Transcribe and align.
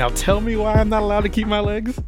Now 0.00 0.08
tell 0.08 0.40
me 0.40 0.56
why 0.56 0.72
I'm 0.76 0.88
not 0.88 1.02
allowed 1.02 1.24
to 1.24 1.28
keep 1.28 1.46
my 1.46 1.60
legs. 1.60 2.00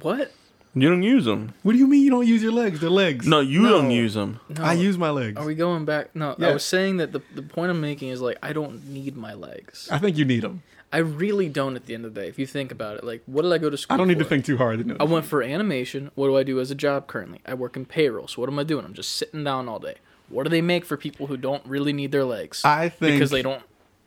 What? 0.00 0.32
You 0.74 0.88
don't 0.88 1.02
use 1.02 1.26
them. 1.26 1.52
What 1.62 1.72
do 1.72 1.78
you 1.78 1.86
mean 1.86 2.02
you 2.04 2.10
don't 2.10 2.26
use 2.26 2.42
your 2.42 2.52
legs? 2.52 2.80
They're 2.80 2.88
legs. 2.88 3.26
No, 3.28 3.40
you 3.40 3.60
No. 3.60 3.68
don't 3.68 3.90
use 3.90 4.14
them. 4.14 4.40
No. 4.48 4.64
I 4.64 4.72
use 4.72 4.96
my 4.96 5.10
legs. 5.10 5.36
Are 5.36 5.44
we 5.44 5.54
going 5.54 5.84
back? 5.84 6.16
No, 6.16 6.34
Yeah. 6.38 6.48
I 6.48 6.52
was 6.54 6.64
saying 6.64 6.96
that 6.96 7.12
the 7.12 7.20
the 7.34 7.42
point 7.42 7.70
I'm 7.70 7.82
making 7.82 8.08
is 8.08 8.22
like 8.22 8.38
I 8.42 8.54
don't 8.54 8.88
need 8.88 9.14
my 9.14 9.34
legs. 9.34 9.90
I 9.92 9.98
think 9.98 10.16
you 10.16 10.24
need 10.24 10.40
them. 10.40 10.62
I 10.90 10.98
really 10.98 11.50
don't. 11.50 11.76
At 11.76 11.84
the 11.84 11.92
end 11.92 12.06
of 12.06 12.14
the 12.14 12.20
day, 12.22 12.28
if 12.28 12.38
you 12.38 12.46
think 12.46 12.72
about 12.72 12.96
it, 12.96 13.04
like 13.04 13.20
what 13.26 13.42
did 13.42 13.52
I 13.52 13.58
go 13.58 13.68
to 13.68 13.76
school? 13.76 13.92
I 13.94 13.98
don't 13.98 14.08
need 14.08 14.18
to 14.18 14.24
for? 14.24 14.30
think 14.30 14.46
too 14.46 14.56
hard. 14.56 14.86
No. 14.86 14.96
I 14.98 15.04
went 15.04 15.26
for 15.26 15.42
animation. 15.42 16.12
What 16.14 16.28
do 16.28 16.36
I 16.38 16.44
do 16.44 16.60
as 16.60 16.70
a 16.70 16.74
job 16.74 17.08
currently? 17.08 17.40
I 17.44 17.52
work 17.52 17.76
in 17.76 17.84
payroll. 17.84 18.26
So 18.26 18.40
what 18.40 18.48
am 18.48 18.58
I 18.58 18.62
doing? 18.64 18.86
I'm 18.86 18.94
just 18.94 19.12
sitting 19.18 19.44
down 19.44 19.68
all 19.68 19.78
day. 19.78 19.96
What 20.30 20.44
do 20.44 20.48
they 20.48 20.62
make 20.62 20.86
for 20.86 20.96
people 20.96 21.26
who 21.26 21.36
don't 21.36 21.62
really 21.66 21.92
need 21.92 22.10
their 22.10 22.24
legs? 22.24 22.64
I 22.64 22.88
think 22.88 23.16
because 23.16 23.28
they 23.30 23.42
don't. 23.42 23.62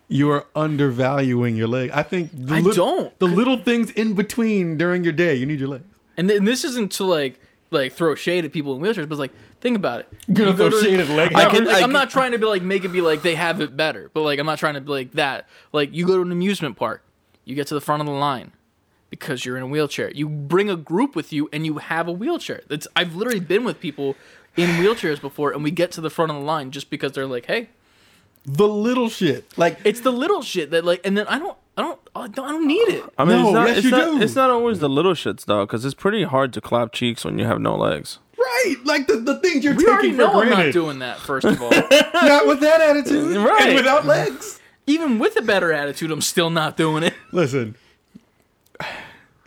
You 0.08 0.30
are 0.32 0.46
undervaluing 0.56 1.56
your 1.56 1.68
leg. 1.68 1.90
I 1.94 2.04
think 2.04 2.30
the 2.34 2.56
I 2.56 2.60
lit- 2.60 2.76
don't. 2.76 3.18
The 3.20 3.28
little 3.28 3.58
things 3.58 3.92
in 3.92 4.14
between 4.14 4.78
during 4.78 5.04
your 5.04 5.14
day, 5.14 5.36
you 5.36 5.46
need 5.46 5.60
your 5.60 5.70
legs. 5.70 5.86
And, 6.18 6.28
th- 6.30 6.38
and 6.40 6.48
this 6.48 6.64
isn't 6.64 6.92
to 6.94 7.04
like 7.06 7.40
like 7.72 7.92
throw 7.94 8.16
shade 8.16 8.46
at 8.46 8.54
people 8.54 8.76
in 8.76 8.82
wheelchairs, 8.82 9.10
but 9.10 9.18
like 9.18 9.32
think 9.60 9.76
about 9.76 10.02
it. 10.02 10.10
You're 10.28 10.38
You 10.38 10.46
gonna 10.54 10.58
go 10.58 10.70
throw 10.70 10.80
to- 10.82 10.86
shade 10.86 11.00
at 11.00 11.10
leg 11.10 11.34
I 11.34 11.46
hours? 11.46 11.54
can, 11.54 11.66
like, 11.66 11.76
I 11.78 11.82
I'm 11.82 11.92
not 11.92 12.10
trying 12.10 12.32
to 12.34 12.38
be 12.38 12.46
like 12.46 12.62
make 12.62 12.86
it 12.86 12.90
be 12.90 13.02
like 13.02 13.22
they 13.24 13.36
have 13.36 13.60
it 13.62 13.76
better, 13.76 14.10
but 14.14 14.22
like 14.22 14.40
I'm 14.40 14.46
not 14.46 14.60
trying 14.60 14.76
to 14.76 14.82
be 14.82 14.92
like 14.92 15.12
that. 15.14 15.48
Like 15.74 15.94
you 15.94 16.06
go 16.06 16.16
to 16.18 16.22
an 16.22 16.32
amusement 16.32 16.78
park, 16.78 17.04
you 17.44 17.56
get 17.56 17.68
to 17.68 17.74
the 17.74 17.82
front 17.82 18.02
of 18.02 18.06
the 18.06 18.14
line 18.14 18.52
because 19.10 19.44
you're 19.46 19.58
in 19.58 19.64
a 19.64 19.68
wheelchair. 19.68 20.12
You 20.12 20.30
bring 20.30 20.70
a 20.70 20.76
group 20.76 21.16
with 21.16 21.34
you 21.34 21.50
and 21.52 21.66
you 21.66 21.78
have 21.80 22.08
a 22.08 22.12
wheelchair. 22.12 22.62
That's 22.68 22.88
I've 22.96 23.16
literally 23.16 23.40
been 23.40 23.64
with 23.64 23.80
people 23.80 24.16
in 24.56 24.70
wheelchairs 24.82 25.20
before, 25.20 25.52
and 25.52 25.64
we 25.64 25.72
get 25.72 25.92
to 25.94 26.02
the 26.02 26.10
front 26.10 26.32
of 26.32 26.38
the 26.38 26.44
line 26.44 26.72
just 26.72 26.90
because 26.90 27.12
they're 27.12 27.26
like, 27.28 27.48
hey, 27.48 27.70
The 28.46 28.68
little 28.68 29.10
shit, 29.10 29.46
like 29.58 29.80
it's 29.84 30.02
the 30.02 30.12
little 30.12 30.42
shit 30.44 30.70
that 30.72 30.86
like, 30.86 31.02
and 31.04 31.18
then 31.18 31.26
I 31.28 31.40
don't, 31.40 31.58
I 31.78 31.82
don't, 31.82 32.00
I 32.16 32.28
don't, 32.28 32.48
I 32.48 32.52
don't 32.52 32.68
need 32.68 32.88
it. 32.90 33.04
I 33.18 33.26
mean, 33.26 33.42
No, 33.42 33.48
it's 33.48 33.54
not, 33.54 33.68
yes, 33.68 33.78
it's, 33.78 33.86
you 33.86 33.92
not, 33.92 34.06
do. 34.06 34.22
it's 34.22 34.36
not 34.36 34.50
always 34.52 34.80
the 34.80 34.90
little 34.90 35.14
shits 35.14 35.46
though, 35.46 35.66
because 35.66 35.84
it's 35.84 35.96
pretty 35.96 36.24
hard 36.24 36.54
to 36.54 36.62
clap 36.62 36.92
cheeks 36.94 37.26
when 37.26 37.40
you 37.40 37.46
have 37.46 37.60
no 37.60 37.76
legs. 37.76 38.20
right, 38.38 38.76
like 38.84 39.08
the, 39.08 39.16
the 39.18 39.40
things 39.40 39.64
you're 39.64 39.74
We 39.76 39.88
already 39.88 40.10
taking 40.10 40.18
for 40.18 40.32
know 40.34 40.42
I'm 40.42 40.50
not 40.50 40.56
granted. 40.58 40.74
doing 40.74 41.00
that. 41.00 41.18
First 41.20 41.46
of 41.48 41.60
all, 41.62 41.70
Not 42.14 42.46
with 42.48 42.60
that 42.60 42.82
attitude, 42.82 43.36
Right. 43.38 43.62
And 43.70 43.76
without 43.76 44.06
legs. 44.06 44.60
even 44.86 45.18
with 45.18 45.36
a 45.38 45.42
better 45.42 45.74
attitude, 45.74 46.12
I'm 46.12 46.22
still 46.22 46.52
not 46.52 46.78
doing 46.78 47.02
it. 47.04 47.16
Listen, 47.32 47.76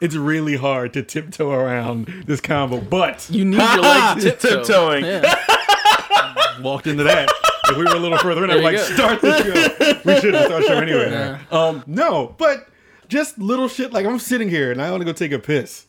it's 0.01 0.15
really 0.17 0.57
hard 0.57 0.93
to 0.95 1.03
tiptoe 1.05 1.51
around 1.53 2.07
this 2.27 2.41
combo, 2.41 2.81
but 2.81 3.29
You 3.31 3.45
need 3.45 3.59
your 3.59 3.79
legs 3.79 4.25
to 4.25 4.31
tiptoe. 4.33 4.49
Tiptoeing. 4.57 5.05
Yeah. 5.05 6.61
walked 6.63 6.87
into 6.89 7.05
that. 7.05 7.29
If 7.71 7.77
we 7.77 7.85
were 7.85 7.95
a 7.95 7.99
little 7.99 8.19
further 8.19 8.45
in, 8.45 8.51
There 8.51 8.63
like, 8.63 8.77
go. 8.77 8.83
start 8.83 9.21
the 9.21 9.43
show. 9.43 10.01
We 10.05 10.21
should 10.21 10.35
have 10.35 10.47
started 10.47 10.65
the 10.65 10.69
show 10.69 10.79
anyway. 10.79 11.11
Yeah. 11.11 11.39
Um, 11.51 11.85
no, 11.87 12.35
but 12.39 12.69
just 13.09 13.39
little 13.39 13.69
shit. 13.69 13.93
Like 13.93 14.07
I'm 14.07 14.19
sitting 14.19 14.49
here 14.49 14.71
and 14.73 14.81
I 14.81 14.91
want 14.91 15.01
to 15.01 15.05
go 15.05 15.13
take 15.13 15.33
a 15.33 15.39
piss. 15.39 15.87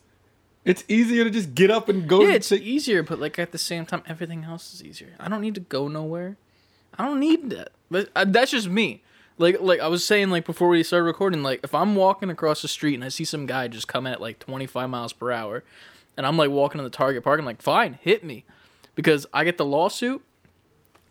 It's 0.64 0.84
easier 0.88 1.24
to 1.24 1.30
just 1.30 1.54
get 1.54 1.70
up 1.70 1.88
and 1.88 2.06
go. 2.08 2.20
Yeah, 2.22 2.34
it's 2.34 2.48
take- 2.50 2.62
easier, 2.62 3.02
but 3.02 3.18
like 3.18 3.38
at 3.38 3.52
the 3.52 3.58
same 3.58 3.86
time, 3.86 4.02
everything 4.06 4.44
else 4.44 4.74
is 4.74 4.84
easier. 4.84 5.14
I 5.18 5.28
don't 5.28 5.40
need 5.40 5.54
to 5.54 5.60
go 5.60 5.88
nowhere. 5.88 6.36
I 6.98 7.06
don't 7.06 7.18
need 7.20 7.48
that. 7.50 7.70
But 7.90 8.10
uh, 8.14 8.24
that's 8.28 8.50
just 8.50 8.68
me. 8.68 9.02
Like, 9.38 9.60
like 9.60 9.80
I 9.80 9.88
was 9.88 10.04
saying, 10.04 10.28
like 10.28 10.44
before 10.44 10.68
we 10.68 10.82
started 10.82 11.04
recording, 11.04 11.42
like 11.42 11.60
if 11.64 11.74
I'm 11.74 11.94
walking 11.96 12.28
across 12.28 12.60
the 12.60 12.68
street 12.68 12.94
and 12.94 13.02
I 13.02 13.08
see 13.08 13.24
some 13.24 13.46
guy 13.46 13.68
just 13.68 13.88
coming 13.88 14.12
at 14.12 14.20
like 14.20 14.38
25 14.38 14.90
miles 14.90 15.14
per 15.14 15.32
hour, 15.32 15.64
and 16.18 16.26
I'm 16.26 16.36
like 16.36 16.50
walking 16.50 16.78
in 16.78 16.84
the 16.84 16.90
Target 16.90 17.24
park, 17.24 17.38
I'm 17.40 17.46
like, 17.46 17.62
fine, 17.62 17.94
hit 18.02 18.22
me, 18.22 18.44
because 18.94 19.26
I 19.32 19.44
get 19.44 19.56
the 19.56 19.64
lawsuit, 19.64 20.22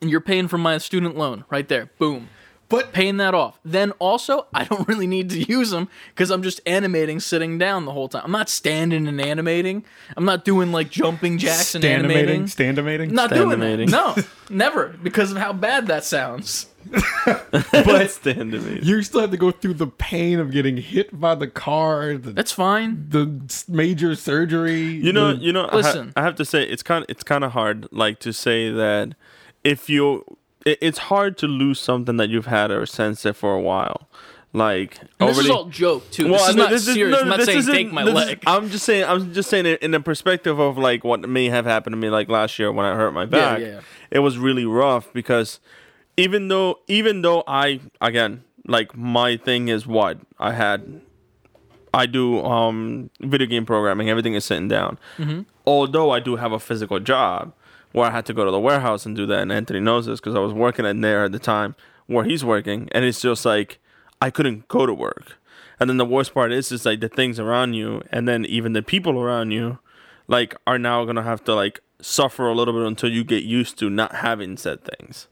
and 0.01 0.09
you're 0.09 0.21
paying 0.21 0.47
for 0.47 0.57
my 0.57 0.77
student 0.77 1.17
loan 1.17 1.43
right 1.49 1.67
there. 1.67 1.89
Boom. 1.97 2.29
but 2.69 2.93
paying 2.93 3.17
that 3.17 3.33
off. 3.33 3.59
Then 3.65 3.91
also, 3.93 4.45
I 4.53 4.63
don't 4.63 4.87
really 4.87 5.07
need 5.07 5.29
to 5.31 5.39
use 5.41 5.71
them 5.71 5.89
because 6.13 6.29
I'm 6.29 6.43
just 6.43 6.61
animating 6.67 7.19
sitting 7.19 7.57
down 7.57 7.85
the 7.85 7.91
whole 7.91 8.07
time. 8.07 8.21
I'm 8.25 8.31
not 8.31 8.47
standing 8.49 9.07
and 9.07 9.19
animating. 9.19 9.83
I'm 10.15 10.25
not 10.25 10.45
doing 10.45 10.71
like 10.71 10.89
jumping 10.91 11.37
jacks 11.39 11.73
and 11.73 11.83
animating. 11.83 12.43
standimating, 12.43 13.09
I'm 13.09 13.15
not 13.15 13.31
doing 13.31 13.59
that. 13.59 13.79
Standimating. 13.79 13.89
No, 13.89 14.15
never 14.55 14.89
because 15.01 15.31
of 15.31 15.37
how 15.37 15.51
bad 15.53 15.87
that 15.87 16.03
sounds. 16.03 16.67
but 17.25 18.07
Stand 18.09 18.51
to 18.53 18.79
you 18.85 19.01
still 19.03 19.21
have 19.21 19.31
to 19.31 19.37
go 19.37 19.51
through 19.51 19.73
the 19.75 19.85
pain 19.87 20.39
of 20.39 20.51
getting 20.51 20.77
hit 20.77 21.19
by 21.19 21.35
the 21.35 21.47
car, 21.47 22.17
the, 22.17 22.31
That's 22.31 22.51
fine. 22.53 23.05
the 23.09 23.41
s- 23.49 23.67
major 23.67 24.15
surgery. 24.15 24.81
You 24.81 25.11
know, 25.13 25.33
the- 25.33 25.41
you 25.41 25.51
know. 25.53 25.65
I 25.65 25.69
ha- 25.71 25.75
Listen. 25.75 26.13
I, 26.15 26.21
have 26.23 26.35
to 26.35 26.45
say, 26.45 26.63
it's 26.63 26.81
kind, 26.81 27.05
it's 27.09 27.23
kind 27.23 27.43
of 27.43 27.51
hard, 27.51 27.87
like 27.91 28.19
to 28.19 28.31
say 28.33 28.71
that 28.71 29.13
if 29.69 29.89
you, 29.89 30.23
it, 30.65 30.77
it's 30.81 30.97
hard 30.97 31.37
to 31.39 31.47
lose 31.47 31.79
something 31.79 32.17
that 32.17 32.29
you've 32.29 32.47
had 32.47 32.71
or 32.71 32.85
sensed 32.85 33.25
it 33.25 33.33
for 33.33 33.53
a 33.53 33.61
while. 33.61 34.09
Like 34.51 34.99
And 35.19 35.29
this 35.29 35.37
is 35.37 35.49
all 35.49 35.65
joke 35.65 36.09
too. 36.09 36.31
Well, 36.31 36.39
this 36.39 36.49
is 36.49 36.55
no, 36.55 36.69
not 36.69 36.79
serious. 36.79 37.11
no, 37.11 37.21
I'm 37.21 37.27
not 37.29 37.41
saying 37.43 37.63
take 37.67 37.91
my 37.93 38.03
this 38.03 38.29
is- 38.29 38.35
I'm 38.47 38.69
just 38.71 38.83
saying. 38.83 39.05
I'm 39.05 39.31
just 39.31 39.47
saying 39.47 39.67
it 39.67 39.83
in 39.83 39.91
the 39.91 39.99
perspective 39.99 40.57
of 40.57 40.75
like 40.75 41.03
what 41.03 41.21
may 41.29 41.49
have 41.49 41.65
happened 41.65 41.93
to 41.93 41.97
me 41.97 42.09
like 42.09 42.29
last 42.29 42.57
year 42.57 42.71
when 42.71 42.83
I 42.83 42.95
hurt 42.95 43.13
my 43.13 43.25
back. 43.27 43.59
yeah. 43.59 43.81
It 44.09 44.19
was 44.19 44.39
really 44.39 44.65
rough 44.65 45.13
because 45.13 45.59
even 46.17 46.47
though 46.47 46.79
even 46.87 47.21
though 47.21 47.43
I 47.45 47.79
again 48.01 48.43
like 48.65 48.97
my 48.97 49.37
thing 49.37 49.67
is 49.67 49.85
what 49.85 50.17
I 50.39 50.53
had. 50.53 51.01
I 51.91 52.05
do 52.05 52.43
um 52.45 53.09
video 53.19 53.47
game 53.47 53.65
programming. 53.65 54.09
Everything 54.09 54.35
is 54.35 54.45
sitting 54.45 54.67
down. 54.67 54.99
Mm-hmm. 55.17 55.41
Although 55.65 56.11
I 56.11 56.19
do 56.19 56.35
have 56.35 56.51
a 56.51 56.59
physical 56.59 56.99
job 56.99 57.51
where 57.91 58.07
I 58.07 58.11
had 58.11 58.25
to 58.27 58.33
go 58.33 58.45
to 58.45 58.51
the 58.51 58.59
warehouse 58.59 59.05
and 59.05 59.15
do 59.15 59.25
that, 59.27 59.39
and 59.39 59.51
Anthony 59.51 59.79
knows 59.79 60.05
this 60.05 60.19
because 60.19 60.35
I 60.35 60.39
was 60.39 60.53
working 60.53 60.85
in 60.85 61.01
there 61.01 61.25
at 61.25 61.31
the 61.31 61.39
time 61.39 61.75
where 62.07 62.23
he's 62.23 62.43
working, 62.45 62.89
and 62.91 63.05
it's 63.05 63.21
just 63.21 63.45
like 63.45 63.79
I 64.21 64.29
couldn't 64.29 64.67
go 64.67 64.85
to 64.85 64.93
work. 64.93 65.37
And 65.79 65.89
then 65.89 65.97
the 65.97 66.05
worst 66.05 66.33
part 66.33 66.51
is, 66.51 66.71
is 66.71 66.85
like 66.85 66.99
the 66.99 67.09
things 67.09 67.39
around 67.39 67.73
you, 67.73 68.01
and 68.11 68.27
then 68.27 68.45
even 68.45 68.73
the 68.73 68.81
people 68.81 69.19
around 69.19 69.51
you, 69.51 69.79
like 70.27 70.55
are 70.67 70.79
now 70.79 71.05
gonna 71.05 71.23
have 71.23 71.43
to 71.45 71.55
like 71.55 71.79
suffer 72.01 72.47
a 72.47 72.55
little 72.55 72.73
bit 72.73 72.85
until 72.85 73.09
you 73.11 73.23
get 73.23 73.43
used 73.43 73.77
to 73.79 73.89
not 73.89 74.15
having 74.15 74.57
said 74.57 74.83
things. 74.83 75.27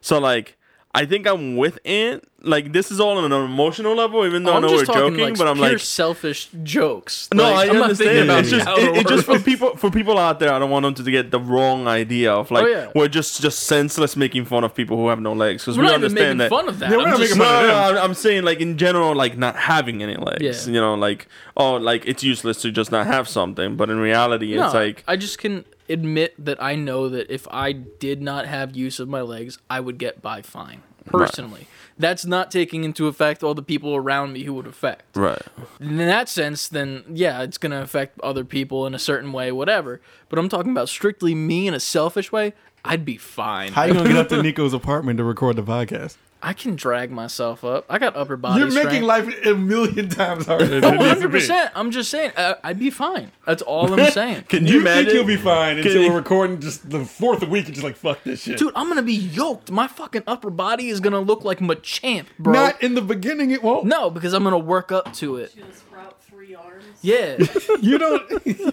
So 0.00 0.18
like. 0.18 0.56
I 0.94 1.06
think 1.06 1.26
I'm 1.26 1.56
with 1.56 1.78
Ant. 1.86 2.22
Like 2.44 2.72
this 2.72 2.90
is 2.90 2.98
all 2.98 3.16
on 3.18 3.24
an 3.24 3.32
emotional 3.44 3.94
level, 3.94 4.26
even 4.26 4.42
though 4.42 4.50
oh, 4.50 4.54
I 4.54 4.56
I'm 4.56 4.62
know 4.62 4.68
just 4.70 4.80
we're 4.88 4.94
talking 4.94 5.10
joking. 5.16 5.24
like 5.30 5.38
but 5.38 5.46
I'm 5.46 5.60
like, 5.60 5.78
selfish 5.78 6.48
jokes. 6.64 7.28
no, 7.32 7.44
Like, 7.44 7.54
I 7.54 7.60
I'm 7.70 7.76
not 7.76 7.82
understand. 7.84 8.10
thinking 8.10 8.24
about 8.24 8.38
it's 8.40 8.50
just, 8.50 8.66
how 8.66 8.76
it- 8.76 9.06
just 9.06 9.24
for 9.26 9.38
people 9.38 9.76
for 9.76 9.90
people 9.92 10.18
out 10.18 10.40
there. 10.40 10.52
I 10.52 10.58
don't 10.58 10.68
want 10.70 10.82
them 10.82 10.94
to 11.04 11.10
get 11.10 11.30
the 11.30 11.38
wrong 11.38 11.86
idea 11.86 12.32
of 12.32 12.50
like 12.50 12.64
Oh, 12.64 12.66
yeah. 12.66 12.90
we're 12.96 13.06
just 13.06 13.40
just 13.40 13.60
senseless 13.60 14.16
making 14.16 14.44
fun 14.46 14.64
of 14.64 14.74
people 14.74 14.96
who 14.96 15.06
have 15.08 15.20
no 15.20 15.32
legs 15.32 15.62
because 15.62 15.78
we 15.78 15.84
not 15.84 15.90
even 15.92 16.04
understand 16.06 16.38
making 16.38 16.38
that. 16.38 16.50
fun 16.50 16.68
of 16.68 16.78
that. 16.80 16.90
Yeah, 16.90 16.96
we're 16.96 17.04
I'm 17.04 17.10
not 17.10 17.20
making 17.20 17.38
No, 17.38 17.44
fun 17.44 17.54
of 17.54 17.62
no, 17.70 17.84
them. 17.86 17.94
no, 17.94 18.02
I'm 18.02 18.14
saying 18.14 18.42
like 18.42 18.60
in 18.60 18.76
general, 18.76 19.14
like 19.14 19.38
not 19.38 19.54
having 19.54 20.02
any 20.02 20.16
legs. 20.16 20.66
Yeah. 20.66 20.74
You 20.74 20.80
know, 20.80 20.94
like 20.94 21.28
oh, 21.56 21.76
like 21.76 22.04
it's 22.06 22.24
useless 22.24 22.60
to 22.62 22.72
just 22.72 22.90
not 22.90 23.06
have 23.06 23.28
something. 23.28 23.76
But 23.76 23.88
in 23.88 23.98
reality, 23.98 24.56
No, 24.56 24.64
it's 24.66 24.74
like 24.74 25.04
I 25.06 25.16
just 25.16 25.38
can 25.38 25.64
admit 25.92 26.34
that 26.44 26.62
I 26.62 26.74
know 26.74 27.08
that 27.08 27.30
if 27.30 27.46
I 27.50 27.72
did 27.72 28.20
not 28.22 28.46
have 28.46 28.74
use 28.76 28.98
of 28.98 29.08
my 29.08 29.20
legs, 29.20 29.58
I 29.70 29.80
would 29.80 29.98
get 29.98 30.20
by 30.22 30.42
fine. 30.42 30.82
Personally, 31.04 31.66
that's 31.98 32.24
not 32.24 32.50
taking 32.50 32.84
into 32.84 33.08
effect 33.08 33.42
all 33.42 33.54
the 33.54 33.62
people 33.62 33.94
around 33.96 34.32
me 34.32 34.44
who 34.44 34.54
would 34.54 34.66
affect. 34.68 35.16
right. 35.16 35.42
In 35.80 35.96
that 35.96 36.28
sense, 36.28 36.68
then 36.68 37.02
yeah, 37.12 37.42
it's 37.42 37.58
gonna 37.58 37.82
affect 37.82 38.20
other 38.20 38.44
people 38.44 38.86
in 38.86 38.94
a 38.94 38.98
certain 39.00 39.32
way, 39.32 39.50
whatever. 39.50 40.00
But 40.28 40.38
I'm 40.38 40.48
talking 40.48 40.70
about 40.70 40.88
strictly 40.88 41.34
me 41.34 41.66
in 41.66 41.74
a 41.74 41.80
selfish 41.80 42.30
way. 42.30 42.54
I'd 42.84 43.04
be 43.04 43.16
fine. 43.16 43.72
how 43.72 43.84
you 43.84 43.94
gonna 43.94 44.08
get 44.08 44.16
up 44.16 44.28
to 44.28 44.42
Nico's 44.44 44.72
apartment 44.72 45.18
to 45.18 45.24
record 45.24 45.56
the 45.56 45.62
podcast? 45.62 46.16
I 46.44 46.54
can 46.54 46.74
drag 46.74 47.12
myself 47.12 47.62
up. 47.64 47.84
I 47.88 47.98
got 47.98 48.16
upper 48.16 48.36
body 48.36 48.60
You're 48.60 48.70
strength. 48.70 48.88
making 48.90 49.04
life 49.06 49.46
a 49.46 49.54
million 49.54 50.08
times 50.08 50.46
harder. 50.46 50.66
Than 50.66 50.84
Oh, 50.84 50.88
it 50.94 50.98
needs 50.98 51.20
to 51.20 51.28
be. 51.28 51.38
100%. 51.38 51.70
I'm 51.76 51.90
just 51.92 52.10
saying, 52.10 52.32
uh, 52.36 52.54
I'd 52.64 52.80
be 52.80 52.90
fine. 52.90 53.30
That's 53.46 53.62
all 53.62 53.92
I'm 53.92 54.10
saying. 54.10 54.44
Can 54.48 54.66
You 54.66 54.78
you, 54.80 54.84
think 54.84 55.08
you'll 55.10 55.24
be 55.24 55.36
fine 55.36 55.76
until 55.78 56.02
you- 56.02 56.10
we're 56.10 56.16
recording 56.16 56.60
just 56.60 56.90
the 56.90 57.04
fourth 57.04 57.46
week 57.46 57.66
and 57.66 57.74
just 57.74 57.84
like 57.84 57.96
fuck 57.96 58.24
this 58.24 58.42
shit. 58.42 58.58
Dude, 58.58 58.72
I'm 58.74 58.88
gonna 58.88 59.02
be 59.02 59.14
yoked. 59.14 59.70
My 59.70 59.86
fucking 59.86 60.24
upper 60.26 60.50
body 60.50 60.88
is 60.88 60.98
gonna 60.98 61.20
look 61.20 61.44
like 61.44 61.60
Machamp, 61.60 62.26
bro. 62.40 62.52
Not 62.52 62.82
in 62.82 62.94
the 62.94 63.02
beginning, 63.02 63.52
it 63.52 63.62
won't. 63.62 63.86
no, 63.86 64.10
because 64.10 64.32
I'm 64.32 64.42
gonna 64.42 64.58
work 64.58 64.90
up 64.90 65.12
to 65.14 65.36
it. 65.36 65.52
Sprout 65.72 66.20
three 66.24 66.54
arms. 66.56 66.84
Yeah. 67.02 67.36
You 67.80 67.98
don't. 67.98 68.28
you 68.46 68.72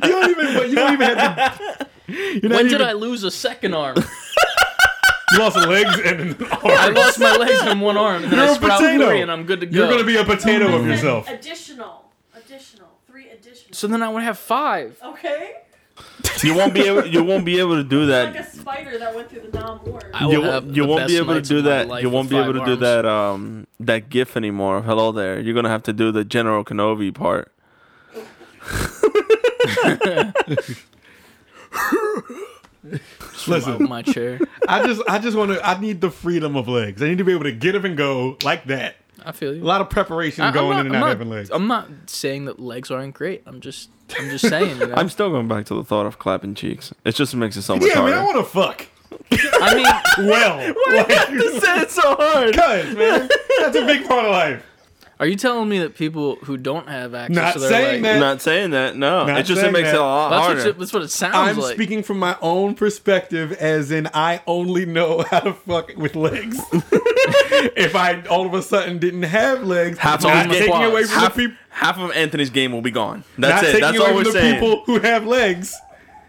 don't 0.00 0.30
even. 0.30 0.70
You 0.70 0.74
don't 0.76 0.92
even 0.92 1.18
have 1.18 1.58
to. 1.58 1.86
You're 2.08 2.50
when 2.50 2.66
even, 2.66 2.68
did 2.68 2.82
I 2.82 2.92
lose 2.92 3.24
a 3.24 3.30
second 3.30 3.74
arm? 3.74 3.96
You 5.32 5.38
lost 5.40 5.56
legs 5.56 5.98
and 6.04 6.20
an 6.20 6.36
arm. 6.50 6.60
I 6.64 6.88
lost 6.88 7.18
my 7.18 7.36
legs 7.36 7.60
and 7.62 7.80
one 7.82 7.96
arm, 7.96 8.22
and 8.24 8.32
then 8.32 8.38
You're 8.38 8.48
I 8.48 8.52
a 8.52 8.54
sprout 8.54 8.80
potato. 8.80 9.08
three, 9.08 9.20
and 9.20 9.30
I'm 9.30 9.44
good 9.44 9.60
to 9.60 9.66
go. 9.66 9.78
You're 9.78 9.90
gonna 9.90 10.04
be 10.04 10.16
a 10.16 10.24
potato 10.24 10.74
of 10.76 10.86
yourself. 10.86 11.28
Additional. 11.28 12.04
Additional. 12.34 12.88
Three 13.06 13.28
additional. 13.30 13.72
so 13.72 13.86
then 13.88 14.02
I 14.02 14.08
would 14.08 14.22
have 14.22 14.38
five. 14.38 14.98
okay? 15.04 15.54
You 16.44 16.54
won't 16.54 16.72
be 16.72 16.82
able. 16.82 17.04
You 17.06 17.24
won't 17.24 17.44
be 17.44 17.58
able 17.58 17.74
to 17.76 17.84
do 17.84 18.06
that. 18.06 18.26
Like 18.34 18.44
that. 18.44 18.54
a 18.54 18.56
spider 18.56 18.98
that 18.98 19.14
went 19.14 19.28
through 19.28 19.40
the 19.50 19.58
Nam 19.58 19.80
Ward. 19.84 20.04
I 20.14 20.24
will 20.26 20.32
You, 20.32 20.42
have 20.42 20.64
won't- 20.64 20.76
you 20.76 20.82
the 20.82 20.88
won't 20.88 21.00
best 21.00 21.08
be 21.08 21.16
able 21.16 21.26
to 21.28 21.34
nights 21.34 21.48
do 21.48 21.58
of 21.58 21.64
my 21.64 21.70
that. 21.70 21.88
life 21.88 22.02
You 22.02 22.10
won't 22.10 22.24
with 22.26 22.30
be 22.30 22.36
able 22.42 22.52
to 22.54 22.58
five 22.60 22.66
do 22.66 22.72
arms. 22.72 22.80
that. 22.80 23.06
Um, 23.06 23.66
that 23.80 24.08
GIF 24.08 24.36
anymore. 24.36 24.82
Hello 24.82 25.12
there. 25.12 25.40
You're 25.40 25.54
gonna 25.54 25.68
have 25.68 25.82
to 25.84 25.92
do 25.92 26.12
the 26.12 26.24
General 26.24 26.64
Kenobi 26.64 27.12
part. 27.12 27.52
Out 32.94 33.48
Listen, 33.48 33.88
my 33.88 34.02
chair. 34.02 34.38
I 34.68 34.86
just, 34.86 35.02
I 35.08 35.18
just 35.18 35.36
want 35.36 35.52
to. 35.52 35.66
I 35.66 35.80
need 35.80 36.00
the 36.00 36.10
freedom 36.10 36.56
of 36.56 36.68
legs. 36.68 37.02
I 37.02 37.08
need 37.08 37.18
to 37.18 37.24
be 37.24 37.32
able 37.32 37.44
to 37.44 37.52
get 37.52 37.74
up 37.74 37.84
and 37.84 37.96
go 37.96 38.36
like 38.42 38.64
that. 38.66 38.96
I 39.24 39.32
feel 39.32 39.54
you. 39.54 39.62
A 39.62 39.64
lot 39.64 39.80
of 39.80 39.90
preparation 39.90 40.44
I- 40.44 40.52
going 40.52 40.70
not- 40.76 40.80
in 40.80 40.86
and 40.86 40.96
I'm 40.96 41.02
out 41.02 41.06
not- 41.06 41.08
having 41.10 41.30
legs. 41.30 41.50
I'm 41.52 41.66
not 41.66 41.88
saying 42.06 42.44
that 42.46 42.60
legs 42.60 42.90
aren't 42.90 43.14
great. 43.14 43.42
I'm 43.46 43.60
just, 43.60 43.90
I'm 44.18 44.30
just 44.30 44.48
saying. 44.48 44.78
You 44.78 44.86
know? 44.88 44.94
I'm 44.94 45.08
still 45.08 45.30
going 45.30 45.48
back 45.48 45.66
to 45.66 45.74
the 45.74 45.84
thought 45.84 46.06
of 46.06 46.18
clapping 46.18 46.54
cheeks. 46.54 46.92
It 47.04 47.14
just 47.14 47.34
makes 47.34 47.56
it 47.56 47.62
so 47.62 47.76
much 47.76 47.86
yeah, 47.86 47.94
harder. 47.94 48.14
man, 48.14 48.20
I 48.20 48.24
want 48.24 48.36
to 48.38 48.44
fuck. 48.44 48.86
I 49.32 49.74
mean, 49.74 50.28
Well, 50.28 50.74
why 50.74 50.94
like, 50.96 51.08
say 51.62 51.80
it 51.80 51.90
so 51.90 52.14
hard. 52.14 52.54
cuz, 52.54 52.96
man, 52.96 53.28
that's 53.58 53.76
a 53.76 53.84
big 53.86 54.06
part 54.06 54.24
of 54.26 54.30
life. 54.30 54.64
Are 55.20 55.26
you 55.26 55.34
telling 55.36 55.68
me 55.68 55.80
that 55.80 55.96
people 55.96 56.36
who 56.44 56.56
don't 56.56 56.88
have 56.88 57.12
access 57.14 57.34
Not 57.36 57.52
to 57.54 57.58
their 57.58 57.68
saying 57.70 58.02
legs, 58.02 58.14
that. 58.14 58.18
Not 58.20 58.42
saying 58.42 58.70
that. 58.70 58.96
No, 58.96 59.26
Not 59.26 59.38
it 59.40 59.42
just 59.46 59.58
it 59.58 59.62
saying 59.62 59.72
makes 59.72 59.88
that. 59.88 59.96
it 59.96 60.00
a 60.00 60.04
lot 60.04 60.28
that's 60.30 60.42
harder. 60.42 60.58
what, 60.60 60.66
it, 60.68 60.78
that's 60.78 60.92
what 60.92 61.02
it 61.02 61.08
sounds 61.10 61.34
like. 61.34 61.48
I'm 61.50 61.58
like. 61.58 61.74
speaking 61.74 62.02
from 62.02 62.18
my 62.18 62.36
own 62.40 62.74
perspective, 62.74 63.52
as 63.52 63.90
in 63.90 64.08
I 64.14 64.42
only 64.46 64.86
know 64.86 65.22
how 65.30 65.40
to 65.40 65.52
fuck 65.54 65.92
with 65.96 66.14
legs. 66.14 66.58
if 66.72 67.96
I 67.96 68.22
all 68.30 68.46
of 68.46 68.54
a 68.54 68.62
sudden 68.62 68.98
didn't 68.98 69.24
have 69.24 69.64
legs, 69.64 69.98
Half 69.98 70.22
not 70.22 70.46
of 70.46 70.52
the 70.52 70.58
taking 70.58 70.72
quads. 70.72 70.90
away 70.92 71.02
from 71.04 71.18
half, 71.20 71.34
the 71.34 71.42
people, 71.48 71.56
half 71.70 71.98
of 71.98 72.12
Anthony's 72.12 72.50
game 72.50 72.72
will 72.72 72.82
be 72.82 72.90
gone. 72.90 73.24
not 73.36 73.48
That's 73.48 73.62
it. 73.62 73.66
taking 73.72 73.80
That's 73.80 73.96
away 73.98 74.06
all 74.06 74.14
from 74.14 74.16
we're 74.18 74.24
the 74.24 74.32
saying. 74.32 74.54
people 74.54 74.82
who 74.84 74.98
have 75.00 75.26
legs, 75.26 75.74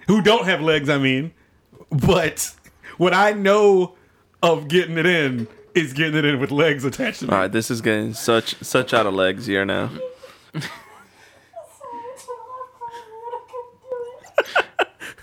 who 0.07 0.21
don't 0.21 0.45
have 0.45 0.62
legs. 0.62 0.89
I 0.89 0.97
mean, 0.97 1.31
but 1.91 2.53
what 2.97 3.13
I 3.13 3.31
know 3.33 3.95
of 4.41 4.68
getting 4.68 4.97
it 4.97 5.06
in 5.06 5.47
is 5.75 5.94
getting 5.94 6.16
it 6.16 6.25
in 6.25 6.39
with 6.39 6.51
legs 6.51 6.83
attached 6.86 7.19
to 7.21 7.27
me. 7.27 7.31
All 7.33 7.39
right, 7.39 7.51
this 7.51 7.69
is 7.71 7.81
getting 7.81 8.13
such 8.13 8.56
such 8.63 8.94
out 8.94 9.06
of 9.06 9.13
legs 9.13 9.45
here 9.45 9.66
now. 9.66 9.89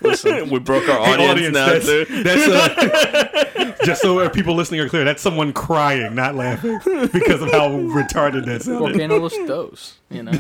Listen, 0.02 0.50
we 0.50 0.58
broke 0.58 0.88
our 0.88 1.04
Hey, 1.06 1.28
audience, 1.30 1.54
now 1.54 1.66
that's, 1.66 1.86
too. 1.86 2.04
that's 2.22 2.48
uh, 2.48 3.74
just 3.84 4.02
so 4.02 4.28
people 4.28 4.54
listening 4.54 4.80
are 4.80 4.88
clear. 4.88 5.04
That's 5.04 5.22
someone 5.22 5.52
crying, 5.52 6.14
not 6.14 6.34
laughing, 6.34 6.78
because 7.12 7.42
of 7.42 7.50
how 7.50 7.70
retarded 7.70 8.44
that 8.46 8.62
sounded. 8.62 8.78
volcano 8.92 9.16
los 9.18 9.36
dos. 9.46 9.94
You 10.10 10.22
know, 10.24 10.32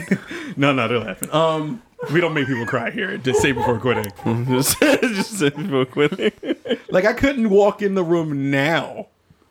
No, 0.56 0.72
no, 0.72 0.88
they're 0.88 0.98
laughing. 0.98 1.30
Um, 1.32 1.82
we 2.12 2.20
don't 2.20 2.34
make 2.34 2.46
people 2.46 2.66
cry 2.66 2.90
here. 2.90 3.16
Just 3.16 3.40
say 3.40 3.52
before 3.52 3.78
quitting. 3.80 4.12
just 4.46 4.78
just 4.80 5.38
say 5.38 5.50
people 5.50 5.84
quitting. 5.86 6.32
Like 6.90 7.04
I 7.06 7.14
couldn't 7.14 7.48
walk 7.50 7.80
in 7.82 7.94
the 7.94 8.04
room 8.04 8.50
now 8.50 9.06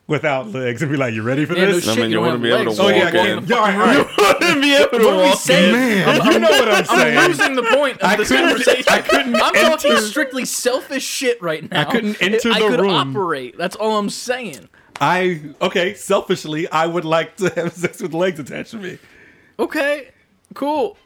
without 0.06 0.50
legs 0.52 0.82
and 0.82 0.90
be 0.90 0.96
like, 0.96 1.14
"You 1.14 1.22
ready 1.22 1.44
for 1.44 1.54
yeah, 1.56 1.66
no 1.66 1.72
this?" 1.72 1.88
I 1.88 1.96
mean, 1.96 2.10
you 2.10 2.10
you 2.10 2.14
don't 2.16 2.24
oh, 2.24 2.26
wouldn't 2.38 2.42
be 2.42 2.50
able 2.50 2.74
to 2.74 2.80
walk 2.80 2.80
oh 2.80 2.88
yeah, 2.88 3.04
I 3.04 3.08
in. 3.08 3.12
can't. 3.12 3.48
Yeah, 3.48 3.56
all 3.56 3.62
right, 3.62 3.96
all 3.98 4.40
right. 4.40 4.60
be 4.62 4.74
able 4.74 4.98
to 4.98 5.04
What 5.06 5.16
walk 5.26 5.38
saying? 5.38 5.68
in. 5.68 5.72
Man, 5.72 6.32
you 6.32 6.38
know 6.38 6.48
what 6.50 6.68
I'm 6.68 6.84
saying. 6.84 7.18
I'm 7.18 7.28
losing 7.30 7.54
the 7.56 7.62
point 7.64 8.00
of 8.00 8.08
I 8.10 8.16
this 8.16 8.28
couldn't- 8.28 8.48
conversation. 8.48 8.84
I 8.88 9.00
couldn't 9.00 9.36
I'm 9.36 9.54
talking 9.54 9.96
strictly 9.98 10.44
selfish 10.44 11.04
shit 11.04 11.40
right 11.42 11.68
now. 11.70 11.80
I 11.80 11.84
couldn't 11.84 12.20
enter 12.22 12.50
I 12.50 12.58
the 12.60 12.64
I 12.66 12.68
could 12.70 12.80
room. 12.80 12.90
operate. 13.16 13.58
That's 13.58 13.76
all 13.76 13.98
I'm 13.98 14.10
saying. 14.10 14.68
I 15.00 15.40
okay. 15.60 15.94
Selfishly, 15.94 16.68
I 16.70 16.86
would 16.86 17.04
like 17.04 17.36
to 17.36 17.50
have 17.50 17.72
sex 17.74 18.00
with 18.00 18.14
legs 18.14 18.38
attached 18.40 18.70
to 18.72 18.78
me. 18.78 18.98
Okay, 19.58 20.10
cool. 20.54 20.96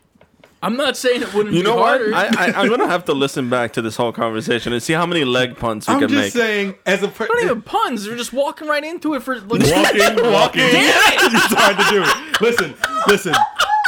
I'm 0.62 0.76
not 0.76 0.96
saying 0.96 1.22
it 1.22 1.32
wouldn't 1.32 1.54
You 1.54 1.62
be 1.62 1.68
know 1.68 1.76
what? 1.76 2.02
I, 2.12 2.26
I, 2.26 2.52
I'm 2.60 2.68
gonna 2.68 2.86
have 2.88 3.06
to 3.06 3.14
listen 3.14 3.48
back 3.48 3.72
to 3.74 3.82
this 3.82 3.96
whole 3.96 4.12
conversation 4.12 4.72
and 4.74 4.82
see 4.82 4.92
how 4.92 5.06
many 5.06 5.24
leg 5.24 5.56
punts 5.56 5.88
we 5.88 5.94
I'm 5.94 6.00
can 6.00 6.10
make. 6.10 6.18
I'm 6.18 6.24
just 6.24 6.36
saying, 6.36 6.74
as 6.84 7.02
a 7.02 7.08
per- 7.08 7.26
not 7.26 7.42
even 7.42 7.62
puns. 7.62 8.04
They're 8.04 8.16
just 8.16 8.32
walking 8.34 8.68
right 8.68 8.84
into 8.84 9.14
it 9.14 9.22
for 9.22 9.36
like, 9.40 9.48
walking, 9.48 9.60
walking. 10.32 10.60
Damn 10.60 10.74
it! 10.74 11.32
it's 11.32 11.54
hard 11.54 11.76
to 11.78 11.84
do 11.90 12.02
it. 12.04 12.40
Listen, 12.42 12.74
listen, 13.06 13.34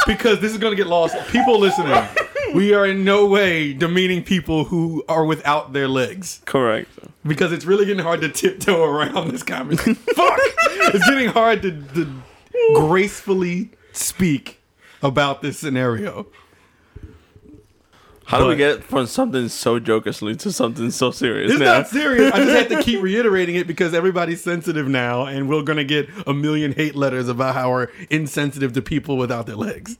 because 0.07 0.39
this 0.39 0.51
is 0.51 0.57
going 0.57 0.71
to 0.71 0.75
get 0.75 0.87
lost. 0.87 1.15
People 1.27 1.59
listening, 1.59 1.95
we 2.55 2.73
are 2.73 2.87
in 2.87 3.03
no 3.03 3.27
way 3.27 3.73
demeaning 3.73 4.23
people 4.23 4.65
who 4.65 5.03
are 5.07 5.25
without 5.25 5.73
their 5.73 5.87
legs 5.87 6.41
Correct. 6.45 6.89
because 7.25 7.51
it's 7.51 7.65
really 7.65 7.85
getting 7.85 8.03
hard 8.03 8.21
to 8.21 8.29
tiptoe 8.29 8.83
around 8.83 9.29
this 9.29 9.43
conversation. 9.43 9.95
Fuck! 9.95 10.39
It's 10.95 11.07
getting 11.07 11.29
hard 11.29 11.61
to, 11.61 11.71
to 11.71 12.21
gracefully 12.75 13.69
speak 13.91 14.59
about 15.03 15.41
this 15.41 15.59
scenario. 15.59 16.27
How 18.33 18.39
do 18.39 18.47
we 18.47 18.55
get 18.55 18.83
from 18.83 19.05
something 19.05 19.47
so 19.47 19.79
jokishly 19.79 20.37
to 20.39 20.51
something 20.51 20.89
so 20.91 21.11
serious? 21.11 21.51
It's 21.51 21.59
now? 21.59 21.79
not 21.79 21.87
serious. 21.87 22.33
I 22.33 22.37
just 22.43 22.69
have 22.69 22.79
to 22.79 22.83
keep 22.83 23.01
reiterating 23.03 23.55
it 23.55 23.67
because 23.67 23.93
everybody's 23.93 24.43
sensitive 24.43 24.87
now, 24.87 25.25
and 25.25 25.47
we're 25.47 25.61
gonna 25.61 25.83
get 25.83 26.09
a 26.25 26.33
million 26.33 26.71
hate 26.71 26.95
letters 26.95 27.27
about 27.29 27.53
how 27.53 27.69
we're 27.71 27.89
insensitive 28.09 28.73
to 28.73 28.81
people 28.81 29.17
without 29.17 29.45
their 29.45 29.55
legs. 29.55 29.97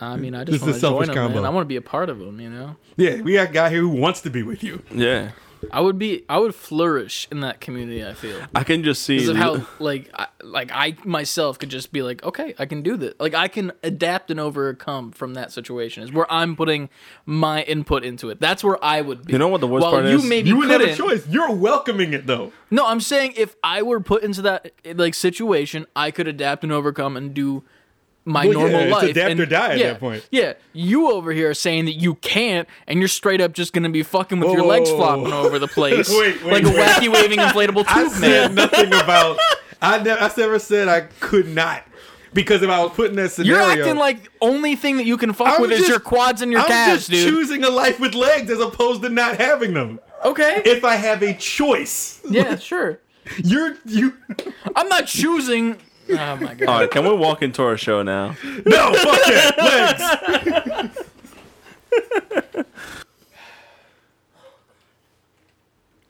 I 0.00 0.16
mean, 0.16 0.34
I 0.34 0.42
just 0.44 0.60
want 0.60 0.74
to 0.74 0.80
selfish 0.80 1.06
join 1.06 1.14
them, 1.14 1.24
man. 1.26 1.34
combo. 1.34 1.48
I 1.48 1.50
want 1.50 1.64
to 1.64 1.68
be 1.68 1.76
a 1.76 1.82
part 1.82 2.10
of 2.10 2.18
them. 2.18 2.40
You 2.40 2.50
know, 2.50 2.76
Yeah, 2.96 3.20
we 3.20 3.34
got 3.34 3.50
a 3.50 3.52
guy 3.52 3.70
here 3.70 3.80
who 3.80 3.90
wants 3.90 4.20
to 4.22 4.30
be 4.30 4.42
with 4.42 4.64
you. 4.64 4.82
Yeah, 4.92 5.30
I 5.72 5.80
would 5.80 5.98
be. 5.98 6.24
I 6.28 6.38
would 6.38 6.54
flourish 6.54 7.28
in 7.30 7.40
that 7.40 7.60
community. 7.60 8.04
I 8.04 8.14
feel. 8.14 8.40
I 8.54 8.64
can 8.64 8.82
just 8.82 9.02
see. 9.02 9.16
Because 9.16 9.30
of 9.30 9.36
how 9.36 9.66
like 9.78 10.10
I, 10.14 10.26
like 10.42 10.70
I 10.72 10.96
myself 11.04 11.58
could 11.58 11.68
just 11.68 11.92
be 11.92 12.02
like, 12.02 12.24
okay, 12.24 12.54
I 12.58 12.66
can 12.66 12.82
do 12.82 12.96
this. 12.96 13.14
Like 13.18 13.34
I 13.34 13.48
can 13.48 13.72
adapt 13.82 14.30
and 14.30 14.40
overcome 14.40 15.12
from 15.12 15.34
that 15.34 15.52
situation. 15.52 16.02
Is 16.02 16.12
where 16.12 16.30
I'm 16.32 16.56
putting 16.56 16.88
my 17.26 17.62
input 17.62 18.04
into 18.04 18.30
it. 18.30 18.40
That's 18.40 18.62
where 18.64 18.82
I 18.82 19.00
would 19.00 19.26
be. 19.26 19.32
You 19.32 19.38
know 19.38 19.48
what 19.48 19.60
the 19.60 19.68
worst 19.68 19.82
While 19.82 19.92
part 19.92 20.06
you 20.06 20.16
is? 20.16 20.24
Maybe 20.24 20.48
You 20.48 20.58
would 20.58 20.70
have 20.70 20.80
a 20.80 20.94
choice. 20.94 21.26
You're 21.28 21.52
welcoming 21.52 22.12
it 22.12 22.26
though. 22.26 22.52
No, 22.70 22.86
I'm 22.86 23.00
saying 23.00 23.34
if 23.36 23.56
I 23.62 23.82
were 23.82 24.00
put 24.00 24.22
into 24.22 24.42
that 24.42 24.72
like 24.94 25.14
situation, 25.14 25.86
I 25.94 26.10
could 26.10 26.28
adapt 26.28 26.64
and 26.64 26.72
overcome 26.72 27.16
and 27.16 27.34
do 27.34 27.64
my 28.24 28.46
Well, 28.46 28.60
normal 28.60 28.86
yeah, 28.86 28.94
life. 28.94 29.10
adapt 29.10 29.30
and, 29.32 29.40
or 29.40 29.46
die 29.46 29.72
at 29.72 29.78
yeah, 29.78 29.86
that 29.92 30.00
point. 30.00 30.26
Yeah, 30.30 30.54
you 30.72 31.10
over 31.10 31.32
here 31.32 31.50
are 31.50 31.54
saying 31.54 31.84
that 31.86 31.92
you 31.94 32.14
can't, 32.16 32.68
and 32.86 32.98
you're 32.98 33.08
straight 33.08 33.40
up 33.40 33.52
just 33.52 33.72
gonna 33.72 33.90
be 33.90 34.02
fucking 34.02 34.40
with 34.40 34.50
your 34.52 34.64
legs 34.64 34.90
whoa, 34.90 34.96
whoa, 34.96 35.02
flopping 35.06 35.24
whoa. 35.32 35.42
over 35.46 35.58
the 35.58 35.68
place, 35.68 36.08
Wait, 36.10 36.42
wait, 36.42 36.52
like 36.52 36.62
a 36.64 36.76
wacky 36.76 37.12
waving 37.12 37.38
inflatable 37.40 37.86
tube 37.86 37.86
I 37.88 38.02
tube 38.04 38.12
said 38.12 38.54
man. 38.54 38.54
nothing 38.54 38.86
about. 39.02 39.38
I, 39.82 39.98
ne- 40.02 40.10
I 40.12 40.30
never 40.36 40.58
said 40.58 40.88
I 40.88 41.02
could 41.20 41.48
not 41.48 41.82
because 42.32 42.62
if 42.62 42.70
I 42.70 42.82
was 42.82 42.92
putting 42.92 43.10
in 43.12 43.16
that 43.16 43.38
You're 43.44 43.58
scenario, 43.60 43.82
acting 43.84 43.96
like 43.98 44.30
only 44.40 44.74
thing 44.76 44.96
that 44.96 45.04
you 45.04 45.16
can 45.18 45.32
fuck 45.34 45.56
I'm 45.56 45.60
with 45.62 45.72
is 45.72 45.86
your 45.86 46.00
quads 46.00 46.40
and 46.42 46.50
your 46.50 46.62
I'm 46.62 46.66
calves, 46.66 47.06
just 47.06 47.10
dude. 47.10 47.28
choosing 47.28 47.62
a 47.64 47.70
life 47.70 48.00
with 48.00 48.14
legs 48.14 48.50
as 48.50 48.58
opposed 48.60 49.02
to 49.02 49.08
not 49.10 49.36
having 49.36 49.74
them. 49.74 50.00
okay. 50.24 50.62
If 50.64 50.84
I 50.84 50.96
have 50.96 51.22
a 51.22 51.34
choice, 51.34 52.20
yeah, 52.28 52.56
sure. 52.56 53.00
you're 53.42 53.76
you. 53.84 54.14
I'm 54.74 54.88
not 54.88 55.06
choosing. 55.06 55.76
Oh 56.10 56.36
my 56.36 56.54
god. 56.54 56.68
All 56.68 56.80
right, 56.80 56.90
can 56.90 57.04
we 57.04 57.12
walk 57.14 57.42
into 57.42 57.62
our 57.62 57.76
show 57.76 58.02
now? 58.02 58.36
No, 58.66 58.92
fuck 58.94 59.20
it, 59.26 59.58
Legs. 59.58 60.98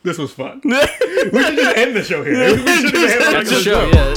this 0.03 0.19
was 0.19 0.33
fun. 0.33 0.61
We 1.33 1.43
should 1.43 1.57
just 1.57 1.77
end 1.79 1.97
the 1.97 2.03
show 2.03 2.23
here. 2.23 2.53
We 2.55 2.59
should 2.67 2.93
just 2.95 3.19
have 3.19 3.29
a 3.29 3.45
That's 3.45 3.51
a 3.51 3.55
regular 3.55 3.63
show, 3.63 3.91
show. 3.91 3.99
yeah. 3.99 4.15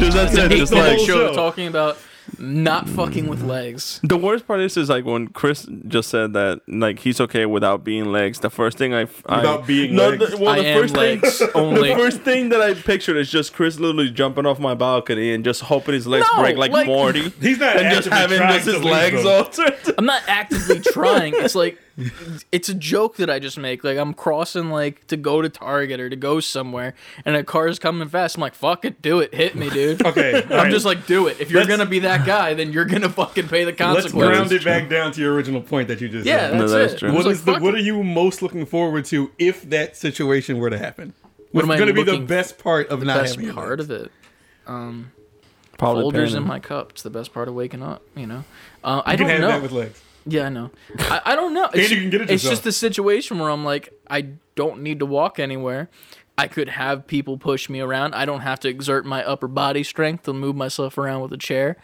Just 0.00 0.16
that's 0.16 0.34
it. 0.36 0.50
Just 0.50 0.72
like 0.72 0.96
whole 0.96 1.06
show 1.06 1.26
show. 1.28 1.34
talking 1.34 1.66
about 1.66 1.98
not 2.38 2.88
fucking 2.88 3.26
with 3.28 3.42
legs. 3.42 4.00
The 4.02 4.16
worst 4.16 4.46
part 4.46 4.60
is, 4.60 4.76
is 4.76 4.88
like 4.88 5.04
when 5.04 5.28
Chris 5.28 5.66
just 5.88 6.10
said 6.10 6.32
that, 6.34 6.60
like 6.68 7.00
he's 7.00 7.20
okay 7.20 7.46
without 7.46 7.84
being 7.84 8.12
legs. 8.12 8.40
The 8.40 8.50
first 8.50 8.78
thing 8.78 8.94
I, 8.94 9.06
I 9.26 9.36
Without 9.38 9.66
being 9.66 9.94
no, 9.94 10.10
legs? 10.10 10.30
The, 10.30 10.36
well, 10.38 10.48
I 10.50 10.58
the 10.60 10.66
am 10.66 10.80
first 10.82 10.96
legs 10.96 11.38
thing, 11.38 11.48
only. 11.54 11.88
The 11.90 11.96
first 11.96 12.20
thing 12.22 12.48
that 12.50 12.60
I 12.60 12.74
pictured 12.74 13.16
is 13.16 13.30
just 13.30 13.52
Chris 13.52 13.78
literally 13.78 14.10
jumping 14.10 14.46
off 14.46 14.58
my 14.58 14.74
balcony 14.74 15.32
and 15.32 15.44
just 15.44 15.62
hoping 15.62 15.94
his 15.94 16.06
legs 16.06 16.26
No, 16.34 16.42
break 16.42 16.56
like, 16.56 16.70
like- 16.70 16.86
Morty, 16.86 17.30
He's 17.40 17.58
not 17.58 17.76
and 17.76 17.94
just 17.94 18.08
actively 18.08 18.18
having 18.18 18.38
trying 18.38 18.52
just 18.54 18.64
to 18.66 18.72
his 18.72 18.82
leave 18.84 18.92
legs 18.92 19.22
them. 19.22 19.32
altered. 19.66 19.94
I'm 19.98 20.06
not 20.06 20.22
actively 20.28 20.80
trying. 20.92 21.34
It's 21.36 21.54
like 21.54 21.78
it's 22.50 22.68
a 22.68 22.74
joke 22.74 23.16
that 23.16 23.30
I 23.30 23.38
just 23.38 23.56
make. 23.58 23.84
Like 23.84 23.98
I'm 23.98 24.14
crossing 24.14 24.70
like 24.70 25.06
to 25.08 25.16
go 25.16 25.40
to 25.42 25.48
Target 25.48 26.00
or 26.00 26.10
to 26.10 26.16
go 26.16 26.40
somewhere, 26.40 26.94
and 27.24 27.36
a 27.36 27.44
car's 27.44 27.78
coming 27.78 28.08
fast. 28.08 28.36
I'm 28.36 28.40
like, 28.40 28.54
fuck 28.54 28.84
it, 28.84 29.00
do 29.00 29.20
it, 29.20 29.34
hit 29.34 29.54
me, 29.54 29.70
dude. 29.70 30.04
Okay, 30.06 30.42
I'm 30.42 30.50
alright. 30.52 30.70
just 30.72 30.84
like, 30.84 31.06
do 31.06 31.26
it. 31.28 31.40
If 31.40 31.50
you're 31.50 31.60
Let's- 31.60 31.68
gonna 31.76 31.88
be 31.88 32.00
that 32.00 32.26
guy, 32.26 32.54
then 32.54 32.72
you're 32.72 32.84
gonna 32.84 33.08
fucking 33.08 33.48
pay 33.48 33.64
the 33.64 33.72
consequences. 33.74 34.14
Let's 34.14 34.30
ground 34.36 34.52
it 34.52 34.64
back 34.64 34.88
down 34.88 35.12
to 35.12 35.20
your 35.20 35.34
original 35.34 35.60
point 35.62 35.88
that 35.88 36.00
you 36.00 36.08
just 36.08 36.26
yeah, 36.26 36.50
said. 36.50 36.60
that's 36.60 36.72
that 36.72 36.80
is 36.82 36.92
it. 36.94 36.98
true. 36.98 37.08
I 37.10 37.12
was 37.12 37.24
What 37.26 37.34
like, 37.36 37.44
the 37.44 37.64
what 37.64 37.74
it. 37.74 37.78
are 37.78 37.82
you 37.82 38.02
most 38.02 38.42
looking 38.42 38.66
forward 38.66 39.04
to 39.06 39.30
if 39.38 39.62
that 39.70 39.96
situation 39.96 40.58
were 40.58 40.70
to 40.70 40.78
happen? 40.78 41.14
What's 41.52 41.64
am 41.66 41.70
I 41.70 41.76
going 41.76 41.86
to 41.86 41.94
be 41.94 42.02
the 42.02 42.18
best 42.18 42.58
part 42.58 42.88
of 42.88 43.04
not 43.04 43.20
best 43.20 43.34
having 43.36 43.46
your 43.46 43.54
part 43.54 43.78
legs? 43.78 43.88
of 43.90 44.06
it? 44.06 44.12
Um, 44.66 45.12
Probably 45.78 46.04
Folgers 46.04 46.34
in 46.36 46.42
my 46.44 46.58
cup. 46.58 46.90
It's 46.92 47.02
the 47.02 47.10
best 47.10 47.32
part 47.32 47.46
of 47.48 47.54
waking 47.54 47.82
up. 47.82 48.02
You 48.16 48.26
know. 48.26 48.44
Uh, 48.82 49.02
I 49.06 49.12
You 49.12 49.18
can 49.18 49.26
don't 49.28 49.30
have 49.30 49.40
know. 49.40 49.48
that 49.48 49.62
with 49.62 49.70
legs. 49.72 50.02
Yeah, 50.26 50.46
I 50.46 50.48
know. 50.48 50.70
I, 50.98 51.20
I 51.26 51.36
don't 51.36 51.52
know. 51.54 51.68
It's, 51.74 51.90
you 51.90 51.96
can 52.00 52.10
get 52.10 52.20
it 52.22 52.30
it's 52.30 52.42
yourself. 52.44 52.52
just 52.52 52.64
the 52.64 52.72
situation 52.72 53.38
where 53.38 53.50
I'm 53.50 53.64
like, 53.64 53.92
I 54.08 54.28
don't 54.54 54.82
need 54.82 54.98
to 55.00 55.06
walk 55.06 55.38
anywhere. 55.38 55.88
I 56.36 56.48
could 56.48 56.68
have 56.70 57.06
people 57.06 57.38
push 57.38 57.68
me 57.68 57.80
around. 57.80 58.14
I 58.14 58.24
don't 58.24 58.40
have 58.40 58.58
to 58.60 58.68
exert 58.68 59.04
my 59.06 59.22
upper 59.24 59.46
body 59.48 59.82
strength 59.84 60.24
to 60.24 60.32
move 60.32 60.56
myself 60.56 60.98
around 60.98 61.20
with 61.22 61.32
a 61.32 61.36
chair. 61.36 61.76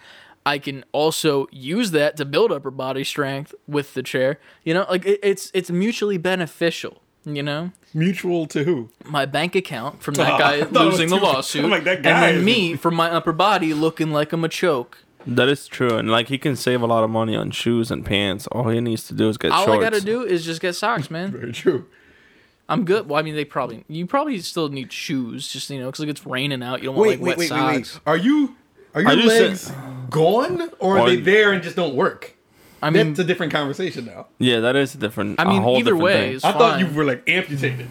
I 0.46 0.58
can 0.58 0.84
also 0.92 1.46
use 1.52 1.90
that 1.92 2.16
to 2.16 2.24
build 2.24 2.50
upper 2.50 2.70
body 2.70 3.04
strength 3.04 3.54
with 3.68 3.94
the 3.94 4.02
chair. 4.02 4.40
You 4.64 4.74
know, 4.74 4.86
like 4.88 5.04
it, 5.06 5.20
it's 5.22 5.50
it's 5.54 5.70
mutually 5.70 6.16
beneficial. 6.18 7.02
You 7.26 7.42
know, 7.42 7.72
Mutual 7.92 8.46
to 8.46 8.64
who? 8.64 8.88
my 9.04 9.26
bank 9.26 9.54
account 9.54 10.02
from 10.02 10.14
that 10.22 10.38
guy 10.38 10.60
thought 10.64 10.86
it 10.86 10.88
was 10.88 10.98
losing 10.98 11.10
the 11.10 11.16
lawsuit, 11.16 11.64
I'm 11.64 11.70
like, 11.70 11.84
that 11.84 11.96
and 11.96 12.04
guy 12.04 12.20
then 12.32 12.36
is- 12.36 12.44
me 12.44 12.74
from 12.76 12.94
my 12.94 13.10
upper 13.10 13.32
body 13.32 13.74
looking 13.74 14.10
like 14.10 14.32
I'm 14.32 14.42
a 14.42 14.48
choke. 14.48 14.98
That 15.26 15.48
is 15.48 15.66
true, 15.68 15.96
and 15.96 16.10
like 16.10 16.28
he 16.28 16.38
can 16.38 16.56
save 16.56 16.80
a 16.82 16.86
lot 16.86 17.04
of 17.04 17.10
money 17.10 17.36
on 17.36 17.50
shoes 17.50 17.90
and 17.90 18.04
pants. 18.04 18.46
All 18.48 18.68
he 18.68 18.80
needs 18.80 19.04
to 19.08 19.14
do 19.14 19.28
is 19.28 19.36
get 19.36 19.52
All 19.52 19.64
shorts. 19.66 19.78
I 19.78 19.82
gotta 19.90 20.00
do 20.00 20.22
is 20.22 20.44
just 20.44 20.60
get 20.60 20.74
socks, 20.74 21.10
man. 21.10 21.30
Very 21.32 21.52
true. 21.52 21.86
I'm 22.68 22.84
good. 22.84 23.08
Well, 23.08 23.18
I 23.18 23.22
mean, 23.22 23.34
they 23.34 23.44
probably 23.44 23.84
you 23.88 24.06
probably 24.06 24.38
still 24.40 24.68
need 24.68 24.92
shoes, 24.92 25.52
just 25.52 25.68
you 25.70 25.78
know, 25.80 25.86
because 25.86 26.00
like 26.00 26.08
it's 26.08 26.24
raining 26.24 26.62
out. 26.62 26.80
You 26.80 26.86
don't 26.86 26.96
want 26.96 27.20
like 27.20 27.38
wet 27.38 27.48
socks. 27.48 28.00
Are 28.06 28.16
you 28.16 28.56
are 28.94 29.02
your 29.02 29.10
Are 29.10 29.14
you 29.14 29.28
legs 29.28 29.72
gone 30.08 30.70
or 30.78 30.96
are 30.98 31.00
Or- 31.00 31.08
they 31.10 31.16
there 31.16 31.52
and 31.52 31.62
just 31.62 31.76
don't 31.76 31.94
work? 31.94 32.36
I 32.82 32.88
mean, 32.88 33.08
That's 33.08 33.18
a 33.18 33.24
different 33.24 33.52
conversation 33.52 34.06
now. 34.06 34.28
Yeah, 34.38 34.60
that 34.60 34.74
is 34.74 34.94
a 34.94 34.98
different. 34.98 35.38
I 35.38 35.44
mean, 35.44 35.60
whole 35.60 35.76
either 35.76 35.94
way 35.94 36.12
thing. 36.28 36.32
is 36.32 36.44
I 36.44 36.52
thought 36.52 36.80
you 36.80 36.86
were 36.86 37.04
like 37.04 37.28
amputated. 37.28 37.88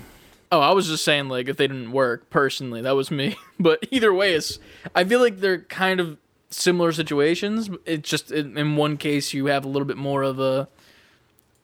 Oh, 0.51 0.62
I 0.62 0.71
was 0.71 0.88
just 0.88 1.03
saying 1.05 1.29
like 1.29 1.48
if 1.48 1.57
they 1.57 1.67
didn't 1.67 1.91
work 1.91 2.29
personally, 2.31 2.81
that 2.81 2.95
was 2.95 3.12
me. 3.12 3.36
But 3.59 3.86
either 3.91 4.12
way, 4.13 4.33
it's 4.33 4.57
I 4.95 5.03
feel 5.03 5.19
like 5.19 5.41
they're 5.41 5.59
kind 5.59 6.00
of 6.00 6.17
similar 6.50 6.91
situations. 6.91 7.70
It's 7.86 8.10
just 8.10 8.32
in, 8.32 8.58
in 8.58 8.75
one 8.75 8.98
case 8.98 9.34
you 9.34 9.48
have 9.48 9.65
a 9.65 9.68
little 9.68 9.88
bit 9.88 9.98
more 9.98 10.24
of 10.24 10.39
a 10.39 10.68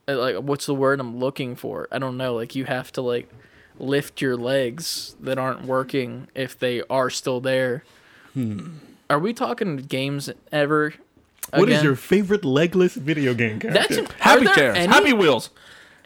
uh, 0.08 0.16
like 0.16 0.36
what's 0.36 0.66
the 0.66 0.74
word 0.74 1.00
I'm 1.00 1.18
looking 1.18 1.56
for? 1.56 1.88
I 1.90 1.98
don't 1.98 2.16
know. 2.16 2.34
Like 2.34 2.54
you 2.54 2.64
have 2.66 2.92
to 2.92 3.02
like 3.02 3.28
lift 3.78 4.20
your 4.20 4.36
legs 4.36 5.16
that 5.20 5.38
aren't 5.38 5.64
working 5.64 6.28
if 6.34 6.58
they 6.58 6.82
are 6.88 7.10
still 7.10 7.40
there. 7.40 7.84
Are 9.08 9.18
we 9.18 9.32
talking 9.32 9.76
games 9.78 10.30
ever? 10.52 10.94
What 11.50 11.68
is 11.68 11.76
again? 11.76 11.84
your 11.84 11.96
favorite 11.96 12.44
legless 12.44 12.94
video 12.94 13.32
game 13.34 13.60
character? 13.60 13.80
That's 13.80 13.96
an, 13.96 14.06
Happy 14.18 14.40
are 14.42 14.44
there 14.44 14.54
chairs, 14.54 14.76
any- 14.76 14.92
Happy 14.92 15.12
Wheels. 15.12 15.50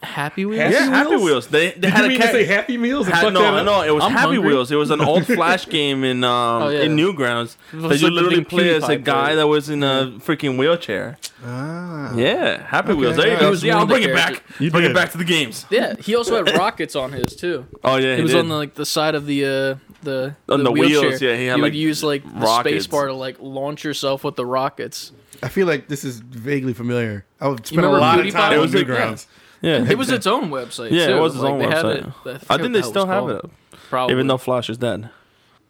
Happy 0.02 0.47
Wheels. 0.47 0.61
Happy 0.62 0.75
Yeah, 0.75 0.85
Happy 0.90 1.11
Wheels? 1.11 1.23
Wheels. 1.25 1.47
They, 1.49 1.71
they 1.73 1.80
Did 1.80 1.90
had 1.90 1.99
you 2.00 2.04
a 2.07 2.09
mean 2.09 2.19
cat. 2.21 2.33
to 2.33 2.38
say 2.38 2.45
Happy 2.47 2.78
Meals? 2.78 3.07
and 3.07 3.14
Ha- 3.14 3.21
fuck 3.21 3.33
no, 3.35 3.42
that 3.42 3.52
I 3.54 3.59
up? 3.61 3.66
know 3.66 3.83
it 3.83 3.95
was 3.95 4.02
I'm 4.04 4.12
Happy 4.12 4.35
hungry. 4.35 4.52
Wheels. 4.54 4.73
It 4.73 4.76
was 4.76 4.90
an 4.90 5.02
old 5.02 5.26
Flash 5.26 5.66
game 5.69 6.04
in 6.04 6.25
um 6.25 6.62
Oh, 6.62 6.69
yeah. 6.71 6.80
in 6.85 6.97
Newgrounds 6.97 7.57
was 7.73 7.83
that 7.83 7.83
like 7.83 8.00
you 8.00 8.07
the 8.09 8.11
literally 8.14 8.45
play 8.45 8.75
as 8.75 8.88
a 8.88 8.97
guy 8.97 9.25
player. 9.26 9.37
that 9.37 9.47
was 9.47 9.69
in 9.69 9.83
a 9.83 10.12
freaking 10.21 10.57
wheelchair. 10.59 11.19
Ah. 11.45 12.14
Yeah, 12.14 12.62
Happy 12.66 12.95
Wheels. 12.95 13.16
There 13.16 13.26
you 13.28 13.35
He 13.35 13.40
go. 13.40 13.52
Yeah, 13.52 13.78
I'll 13.78 13.87
bring 13.87 14.02
it 14.02 14.14
back. 14.14 14.42
You 14.59 14.71
bring 14.71 14.83
did. 14.85 14.92
it 14.92 14.95
back 14.95 15.12
to 15.12 15.19
the 15.19 15.25
games. 15.25 15.66
Yeah, 15.71 15.95
he 15.97 16.14
also 16.16 16.42
had 16.45 16.57
rockets 16.57 16.97
on 16.97 17.12
his 17.12 17.37
too. 17.37 17.66
Oh 17.85 17.97
yeah, 17.97 18.16
He 18.16 18.23
was 18.23 18.33
did. 18.33 18.38
on 18.40 18.49
the 18.49 18.57
like 18.57 18.75
the 18.75 18.87
side 18.87 19.14
of 19.14 19.26
the 19.26 19.45
uh 19.45 19.75
the 20.02 20.35
On 20.49 20.64
the 20.64 20.73
wheelchair. 20.73 21.09
wheels, 21.11 21.21
yeah, 21.21 21.37
he 21.37 21.45
had, 21.47 21.57
you 21.59 21.62
like, 21.62 21.73
would 21.73 21.78
use 21.78 22.02
like 22.02 22.25
the 22.25 22.40
rockets. 22.40 22.85
space 22.85 22.87
bar 22.87 23.07
to 23.09 23.12
like 23.14 23.37
launch 23.38 23.85
yourself 23.85 24.25
with 24.25 24.37
the 24.37 24.47
rockets. 24.47 25.12
I 25.42 25.49
feel 25.49 25.66
like 25.66 25.88
this 25.88 26.04
is 26.04 26.21
vaguely 26.21 26.73
familiar. 26.73 27.26
I 27.40 27.49
would 27.49 27.66
spend 27.66 27.85
a 27.85 27.90
lot 27.90 28.19
of 28.19 28.30
time 28.33 28.52
It 28.52 28.57
on 28.57 28.62
was 28.62 28.75
like- 28.75 28.87
Newgrounds. 28.87 29.26
Yeah. 29.61 29.85
It 29.88 29.97
was 29.99 30.11
its 30.11 30.26
own 30.26 30.50
website. 30.50 30.90
Yeah, 30.90 31.07
too. 31.09 31.17
it 31.17 31.21
was 31.21 31.35
its 31.35 31.43
Like, 31.43 31.52
own 31.52 31.59
they 31.61 31.64
have 31.67 31.85
website. 31.85 31.97
it- 31.99 32.07
I 32.26 32.38
forget 32.38 32.61
think 32.61 32.73
they 32.75 32.83
still 32.83 33.07
have 33.07 33.19
called. 33.25 33.31
it 33.31 33.45
up, 33.45 33.50
Probably. 33.88 34.14
even 34.14 34.26
though 34.26 34.38
Flash 34.38 34.69
is 34.71 34.79
dead. 34.79 35.11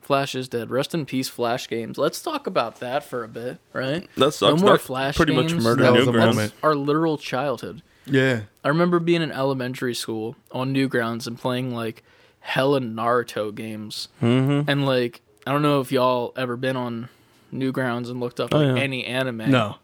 Flash 0.00 0.34
is 0.34 0.48
dead. 0.48 0.70
Rest 0.70 0.92
in 0.94 1.06
peace, 1.06 1.28
Flash 1.28 1.68
games. 1.68 1.96
Let's 1.96 2.20
talk 2.20 2.46
about 2.48 2.80
that 2.80 3.04
for 3.04 3.22
a 3.22 3.28
bit, 3.28 3.58
right? 3.72 4.02
That 4.14 4.18
no 4.18 4.30
sucks. 4.30 4.60
more 4.60 4.72
That 4.72 4.80
Flash 4.80 5.16
pretty 5.16 5.34
games. 5.34 5.54
much 5.54 5.62
murder 5.62 5.82
That 5.84 5.92
was 5.92 6.06
Newgrounds. 6.08 6.26
moment. 6.34 6.52
Our 6.64 6.74
literal 6.74 7.16
childhood. 7.16 7.82
Yeah. 8.06 8.40
I 8.64 8.68
remember 8.68 8.98
being 8.98 9.22
in 9.22 9.30
elementary 9.30 9.94
school 9.94 10.34
on 10.50 10.74
Newgrounds 10.74 11.28
and 11.28 11.38
playing 11.38 11.72
like 11.74 12.02
hella 12.40 12.80
Naruto 12.80 13.54
games. 13.54 14.08
Mm-hmm. 14.20 14.68
And 14.68 14.84
like, 14.84 15.20
I 15.46 15.52
don't 15.52 15.62
know 15.62 15.80
if 15.80 15.92
y'all 15.92 16.32
ever 16.36 16.56
been 16.56 16.76
on 16.76 17.08
Newgrounds 17.54 18.10
and 18.10 18.18
looked 18.18 18.40
up 18.40 18.52
like, 18.52 18.66
yeah. 18.66 18.82
any 18.82 19.04
anime. 19.04 19.48
No. 19.50 19.76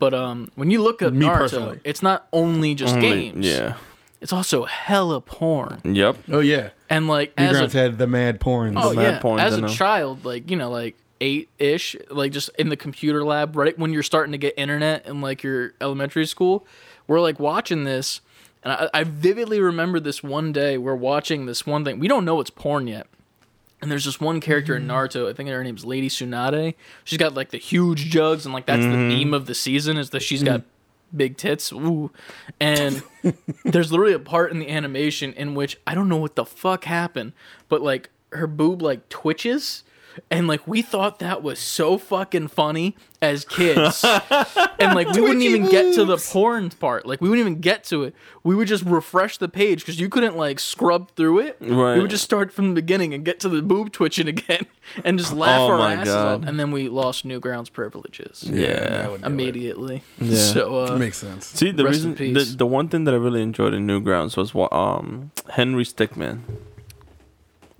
But 0.00 0.14
um, 0.14 0.50
when 0.56 0.72
you 0.72 0.82
look 0.82 1.00
up 1.02 1.12
Me 1.12 1.26
Naruto, 1.26 1.38
personally. 1.38 1.80
it's 1.84 2.02
not 2.02 2.26
only 2.32 2.74
just 2.74 2.96
Only- 2.96 3.08
games. 3.30 3.46
Yeah. 3.46 3.76
It's 4.20 4.32
also 4.34 4.64
hella 4.64 5.20
porn. 5.20 5.80
Yep. 5.84 6.16
Oh 6.32 6.40
yeah. 6.40 6.70
And 6.90 7.06
like 7.06 7.32
as 7.38 7.56
Newgrounds 7.56 7.74
a 7.74 7.78
had 7.78 7.98
the 7.98 8.06
mad 8.06 8.38
porn. 8.40 8.74
oh 8.76 8.92
mad 8.92 9.02
yeah, 9.02 9.18
porn, 9.20 9.40
as 9.40 9.54
I 9.54 9.58
a 9.58 9.60
know. 9.60 9.68
child, 9.68 10.24
like 10.26 10.50
you 10.50 10.56
know, 10.56 10.70
like 10.70 10.96
eight 11.22 11.48
ish, 11.58 11.96
like 12.10 12.32
just 12.32 12.50
in 12.58 12.68
the 12.68 12.76
computer 12.76 13.24
lab, 13.24 13.56
right 13.56 13.78
when 13.78 13.92
you're 13.94 14.02
starting 14.02 14.32
to 14.32 14.38
get 14.38 14.54
internet 14.58 15.06
in 15.06 15.20
like 15.22 15.42
your 15.42 15.72
elementary 15.80 16.26
school, 16.26 16.66
we're 17.06 17.20
like 17.20 17.38
watching 17.40 17.84
this, 17.84 18.20
and 18.62 18.72
I, 18.74 18.90
I 18.92 19.04
vividly 19.04 19.58
remember 19.60 20.00
this 20.00 20.22
one 20.22 20.52
day 20.52 20.76
we're 20.76 20.94
watching 20.94 21.46
this 21.46 21.64
one 21.66 21.84
thing. 21.84 21.98
We 21.98 22.06
don't 22.08 22.24
know 22.26 22.40
it's 22.40 22.50
porn 22.50 22.88
yet. 22.88 23.06
And 23.82 23.90
there's 23.90 24.04
this 24.04 24.20
one 24.20 24.40
character 24.40 24.76
in 24.76 24.86
mm-hmm. 24.86 24.90
Naruto, 24.90 25.30
I 25.30 25.32
think 25.32 25.48
her 25.48 25.64
name's 25.64 25.84
Lady 25.84 26.08
Tsunade. 26.08 26.74
She's 27.04 27.18
got 27.18 27.34
like 27.34 27.50
the 27.50 27.58
huge 27.58 28.06
jugs, 28.06 28.44
and 28.44 28.52
like 28.52 28.66
that's 28.66 28.82
the 28.82 28.88
mm-hmm. 28.88 29.10
theme 29.10 29.34
of 29.34 29.46
the 29.46 29.54
season 29.54 29.96
is 29.96 30.10
that 30.10 30.20
she's 30.20 30.42
got 30.42 30.60
mm. 30.60 30.64
big 31.16 31.36
tits. 31.36 31.72
Ooh. 31.72 32.10
And 32.60 33.02
there's 33.64 33.90
literally 33.90 34.12
a 34.12 34.18
part 34.18 34.52
in 34.52 34.58
the 34.58 34.68
animation 34.68 35.32
in 35.32 35.54
which 35.54 35.78
I 35.86 35.94
don't 35.94 36.08
know 36.08 36.18
what 36.18 36.36
the 36.36 36.44
fuck 36.44 36.84
happened, 36.84 37.32
but 37.68 37.80
like 37.80 38.10
her 38.32 38.46
boob 38.46 38.82
like 38.82 39.08
twitches. 39.08 39.84
And 40.30 40.46
like 40.48 40.66
we 40.66 40.82
thought 40.82 41.18
that 41.20 41.42
was 41.42 41.58
so 41.58 41.96
fucking 41.98 42.48
funny 42.48 42.96
as 43.22 43.44
kids. 43.44 44.04
and 44.78 44.94
like 44.94 45.08
we 45.12 45.20
wouldn't 45.20 45.40
Twitchy 45.40 45.46
even 45.46 45.68
get 45.68 45.94
to 45.94 46.04
the 46.04 46.16
porn 46.16 46.70
part. 46.70 47.06
Like 47.06 47.20
we 47.20 47.28
wouldn't 47.28 47.46
even 47.46 47.60
get 47.60 47.84
to 47.84 48.04
it. 48.04 48.14
We 48.42 48.54
would 48.54 48.66
just 48.68 48.84
refresh 48.84 49.36
the 49.38 49.48
page 49.48 49.80
because 49.80 50.00
you 50.00 50.08
couldn't 50.08 50.36
like 50.36 50.58
scrub 50.58 51.10
through 51.16 51.40
it. 51.40 51.56
Right. 51.60 51.94
We 51.94 52.00
would 52.00 52.10
just 52.10 52.24
start 52.24 52.52
from 52.52 52.68
the 52.68 52.74
beginning 52.74 53.14
and 53.14 53.24
get 53.24 53.38
to 53.40 53.48
the 53.48 53.62
boob 53.62 53.92
twitching 53.92 54.26
again 54.28 54.66
and 55.04 55.18
just 55.18 55.32
laugh 55.32 55.60
Oh 55.60 55.72
our 55.72 55.78
my 55.78 55.94
asses 55.94 56.12
God. 56.14 56.42
off. 56.42 56.48
And 56.48 56.58
then 56.58 56.70
we 56.72 56.88
lost 56.88 57.26
Newgrounds 57.26 57.72
privileges 57.72 58.42
Yeah. 58.44 58.80
that 58.88 59.10
would 59.12 59.20
do 59.20 59.26
it. 59.26 59.30
immediately. 59.30 60.02
Yeah. 60.20 60.36
So 60.50 60.86
uh, 60.86 60.96
Makes 60.98 61.18
sense. 61.18 61.46
See, 61.46 61.70
the 61.70 61.84
reason 61.84 62.14
the, 62.14 62.54
the 62.56 62.66
one 62.66 62.88
thing 62.88 63.04
that 63.04 63.14
I 63.14 63.18
really 63.18 63.42
enjoyed 63.42 63.74
in 63.74 63.86
Newgrounds 63.86 64.36
was 64.36 64.52
what 64.54 64.72
um 64.72 65.30
Henry 65.50 65.84
Stickmin. 65.84 66.40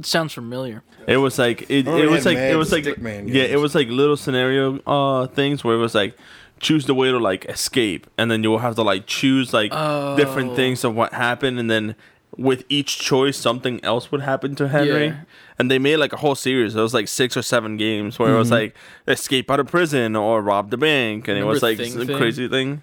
It 0.00 0.06
sounds 0.06 0.32
familiar. 0.32 0.82
It 1.06 1.18
was 1.18 1.38
like 1.38 1.62
it, 1.70 1.86
it 1.86 2.10
was 2.10 2.24
like 2.26 2.36
it 2.38 2.56
was 2.56 2.72
like 2.72 2.84
Stickmin 2.84 3.28
yeah, 3.32 3.44
it 3.44 3.58
was 3.60 3.74
like 3.74 3.88
little 3.88 4.16
scenario 4.16 4.78
uh 4.86 5.26
things 5.28 5.62
where 5.64 5.74
it 5.76 5.78
was 5.78 5.94
like 5.94 6.16
choose 6.58 6.84
the 6.86 6.94
way 6.94 7.10
to 7.10 7.18
like 7.18 7.44
escape 7.46 8.06
and 8.18 8.30
then 8.30 8.42
you 8.42 8.50
will 8.50 8.58
have 8.58 8.74
to 8.76 8.82
like 8.82 9.06
choose 9.06 9.52
like 9.54 9.70
different 10.16 10.50
Oh. 10.52 10.56
things 10.56 10.84
of 10.84 10.94
what 10.94 11.12
happened 11.14 11.58
and 11.58 11.70
then 11.70 11.94
with 12.36 12.64
each 12.68 12.98
choice 12.98 13.36
something 13.36 13.82
else 13.84 14.12
would 14.12 14.20
happen 14.22 14.54
to 14.56 14.68
Henry. 14.68 15.06
Yeah. 15.06 15.20
And 15.58 15.70
they 15.70 15.78
made 15.78 15.96
like 15.96 16.12
a 16.12 16.16
whole 16.18 16.34
series. 16.36 16.74
It 16.76 16.80
was 16.80 16.94
like 16.94 17.08
six 17.08 17.36
or 17.36 17.42
seven 17.42 17.76
games 17.76 18.18
where 18.18 18.34
it 18.34 18.38
was 18.38 18.50
like 18.50 18.74
escape 19.08 19.50
out 19.50 19.58
of 19.60 19.66
prison 19.66 20.14
or 20.16 20.40
rob 20.42 20.70
the 20.70 20.76
bank 20.78 21.28
and 21.28 21.36
it 21.36 21.40
Remember 21.40 21.52
was 21.54 21.62
like 21.62 21.76
Thing 21.78 21.92
some 21.92 22.06
Thing? 22.06 22.16
crazy 22.16 22.46
thing. 22.48 22.82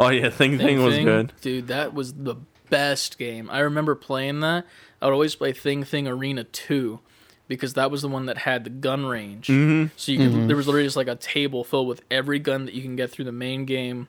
Oh 0.00 0.08
yeah, 0.10 0.30
Thing 0.30 0.58
Thing, 0.58 0.82
was 0.82 0.94
Thing, 0.94 1.04
good. 1.06 1.32
dude. 1.40 1.66
That 1.68 1.94
was 1.94 2.12
the 2.14 2.36
best 2.70 3.18
game. 3.18 3.48
I 3.50 3.60
remember 3.60 3.94
playing 3.94 4.40
that. 4.40 4.64
I 5.00 5.06
would 5.06 5.12
always 5.12 5.34
play 5.34 5.52
Thing 5.52 5.84
Thing 5.84 6.06
Arena 6.08 6.44
Two 6.44 7.00
because 7.46 7.74
that 7.74 7.90
was 7.90 8.02
the 8.02 8.08
one 8.08 8.26
that 8.26 8.38
had 8.38 8.64
the 8.64 8.70
gun 8.70 9.06
range. 9.06 9.46
Mm-hmm. 9.48 9.92
So 9.96 10.12
you 10.12 10.18
could 10.18 10.48
there 10.48 10.56
was 10.56 10.66
literally 10.66 10.86
just 10.86 10.96
like 10.96 11.08
a 11.08 11.16
table 11.16 11.64
filled 11.64 11.88
with 11.88 12.02
every 12.10 12.38
gun 12.38 12.64
that 12.66 12.74
you 12.74 12.82
can 12.82 12.96
get 12.96 13.10
through 13.10 13.24
the 13.26 13.32
main 13.32 13.64
game, 13.64 14.08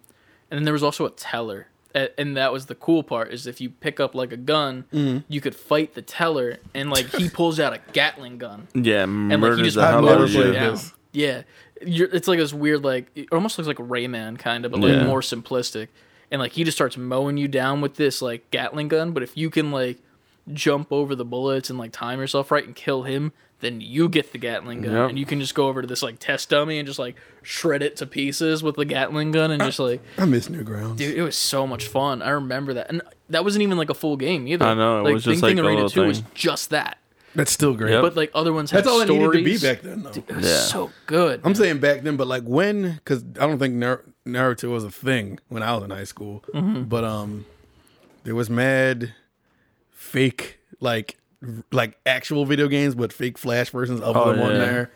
and 0.50 0.58
then 0.58 0.64
there 0.64 0.74
was 0.74 0.84
also 0.84 1.06
a 1.06 1.12
teller. 1.12 1.68
And 1.96 2.38
that 2.38 2.54
was 2.54 2.68
the 2.68 2.76
cool 2.76 3.02
part 3.02 3.34
is 3.34 3.48
if 3.48 3.60
you 3.60 3.72
pick 3.72 4.00
up 4.00 4.14
like 4.14 4.32
a 4.32 4.38
gun, 4.38 4.86
Mm-hmm. 4.94 5.20
you 5.28 5.42
could 5.42 5.56
fight 5.56 5.96
the 5.96 6.04
teller, 6.04 6.58
and 6.76 6.90
like 6.92 7.08
he 7.16 7.30
pulls 7.32 7.60
out 7.60 7.74
a 7.74 7.80
Gatling 7.94 8.38
gun, 8.38 8.68
Yeah, 8.76 9.04
and 9.04 9.30
like 9.42 9.56
he 9.58 9.64
just 9.64 9.76
the 9.76 9.88
hell 9.88 10.08
out 10.08 10.22
of 10.22 10.30
you 10.32 10.42
played 10.42 10.54
down. 10.54 10.78
Yeah, 11.12 11.42
You're, 11.84 12.08
it's 12.14 12.28
like 12.28 12.38
this 12.38 12.54
weird, 12.54 12.84
like 12.84 13.10
it 13.16 13.30
almost 13.32 13.58
looks 13.58 13.68
like 13.68 13.78
Rayman 13.78 14.38
kind 14.38 14.66
of, 14.66 14.72
but 14.72 14.82
like 14.82 14.92
Yeah. 14.92 15.06
more 15.08 15.22
simplistic. 15.22 15.88
And 16.32 16.40
like 16.42 16.52
he 16.54 16.64
just 16.64 16.78
starts 16.78 16.96
mowing 16.98 17.38
you 17.38 17.48
down 17.48 17.82
with 17.82 17.96
this 17.96 18.22
like 18.22 18.50
Gatling 18.52 18.88
gun. 18.88 19.12
But 19.12 19.24
if 19.24 19.36
you 19.36 19.50
can 19.50 19.72
like 19.72 19.98
jump 20.52 20.92
over 20.92 21.16
the 21.16 21.26
bullets 21.26 21.70
and 21.70 21.78
like 21.80 21.92
time 21.92 22.20
yourself 22.20 22.52
right 22.52 22.66
and 22.66 22.76
kill 22.76 23.04
him, 23.04 23.32
then 23.62 23.82
you 23.82 24.08
get 24.08 24.32
the 24.32 24.38
Gatling 24.38 24.82
gun, 24.82 24.94
Yep. 24.94 25.10
and 25.10 25.20
you 25.20 25.26
can 25.26 25.42
just 25.42 25.54
go 25.54 25.68
over 25.68 25.82
to 25.82 25.88
this 25.88 26.02
like 26.02 26.18
test 26.18 26.50
dummy 26.50 26.78
and 26.80 26.88
just 26.88 26.98
like 27.00 27.16
shred 27.42 27.84
it 27.84 27.98
to 27.98 28.06
pieces 28.06 28.64
with 28.64 28.76
the 28.76 28.86
Gatling 28.86 29.32
gun 29.32 29.52
and 29.52 29.62
just 29.62 29.80
like, 29.80 30.02
I 30.18 30.24
miss 30.26 30.48
Newgrounds. 30.48 30.96
dude, 30.96 31.18
it 31.18 31.22
was 31.22 31.36
so 31.36 31.68
much 31.68 31.88
fun. 31.88 32.22
I 32.22 32.30
remember 32.30 32.74
that, 32.76 32.90
and 32.90 33.02
that 33.30 33.44
wasn't 33.44 33.64
even 33.64 33.78
like 33.78 33.90
a 33.90 33.94
full 33.94 34.16
game 34.16 34.48
either. 34.48 34.66
I 34.66 34.74
know, 34.76 35.00
it 35.00 35.04
like, 35.04 35.14
was 35.16 35.24
just, 35.26 35.42
Thing 35.42 35.58
Thing 35.58 35.66
like, 35.66 35.76
Arena 35.76 35.90
Two 35.90 36.06
was 36.06 36.24
just 36.34 36.70
that. 36.70 37.00
That's 37.36 37.52
still 37.52 37.74
great. 37.76 37.92
Yep. 37.92 38.02
But 38.02 38.16
like 38.16 38.32
other 38.34 38.54
ones 38.54 38.72
had 38.72 38.78
That's 38.80 38.88
all 38.88 39.02
it 39.02 39.10
needed 39.10 39.32
to 39.34 39.44
be 39.44 39.58
back 39.58 39.82
then, 39.82 40.04
though. 40.04 40.10
It 40.12 40.36
was 40.36 40.46
Yeah. 40.48 40.60
so 40.62 40.92
good. 41.06 41.42
I'm 41.44 41.54
saying 41.54 41.80
back 41.80 42.02
then, 42.02 42.16
but 42.16 42.28
like 42.28 42.44
when? 42.44 42.94
Because 42.94 43.24
I 43.40 43.46
don't 43.46 43.60
think 43.60 43.76
Nar- 43.76 44.04
Naruto 44.34 44.70
was 44.72 44.84
a 44.84 44.92
thing 44.92 45.40
when 45.50 45.64
I 45.64 45.74
was 45.76 45.84
in 45.84 45.90
high 45.92 46.04
school. 46.04 46.44
Mm-hmm. 46.54 46.84
But 46.84 47.04
um, 47.04 47.46
there 48.24 48.36
was 48.36 48.50
mad 48.50 49.14
fake 49.92 50.60
like 50.80 51.18
like 51.72 51.98
actual 52.06 52.46
video 52.46 52.68
games, 52.68 52.96
but 52.96 53.14
fake 53.14 53.38
Flash 53.38 53.70
versions 53.70 54.02
of 54.02 54.16
Oh, 54.18 54.32
them 54.34 54.42
on 54.42 54.52
yeah. 54.52 54.58
there. 54.58 54.92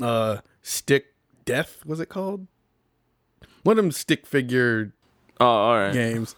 Uh, 0.00 0.36
Stick 0.62 1.14
Death 1.44 1.84
was 1.86 1.98
it 2.00 2.06
called? 2.08 2.46
One 3.62 3.78
of 3.78 3.84
them 3.84 3.92
stick 3.92 4.26
figure 4.26 4.92
Oh, 5.40 5.46
all 5.46 5.76
right. 5.78 5.92
games. 5.92 6.34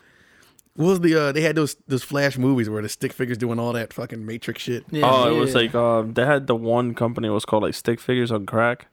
What 0.77 0.87
was 0.87 1.01
the 1.01 1.15
uh? 1.15 1.33
They 1.33 1.41
had 1.43 1.57
those 1.57 1.77
those 1.89 2.03
Flash 2.05 2.39
movies 2.39 2.71
where 2.71 2.81
the 2.81 2.89
stick 2.89 3.13
figures 3.13 3.37
doing 3.39 3.59
all 3.59 3.73
that 3.73 3.93
fucking 3.93 4.25
Matrix 4.25 4.63
shit. 4.63 4.85
Yeah, 4.91 5.11
Oh, 5.11 5.35
it 5.35 5.39
was 5.39 5.55
like 5.55 5.75
um, 5.75 6.15
they 6.15 6.25
had 6.25 6.47
the 6.47 6.55
one 6.55 6.95
company 6.95 7.29
was 7.29 7.45
called 7.45 7.65
like 7.65 7.75
Stick 7.75 8.01
Figures 8.01 8.31
on 8.31 8.47
Crack. 8.47 8.87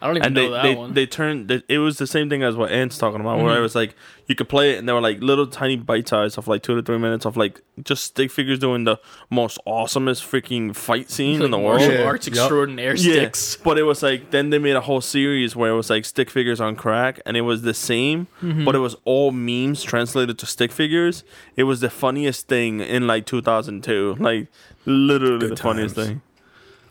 I 0.00 0.06
don't 0.06 0.16
even 0.16 0.26
and 0.26 0.34
know 0.34 0.42
they 0.42 0.48
that 0.50 0.62
they, 0.62 0.74
one. 0.74 0.94
they 0.94 1.06
turned 1.06 1.48
they, 1.48 1.62
it 1.68 1.78
was 1.78 1.98
the 1.98 2.06
same 2.06 2.28
thing 2.30 2.42
as 2.42 2.56
what 2.56 2.70
Ant's 2.70 2.98
talking 2.98 3.20
about, 3.20 3.38
where 3.40 3.54
Mhm. 3.54 3.58
it 3.58 3.60
was 3.60 3.74
like 3.74 3.94
you 4.26 4.34
could 4.34 4.48
play 4.48 4.72
it 4.74 4.78
and 4.78 4.86
there 4.88 4.94
were 4.94 5.00
like 5.00 5.20
little 5.22 5.46
tiny 5.46 5.76
bite 5.76 6.06
size 6.08 6.36
of 6.36 6.46
like 6.48 6.62
two 6.62 6.74
to 6.76 6.82
three 6.82 6.98
minutes 6.98 7.24
of 7.24 7.36
like 7.36 7.60
just 7.82 8.04
stick 8.04 8.30
figures 8.30 8.58
doing 8.58 8.84
the 8.84 8.98
most 9.30 9.58
awesomest 9.66 10.22
freaking 10.22 10.74
fight 10.74 11.10
scene 11.10 11.40
in 11.42 11.50
the 11.50 11.56
Like 11.56 11.64
world. 11.66 11.80
martial 11.80 11.94
Yeah. 11.94 12.04
arts 12.06 12.26
Yup. 12.26 12.36
extraordinaire 12.36 12.94
Yeah, 12.96 13.12
sticks. 13.14 13.56
but 13.64 13.78
it 13.78 13.84
was 13.84 14.02
like 14.02 14.30
then 14.30 14.50
they 14.50 14.58
made 14.58 14.76
a 14.76 14.82
whole 14.82 15.00
series 15.00 15.56
where 15.56 15.70
it 15.72 15.76
was 15.76 15.88
like 15.90 16.04
stick 16.04 16.28
figures 16.30 16.60
on 16.60 16.76
crack, 16.76 17.20
and 17.24 17.36
it 17.36 17.42
was 17.42 17.62
the 17.62 17.74
same, 17.74 18.26
Mm-hmm. 18.42 18.64
but 18.64 18.74
it 18.74 18.80
was 18.80 18.96
all 19.04 19.30
memes 19.32 19.82
translated 19.82 20.38
to 20.38 20.46
stick 20.46 20.72
figures. 20.72 21.24
It 21.56 21.64
was 21.64 21.80
the 21.80 21.90
funniest 21.90 22.48
thing 22.48 22.80
in 22.80 23.06
like 23.06 23.24
2002, 23.26 24.16
like 24.20 24.48
literally 24.86 25.38
Good 25.40 25.50
the 25.52 25.56
funniest 25.56 25.96
times. 25.96 26.20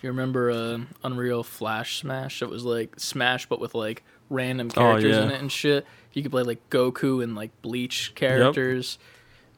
Thing. 0.01 0.08
You 0.08 0.10
remember 0.12 0.51
uh, 0.51 0.80
Unreal 1.04 1.44
Flash 1.44 2.00
Smash? 2.01 2.42
It 2.42 2.50
was 2.50 2.63
like 2.66 3.00
Smash, 3.00 3.48
but 3.48 3.60
with 3.60 3.75
like 3.75 4.04
random 4.30 4.70
Oh, 4.72 4.80
characters 4.80 5.16
yeah. 5.16 5.24
in 5.24 5.32
it 5.32 5.42
and 5.42 5.51
shit. 5.51 5.86
You 6.13 6.22
could 6.24 6.32
play 6.32 6.44
like 6.44 6.70
Goku 6.70 7.24
and 7.24 7.36
like 7.36 7.51
Bleach 7.62 8.13
characters. 8.16 8.98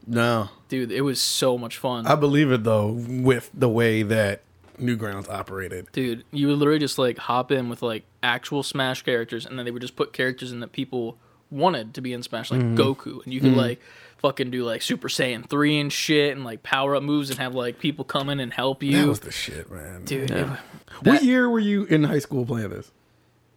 No, 0.06 0.48
Dude, 0.68 0.90
it 0.92 1.02
was 1.02 1.20
so 1.20 1.58
much 1.58 1.76
fun. 1.76 2.06
I 2.06 2.14
believe 2.14 2.50
it 2.50 2.64
though 2.64 2.88
with 3.06 3.50
the 3.54 3.68
way 3.68 4.02
that 4.02 4.42
Newgrounds 4.80 5.28
operated. 5.28 5.88
Dude, 5.92 6.24
you 6.32 6.48
would 6.48 6.56
literally 6.58 6.78
just 6.80 6.98
like 6.98 7.18
hop 7.18 7.52
in 7.52 7.68
with 7.68 7.82
like 7.82 8.04
actual 8.22 8.62
Smash 8.62 9.02
characters, 9.02 9.44
and 9.46 9.58
then 9.58 9.64
they 9.66 9.70
would 9.70 9.82
just 9.82 9.96
put 9.96 10.12
characters 10.12 10.52
in 10.52 10.60
that 10.60 10.72
people 10.72 11.18
wanted 11.50 11.92
to 11.94 12.00
be 12.00 12.12
in 12.14 12.22
Smash, 12.22 12.50
like 12.50 12.60
Goku, 12.60 13.22
and 13.24 13.32
you 13.34 13.40
could 13.40 13.54
like 13.56 13.80
fucking 14.20 14.50
do 14.50 14.64
like 14.64 14.82
Super 14.82 15.08
Saiyan 15.08 15.48
three 15.48 15.78
and 15.80 15.92
shit, 15.92 16.34
and 16.34 16.44
like 16.44 16.62
power 16.62 16.96
up 16.96 17.02
moves, 17.02 17.30
and 17.30 17.38
have 17.38 17.54
like 17.54 17.78
people 17.78 18.04
come 18.04 18.28
in 18.28 18.40
and 18.40 18.52
help 18.52 18.82
you. 18.82 18.98
That 18.98 19.08
was 19.08 19.20
the 19.20 19.32
shit, 19.32 19.70
man. 19.70 20.04
Dude, 20.04 20.30
it- 20.30 20.36
Yeah. 20.36 20.56
what 21.02 21.24
year 21.24 21.48
were 21.48 21.58
you 21.58 21.84
in 21.84 22.04
high 22.04 22.18
school 22.18 22.44
playing 22.46 22.70
this? 22.70 22.92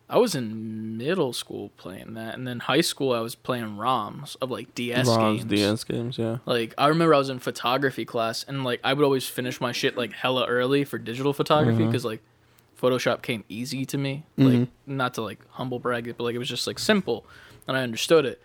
I 0.10 0.18
was 0.18 0.36
in 0.36 0.98
middle 0.98 1.34
school 1.34 1.72
playing 1.78 2.14
that, 2.14 2.36
and 2.36 2.48
then 2.48 2.60
high 2.60 2.82
school 2.82 3.14
I 3.14 3.22
was 3.22 3.36
playing 3.36 3.78
ROMs 3.78 4.36
of 4.42 4.52
like 4.52 4.76
DS 4.76 5.08
ROMs, 5.08 5.38
games. 5.38 5.46
DS 5.46 5.84
games, 5.86 6.18
yeah. 6.18 6.38
Like 6.46 6.74
I 6.78 6.88
remember 6.88 7.16
I 7.16 7.18
was 7.18 7.30
in 7.30 7.40
photography 7.40 8.06
class, 8.06 8.44
and 8.48 8.64
like 8.64 8.80
I 8.84 8.94
would 8.94 9.04
always 9.04 9.28
finish 9.28 9.60
my 9.60 9.72
shit 9.72 9.98
like 9.98 10.14
hella 10.14 10.46
early 10.46 10.84
for 10.84 10.98
digital 10.98 11.34
photography 11.34 11.80
mm-hmm. 11.80 11.88
because 11.90 12.06
like 12.06 12.22
Photoshop 12.80 13.22
came 13.22 13.44
easy 13.48 13.86
to 13.86 13.98
me. 13.98 14.24
Mm-hmm. 14.38 14.60
Like 14.60 14.70
not 14.86 15.14
to 15.16 15.22
like 15.22 15.40
humble 15.52 15.80
brag 15.80 16.08
it, 16.08 16.18
but 16.18 16.26
like 16.26 16.36
it 16.36 16.40
was 16.40 16.50
just 16.50 16.68
like 16.68 16.80
simple, 16.80 17.26
and 17.68 17.76
I 17.76 17.82
understood 17.82 18.26
it. 18.26 18.42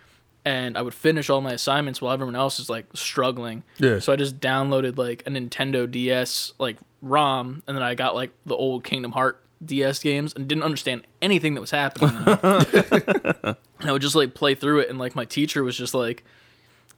And 0.49 0.79
I 0.79 0.83
would 0.83 0.95
finish 0.95 1.29
all 1.29 1.43
my 1.43 1.53
assignments 1.53 2.01
while 2.01 2.15
everyone 2.15 2.35
else 2.35 2.59
is 2.59 2.71
like 2.71 2.87
struggling. 2.95 3.65
Yeah. 3.77 3.99
So 3.99 4.15
I 4.15 4.17
just 4.17 4.41
downloaded 4.41 4.97
like 4.97 5.23
a 5.27 5.31
Nintendo 5.31 5.91
DS 5.91 6.55
like 6.59 6.79
ROM, 7.03 7.63
and 7.67 7.77
then 7.77 7.83
I 7.83 7.95
got 7.95 8.15
like 8.15 8.31
the 8.47 8.57
old 8.57 8.83
Kingdom 8.83 9.13
Heart 9.13 9.43
DS 9.63 9.99
games 9.99 10.33
and 10.33 10.49
didn't 10.49 10.65
understand 10.65 11.07
anything 11.21 11.53
that 11.53 11.61
was 11.61 11.71
happening. 11.71 12.17
and 12.27 13.57
I 13.81 13.93
would 13.93 14.01
just 14.01 14.15
like 14.15 14.33
play 14.33 14.55
through 14.55 14.79
it, 14.81 14.89
and 14.89 14.99
like 14.99 15.15
my 15.15 15.27
teacher 15.27 15.63
was 15.63 15.77
just 15.77 15.93
like, 15.93 16.25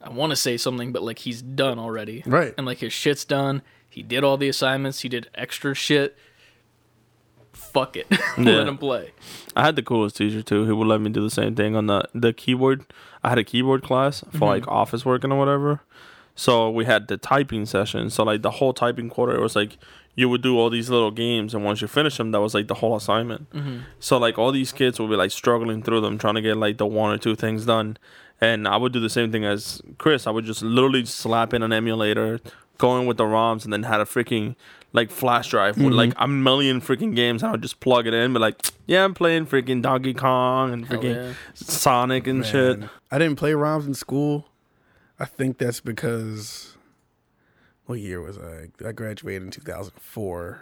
I 0.01 0.09
want 0.11 0.29
to 0.29 0.37
say 0.37 0.55
something, 0.55 0.93
but 0.93 1.03
like 1.03 1.19
he's 1.19 1.41
done 1.41 1.77
already. 1.77 2.23
Right. 2.25 2.53
And 2.57 2.65
like 2.65 2.77
his 2.77 2.93
shit's 2.93 3.25
done. 3.25 3.63
He 3.89 4.01
did 4.01 4.23
all 4.23 4.37
the 4.37 4.47
assignments. 4.47 5.01
He 5.01 5.09
did 5.09 5.29
extra 5.35 5.73
shit. 5.73 6.17
Fuck 7.71 7.97
it. 7.97 8.07
Yeah. 8.37 8.57
Let 8.57 8.67
him 8.69 8.77
play. 8.77 9.11
I 9.55 9.65
had 9.65 9.75
the 9.75 9.83
coolest 9.83 10.15
teacher 10.15 10.41
too. 10.41 10.65
He 10.65 10.71
would 10.71 10.87
let 10.87 11.01
me 11.01 11.09
do 11.09 11.21
the 11.21 11.29
same 11.29 11.53
thing 11.53 11.75
on 11.75 11.87
the 11.87 12.07
the 12.15 12.33
keyboard. 12.33 12.85
I 13.23 13.29
had 13.29 13.37
a 13.37 13.43
keyboard 13.43 13.83
class 13.83 14.21
for 14.21 14.27
mm-hmm. 14.27 14.43
like 14.45 14.67
office 14.67 15.05
working 15.05 15.31
or 15.31 15.37
whatever. 15.37 15.81
So 16.35 16.69
we 16.71 16.85
had 16.85 17.07
the 17.07 17.17
typing 17.17 17.65
session. 17.65 18.09
So 18.09 18.23
like 18.23 18.41
the 18.41 18.51
whole 18.51 18.73
typing 18.73 19.09
quarter, 19.09 19.35
it 19.35 19.41
was 19.41 19.55
like 19.55 19.77
you 20.15 20.29
would 20.29 20.41
do 20.41 20.57
all 20.57 20.69
these 20.69 20.89
little 20.89 21.11
games, 21.11 21.53
and 21.53 21.63
once 21.63 21.81
you 21.81 21.87
finish 21.87 22.17
them, 22.17 22.31
that 22.31 22.41
was 22.41 22.53
like 22.53 22.67
the 22.67 22.75
whole 22.75 22.95
assignment. 22.95 23.49
Mm-hmm. 23.51 23.79
So 23.99 24.17
like 24.17 24.37
all 24.37 24.51
these 24.51 24.71
kids 24.71 24.99
would 24.99 25.09
be 25.09 25.15
like 25.15 25.31
struggling 25.31 25.83
through 25.83 26.01
them, 26.01 26.17
trying 26.17 26.35
to 26.35 26.41
get 26.41 26.57
like 26.57 26.77
the 26.77 26.85
one 26.85 27.13
or 27.13 27.17
two 27.17 27.35
things 27.35 27.65
done. 27.65 27.97
And 28.39 28.67
I 28.67 28.77
would 28.77 28.91
do 28.91 28.99
the 28.99 29.09
same 29.09 29.31
thing 29.31 29.45
as 29.45 29.81
Chris. 29.97 30.25
I 30.25 30.31
would 30.31 30.45
just 30.45 30.63
literally 30.63 31.05
slap 31.05 31.53
in 31.53 31.61
an 31.61 31.71
emulator, 31.71 32.39
go 32.77 32.99
in 32.99 33.05
with 33.05 33.17
the 33.17 33.23
ROMs, 33.23 33.63
and 33.63 33.71
then 33.71 33.83
had 33.83 34.01
a 34.01 34.05
freaking 34.05 34.55
like 34.93 35.09
flash 35.09 35.49
drive 35.49 35.77
with 35.77 35.93
like 35.93 36.11
mm-hmm. 36.11 36.23
a 36.23 36.27
million 36.27 36.81
freaking 36.81 37.15
games. 37.15 37.43
And 37.43 37.49
I 37.49 37.51
would 37.51 37.61
just 37.61 37.79
plug 37.79 38.07
it 38.07 38.13
in, 38.13 38.33
but 38.33 38.41
like, 38.41 38.59
yeah, 38.87 39.03
I'm 39.03 39.13
playing 39.13 39.47
freaking 39.47 39.81
Donkey 39.81 40.13
Kong 40.13 40.73
and 40.73 40.87
freaking 40.87 41.15
yeah. 41.15 41.33
Sonic 41.53 42.27
and 42.27 42.45
shit. 42.45 42.79
I 43.09 43.17
didn't 43.17 43.37
play 43.37 43.51
ROMs 43.51 43.87
in 43.87 43.93
school. 43.93 44.47
I 45.19 45.25
think 45.25 45.57
that's 45.57 45.79
because 45.79 46.75
what 47.85 47.99
year 47.99 48.21
was 48.21 48.37
I? 48.37 48.67
I 48.85 48.91
graduated 48.91 49.43
in 49.43 49.51
2004. 49.51 50.61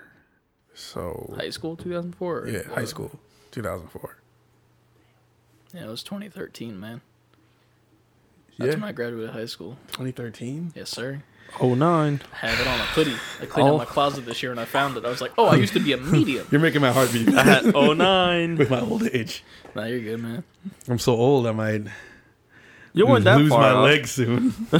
So 0.73 1.33
High 1.37 1.49
school 1.49 1.75
2004? 1.75 2.47
yeah, 2.47 2.63
high 2.73 2.85
school 2.85 3.19
2004. 3.51 4.17
Yeah, 5.73 5.85
it 5.85 5.89
was 5.89 6.03
2013, 6.03 6.79
man. 6.79 7.01
That's 8.57 8.69
Yeah, 8.69 8.73
when 8.75 8.83
I 8.83 8.91
graduated 8.91 9.31
high 9.31 9.45
school. 9.45 9.77
2013. 9.89 10.73
Yes, 10.75 10.89
sir. 10.89 11.23
Oh 11.61 11.73
nine. 11.75 12.21
I 12.33 12.47
have 12.47 12.59
it 12.59 12.67
on 12.67 12.79
a 12.79 12.83
hoodie. 12.83 13.15
I 13.41 13.45
cleaned 13.45 13.69
Oh. 13.69 13.73
out 13.73 13.77
my 13.79 13.83
oh. 13.83 13.87
closet 13.87 14.25
this 14.25 14.41
year 14.43 14.51
and 14.51 14.59
I 14.59 14.65
found 14.65 14.95
it. 14.97 15.05
I 15.05 15.09
was 15.09 15.21
like, 15.21 15.31
oh, 15.37 15.45
I 15.47 15.55
used 15.55 15.73
to 15.73 15.79
be 15.79 15.91
a 15.93 15.97
medium. 16.15 16.47
You're 16.51 16.61
making 16.61 16.81
my 16.81 16.91
heart 16.91 17.11
beat 17.11 17.27
I 17.29 17.43
had 17.43 17.75
oh 17.75 17.93
nine. 17.93 18.55
with 18.59 18.69
my 18.69 18.79
old 18.81 19.03
age. 19.03 19.43
nah, 19.75 19.85
you're 19.85 19.99
good, 19.99 20.19
man. 20.21 20.43
I'm 20.87 20.99
so 20.99 21.13
old. 21.15 21.47
I 21.47 21.51
might 21.51 21.83
You 22.93 23.07
weren't 23.07 23.25
that 23.25 23.37
lose 23.39 23.49
far 23.49 23.61
my 23.61 23.71
off. 23.71 23.83
legs 23.85 24.11
soon. 24.11 24.53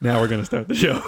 now 0.00 0.20
we're 0.20 0.28
gonna 0.28 0.44
start 0.44 0.68
the 0.68 0.74
show. 0.74 1.00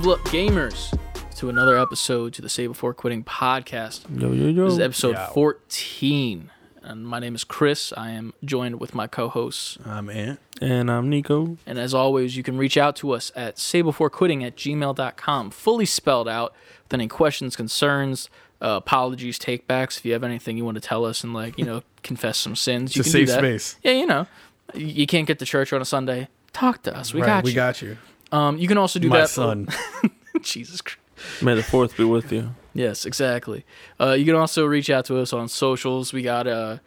Level 0.00 0.14
up 0.14 0.20
gamers 0.28 0.98
to 1.36 1.50
another 1.50 1.76
episode 1.76 2.32
to 2.32 2.40
the 2.40 2.48
Say 2.48 2.66
Before 2.66 2.94
Quitting 2.94 3.22
podcast. 3.22 4.00
Yo 4.18 4.32
yo 4.32 4.46
yo. 4.46 4.64
This 4.64 4.72
is 4.72 4.78
episode 4.80 5.12
Yeah. 5.12 5.26
14. 5.26 6.50
And 6.82 7.06
my 7.06 7.18
name 7.18 7.34
is 7.34 7.44
Chris. 7.44 7.92
I 7.94 8.12
am 8.12 8.32
joined 8.42 8.80
with 8.80 8.94
my 8.94 9.06
co 9.06 9.28
hosts. 9.28 9.76
I'm 9.84 10.08
Ant. 10.08 10.40
and 10.62 10.90
I'm 10.90 11.10
Nico. 11.10 11.58
And 11.66 11.78
as 11.78 11.92
always, 11.92 12.34
you 12.34 12.42
can 12.42 12.56
reach 12.56 12.78
out 12.78 12.96
to 12.96 13.10
us 13.10 13.30
at 13.36 13.56
saybeforequitting 13.56 14.42
at 14.42 14.56
gmail.com, 14.56 15.50
fully 15.50 15.84
spelled 15.84 16.28
out 16.30 16.54
with 16.84 16.94
any 16.94 17.06
questions, 17.06 17.54
concerns, 17.54 18.30
uh, 18.62 18.80
apologies, 18.82 19.38
takebacks. 19.38 19.98
If 19.98 20.06
you 20.06 20.14
have 20.14 20.24
anything 20.24 20.56
you 20.56 20.64
want 20.64 20.76
to 20.76 20.80
tell 20.80 21.04
us 21.04 21.22
and, 21.22 21.34
like, 21.34 21.58
you 21.58 21.66
know, 21.66 21.82
confess 22.02 22.38
some 22.38 22.56
sins, 22.56 22.96
you 22.96 23.00
It's 23.00 23.10
a 23.10 23.12
can 23.12 23.20
do 23.20 23.26
safe 23.26 23.34
that. 23.34 23.40
space. 23.40 23.76
Yeah, 23.82 23.92
you 23.92 24.06
know, 24.06 24.26
you 24.72 24.86
you 24.86 25.06
can't 25.06 25.26
get 25.26 25.38
to 25.40 25.44
church 25.44 25.74
on 25.74 25.82
a 25.82 25.84
Sunday. 25.84 26.28
Talk 26.54 26.84
to 26.84 26.96
us. 26.96 27.12
We 27.12 27.20
right, 27.20 27.26
got 27.26 27.44
we 27.44 27.50
you. 27.50 27.52
We 27.52 27.56
got 27.56 27.82
you. 27.82 27.98
Um, 28.32 28.58
you 28.58 28.68
can 28.68 28.78
also 28.78 28.98
do 28.98 29.08
my 29.08 29.20
that. 29.20 29.30
son. 29.30 29.68
Jesus 30.42 30.80
Christ. 30.80 30.98
May 31.42 31.54
the 31.54 31.62
fourth 31.62 31.96
be 31.96 32.04
with 32.04 32.32
you. 32.32 32.54
Yes, 32.72 33.04
exactly. 33.04 33.64
Uh, 34.00 34.12
you 34.12 34.24
can 34.24 34.34
also 34.36 34.64
reach 34.64 34.88
out 34.88 35.04
to 35.06 35.18
us 35.18 35.32
on 35.32 35.48
socials. 35.48 36.12
We 36.12 36.22
got 36.22 36.46
uh, 36.46 36.78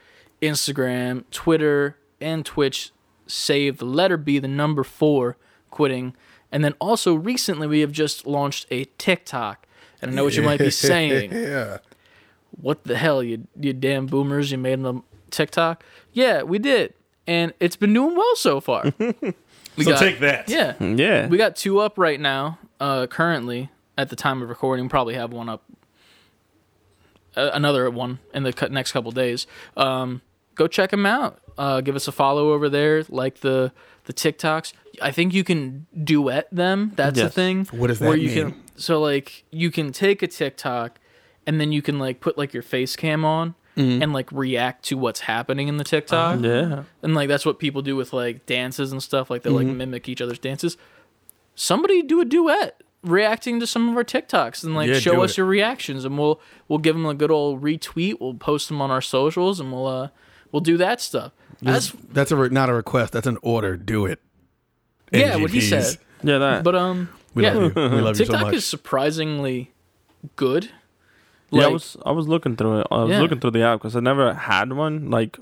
Instagram, 0.42 1.24
Twitter, 1.32 1.98
and 2.20 2.46
Twitch. 2.46 2.92
Save 3.28 3.78
the 3.78 3.86
letter 3.86 4.18
B, 4.18 4.40
the 4.40 4.48
number 4.48 4.84
four, 4.84 5.38
quitting. 5.70 6.16
And 6.52 6.64
then 6.64 6.74
also 6.80 7.14
recently 7.14 7.68
we 7.68 7.80
have 7.82 7.92
just 7.92 8.26
launched 8.26 8.66
a 8.72 8.86
TikTok. 8.98 9.66
And 10.02 10.12
I 10.12 10.14
know 10.16 10.24
what 10.24 10.36
you 10.36 10.42
might 10.44 10.60
be 10.60 10.70
saying. 10.72 11.32
yeah. 11.32 11.78
What 12.62 12.84
the 12.84 12.98
hell, 12.98 13.24
you 13.24 13.48
you 13.60 13.74
damn 13.74 14.06
boomers? 14.06 14.52
You 14.52 14.58
made 14.60 14.80
a 14.80 15.02
TikTok? 15.32 15.84
Yeah, 16.12 16.44
we 16.44 16.60
did, 16.60 16.94
and 17.26 17.52
it's 17.60 17.76
been 17.76 17.94
doing 17.94 18.16
well 18.16 18.36
so 18.36 18.60
far. 18.62 18.94
We 19.76 19.84
So 19.86 19.96
take 19.98 20.20
that. 20.20 20.50
Yeah, 20.50 20.74
Yeah. 20.84 21.28
we 21.28 21.38
got 21.38 21.56
two 21.56 21.80
up 21.80 21.98
right 21.98 22.20
now. 22.20 22.60
Uh, 22.80 23.08
currently, 23.08 23.70
at 23.98 24.10
the 24.10 24.16
time 24.16 24.42
of 24.42 24.50
recording, 24.50 24.90
probably 24.90 25.16
have 25.16 25.32
one 25.34 25.50
up. 25.50 25.64
Uh, 27.36 27.50
another 27.54 27.90
one 27.90 28.20
in 28.34 28.44
the 28.44 28.54
cu- 28.54 28.70
next 28.70 28.92
couple 28.92 29.12
days. 29.12 29.48
Um, 29.76 30.22
go 30.56 30.68
check 30.68 30.92
them 30.92 31.06
out. 31.06 31.40
Uh, 31.58 31.82
give 31.82 31.96
us 31.96 32.08
a 32.08 32.12
follow 32.12 32.52
over 32.54 32.70
there. 32.70 33.04
Like 33.10 33.40
the 33.40 33.72
the 34.06 34.14
TikToks. 34.14 34.74
I 35.02 35.12
think 35.12 35.34
you 35.34 35.44
can 35.44 35.88
duet 36.04 36.48
them. 36.52 36.92
That's 36.96 37.16
the 37.18 37.24
Yes. 37.26 37.34
thing. 37.34 37.66
What 37.72 37.88
does 37.88 38.00
Where 38.00 38.12
that 38.12 38.20
you 38.20 38.28
mean? 38.28 38.52
can 38.52 38.64
so 38.76 39.00
like 39.02 39.46
you 39.50 39.72
can 39.72 39.92
take 39.92 40.22
a 40.22 40.28
TikTok, 40.28 41.00
and 41.48 41.60
then 41.60 41.72
you 41.72 41.82
can 41.82 41.98
like 41.98 42.20
put 42.20 42.38
like 42.38 42.54
your 42.54 42.64
face 42.64 42.96
cam 42.96 43.26
on. 43.26 43.56
Mm-hmm. 43.76 44.04
And 44.04 44.14
like 44.14 44.32
react 44.32 44.86
to 44.86 44.98
what's 44.98 45.22
happening 45.22 45.68
in 45.68 45.78
the 45.78 45.84
TikTok, 45.84 46.42
yeah. 46.42 46.84
and 47.02 47.16
like 47.16 47.28
that's 47.28 47.44
what 47.44 47.58
people 47.58 47.82
do 47.82 47.96
with 47.96 48.14
like 48.14 48.46
dances 48.46 48.92
and 48.92 49.02
stuff. 49.02 49.32
Like 49.32 49.42
they 49.42 49.50
like 49.50 49.66
Mm-hmm. 49.66 49.78
mimic 49.78 50.08
each 50.08 50.22
other's 50.22 50.38
dances. 50.38 50.78
Somebody 51.56 52.04
do 52.04 52.22
a 52.22 52.26
duet 52.26 52.82
reacting 53.04 53.60
to 53.60 53.66
some 53.68 53.90
of 53.90 53.98
our 53.98 54.04
TikToks 54.04 54.64
and 54.64 54.76
like 54.76 54.90
Yeah, 54.90 55.00
show 55.00 55.24
us 55.24 55.32
it. 55.32 55.38
your 55.38 55.48
reactions, 55.48 56.06
and 56.06 56.20
we'll 56.20 56.40
we'll 56.68 56.78
give 56.80 56.96
them 56.96 57.06
a 57.08 57.16
good 57.16 57.32
old 57.32 57.64
retweet. 57.64 58.20
We'll 58.22 58.36
post 58.36 58.68
them 58.68 58.80
on 58.82 58.92
our 58.92 59.02
socials, 59.02 59.60
and 59.60 59.72
we'll 59.72 59.88
uh 59.88 60.10
we'll 60.52 60.62
do 60.62 60.78
that 60.78 61.02
stuff. 61.02 61.32
As 61.66 61.94
That's 62.12 62.32
a 62.32 62.36
re- 62.36 62.50
not 62.50 62.70
a 62.70 62.74
request. 62.74 63.14
That's 63.14 63.26
an 63.28 63.38
order. 63.42 63.76
Do 63.78 64.06
it. 64.06 64.20
yeah, 65.12 65.36
what 65.38 65.50
he 65.52 65.62
said. 65.62 65.98
Yeah, 66.22 66.38
that. 66.38 66.64
But 66.64 66.76
um, 66.76 67.10
We 67.34 67.42
yeah, 67.44 67.54
love 67.54 67.76
you. 67.76 67.82
We 67.82 68.02
love 68.02 68.20
you 68.20 68.26
so 68.26 68.32
TikTok 68.34 68.42
much. 68.48 68.54
is 68.56 68.66
surprisingly 68.68 69.72
good. 70.36 70.70
Yeah, 71.62 71.66
I 71.68 71.72
was 71.72 71.98
I 72.06 72.12
was 72.12 72.28
looking 72.28 72.56
through 72.56 72.80
it. 72.82 72.88
I 72.92 73.04
was 73.04 73.12
Yeah. 73.12 73.22
looking 73.22 73.40
through 73.40 73.52
the 73.52 73.64
app 73.64 73.80
because 73.80 73.96
I 73.96 74.00
never 74.00 74.34
had 74.34 74.74
one. 74.74 75.10
Like, 75.10 75.38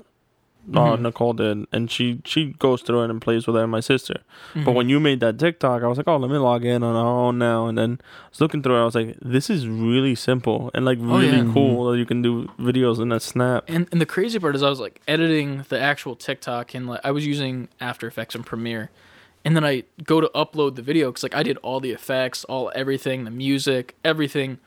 uh, 0.74 0.96
Mhm. 0.96 1.00
Nicole 1.00 1.32
did, 1.32 1.66
and 1.72 1.90
she 1.90 2.20
she 2.24 2.54
goes 2.58 2.82
through 2.82 3.02
it 3.02 3.10
and 3.10 3.20
plays 3.20 3.46
with 3.48 3.56
it. 3.56 3.60
And 3.62 3.70
my 3.72 3.80
sister. 3.80 4.20
mhm. 4.54 4.64
But 4.64 4.72
when 4.76 4.88
you 4.88 5.00
made 5.00 5.18
that 5.20 5.36
TikTok, 5.38 5.82
I 5.82 5.88
was 5.88 5.98
like, 5.98 6.06
oh, 6.06 6.16
let 6.18 6.30
me 6.30 6.38
log 6.38 6.64
in 6.64 6.84
on 6.84 6.94
our 6.94 7.06
own 7.26 7.36
now. 7.38 7.66
And 7.66 7.76
then 7.76 7.98
I 8.00 8.28
was 8.30 8.40
looking 8.40 8.62
through 8.62 8.76
it. 8.76 8.82
I 8.82 8.84
was 8.84 8.94
like, 8.94 9.16
this 9.20 9.50
is 9.50 9.66
really 9.66 10.14
simple 10.14 10.70
and 10.72 10.84
like 10.84 10.98
Oh, 11.02 11.18
really 11.18 11.38
yeah. 11.38 11.50
cool 11.52 11.90
that 11.90 11.98
you 11.98 12.06
can 12.06 12.22
do 12.22 12.48
videos 12.60 13.00
in 13.00 13.10
a 13.10 13.18
snap. 13.18 13.64
And 13.66 13.88
and 13.90 14.00
the 14.00 14.06
crazy 14.06 14.38
part 14.38 14.54
is 14.54 14.62
I 14.62 14.70
was 14.70 14.78
like 14.78 15.00
editing 15.08 15.64
the 15.68 15.80
actual 15.80 16.14
TikTok 16.14 16.74
and 16.74 16.86
like 16.86 17.00
I 17.02 17.10
was 17.10 17.26
using 17.26 17.68
After 17.80 18.06
Effects 18.06 18.34
and 18.36 18.46
Premiere. 18.46 18.90
And 19.44 19.56
then 19.56 19.64
I 19.64 19.82
go 20.04 20.20
to 20.20 20.30
upload 20.32 20.76
the 20.76 20.82
video 20.82 21.10
cuz 21.10 21.24
like 21.24 21.34
I 21.34 21.42
did 21.42 21.56
all 21.64 21.80
the 21.80 21.90
effects, 21.90 22.44
all 22.44 22.70
everything, 22.76 23.24
the 23.24 23.32
music, 23.32 23.96
everything 24.04 24.58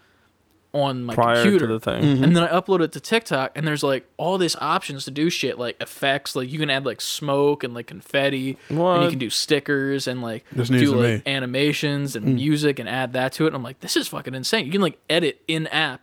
on 0.76 1.06
my 1.06 1.16
prior 1.16 1.42
computer. 1.42 1.68
to 1.68 1.74
the 1.74 1.80
thing. 1.80 2.04
Mm-hmm. 2.04 2.24
And 2.24 2.36
then 2.36 2.44
I 2.44 2.50
upload 2.50 2.82
it 2.82 2.92
to 2.92 3.00
TikTok 3.00 3.54
and 3.56 3.66
there's 3.66 3.82
like 3.82 4.06
all 4.18 4.38
these 4.38 4.56
options 4.58 5.06
to 5.06 5.12
do 5.12 5.30
shit 5.30 5.58
like 5.58 5.82
effects, 5.82 6.36
like 6.36 6.52
you 6.52 6.60
can 6.60 6.70
add 6.70 6.86
like 6.86 7.00
smoke 7.00 7.64
and 7.64 7.74
like 7.74 7.88
confetti 7.88 8.58
and 8.70 9.04
you 9.04 9.10
can 9.10 9.18
do 9.20 9.30
stickers 9.30 10.06
and 10.06 10.22
like 10.22 10.44
This 10.52 10.68
do 10.68 10.94
like 10.96 11.26
me. 11.26 11.32
Animations 11.32 12.16
and 12.16 12.36
music 12.36 12.78
and 12.78 12.90
add 12.90 13.14
that 13.14 13.32
to 13.34 13.46
it. 13.46 13.48
And 13.48 13.56
I'm 13.56 13.64
like, 13.64 13.80
this 13.80 13.96
is 13.96 14.10
fucking 14.10 14.36
insane. 14.36 14.66
You 14.66 14.72
can 14.72 14.82
like 14.82 15.00
edit 15.10 15.42
in 15.48 15.68
app 15.68 16.02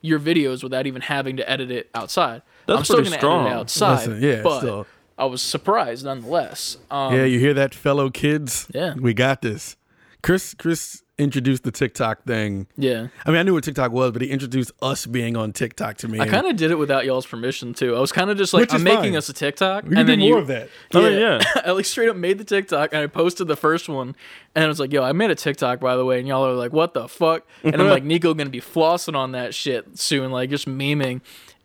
your 0.00 0.20
videos 0.20 0.62
without 0.62 0.86
even 0.86 1.02
having 1.02 1.36
to 1.38 1.50
edit 1.50 1.70
it 1.70 1.90
outside. 1.94 2.42
That's 2.66 2.78
I'm 2.78 2.84
still 2.84 2.96
pretty 2.96 3.10
gonna 3.10 3.20
strong. 3.20 3.46
edit 3.46 3.52
it 3.52 3.60
outside. 3.60 3.94
Listen, 4.08 4.22
yeah, 4.22 4.42
but 4.42 4.58
still. 4.60 4.86
I 5.18 5.24
was 5.24 5.42
surprised 5.42 6.04
nonetheless. 6.04 6.76
Um, 6.90 7.14
yeah, 7.14 7.24
you 7.24 7.38
hear 7.38 7.54
that, 7.54 7.74
fellow 7.74 8.10
kids? 8.10 8.68
Yeah. 8.74 8.94
We 8.94 9.14
got 9.14 9.42
this. 9.42 9.76
Chris 10.22 10.54
Chris 10.54 11.03
introduced 11.16 11.62
the 11.62 11.70
TikTok 11.70 12.24
thing. 12.24 12.66
yeah. 12.76 13.06
I 13.24 13.30
mean, 13.30 13.38
I 13.38 13.42
knew 13.44 13.54
what 13.54 13.62
TikTok 13.64 13.92
was, 13.92 14.10
but 14.12 14.20
he 14.22 14.30
introduced 14.30 14.72
us 14.82 15.06
being 15.06 15.36
on 15.36 15.52
TikTok 15.52 15.96
to 15.98 16.08
me. 16.08 16.18
I 16.18 16.26
kind 16.26 16.46
of 16.46 16.56
did 16.56 16.70
it 16.70 16.74
without 16.76 17.04
y'all's 17.04 17.26
permission 17.26 17.72
too. 17.72 17.94
I 17.94 18.00
was 18.00 18.10
kind 18.10 18.30
of 18.30 18.36
just 18.36 18.52
like, 18.52 18.62
Which 18.62 18.74
I'm 18.74 18.82
making 18.82 19.12
fine. 19.12 19.16
us 19.16 19.28
a 19.28 19.32
TikTok, 19.32 19.84
we 19.84 19.90
can 19.90 19.98
and 19.98 20.06
do 20.06 20.12
then 20.12 20.18
more 20.20 20.28
you, 20.30 20.38
of 20.38 20.46
that. 20.48 20.68
Oh, 20.92 21.06
yeah. 21.08 21.40
I 21.64 21.70
like 21.70 21.84
straight 21.84 22.08
up 22.08 22.16
made 22.16 22.38
the 22.38 22.44
TikTok 22.44 22.92
and 22.92 23.02
I 23.02 23.06
posted 23.06 23.46
the 23.46 23.56
first 23.56 23.88
one 23.88 24.16
and 24.54 24.64
I 24.64 24.68
was 24.68 24.80
like, 24.80 24.92
yo, 24.92 25.02
I 25.02 25.12
made 25.12 25.30
a 25.30 25.34
TikTok 25.36 25.80
by 25.80 25.96
the 25.96 26.04
way, 26.04 26.18
and 26.18 26.26
y'all 26.26 26.44
are 26.46 26.52
like, 26.54 26.72
what 26.72 26.94
the 26.94 27.08
fuck? 27.08 27.46
And 27.62 27.80
I'm 27.80 27.88
like, 27.88 28.04
Nico 28.04 28.34
gonna 28.34 28.50
be 28.50 28.60
flossing 28.60 29.14
on 29.16 29.32
that 29.32 29.54
shit 29.54 29.98
soon, 29.98 30.30
like 30.32 30.50
just 30.50 30.66
memeing. 30.68 31.20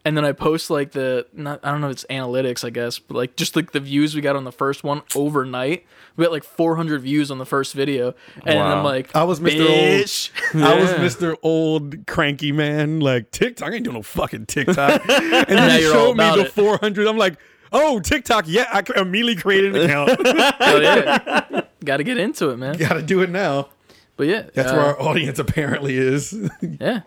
And 0.05 0.15
then 0.15 0.23
I 0.23 0.31
post 0.31 0.69
like 0.69 0.91
the 0.93 1.27
not 1.33 1.59
I 1.61 1.71
don't 1.71 1.81
know 1.81 1.87
if 1.87 1.91
it's 1.93 2.05
analytics, 2.09 2.63
I 2.63 2.69
guess, 2.69 2.99
but 2.99 3.15
like 3.17 3.35
just 3.35 3.55
like 3.57 3.73
the 3.73 3.81
views 3.81 4.15
we 4.15 4.21
got 4.21 4.35
on 4.37 4.45
the 4.45 4.51
first 4.51 4.83
one 4.83 5.01
overnight. 5.13 5.85
We 6.15 6.23
got 6.23 6.31
like 6.31 6.45
400 6.45 7.01
views 7.01 7.29
on 7.31 7.37
the 7.37 7.45
first 7.45 7.73
video, 7.73 8.15
and 8.45 8.59
Wow. 8.59 8.77
I'm 8.77 8.83
like, 8.83 9.13
I 9.15 9.23
was 9.25 9.39
Mr. 9.41 9.59
Bitch. 9.67 10.31
I 10.63 10.79
was 10.79 10.91
Mr. 10.91 11.35
Old 11.43 12.07
cranky 12.07 12.51
man, 12.53 13.01
like 13.01 13.31
TikTok. 13.31 13.71
I 13.71 13.75
ain't 13.75 13.83
doing 13.83 13.95
no 13.95 14.01
fucking 14.01 14.45
TikTok. 14.45 15.01
and 15.09 15.49
Now 15.49 15.67
then 15.67 15.81
you're 15.81 15.91
showed 15.91 16.17
me 16.17 16.23
the 16.35 16.45
it. 16.45 16.51
400. 16.53 16.95
400. 16.95 17.07
I'm 17.07 17.17
like, 17.17 17.37
oh, 17.73 17.99
TikTok. 17.99 18.45
Yeah, 18.47 18.67
I 18.71 18.83
immediately 18.99 19.35
created 19.35 19.75
an 19.75 19.83
account. 19.89 20.25
Hell 20.61 20.81
yeah, 20.81 21.61
got 21.83 21.97
to 21.97 22.03
get 22.05 22.17
into 22.17 22.49
it, 22.51 22.57
man. 22.57 22.77
Got 22.77 22.93
to 22.93 23.01
do 23.01 23.21
it 23.21 23.29
now. 23.29 23.69
But 24.17 24.27
yeah, 24.27 24.43
That's 24.53 24.71
uh, 24.71 24.75
where 24.75 24.85
our 24.85 25.01
audience 25.01 25.39
apparently 25.39 25.97
is. 25.97 26.33
Yeah. 26.61 27.01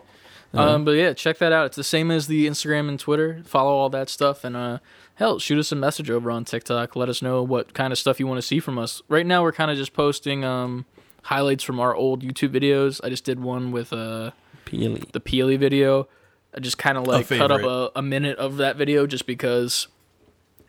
Um, 0.53 0.85
but 0.85 0.91
yeah, 0.91 1.13
check 1.13 1.39
that 1.39 1.51
out. 1.51 1.65
It's 1.67 1.75
the 1.75 1.83
same 1.83 2.11
as 2.11 2.27
the 2.27 2.45
Instagram 2.47 2.87
and 2.89 2.99
Twitter. 2.99 3.41
Follow 3.45 3.71
all 3.71 3.89
that 3.89 4.07
stuff 4.09 4.43
and 4.43 4.55
uh 4.55 4.79
hell, 5.15 5.39
shoot 5.39 5.57
us 5.59 5.71
a 5.71 5.75
message 5.75 6.09
over 6.11 6.29
on 6.29 6.45
TikTok. 6.45 6.95
Let 6.95 7.09
us 7.09 7.21
know 7.21 7.41
what 7.43 7.73
kind 7.73 7.91
of 7.91 7.97
stuff 7.99 8.19
you 8.19 8.27
want 8.27 8.37
to 8.39 8.41
see 8.47 8.59
from 8.59 8.77
us. 8.77 9.01
Right 9.07 9.25
now 9.25 9.41
we're 9.43 9.51
kind 9.51 9.71
of 9.71 9.77
just 9.77 9.93
posting 9.93 10.43
um 10.45 10.85
highlights 11.23 11.63
from 11.63 11.79
our 11.79 11.95
old 11.95 12.21
YouTube 12.23 12.49
videos. 12.49 12.99
I 13.03 13.09
just 13.09 13.23
did 13.23 13.39
one 13.39 13.71
with 13.71 13.91
uh 13.93 14.31
Peely. 14.65 15.11
the 15.11 15.19
Peely 15.19 15.57
video. 15.57 16.07
I 16.55 16.59
just 16.59 16.77
kind 16.77 16.97
of 16.99 17.07
like 17.07 17.27
cut 17.27 17.49
up 17.49 17.61
a, 17.63 17.91
a 17.97 18.01
minute 18.03 18.37
of 18.37 18.57
that 18.57 18.75
video 18.75 19.07
just 19.07 19.25
because 19.25 19.87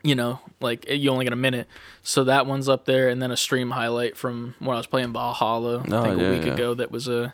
you 0.03 0.13
know, 0.15 0.39
like 0.61 0.87
you 0.89 1.09
only 1.11 1.25
get 1.25 1.33
a 1.33 1.35
minute. 1.35 1.67
So 2.03 2.23
that 2.25 2.45
one's 2.45 2.69
up 2.69 2.85
there 2.85 3.09
and 3.09 3.19
then 3.21 3.31
a 3.31 3.37
stream 3.37 3.71
highlight 3.71 4.15
from 4.17 4.53
when 4.59 4.75
I 4.75 4.79
was 4.79 4.85
playing 4.87 5.13
Valhalla 5.13 5.79
I 5.79 5.95
Oh, 5.95 6.03
think 6.03 6.21
yeah, 6.21 6.27
a 6.27 6.31
week 6.31 6.45
yeah. 6.45 6.53
ago 6.53 6.73
that 6.75 6.91
was 6.91 7.07
uh, 7.09 7.31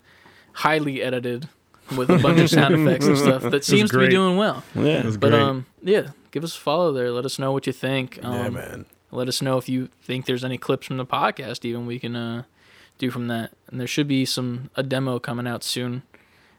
highly 0.54 1.02
edited 1.02 1.50
with 1.98 2.10
a 2.10 2.18
bunch 2.18 2.40
of 2.40 2.50
sound 2.50 2.76
effects 2.76 3.06
and 3.08 3.18
stuff 3.18 3.44
that 3.44 3.64
seems 3.74 3.90
to 3.92 3.98
be 3.98 4.06
great. 4.06 4.12
doing 4.12 4.38
well. 4.38 4.64
Yeah. 4.76 5.00
It 5.00 5.06
was 5.06 5.18
But 5.18 5.30
great. 5.32 5.42
um 5.42 5.66
yeah, 5.84 6.10
give 6.32 6.44
us 6.44 6.56
a 6.56 6.60
follow 6.60 6.92
there. 6.94 7.12
Let 7.12 7.26
us 7.26 7.40
know 7.40 7.52
what 7.52 7.66
you 7.68 7.74
think. 7.74 8.20
Um, 8.24 8.34
yeah, 8.34 8.50
man. 8.50 8.86
let 9.12 9.28
us 9.28 9.42
know 9.42 9.58
if 9.58 9.68
you 9.70 9.90
think 10.04 10.26
there's 10.26 10.44
any 10.46 10.58
clips 10.58 10.88
from 10.88 10.98
the 10.98 11.06
podcast 11.06 11.66
even 11.66 11.86
we 11.86 12.00
can 12.00 12.16
uh 12.16 12.44
do 12.98 13.10
from 13.10 13.28
that 13.28 13.52
and 13.70 13.80
there 13.80 13.88
should 13.88 14.08
be 14.08 14.26
some 14.26 14.70
a 14.76 14.84
demo 14.84 15.18
coming 15.20 15.48
out 15.48 15.64
soon 15.64 16.04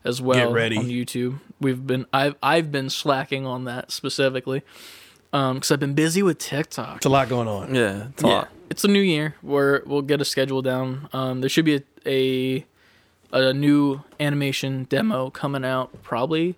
as 0.05 0.21
well 0.21 0.53
ready. 0.53 0.77
on 0.77 0.87
youtube 0.87 1.38
we've 1.61 1.87
been 1.87 2.05
i've 2.12 2.35
i've 2.42 2.73
been 2.73 2.90
slacking 2.90 3.47
on 3.47 3.62
that 3.64 3.92
specifically 3.92 4.62
um 5.33 5.55
because 5.55 5.71
i've 5.71 5.79
been 5.79 5.95
busy 5.95 6.21
with 6.21 6.38
tiktok 6.38 6.97
It's 6.97 7.07
a 7.07 7.09
lot 7.09 7.29
going 7.29 7.47
on. 7.47 7.73
Yeah. 7.75 8.09
It's 8.09 8.25
a 8.25 8.27
yeah 8.27 8.33
lot. 8.35 8.49
it's 8.71 8.83
a 8.83 8.88
new 8.88 9.01
year 9.01 9.37
where 9.40 9.85
we'll 9.87 10.03
get 10.03 10.21
a 10.21 10.25
schedule 10.25 10.62
down 10.62 11.09
um 11.12 11.40
there 11.42 11.49
should 11.49 11.64
be 11.64 11.77
a 11.77 11.83
a, 12.05 12.66
a 13.33 13.53
new 13.53 14.03
animation 14.21 14.85
demo 14.85 15.31
coming 15.31 15.64
out 15.64 16.03
probably 16.03 16.57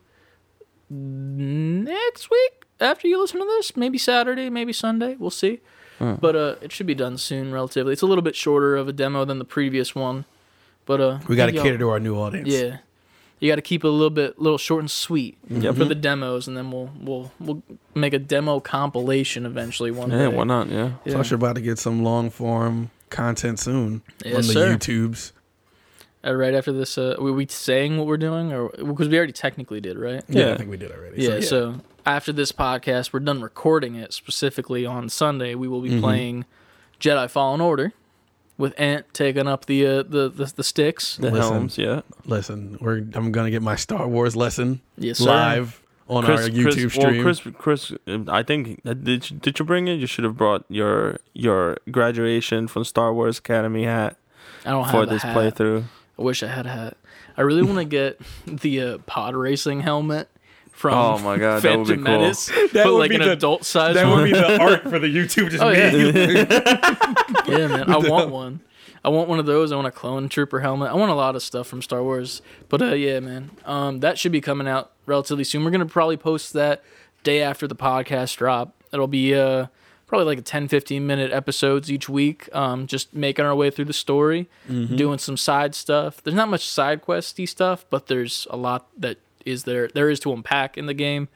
next 0.91 2.31
week 2.31 2.65
after 2.81 3.09
you 3.09 3.21
listen 3.21 3.41
to 3.41 3.47
this 3.47 3.77
maybe 3.77 3.99
saturday 3.99 4.51
maybe 4.51 4.73
sunday 4.73 5.17
we'll 5.19 5.31
see 5.31 5.61
but 5.99 6.37
uh 6.37 6.57
it 6.61 6.71
should 6.73 6.87
be 6.87 6.95
done 6.95 7.17
soon 7.17 7.53
relatively 7.53 7.93
it's 7.93 8.03
a 8.03 8.07
little 8.07 8.23
bit 8.23 8.37
shorter 8.37 8.77
of 8.77 8.89
a 8.89 8.93
demo 8.93 9.25
than 9.25 9.39
the 9.39 9.45
previous 9.45 9.95
one 9.95 10.25
but 10.85 11.01
uh 11.01 11.19
We 11.29 11.37
got 11.37 11.47
to 11.47 11.53
cater 11.53 11.79
to 11.79 11.89
our 11.91 12.01
new 12.01 12.17
audience. 12.17 12.49
yeah 12.49 12.79
you 13.41 13.51
got 13.51 13.57
to 13.57 13.63
keep 13.63 13.85
it 13.85 13.89
a 13.89 13.91
little 13.91 14.11
bit 14.11 14.39
little 14.39 14.59
short 14.59 14.81
and 14.81 14.91
sweet 14.91 15.37
Yep. 15.49 15.77
for 15.77 15.85
the 15.85 15.95
demos 15.95 16.47
and 16.49 16.57
then 16.57 16.71
we'll 16.71 16.91
we'll 17.01 17.33
we'll 17.41 17.63
make 17.95 18.13
a 18.13 18.19
demo 18.19 18.61
compilation 18.61 19.47
eventually 19.47 19.91
one 19.91 20.11
Yeah, 20.11 20.29
day 20.31 20.37
why 20.37 20.45
not? 20.45 20.69
Yeah. 20.69 20.93
yeah. 21.05 21.15
Plus, 21.15 21.31
you're 21.31 21.37
about 21.37 21.57
to 21.57 21.63
get 21.63 21.79
some 21.79 22.03
long 22.03 22.31
form 22.31 22.91
content 23.11 23.59
soon 23.59 24.03
Yes, 24.25 24.35
on 24.35 24.41
the 24.43 24.53
sir. 24.53 24.77
YouTubes. 24.77 25.33
Uh, 26.27 26.35
right 26.35 26.55
after 26.55 26.73
this, 26.73 26.97
uh, 26.97 27.15
were 27.19 27.33
we 27.33 27.47
saying 27.49 27.99
what 27.99 28.07
we're 28.07 28.17
doing, 28.17 28.53
or 28.53 28.69
because 28.71 29.09
we 29.09 29.17
already 29.17 29.33
technically 29.33 29.81
did, 29.81 29.99
right? 29.99 30.23
Yeah, 30.29 30.53
I 30.53 30.57
think 30.57 30.71
we 30.71 30.77
did 30.77 30.91
already. 30.93 31.23
Yeah. 31.23 31.41
So, 31.41 31.81
after 32.07 32.33
this 32.33 32.51
podcast, 32.53 33.13
we're 33.13 33.21
done 33.21 33.43
recording 33.43 33.95
it. 33.95 34.13
Specifically 34.13 34.87
on 34.87 35.09
Sunday, 35.09 35.55
we 35.55 35.69
will 35.69 35.81
be 35.83 35.91
Mhm. 35.91 36.01
playing 36.01 36.45
Jedi 37.01 37.29
Fallen 37.29 37.61
Order 37.61 37.93
with 38.57 38.73
Ant 38.81 39.05
taking 39.13 39.47
up 39.49 39.67
the 39.67 39.87
uh, 39.87 40.03
the, 40.03 40.31
the 40.31 40.53
the 40.57 40.65
sticks. 40.65 41.17
The 41.17 41.31
Listen. 41.31 41.53
helms, 41.53 41.77
yeah. 41.79 42.01
listen, 42.25 42.79
we're 42.81 42.99
I'm 43.15 43.31
gonna 43.33 43.51
get 43.51 43.63
my 43.63 43.77
Star 43.77 44.07
Wars 44.09 44.35
lesson 44.35 44.81
Yes, 44.97 45.19
sir. 45.19 45.27
live 45.31 45.83
on 46.09 46.25
our 46.25 46.39
YouTube 46.39 46.91
stream. 46.91 47.15
Well, 47.17 47.23
Chris, 47.23 47.41
Chris, 47.59 47.93
I 48.29 48.43
think 48.43 48.81
uh, 48.87 48.95
did 48.95 49.31
you, 49.31 49.37
did 49.39 49.59
you 49.59 49.65
bring 49.65 49.89
it? 49.89 49.95
You 49.95 50.07
should 50.07 50.25
have 50.25 50.37
brought 50.37 50.65
your 50.69 51.19
your 51.35 51.77
graduation 51.91 52.69
from 52.69 52.85
Star 52.85 53.13
Wars 53.13 53.39
Academy 53.39 53.85
hat 53.85 54.17
I 54.65 54.71
don't 54.71 54.85
for 54.87 55.01
have 55.01 55.09
this 55.11 55.23
hat. 55.23 55.37
playthrough. 55.37 55.85
I 56.18 56.22
wish 56.22 56.42
I 56.42 56.48
had 56.48 56.66
a 56.66 56.70
hat. 56.70 56.96
I 57.37 57.42
really 57.42 57.62
want 57.62 57.79
to 57.79 57.85
get 57.85 58.20
the 58.46 58.81
uh, 58.81 58.98
pod 59.07 59.35
racing 59.35 59.81
helmet 59.81 60.29
from 60.72 60.94
Oh 60.94 61.18
my 61.18 61.38
god, 61.38 61.62
that 61.62 61.79
would 61.79 61.87
be 61.87 61.94
Phantom 61.94 62.05
cool. 62.05 62.18
Menace, 62.20 62.46
That 62.48 62.70
but 62.72 62.87
would 62.92 62.98
like 62.98 63.11
be 63.11 63.16
an 63.16 63.22
the- 63.22 63.33
adult 63.33 63.64
size 63.64 63.94
that 63.94 64.07
one. 64.07 64.22
would 64.22 64.24
be 64.27 64.33
the 64.33 64.61
art 64.61 64.83
for 64.90 64.98
the 64.98 65.07
YouTube. 65.07 65.50
Just 65.50 65.62
Oh, 65.62 65.70
me. 65.70 65.77
yeah, 67.59 67.66
man. 67.68 67.90
I 67.90 67.98
want 67.98 68.31
one. 68.31 68.61
I 69.05 69.09
want 69.11 69.29
one 69.29 69.38
of 69.38 69.46
those. 69.46 69.70
I 69.70 69.77
want 69.77 69.87
a 69.87 69.90
clone 69.92 70.29
trooper 70.29 70.61
helmet. 70.61 70.90
I 70.90 70.94
want 70.94 71.11
a 71.11 71.14
lot 71.14 71.37
of 71.37 71.42
stuff 71.42 71.66
from 71.66 71.83
Star 71.83 72.03
Wars. 72.03 72.40
But 72.68 72.81
uh, 72.83 72.94
yeah, 72.94 73.20
man. 73.20 73.50
Um, 73.66 74.00
that 74.00 74.18
should 74.18 74.33
be 74.33 74.40
coming 74.40 74.66
out 74.66 74.92
relatively 75.07 75.44
soon. 75.44 75.62
We're 75.64 75.70
gonna 75.72 75.87
probably 75.87 76.16
post 76.16 76.53
that 76.55 76.83
day 77.22 77.42
after 77.42 77.66
the 77.68 77.77
podcast 77.77 78.37
drop. 78.37 78.74
It'll 78.92 79.07
be 79.07 79.35
uh 79.35 79.66
probably 80.14 80.27
like 80.27 80.38
a 80.38 80.42
10 80.42 80.68
15 80.68 81.05
minute 81.05 81.33
episodes 81.33 81.90
each 81.90 82.09
week 82.09 82.48
um 82.53 82.87
just 82.87 83.12
making 83.12 83.44
our 83.44 83.55
way 83.55 83.68
through 83.68 83.85
the 83.85 83.92
story 83.92 84.48
doing 84.96 85.18
some 85.18 85.37
side 85.37 85.74
stuff 85.74 86.22
there's 86.22 86.37
not 86.37 86.48
much 86.48 86.68
side 86.68 87.03
questy 87.03 87.48
stuff 87.48 87.85
but 87.90 88.07
there's 88.07 88.46
a 88.50 88.57
lot 88.57 88.87
that 88.96 89.18
is 89.44 89.64
there 89.64 89.88
there 89.88 90.09
is 90.09 90.20
to 90.20 90.33
unpack 90.33 90.79
in 90.79 90.87
the 90.87 90.94
game 90.94 91.29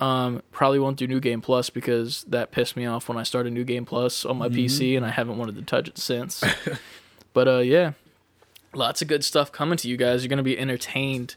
um, 0.00 0.42
probably 0.50 0.78
won't 0.78 0.96
do 0.96 1.06
New 1.06 1.20
Game 1.20 1.42
Plus 1.42 1.68
because 1.68 2.24
that 2.24 2.52
pissed 2.52 2.74
me 2.74 2.86
off 2.86 3.08
when 3.08 3.18
I 3.18 3.22
started 3.22 3.52
New 3.52 3.64
Game 3.64 3.84
Plus 3.84 4.24
on 4.24 4.38
my 4.38 4.48
PC, 4.48 4.96
and 4.96 5.04
I 5.04 5.10
haven't 5.10 5.36
wanted 5.36 5.56
to 5.56 5.62
touch 5.62 5.88
it 5.88 5.98
since. 5.98 6.42
but 7.34 7.46
uh, 7.46 7.58
yeah, 7.58 7.92
lots 8.72 9.02
of 9.02 9.08
good 9.08 9.22
stuff 9.24 9.52
coming 9.52 9.76
to 9.76 9.88
you 9.88 9.98
guys. 9.98 10.22
You're 10.24 10.30
gonna 10.30 10.42
be 10.42 10.58
entertained 10.58 11.36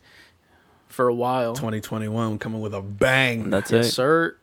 for 0.87 1.09
a 1.09 1.13
while. 1.13 1.55
2021 1.55 2.39
coming 2.39 2.61
with 2.61 2.73
a 2.73 2.81
bang. 2.81 3.49
That's 3.49 3.69
yes, 3.69 3.87
it. 3.87 3.91
sir. 3.91 4.37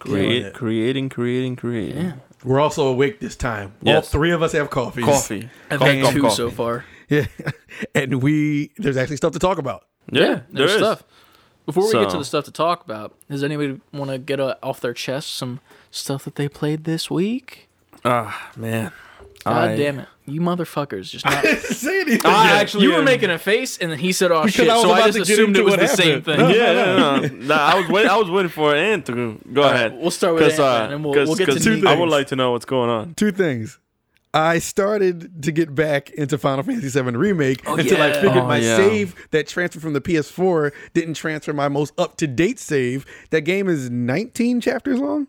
Killing 0.00 0.28
Create, 0.28 0.54
creating, 0.54 1.08
creating, 1.10 1.56
creating. 1.56 2.02
Yeah, 2.04 2.12
We're 2.44 2.60
also 2.60 2.86
awake 2.86 3.20
this 3.20 3.36
time. 3.36 3.74
All 3.86 4.00
three 4.00 4.30
of 4.32 4.42
us 4.42 4.52
have 4.52 4.70
coffees. 4.70 5.04
Coffee. 5.04 5.48
I've 5.70 5.78
Coffee, 5.78 5.98
had 6.00 6.14
two 6.14 6.22
coffee. 6.22 6.34
so 6.34 6.50
far. 6.50 6.84
Yeah, 7.08 7.26
and 7.94 8.22
we 8.22 8.70
there's 8.78 8.96
actually 8.96 9.16
stuff 9.16 9.32
to 9.32 9.38
talk 9.38 9.58
about. 9.58 9.84
Yeah, 10.10 10.22
there 10.22 10.42
there's 10.50 10.72
is. 10.72 10.78
stuff. 10.78 11.04
Before 11.66 11.84
we 11.86 11.92
get 11.92 12.10
to 12.10 12.18
the 12.18 12.24
stuff 12.24 12.44
to 12.46 12.50
talk 12.50 12.84
about, 12.84 13.14
does 13.30 13.44
anybody 13.44 13.80
want 13.92 14.10
to 14.10 14.18
get 14.18 14.40
uh, 14.40 14.56
off 14.62 14.80
their 14.80 14.94
chest 14.94 15.34
some 15.34 15.60
stuff 15.90 16.24
that 16.24 16.34
they 16.34 16.48
played 16.48 16.84
this 16.84 17.10
week? 17.10 17.68
Ah, 18.04 18.50
man. 18.56 18.90
God 19.44 19.68
I- 19.70 19.76
damn 19.76 20.00
it, 20.00 20.08
you 20.26 20.40
motherfuckers! 20.40 21.10
Just 21.10 21.24
not. 21.24 21.44
Say 21.58 22.02
anything. 22.02 22.30
I 22.30 22.52
yet. 22.52 22.60
actually 22.62 22.84
you 22.84 22.92
were 22.94 23.02
making 23.02 23.30
a 23.30 23.38
face, 23.38 23.78
and 23.78 23.90
then 23.90 23.98
he 23.98 24.12
said, 24.12 24.30
"Oh 24.30 24.42
Because 24.42 24.54
shit!" 24.54 24.68
I 24.68 24.82
so 24.82 24.90
I 24.92 25.06
just 25.10 25.30
assumed 25.30 25.56
it 25.56 25.64
was 25.64 25.72
what 25.72 25.80
the 25.80 25.88
same 25.88 26.22
thing. 26.22 26.38
No, 26.38 26.48
Yeah, 26.48 26.72
no, 26.74 27.20
no. 27.20 27.28
Nah, 27.46 27.54
I 27.56 27.80
was 27.80 27.88
wait, 27.90 28.06
I 28.06 28.16
was 28.16 28.30
waiting 28.30 28.50
for 28.50 28.74
Ant 28.74 29.06
to 29.06 29.40
go 29.52 29.62
All 29.62 29.68
ahead. 29.70 29.94
we'll 29.96 30.10
start 30.10 30.34
with 30.34 30.44
Because 30.44 30.60
Ant, 30.60 30.92
uh, 30.92 30.94
and 30.94 31.04
we'll, 31.04 31.14
we'll 31.14 31.34
get 31.36 31.46
to 31.46 31.54
because 31.54 31.66
Neat. 31.66 31.86
I 31.86 31.96
would 31.98 32.08
like 32.10 32.26
to 32.28 32.36
know 32.36 32.52
what's 32.52 32.64
going 32.66 32.90
on. 32.90 33.14
two 33.14 33.32
things. 33.32 33.78
I 34.32 34.60
started 34.60 35.42
to 35.42 35.50
get 35.50 35.74
back 35.74 36.10
into 36.10 36.38
Final 36.38 36.62
Fantasy 36.62 36.88
VII 37.02 37.10
Remake 37.16 37.62
oh, 37.66 37.74
until 37.76 38.00
I 38.00 38.12
figured 38.12 38.36
Oh, 38.36 38.46
my 38.46 38.58
yeah. 38.58 38.76
save 38.76 39.16
that 39.32 39.48
transferred 39.48 39.82
from 39.82 39.92
the 39.92 40.00
PS4 40.00 40.70
didn't 40.94 41.14
transfer 41.14 41.52
my 41.52 41.66
most 41.66 41.92
up 41.98 42.16
to 42.18 42.28
date 42.28 42.60
save. 42.60 43.04
That 43.30 43.40
game 43.40 43.68
is 43.68 43.90
19 43.90 44.60
chapters 44.60 45.00
long. 45.00 45.26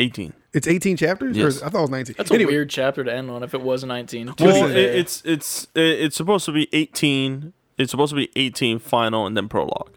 18. 0.00 0.32
It's 0.52 0.66
18 0.66 0.96
chapters. 0.96 1.36
Or 1.36 1.40
Yes. 1.42 1.56
is- 1.56 1.62
I 1.62 1.68
thought 1.68 1.78
it 1.78 1.82
was 1.82 1.90
19. 1.90 2.14
That's 2.18 2.30
a 2.30 2.44
weird 2.44 2.70
chapter 2.70 3.04
to 3.04 3.12
end 3.14 3.30
on. 3.30 3.42
If 3.42 3.54
it 3.54 3.60
was 3.60 3.84
19, 3.84 4.34
Well, 4.40 4.70
it, 4.70 4.76
it's 4.76 5.22
it's 5.24 5.66
it's 5.74 6.16
supposed 6.16 6.44
to 6.46 6.52
be 6.52 6.68
18. 6.72 7.52
It's 7.78 7.90
supposed 7.92 8.10
to 8.10 8.16
be 8.16 8.30
18 8.36 8.78
final 8.78 9.26
and 9.26 9.36
then 9.36 9.48
prologue. 9.48 9.90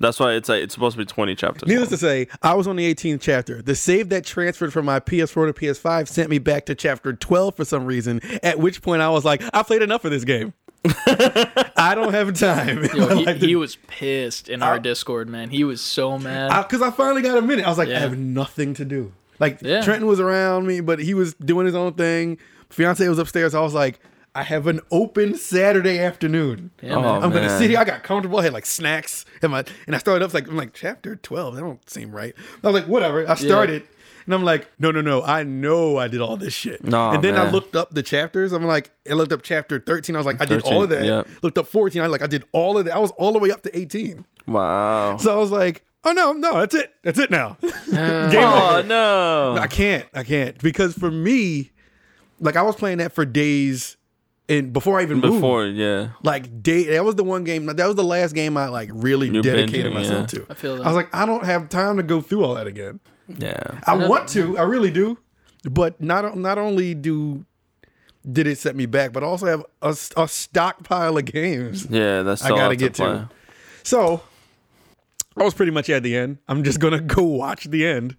That's 0.00 0.18
why 0.18 0.32
it's 0.32 0.48
like 0.48 0.64
it's 0.64 0.74
supposed 0.74 0.94
to 0.96 0.98
be 0.98 1.04
20 1.06 1.36
chapters. 1.36 1.68
Needless 1.68 1.90
to 1.90 1.96
say, 1.96 2.26
I 2.42 2.54
was 2.54 2.66
on 2.66 2.74
the 2.74 2.92
18th 2.92 3.20
chapter. 3.20 3.62
The 3.62 3.76
save 3.76 4.08
that 4.08 4.24
transferred 4.24 4.72
from 4.72 4.84
my 4.86 4.98
PS4 4.98 5.46
to 5.46 5.52
PS5 5.52 6.08
sent 6.08 6.28
me 6.28 6.38
back 6.40 6.66
to 6.66 6.74
chapter 6.74 7.12
12 7.12 7.54
for 7.54 7.64
some 7.64 7.84
reason. 7.84 8.20
At 8.42 8.58
which 8.58 8.82
point 8.82 9.00
I 9.02 9.10
was 9.10 9.24
like, 9.24 9.42
I 9.54 9.62
played 9.62 9.80
enough 9.82 10.04
of 10.04 10.10
this 10.10 10.24
game. 10.24 10.54
I 11.06 11.92
don't 11.94 12.12
have 12.12 12.32
time. 12.36 12.84
Yo, 12.94 13.16
he, 13.34 13.34
he 13.34 13.56
was 13.56 13.76
pissed 13.86 14.48
in 14.48 14.62
our 14.62 14.74
I- 14.74 14.78
Discord, 14.78 15.28
man. 15.28 15.50
He 15.50 15.62
was 15.62 15.80
so 15.80 16.18
mad. 16.18 16.62
because 16.64 16.82
I, 16.82 16.90
finally 16.90 17.22
got 17.22 17.38
a 17.38 17.42
minute. 17.42 17.64
I 17.64 17.68
was 17.68 17.78
like, 17.78 17.88
I 17.88 17.98
have 18.00 18.18
nothing 18.18 18.74
to 18.74 18.84
do. 18.84 19.12
Like 19.42 19.58
Yeah. 19.60 19.82
Trenton 19.82 20.06
was 20.08 20.20
around 20.20 20.66
me, 20.66 20.80
but 20.80 20.98
he 21.00 21.12
was 21.14 21.34
doing 21.34 21.66
his 21.66 21.74
own 21.74 21.92
thing. 21.94 22.38
Fiance 22.70 23.06
was 23.06 23.18
upstairs. 23.18 23.54
I 23.54 23.60
was 23.60 23.74
like, 23.74 24.00
I 24.34 24.42
have 24.44 24.66
an 24.66 24.80
open 24.90 25.34
Saturday 25.36 25.98
afternoon. 25.98 26.70
yeah, 26.80 26.94
Oh. 26.94 27.00
I'm 27.16 27.20
gonna 27.32 27.48
man. 27.48 27.58
sit 27.58 27.68
here. 27.68 27.78
I 27.78 27.84
got 27.84 28.02
comfortable. 28.02 28.38
I 28.38 28.44
had 28.44 28.54
like 28.54 28.64
snacks, 28.64 29.26
and 29.42 29.52
my 29.52 29.62
and 29.86 29.94
I 29.94 29.98
started 29.98 30.24
up 30.24 30.32
like 30.32 30.48
I'm 30.48 30.56
like 30.56 30.72
chapter 30.72 31.16
twelve. 31.16 31.54
That 31.56 31.60
don't 31.60 31.90
seem 31.90 32.10
right. 32.12 32.34
I 32.64 32.66
was 32.66 32.72
like, 32.80 32.88
whatever. 32.88 33.28
I 33.28 33.34
started, 33.34 33.82
and 34.24 34.34
I'm 34.34 34.42
like, 34.42 34.68
no, 34.78 34.90
no, 34.90 35.02
no. 35.02 35.20
I 35.22 35.42
know 35.42 35.98
I 35.98 36.08
did 36.08 36.22
all 36.22 36.38
this 36.38 36.54
shit. 36.54 36.82
Nah, 36.82 37.12
and 37.12 37.22
then 37.22 37.36
I 37.36 37.50
looked 37.50 37.76
up 37.76 37.92
the 37.92 38.02
chapters. 38.02 38.52
I'm 38.54 38.64
like, 38.64 38.90
I 39.10 39.12
looked 39.12 39.32
up 39.32 39.42
chapter 39.42 39.78
thirteen. 39.78 40.16
I 40.16 40.18
was 40.20 40.24
like, 40.24 40.40
I 40.40 40.46
did 40.46 40.62
all 40.62 40.82
of 40.82 40.88
that. 40.88 41.04
yeah. 41.04 41.24
Looked 41.42 41.58
up 41.58 41.66
fourteen. 41.66 42.00
I 42.00 42.06
like, 42.06 42.22
I 42.22 42.26
did 42.26 42.44
all 42.52 42.78
of 42.78 42.86
that. 42.86 42.94
I 42.96 43.00
was 43.00 43.10
all 43.18 43.32
the 43.32 43.38
way 43.38 43.50
up 43.50 43.62
to 43.64 43.78
eighteen. 43.78 44.24
Wow. 44.46 45.18
So 45.18 45.30
I 45.30 45.36
was 45.36 45.50
like, 45.50 45.84
oh 46.04 46.12
no, 46.12 46.32
no, 46.32 46.60
that's 46.60 46.74
it. 46.74 46.92
That's 47.02 47.18
it 47.18 47.30
now. 47.30 47.56
Game 47.62 47.74
Oh 48.36 48.76
over. 48.78 48.88
no. 48.88 49.56
I 49.58 49.66
can't. 49.66 50.06
I 50.14 50.22
can't 50.24 50.58
because 50.58 50.94
for 50.94 51.10
me, 51.10 51.70
like 52.40 52.56
I 52.56 52.62
was 52.62 52.76
playing 52.76 52.98
that 52.98 53.12
for 53.12 53.24
days, 53.24 53.96
and 54.48 54.72
before 54.72 54.98
I 54.98 55.02
even 55.02 55.18
moved. 55.20 55.34
Before, 55.34 55.66
yeah. 55.66 56.10
Like 56.22 56.62
day, 56.62 56.84
that 56.86 57.04
was 57.04 57.14
the 57.14 57.24
one 57.24 57.44
game. 57.44 57.66
That 57.66 57.86
was 57.86 57.94
the 57.96 58.04
last 58.04 58.34
game 58.34 58.56
I 58.56 58.68
like 58.68 58.90
really 58.92 59.28
You 59.28 59.42
dedicated 59.42 59.92
binging, 59.92 59.94
myself 59.94 60.32
yeah. 60.32 60.40
to. 60.40 60.46
I 60.50 60.54
feel 60.54 60.76
that. 60.76 60.84
I 60.84 60.88
was 60.88 60.96
like, 60.96 61.14
I 61.14 61.24
don't 61.26 61.44
have 61.44 61.68
time 61.68 61.96
to 61.98 62.02
go 62.02 62.20
through 62.20 62.44
all 62.44 62.54
that 62.54 62.66
again. 62.66 63.00
Yeah. 63.28 63.80
I 63.86 63.94
want 64.08 64.28
to, 64.30 64.58
I 64.58 64.62
really 64.62 64.90
do, 64.90 65.16
but 65.70 66.00
not 66.00 66.36
not 66.36 66.58
only 66.58 66.94
do 66.94 67.44
did 68.30 68.46
it 68.46 68.58
set 68.58 68.76
me 68.76 68.86
back, 68.86 69.12
but 69.12 69.22
also 69.22 69.46
have 69.46 69.64
a, 69.80 69.96
a 70.16 70.28
stockpile 70.28 71.16
of 71.16 71.24
games. 71.24 71.86
Yeah, 71.88 72.22
that's 72.22 72.44
I 72.44 72.48
gotta 72.50 72.62
have 72.62 72.78
get 72.78 72.94
play. 72.94 73.06
to. 73.06 73.28
So 73.84 74.22
I 75.36 75.42
was 75.44 75.54
pretty 75.54 75.72
much 75.72 75.88
at 75.90 76.02
the 76.02 76.16
end. 76.16 76.38
I'm 76.48 76.62
just 76.64 76.78
gonna 76.80 77.00
go 77.16 77.22
watch 77.22 77.64
the 77.64 77.86
end. 77.86 78.16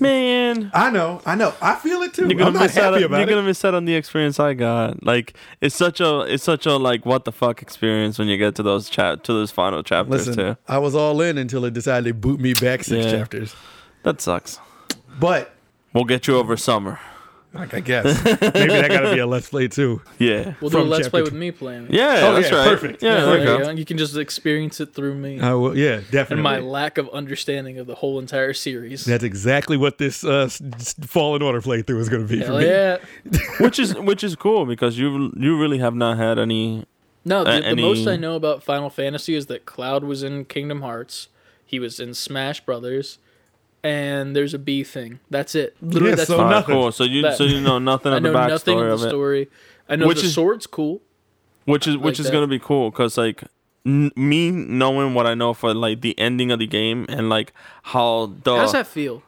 Man. 0.00 0.70
I 0.72 0.90
know, 0.90 1.20
I 1.26 1.34
know, 1.34 1.52
I 1.60 1.74
feel 1.76 2.00
it 2.02 2.14
too. 2.14 2.22
You're 2.22 2.32
I'm 2.32 2.38
gonna 2.38 2.50
not 2.52 2.62
miss 2.62 2.76
out. 2.78 2.92
happy 2.94 3.04
On, 3.04 3.10
about 3.10 3.18
you're 3.18 3.28
it. 3.28 3.30
gonna 3.30 3.42
miss 3.46 3.64
out 3.64 3.74
on 3.74 3.84
the 3.84 3.94
experience 3.94 4.40
I 4.40 4.54
got. 4.54 5.02
Like 5.04 5.34
it's 5.60 5.76
such 5.76 6.00
a, 6.00 6.20
it's 6.22 6.42
such 6.42 6.64
a 6.66 6.76
like 6.76 7.04
what 7.04 7.24
the 7.24 7.32
fuck 7.32 7.60
experience 7.62 8.18
when 8.18 8.26
you 8.28 8.36
get 8.38 8.54
to 8.56 8.62
those 8.62 8.88
chat 8.88 9.22
to 9.24 9.32
those 9.32 9.50
final 9.50 9.82
chapters 9.82 10.26
Listen, 10.26 10.36
too. 10.36 10.56
I 10.66 10.78
was 10.78 10.94
all 10.94 11.20
in 11.20 11.36
until 11.38 11.64
it 11.66 11.74
decided 11.74 12.08
to 12.08 12.14
boot 12.14 12.40
me 12.40 12.54
back 12.54 12.82
six 12.82 13.04
Yeah. 13.06 13.12
chapters. 13.12 13.54
That 14.04 14.20
sucks. 14.20 14.58
But 15.20 15.52
We'll 15.92 16.04
get 16.04 16.26
you 16.26 16.36
over 16.38 16.56
summer. 16.56 16.98
Like, 17.54 17.72
I 17.74 17.80
guess 17.80 18.04
maybe 18.24 18.40
that 18.40 18.88
got 18.90 19.00
to 19.00 19.14
be 19.14 19.20
a 19.20 19.26
let's 19.26 19.48
play 19.48 19.68
too. 19.68 20.02
Yeah. 20.18 20.54
we'll 20.60 20.70
do 20.70 20.78
a 20.78 20.82
let's 20.82 21.04
chapter 21.04 21.10
play 21.10 21.20
two. 21.20 21.24
with 21.24 21.34
me 21.34 21.50
playing. 21.52 21.86
Yeah, 21.90 22.20
Oh, 22.24 22.34
that's 22.34 22.50
yeah, 22.50 22.56
right. 22.58 22.68
perfect. 22.68 23.02
Yeah, 23.02 23.08
Yeah, 23.10 23.14
there 23.16 23.26
There 23.26 23.36
you 23.36 23.52
you 23.52 23.58
go. 23.58 23.64
go. 23.66 23.70
You 23.70 23.84
can 23.84 23.98
just 23.98 24.16
experience 24.16 24.80
it 24.80 24.94
through 24.94 25.14
me 25.14 25.40
I 25.40 25.54
will, 25.54 25.76
yeah, 25.76 25.96
definitely. 26.10 26.34
and 26.34 26.42
my 26.42 26.58
lack 26.58 26.98
of 26.98 27.08
understanding 27.10 27.78
of 27.78 27.86
the 27.86 27.94
whole 27.94 28.18
entire 28.18 28.52
series. 28.54 29.04
That's 29.04 29.24
exactly 29.24 29.76
what 29.76 29.98
this 29.98 30.24
uh, 30.24 30.44
s- 30.44 30.60
s- 30.74 30.94
Fallen 31.06 31.42
Order 31.42 31.60
playthrough 31.60 32.00
is 32.00 32.08
going 32.08 32.26
to 32.26 32.32
be 32.38 32.42
for 32.42 32.58
me. 32.58 32.66
yeah! 32.66 32.98
which 33.60 33.78
is 33.78 33.94
which 33.96 34.24
is 34.24 34.34
cool 34.36 34.66
because 34.66 34.98
you 34.98 35.32
you 35.36 35.58
really 35.60 35.78
have 35.78 35.94
not 35.94 36.16
had 36.18 36.38
any. 36.38 36.84
No, 37.24 37.42
the, 37.44 37.50
Uh, 37.66 37.74
the 37.74 37.80
most 37.80 38.06
I 38.06 38.16
know 38.16 38.34
about 38.36 38.62
Final 38.62 38.90
Fantasy 38.90 39.34
is 39.34 39.46
that 39.46 39.64
Cloud 39.64 40.04
was 40.04 40.22
in 40.22 40.44
Kingdom 40.44 40.82
Hearts. 40.82 41.28
He 41.64 41.78
was 41.78 41.98
in 41.98 42.12
Smash 42.12 42.60
Brothers, 42.60 43.18
and 43.84 44.34
there's 44.34 44.54
a 44.54 44.58
bee 44.58 44.82
thing. 44.82 45.20
That's 45.30 45.54
it. 45.54 45.76
Literally, 45.80 46.10
Yeah, 46.10 46.16
that's 46.16 46.28
so 46.28 46.48
nothing. 46.48 46.74
cool. 46.74 46.90
So 46.90 47.04
you 47.04 47.22
That- 47.22 47.36
so 47.36 47.44
you 47.44 47.60
know 47.60 47.78
nothing 47.78 48.12
I 48.14 48.16
of 48.16 48.22
the 48.24 48.32
know 48.32 48.46
nothing 48.48 48.78
backstory 48.78 48.86
of 48.88 48.92
of 48.94 49.00
the 49.00 49.06
it, 49.06 49.10
story. 49.10 49.48
I 49.88 49.96
know 49.96 50.06
Which 50.08 50.20
the 50.20 50.26
is- 50.26 50.34
sword's 50.34 50.66
cool. 50.66 51.02
which 51.66 51.86
is 51.86 51.96
which 51.96 52.14
like 52.16 52.20
is 52.20 52.26
that. 52.26 52.32
gonna 52.32 52.46
be 52.48 52.58
cool 52.58 52.90
because 52.90 53.16
like 53.18 53.44
n- 53.86 54.10
me 54.16 54.50
knowing 54.50 55.14
what 55.14 55.26
I 55.26 55.34
know 55.34 55.52
for 55.54 55.72
like 55.74 56.00
the 56.00 56.18
ending 56.18 56.50
of 56.50 56.58
the 56.58 56.66
game 56.66 57.06
and 57.08 57.28
like 57.28 57.52
how 57.84 58.32
the 58.44 58.56
How 58.56 58.62
does 58.62 58.72
that 58.72 58.86
feel? 58.86 59.22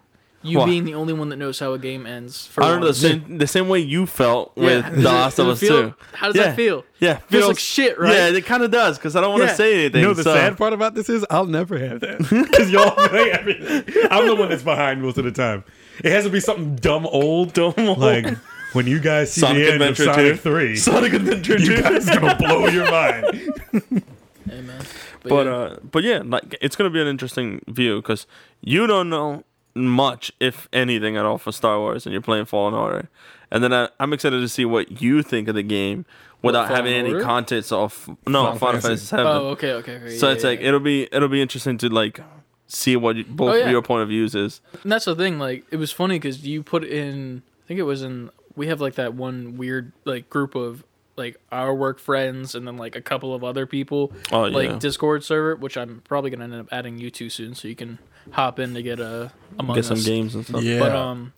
You 0.47 0.59
What? 0.59 0.67
being 0.67 0.85
the 0.85 0.95
only 0.95 1.13
one 1.13 1.29
that 1.31 1.37
knows 1.37 1.59
how 1.59 1.73
a 1.73 1.79
game 1.79 2.07
ends. 2.07 2.47
For 2.47 2.63
I 2.63 2.69
don't 2.69 2.81
know 2.81 2.87
the 2.93 3.09
once. 3.09 3.25
same 3.27 3.39
the 3.39 3.47
same 3.47 3.69
way 3.69 3.81
you 3.81 4.07
felt 4.07 4.57
with 4.57 4.85
Does 4.95 4.95
The 4.97 5.03
Last 5.03 5.39
of 5.39 5.47
does 5.47 5.59
Us 5.59 5.63
it 5.63 5.67
feel- 5.69 5.83
too. 5.91 5.95
How 6.15 6.27
does 6.29 6.37
Yeah. 6.37 6.43
that 6.45 6.57
feel? 6.57 6.85
Yeah, 6.99 7.17
Feels 7.29 7.49
like 7.49 7.59
shit, 7.59 7.99
right? 7.99 8.13
Yeah, 8.13 8.29
it 8.29 8.47
kind 8.47 8.63
of 8.63 8.71
does 8.71 8.97
because 8.97 9.17
I 9.17 9.21
don't 9.21 9.31
want 9.33 9.43
to 9.43 9.49
Yeah. 9.49 9.55
say 9.55 9.75
anything. 9.81 10.01
You 10.01 10.09
know 10.09 10.15
the 10.15 10.23
so- 10.23 10.35
sad 10.35 10.57
part 10.57 10.73
about 10.73 10.95
this 10.95 11.09
is 11.09 11.25
I'll 11.31 11.45
never 11.47 11.77
have 11.79 12.01
that 12.01 12.19
because 12.19 12.71
y'all 12.71 12.91
play 13.09 13.31
everything. 13.33 13.85
I'm 14.11 14.27
the 14.27 14.35
one 14.37 14.49
that's 14.49 14.63
behind 14.63 15.03
most 15.03 15.19
of 15.19 15.25
the 15.25 15.33
time. 15.33 15.65
It 16.05 16.11
has 16.13 16.25
to 16.25 16.31
be 16.31 16.41
something 16.41 16.77
dumb 16.77 17.07
old, 17.07 17.53
Dumb 17.53 17.75
old. 17.79 17.99
like 17.99 18.27
when 18.73 18.87
you 18.87 19.01
guys 19.01 19.33
see 19.33 19.41
Sonic 19.41 19.57
the 19.65 19.73
end 19.73 19.83
Adventure 19.83 20.11
of 20.11 20.15
Sonic 20.17 20.33
2. 20.35 20.37
Three. 20.39 20.77
Sonic 20.77 21.13
Adventure 21.15 21.59
You 21.59 21.77
2. 21.77 21.83
guys 21.83 22.05
gonna 22.07 22.35
blow 22.37 22.67
your 22.69 22.91
mind. 22.91 23.25
Amen. 24.51 24.79
But, 25.23 25.29
But 25.31 25.47
yeah. 25.47 25.53
uh, 25.53 25.77
but 25.91 26.03
yeah, 26.05 26.23
like 26.25 26.57
it's 26.61 26.77
gonna 26.77 26.91
be 26.91 27.01
an 27.01 27.09
interesting 27.09 27.61
view 27.69 28.01
because 28.01 28.27
you 28.61 28.87
don't 28.87 29.09
know 29.11 29.43
much, 29.77 30.33
if 30.41 30.69
anything, 30.73 31.17
at 31.17 31.25
all 31.25 31.39
for 31.39 31.53
Star 31.53 31.79
Wars, 31.79 32.07
and 32.07 32.13
you're 32.13 32.23
playing 32.23 32.47
Fallen 32.47 32.75
Order, 32.75 33.09
and 33.51 33.63
then 33.63 33.73
I, 33.73 33.89
I'm 34.01 34.13
excited 34.13 34.41
to 34.41 34.49
see 34.49 34.65
what 34.65 35.01
you 35.01 35.23
think 35.23 35.49
of 35.49 35.55
the 35.55 35.63
game 35.63 36.05
without 36.43 36.69
Fallen 36.69 36.77
having 36.77 36.95
any 36.95 37.13
Order? 37.13 37.25
context 37.25 37.73
of 37.73 38.09
no 38.27 38.45
Final 38.45 38.59
Final, 38.59 38.59
Fantasy. 38.59 38.87
Fantasy 38.89 39.07
Seven. 39.07 39.27
oh, 39.27 39.47
okay, 39.49 39.73
okay, 39.75 39.97
okay. 39.97 40.17
so 40.17 40.27
yeah, 40.29 40.35
it's 40.35 40.43
yeah, 40.45 40.51
like 40.51 40.61
yeah. 40.61 40.69
it'll 40.69 40.81
be 40.81 41.09
it'll 41.13 41.29
be 41.29 41.41
interesting 41.43 41.79
to 41.79 41.89
like 41.89 42.21
see 42.67 42.97
what 42.97 43.17
you, 43.17 43.25
both 43.25 43.55
Oh, 43.55 43.57
yeah. 43.57 43.71
your 43.71 43.83
point 43.83 44.03
of 44.03 44.09
views 44.09 44.35
is. 44.35 44.61
And 44.83 44.91
that's 44.91 45.05
the 45.05 45.15
thing. 45.15 45.39
Like, 45.39 45.65
it 45.71 45.77
was 45.77 45.93
funny 45.93 46.19
because 46.19 46.45
you 46.45 46.63
put 46.65 46.83
in. 46.83 47.43
I 47.65 47.67
think 47.69 47.79
it 47.79 47.85
was 47.85 48.03
in. 48.03 48.31
We 48.57 48.67
have 48.69 48.81
like 48.81 48.95
that 48.95 49.15
one 49.15 49.57
weird 49.57 49.93
like 50.05 50.29
group 50.31 50.55
of 50.55 50.83
like 51.17 51.39
our 51.53 51.75
work 51.75 51.99
friends, 51.99 52.55
and 52.55 52.67
then 52.67 52.77
like 52.77 52.97
a 52.97 53.01
couple 53.01 53.35
of 53.35 53.45
other 53.45 53.67
people. 53.67 54.13
Oh 54.33 54.43
like 54.43 54.81
Discord 54.81 55.25
server, 55.25 55.57
which 55.57 55.77
I'm 55.77 56.03
probably 56.09 56.31
gonna 56.31 56.45
end 56.45 56.55
up 56.55 56.69
adding 56.73 56.99
you 56.99 57.11
to 57.11 57.31
soon, 57.31 57.55
so 57.55 57.69
you 57.69 57.77
can 57.77 57.99
hop 58.33 58.59
in 58.59 58.75
to 58.75 58.83
get 58.83 59.01
a 59.01 59.33
Among 59.59 59.77
get 59.77 59.85
some 59.85 60.01
games 60.01 60.35
and 60.35 60.45
stuff. 60.45 60.63
Yeah. 60.63 60.79
But 60.81 60.93
um, 60.93 61.33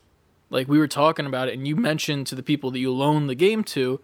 like 0.51 0.68
we 0.68 0.79
were 0.79 0.88
talking 0.88 1.27
about 1.27 1.48
it, 1.48 1.55
and 1.55 1.66
you 1.68 1.77
mentioned 1.77 2.27
to 2.29 2.35
the 2.35 2.42
people 2.42 2.70
that 2.72 2.79
you 2.79 2.92
loan 2.92 3.27
the 3.27 3.35
game 3.35 3.62
to, 3.64 4.01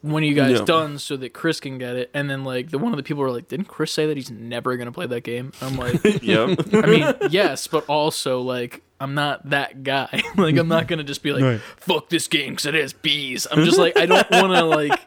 when 0.00 0.22
are 0.24 0.26
you 0.26 0.34
guys 0.34 0.58
Yeah. 0.58 0.64
done, 0.64 0.98
so 0.98 1.16
that 1.18 1.32
Chris 1.32 1.60
can 1.60 1.78
get 1.78 1.96
it. 1.96 2.10
And 2.14 2.28
then 2.28 2.44
like 2.44 2.70
the 2.70 2.78
one 2.78 2.92
of 2.92 2.96
the 2.96 3.02
people 3.02 3.22
were 3.22 3.30
like, 3.30 3.48
"Didn't 3.48 3.66
Chris 3.68 3.92
say 3.92 4.06
that 4.06 4.16
he's 4.16 4.30
never 4.30 4.76
gonna 4.76 4.92
play 4.92 5.06
that 5.06 5.22
game?" 5.22 5.52
I'm 5.60 5.76
like, 5.76 6.02
yeah. 6.22 6.54
I 6.72 6.86
mean, 6.86 7.14
yes, 7.30 7.66
but 7.66 7.84
also 7.88 8.40
like 8.40 8.82
I'm 9.00 9.14
not 9.14 9.50
that 9.50 9.82
guy. 9.82 10.22
like 10.36 10.56
I'm 10.56 10.68
not 10.68 10.88
gonna 10.88 11.04
just 11.04 11.22
be 11.22 11.32
like, 11.32 11.42
Right. 11.42 11.60
"Fuck 11.76 12.08
this 12.08 12.26
game" 12.28 12.50
because 12.54 12.66
it 12.66 12.74
has 12.74 12.92
bees. 12.92 13.46
I'm 13.50 13.64
just 13.64 13.78
like 13.78 13.96
I 13.96 14.06
don't 14.06 14.30
want 14.30 14.52
to 14.54 14.64
like. 14.64 14.98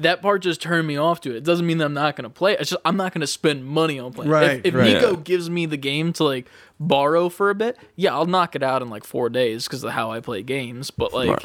That 0.00 0.22
part 0.22 0.42
just 0.42 0.60
turned 0.62 0.86
me 0.88 0.96
off 0.96 1.20
to 1.22 1.30
it. 1.30 1.36
It 1.36 1.44
doesn't 1.44 1.66
mean 1.66 1.78
that 1.78 1.84
I'm 1.86 1.94
not 1.94 2.16
gonna 2.16 2.30
play. 2.30 2.52
it. 2.54 2.60
It's 2.60 2.70
just 2.70 2.82
I'm 2.84 2.96
not 2.96 3.12
gonna 3.14 3.26
spend 3.26 3.64
money 3.64 3.98
on 3.98 4.12
playing. 4.12 4.30
it. 4.30 4.34
Right, 4.34 4.50
If, 4.60 4.66
if 4.66 4.74
right. 4.74 4.94
Nico 4.94 5.10
Yeah. 5.10 5.16
gives 5.22 5.48
me 5.50 5.66
the 5.66 5.76
game 5.76 6.12
to 6.14 6.24
like 6.24 6.46
borrow 6.78 7.28
for 7.28 7.50
a 7.50 7.54
bit, 7.54 7.76
yeah, 7.96 8.14
I'll 8.14 8.26
knock 8.26 8.54
it 8.56 8.62
out 8.62 8.82
in 8.82 8.90
like 8.90 9.04
four 9.04 9.28
days 9.28 9.66
because 9.66 9.84
of 9.84 9.92
how 9.92 10.10
I 10.10 10.20
play 10.20 10.42
games. 10.42 10.90
But 10.90 11.12
like, 11.12 11.28
Right. 11.30 11.44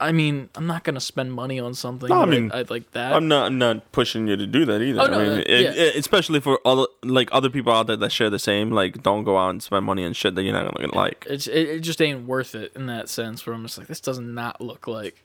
I 0.00 0.10
mean, 0.10 0.48
I'm 0.56 0.66
not 0.66 0.82
gonna 0.82 0.98
spend 0.98 1.32
money 1.32 1.60
on 1.60 1.74
something. 1.74 2.08
No, 2.08 2.22
I 2.22 2.26
mean, 2.26 2.50
I, 2.52 2.64
like 2.68 2.90
that. 2.90 3.12
I'm 3.12 3.28
not 3.28 3.46
I'm 3.46 3.58
not 3.58 3.92
pushing 3.92 4.26
you 4.26 4.36
to 4.36 4.46
do 4.48 4.64
that 4.64 4.82
either. 4.82 5.00
Oh, 5.00 5.06
no, 5.06 5.20
I 5.20 5.22
mean, 5.22 5.28
no, 5.28 5.38
it- 5.46 5.48
yeah. 5.48 5.70
it- 5.70 5.94
especially 5.94 6.40
for 6.40 6.58
other 6.64 6.86
like 7.04 7.28
other 7.30 7.48
people 7.48 7.72
out 7.72 7.86
there 7.86 7.96
that 7.96 8.10
share 8.10 8.28
the 8.28 8.40
same. 8.40 8.72
Like, 8.72 9.04
don't 9.04 9.22
go 9.22 9.38
out 9.38 9.50
and 9.50 9.62
spend 9.62 9.84
money 9.86 10.04
on 10.04 10.12
shit 10.14 10.34
that 10.34 10.42
you're 10.42 10.54
not 10.54 10.74
gonna 10.76 10.92
like. 10.96 11.24
It's 11.30 11.46
it, 11.46 11.68
it 11.68 11.80
just 11.80 12.02
ain't 12.02 12.26
worth 12.26 12.56
it 12.56 12.72
in 12.74 12.86
that 12.86 13.08
sense. 13.08 13.46
Where 13.46 13.54
I'm 13.54 13.62
just 13.62 13.78
like, 13.78 13.86
this 13.86 14.00
does 14.00 14.18
not 14.18 14.60
look 14.60 14.88
like 14.88 15.22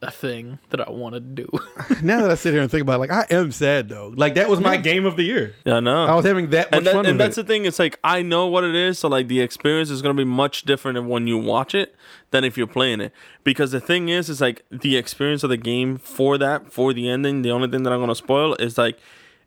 a 0.00 0.10
thing 0.10 0.58
that 0.70 0.86
I 0.86 0.90
want 0.90 1.14
to 1.14 1.20
do. 1.20 1.48
now 2.02 2.22
that 2.22 2.30
I 2.30 2.34
sit 2.34 2.52
here 2.52 2.62
and 2.62 2.70
think 2.70 2.82
about 2.82 2.94
it, 2.94 2.98
like 2.98 3.10
I 3.10 3.26
am 3.30 3.50
sad 3.50 3.88
though. 3.88 4.12
Like 4.14 4.34
that 4.34 4.48
was 4.48 4.60
my 4.60 4.76
game 4.76 5.06
of 5.06 5.16
the 5.16 5.24
year. 5.24 5.54
Yeah, 5.64 5.74
I 5.74 5.80
know. 5.80 6.04
I 6.04 6.14
was 6.14 6.24
having 6.24 6.50
that 6.50 6.70
much 6.70 6.78
and, 6.78 6.86
that, 6.86 6.94
fun 6.94 7.06
and 7.06 7.14
with 7.14 7.18
that's 7.18 7.38
it. 7.38 7.46
the 7.46 7.52
thing. 7.52 7.64
It's 7.64 7.78
like 7.78 7.98
I 8.04 8.22
know 8.22 8.46
what 8.46 8.64
it 8.64 8.74
is, 8.74 8.98
so 8.98 9.08
like 9.08 9.28
the 9.28 9.40
experience 9.40 9.90
is 9.90 10.02
gonna 10.02 10.14
be 10.14 10.24
much 10.24 10.62
different 10.62 11.04
when 11.08 11.26
you 11.26 11.38
watch 11.38 11.74
it 11.74 11.94
than 12.30 12.44
if 12.44 12.56
you're 12.56 12.66
playing 12.66 13.00
it. 13.00 13.12
Because 13.44 13.72
the 13.72 13.80
thing 13.80 14.08
is, 14.08 14.28
is 14.28 14.40
like 14.40 14.64
the 14.70 14.96
experience 14.96 15.42
of 15.42 15.50
the 15.50 15.56
game 15.56 15.98
for 15.98 16.38
that 16.38 16.72
for 16.72 16.92
the 16.92 17.08
ending. 17.08 17.42
The 17.42 17.50
only 17.50 17.68
thing 17.68 17.82
that 17.82 17.92
I'm 17.92 18.00
gonna 18.00 18.14
spoil 18.14 18.54
is 18.54 18.78
like 18.78 18.98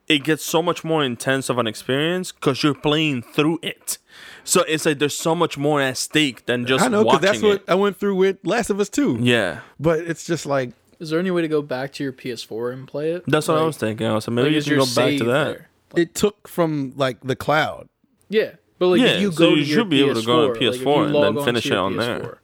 it 0.07 0.23
gets 0.23 0.43
so 0.43 0.61
much 0.61 0.83
more 0.83 1.03
intense 1.03 1.49
of 1.49 1.57
an 1.57 1.67
experience 1.67 2.31
because 2.31 2.63
you're 2.63 2.73
playing 2.73 3.21
through 3.21 3.59
it. 3.61 3.97
So 4.43 4.63
it's 4.67 4.85
like 4.85 4.99
there's 4.99 5.17
so 5.17 5.35
much 5.35 5.57
more 5.57 5.81
at 5.81 5.97
stake 5.97 6.45
than 6.45 6.65
just 6.65 6.83
I 6.83 6.87
know 6.87 7.03
because 7.03 7.21
watching 7.21 7.27
that's 7.31 7.43
what 7.43 7.55
it. 7.57 7.63
I 7.67 7.75
went 7.75 7.97
through 7.97 8.15
with 8.15 8.37
Last 8.43 8.69
of 8.69 8.79
Us 8.79 8.89
2. 8.89 9.19
Yeah, 9.21 9.59
But 9.79 9.99
it's 9.99 10.25
just 10.25 10.45
like 10.45 10.71
Is 10.99 11.09
there 11.09 11.19
any 11.19 11.31
way 11.31 11.41
to 11.41 11.47
go 11.47 11.61
back 11.61 11.93
to 11.93 12.03
your 12.03 12.13
PS4 12.13 12.73
and 12.73 12.87
play 12.87 13.11
it? 13.11 13.23
that's 13.27 13.47
what 13.47 13.57
I 13.57 13.63
was 13.63 13.77
thinking. 13.77 14.07
I 14.07 14.13
was 14.13 14.27
like, 14.27 14.35
maybe 14.35 14.45
like, 14.45 14.51
you 14.53 14.57
is 14.57 14.65
can 14.65 14.77
go 14.77 14.85
back 15.09 15.17
to 15.19 15.23
that. 15.25 15.45
there? 15.45 15.69
it 15.95 16.15
took 16.15 16.47
from 16.47 16.93
like 16.95 17.19
the 17.21 17.35
cloud. 17.35 17.89
Yeah, 18.29 18.51
but 18.79 18.87
like 18.87 19.01
Yeah, 19.01 19.07
if 19.07 19.21
you 19.21 19.31
so 19.31 19.37
go 19.37 19.49
you 19.49 19.55
to 19.55 19.61
your 19.61 19.79
should 19.79 19.89
be 19.89 20.03
able 20.03 20.19
to 20.19 20.25
go 20.25 20.49
on 20.49 20.55
PS4, 20.55 20.59
like, 20.59 20.61
if 20.75 20.81
PS4 20.81 21.03
and 21.05 21.13
log 21.13 21.23
then 21.23 21.37
onto 21.37 21.43
finish 21.43 21.65
your 21.65 21.75
it 21.75 21.79
on 21.79 21.97
there. 21.97 22.37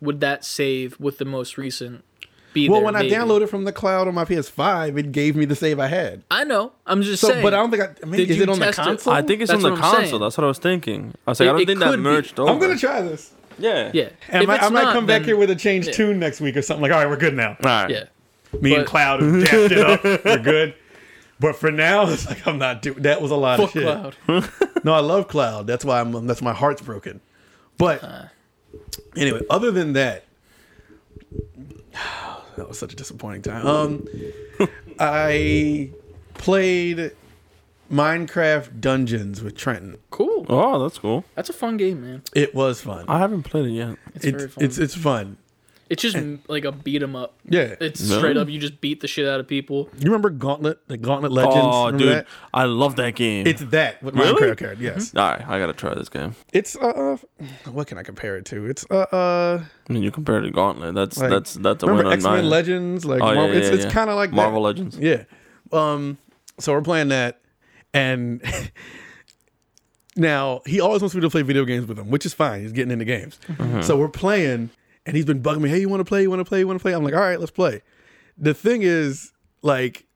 Would 0.00 0.20
that 0.20 0.44
save 0.44 0.98
with 0.98 1.18
the 1.18 1.24
most 1.24 1.56
recent? 1.58 2.04
Be 2.52 2.68
Well, 2.68 2.80
there, 2.80 2.84
when 2.84 2.94
maybe? 2.94 3.14
I 3.16 3.18
downloaded 3.18 3.48
from 3.48 3.64
the 3.64 3.72
cloud 3.72 4.08
on 4.08 4.14
my 4.14 4.24
PS5, 4.26 4.98
it 4.98 5.10
gave 5.12 5.36
me 5.36 5.44
the 5.46 5.56
save 5.56 5.78
I 5.80 5.86
had. 5.86 6.22
I 6.30 6.44
know. 6.44 6.72
I'm 6.86 7.00
just 7.02 7.20
So, 7.22 7.28
saying. 7.28 7.42
but 7.42 7.54
I 7.54 7.56
don't 7.56 7.70
think 7.70 7.82
I. 7.82 7.86
I 8.02 8.06
mean, 8.06 8.18
Did 8.18 8.30
is 8.30 8.40
it 8.40 8.48
on 8.50 8.58
the 8.58 8.66
test 8.66 8.78
it? 8.78 8.82
console? 8.82 9.12
I 9.14 9.22
think 9.22 9.40
it's 9.40 9.50
That's 9.50 9.64
on 9.64 9.70
the 9.74 9.80
console. 9.80 10.04
saying. 10.04 10.20
That's 10.20 10.36
what 10.36 10.44
I 10.44 10.48
was 10.48 10.58
thinking. 10.58 11.14
I 11.26 11.30
was 11.30 11.40
like, 11.40 11.46
It- 11.46 11.48
I 11.50 11.52
don't 11.56 11.66
think 11.66 11.78
that 11.80 11.86
could 11.90 11.96
be. 11.96 12.02
merged 12.02 12.38
over. 12.38 12.50
I'm 12.50 12.58
gonna 12.58 12.76
try 12.76 13.00
this. 13.00 13.32
Yeah. 13.58 13.90
yeah, 13.94 14.08
And 14.28 14.50
I, 14.50 14.56
I 14.56 14.68
might 14.70 14.82
not, 14.82 14.92
come 14.92 15.06
back 15.06 15.20
then- 15.22 15.28
here 15.28 15.36
with 15.36 15.50
a 15.50 15.54
changed 15.56 15.88
yeah. 15.88 15.94
tune 15.94 16.18
next 16.18 16.40
week 16.40 16.56
or 16.56 16.62
something. 16.62 16.82
Like, 16.82 16.90
all 16.92 16.98
right, 16.98 17.08
we're 17.08 17.16
good 17.16 17.34
now. 17.34 17.50
All 17.50 17.56
right. 17.64 17.90
Yeah, 17.90 18.04
Me 18.60 18.74
and 18.74 18.86
Cloud 18.86 19.20
have 19.22 19.40
jacked 19.44 19.72
it 19.72 19.78
up. 19.78 20.04
We're 20.24 20.38
good. 20.38 20.74
But 21.40 21.56
for 21.56 21.70
now, 21.70 22.06
it's 22.08 22.26
like 22.26 22.46
I'm 22.46 22.58
not 22.58 22.82
doing. 22.82 23.00
That 23.02 23.20
was 23.22 23.30
a 23.30 23.36
lot 23.36 23.58
fuck 23.58 23.74
of 23.76 23.82
shit. 23.82 23.82
cloud. 24.26 24.50
No, 24.84 24.92
I 24.94 25.00
love 25.00 25.28
Cloud. 25.28 25.66
That's 25.66 25.84
why 25.84 26.00
I'm. 26.00 26.26
That's 26.26 26.42
my 26.42 26.52
heart's 26.52 26.82
broken. 26.82 27.20
But 27.78 28.02
Uh. 28.04 28.24
anyway, 29.16 29.40
other 29.50 29.70
than 29.70 29.92
that, 29.94 30.24
that 32.56 32.68
was 32.68 32.78
such 32.78 32.92
a 32.92 32.96
disappointing 32.96 33.42
time. 33.42 33.66
Um, 33.66 34.08
I 34.98 35.90
played 36.34 37.12
Minecraft 37.90 38.80
Dungeons 38.80 39.42
with 39.42 39.56
Trenton. 39.56 39.98
Cool. 40.10 40.46
Oh, 40.48 40.82
that's 40.82 40.98
cool. 40.98 41.24
That's 41.34 41.50
a 41.50 41.52
fun 41.54 41.76
game, 41.76 42.02
man. 42.02 42.22
It 42.34 42.54
was 42.54 42.80
fun. 42.80 43.04
I 43.08 43.18
haven't 43.18 43.42
played 43.44 43.66
it 43.66 43.72
yet. 43.72 43.96
It's 44.14 44.24
It- 44.24 44.34
very 44.36 44.48
fun. 44.48 44.64
it's 44.64 44.78
it's 44.78 44.94
fun. 44.94 45.36
It's 45.90 46.00
just 46.00 46.16
m- 46.16 46.40
like 46.48 46.64
a 46.64 46.72
beat 46.72 47.02
'em 47.02 47.14
up. 47.14 47.34
Yeah. 47.48 47.74
It's 47.78 48.08
No. 48.08 48.16
straight 48.18 48.36
up. 48.38 48.48
You 48.48 48.58
just 48.58 48.80
beat 48.80 49.00
the 49.00 49.08
shit 49.08 49.28
out 49.28 49.40
of 49.40 49.46
people. 49.46 49.90
You 49.98 50.06
remember 50.06 50.30
Gauntlet? 50.30 50.78
The 50.88 50.96
Gauntlet 50.96 51.32
Legends. 51.32 51.56
Oh, 51.60 51.86
Remember 51.86 51.98
dude, 52.04 52.14
that? 52.14 52.26
I 52.54 52.64
love 52.64 52.96
that 52.96 53.14
game. 53.14 53.46
It's 53.46 53.60
that 53.66 54.02
with 54.02 54.14
Really? 54.14 54.32
Minecraft 54.40 54.56
character. 54.58 54.76
Yes. 54.84 55.14
all 55.14 55.22
right. 55.30 55.46
I 55.46 55.58
gotta 55.58 55.74
try 55.74 55.94
this 55.94 56.08
game. 56.08 56.34
It's 56.52 56.76
uh, 56.76 57.16
uh, 57.20 57.44
what 57.70 57.88
can 57.88 57.98
I 57.98 58.02
compare 58.02 58.36
it 58.38 58.46
to? 58.46 58.64
It's 58.66 58.86
uh, 58.90 59.00
uh 59.12 59.62
I 59.88 59.92
mean, 59.92 60.02
you 60.02 60.10
compare 60.10 60.38
it 60.38 60.42
to 60.42 60.50
Gauntlet. 60.50 60.94
That's 60.94 61.18
Like, 61.18 61.28
that's 61.30 61.54
that's 61.54 61.82
a 61.82 61.86
remember 61.86 62.04
win 62.04 62.12
on 62.12 62.12
X 62.14 62.24
Men 62.24 62.32
mine. 62.34 62.48
Legends? 62.48 63.04
Like 63.04 63.20
Oh, 63.22 63.28
yeah, 63.28 63.34
Marvel, 63.34 63.56
it's 63.56 63.68
yeah, 63.68 63.74
it's 63.74 63.84
yeah. 63.84 63.90
kind 63.90 64.08
of 64.08 64.16
like 64.16 64.30
that. 64.30 64.36
Marvel 64.36 64.62
Legends. 64.62 64.96
Yeah. 64.98 65.24
Um. 65.72 66.16
So 66.58 66.72
we're 66.72 66.80
playing 66.82 67.08
that, 67.08 67.40
and 67.92 68.40
now 70.16 70.60
he 70.66 70.80
always 70.80 71.00
wants 71.02 71.14
me 71.14 71.20
to 71.20 71.30
play 71.30 71.42
video 71.42 71.64
games 71.64 71.86
with 71.86 71.98
him, 71.98 72.10
which 72.10 72.26
is 72.26 72.34
fine. 72.34 72.60
He's 72.62 72.72
getting 72.72 72.90
into 72.92 73.04
games. 73.04 73.38
Mm-hmm. 73.48 73.82
So 73.82 73.96
we're 73.96 74.08
playing, 74.08 74.70
and 75.06 75.16
he's 75.16 75.24
been 75.24 75.42
bugging 75.42 75.60
me. 75.62 75.68
Hey, 75.70 75.80
you 75.80 75.88
want 75.88 76.00
to 76.00 76.04
play? 76.04 76.22
You 76.22 76.30
want 76.30 76.40
to 76.40 76.44
play? 76.44 76.60
You 76.60 76.66
want 76.66 76.78
to 76.78 76.82
play? 76.82 76.92
I'm 76.92 77.02
like, 77.04 77.14
all 77.14 77.20
right, 77.20 77.38
let's 77.40 77.50
play. 77.52 77.82
The 78.38 78.54
thing 78.54 78.82
is, 78.82 79.32
like, 79.62 80.06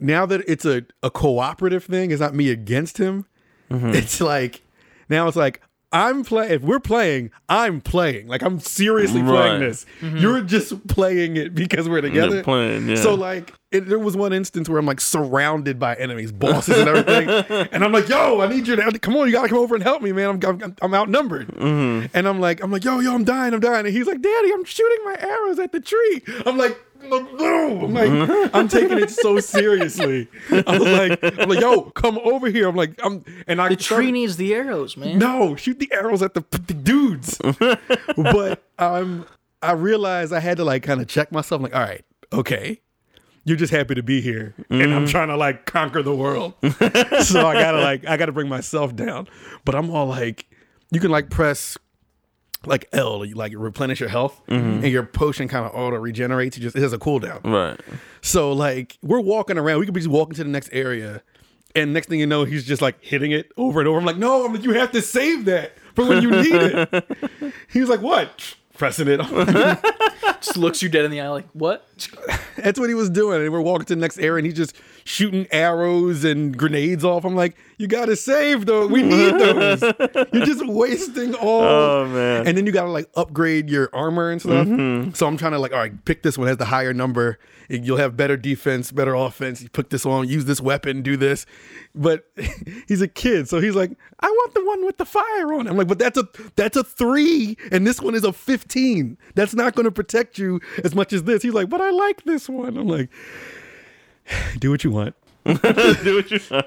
now 0.00 0.26
that 0.26 0.42
it's 0.48 0.64
a 0.64 0.82
a 1.02 1.10
cooperative 1.10 1.84
thing, 1.84 2.10
it's 2.10 2.20
not 2.20 2.34
me 2.34 2.50
against 2.50 2.98
him. 2.98 3.26
Mm-hmm. 3.70 3.90
It's 3.94 4.20
like 4.20 4.62
now 5.08 5.26
it's 5.28 5.36
like. 5.36 5.60
I'm 5.92 6.24
playing. 6.24 6.50
If 6.50 6.62
we're 6.62 6.80
playing, 6.80 7.30
I'm 7.48 7.80
playing. 7.80 8.26
Like 8.26 8.42
I'm 8.42 8.58
seriously 8.58 9.22
playing 9.22 9.60
Right. 9.60 9.68
this. 9.68 9.86
You're 10.02 10.40
just 10.42 10.88
playing 10.88 11.36
it 11.36 11.54
because 11.54 11.88
we're 11.88 12.00
together. 12.00 12.42
Playing, 12.42 12.88
yeah. 12.88 12.96
So 12.96 13.14
like, 13.14 13.54
it, 13.74 13.88
there 13.88 13.98
was 13.98 14.16
one 14.16 14.32
instance 14.32 14.68
where 14.68 14.78
I'm 14.78 14.86
like 14.86 15.00
surrounded 15.00 15.78
by 15.78 15.96
enemies, 15.96 16.30
bosses, 16.30 16.78
and 16.78 16.88
everything, 16.88 17.28
and 17.72 17.84
I'm 17.84 17.92
like, 17.92 18.08
"Yo, 18.08 18.40
I 18.40 18.46
need 18.46 18.68
you 18.68 18.76
to 18.76 18.98
come 19.00 19.16
on. 19.16 19.26
You 19.26 19.32
gotta 19.32 19.48
come 19.48 19.58
over 19.58 19.74
and 19.74 19.82
help 19.82 20.00
me, 20.00 20.12
man. 20.12 20.30
I'm 20.42 20.62
I'm, 20.62 20.76
I'm 20.80 20.94
outnumbered." 20.94 21.48
Mm-hmm. 21.48 22.06
And 22.14 22.28
I'm 22.28 22.40
like, 22.40 22.62
"I'm 22.62 22.70
like, 22.70 22.84
yo, 22.84 23.00
yo, 23.00 23.12
I'm 23.12 23.24
dying, 23.24 23.52
I'm 23.52 23.60
dying." 23.60 23.84
And 23.84 23.94
he's 23.94 24.06
like, 24.06 24.22
"Daddy, 24.22 24.52
I'm 24.52 24.64
shooting 24.64 25.04
my 25.04 25.16
arrows 25.18 25.58
at 25.58 25.72
the 25.72 25.80
tree." 25.80 26.22
I'm 26.46 26.56
like. 26.56 26.80
No, 27.06 27.18
no. 27.18 27.84
I'm 27.84 27.92
like, 27.92 28.54
I'm 28.54 28.66
taking 28.66 28.96
it 28.96 29.10
so 29.10 29.38
seriously. 29.38 30.26
I 30.50 30.78
was 30.78 30.88
like, 30.88 31.38
I'm 31.38 31.50
like, 31.50 31.60
yo, 31.60 31.90
come 31.90 32.18
over 32.24 32.48
here. 32.48 32.66
I'm 32.66 32.76
like, 32.76 32.98
I'm, 33.04 33.22
and 33.46 33.60
I 33.60 33.68
The 33.68 33.76
tree 33.76 34.10
needs 34.10 34.38
the 34.38 34.54
arrows, 34.54 34.96
man. 34.96 35.18
no, 35.18 35.54
shoot 35.54 35.78
the 35.78 35.92
arrows 35.92 36.22
at 36.22 36.32
the, 36.32 36.42
the 36.50 36.72
dudes. 36.72 37.36
but 38.16 38.64
I'm, 38.78 39.26
I 39.60 39.72
realized 39.72 40.32
I 40.32 40.40
had 40.40 40.56
to 40.56 40.64
like 40.64 40.82
kind 40.82 41.02
of 41.02 41.06
check 41.06 41.30
myself. 41.30 41.60
Like, 41.60 41.74
all 41.74 41.82
right, 41.82 42.06
okay, 42.32 42.80
you're 43.44 43.56
just 43.56 43.72
happy 43.72 43.94
to 43.94 44.02
be 44.02 44.20
here, 44.20 44.54
and 44.70 44.82
I'm 44.82 44.88
mm-hmm. 44.88 45.06
trying 45.06 45.28
to 45.28 45.36
like 45.36 45.66
conquer 45.66 46.02
the 46.02 46.14
world. 46.14 46.54
so 46.62 47.46
I 47.46 47.54
gotta 47.54 47.80
like 47.80 48.06
I 48.06 48.16
gotta 48.16 48.32
bring 48.32 48.48
myself 48.48 48.96
down. 48.96 49.28
But 49.64 49.74
I'm 49.74 49.90
all 49.90 50.06
like, 50.06 50.46
you 50.90 51.00
can 51.00 51.10
like 51.10 51.30
press 51.30 51.76
like 52.66 52.88
L, 52.92 53.24
like 53.34 53.52
replenish 53.54 54.00
your 54.00 54.08
health, 54.08 54.40
mm-hmm. 54.48 54.84
and 54.84 54.88
your 54.88 55.04
potion 55.04 55.48
kind 55.48 55.66
of 55.66 55.74
auto 55.74 55.96
regenerates. 55.96 56.56
You 56.56 56.62
just 56.62 56.76
it 56.76 56.80
has 56.80 56.92
a 56.92 56.98
cooldown. 56.98 57.44
Right. 57.44 57.78
So 58.22 58.52
like 58.52 58.98
we're 59.02 59.20
walking 59.20 59.58
around, 59.58 59.80
we 59.80 59.86
could 59.86 59.94
be 59.94 60.00
just 60.00 60.10
walking 60.10 60.34
to 60.36 60.44
the 60.44 60.50
next 60.50 60.70
area, 60.72 61.22
and 61.74 61.92
next 61.92 62.08
thing 62.08 62.20
you 62.20 62.26
know, 62.26 62.44
he's 62.44 62.64
just 62.64 62.80
like 62.80 63.02
hitting 63.02 63.32
it 63.32 63.52
over 63.56 63.80
and 63.80 63.88
over. 63.88 63.98
I'm 63.98 64.04
like, 64.04 64.16
no, 64.16 64.46
I'm 64.46 64.54
like, 64.54 64.64
you 64.64 64.72
have 64.72 64.92
to 64.92 65.02
save 65.02 65.44
that 65.46 65.72
for 65.94 66.06
when 66.06 66.22
you 66.22 66.30
need 66.30 66.54
it. 66.54 67.06
he 67.68 67.80
was 67.80 67.88
like, 67.88 68.00
what? 68.00 68.54
Pressing 68.76 69.08
it. 69.08 69.20
Just 70.40 70.56
looks 70.56 70.82
you 70.82 70.88
dead 70.88 71.04
in 71.04 71.10
the 71.10 71.20
eye, 71.20 71.28
like 71.28 71.48
what? 71.52 71.86
That's 72.56 72.78
what 72.78 72.88
he 72.88 72.94
was 72.94 73.08
doing. 73.08 73.42
And 73.42 73.52
we're 73.52 73.60
walking 73.60 73.86
to 73.86 73.94
the 73.94 74.00
next 74.00 74.18
area, 74.18 74.36
and 74.36 74.46
he's 74.46 74.56
just 74.56 74.76
shooting 75.04 75.46
arrows 75.50 76.24
and 76.24 76.56
grenades 76.56 77.04
off. 77.04 77.24
I'm 77.24 77.34
like, 77.34 77.56
you 77.78 77.86
gotta 77.86 78.16
save 78.16 78.66
those. 78.66 78.90
We 78.90 79.02
need 79.02 79.34
those. 79.38 79.82
You're 80.32 80.46
just 80.46 80.66
wasting 80.66 81.34
all. 81.34 81.62
Oh 81.62 82.06
man. 82.06 82.46
And 82.46 82.56
then 82.56 82.66
you 82.66 82.72
gotta 82.72 82.90
like 82.90 83.08
upgrade 83.16 83.68
your 83.70 83.90
armor 83.92 84.30
and 84.30 84.40
stuff. 84.40 84.66
Mm-hmm. 84.66 85.12
So 85.12 85.26
I'm 85.26 85.36
trying 85.36 85.52
to 85.52 85.58
like, 85.58 85.72
all 85.72 85.78
right, 85.78 86.04
pick 86.04 86.22
this 86.22 86.36
one 86.38 86.48
has 86.48 86.58
the 86.58 86.64
higher 86.66 86.94
number. 86.94 87.38
You'll 87.68 87.96
have 87.96 88.16
better 88.16 88.36
defense, 88.36 88.92
better 88.92 89.14
offense. 89.14 89.62
You 89.62 89.68
put 89.68 89.90
this 89.90 90.04
on, 90.04 90.28
use 90.28 90.44
this 90.44 90.60
weapon, 90.60 91.02
do 91.02 91.16
this. 91.16 91.46
But 91.94 92.24
he's 92.88 93.00
a 93.00 93.08
kid, 93.08 93.48
so 93.48 93.60
he's 93.60 93.74
like, 93.74 93.92
I 94.20 94.28
want 94.28 94.54
the 94.54 94.64
one 94.64 94.84
with 94.86 94.98
the 94.98 95.04
fire 95.06 95.54
on. 95.54 95.66
it." 95.66 95.70
I'm 95.70 95.76
like, 95.76 95.88
but 95.88 95.98
that's 95.98 96.18
a 96.18 96.28
that's 96.56 96.76
a 96.76 96.84
three, 96.84 97.56
and 97.70 97.86
this 97.86 98.00
one 98.00 98.14
is 98.14 98.24
a 98.24 98.32
15. 98.32 99.16
That's 99.34 99.54
not 99.54 99.74
going 99.74 99.84
to 99.84 99.92
protect 99.92 100.38
you 100.38 100.60
as 100.82 100.94
much 100.94 101.12
as 101.12 101.24
this. 101.24 101.42
He's 101.42 101.54
like, 101.54 101.68
but 101.68 101.80
I 101.80 101.90
like 101.90 102.24
this 102.24 102.48
one. 102.48 102.76
I'm 102.76 102.88
like, 102.88 103.10
do 104.58 104.70
what 104.70 104.84
you 104.84 104.90
want. 104.90 105.14
Do 105.44 106.14
what 106.16 106.30
you 106.30 106.40
want. 106.50 106.66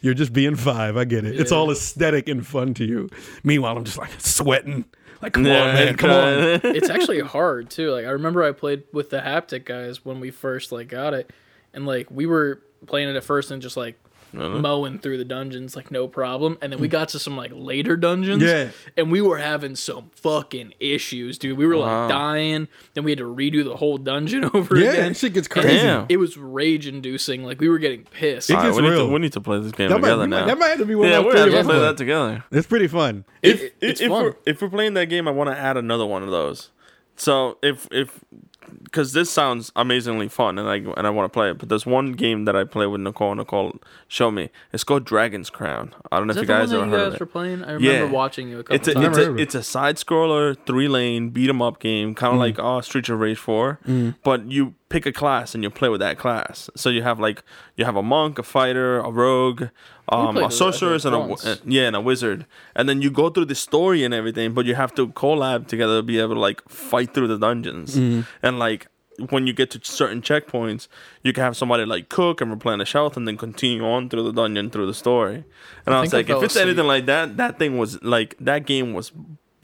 You're 0.00 0.14
just 0.14 0.32
being 0.32 0.56
five. 0.56 0.96
I 0.96 1.04
get 1.04 1.24
it. 1.26 1.38
It's 1.38 1.52
all 1.52 1.70
aesthetic 1.70 2.28
and 2.28 2.46
fun 2.46 2.72
to 2.74 2.84
you. 2.84 3.10
Meanwhile, 3.44 3.76
I'm 3.76 3.84
just 3.84 3.98
like 3.98 4.10
sweating. 4.18 4.84
Like, 5.22 5.32
come 5.32 5.44
on, 5.44 5.50
man, 5.50 5.96
come 5.96 6.10
on. 6.10 6.60
it's 6.64 6.90
actually 6.90 7.20
hard 7.20 7.70
too. 7.70 7.90
Like 7.90 8.04
I 8.06 8.10
remember 8.10 8.42
I 8.42 8.52
played 8.52 8.84
with 8.92 9.10
the 9.10 9.18
haptic 9.18 9.64
guys 9.64 10.04
when 10.04 10.20
we 10.20 10.30
first 10.30 10.72
like 10.72 10.88
got 10.88 11.14
it, 11.14 11.30
and 11.72 11.86
like 11.86 12.10
we 12.10 12.26
were 12.26 12.60
playing 12.86 13.08
it 13.08 13.16
at 13.16 13.24
first 13.24 13.50
and 13.50 13.62
just 13.62 13.76
like 13.76 13.98
Uh-huh. 14.34 14.58
mowing 14.58 14.98
through 14.98 15.16
the 15.18 15.24
dungeons 15.24 15.74
like 15.76 15.90
no 15.90 16.08
problem, 16.08 16.58
and 16.60 16.72
then 16.72 16.80
we 16.80 16.88
hmm. 16.88 16.92
got 16.92 17.08
to 17.10 17.18
some 17.18 17.36
like 17.36 17.52
later 17.54 17.96
dungeons, 17.96 18.42
Yeah. 18.42 18.68
and 18.96 19.10
we 19.10 19.20
were 19.20 19.38
having 19.38 19.76
some 19.76 20.10
fucking 20.14 20.74
issues, 20.80 21.38
dude. 21.38 21.56
We 21.56 21.66
were 21.66 21.76
like 21.76 21.86
Wow. 21.88 22.08
dying, 22.08 22.68
then 22.94 23.04
we 23.04 23.12
had 23.12 23.18
to 23.18 23.24
redo 23.24 23.64
the 23.64 23.76
whole 23.76 23.96
dungeon 23.98 24.44
over 24.54 24.76
Yeah, 24.76 24.90
again. 24.92 25.14
shit 25.14 25.32
gets 25.34 25.48
crazy. 25.48 25.68
Damn. 25.78 26.06
It 26.08 26.16
was 26.18 26.36
rage 26.36 26.86
inducing. 26.86 27.44
Like 27.44 27.60
we 27.60 27.68
were 27.68 27.78
getting 27.78 28.02
pissed. 28.04 28.50
It 28.50 28.54
All 28.54 28.60
right, 28.62 28.66
gets 28.68 28.76
we, 28.76 28.82
need 28.82 28.88
to, 28.88 28.94
real. 28.96 29.10
we 29.12 29.18
need 29.20 29.32
to 29.32 29.40
play 29.40 29.60
this 29.60 29.72
game 29.72 29.88
That 29.88 29.96
together 29.96 30.26
might- 30.26 30.40
now. 30.40 30.46
that 30.46 30.58
might 30.58 30.68
have 30.68 30.78
to 30.78 30.86
be 30.86 30.94
one 30.94 31.08
yeah, 31.08 31.18
of 31.18 31.24
we 31.26 31.32
my 31.32 31.38
have 31.38 31.46
to 31.46 31.52
play 31.52 31.62
ones. 31.64 31.80
that 31.82 31.96
together. 31.96 32.44
It's 32.50 32.66
pretty 32.66 32.88
fun. 32.88 33.24
If 33.42 33.62
It- 33.62 33.64
if, 33.80 33.90
it's 33.90 34.00
if 34.00 34.08
fun. 34.08 34.24
we're 34.24 34.34
if 34.44 34.60
we're 34.60 34.68
playing 34.70 34.94
that 34.94 35.06
game, 35.06 35.28
I 35.28 35.30
want 35.30 35.50
to 35.50 35.56
add 35.56 35.76
another 35.76 36.04
one 36.06 36.22
of 36.22 36.30
those. 36.30 36.70
So 37.16 37.56
if 37.62 37.88
if 37.90 38.20
because 38.84 39.12
this 39.12 39.30
sounds 39.30 39.72
amazingly 39.76 40.28
fun 40.28 40.58
and 40.58 40.68
I 40.68 40.76
and 40.96 41.06
I 41.06 41.10
want 41.10 41.30
to 41.30 41.34
play 41.36 41.50
it, 41.50 41.58
but 41.58 41.68
there's 41.68 41.86
one 41.86 42.12
game 42.12 42.44
that 42.46 42.54
I 42.56 42.64
play 42.64 42.86
with 42.86 43.00
Nicole. 43.00 43.34
Nicole 43.34 43.76
show 44.08 44.30
me. 44.30 44.50
It's 44.72 44.84
called 44.84 45.04
Dragon's 45.04 45.50
Crown. 45.50 45.94
I 46.10 46.18
don't 46.18 46.26
know 46.26 46.32
Is 46.32 46.36
if 46.38 46.42
you 46.42 46.46
guys 46.48 46.72
one 46.72 46.82
ever 46.82 46.90
that 46.90 46.96
you 46.96 47.02
heard 47.02 47.04
guys 47.10 47.14
of 47.14 47.20
were 47.20 47.26
playing? 47.26 47.64
I 47.64 47.72
remember 47.72 47.86
Yeah. 48.06 48.10
watching 48.10 48.48
you 48.48 48.58
a 48.60 48.62
couple 48.62 48.76
It's 48.76 48.88
a, 48.88 48.94
times. 48.94 49.18
it's, 49.18 49.26
a, 49.28 49.34
it's 49.36 49.54
a 49.54 49.62
side 49.62 49.96
scroller, 49.96 50.56
three 50.66 50.88
lane 50.88 51.30
beat 51.30 51.48
'em 51.48 51.60
up 51.62 51.80
game, 51.80 52.14
kind 52.14 52.32
of 52.34 52.38
like 52.40 52.58
uh, 52.58 52.80
Streets 52.80 53.08
of 53.08 53.20
Rage 53.20 53.38
4. 53.38 53.78
But 54.24 54.50
you 54.50 54.74
pick 54.88 55.04
a 55.04 55.12
class 55.12 55.52
and 55.54 55.64
you 55.64 55.70
play 55.70 55.88
with 55.88 56.00
that 56.00 56.16
class. 56.16 56.70
So 56.76 56.90
you 56.90 57.02
have 57.02 57.18
like 57.18 57.42
you 57.76 57.84
have 57.84 57.96
a 57.96 58.02
monk, 58.02 58.38
a 58.38 58.42
fighter, 58.42 58.98
a 59.00 59.10
rogue, 59.10 59.64
um, 60.08 60.36
a 60.36 60.50
sorceress, 60.50 61.04
and 61.04 61.14
a 61.14 61.18
uh, 61.18 61.56
yeah, 61.64 61.86
and 61.86 61.96
a 61.96 62.00
wizard. 62.00 62.46
And 62.74 62.88
then 62.88 63.02
you 63.02 63.10
go 63.10 63.28
through 63.30 63.46
the 63.46 63.54
story 63.54 64.04
and 64.04 64.14
everything, 64.14 64.54
but 64.54 64.66
you 64.66 64.74
have 64.74 64.94
to 64.94 65.08
collab 65.08 65.66
together 65.66 65.98
to 65.98 66.02
be 66.02 66.18
able 66.18 66.34
to 66.34 66.40
like 66.40 66.66
fight 66.68 67.12
through 67.12 67.28
the 67.28 67.38
dungeons. 67.38 67.96
And 68.42 68.58
like 68.58 68.86
when 69.30 69.46
you 69.46 69.52
get 69.52 69.70
to 69.70 69.80
certain 69.82 70.20
checkpoints, 70.20 70.88
you 71.22 71.32
can 71.32 71.42
have 71.42 71.56
somebody 71.56 71.84
like 71.84 72.08
cook 72.08 72.40
and 72.40 72.50
replenish 72.50 72.92
health, 72.92 73.16
and 73.16 73.26
then 73.26 73.36
continue 73.36 73.84
on 73.84 74.08
through 74.08 74.22
the 74.24 74.32
dungeon 74.32 74.70
through 74.70 74.86
the 74.86 74.94
story. 74.94 75.44
And 75.86 75.94
I, 75.94 75.98
I 75.98 76.00
was 76.02 76.12
like, 76.12 76.28
if 76.28 76.42
it's 76.42 76.56
anything 76.56 76.86
like 76.86 77.06
that, 77.06 77.36
that 77.36 77.58
thing 77.58 77.78
was 77.78 78.02
like 78.02 78.36
that 78.40 78.66
game 78.66 78.92
was 78.92 79.12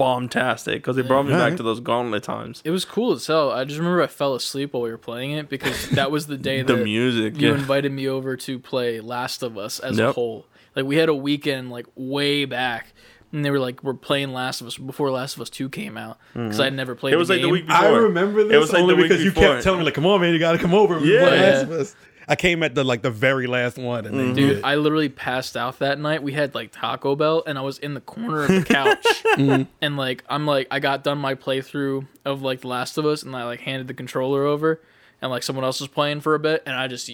bombastic 0.02 0.74
because 0.82 0.96
it 0.98 1.06
brought 1.06 1.24
me 1.26 1.32
back 1.32 1.56
to 1.56 1.62
those 1.62 1.80
gauntlet 1.80 2.22
times. 2.22 2.60
It 2.64 2.70
was 2.70 2.84
cool 2.84 3.12
as 3.12 3.26
hell. 3.26 3.50
I 3.50 3.64
just 3.64 3.78
remember 3.78 4.02
I 4.02 4.06
fell 4.08 4.34
asleep 4.34 4.72
while 4.72 4.82
we 4.82 4.90
were 4.90 4.98
playing 4.98 5.32
it 5.32 5.48
because 5.48 5.90
that 5.90 6.10
was 6.10 6.26
the 6.26 6.36
day 6.36 6.62
The 6.62 6.76
that 6.76 6.84
music, 6.84 7.40
you 7.40 7.48
yeah. 7.48 7.54
invited 7.54 7.92
me 7.92 8.08
over 8.08 8.36
to 8.36 8.58
play 8.58 9.00
Last 9.00 9.42
of 9.42 9.56
Us 9.56 9.78
as 9.78 9.98
a 9.98 10.12
whole. 10.12 10.46
Like 10.74 10.84
we 10.86 10.96
had 10.96 11.08
a 11.08 11.14
weekend 11.14 11.70
like 11.70 11.86
way 11.94 12.44
back, 12.46 12.92
and 13.30 13.44
they 13.44 13.50
were 13.50 13.58
like, 13.60 13.84
"We're 13.84 13.92
playing 13.94 14.32
Last 14.32 14.60
of 14.62 14.66
Us" 14.66 14.78
before 14.78 15.10
Last 15.10 15.36
of 15.36 15.42
Us 15.42 15.50
Two 15.50 15.68
came 15.68 15.96
out 15.98 16.18
because 16.32 16.60
I'd 16.60 16.72
never 16.72 16.94
played. 16.94 17.10
Mm-hmm. 17.10 17.16
It 17.16 17.18
was 17.18 17.28
the 17.28 17.34
like 17.34 17.42
the 17.42 17.48
week 17.50 17.66
before. 17.66 17.84
I 17.84 17.88
remember 17.90 18.42
this 18.44 18.52
It 18.54 18.58
was 18.58 18.72
like 18.72 18.82
only 18.82 18.94
the 18.94 19.02
week 19.02 19.10
because 19.10 19.22
you 19.24 19.30
before. 19.32 19.48
kept 19.54 19.64
telling 19.64 19.80
me 19.80 19.84
like, 19.84 19.94
"Come 19.94 20.06
on, 20.06 20.20
man, 20.22 20.32
you 20.32 20.38
got 20.38 20.52
to 20.52 20.58
come 20.58 20.72
over." 20.74 20.96
and 20.96 21.04
Yeah. 21.06 21.28
play 21.28 21.38
Yeah. 21.38 21.84
Last 22.22 22.28
of 22.28 22.28
Us." 22.28 22.32
I 22.32 22.36
came 22.36 22.62
at 22.62 22.74
the 22.74 22.84
like 22.84 23.02
the 23.02 23.10
very 23.10 23.46
last 23.46 23.78
one, 23.78 24.06
and 24.06 24.14
Mm-hmm. 24.16 24.34
Dude. 24.34 24.64
I 24.64 24.74
literally 24.76 25.08
passed 25.08 25.56
out 25.56 25.78
that 25.80 25.98
night. 25.98 26.22
We 26.22 26.32
had 26.32 26.54
like 26.54 26.72
Taco 26.72 27.16
Bell, 27.16 27.42
and 27.46 27.58
I 27.58 27.62
was 27.62 27.78
in 27.78 27.94
the 27.94 28.00
corner 28.00 28.42
of 28.44 28.48
the 28.48 28.62
couch, 28.66 29.04
Mm-hmm. 29.36 29.62
and 29.80 29.96
like 29.96 30.24
I'm 30.28 30.46
like 30.46 30.66
I 30.70 30.78
got 30.80 31.04
done 31.04 31.18
my 31.18 31.34
playthrough 31.34 32.06
of 32.24 32.42
like 32.42 32.60
The 32.60 32.68
Last 32.68 32.98
of 32.98 33.06
Us, 33.06 33.22
and 33.22 33.34
I 33.36 33.44
like 33.44 33.60
handed 33.60 33.88
the 33.88 33.94
controller 33.94 34.44
over, 34.44 34.80
and 35.20 35.30
like 35.30 35.42
someone 35.42 35.64
else 35.64 35.80
was 35.80 35.88
playing 35.88 36.20
for 36.20 36.34
a 36.34 36.38
bit, 36.38 36.62
and 36.66 36.74
I 36.76 36.88
just 36.88 37.10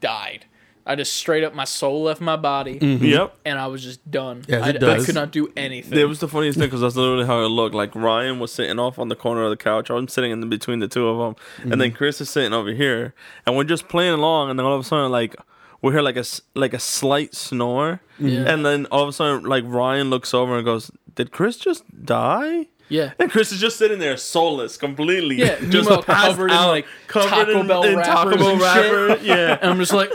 died. 0.00 0.46
I 0.88 0.94
just 0.96 1.12
straight 1.12 1.44
up 1.44 1.54
my 1.54 1.64
soul 1.64 2.04
left 2.04 2.20
my 2.20 2.36
body, 2.36 2.78
Yep. 2.80 3.36
and 3.44 3.58
I 3.58 3.66
was 3.66 3.82
just 3.84 4.10
done. 4.10 4.42
Yes, 4.48 4.62
I, 4.64 4.68
it 4.70 4.76
I 4.76 4.78
does. 4.78 5.06
could 5.06 5.14
not 5.14 5.30
do 5.30 5.52
anything. 5.56 5.98
It 5.98 6.08
was 6.08 6.18
the 6.20 6.28
funniest 6.28 6.58
thing 6.58 6.66
because 6.68 6.80
that's 6.80 6.96
literally 6.96 7.26
how 7.26 7.40
it 7.44 7.48
looked. 7.48 7.74
Like 7.74 7.94
Ryan 7.94 8.38
was 8.40 8.50
sitting 8.52 8.78
off 8.78 8.98
on 8.98 9.08
the 9.08 9.14
corner 9.16 9.44
of 9.44 9.50
the 9.50 9.56
couch. 9.58 9.90
I'm 9.90 10.08
sitting 10.08 10.30
in 10.32 10.48
between 10.48 10.78
the 10.80 10.88
two 10.88 11.06
of 11.06 11.18
them, 11.18 11.36
and 11.58 11.70
Mm-hmm. 11.72 11.78
then 11.80 11.92
Chris 11.92 12.20
is 12.20 12.30
sitting 12.30 12.52
over 12.54 12.72
here, 12.72 13.14
and 13.46 13.54
we're 13.56 13.64
just 13.64 13.88
playing 13.88 14.14
along. 14.14 14.50
And 14.50 14.58
then 14.58 14.64
all 14.66 14.74
of 14.74 14.80
a 14.80 14.84
sudden, 14.84 15.12
like 15.12 15.36
we 15.82 15.92
hear 15.92 16.02
like 16.02 16.16
a 16.16 16.20
s- 16.20 16.40
like 16.54 16.72
a 16.74 16.78
slight 16.80 17.34
snore, 17.34 18.00
Yeah. 18.18 18.44
and 18.52 18.64
then 18.66 18.86
all 18.86 19.02
of 19.02 19.08
a 19.10 19.12
sudden, 19.12 19.44
like 19.44 19.64
Ryan 19.66 20.10
looks 20.10 20.32
over 20.34 20.56
and 20.56 20.64
goes, 20.64 20.90
"Did 21.14 21.30
Chris 21.32 21.56
just 21.58 21.84
die?" 22.04 22.66
yeah. 22.90 23.12
And 23.18 23.30
Chris 23.30 23.52
is 23.52 23.60
just 23.60 23.76
sitting 23.76 23.98
there, 23.98 24.16
soulless, 24.16 24.78
completely, 24.78 25.36
Yeah, 25.36 25.56
just 25.60 25.72
meanwhile, 25.90 26.02
passed 26.02 26.28
covered 26.28 26.50
in, 26.50 26.56
out, 26.56 26.68
like, 26.70 26.86
covered 27.06 27.28
Taco 27.28 27.60
in, 27.60 27.66
Bell 27.66 27.82
in 27.82 27.98
Taco 27.98 28.30
wrappers 28.30 28.36
Bell 28.40 28.50
and 28.52 28.60
wrapper. 28.62 29.22
Yeah. 29.22 29.58
And 29.60 29.70
I'm 29.72 29.78
just 29.78 29.92
like, 29.92 30.08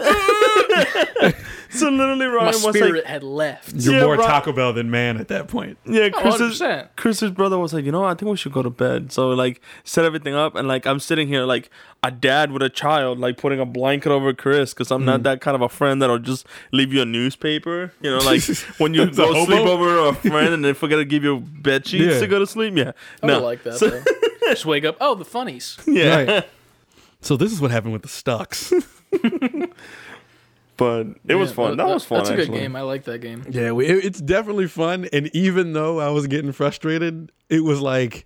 So 1.75 1.89
literally, 1.89 2.27
my 2.27 2.33
Ryan 2.35 2.45
was 2.61 2.75
spirit 2.75 2.93
like, 2.97 3.03
had 3.05 3.23
left. 3.23 3.73
You're 3.73 3.95
Yeah, 3.95 4.03
more 4.03 4.15
right. 4.15 4.27
Taco 4.27 4.51
Bell 4.51 4.73
than 4.73 4.91
man 4.91 5.17
at 5.17 5.27
that 5.29 5.47
point. 5.47 5.79
Yeah, 5.85 6.09
Chris's, 6.09 6.61
100%. 6.61 6.89
Chris's 6.95 7.31
brother 7.31 7.57
was 7.57 7.73
like, 7.73 7.83
you 7.83 7.91
know, 7.91 8.03
I 8.03 8.13
think 8.13 8.29
we 8.29 8.37
should 8.37 8.51
go 8.53 8.61
to 8.61 8.69
bed. 8.69 9.11
So 9.11 9.29
like, 9.29 9.59
set 9.83 10.05
everything 10.05 10.35
up, 10.35 10.53
and 10.53 10.67
like, 10.67 10.85
I'm 10.85 10.99
sitting 10.99 11.27
here 11.27 11.45
like 11.45 11.71
a 12.03 12.11
dad 12.11 12.51
with 12.51 12.61
a 12.61 12.69
child, 12.69 13.17
like 13.17 13.37
putting 13.37 13.59
a 13.59 13.65
blanket 13.65 14.11
over 14.11 14.33
Chris 14.35 14.71
because 14.71 14.91
I'm 14.91 15.01
Mm. 15.01 15.05
not 15.05 15.23
that 15.23 15.41
kind 15.41 15.55
of 15.55 15.61
a 15.63 15.69
friend 15.69 15.99
that'll 15.99 16.19
just 16.19 16.45
leave 16.71 16.93
you 16.93 17.01
a 17.01 17.05
newspaper. 17.05 17.91
You 18.01 18.11
know, 18.11 18.19
like 18.19 18.43
when 18.77 18.93
you 18.93 19.09
go 19.09 19.33
hobo? 19.33 19.45
sleep 19.45 19.65
over 19.65 20.09
a 20.09 20.13
friend 20.13 20.53
and 20.53 20.63
they 20.63 20.73
forget 20.73 20.99
to 20.99 21.05
give 21.05 21.23
you 21.23 21.39
bed 21.39 21.87
sheets 21.87 22.03
Yeah. 22.13 22.19
to 22.19 22.27
go 22.27 22.37
to 22.37 22.45
sleep. 22.45 22.75
Yeah, 22.77 22.91
I 23.23 23.25
no, 23.25 23.39
would 23.39 23.45
like 23.45 23.63
that. 23.63 23.79
So- 23.79 23.89
though. 23.89 24.03
Just 24.49 24.67
wake 24.67 24.85
up. 24.85 24.97
Oh, 25.01 25.15
the 25.15 25.25
funnies. 25.25 25.79
yeah, 25.87 26.23
Right. 26.23 26.45
So 27.21 27.35
this 27.35 27.51
is 27.51 27.59
what 27.59 27.71
happened 27.71 27.93
with 27.93 28.03
the 28.03 28.09
stocks. 28.09 28.71
But 30.83 31.31
it 31.31 31.35
was 31.35 31.51
fun. 31.51 31.77
That, 31.77 31.87
was 31.87 32.03
fun. 32.03 32.19
That's 32.19 32.29
a 32.31 32.35
good 32.35 32.51
game. 32.51 32.75
I 32.75 32.81
like 32.81 33.05
that 33.05 33.19
game. 33.19 33.45
yeah, 33.49 33.71
we, 33.71 33.85
it- 33.85 34.03
it's 34.03 34.21
definitely 34.21 34.67
fun. 34.67 35.07
And 35.13 35.33
even 35.33 35.73
though 35.73 35.99
I 35.99 36.09
was 36.09 36.27
getting 36.27 36.51
frustrated, 36.51 37.31
it 37.49 37.61
was 37.61 37.79
like 37.79 38.25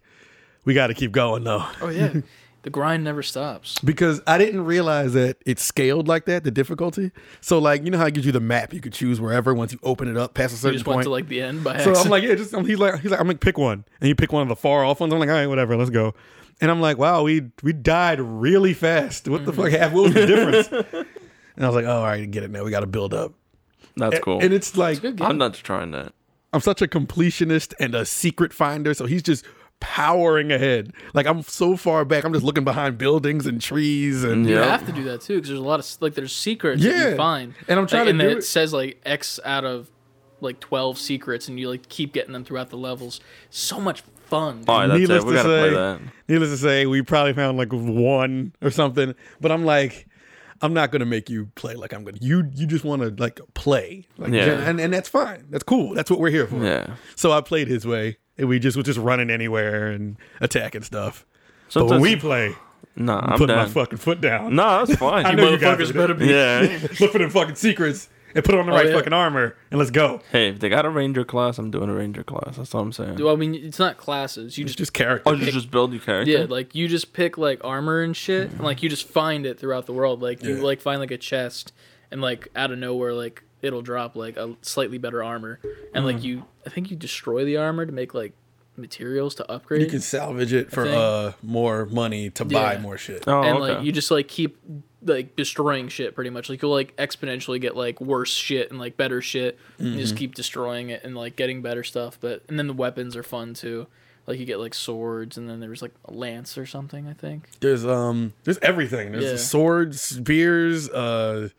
we 0.65 0.73
got 0.73 0.87
to 0.87 0.93
keep 0.93 1.11
going 1.11 1.43
though. 1.43 1.65
Oh 1.81 1.89
yeah, 1.89 2.13
the 2.63 2.69
grind 2.69 3.03
never 3.03 3.21
stops. 3.21 3.79
because 3.79 4.21
I 4.25 4.37
didn't 4.37 4.65
realize 4.65 5.13
that 5.13 5.37
it 5.45 5.59
scaled 5.59 6.07
like 6.07 6.25
that, 6.25 6.43
the 6.43 6.51
difficulty. 6.51 7.11
So 7.41 7.59
like 7.59 7.83
you 7.85 7.91
know 7.91 7.97
how 7.97 8.07
it 8.07 8.13
gives 8.13 8.25
you 8.25 8.31
the 8.31 8.39
map, 8.39 8.73
you 8.73 8.81
could 8.81 8.93
choose 8.93 9.21
wherever 9.21 9.53
once 9.53 9.71
you 9.71 9.79
open 9.83 10.07
it 10.07 10.17
up 10.17 10.33
past 10.33 10.53
a 10.53 10.55
We 10.55 10.59
certain 10.59 10.73
just 10.77 10.87
went 10.87 10.97
point. 10.97 11.03
to 11.05 11.11
like 11.11 11.27
the 11.27 11.41
end 11.41 11.63
by 11.63 11.77
so. 11.83 11.93
I'm 11.93 12.09
like, 12.09 12.23
yeah, 12.23 12.35
just 12.35 12.55
he's 12.55 12.79
like 12.79 12.99
he's 13.01 13.11
like 13.11 13.19
I'm 13.19 13.27
gonna 13.27 13.37
pick 13.37 13.57
one, 13.57 13.85
and 14.01 14.07
you 14.07 14.15
pick 14.15 14.33
one 14.33 14.41
of 14.41 14.49
the 14.49 14.55
far 14.55 14.83
off 14.83 14.99
ones. 14.99 15.13
I'm 15.13 15.19
like, 15.19 15.29
all 15.29 15.35
right, 15.35 15.47
whatever, 15.47 15.77
let's 15.77 15.91
go. 15.91 16.15
And 16.59 16.71
I'm 16.71 16.81
like, 16.81 16.97
wow, 16.97 17.23
we 17.23 17.51
we 17.61 17.71
died 17.71 18.19
really 18.19 18.73
fast. 18.73 19.27
What 19.27 19.45
the 19.45 19.51
mm-hmm. 19.51 19.61
fuck 19.61 19.71
happened? 19.71 19.93
What 19.93 20.03
was 20.05 20.13
the 20.13 20.25
difference? 20.25 21.07
and 21.57 21.65
I 21.65 21.67
was 21.69 21.75
like, 21.75 21.85
oh, 21.85 21.97
all 21.97 22.03
right, 22.05 22.29
get 22.29 22.43
it 22.43 22.51
now. 22.51 22.63
We 22.63 22.71
got 22.71 22.79
to 22.81 22.87
build 22.87 23.13
up. 23.13 23.33
That's 23.97 24.19
cool. 24.19 24.39
And 24.41 24.53
it's 24.53 24.77
like 24.77 25.01
good. 25.01 25.21
I'm 25.21 25.37
not 25.37 25.55
trying 25.55 25.91
that. 25.91 26.13
I'm 26.53 26.61
such 26.61 26.81
a 26.81 26.87
completionist 26.87 27.73
and 27.79 27.93
a 27.93 28.05
secret 28.05 28.53
finder, 28.53 28.93
so 28.93 29.05
he's 29.05 29.23
just 29.23 29.43
powering 29.79 30.51
ahead. 30.51 30.91
Like 31.13 31.27
I'm 31.27 31.43
so 31.43 31.77
far 31.77 32.03
back, 32.05 32.23
I'm 32.23 32.33
just 32.33 32.45
looking 32.45 32.63
behind 32.63 32.97
buildings 32.97 33.45
and 33.45 33.61
trees 33.61 34.23
and 34.23 34.47
you 34.47 34.55
Yeah. 34.55 34.65
have 34.65 34.85
to 34.87 34.91
do 34.91 35.03
that 35.03 35.21
too 35.21 35.35
because 35.35 35.49
there's 35.49 35.59
a 35.59 35.63
lot 35.63 35.79
of 35.79 36.01
like 36.01 36.15
there's 36.15 36.35
secrets 36.35 36.81
that 36.81 36.89
Yeah. 36.89 37.09
you 37.09 37.15
find, 37.15 37.53
And 37.67 37.77
I'm 37.77 37.83
Like, 37.83 37.89
trying 37.89 38.05
to 38.05 38.09
and 38.11 38.19
do 38.19 38.29
it 38.29 38.37
it- 38.39 38.41
says 38.43 38.73
like 38.73 38.99
X 39.05 39.39
out 39.45 39.65
of 39.65 39.91
like 40.41 40.59
12 40.59 40.97
secrets, 40.99 41.47
and 41.47 41.59
you 41.59 41.69
like 41.69 41.89
keep 41.89 42.13
getting 42.13 42.33
them 42.33 42.43
throughout 42.43 42.69
the 42.69 42.77
levels. 42.77 43.19
So 43.49 43.79
much 43.79 44.01
fun. 44.25 44.59
dude. 44.61 44.69
All 44.69 44.79
right, 44.79 44.87
that's 44.87 44.99
Needless 44.99 45.23
it. 45.23 45.27
To 45.27 45.33
gotta 45.33 45.47
play 45.49 45.69
say- 45.69 45.75
that. 45.75 45.99
Needless 46.27 46.49
to 46.51 46.57
say, 46.57 46.85
we 46.85 47.01
probably 47.03 47.33
found 47.33 47.57
like 47.57 47.71
one 47.71 48.53
or 48.61 48.69
something. 48.71 49.13
But 49.41 49.51
I'm 49.51 49.63
like, 49.65 50.06
I'm 50.61 50.73
not 50.73 50.91
gonna 50.91 51.05
make 51.05 51.29
you 51.29 51.47
play 51.55 51.75
like 51.75 51.93
I'm 51.93 52.03
gonna. 52.03 52.17
You 52.21 52.49
you 52.53 52.65
just 52.67 52.83
want 52.83 53.01
to 53.01 53.09
like 53.21 53.39
play, 53.53 54.07
like, 54.17 54.31
Yeah. 54.31 54.67
and 54.69 54.79
and 54.79 54.93
that's 54.93 55.09
fine. 55.09 55.45
That's 55.49 55.63
cool. 55.63 55.93
That's 55.93 56.09
what 56.09 56.19
we're 56.19 56.29
here 56.31 56.47
for. 56.47 56.63
Yeah. 56.63 56.95
So 57.15 57.31
I 57.31 57.41
played 57.41 57.67
his 57.67 57.85
way, 57.85 58.17
and 58.37 58.47
we 58.47 58.59
just 58.59 58.75
was 58.77 58.85
just 58.85 58.99
running 58.99 59.29
anywhere 59.29 59.87
and 59.91 60.17
attacking 60.41 60.81
stuff. 60.83 61.25
but 61.73 61.85
when 61.87 62.01
we 62.01 62.15
play, 62.15 62.55
Nah, 62.95 63.19
I'm 63.19 63.33
I'm 63.33 63.37
putting 63.37 63.55
my 63.55 63.67
fucking 63.67 63.99
foot 63.99 64.21
down. 64.21 64.55
No, 64.55 64.83
that's 64.85 64.99
fine. 64.99 65.25
I 65.27 65.31
You 65.31 65.35
know 65.35 65.49
you 65.51 65.57
guys 65.59 65.77
motherfuckers 65.77 65.89
are- 65.91 65.93
better 65.93 66.13
be. 66.15 66.25
Yeah. 66.27 66.87
Look 66.99 67.11
for 67.11 67.19
them 67.19 67.29
fucking 67.29 67.55
secrets 67.55 68.09
and 68.37 68.45
put 68.45 68.55
on 68.55 68.65
the 68.65 68.71
right 68.71 68.87
yeah. 68.87 68.93
fucking 68.93 69.13
armor 69.13 69.55
and 69.71 69.77
let's 69.79 69.91
go. 69.91 70.21
hey, 70.31 70.49
if 70.49 70.59
they 70.59 70.69
got 70.69 70.85
a 70.85 70.89
ranger 70.89 71.25
class, 71.25 71.57
I'm 71.57 71.71
doing 71.71 71.89
a 71.89 71.93
ranger 71.93 72.23
class. 72.23 72.55
That's 72.57 72.73
all 72.73 72.81
I'm 72.81 72.93
saying. 72.93 73.17
Well, 73.17 73.33
I 73.33 73.35
mean, 73.35 73.55
it's 73.55 73.79
not 73.79 73.97
classes. 73.97 74.57
You 74.57 74.63
It's 74.63 74.71
just 74.71 74.77
just 74.77 74.93
character. 74.93 75.29
Oh, 75.29 75.33
you 75.33 75.51
just 75.51 75.71
build 75.71 75.91
your 75.91 76.01
character. 76.01 76.31
yeah, 76.31 76.45
like 76.47 76.73
you 76.75 76.87
just 76.87 77.13
pick 77.13 77.37
like 77.37 77.59
armor 77.63 78.01
and 78.01 78.15
shit, 78.15 78.51
and 78.51 78.61
like 78.61 78.81
you 78.81 78.89
just 78.89 79.07
find 79.07 79.45
it 79.45 79.59
throughout 79.59 79.85
the 79.85 79.93
world. 79.93 80.21
Like 80.21 80.43
you 80.43 80.55
Yeah. 80.55 80.63
like 80.63 80.79
find 80.79 80.99
like 80.99 81.11
a 81.11 81.17
chest, 81.17 81.73
and 82.11 82.21
like 82.21 82.47
out 82.55 82.71
of 82.71 82.79
nowhere, 82.79 83.13
like 83.13 83.43
it'll 83.61 83.81
drop 83.81 84.15
like 84.15 84.37
a 84.37 84.55
slightly 84.61 84.97
better 84.97 85.23
armor, 85.23 85.59
and 85.93 86.05
like 86.05 86.23
you, 86.23 86.45
I 86.65 86.69
think 86.69 86.91
you 86.91 86.95
destroy 86.95 87.43
the 87.43 87.57
armor 87.57 87.85
to 87.85 87.91
make 87.91 88.13
like 88.13 88.33
materials 88.77 89.33
to 89.35 89.51
upgrade. 89.51 89.81
you 89.81 89.87
can 89.87 89.99
salvage 89.99 90.53
it 90.53 90.71
for 90.71 90.85
uh 90.85 91.33
more 91.41 91.87
money 91.87 92.29
to 92.29 92.45
buy 92.45 92.77
more 92.77 92.97
shit. 92.97 93.23
Oh, 93.27 93.41
and 93.41 93.57
okay. 93.57 93.73
like 93.73 93.83
you 93.83 93.91
just 93.91 94.11
like 94.11 94.27
keep 94.27 94.57
like 95.03 95.35
destroying 95.35 95.87
shit 95.89 96.15
pretty 96.15 96.29
much 96.31 96.49
like 96.49 96.61
you'll 96.61 96.71
like 96.71 96.95
exponentially 96.97 97.61
get 97.61 97.75
like 97.75 98.01
worse 98.01 98.31
shit 98.33 98.71
and 98.71 98.79
like 98.79 98.97
better 98.97 99.21
shit 99.21 99.57
and 99.77 99.89
you 99.93 99.99
just 100.01 100.13
Mm-hmm. 100.15 100.19
keep 100.19 100.35
destroying 100.35 100.89
it 100.89 101.03
and 101.03 101.15
like 101.15 101.35
getting 101.35 101.61
better 101.61 101.83
stuff 101.83 102.17
but 102.19 102.41
and 102.49 102.57
then 102.57 102.65
the 102.67 102.73
weapons 102.73 103.15
are 103.15 103.21
fun 103.23 103.53
too 103.53 103.85
like 104.25 104.39
you 104.39 104.45
get 104.45 104.59
like 104.59 104.73
swords 104.73 105.37
and 105.37 105.47
then 105.47 105.59
there's 105.59 105.81
like 105.83 105.93
a 106.05 106.11
lance 106.13 106.57
or 106.57 106.65
something 106.65 107.07
i 107.07 107.13
think 107.13 107.47
There's 107.59 107.85
um 107.85 108.33
there's 108.43 108.57
everything. 108.59 109.11
There's 109.11 109.23
Yeah. 109.23 109.35
swords, 109.37 110.01
spears, 110.01 110.89
uh 110.89 111.49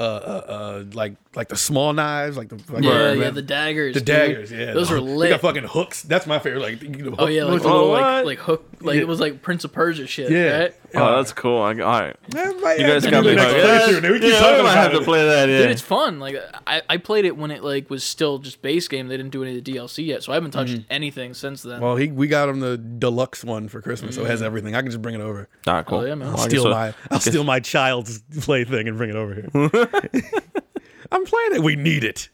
uh, 0.00 0.02
uh, 0.04 0.06
uh, 0.48 0.84
like 0.92 1.14
like 1.34 1.48
the 1.48 1.56
small 1.56 1.92
knives, 1.92 2.36
like 2.36 2.48
the 2.50 2.60
like 2.72 2.84
yeah 2.84 3.08
the, 3.10 3.18
yeah 3.18 3.30
the 3.30 3.42
daggers 3.42 3.94
the 3.94 4.00
dude. 4.00 4.06
daggers. 4.06 4.52
Yeah, 4.52 4.72
those 4.72 4.92
are 4.92 5.00
They 5.00 5.00
lit 5.00 5.30
got 5.30 5.40
fucking 5.40 5.64
hooks. 5.64 6.02
That's 6.04 6.24
my 6.24 6.38
favorite. 6.38 6.60
Like 6.60 6.80
you 6.82 7.10
know, 7.10 7.16
oh 7.18 7.26
yeah 7.26 7.42
like 7.46 7.62
the 7.62 7.66
little 7.68 7.88
like 7.88 8.24
like 8.24 8.38
hook 8.38 8.64
like 8.80 8.94
Yeah. 8.94 9.00
it 9.00 9.08
was 9.08 9.18
like 9.18 9.42
prince 9.42 9.64
of 9.64 9.72
persia 9.72 10.06
shit 10.06 10.30
Yeah. 10.30 10.56
right 10.58 10.74
Oh, 10.94 11.16
that's 11.16 11.32
cool. 11.34 11.60
I, 11.60 11.72
all 11.72 12.00
right. 12.00 12.16
Man, 12.34 12.54
You 12.78 12.86
guys 12.86 13.04
got 13.04 13.22
do 13.22 13.28
me. 13.30 13.34
the 13.34 13.42
next 13.42 13.90
hooked. 13.92 14.02
We 14.10 14.20
keep 14.20 14.32
yeah, 14.32 14.38
talking 14.38 14.60
I 14.60 14.62
might 14.62 14.72
about 14.72 14.92
have 14.92 14.92
to 14.92 15.04
play 15.04 15.24
that. 15.26 15.48
Yeah. 15.48 15.58
Dude, 15.58 15.70
it's 15.70 15.82
fun. 15.82 16.18
Like 16.18 16.36
I, 16.66 16.80
I 16.88 16.96
played 16.96 17.26
it 17.26 17.36
when 17.36 17.50
it 17.50 17.62
like 17.62 17.90
was 17.90 18.02
still 18.02 18.38
just 18.38 18.62
base 18.62 18.88
game. 18.88 19.08
They 19.08 19.16
didn't 19.18 19.32
do 19.32 19.42
any 19.42 19.58
of 19.58 19.64
the 19.64 19.72
DLC 19.74 20.06
yet, 20.06 20.22
so 20.22 20.32
I 20.32 20.36
haven't 20.36 20.52
touched 20.52 20.80
anything 20.88 21.34
since 21.34 21.62
then. 21.62 21.74
Mm-hmm. 21.74 21.82
Well, 21.84 21.96
he 21.96 22.10
we 22.10 22.26
got 22.26 22.48
him 22.48 22.60
the 22.60 22.78
deluxe 22.78 23.44
one 23.44 23.68
for 23.68 23.82
Christmas, 23.82 24.14
so 24.14 24.24
it 24.24 24.28
has 24.30 24.40
everything. 24.42 24.74
I 24.74 24.80
can 24.80 24.90
just 24.90 25.02
bring 25.02 25.14
it 25.14 25.20
over. 25.20 25.48
All 25.66 25.74
right, 25.74 25.84
cool. 25.84 25.98
Oh, 25.98 26.04
yeah, 26.06 26.14
man. 26.14 26.28
I'll 26.28 26.34
I 26.34 26.36
guess 26.36 26.44
steal 26.46 26.62
so- 26.62 26.70
my 26.70 26.94
I'll 27.10 27.20
steal 27.20 27.44
my 27.44 27.60
child's 27.60 28.22
plaything 28.40 28.88
and 28.88 28.96
bring 28.96 29.10
it 29.10 29.16
over 29.16 29.34
here. 29.34 29.50
I'm 31.12 31.24
playing 31.24 31.54
it. 31.54 31.62
We 31.62 31.76
need 31.76 32.04
it. 32.04 32.28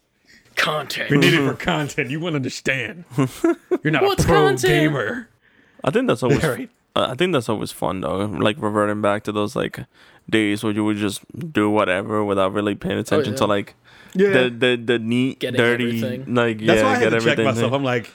Content. 0.56 1.10
We 1.10 1.18
need 1.18 1.34
it 1.34 1.44
for 1.44 1.54
content. 1.54 2.10
You 2.10 2.20
won't 2.20 2.36
understand. 2.36 3.04
You're 3.82 3.90
not 3.92 4.02
What's 4.04 4.22
a 4.22 4.26
pro 4.26 4.46
content? 4.46 4.62
gamer. 4.72 5.28
I 5.82 5.90
think 5.90 6.06
that's 6.06 6.22
always. 6.22 6.38
Very. 6.40 6.68
I 6.96 7.14
think 7.14 7.32
that's 7.32 7.48
always 7.48 7.72
fun 7.72 8.00
though. 8.00 8.24
Like 8.26 8.56
reverting 8.60 9.02
back 9.02 9.24
to 9.24 9.32
those 9.32 9.56
like 9.56 9.80
days 10.30 10.62
where 10.62 10.72
you 10.72 10.84
would 10.84 10.96
just 10.96 11.22
do 11.52 11.68
whatever 11.68 12.24
without 12.24 12.52
really 12.52 12.74
paying 12.74 12.96
oh, 12.96 13.00
attention 13.00 13.32
yeah. 13.32 13.38
to 13.38 13.46
like 13.46 13.74
Yeah. 14.14 14.30
the 14.32 14.50
the 14.50 14.82
the 14.84 14.98
neat, 14.98 15.40
Getting 15.40 15.58
dirty, 15.58 15.84
everything. 15.98 16.34
like 16.34 16.58
That's 16.58 16.78
yeah, 16.80 16.84
why 16.84 16.90
I 16.90 16.94
had 16.94 17.00
get 17.00 17.10
to 17.10 17.16
check 17.16 17.22
everything. 17.32 17.44
myself. 17.46 17.72
I'm 17.72 17.82
like, 17.84 18.12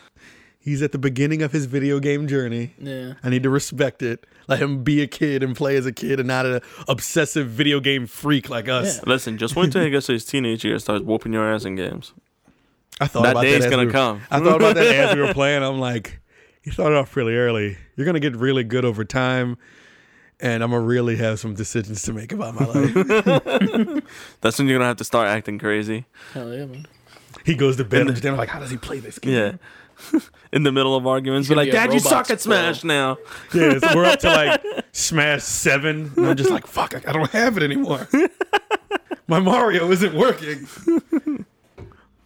he's 0.60 0.82
at 0.82 0.92
the 0.94 0.98
beginning 0.98 1.42
of 1.42 1.52
his 1.52 1.66
video 1.66 2.00
game 2.00 2.28
journey. 2.28 2.74
Yeah. 2.80 3.14
I 3.24 3.30
need 3.30 3.44
to 3.44 3.50
respect 3.50 4.02
it. 4.02 4.26
Let 4.48 4.60
him 4.62 4.84
be 4.84 5.02
a 5.02 5.08
kid 5.08 5.44
and 5.44 5.56
play 5.56 5.76
as 5.76 5.86
a 5.86 5.92
kid 5.92 6.20
and 6.20 6.28
not 6.28 6.46
an 6.46 6.62
obsessive 6.88 7.48
video 7.50 7.80
game 7.80 8.08
freak 8.08 8.50
like 8.50 8.68
us. 8.70 8.98
Yeah. 8.98 9.04
Listen, 9.08 9.38
just 9.38 9.56
wait 9.56 9.72
till 9.72 9.84
he 9.84 9.90
gets 9.90 10.08
to 10.08 10.14
his 10.14 10.26
teenage 10.26 10.64
years, 10.66 10.84
starts 10.84 11.04
whooping 11.04 11.34
your 11.34 11.52
ass 11.54 11.66
in 11.66 11.76
games. 11.76 12.14
I 13.02 13.08
thought 13.08 13.24
That 13.24 13.32
about 13.32 13.42
day's 13.44 13.64
that 13.64 13.70
gonna 13.70 13.84
we 13.84 13.86
were- 13.88 13.92
come. 13.92 14.22
I 14.32 14.40
thought 14.40 14.56
about 14.56 14.76
that 14.76 14.88
as 14.88 15.16
we 15.16 15.22
were 15.22 15.34
playing. 15.42 15.64
I'm 15.64 15.80
like, 15.80 16.20
you 16.70 16.74
started 16.74 16.97
off 16.97 17.15
really 17.15 17.36
early. 17.36 17.78
You're 17.95 18.05
gonna 18.05 18.20
get 18.20 18.36
really 18.36 18.63
good 18.63 18.86
over 18.86 19.03
time. 19.03 19.57
and 20.39 20.63
I'm 20.63 20.70
gonna 20.70 20.84
really 20.86 21.15
have 21.15 21.39
some 21.39 21.55
decisions 21.55 22.03
to 22.03 22.13
make 22.13 22.32
about 22.32 22.53
my 22.53 22.65
life. 22.65 22.93
That's 24.41 24.59
when 24.59 24.67
you're 24.67 24.78
gonna 24.78 24.88
have 24.88 24.97
to 24.97 25.03
start 25.03 25.28
acting 25.28 25.57
crazy. 25.57 26.05
Hell 26.34 26.53
yeah, 26.53 26.65
man. 26.65 26.86
he 27.43 27.55
goes 27.55 27.78
to 27.78 27.84
bed. 27.84 28.07
I'm 28.07 28.13
just 28.13 28.24
like, 28.24 28.49
how 28.49 28.59
does 28.59 28.70
he 28.70 28.78
play 28.78 28.99
this 28.99 29.17
game? 29.17 29.34
Yeah. 30.13 30.20
In 30.53 30.61
the 30.61 30.72
middle 30.72 30.95
of 30.95 31.07
arguments, 31.07 31.49
be 31.49 31.55
gonna 31.55 31.65
like, 31.65 31.74
"Dad, 31.74 31.91
you 31.91 31.99
Roblox 31.99 32.03
suck 32.03 32.30
at 32.30 32.38
pro." 32.38 32.38
Smash 32.38 32.84
now." 32.84 33.17
Yeah, 33.51 33.80
so 33.80 33.95
we're 33.95 34.05
up 34.05 34.20
to 34.20 34.30
like 34.30 34.61
Smash 34.91 35.41
Seven, 35.41 36.11
and 36.15 36.26
I'm 36.28 36.38
just 36.38 36.51
like, 36.51 36.67
fuck, 36.67 36.95
I 36.95 37.09
I 37.09 37.11
don't 37.11 37.30
have 37.32 37.57
it 37.57 37.63
anymore. 37.63 38.07
My 39.28 39.39
Mario 39.39 39.91
isn't 39.91 40.13
working. 40.13 40.67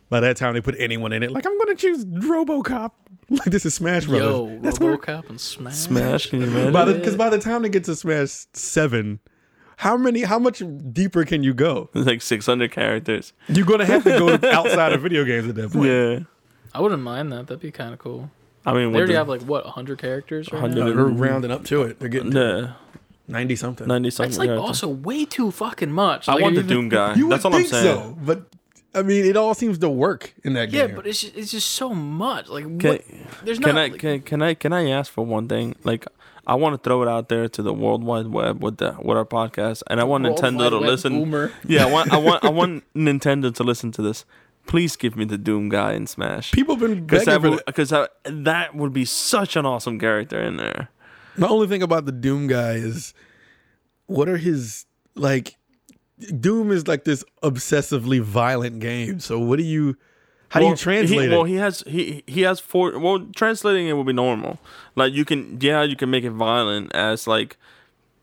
By 0.09 0.19
that 0.19 0.37
time, 0.37 0.53
they 0.53 0.61
put 0.61 0.75
anyone 0.77 1.13
in 1.13 1.23
it. 1.23 1.31
Like, 1.31 1.47
I'm 1.47 1.57
gonna 1.57 1.75
choose 1.75 2.05
RoboCop. 2.05 2.91
Like, 3.39 3.45
this 3.51 3.65
is 3.65 3.73
Smash 3.75 4.05
Brothers. 4.05 4.27
Yo, 4.27 4.59
That's 4.61 4.79
where 4.79 4.97
RoboCop 4.97 5.29
and 5.29 5.39
Smash. 5.41 5.73
Smash, 5.75 6.27
can 6.29 6.41
you 6.41 6.47
imagine? 6.47 6.73
by 6.73 6.85
the 6.85 6.93
because 6.93 7.15
by 7.15 7.29
the 7.29 7.39
time 7.39 7.63
they 7.63 7.69
get 7.69 7.83
to 7.85 7.95
Smash 7.95 8.45
Seven, 8.53 9.19
how 9.77 9.97
many? 9.97 10.21
How 10.21 10.37
much 10.39 10.61
deeper 10.91 11.25
can 11.25 11.43
you 11.43 11.53
go? 11.53 11.89
like 11.93 12.21
600 12.21 12.71
characters. 12.71 13.33
You're 13.47 13.65
gonna 13.65 13.85
have 13.85 14.03
to 14.03 14.11
go 14.19 14.29
outside 14.51 14.93
of 14.93 15.01
video 15.01 15.23
games 15.25 15.47
at 15.49 15.55
that 15.55 15.71
point. 15.73 15.87
Yeah. 15.89 16.19
I 16.75 16.81
wouldn't 16.81 17.01
mind 17.03 17.31
that. 17.31 17.47
That'd 17.47 17.59
be 17.59 17.71
kind 17.71 17.93
of 17.93 17.99
cool. 17.99 18.29
I 18.65 18.71
mean, 18.73 18.81
They 18.81 18.87
with 18.87 18.95
already 18.95 19.13
the- 19.13 19.17
have 19.19 19.29
like 19.29 19.41
what 19.41 19.65
100 19.65 19.97
characters 19.99 20.51
right 20.51 20.61
100 20.61 20.79
now? 20.85 20.91
Uh, 20.91 20.95
we're 21.05 21.09
rounding 21.09 21.51
up 21.51 21.65
to 21.65 21.81
it. 21.83 21.99
They're 21.99 22.09
getting 22.09 22.31
to 22.31 22.75
ninety 23.27 23.55
something. 23.55 23.87
90 23.87 24.09
something. 24.11 24.29
That's 24.29 24.35
something. 24.37 24.49
like 24.51 24.57
yeah. 24.57 24.65
also 24.65 24.87
way 24.87 25.25
too 25.25 25.49
fucking 25.51 25.91
much. 25.91 26.29
I 26.29 26.33
Like, 26.33 26.41
want 26.43 26.55
the 26.55 26.61
even- 26.61 26.69
Doom 26.75 26.89
guy. 26.97 27.15
You 27.15 27.29
That's 27.29 27.43
would 27.43 27.53
all 27.53 27.55
I'm 27.57 27.63
think 27.63 27.73
saying. 27.73 27.95
so, 27.95 28.17
but 28.21 28.47
I 28.95 29.01
mean, 29.01 29.25
it 29.25 29.35
all 29.35 29.53
seems 29.53 29.77
to 29.79 29.89
work 29.89 30.33
in 30.43 30.53
that 30.53 30.69
Yeah, 30.71 30.81
game. 30.81 30.89
Yeah, 30.91 30.95
but 30.95 31.07
it's 31.07 31.21
just, 31.21 31.35
it's 31.35 31.51
just 31.51 31.69
so 31.71 31.93
much. 31.93 32.47
Like 32.49 32.63
Can, 32.79 32.91
what? 32.91 33.01
There's 33.43 33.59
can 33.59 33.75
not. 33.75 33.77
I 33.85 33.87
like- 33.87 33.99
can, 33.99 34.21
can 34.21 34.41
I 34.41 34.53
can 34.53 34.73
I 34.73 34.89
ask 34.89 35.11
for 35.11 35.25
one 35.25 35.47
thing? 35.47 35.75
Like, 35.83 36.05
I 36.45 36.55
want 36.55 36.73
to 36.81 36.87
throw 36.87 37.01
it 37.01 37.07
out 37.07 37.29
there 37.29 37.47
to 37.47 37.61
the 37.61 37.73
World 37.73 38.03
Wide 38.03 38.27
Web 38.27 38.63
with 38.63 38.77
the 38.77 38.95
with 39.01 39.17
our 39.17 39.25
podcast, 39.25 39.81
and 39.89 39.99
I 39.99 40.03
want 40.03 40.23
World 40.25 40.37
Nintendo 40.37 40.57
Wide 40.59 40.69
to 40.71 40.77
Web 40.79 40.89
listen. 40.89 41.13
boomer. 41.19 41.51
Yeah, 41.65 41.85
I 41.85 41.91
want 41.91 42.13
I 42.13 42.17
want 42.17 42.43
I 42.45 42.49
want 42.59 42.83
Nintendo 42.93 43.53
to 43.55 43.63
listen 43.63 43.91
to 43.93 44.01
this. 44.01 44.25
Please 44.65 44.95
give 44.95 45.17
me 45.17 45.25
the 45.25 45.37
Doom 45.37 45.67
guy 45.69 45.91
in 45.93 46.07
Smash. 46.07 46.51
People 46.53 46.75
have 46.75 46.81
been 46.87 47.05
Because 47.05 47.25
begging 47.25 47.41
for 47.41 47.49
would, 47.51 47.65
because 47.65 47.89
that, 47.89 48.11
that 48.23 48.73
would 48.73 48.93
be 48.93 49.03
such 49.03 49.57
an 49.57 49.65
awesome 49.65 49.99
character 49.99 50.41
in 50.41 50.55
there. 50.55 50.87
The 51.37 51.49
only 51.49 51.67
thing 51.67 51.83
about 51.83 52.05
the 52.05 52.13
Doom 52.13 52.47
guy 52.47 52.73
is, 52.75 53.13
what 54.05 54.29
are 54.29 54.37
his 54.37 54.85
like? 55.15 55.57
Doom 56.31 56.71
is 56.71 56.87
like 56.87 57.03
this 57.03 57.23
obsessively 57.41 58.21
violent 58.21 58.79
game. 58.79 59.19
So 59.19 59.39
what 59.39 59.57
do 59.57 59.63
you? 59.63 59.97
How 60.49 60.59
do 60.59 60.67
you 60.67 60.75
translate 60.75 61.19
he, 61.19 61.25
it? 61.25 61.31
Well, 61.31 61.45
he 61.45 61.55
has 61.55 61.83
he 61.87 62.23
he 62.27 62.41
has 62.41 62.59
four. 62.59 62.99
Well, 62.99 63.27
translating 63.35 63.87
it 63.87 63.93
would 63.93 64.05
be 64.05 64.13
normal. 64.13 64.59
Like 64.95 65.13
you 65.13 65.25
can, 65.25 65.57
yeah, 65.59 65.81
you 65.81 65.95
can 65.95 66.11
make 66.11 66.23
it 66.23 66.29
violent 66.29 66.93
as 66.93 67.25
like 67.25 67.57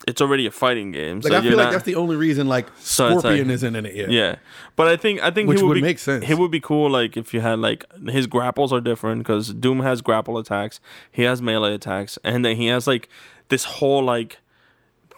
it's 0.07 0.21
already 0.21 0.47
a 0.47 0.51
fighting 0.51 0.93
game. 0.93 1.21
like 1.21 1.33
so 1.33 1.39
I 1.39 1.41
feel 1.41 1.51
you're 1.51 1.59
like 1.59 1.73
that's 1.73 1.85
the 1.85 1.97
only 1.97 2.17
reason 2.17 2.49
like 2.49 2.69
So 2.79 3.19
Scorpion 3.19 3.49
like- 3.49 3.55
isn't 3.55 3.77
in 3.77 3.85
it 3.87 3.95
yet. 3.95 4.11
Yeah, 4.11 4.37
but 4.77 4.89
I 4.89 4.97
think 4.97 5.21
I 5.23 5.31
think 5.31 5.49
Which 5.49 5.59
he 5.59 5.65
would, 5.65 5.69
would 5.71 5.75
be, 5.75 5.83
make 5.83 5.99
sense. 5.99 6.25
He 6.25 6.35
would 6.35 6.51
be 6.51 6.61
cool 6.61 6.89
like 6.91 7.17
if 7.17 7.35
you 7.35 7.41
had 7.41 7.59
like 7.59 7.85
his 8.09 8.27
grapples 8.27 8.73
are 8.73 8.81
different 8.81 9.21
because 9.21 9.53
Doom 9.53 9.81
has 9.81 10.01
grapple 10.01 10.39
attacks, 10.39 10.81
he 11.11 11.23
has 11.23 11.43
melee 11.43 11.75
attacks, 11.75 12.19
and 12.25 12.45
then 12.45 12.57
he 12.57 12.67
has 12.67 12.87
like 12.87 13.09
this 13.49 13.65
whole 13.65 14.03
like 14.03 14.39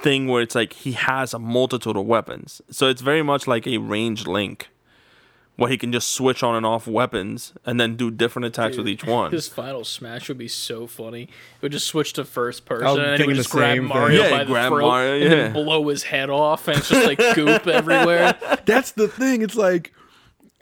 thing 0.03 0.29
where 0.29 0.43
it's 0.43 0.55
like 0.55 0.73
he 0.73 0.93
has 0.93 1.33
a 1.35 1.39
multitude 1.39 1.97
of 1.97 2.07
weapons. 2.07 2.61
So 2.71 2.89
it's 2.89 3.03
very 3.03 3.23
much 3.23 3.47
like 3.47 3.67
a 3.67 3.79
ranged 3.79 4.27
link. 4.27 4.69
Where 5.57 5.69
he 5.69 5.77
can 5.77 5.93
just 5.93 6.09
switch 6.09 6.43
on 6.43 6.57
and 6.57 6.65
off 6.65 6.87
weapons 6.87 7.53
and 7.67 7.79
then 7.79 7.95
do 7.95 8.11
different 8.11 8.47
attacks 8.47 8.79
with 8.79 8.89
each 8.89 9.05
one. 9.05 9.31
His 9.31 9.49
final 9.49 9.85
smash 9.85 10.27
would 10.29 10.39
be 10.39 10.49
so 10.49 10.87
funny. 10.87 11.25
It 11.25 11.63
would 11.63 11.73
just 11.73 11.87
switch 11.87 12.15
to 12.15 12.25
first 12.25 12.65
person, 12.65 12.87
was 12.87 12.97
and 12.97 13.07
then 13.07 13.21
he 13.21 13.27
would 13.27 13.37
just 13.37 13.51
grab 13.51 13.77
same 13.77 13.83
thing. 13.83 13.89
Mario 13.89 14.23
Yeah, 14.23 14.31
by 14.31 14.39
the 14.39 14.45
grab 14.47 14.73
throat 14.73 14.81
Mario, 14.81 15.13
and 15.13 15.23
yeah. 15.25 15.31
then 15.31 15.53
blow 15.53 15.87
his 15.89 16.05
head 16.05 16.31
off, 16.31 16.69
and 16.69 16.79
it's 16.79 16.89
just 16.89 17.07
like 17.07 17.19
goop 17.35 17.67
everywhere. 17.67 18.35
That's 18.65 18.93
the 18.93 19.09
thing. 19.09 19.43
It's 19.43 19.55
like, 19.55 19.93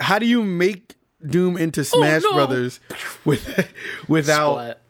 how 0.00 0.18
do 0.18 0.26
you 0.26 0.42
make 0.42 0.96
Doom 1.24 1.56
into 1.56 1.80
oh, 1.80 1.84
Smash 1.84 2.22
no. 2.22 2.32
Brothers 2.32 2.80
with 3.24 3.72
without 4.08 4.54
Splat. 4.54 4.80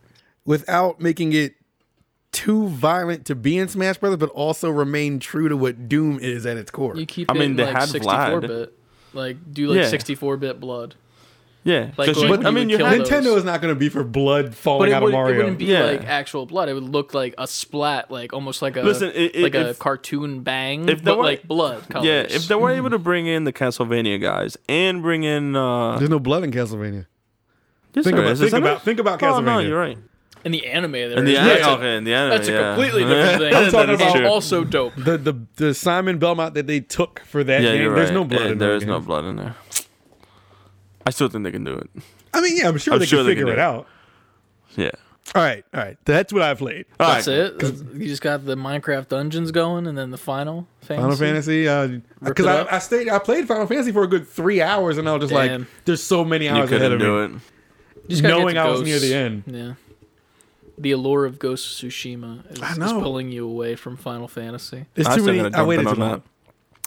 without 0.45 1.01
making 1.01 1.33
it 1.33 1.55
too 2.33 2.69
violent 2.69 3.27
to 3.27 3.35
be 3.35 3.59
in 3.59 3.69
Smash 3.69 3.99
Brothers, 3.99 4.19
but 4.19 4.31
also 4.31 4.71
remain 4.71 5.19
true 5.19 5.49
to 5.49 5.57
what 5.57 5.89
Doom 5.89 6.19
is 6.21 6.47
at 6.47 6.57
its 6.57 6.71
core? 6.71 6.97
You 6.97 7.07
keep 7.07 7.31
I 7.31 7.35
it 7.35 7.39
mean, 7.39 7.51
in, 7.53 7.57
they 7.57 7.65
like 7.65 7.77
had 7.77 7.89
64 7.89 8.15
Vlad. 8.15 8.47
bit, 8.49 8.79
like 9.13 9.37
do 9.53 9.69
like 9.69 9.79
Yeah. 9.79 9.89
64 9.89 10.37
bit 10.37 10.61
blood. 10.61 10.95
yeah, 11.65 11.91
Like, 11.99 12.07
'cause 12.07 12.17
like 12.17 12.25
you- 12.25 12.31
when 12.31 12.47
I 12.47 12.49
you 12.49 12.55
mean, 12.55 12.65
would 12.69 12.71
you 12.71 12.77
kill 12.79 12.87
had 12.87 13.01
those. 13.01 13.09
Nintendo 13.11 13.37
is 13.37 13.45
not 13.45 13.61
going 13.61 13.75
to 13.75 13.79
be 13.79 13.89
for 13.91 14.03
blood 14.05 14.55
falling 14.55 14.91
it, 14.93 14.95
out 14.95 15.03
would, 15.03 15.09
of 15.09 15.15
it 15.15 15.17
Mario. 15.19 15.37
wouldn't 15.39 15.59
be 15.59 15.67
Yeah. 15.67 15.83
like 15.85 16.05
actual 16.07 16.47
blood. 16.47 16.69
It 16.71 16.75
would 16.75 16.85
look 16.89 17.13
like 17.13 17.35
a 17.37 17.47
splat, 17.47 18.11
like 18.11 18.33
almost 18.33 18.63
like 18.63 18.77
a 18.77 18.83
Listen, 18.83 19.13
i- 19.15 19.31
i- 19.37 19.41
like 19.43 19.55
a 19.55 19.75
cartoon 19.75 20.41
bang, 20.41 20.89
if 20.89 21.03
there 21.03 21.13
but 21.15 21.19
were- 21.19 21.25
like 21.25 21.47
blood 21.47 21.87
colors. 21.91 22.07
Yeah, 22.07 22.21
if 22.23 22.49
they 22.49 22.55
were 22.55 22.71
able 22.71 22.89
to 22.91 22.99
bring 23.11 23.27
in 23.27 23.45
the 23.45 23.53
Castlevania 23.53 24.19
guys 24.21 24.57
and 24.71 25.03
bring 25.03 25.25
in, 25.25 25.55
uh, 25.55 25.99
There's 25.99 26.09
no 26.09 26.19
blood 26.19 26.45
in 26.45 26.51
Castlevania. 26.51 27.05
yes, 27.95 28.05
Think 28.05 28.17
there 28.17 28.25
about 28.25 28.33
is, 28.33 28.39
think 28.39 28.47
isn't 28.49 28.63
about 28.63 28.77
it? 28.79 28.83
think 28.83 28.99
about 29.01 29.23
Oh 29.23 29.41
no, 29.41 29.59
Castlevania. 29.59 29.69
you're 29.69 29.79
right. 29.79 29.99
In 30.45 30.53
the 30.53 30.67
anime, 30.67 30.93
there 30.93 31.13
In 31.19 31.25
the 31.25 31.33
is. 31.33 31.39
anime, 31.39 31.49
that's, 31.49 31.67
a, 31.67 31.71
okay, 31.71 31.97
in 31.97 32.05
the 32.05 32.15
anime, 32.15 32.31
that's 32.31 32.49
a 32.49 32.53
yeah. 32.53 32.75
completely 32.75 33.05
different 33.15 33.39
thing. 33.39 33.55
I'm 33.55 33.71
talking 33.71 33.97
That 33.99 34.07
is 34.09 34.15
about- 34.15 34.25
also 34.25 34.65
dope. 34.65 34.95
The 34.97 35.19
the 35.19 35.35
the 35.57 35.75
Simon 35.75 36.19
Belmont 36.19 36.55
that 36.55 36.67
they 36.67 36.81
took 36.81 37.21
for 37.21 37.43
that 37.45 37.63
Yeah, 37.63 37.73
game. 37.73 37.83
you're 37.83 37.95
There's 37.95 38.11
no 38.11 38.25
blood 38.25 38.41
Yeah, 38.47 38.53
in 38.53 38.59
there 38.59 38.71
that 38.71 38.77
is 38.77 38.87
no 38.87 39.01
blood 39.01 39.25
in 39.27 39.37
there. 39.37 39.55
I 41.07 41.11
still 41.11 41.29
think 41.29 41.45
they 41.45 41.51
can 41.53 41.65
do 41.65 41.75
it. 41.75 41.91
I 42.33 42.41
mean, 42.41 42.57
yeah, 42.57 42.69
I'm 42.69 42.79
sure 42.79 42.95
I'm 42.95 43.01
they 43.01 43.07
sure 43.07 43.21
can 43.21 43.27
they 43.27 43.33
figure 43.33 43.45
can 43.47 43.53
it 43.55 43.59
it. 43.59 43.59
out. 43.59 43.87
Yeah. 44.77 44.91
All 45.35 45.43
right, 45.43 45.65
all 45.73 45.81
right. 45.81 45.97
That's 46.05 46.33
what 46.33 46.43
I 46.43 46.55
played. 46.55 46.87
All 46.99 47.13
That's 47.13 47.29
right. 47.29 47.37
it. 47.37 47.63
You 47.95 48.09
just 48.09 48.21
got 48.23 48.45
the 48.45 48.57
Minecraft 48.57 49.09
dungeons 49.09 49.53
going, 49.53 49.87
and 49.87 49.97
then 49.97 50.11
the 50.11 50.19
final 50.19 50.67
fantasy. 50.81 51.03
Final 51.03 51.17
Fantasy, 51.17 51.63
because 52.25 52.47
uh, 52.47 52.51
it 52.51 52.67
I. 52.73 52.77
I 52.77 52.79
stayed, 52.81 53.09
I 53.09 53.19
played 53.21 53.47
Final 53.47 53.67
Fantasy 53.67 53.93
for 53.93 54.03
a 54.03 54.07
good 54.09 54.27
three 54.27 54.61
hours, 54.61 54.99
and 54.99 55.09
I 55.09 55.13
was 55.13 55.21
just 55.31 55.33
Damn. 55.33 55.61
like, 55.61 55.69
"There's 55.85 56.03
so 56.03 56.25
many 56.25 56.47
You 56.47 56.51
hours 56.53 56.71
ahead 56.73 56.81
couldn't 56.81 56.93
of 56.95 56.99
do 56.99 57.29
me." 57.29 57.37
it. 57.37 58.09
Just 58.09 58.23
knowing 58.25 58.59
I 58.59 58.69
was 58.71 58.83
near 58.83 58.99
the 58.99 59.15
end. 59.15 59.45
Yeah. 59.47 59.75
The 60.81 60.93
allure 60.93 61.27
of 61.27 61.39
Ghost 61.39 61.83
of 61.83 61.91
Tsushima 61.91 62.51
is, 62.51 62.63
I 62.63 62.73
is 62.73 62.93
pulling 62.93 63.31
you 63.31 63.47
away 63.47 63.77
from 63.77 63.97
Final 63.97 64.29
Fantasy. 64.29 64.87
There's 64.95 65.07
I 65.07 65.17
too 65.17 65.23
still 65.23 65.35
many. 65.35 65.51
gotta 65.51 65.63
I 65.63 65.67
waited 65.67 65.83
too 65.85 65.89
on 65.91 65.99
long. 65.99 66.11
that. 66.11 66.23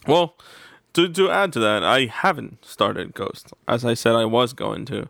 Well, 0.07 0.35
to 0.93 1.07
to 1.09 1.29
add 1.31 1.53
to 1.53 1.59
that, 1.59 1.83
I 1.83 2.05
haven't 2.05 2.65
started 2.65 3.13
Ghost. 3.13 3.53
As 3.67 3.85
I 3.85 3.93
said, 3.93 4.15
I 4.15 4.25
was 4.25 4.53
going 4.53 4.85
to. 4.85 5.09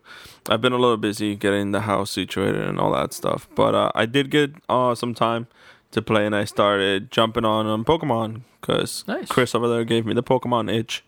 I've 0.49 0.61
been 0.61 0.73
a 0.73 0.77
little 0.77 0.97
busy 0.97 1.35
getting 1.35 1.71
the 1.71 1.81
house 1.81 2.11
situated 2.11 2.61
and 2.61 2.79
all 2.79 2.91
that 2.93 3.13
stuff, 3.13 3.47
but 3.55 3.73
uh, 3.75 3.91
I 3.95 4.05
did 4.05 4.29
get 4.29 4.51
uh, 4.69 4.95
some 4.95 5.13
time 5.13 5.47
to 5.91 6.01
play, 6.01 6.25
and 6.25 6.35
I 6.35 6.43
started 6.45 7.11
jumping 7.11 7.45
on 7.45 7.65
um, 7.67 7.85
Pokemon 7.85 8.41
because 8.61 9.03
Nice. 9.07 9.27
Chris 9.29 9.53
over 9.55 9.67
there 9.67 9.83
gave 9.85 10.05
me 10.05 10.13
the 10.13 10.23
Pokemon 10.23 10.73
itch. 10.73 11.03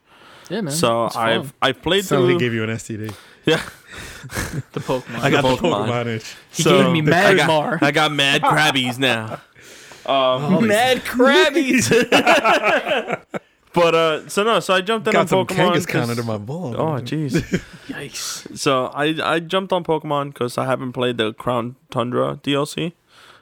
Yeah, 0.50 0.62
man. 0.62 0.74
so. 0.74 1.10
I've 1.16 1.54
I've 1.62 1.82
played 1.82 2.06
Sounds 2.06 2.22
like 2.22 2.28
through. 2.30 2.34
he 2.34 2.40
gave 2.40 2.54
you 2.54 2.64
an 2.64 2.70
STD. 2.70 3.16
yeah, 3.46 3.62
the 4.74 4.80
Pokemon. 4.80 5.20
I 5.20 5.30
got 5.30 5.42
the 5.42 5.50
Pokemon. 5.56 5.88
Pokemon 5.88 6.06
itch. 6.08 6.36
he 6.52 6.64
so 6.64 6.84
gave 6.84 6.92
me 7.06 7.12
I 7.12 7.34
got, 7.36 7.48
Mar. 7.48 7.80
I 7.82 7.92
got 7.92 8.12
mad 8.12 8.42
crabbies 8.42 8.98
now. 9.00 9.42
Um, 10.06 10.68
Mad 10.68 11.00
Krabbies. 11.00 11.90
but 13.74 13.96
uh, 13.96 14.30
so 14.30 14.44
no, 14.44 14.60
so 14.60 14.76
I 14.76 14.82
jumped 14.82 15.08
in 15.08 15.14
Got 15.14 15.22
on 15.22 15.28
some 15.28 15.48
Pokemon. 15.48 15.74
Kangaskhan 15.74 15.88
'cause- 15.88 16.10
under 16.12 16.24
my 16.24 16.38
ball. 16.38 16.76
Oh 16.76 17.02
jeez. 17.02 17.32
Yikes. 17.88 18.56
So 18.58 18.86
I 18.94 19.16
I 19.24 19.40
jumped 19.40 19.74
on 19.74 19.84
Pokemon 19.84 20.34
because 20.34 20.60
I 20.60 20.66
haven't 20.66 20.94
played 20.94 21.18
the 21.18 21.34
Crown 21.34 21.76
Tundra 21.90 22.40
DLC. 22.44 22.94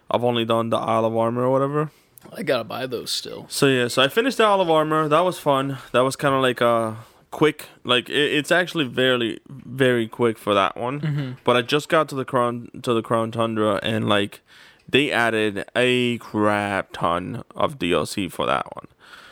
I've 0.09 0.23
only 0.23 0.45
done 0.45 0.69
the 0.69 0.77
Isle 0.77 1.05
of 1.05 1.17
Armor 1.17 1.43
or 1.43 1.51
whatever. 1.51 1.91
I 2.35 2.43
gotta 2.43 2.63
buy 2.63 2.87
those 2.87 3.11
still. 3.11 3.45
So 3.49 3.67
yeah, 3.67 3.89
so 3.89 4.01
I 4.01 4.07
finished 4.07 4.37
the 4.37 4.45
Isle 4.45 4.61
of 4.61 4.69
Armor. 4.69 5.09
That 5.09 5.21
was 5.25 5.37
fun. 5.39 5.79
That 5.91 6.01
was 6.01 6.15
kind 6.15 6.33
of 6.33 6.41
like 6.41 6.61
a 6.61 6.95
quick, 7.34 7.67
like 7.84 8.07
it, 8.09 8.31
it's 8.38 8.51
actually 8.51 8.86
very 8.86 9.39
very 9.49 10.07
quick 10.07 10.38
for 10.38 10.53
that 10.53 10.77
one. 10.77 11.38
But 11.43 11.57
I 11.57 11.61
just 11.61 11.89
got 11.89 12.07
to 12.09 12.15
the 12.15 12.23
Crown 12.25 12.69
to 12.81 12.93
the 12.93 13.01
Crown 13.01 13.31
Tundra 13.31 13.79
and 13.84 14.07
like 14.07 14.41
they 14.88 15.11
added 15.11 15.65
a 15.75 16.17
crap 16.19 16.93
ton 16.93 17.43
of 17.55 17.77
DLC 17.79 18.31
for 18.31 18.45
that 18.45 18.65
one. 18.75 18.88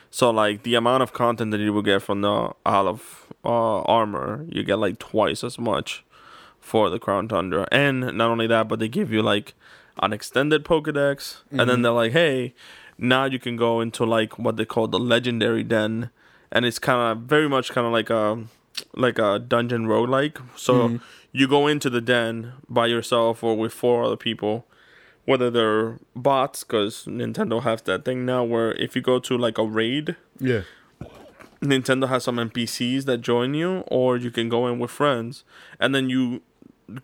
So 0.09 0.29
like 0.29 0.63
the 0.63 0.75
amount 0.75 1.03
of 1.03 1.13
content 1.13 1.51
that 1.51 1.59
you 1.59 1.71
will 1.71 1.81
get 1.83 2.01
from 2.01 2.21
the 2.21 2.51
Isle 2.65 2.87
of 2.87 3.27
uh, 3.45 3.81
Armor, 3.83 4.45
you 4.49 4.63
get 4.63 4.79
like 4.79 4.99
twice 4.99 5.43
as 5.43 5.57
much 5.57 6.03
for 6.59 6.89
the 6.89 6.99
Crown 6.99 7.27
Tundra. 7.27 7.67
And 7.71 8.01
not 8.01 8.29
only 8.29 8.47
that, 8.47 8.67
but 8.67 8.79
they 8.79 8.87
give 8.89 9.11
you 9.11 9.21
like 9.21 9.53
an 10.01 10.13
extended 10.13 10.63
Pokedex, 10.65 11.41
and 11.51 11.69
then 11.69 11.81
they're 11.81 11.91
like, 11.91 12.13
hey, 12.13 12.53
now 12.97 13.25
you 13.25 13.39
can 13.39 13.55
go 13.55 13.81
into 13.81 14.05
like 14.05 14.39
what 14.39 14.57
they 14.57 14.65
call 14.65 14.87
the 14.87 14.99
Legendary 14.99 15.63
Den, 15.63 16.09
and 16.51 16.65
it's 16.65 16.79
kind 16.79 17.17
of 17.17 17.23
very 17.25 17.47
much 17.47 17.71
kind 17.71 17.87
of 17.87 17.93
like 17.93 18.09
a 18.09 18.43
like 18.95 19.19
a 19.19 19.39
dungeon 19.39 19.85
roguelike. 19.85 20.41
So 20.55 20.73
mm-hmm. 20.73 20.97
you 21.31 21.47
go 21.47 21.67
into 21.67 21.89
the 21.89 22.01
den 22.01 22.53
by 22.67 22.87
yourself 22.87 23.43
or 23.43 23.55
with 23.55 23.73
four 23.73 24.03
other 24.03 24.17
people, 24.17 24.65
whether 25.25 25.49
they're 25.49 25.99
bots, 26.15 26.63
because 26.63 27.05
Nintendo 27.05 27.63
has 27.63 27.81
that 27.83 28.05
thing 28.05 28.25
now 28.25 28.43
where 28.43 28.73
if 28.73 28.95
you 28.95 29.01
go 29.01 29.19
to 29.19 29.37
like 29.37 29.57
a 29.57 29.65
raid, 29.65 30.15
Yeah. 30.39 30.61
Nintendo 31.61 32.07
has 32.09 32.23
some 32.23 32.37
NPCs 32.37 33.05
that 33.05 33.19
join 33.19 33.53
you, 33.53 33.83
or 33.87 34.17
you 34.17 34.31
can 34.31 34.49
go 34.49 34.65
in 34.67 34.79
with 34.79 34.89
friends, 34.89 35.43
and 35.79 35.93
then 35.93 36.09
you 36.09 36.41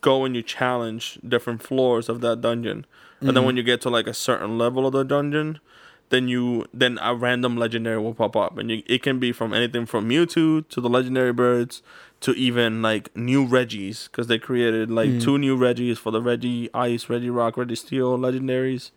go 0.01 0.25
and 0.25 0.35
you 0.35 0.41
challenge 0.41 1.19
different 1.27 1.61
floors 1.61 2.09
of 2.09 2.21
that 2.21 2.41
dungeon. 2.41 2.85
And 3.19 3.29
then 3.29 3.35
mm-hmm. 3.35 3.45
when 3.45 3.57
you 3.57 3.63
get 3.63 3.81
to 3.81 3.89
like 3.89 4.07
a 4.07 4.15
certain 4.15 4.57
level 4.57 4.87
of 4.87 4.93
the 4.93 5.03
dungeon, 5.03 5.59
then 6.09 6.27
you 6.27 6.65
then 6.73 6.99
a 7.01 7.13
random 7.13 7.57
legendary 7.57 7.99
will 7.99 8.13
pop 8.13 8.35
up, 8.35 8.57
and 8.57 8.69
you, 8.71 8.83
it 8.85 9.03
can 9.03 9.19
be 9.19 9.31
from 9.31 9.53
anything 9.53 9.85
from 9.85 10.09
Mewtwo 10.09 10.67
to 10.67 10.81
the 10.81 10.89
legendary 10.89 11.33
birds 11.33 11.81
to 12.19 12.31
even 12.33 12.81
like 12.81 13.15
new 13.15 13.45
Regis 13.45 14.07
because 14.07 14.27
they 14.27 14.39
created 14.39 14.89
like 14.89 15.09
hmm. 15.09 15.19
two 15.19 15.37
new 15.37 15.55
Regis 15.55 15.99
for 15.99 16.11
the 16.11 16.21
Regice, 16.21 17.09
Reggie 17.09 17.29
Rock, 17.29 17.55
Registeel 17.55 18.17
legendaries. 18.17 18.91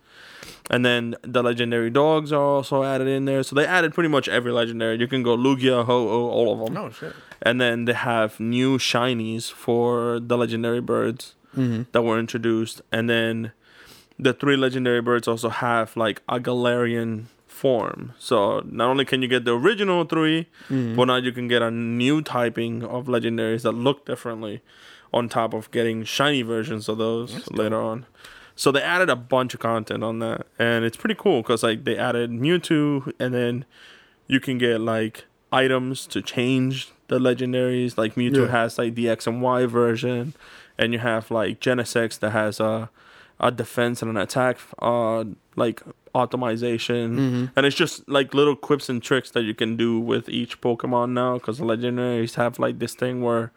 And 0.70 0.84
then 0.84 1.16
the 1.22 1.42
legendary 1.42 1.90
dogs 1.90 2.32
are 2.32 2.40
also 2.40 2.84
added 2.84 3.08
in 3.08 3.24
there. 3.24 3.42
So 3.42 3.56
they 3.56 3.66
added 3.66 3.92
pretty 3.92 4.08
much 4.08 4.28
every 4.28 4.52
legendary. 4.52 4.98
You 4.98 5.08
can 5.08 5.22
go 5.22 5.36
Lugia, 5.36 5.84
Ho-Oh, 5.84 6.28
all 6.28 6.52
of 6.52 6.66
them. 6.66 6.76
Oh 6.76 6.90
shit. 6.90 7.12
And 7.42 7.61
then 7.61 7.84
they 7.86 7.92
have 7.92 8.38
new 8.38 8.78
shinies 8.78 9.50
for 9.50 10.20
the 10.20 10.38
legendary 10.38 10.80
birds 10.80 11.34
mm-hmm. 11.56 11.82
that 11.92 12.02
were 12.02 12.18
introduced. 12.18 12.80
And 12.92 13.11
then 13.11 13.52
the 14.22 14.32
three 14.32 14.56
legendary 14.56 15.00
birds 15.00 15.26
also 15.26 15.48
have 15.48 15.96
like 15.96 16.20
a 16.28 16.38
Galarian 16.38 17.24
form. 17.46 18.12
So 18.18 18.62
not 18.66 18.88
only 18.88 19.04
can 19.04 19.22
you 19.22 19.28
get 19.28 19.44
the 19.44 19.54
original 19.56 20.04
3 20.04 20.46
mm-hmm. 20.68 20.96
but 20.96 21.04
now 21.06 21.16
you 21.16 21.32
can 21.32 21.48
get 21.48 21.62
a 21.62 21.70
new 21.70 22.22
typing 22.22 22.84
of 22.84 23.06
legendaries 23.06 23.62
that 23.62 23.72
look 23.72 24.06
differently 24.06 24.62
on 25.12 25.28
top 25.28 25.52
of 25.52 25.70
getting 25.70 26.04
shiny 26.04 26.42
versions 26.42 26.88
of 26.88 26.98
those 26.98 27.50
later 27.50 27.80
on. 27.80 28.06
So 28.56 28.70
they 28.70 28.82
added 28.82 29.08
a 29.10 29.16
bunch 29.16 29.54
of 29.54 29.60
content 29.60 30.04
on 30.04 30.18
that, 30.18 30.46
and 30.58 30.84
it's 30.84 30.96
pretty 30.96 31.14
cool 31.16 31.40
because 31.42 31.62
like 31.62 31.84
they 31.84 31.96
added 31.96 32.30
Mewtwo, 32.30 33.10
and 33.18 33.32
then 33.32 33.64
you 34.26 34.38
can 34.38 34.58
get 34.58 34.80
like 34.80 35.24
items 35.50 36.06
to 36.08 36.20
change 36.20 36.92
the 37.08 37.18
legendaries. 37.18 37.96
Like 37.96 38.14
Mewtwo 38.16 38.46
Yeah. 38.46 38.52
has 38.52 38.76
like 38.78 38.94
the 38.94 39.08
X 39.08 39.26
and 39.26 39.40
Y 39.40 39.64
version, 39.66 40.34
and 40.78 40.92
you 40.92 40.98
have 40.98 41.30
like 41.30 41.58
Genesect 41.60 42.18
that 42.20 42.30
has 42.30 42.60
a 42.60 42.90
a 43.41 43.51
defense 43.51 44.03
and 44.03 44.11
an 44.11 44.16
attack 44.16 44.59
uh 44.80 45.24
like 45.57 45.82
optimization, 46.14 47.16
mm-hmm. 47.16 47.45
and 47.57 47.66
it's 47.66 47.76
just 47.76 48.09
like 48.09 48.34
little 48.34 48.57
quips 48.57 48.88
and 48.88 49.03
tricks 49.03 49.30
that 49.32 49.43
you 49.43 49.55
can 49.55 49.76
do 49.76 49.99
with 49.99 50.28
each 50.28 50.61
Pokemon 50.61 51.11
now 51.12 51.34
because 51.34 51.59
the 51.59 51.64
legendaries 51.64 52.34
have 52.34 52.59
like 52.59 52.78
this 52.78 52.95
thing 52.95 53.22
where 53.22 53.53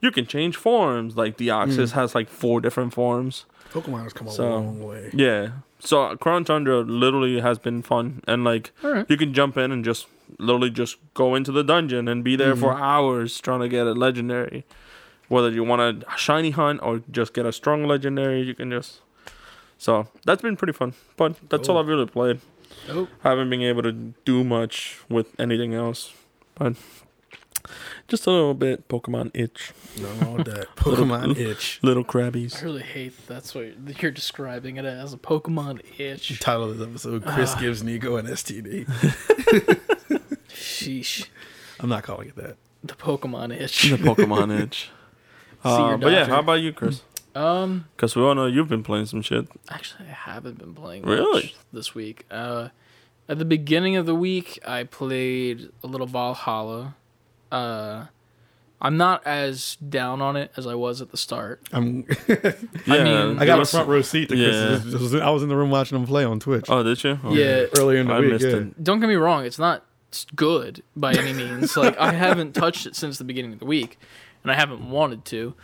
you 0.00 0.10
can 0.10 0.26
change 0.26 0.56
forms. 0.56 1.16
Like 1.16 1.38
Deoxys 1.38 1.76
mm. 1.76 1.92
has 1.92 2.14
like 2.14 2.28
four 2.28 2.60
different 2.60 2.92
forms. 2.92 3.46
Pokemon 3.72 4.02
has 4.04 4.12
come 4.12 4.28
a 4.28 4.32
So- 4.32 4.50
long 4.50 4.82
way. 4.82 5.10
Yeah. 5.12 5.50
So 5.84 6.04
uh, 6.04 6.16
Crown 6.16 6.44
Tundra 6.44 6.80
literally 6.80 7.40
has 7.40 7.58
been 7.58 7.82
fun, 7.82 8.22
and 8.28 8.44
like 8.44 8.70
Alright. 8.84 9.06
you 9.10 9.16
can 9.16 9.34
jump 9.34 9.56
in 9.56 9.72
and 9.72 9.84
just 9.84 10.06
literally 10.38 10.70
just 10.70 10.96
go 11.14 11.34
into 11.34 11.50
the 11.50 11.64
dungeon 11.64 12.06
and 12.06 12.22
be 12.22 12.36
there 12.36 12.54
for 12.54 12.72
mm-hmm. 12.72 12.82
hours 12.82 13.40
trying 13.40 13.60
to 13.60 13.68
get 13.68 13.88
a 13.88 13.92
legendary. 13.92 14.64
Whether 15.26 15.50
you 15.50 15.64
want 15.64 15.82
a 15.82 16.16
shiny 16.16 16.50
hunt 16.50 16.80
or 16.82 17.02
just 17.10 17.34
get 17.34 17.46
a 17.46 17.52
strong 17.52 17.84
legendary, 17.84 18.42
you 18.42 18.54
can 18.54 18.70
just. 18.70 19.00
So 19.82 20.06
that's 20.24 20.40
been 20.40 20.56
pretty 20.56 20.74
fun, 20.74 20.94
but 21.16 21.34
that's 21.48 21.68
all 21.68 21.76
I've 21.76 21.88
really 21.88 22.06
played. 22.06 22.40
Oh, 22.88 23.08
I 23.24 23.30
haven't 23.30 23.50
been 23.50 23.62
able 23.62 23.82
to 23.82 23.90
do 24.24 24.44
much 24.44 25.00
with 25.08 25.34
anything 25.40 25.74
else, 25.74 26.12
but 26.54 26.76
just 28.06 28.24
a 28.28 28.30
little 28.30 28.54
bit 28.54 28.86
Pokemon 28.86 29.32
itch, 29.34 29.72
No, 30.00 30.36
that 30.36 30.68
Pokemon 30.76 31.36
itch. 31.50 31.80
little 31.82 32.04
crabbies. 32.04 32.62
I 32.62 32.64
really 32.64 32.84
hate 32.84 33.26
that's 33.26 33.56
what 33.56 33.72
you're 34.00 34.12
describing 34.12 34.76
it 34.76 34.84
as 34.84 35.12
a 35.14 35.18
Pokemon 35.18 35.80
itch. 35.98 36.38
Title 36.38 36.70
of 36.70 36.78
this 36.78 36.86
episode: 36.88 37.24
Chris 37.26 37.56
gives 37.56 37.82
Nico 37.82 38.14
an 38.14 38.26
STD. 38.26 38.86
Sheesh. 40.48 41.26
I'm 41.80 41.88
not 41.88 42.04
calling 42.04 42.28
it 42.28 42.36
that. 42.36 42.56
The 42.84 42.94
Pokemon 42.94 43.60
itch. 43.60 43.90
The. 43.90 43.96
Pokemon 43.96 44.60
itch. 44.62 44.90
Uh, 45.64 45.96
but 45.96 46.12
yeah, 46.12 46.26
how 46.26 46.38
about 46.38 46.60
you, 46.60 46.72
Chris? 46.72 47.02
Um, 47.34 47.86
Because 47.96 48.14
we 48.16 48.22
all 48.22 48.34
know 48.34 48.46
you've 48.46 48.68
been 48.68 48.82
playing 48.82 49.06
some 49.06 49.22
shit. 49.22 49.46
actually, 49.70 50.08
I 50.08 50.12
haven't 50.12 50.58
been 50.58 50.74
playing 50.74 51.02
Really? 51.04 51.42
much 51.44 51.54
this 51.72 51.94
week. 51.94 52.24
Uh, 52.30 52.68
at 53.28 53.38
the 53.38 53.44
beginning 53.44 53.96
of 53.96 54.04
the 54.06 54.14
week, 54.14 54.58
I 54.66 54.84
played 54.84 55.70
a 55.82 55.86
little 55.86 56.06
Valhalla. 56.06 56.94
Uh, 57.50 58.06
I'm 58.80 58.96
not 58.96 59.24
as 59.26 59.76
down 59.76 60.20
on 60.20 60.36
it 60.36 60.50
as 60.56 60.66
I 60.66 60.74
was 60.74 61.00
at 61.00 61.10
the 61.10 61.16
start. 61.16 61.66
I'm. 61.72 62.04
Yeah, 62.84 63.04
mean- 63.04 63.38
I 63.38 63.46
got 63.46 63.60
a 63.60 63.64
front 63.64 63.88
row 63.88 64.02
seat 64.02 64.28
to 64.30 64.36
Yeah. 64.36 64.80
Chris. 64.82 65.14
I 65.14 65.30
was 65.30 65.42
in 65.44 65.48
the 65.48 65.56
room 65.56 65.70
watching 65.70 65.96
him 65.96 66.04
play 66.06 66.24
on 66.24 66.40
Twitch 66.40 66.66
Oh, 66.68 66.82
did 66.82 67.02
you? 67.04 67.18
Oh, 67.22 67.32
Yeah. 67.32 67.66
earlier 67.78 68.00
in 68.00 68.08
the 68.08 68.12
I 68.14 68.20
week. 68.20 68.32
missed 68.32 68.44
Yeah. 68.46 68.56
it. 68.56 68.82
don't 68.82 68.98
get 69.00 69.08
me 69.08 69.14
wrong, 69.14 69.44
it's 69.44 69.58
not 69.58 69.84
good 70.34 70.82
by 70.96 71.12
any 71.14 71.32
means. 71.32 71.76
like 71.76 71.96
I 71.98 72.12
haven't 72.12 72.54
touched 72.54 72.84
it 72.86 72.96
since 72.96 73.18
the 73.18 73.24
beginning 73.24 73.52
of 73.52 73.60
the 73.60 73.64
week, 73.66 73.98
and 74.42 74.50
I 74.50 74.56
haven't 74.56 74.90
wanted 74.90 75.24
to. 75.26 75.54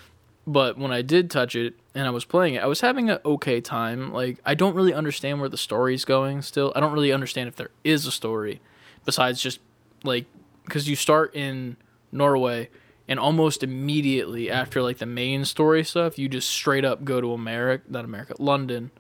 But 0.49 0.79
when 0.79 0.91
I 0.91 1.03
did 1.03 1.31
touch 1.31 1.55
it 1.55 1.75
and 1.95 2.07
I 2.07 2.11
was 2.11 2.25
playing 2.25 2.55
it, 2.55 2.63
I 2.63 2.67
was 2.67 2.81
having 2.81 3.11
an 3.11 3.19
okay 3.23 3.61
time. 3.61 4.15
Like 4.15 4.39
I 4.47 4.55
don't 4.55 4.75
really 4.75 4.95
understand 4.95 5.41
where 5.41 5.49
the 5.51 5.59
story's 5.59 6.07
going. 6.07 6.41
Still, 6.41 6.73
I 6.75 6.81
don't 6.81 6.95
really 6.95 7.13
understand 7.13 7.49
if 7.49 7.57
there 7.57 7.69
is 7.85 8.07
a 8.07 8.11
story 8.11 8.63
besides 9.05 9.43
just 9.43 9.61
like 10.05 10.25
because 10.65 10.89
you 10.89 10.97
start 10.97 11.35
in 11.35 11.77
Norway 12.11 12.71
and 13.07 13.21
almost 13.21 13.63
immediately 13.63 14.51
after 14.51 14.81
like 14.81 14.97
the 14.97 15.07
main 15.07 15.45
story 15.45 15.85
stuff, 15.85 16.19
you 16.19 16.31
just 16.31 16.49
straight 16.49 16.85
up 16.85 17.05
go 17.05 17.21
to 17.21 17.35
America, 17.35 17.85
not 17.91 18.07
America, 18.07 18.35
London, 18.39 18.91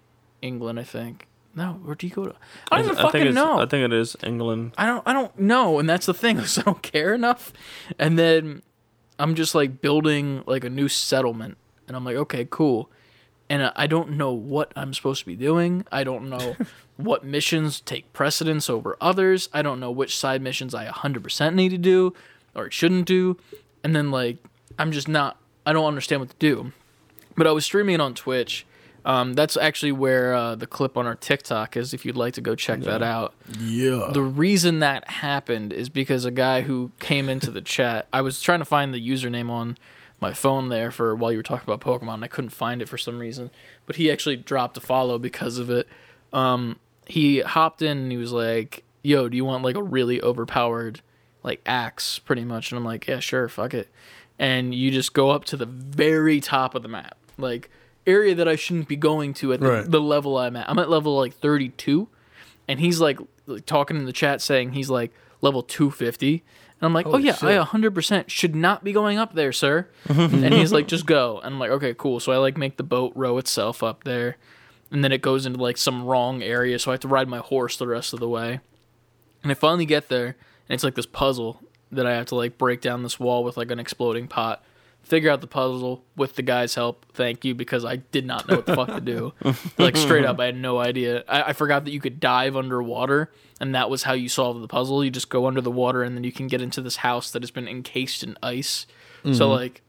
England, 0.43 0.79
I 0.79 0.85
think. 0.85 1.29
No, 1.55 1.81
where 1.83 1.95
do 1.95 2.07
you 2.07 2.13
go 2.13 2.27
to? 2.27 2.35
I 2.71 2.77
don't 2.77 2.85
even 2.85 2.99
I 2.99 3.01
think 3.11 3.13
fucking 3.13 3.35
know. 3.35 3.59
I 3.59 3.65
think 3.65 3.91
it 3.91 3.93
is 3.95 4.19
England. 4.23 4.75
I 4.77 4.85
don't 4.85 5.03
I 5.07 5.15
don't 5.15 5.39
know, 5.39 5.79
and 5.79 5.89
that's 5.89 6.05
the 6.05 6.13
thing. 6.13 6.39
I 6.41 6.47
don't 6.63 6.83
care 6.83 7.15
enough. 7.15 7.55
And 7.99 8.19
then 8.19 8.61
I'm 9.19 9.35
just 9.35 9.55
like 9.55 9.81
building 9.81 10.43
like 10.47 10.65
a 10.65 10.71
new 10.71 10.89
settlement, 10.89 11.57
and 11.87 11.97
I'm 11.97 12.05
like, 12.05 12.17
okay, 12.17 12.47
cool. 12.49 12.91
And 13.51 13.73
I- 13.75 13.87
don't 13.87 14.11
know 14.11 14.33
what 14.33 14.73
I'm 14.77 14.93
supposed 14.93 15.21
to 15.21 15.27
be 15.27 15.35
doing. 15.37 15.85
I 15.91 16.05
don't 16.05 16.29
know 16.29 16.55
what 16.97 17.25
missions 17.25 17.81
take 17.81 18.13
precedence 18.13 18.69
over 18.69 18.97
others. 19.01 19.49
I 19.55 19.63
don't 19.63 19.81
know 19.81 19.91
which 19.91 20.17
side 20.17 20.43
missions 20.43 20.75
I 20.75 20.87
100% 20.87 21.55
need 21.55 21.71
to 21.71 21.79
do 21.79 22.15
or 22.55 22.71
shouldn't 22.71 23.07
do. 23.07 23.39
And 23.83 23.97
then 23.97 24.11
like 24.11 24.37
I'm 24.79 24.93
just 24.93 25.09
not. 25.09 25.39
I 25.65 25.73
don't 25.73 25.87
understand 25.87 26.21
what 26.21 26.31
to 26.31 26.37
do. 26.39 26.73
But 27.37 27.47
I 27.47 27.53
was 27.53 27.65
streaming 27.65 27.95
it 27.95 28.01
on 28.01 28.15
Twitch. 28.15 28.67
Um, 29.05 29.33
that's 29.35 29.57
actually 29.57 29.93
where 29.93 30.35
uh, 30.35 30.55
the 30.57 30.67
clip 30.67 30.97
on 30.97 31.07
our 31.07 31.15
TikTok 31.15 31.77
is. 31.77 31.95
If 31.95 32.05
you'd 32.05 32.17
like 32.17 32.35
to 32.35 32.41
go 32.41 32.55
check 32.55 32.81
that 32.81 33.03
out 33.03 33.33
Yeah. 33.61 34.11
the 34.13 34.23
reason 34.23 34.81
that 34.81 35.09
happened 35.09 35.73
is 35.73 35.89
because 35.89 36.25
a 36.25 36.31
guy 36.31 36.63
who 36.63 36.91
came 36.99 37.29
into 37.29 37.51
the 37.51 37.61
chat 37.63 38.07
i 38.13 38.21
was 38.21 38.41
trying 38.43 38.59
to 38.59 38.65
find 38.65 38.93
the 38.93 39.01
username 39.09 39.51
on 39.51 39.79
my 40.21 40.33
phone 40.33 40.69
there 40.69 40.91
for 40.91 41.15
while 41.15 41.31
you 41.33 41.39
were 41.39 41.43
talking 41.43 41.73
about 41.73 41.81
pokemon 41.81 42.15
and 42.15 42.25
i 42.25 42.29
couldn't 42.29 42.51
find 42.51 42.83
it 42.83 42.89
for 42.89 42.99
some 42.99 43.19
reason 43.19 43.51
but 43.87 43.97
he 43.97 44.11
actually 44.11 44.37
dropped 44.37 44.77
a 44.77 44.81
follow 44.81 45.19
because 45.19 45.59
of 45.59 45.71
it 45.71 45.87
um, 46.33 46.79
he 47.07 47.41
hopped 47.41 47.81
in 47.83 47.97
and 47.99 48.13
he 48.13 48.19
was 48.19 48.33
like 48.33 48.83
yo 49.03 49.29
do 49.29 49.37
you 49.37 49.45
want 49.45 49.63
like 49.65 49.77
a 49.77 49.83
really 49.83 50.21
overpowered 50.23 51.01
like 51.43 51.61
axe 51.67 52.19
pretty 52.19 52.45
much 52.45 52.71
and 52.73 52.79
i'm 52.79 52.85
like 52.85 53.07
yeah 53.07 53.21
sure 53.21 53.49
fuck 53.49 53.73
it 53.73 53.89
and 54.39 54.75
you 54.75 54.91
just 54.91 55.13
go 55.15 55.31
up 55.31 55.45
to 55.45 55.57
the 55.57 55.67
very 55.67 56.41
top 56.41 56.75
of 56.75 56.83
the 56.83 56.89
map 56.89 57.17
like 57.39 57.71
area 58.09 58.35
that 58.35 58.49
i 58.49 58.57
shouldn't 58.57 58.89
be 58.89 58.97
going 58.97 59.35
to 59.35 59.53
at 59.53 59.61
the, 59.61 59.67
Right. 59.71 59.91
the 59.91 60.01
level 60.01 60.37
i'm 60.39 60.57
at. 60.57 60.69
I'm 60.69 60.79
at 60.79 60.89
level 60.91 61.17
like 61.17 61.35
32 61.35 62.09
and 62.67 62.81
he's 62.81 63.01
like, 63.01 63.19
like 63.47 63.65
talking 63.67 63.97
in 63.97 64.05
the 64.05 64.13
chat 64.13 64.41
saying 64.43 64.73
he's 64.73 64.91
like 64.91 65.13
level 65.41 65.63
250 65.63 66.33
and 66.33 66.43
i'm 66.87 66.93
like 66.95 67.07
oh 67.07 67.17
yeah 67.19 67.35
shit. 67.35 67.49
i 67.59 67.65
100% 67.65 68.29
should 68.29 68.55
not 68.57 68.83
be 68.85 68.93
going 68.93 69.19
up 69.19 69.35
there 69.35 69.53
sir. 69.53 69.89
And 70.09 70.53
he's 70.55 70.73
like 70.73 70.87
just 70.89 71.07
go. 71.07 71.39
And 71.45 71.55
i'm 71.55 71.59
like 71.61 71.71
okay 71.71 71.95
cool. 71.95 72.19
So 72.21 72.33
i 72.33 72.37
like 72.37 72.57
make 72.57 72.77
the 72.77 72.83
boat 72.83 73.13
row 73.15 73.39
itself 73.39 73.83
up 73.83 74.05
there 74.05 74.37
and 74.91 75.05
then 75.05 75.13
it 75.13 75.21
goes 75.23 75.45
into 75.47 75.61
like 75.61 75.77
some 75.77 76.05
wrong 76.05 76.43
area 76.43 76.79
so 76.79 76.91
i 76.91 76.95
have 76.95 77.01
to 77.01 77.09
ride 77.09 77.29
my 77.29 77.39
horse 77.39 77.77
the 77.77 77.87
rest 77.87 78.13
of 78.13 78.21
the 78.21 78.29
way. 78.29 78.61
And 79.43 79.53
i 79.53 79.55
finally 79.55 79.87
get 79.87 80.09
there 80.09 80.27
and 80.69 80.75
it's 80.75 80.85
like 80.85 80.95
this 80.97 81.07
puzzle 81.07 81.61
that 81.93 82.07
i 82.07 82.13
have 82.15 82.27
to 82.27 82.35
like 82.35 82.59
break 82.59 82.81
down 82.81 83.03
this 83.03 83.19
wall 83.21 83.43
with 83.45 83.57
like 83.57 83.71
an 83.71 83.79
exploding 83.79 84.29
pot 84.29 84.63
figure 85.03 85.31
out 85.31 85.41
the 85.41 85.47
puzzle 85.47 86.05
with 86.17 86.35
the 86.37 86.43
guy's 86.43 86.75
help 86.75 87.07
thank 87.13 87.45
you 87.45 87.55
because 87.55 87.85
i 87.85 87.97
did 87.97 88.27
not 88.27 88.47
know 88.49 88.57
what 88.57 88.67
the 88.67 88.75
fuck 88.75 88.89
to 88.89 89.01
do 89.01 89.33
like 89.79 89.97
straight 89.97 90.25
up 90.25 90.39
i 90.39 90.45
had 90.47 90.57
no 90.57 90.79
idea 90.79 91.25
I, 91.27 91.43
I 91.45 91.53
forgot 91.55 91.85
that 91.87 91.93
you 91.93 92.01
could 92.01 92.21
dive 92.21 92.57
underwater 92.57 93.31
and 93.59 93.75
that 93.75 93.89
was 93.89 94.03
how 94.03 94.13
you 94.13 94.29
solve 94.29 94.61
the 94.61 94.69
puzzle 94.69 95.03
you 95.03 95.11
just 95.11 95.31
go 95.31 95.47
under 95.47 95.61
the 95.63 95.71
water 95.71 96.03
and 96.03 96.15
then 96.15 96.25
you 96.25 96.33
can 96.33 96.47
get 96.47 96.61
into 96.61 96.83
this 96.83 96.97
house 96.97 97.31
that 97.31 97.43
has 97.43 97.51
been 97.51 97.67
encased 97.69 98.23
in 98.23 98.37
ice 98.43 98.87
so 99.33 99.51
like 99.51 99.83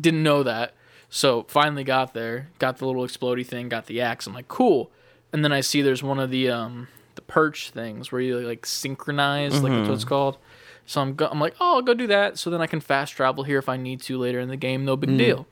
didn't 0.00 0.22
know 0.22 0.42
that. 0.42 0.74
So 1.10 1.44
finally 1.48 1.84
got 1.84 2.14
there, 2.14 2.48
got 2.58 2.78
the 2.78 2.86
little 2.86 3.02
explody 3.02 3.44
thing, 3.44 3.68
got 3.68 3.86
the 3.86 4.00
axe. 4.00 4.26
I'm 4.26 4.34
like, 4.34 4.48
cool. 4.48 4.90
And 5.32 5.44
then 5.44 5.52
I 5.52 5.60
see 5.62 5.82
there's 5.82 6.02
one 6.02 6.18
of 6.18 6.30
the 6.30 6.50
um 6.50 6.88
the 7.18 7.22
perch 7.22 7.70
things 7.70 8.12
where 8.12 8.20
you 8.20 8.38
like 8.38 8.64
synchronize, 8.64 9.60
like 9.60 9.72
that's 9.72 9.88
what 9.88 9.94
it's 9.94 10.04
mm-hmm. 10.04 10.08
called. 10.08 10.38
So 10.86 11.00
I'm 11.00 11.14
go- 11.14 11.26
I'm 11.26 11.40
like, 11.40 11.56
oh, 11.60 11.74
I'll 11.74 11.82
go 11.82 11.92
do 11.92 12.06
that. 12.06 12.38
So 12.38 12.48
then 12.48 12.60
I 12.60 12.68
can 12.68 12.78
fast 12.78 13.14
travel 13.14 13.42
here 13.42 13.58
if 13.58 13.68
I 13.68 13.76
need 13.76 14.00
to 14.02 14.16
later 14.16 14.38
in 14.38 14.48
the 14.48 14.56
game. 14.56 14.84
No 14.84 14.96
big 14.96 15.10
mm. 15.10 15.18
deal. 15.18 15.46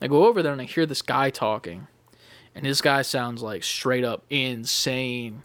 I 0.00 0.08
go 0.08 0.26
over 0.26 0.42
there 0.42 0.50
and 0.50 0.60
I 0.60 0.64
hear 0.64 0.84
this 0.84 1.00
guy 1.00 1.30
talking, 1.30 1.86
and 2.56 2.66
this 2.66 2.80
guy 2.80 3.02
sounds 3.02 3.40
like 3.40 3.62
straight 3.62 4.02
up 4.02 4.24
insane, 4.30 5.44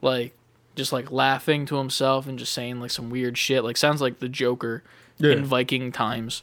like 0.00 0.34
just 0.74 0.94
like 0.94 1.10
laughing 1.10 1.66
to 1.66 1.76
himself 1.76 2.26
and 2.26 2.38
just 2.38 2.54
saying 2.54 2.80
like 2.80 2.90
some 2.90 3.10
weird 3.10 3.36
shit. 3.36 3.64
Like 3.64 3.76
sounds 3.76 4.00
like 4.00 4.20
the 4.20 4.30
Joker 4.30 4.82
Yeah. 5.18 5.32
in 5.32 5.44
Viking 5.44 5.92
times. 5.92 6.42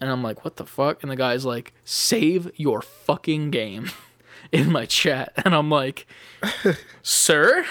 And 0.00 0.10
I'm 0.10 0.22
like, 0.22 0.44
what 0.44 0.56
the 0.56 0.66
fuck? 0.66 1.02
And 1.02 1.10
the 1.10 1.16
guy's 1.16 1.46
like, 1.46 1.72
save 1.82 2.52
your 2.56 2.82
fucking 2.82 3.50
game. 3.50 3.90
in 4.52 4.72
my 4.72 4.86
chat, 4.86 5.32
and 5.44 5.54
I'm 5.54 5.70
like, 5.70 6.06
"Sir, 7.02 7.64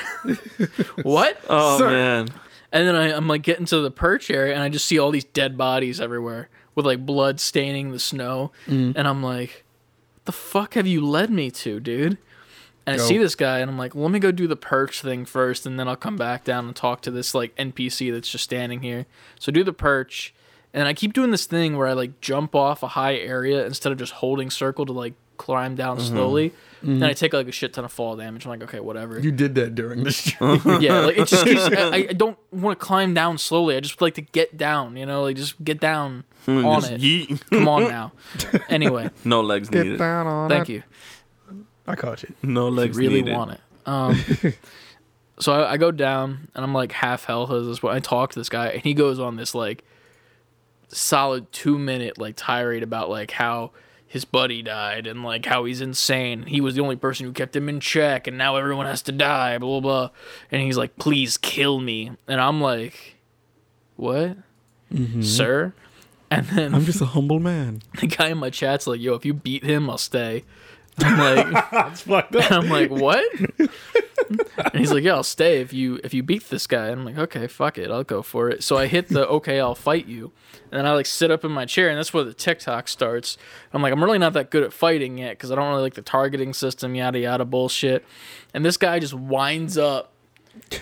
what?" 1.03 1.39
Oh 1.49 1.77
Sir. 1.77 1.89
man. 1.89 2.29
And 2.71 2.87
then 2.87 2.95
I, 2.95 3.13
I'm 3.15 3.27
like 3.27 3.43
getting 3.43 3.65
to 3.67 3.79
the 3.79 3.91
perch 3.91 4.29
area, 4.29 4.53
and 4.53 4.61
I 4.61 4.69
just 4.69 4.85
see 4.85 4.99
all 4.99 5.11
these 5.11 5.23
dead 5.23 5.57
bodies 5.57 6.01
everywhere 6.01 6.49
with 6.75 6.85
like 6.85 7.05
blood 7.05 7.39
staining 7.39 7.91
the 7.91 7.99
snow, 7.99 8.51
mm. 8.67 8.93
and 8.95 9.07
I'm 9.07 9.23
like, 9.23 9.63
"The 10.25 10.31
fuck 10.31 10.73
have 10.73 10.87
you 10.87 11.05
led 11.05 11.29
me 11.29 11.49
to, 11.51 11.79
dude?" 11.79 12.17
And 12.85 13.01
I 13.01 13.03
see 13.03 13.17
this 13.17 13.35
guy, 13.35 13.59
and 13.59 13.69
I'm 13.69 13.77
like, 13.77 13.95
"Let 13.95 14.11
me 14.11 14.19
go 14.19 14.31
do 14.31 14.47
the 14.47 14.55
perch 14.55 15.01
thing 15.01 15.25
first, 15.25 15.65
and 15.65 15.77
then 15.77 15.89
I'll 15.89 15.97
come 15.97 16.15
back 16.15 16.45
down 16.45 16.67
and 16.67 16.75
talk 16.75 17.01
to 17.01 17.11
this 17.11 17.35
like 17.35 17.53
NPC 17.57 18.11
that's 18.13 18.29
just 18.29 18.45
standing 18.45 18.81
here." 18.81 19.05
So 19.39 19.51
do 19.51 19.63
the 19.63 19.73
perch, 19.73 20.33
and 20.73 20.87
I 20.87 20.93
keep 20.93 21.11
doing 21.13 21.31
this 21.31 21.45
thing 21.45 21.75
where 21.75 21.87
I 21.87 21.93
like 21.93 22.21
jump 22.21 22.55
off 22.55 22.83
a 22.83 22.89
high 22.89 23.15
area 23.15 23.65
instead 23.65 23.91
of 23.91 23.97
just 23.97 24.13
holding 24.13 24.49
circle 24.49 24.85
to 24.85 24.93
like 24.93 25.15
climb 25.37 25.75
down 25.75 25.97
mm-hmm. 25.97 26.07
slowly. 26.07 26.53
And 26.81 27.03
I 27.03 27.09
mm-hmm. 27.09 27.15
take 27.15 27.33
like 27.33 27.47
a 27.47 27.51
shit 27.51 27.73
ton 27.73 27.85
of 27.85 27.91
fall 27.91 28.15
damage. 28.15 28.45
I'm 28.45 28.51
like, 28.51 28.63
okay, 28.63 28.79
whatever. 28.79 29.19
You 29.19 29.31
did 29.31 29.55
that 29.55 29.73
during 29.73 30.03
the 30.03 30.11
stream. 30.13 30.61
yeah, 30.79 30.99
like 30.99 31.17
it 31.17 31.27
just 31.27 31.43
keeps. 31.43 31.61
I, 31.71 32.07
I 32.09 32.13
don't 32.13 32.37
want 32.51 32.79
to 32.79 32.85
climb 32.85 33.13
down 33.13 33.39
slowly. 33.39 33.75
I 33.75 33.79
just 33.79 33.99
like 33.99 34.13
to 34.15 34.21
get 34.21 34.57
down. 34.57 34.95
You 34.95 35.05
know, 35.05 35.23
like 35.23 35.37
just 35.37 35.63
get 35.63 35.79
down 35.79 36.23
hmm, 36.45 36.65
on 36.65 36.81
Just 36.81 36.93
it. 36.93 37.01
yeet. 37.01 37.49
Come 37.49 37.67
on 37.67 37.83
now. 37.89 38.11
Anyway, 38.69 39.09
No 39.23 39.41
legs 39.41 39.69
Get 39.69 39.83
needed. 39.83 39.99
down 39.99 40.27
on 40.27 40.49
thank 40.49 40.69
it. 40.69 40.73
you. 40.73 40.83
I 41.87 41.95
caught 41.95 42.23
you. 42.23 42.33
No 42.43 42.67
I 42.67 42.69
legs 42.69 42.97
really 42.97 43.21
needed. 43.21 43.35
want 43.35 43.51
it. 43.51 43.61
Um, 43.85 44.23
so 45.39 45.53
I, 45.53 45.73
I 45.73 45.77
go 45.77 45.91
down 45.91 46.49
and 46.53 46.63
I'm 46.63 46.73
like 46.73 46.91
half 46.91 47.25
health 47.25 47.51
as 47.51 47.65
this. 47.67 47.83
I 47.83 47.99
talk 47.99 48.33
to 48.33 48.39
this 48.39 48.49
guy 48.49 48.67
and 48.67 48.83
he 48.83 48.93
goes 48.93 49.19
on 49.19 49.35
this 49.35 49.55
like 49.55 49.83
solid 50.89 51.51
two 51.51 51.77
minute 51.77 52.17
like 52.17 52.35
tirade 52.37 52.83
about 52.83 53.09
like 53.09 53.31
how 53.31 53.71
his 54.07 54.23
buddy 54.25 54.61
died 54.61 55.05
and 55.05 55.23
like 55.23 55.45
how 55.45 55.65
he's 55.65 55.81
insane. 55.81 56.43
He 56.43 56.61
was 56.61 56.75
the 56.75 56.81
only 56.81 56.95
person 56.95 57.25
who 57.25 57.33
kept 57.33 57.55
him 57.55 57.67
in 57.67 57.79
check 57.79 58.25
and 58.25 58.37
now 58.37 58.55
everyone 58.55 58.85
has 58.85 59.01
to 59.03 59.11
die. 59.11 59.57
Blah 59.57 59.79
blah 59.79 60.07
blah. 60.07 60.09
And 60.51 60.61
he's 60.61 60.77
like, 60.77 60.95
"Please 60.97 61.37
kill 61.37 61.79
me." 61.79 62.11
And 62.27 62.39
I'm 62.39 62.61
like, 62.61 63.17
"What, 63.97 64.37
mm-hmm. 64.93 65.21
sir?" 65.21 65.73
And 66.31 66.45
then 66.47 66.73
I'm 66.73 66.85
just 66.85 67.01
a 67.01 67.05
humble 67.05 67.39
man. 67.39 67.81
the 67.99 68.07
guy 68.07 68.29
in 68.29 68.37
my 68.37 68.49
chat's 68.49 68.87
like, 68.87 69.01
"Yo, 69.01 69.13
if 69.13 69.25
you 69.25 69.33
beat 69.33 69.63
him, 69.63 69.89
I'll 69.89 69.97
stay." 69.97 70.45
I'm 70.99 71.17
like. 71.53 71.71
That's 71.71 72.01
fucked 72.01 72.35
And 72.35 72.43
I'm 72.51 72.69
like, 72.69 72.89
what? 72.89 73.23
and 74.29 74.73
he's 74.73 74.91
like, 74.91 75.03
yeah, 75.03 75.13
I'll 75.13 75.23
stay 75.23 75.61
if 75.61 75.73
you 75.73 75.99
if 76.03 76.13
you 76.13 76.23
beat 76.23 76.49
this 76.49 76.67
guy. 76.67 76.87
And 76.87 76.99
I'm 77.01 77.05
like, 77.05 77.17
okay, 77.17 77.47
fuck 77.47 77.77
it, 77.77 77.89
I'll 77.91 78.03
go 78.03 78.21
for 78.21 78.49
it. 78.49 78.63
So 78.63 78.77
I 78.77 78.87
hit 78.87 79.09
the 79.09 79.27
okay, 79.27 79.59
I'll 79.59 79.75
fight 79.75 80.05
you. 80.07 80.31
And 80.71 80.77
then 80.79 80.85
I 80.85 80.91
like 80.93 81.05
sit 81.05 81.31
up 81.31 81.45
in 81.45 81.51
my 81.51 81.65
chair, 81.65 81.89
and 81.89 81.97
that's 81.97 82.13
where 82.13 82.23
the 82.23 82.33
TikTok 82.33 82.87
starts. 82.87 83.37
I'm 83.73 83.81
like, 83.81 83.93
I'm 83.93 84.03
really 84.03 84.17
not 84.17 84.33
that 84.33 84.49
good 84.49 84.63
at 84.63 84.73
fighting 84.73 85.17
yet 85.17 85.31
because 85.31 85.51
I 85.51 85.55
don't 85.55 85.69
really 85.69 85.81
like 85.83 85.93
the 85.93 86.01
targeting 86.01 86.53
system, 86.53 86.93
yada 86.95 87.19
yada 87.19 87.45
bullshit. 87.45 88.03
And 88.53 88.65
this 88.65 88.75
guy 88.77 88.99
just 88.99 89.13
winds 89.13 89.77
up 89.77 90.11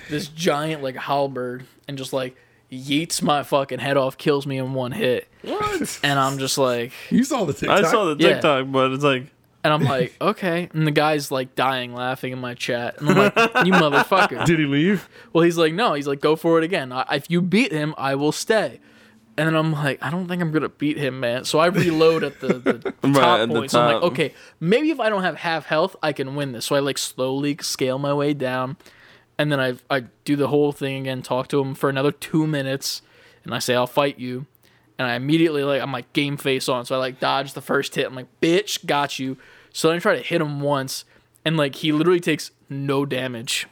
this 0.09 0.27
giant 0.27 0.81
like 0.81 0.95
halberd 0.95 1.65
and 1.87 1.97
just 1.97 2.13
like 2.13 2.35
yeets 2.71 3.21
my 3.21 3.43
fucking 3.43 3.79
head 3.79 3.95
off, 3.97 4.17
kills 4.17 4.47
me 4.47 4.57
in 4.57 4.73
one 4.73 4.91
hit. 4.91 5.27
What? 5.43 5.99
And 6.01 6.17
I'm 6.17 6.39
just 6.39 6.57
like, 6.57 6.91
You 7.11 7.23
saw 7.23 7.45
the 7.45 7.53
TikTok. 7.53 7.83
I 7.85 7.91
saw 7.91 8.05
the 8.13 8.23
Yeah. 8.23 8.33
TikTok, 8.33 8.71
but 8.71 8.91
it's 8.91 9.03
like 9.03 9.27
and 9.65 9.73
I'm 9.73 9.83
like, 9.83 10.15
okay. 10.21 10.69
And 10.73 10.85
the 10.85 10.91
guy's 10.91 11.31
like 11.31 11.55
dying 11.55 11.95
laughing 11.95 12.31
in 12.31 12.37
my 12.39 12.53
chat. 12.53 12.99
And 12.99 13.09
I'm 13.09 13.17
like, 13.17 13.35
you 13.65 13.73
motherfucker. 13.73 14.45
Did 14.45 14.59
he 14.59 14.65
leave? 14.65 15.09
Well, 15.33 15.43
he's 15.43 15.57
like, 15.57 15.73
no. 15.73 15.95
He's 15.95 16.07
like, 16.07 16.21
go 16.21 16.35
for 16.35 16.59
it 16.59 16.63
again. 16.63 16.91
I, 16.91 17.03
if 17.15 17.31
you 17.31 17.41
beat 17.41 17.71
him, 17.71 17.95
I 17.97 18.13
will 18.13 18.31
stay. 18.31 18.79
And 19.37 19.47
then 19.47 19.55
I'm 19.55 19.71
like, 19.71 19.97
I 20.03 20.11
don't 20.11 20.27
think 20.27 20.41
I'm 20.43 20.51
gonna 20.51 20.69
beat 20.69 20.97
him, 20.97 21.19
man. 21.19 21.45
So 21.45 21.57
I 21.57 21.65
reload 21.65 22.23
at 22.23 22.39
the, 22.39 22.47
the 22.59 22.93
Right, 23.03 23.13
top 23.15 23.39
at 23.39 23.49
the 23.49 23.55
point. 23.55 23.71
So 23.71 23.81
I'm 23.81 23.93
like, 23.95 24.03
okay, 24.03 24.33
maybe 24.59 24.91
if 24.91 24.99
I 24.99 25.09
don't 25.09 25.23
have 25.23 25.37
half 25.37 25.65
health, 25.65 25.95
I 26.03 26.13
can 26.13 26.35
win 26.35 26.51
this. 26.51 26.65
So 26.65 26.75
I 26.75 26.79
like 26.79 26.99
slowly 26.99 27.57
scale 27.59 27.97
my 27.97 28.13
way 28.13 28.33
down, 28.33 28.77
and 29.37 29.51
then 29.51 29.59
I 29.59 29.73
I 29.89 30.05
do 30.23 30.37
the 30.37 30.47
whole 30.47 30.71
thing 30.71 31.01
again, 31.01 31.21
talk 31.21 31.49
to 31.49 31.59
him 31.59 31.75
for 31.75 31.89
another 31.89 32.13
two 32.13 32.47
minutes, 32.47 33.01
and 33.43 33.53
I 33.53 33.59
say 33.59 33.75
I'll 33.75 33.87
fight 33.87 34.19
you, 34.19 34.45
and 34.97 35.05
I 35.05 35.15
immediately 35.15 35.65
like 35.65 35.81
I'm 35.81 35.91
like 35.91 36.13
game 36.13 36.37
face 36.37 36.69
on. 36.69 36.85
So 36.85 36.95
I 36.95 36.99
like 36.99 37.19
dodge 37.19 37.51
the 37.53 37.61
first 37.61 37.93
hit. 37.95 38.05
I'm 38.05 38.15
like, 38.15 38.39
bitch, 38.39 38.85
got 38.85 39.19
you. 39.19 39.37
So 39.75 39.89
then 39.89 39.97
I 39.97 39.99
try 39.99 40.15
to 40.15 40.21
hit 40.21 40.39
him 40.39 40.61
once, 40.61 41.03
and 41.43 41.57
like 41.57 41.75
he 41.75 41.91
literally 41.91 42.21
takes 42.21 42.51
no 42.69 43.05
damage 43.05 43.67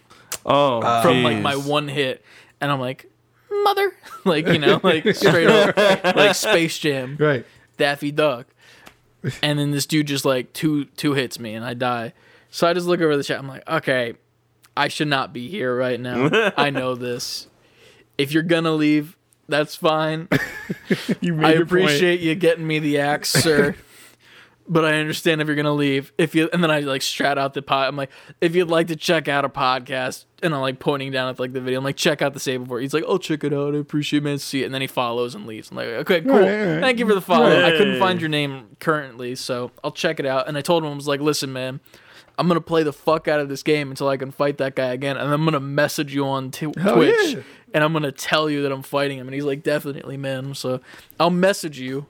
oh 0.45 0.82
from 1.01 1.24
like 1.24 1.38
my 1.38 1.56
one 1.56 1.88
hit, 1.88 2.22
and 2.60 2.70
I'm 2.70 2.82
like, 2.82 3.10
mother, 3.49 3.93
like 4.26 4.45
you 4.47 4.60
know, 4.60 4.82
like 4.84 5.16
straight 5.16 5.47
up, 5.47 5.78
like 6.18 6.36
Space 6.36 6.78
Jam, 6.78 7.16
Right. 7.18 7.45
Daffy 7.78 8.12
Duck, 8.12 8.47
and 9.41 9.58
then 9.58 9.72
this 9.72 9.86
dude 9.86 10.08
just 10.08 10.26
like 10.26 10.51
two 10.51 10.84
two 10.97 11.14
hits 11.14 11.39
me, 11.39 11.54
and 11.54 11.64
I 11.64 11.74
die. 11.74 12.12
So 12.51 12.68
I 12.68 12.74
just 12.74 12.86
look 12.86 12.99
over 12.99 13.16
the 13.16 13.24
chat. 13.24 13.39
I'm 13.39 13.47
like, 13.47 13.66
okay, 13.66 14.16
I 14.76 14.89
should 14.89 15.08
not 15.08 15.32
be 15.32 15.47
here 15.47 15.74
right 15.74 16.01
now. 16.01 16.51
I 16.58 16.70
know 16.70 16.95
this. 16.95 17.47
If 18.18 18.34
you're 18.34 18.43
gonna 18.43 18.74
leave, 18.74 19.16
that's 19.47 19.78
fine. 19.78 20.28
You 21.22 21.34
made 21.34 21.45
I 21.45 21.54
your 21.54 21.60
point. 21.66 21.84
appreciate 21.86 22.20
you 22.20 22.36
getting 22.36 22.68
me 22.68 22.80
the 22.80 22.99
axe, 22.99 23.30
sir. 23.32 23.78
But 24.68 24.86
I 24.86 24.99
understand 24.99 25.41
if 25.41 25.47
you're 25.47 25.55
gonna 25.55 25.74
leave. 25.74 26.14
If 26.18 26.36
you 26.36 26.49
and 26.53 26.64
then 26.64 26.72
I 26.72 26.80
like 26.82 27.01
strat 27.01 27.38
out 27.38 27.53
the 27.53 27.61
pod. 27.61 27.88
I'm 27.88 27.95
like, 27.95 28.11
if 28.41 28.55
you'd 28.55 28.70
like 28.70 28.88
to 28.88 28.95
check 28.95 29.28
out 29.28 29.45
a 29.45 29.49
podcast, 29.49 30.26
and 30.41 30.53
I'm 30.53 30.61
like 30.61 30.80
pointing 30.80 31.11
down 31.11 31.30
at 31.30 31.39
like 31.39 31.53
the 31.53 31.61
video. 31.61 31.80
I'm 31.80 31.84
like, 31.84 31.97
check 31.97 32.22
out 32.22 32.34
the 32.34 32.39
save 32.39 32.64
before. 32.64 32.80
He's 32.80 32.93
like, 32.93 33.03
I'll 33.07 33.20
check 33.20 33.43
it 33.43 33.53
out. 33.53 33.76
I 33.76 33.80
appreciate 33.80 34.20
it, 34.20 34.24
man. 34.24 34.38
See 34.38 34.61
it. 34.64 34.66
And 34.66 34.74
then 34.74 34.82
he 34.82 34.88
follows 34.88 35.36
and 35.36 35.45
leaves. 35.45 35.72
I'm 35.72 35.78
like, 35.78 35.88
okay, 35.88 36.22
cool. 36.22 36.39
Right, 36.39 36.41
right, 36.41 36.74
right. 36.74 36.82
Thank 36.82 36.99
you 36.99 37.07
for 37.07 37.16
the 37.16 37.22
follow. 37.22 37.64
I 37.66 37.72
couldn't 37.72 37.99
find 37.99 38.22
your 38.22 38.30
name 38.30 38.78
currently, 38.80 39.36
so 39.36 39.72
I'll 39.84 39.91
check 39.91 40.20
it 40.20 40.26
out. 40.26 40.47
And 40.47 40.57
I 40.57 40.61
told 40.61 40.84
him 40.84 40.91
I 40.91 40.95
was 40.95 41.07
like, 41.07 41.22
listen, 41.22 41.51
man. 41.53 41.80
I'm 42.36 42.47
gonna 42.47 42.61
play 42.61 42.82
the 42.82 42.91
fuck 42.91 43.28
out 43.28 43.39
of 43.39 43.47
this 43.47 43.61
game 43.61 43.91
until 43.91 44.07
I 44.07 44.18
can 44.18 44.32
fight 44.32 44.57
that 44.57 44.76
guy 44.76 44.88
again, 44.88 45.18
and 45.18 45.32
I'm 45.32 45.45
gonna 45.45 45.59
message 45.59 46.16
you 46.16 46.26
on 46.26 46.49
t- 46.49 46.74
Hell 46.76 46.95
Twitch, 46.95 47.34
yeah. 47.34 47.41
and 47.76 47.84
I'm 47.84 47.93
gonna 47.93 48.11
tell 48.11 48.49
you 48.49 48.64
that 48.64 48.72
I'm 48.72 48.82
fighting 48.82 49.20
him. 49.20 49.28
And 49.28 49.36
he's 49.36 49.43
like, 49.43 49.61
definitely, 49.61 50.18
man. 50.18 50.55
So 50.55 50.80
I'll 51.20 51.30
message 51.30 51.80
you, 51.80 52.07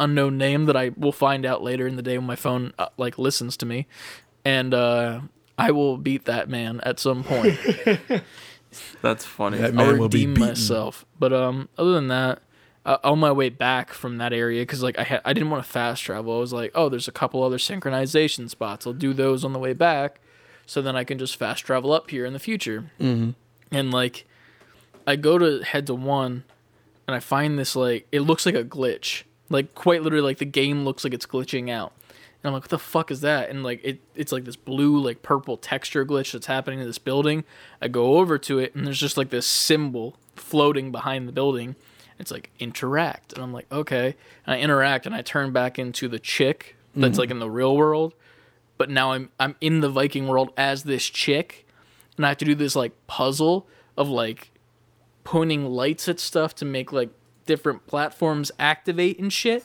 unknown 0.00 0.38
name 0.38 0.66
that 0.66 0.76
I 0.76 0.90
will 0.96 1.12
find 1.12 1.44
out 1.46 1.62
later 1.62 1.86
in 1.86 1.96
the 1.96 2.02
day 2.02 2.18
when 2.18 2.26
my 2.26 2.36
phone 2.36 2.72
uh, 2.78 2.88
like 2.96 3.18
listens 3.18 3.56
to 3.58 3.66
me, 3.66 3.86
and 4.44 4.74
uh, 4.74 5.20
I 5.58 5.70
will 5.70 5.96
beat 5.96 6.24
that 6.24 6.48
man 6.48 6.80
at 6.82 6.98
some 6.98 7.24
point. 7.24 7.58
That's 9.02 9.24
funny. 9.24 9.58
That 9.58 9.70
I'll 9.70 9.86
man 9.86 9.98
will 9.98 10.08
be 10.08 10.26
redeem 10.26 10.34
beaten. 10.34 10.48
myself. 10.48 11.04
But 11.18 11.32
um, 11.32 11.68
other 11.78 11.92
than 11.92 12.08
that, 12.08 12.40
uh, 12.84 12.98
on 13.04 13.18
my 13.18 13.32
way 13.32 13.48
back 13.48 13.92
from 13.92 14.18
that 14.18 14.32
area, 14.32 14.62
because 14.62 14.82
like 14.82 14.98
I 14.98 15.04
had, 15.04 15.20
I 15.24 15.32
didn't 15.32 15.50
want 15.50 15.64
to 15.64 15.70
fast 15.70 16.02
travel. 16.02 16.36
I 16.36 16.40
was 16.40 16.52
like, 16.52 16.72
oh, 16.74 16.88
there's 16.88 17.08
a 17.08 17.12
couple 17.12 17.42
other 17.42 17.58
synchronization 17.58 18.50
spots. 18.50 18.86
I'll 18.86 18.92
do 18.92 19.12
those 19.12 19.44
on 19.44 19.52
the 19.52 19.58
way 19.58 19.72
back, 19.72 20.20
so 20.66 20.82
then 20.82 20.96
I 20.96 21.04
can 21.04 21.18
just 21.18 21.36
fast 21.36 21.64
travel 21.64 21.92
up 21.92 22.10
here 22.10 22.24
in 22.24 22.32
the 22.32 22.38
future. 22.38 22.90
Mm-hmm. 23.00 23.30
And 23.72 23.90
like, 23.90 24.26
I 25.06 25.16
go 25.16 25.38
to 25.38 25.62
head 25.64 25.86
to 25.86 25.94
one, 25.94 26.44
and 27.06 27.14
I 27.14 27.20
find 27.20 27.58
this 27.58 27.74
like 27.74 28.06
it 28.12 28.20
looks 28.20 28.44
like 28.44 28.54
a 28.54 28.64
glitch. 28.64 29.22
Like 29.48 29.74
quite 29.74 30.02
literally, 30.02 30.24
like 30.24 30.38
the 30.38 30.44
game 30.44 30.84
looks 30.84 31.04
like 31.04 31.14
it's 31.14 31.26
glitching 31.26 31.70
out. 31.70 31.92
And 32.42 32.48
I'm 32.48 32.52
like, 32.54 32.64
what 32.64 32.70
the 32.70 32.78
fuck 32.78 33.10
is 33.10 33.20
that? 33.22 33.50
And 33.50 33.62
like 33.62 33.80
it, 33.82 34.00
it's 34.14 34.32
like 34.32 34.44
this 34.44 34.56
blue, 34.56 34.98
like 34.98 35.22
purple 35.22 35.56
texture 35.56 36.04
glitch 36.04 36.32
that's 36.32 36.46
happening 36.46 36.80
in 36.80 36.86
this 36.86 36.98
building. 36.98 37.44
I 37.80 37.88
go 37.88 38.18
over 38.18 38.38
to 38.38 38.58
it, 38.58 38.74
and 38.74 38.86
there's 38.86 39.00
just 39.00 39.16
like 39.16 39.30
this 39.30 39.46
symbol 39.46 40.16
floating 40.36 40.92
behind 40.92 41.28
the 41.28 41.32
building. 41.32 41.76
It's 42.18 42.30
like 42.30 42.50
interact, 42.58 43.32
and 43.32 43.42
I'm 43.42 43.52
like, 43.52 43.66
okay. 43.72 44.14
And 44.46 44.54
I 44.54 44.58
interact, 44.60 45.06
and 45.06 45.14
I 45.14 45.22
turn 45.22 45.52
back 45.52 45.78
into 45.78 46.06
the 46.06 46.18
chick 46.18 46.76
that's 46.96 47.18
like 47.18 47.28
mm-hmm. 47.28 47.36
in 47.36 47.40
the 47.40 47.50
real 47.50 47.76
world, 47.76 48.14
but 48.78 48.88
now 48.88 49.12
I'm 49.12 49.30
I'm 49.40 49.56
in 49.60 49.80
the 49.80 49.88
Viking 49.88 50.28
world 50.28 50.52
as 50.56 50.84
this 50.84 51.06
chick, 51.06 51.66
and 52.16 52.24
I 52.24 52.28
have 52.30 52.38
to 52.38 52.44
do 52.44 52.54
this 52.54 52.76
like 52.76 52.92
puzzle 53.06 53.66
of 53.96 54.08
like 54.08 54.52
pointing 55.24 55.66
lights 55.66 56.08
at 56.08 56.20
stuff 56.20 56.54
to 56.56 56.64
make 56.64 56.92
like 56.92 57.10
different 57.46 57.86
platforms 57.86 58.50
activate 58.58 59.18
and 59.18 59.32
shit. 59.32 59.64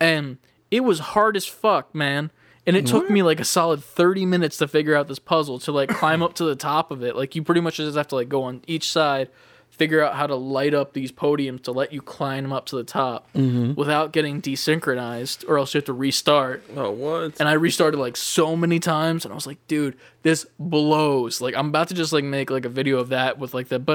And 0.00 0.38
it 0.70 0.80
was 0.80 0.98
hard 0.98 1.36
as 1.36 1.46
fuck, 1.46 1.94
man. 1.94 2.30
And 2.66 2.76
it 2.76 2.84
took 2.84 3.08
me 3.08 3.22
like 3.22 3.38
a 3.38 3.44
solid 3.44 3.84
30 3.84 4.26
minutes 4.26 4.56
to 4.56 4.66
figure 4.66 4.96
out 4.96 5.06
this 5.06 5.20
puzzle 5.20 5.60
to 5.60 5.70
like 5.70 5.88
climb 5.88 6.20
up 6.20 6.34
to 6.34 6.44
the 6.44 6.56
top 6.56 6.90
of 6.90 7.04
it. 7.04 7.14
Like 7.14 7.36
you 7.36 7.44
pretty 7.44 7.60
much 7.60 7.76
just 7.76 7.96
have 7.96 8.08
to 8.08 8.16
like 8.16 8.28
go 8.28 8.42
on 8.42 8.62
each 8.66 8.90
side, 8.90 9.28
figure 9.76 10.02
out 10.02 10.14
how 10.14 10.26
to 10.26 10.34
light 10.34 10.72
up 10.72 10.94
these 10.94 11.12
podiums 11.12 11.62
to 11.62 11.72
let 11.72 11.92
you 11.92 12.00
climb 12.00 12.52
up 12.52 12.66
to 12.66 12.76
the 12.76 12.84
top 12.84 13.30
mm-hmm. 13.34 13.74
without 13.74 14.12
getting 14.12 14.40
desynchronized 14.40 15.46
or 15.48 15.58
else 15.58 15.74
you 15.74 15.78
have 15.78 15.84
to 15.84 15.92
restart. 15.92 16.64
oh 16.76 16.90
what? 16.90 17.38
And 17.38 17.48
I 17.48 17.52
restarted 17.52 18.00
like 18.00 18.16
so 18.16 18.56
many 18.56 18.78
times, 18.78 19.24
and 19.24 19.32
I 19.32 19.34
was 19.34 19.46
like, 19.46 19.58
dude, 19.68 19.96
this 20.22 20.46
blows. 20.58 21.40
Like 21.40 21.54
I'm 21.54 21.68
about 21.68 21.88
to 21.88 21.94
just 21.94 22.12
like 22.12 22.24
make 22.24 22.50
like 22.50 22.64
a 22.64 22.70
video 22.70 22.98
of 22.98 23.10
that 23.10 23.38
with 23.38 23.54
like 23.54 23.68
the 23.68 23.78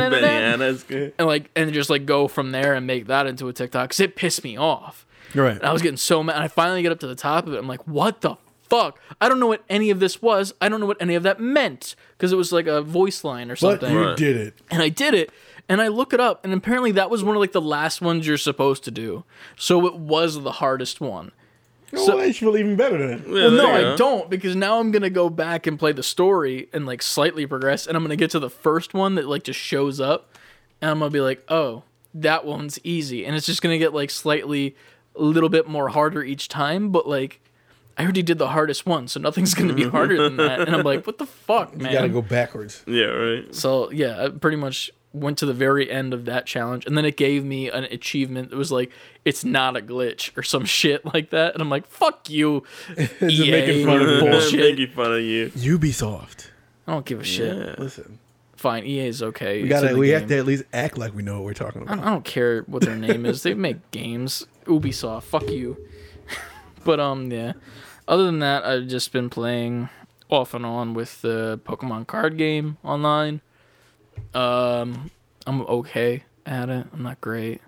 and 0.00 0.10
Bananas. 0.10 0.84
And 0.90 1.26
like 1.26 1.50
and 1.54 1.72
just 1.72 1.90
like 1.90 2.06
go 2.06 2.28
from 2.28 2.52
there 2.52 2.74
and 2.74 2.86
make 2.86 3.06
that 3.06 3.26
into 3.26 3.48
a 3.48 3.52
TikTok 3.52 3.90
because 3.90 4.00
it 4.00 4.16
pissed 4.16 4.42
me 4.42 4.56
off. 4.56 5.06
Right. 5.34 5.56
And 5.56 5.64
I 5.64 5.72
was 5.72 5.82
getting 5.82 5.98
so 5.98 6.22
mad. 6.22 6.36
And 6.36 6.44
I 6.44 6.48
finally 6.48 6.82
get 6.82 6.92
up 6.92 7.00
to 7.00 7.06
the 7.06 7.14
top 7.14 7.46
of 7.46 7.52
it. 7.52 7.58
I'm 7.58 7.68
like, 7.68 7.86
what 7.86 8.22
the 8.22 8.36
fuck? 8.68 8.98
I 9.20 9.28
don't 9.28 9.40
know 9.40 9.46
what 9.46 9.64
any 9.68 9.90
of 9.90 10.00
this 10.00 10.20
was. 10.22 10.52
I 10.60 10.68
don't 10.68 10.80
know 10.80 10.86
what 10.86 11.00
any 11.00 11.14
of 11.14 11.22
that 11.24 11.40
meant 11.40 11.94
because 12.16 12.32
it 12.32 12.36
was 12.36 12.52
like 12.52 12.66
a 12.66 12.82
voice 12.82 13.24
line 13.24 13.50
or 13.50 13.56
something. 13.56 13.78
But 13.80 13.86
something. 13.86 13.98
you 14.02 14.06
Right. 14.08 14.16
did 14.16 14.36
it. 14.36 14.54
And 14.70 14.82
I 14.82 14.88
did 14.88 15.14
it. 15.14 15.30
And 15.68 15.82
I 15.82 15.88
look 15.88 16.12
it 16.12 16.20
up, 16.20 16.44
and 16.44 16.54
apparently 16.54 16.92
that 16.92 17.10
was 17.10 17.24
one 17.24 17.34
of 17.34 17.40
like 17.40 17.50
the 17.50 17.60
last 17.60 18.00
ones 18.00 18.24
you're 18.26 18.36
supposed 18.36 18.84
to 18.84 18.92
do. 18.92 19.24
So 19.56 19.84
it 19.86 19.96
was 19.96 20.40
the 20.42 20.52
hardest 20.52 21.00
one. 21.00 21.32
Oh, 21.96 22.20
I 22.20 22.30
feel 22.32 22.56
even 22.56 22.76
better 22.76 22.98
than 22.98 23.10
it. 23.20 23.26
Yeah, 23.26 23.32
Well, 23.32 23.50
no, 23.50 23.70
I 23.72 23.80
go. 23.82 23.96
don't 23.96 24.30
because 24.30 24.54
now 24.54 24.78
I'm 24.78 24.90
gonna 24.92 25.10
go 25.10 25.28
back 25.30 25.66
and 25.66 25.76
play 25.78 25.90
the 25.92 26.02
story 26.04 26.68
and 26.72 26.86
like 26.86 27.02
slightly 27.02 27.46
progress, 27.46 27.86
and 27.86 27.96
I'm 27.96 28.04
gonna 28.04 28.14
get 28.16 28.30
to 28.32 28.38
the 28.38 28.50
first 28.50 28.94
one 28.94 29.14
that 29.16 29.26
like 29.26 29.42
just 29.44 29.58
shows 29.58 30.00
up, 30.00 30.36
and 30.80 30.90
I'm 30.90 30.98
gonna 31.00 31.10
be 31.10 31.20
like, 31.20 31.42
oh, 31.48 31.82
that 32.14 32.44
one's 32.44 32.78
easy, 32.84 33.24
and 33.26 33.34
it's 33.34 33.46
just 33.46 33.60
gonna 33.62 33.78
get 33.78 33.92
like 33.94 34.10
slightly 34.10 34.76
a 35.16 35.22
little 35.22 35.48
bit 35.48 35.66
more 35.68 35.88
harder 35.88 36.22
each 36.22 36.46
time, 36.48 36.90
but 36.90 37.08
like. 37.08 37.40
I 37.98 38.02
already 38.02 38.22
did 38.22 38.38
the 38.38 38.48
hardest 38.48 38.84
one, 38.84 39.08
so 39.08 39.18
nothing's 39.20 39.54
gonna 39.54 39.72
be 39.72 39.88
harder 39.88 40.22
than 40.22 40.36
that. 40.36 40.60
And 40.60 40.74
I'm 40.76 40.82
like, 40.84 41.06
what 41.06 41.18
the 41.18 41.26
fuck, 41.26 41.74
man? 41.76 41.90
You 41.92 41.98
gotta 41.98 42.08
go 42.10 42.22
backwards. 42.22 42.82
Yeah, 42.86 43.04
right. 43.06 43.54
So 43.54 43.90
yeah, 43.90 44.24
I 44.24 44.28
pretty 44.28 44.58
much 44.58 44.90
went 45.12 45.38
to 45.38 45.46
the 45.46 45.54
very 45.54 45.90
end 45.90 46.12
of 46.12 46.26
that 46.26 46.44
challenge, 46.44 46.84
and 46.84 46.96
then 46.96 47.06
it 47.06 47.16
gave 47.16 47.42
me 47.42 47.70
an 47.70 47.84
achievement. 47.84 48.52
It 48.52 48.56
was 48.56 48.70
like 48.70 48.90
it's 49.24 49.44
not 49.44 49.76
a 49.76 49.80
glitch 49.80 50.36
or 50.36 50.42
some 50.42 50.64
shit 50.66 51.06
like 51.06 51.30
that, 51.30 51.54
and 51.54 51.62
I'm 51.62 51.70
like, 51.70 51.86
fuck 51.86 52.28
you, 52.28 52.64
EA, 53.22 53.50
making 53.50 53.86
fun 53.86 54.02
of 54.02 54.08
it. 54.08 54.20
bullshit. 54.20 54.60
Making 54.78 54.94
fun 54.94 55.12
of 55.14 55.20
you. 55.22 55.48
Ubisoft. 55.50 56.48
I 56.86 56.92
don't 56.92 57.06
give 57.06 57.20
a 57.20 57.24
shit. 57.24 57.56
Yeah. 57.56 57.74
Listen, 57.78 58.18
Fine, 58.56 58.84
EA 58.84 59.06
is 59.08 59.22
okay. 59.22 59.62
we 59.62 59.68
gotta. 59.68 59.96
We 59.96 60.08
game. 60.08 60.20
have 60.20 60.28
to 60.28 60.36
at 60.38 60.46
least 60.46 60.64
act 60.72 60.96
like 60.98 61.14
we 61.14 61.22
know 61.22 61.36
what 61.36 61.44
we're 61.44 61.54
talking 61.54 61.82
I 61.82 61.84
about. 61.84 61.96
don't, 61.96 62.04
I 62.06 62.10
don't 62.10 62.24
care 62.24 62.62
what 62.62 62.82
their 62.82 62.96
name 62.96 63.24
is. 63.26 63.42
They 63.42 63.54
make 63.54 63.90
games. 63.90 64.46
Ubisoft, 64.66 65.22
fuck 65.24 65.48
you. 65.50 65.76
but 66.84 66.98
um, 67.00 67.30
yeah. 67.30 67.52
Other 68.08 68.24
than 68.24 68.38
that, 68.40 68.64
I've 68.64 68.86
just 68.86 69.12
been 69.12 69.28
playing 69.30 69.88
off 70.30 70.54
and 70.54 70.64
on 70.66 70.94
with 70.94 71.22
the 71.22 71.60
Pokemon 71.64 72.06
card 72.06 72.36
game 72.36 72.76
online. 72.84 73.40
Um, 74.34 75.10
I'm 75.46 75.62
okay 75.62 76.24
at 76.44 76.68
it. 76.68 76.86
I'm 76.92 77.02
not 77.02 77.20
great. 77.20 77.60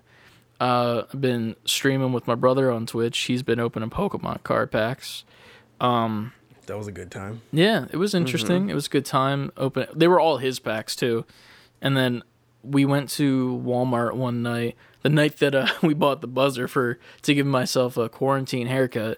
Uh, 0.59 1.03
I've 1.13 1.21
been 1.21 1.55
streaming 1.65 2.11
with 2.13 2.27
my 2.27 2.35
brother 2.35 2.71
on 2.71 2.85
Twitch. 2.85 3.17
He's 3.19 3.43
been 3.43 3.59
opening 3.59 3.89
Pokemon 3.89 4.43
card 4.43 4.71
packs. 4.71 5.23
Um, 5.79 6.33
That 6.65 6.77
was 6.77 6.87
a 6.87 6.91
good 6.91 7.11
time. 7.11 7.41
yeah, 7.51 7.85
it 7.91 7.97
was 7.97 8.13
interesting. 8.13 8.69
It 8.69 8.73
was 8.73 8.87
a 8.87 8.89
good 8.89 9.05
time. 9.05 9.51
Open. 9.57 9.87
They 9.95 10.07
were 10.07 10.19
all 10.19 10.37
his 10.37 10.59
packs 10.59 10.95
too, 10.95 11.25
and 11.81 11.95
then 11.95 12.23
we 12.61 12.83
went 12.83 13.09
to 13.11 13.61
Walmart 13.65 14.13
one 14.15 14.41
night. 14.43 14.75
The 15.01 15.09
night 15.09 15.37
that 15.37 15.55
uh, 15.55 15.67
we 15.81 15.93
bought 15.93 16.21
the 16.21 16.27
buzzer 16.27 16.67
for 16.67 16.99
to 17.21 17.33
give 17.33 17.45
myself 17.45 17.95
a 17.97 18.09
quarantine 18.09 18.67
haircut, 18.67 19.17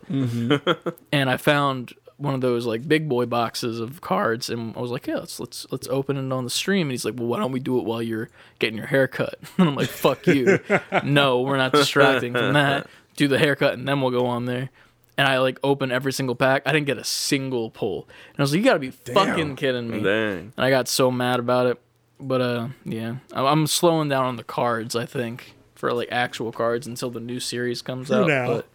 and 1.11 1.29
I 1.29 1.37
found 1.37 1.93
one 2.17 2.35
of 2.35 2.41
those 2.41 2.67
like 2.67 2.87
big 2.87 3.09
boy 3.09 3.25
boxes 3.25 3.79
of 3.79 3.99
cards, 4.01 4.49
and 4.49 4.75
I 4.77 4.79
was 4.79 4.91
like, 4.91 5.07
"Yeah, 5.07 5.15
let's 5.17 5.39
let's 5.39 5.65
let's 5.71 5.87
open 5.87 6.17
it 6.17 6.31
on 6.31 6.43
the 6.43 6.49
stream." 6.51 6.87
And 6.87 6.91
he's 6.91 7.03
like, 7.05 7.15
"Well, 7.17 7.27
why 7.27 7.39
don't 7.39 7.51
we 7.51 7.59
do 7.59 7.79
it 7.79 7.85
while 7.85 8.01
you're 8.01 8.29
getting 8.59 8.77
your 8.77 8.85
haircut?" 8.87 9.39
And 9.57 9.69
I'm 9.69 9.75
like, 9.75 9.89
"Fuck 9.89 10.27
you! 10.27 10.59
no, 11.03 11.41
we're 11.41 11.57
not 11.57 11.71
distracting 11.71 12.33
from 12.33 12.53
that. 12.53 12.87
Do 13.15 13.27
the 13.27 13.39
haircut, 13.39 13.73
and 13.73 13.87
then 13.87 14.01
we'll 14.01 14.11
go 14.11 14.27
on 14.27 14.45
there." 14.45 14.69
And 15.17 15.27
I 15.27 15.39
like 15.39 15.59
open 15.63 15.91
every 15.91 16.13
single 16.13 16.35
pack. 16.35 16.61
I 16.65 16.71
didn't 16.71 16.85
get 16.87 16.97
a 16.97 17.03
single 17.03 17.69
pull, 17.71 18.07
and 18.29 18.39
I 18.39 18.43
was 18.43 18.51
like, 18.51 18.59
"You 18.59 18.65
gotta 18.65 18.79
be 18.79 18.91
fucking 18.91 19.55
kidding 19.55 19.89
me!" 19.89 20.01
Dang. 20.01 20.53
And 20.55 20.65
I 20.65 20.69
got 20.69 20.87
so 20.87 21.09
mad 21.11 21.39
about 21.39 21.65
it. 21.67 21.81
But 22.19 22.41
uh, 22.41 22.67
yeah, 22.85 23.15
I'm- 23.33 23.45
I'm 23.47 23.65
slowing 23.67 24.09
down 24.09 24.25
on 24.25 24.35
the 24.35 24.43
cards. 24.43 24.95
I 24.95 25.07
think 25.07 25.55
for 25.81 25.91
like 25.93 26.09
actual 26.11 26.51
cards 26.51 26.85
until 26.85 27.09
the 27.09 27.19
new 27.19 27.39
series 27.39 27.81
comes 27.81 28.09
For 28.09 28.21
out. 28.21 28.27
now. 28.27 28.47
But 28.47 28.67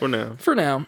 For 0.00 0.08
now. 0.08 0.34
for 0.36 0.56
now, 0.56 0.86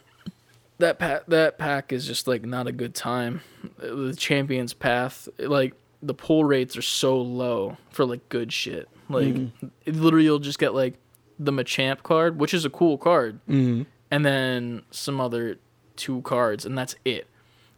that 0.78 0.98
pack 0.98 1.24
that 1.26 1.56
pack 1.56 1.92
is 1.92 2.04
just 2.04 2.26
like 2.26 2.44
not 2.44 2.66
a 2.66 2.72
good 2.72 2.96
time. 2.96 3.42
The 3.78 4.14
Champions 4.16 4.74
Path, 4.74 5.28
like 5.38 5.74
the 6.02 6.14
pull 6.14 6.42
rates 6.42 6.76
are 6.76 6.82
so 6.82 7.16
low 7.20 7.76
for 7.90 8.04
like 8.04 8.28
good 8.28 8.52
shit. 8.52 8.88
Like 9.08 9.28
mm-hmm. 9.28 9.68
it 9.84 9.94
literally, 9.94 10.24
you'll 10.24 10.40
just 10.40 10.58
get 10.58 10.74
like 10.74 10.94
the 11.38 11.52
Machamp 11.52 12.02
card, 12.02 12.40
which 12.40 12.52
is 12.52 12.64
a 12.64 12.70
cool 12.70 12.98
card, 12.98 13.38
mm-hmm. 13.48 13.84
and 14.10 14.26
then 14.26 14.82
some 14.90 15.20
other 15.20 15.60
two 15.94 16.22
cards, 16.22 16.66
and 16.66 16.76
that's 16.76 16.96
it. 17.04 17.28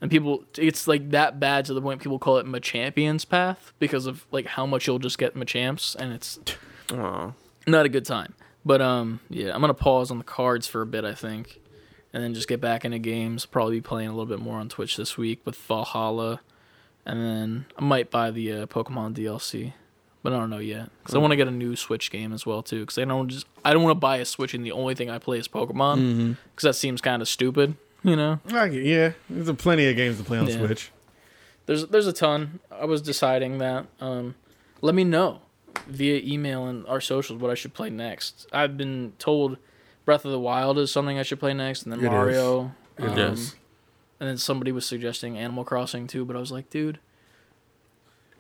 And 0.00 0.10
people, 0.10 0.44
it's 0.56 0.88
like 0.88 1.10
that 1.10 1.38
bad 1.38 1.66
to 1.66 1.74
the 1.74 1.82
point 1.82 2.00
people 2.00 2.18
call 2.18 2.38
it 2.38 2.46
Machampions 2.46 3.28
Path 3.28 3.74
because 3.78 4.06
of 4.06 4.26
like 4.30 4.46
how 4.46 4.64
much 4.64 4.86
you'll 4.86 4.98
just 4.98 5.18
get 5.18 5.34
Machamps, 5.34 5.94
and 5.94 6.14
it's 6.14 6.38
Aw. 6.94 7.32
Not 7.70 7.86
a 7.86 7.88
good 7.88 8.04
time. 8.04 8.34
But 8.64 8.80
um, 8.82 9.20
yeah, 9.30 9.54
I'm 9.54 9.60
gonna 9.60 9.74
pause 9.74 10.10
on 10.10 10.18
the 10.18 10.24
cards 10.24 10.66
for 10.66 10.82
a 10.82 10.86
bit, 10.86 11.04
I 11.04 11.14
think, 11.14 11.60
and 12.12 12.22
then 12.22 12.34
just 12.34 12.48
get 12.48 12.60
back 12.60 12.84
into 12.84 12.98
games. 12.98 13.46
Probably 13.46 13.76
be 13.76 13.80
playing 13.80 14.08
a 14.08 14.12
little 14.12 14.26
bit 14.26 14.40
more 14.40 14.58
on 14.58 14.68
Twitch 14.68 14.96
this 14.96 15.16
week 15.16 15.40
with 15.44 15.56
Valhalla, 15.56 16.40
and 17.06 17.20
then 17.20 17.66
I 17.78 17.82
might 17.84 18.10
buy 18.10 18.30
the 18.30 18.52
uh, 18.52 18.66
Pokemon 18.66 19.14
DLC, 19.14 19.72
but 20.22 20.32
I 20.32 20.38
don't 20.38 20.50
know 20.50 20.58
yet 20.58 20.90
because 21.02 21.14
I 21.14 21.18
want 21.18 21.30
to 21.30 21.36
get 21.36 21.48
a 21.48 21.52
new 21.52 21.76
Switch 21.76 22.10
game 22.10 22.32
as 22.32 22.44
well 22.44 22.62
too. 22.62 22.80
Because 22.80 22.98
I 22.98 23.04
don't 23.04 23.28
just 23.28 23.46
I 23.64 23.72
don't 23.72 23.82
want 23.82 23.92
to 23.96 24.00
buy 24.00 24.18
a 24.18 24.24
Switch 24.24 24.52
and 24.54 24.64
the 24.66 24.72
only 24.72 24.94
thing 24.94 25.08
I 25.08 25.18
play 25.18 25.38
is 25.38 25.48
Pokemon 25.48 26.36
because 26.54 26.62
that 26.68 26.74
seems 26.74 27.00
kind 27.00 27.22
of 27.22 27.28
stupid, 27.28 27.74
you 28.02 28.16
know. 28.16 28.40
I 28.52 28.66
yeah, 28.66 29.12
there's 29.30 29.48
a 29.48 29.54
plenty 29.54 29.86
of 29.88 29.96
games 29.96 30.18
to 30.18 30.24
play 30.24 30.38
on 30.38 30.46
Yeah. 30.48 30.58
Switch. 30.58 30.90
There's 31.66 31.86
there's 31.86 32.06
a 32.06 32.12
ton. 32.12 32.60
I 32.70 32.84
was 32.84 33.00
deciding 33.00 33.58
that. 33.58 33.86
Um, 34.00 34.34
let 34.82 34.94
me 34.94 35.04
know 35.04 35.40
via 35.86 36.20
email 36.24 36.66
and 36.66 36.86
our 36.86 37.00
socials 37.00 37.40
what 37.40 37.50
I 37.50 37.54
should 37.54 37.74
play 37.74 37.90
next. 37.90 38.46
I've 38.52 38.76
been 38.76 39.12
told 39.18 39.58
Breath 40.04 40.24
of 40.24 40.30
the 40.32 40.40
Wild 40.40 40.78
is 40.78 40.90
something 40.90 41.18
I 41.18 41.22
should 41.22 41.40
play 41.40 41.54
next, 41.54 41.82
and 41.84 41.92
then 41.92 42.00
It 42.00 42.04
is. 42.04 42.10
Mario. 42.10 42.60
Um, 42.98 43.16
Yes. 43.16 43.54
And 44.20 44.28
then 44.28 44.36
somebody 44.36 44.72
was 44.72 44.84
suggesting 44.84 45.38
Animal 45.38 45.64
Crossing 45.64 46.06
too, 46.08 46.24
but 46.24 46.34
I 46.34 46.40
was 46.40 46.50
like, 46.50 46.68
dude, 46.70 46.98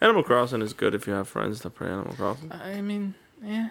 Animal 0.00 0.22
Crossing 0.24 0.62
is 0.62 0.72
good 0.72 0.94
if 0.94 1.06
you 1.06 1.12
have 1.12 1.28
friends 1.28 1.60
that 1.60 1.70
play 1.70 1.88
Animal 1.88 2.14
Crossing. 2.14 2.50
I 2.52 2.80
mean, 2.80 3.14
yeah. 3.42 3.68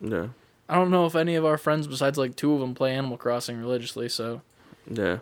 Yeah. 0.00 0.28
I 0.68 0.74
don't 0.76 0.90
know 0.90 1.06
if 1.06 1.14
any 1.14 1.34
of 1.34 1.44
our 1.44 1.58
friends 1.58 1.86
besides 1.86 2.18
like 2.18 2.36
two 2.36 2.52
of 2.54 2.60
them 2.60 2.74
play 2.74 2.94
Animal 2.94 3.16
Crossing 3.16 3.58
religiously, 3.58 4.08
so 4.08 4.42
Yeah. 4.90 5.18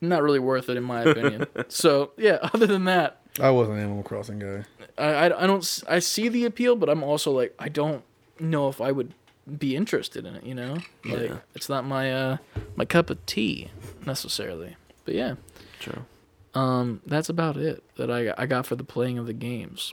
not 0.00 0.22
really 0.22 0.38
worth 0.38 0.68
it 0.68 0.76
in 0.76 0.84
my 0.84 1.02
opinion. 1.02 1.46
so 1.68 2.12
yeah, 2.16 2.38
other 2.54 2.66
than 2.66 2.84
that, 2.84 3.20
I 3.40 3.50
was 3.50 3.68
an 3.68 3.78
Animal 3.78 4.02
Crossing 4.02 4.38
guy. 4.38 4.64
I, 4.98 5.04
I, 5.28 5.42
I 5.44 5.46
don't 5.46 5.58
s- 5.62 5.84
I 5.88 5.98
see 5.98 6.28
the 6.28 6.44
appeal, 6.46 6.76
but 6.76 6.88
I'm 6.88 7.02
also 7.02 7.30
like 7.32 7.54
I 7.58 7.68
don't 7.68 8.02
know 8.40 8.68
if 8.68 8.80
I 8.80 8.92
would 8.92 9.12
be 9.58 9.76
interested 9.76 10.24
in 10.26 10.34
it. 10.36 10.44
You 10.44 10.54
know, 10.54 10.74
like 11.04 11.28
Yeah. 11.28 11.36
it's 11.54 11.68
not 11.68 11.84
my 11.84 12.12
uh 12.12 12.36
my 12.76 12.84
cup 12.84 13.10
of 13.10 13.24
tea 13.26 13.70
necessarily. 14.06 14.76
But 15.04 15.14
yeah, 15.14 15.34
True. 15.80 16.04
um, 16.54 17.00
that's 17.06 17.28
about 17.28 17.56
it 17.56 17.82
that 17.96 18.10
I 18.10 18.32
I 18.38 18.46
got 18.46 18.66
for 18.66 18.74
the 18.76 18.84
playing 18.84 19.18
of 19.18 19.26
the 19.26 19.32
games. 19.32 19.92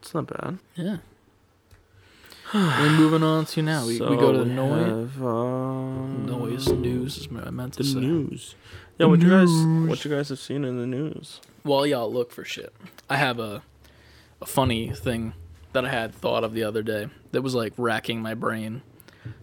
It's 0.00 0.14
not 0.14 0.26
bad. 0.26 0.58
Yeah. 0.76 0.98
We're 2.54 2.90
moving 2.90 3.22
on 3.22 3.44
to 3.46 3.62
now. 3.62 3.86
We, 3.86 4.00
we 4.00 4.16
go 4.16 4.32
to 4.32 4.38
the 4.38 4.44
noise 4.46 5.10
have, 5.14 5.22
uh, 5.22 5.92
noise 6.26 6.68
news 6.68 7.18
is 7.18 7.30
what 7.30 7.46
I 7.46 7.50
meant 7.50 7.74
to 7.74 7.82
The 7.82 7.88
say. 7.88 7.98
news. 8.00 8.54
Yeah, 8.98 9.06
what 9.06 9.20
you 9.20 9.28
guys 9.28 9.48
what 9.88 10.04
you 10.04 10.10
guys 10.10 10.28
have 10.30 10.38
seen 10.38 10.64
in 10.64 10.78
the 10.78 10.86
news? 10.86 11.40
While 11.62 11.86
y'all 11.86 12.12
look 12.12 12.32
for 12.32 12.44
shit, 12.44 12.74
I 13.10 13.16
have 13.16 13.38
a 13.38 13.62
a 14.40 14.46
funny 14.46 14.90
thing 14.94 15.34
that 15.72 15.84
I 15.84 15.90
had 15.90 16.14
thought 16.14 16.44
of 16.44 16.52
the 16.54 16.64
other 16.64 16.82
day 16.82 17.08
that 17.32 17.42
was 17.42 17.54
like 17.54 17.72
racking 17.76 18.20
my 18.22 18.34
brain. 18.34 18.82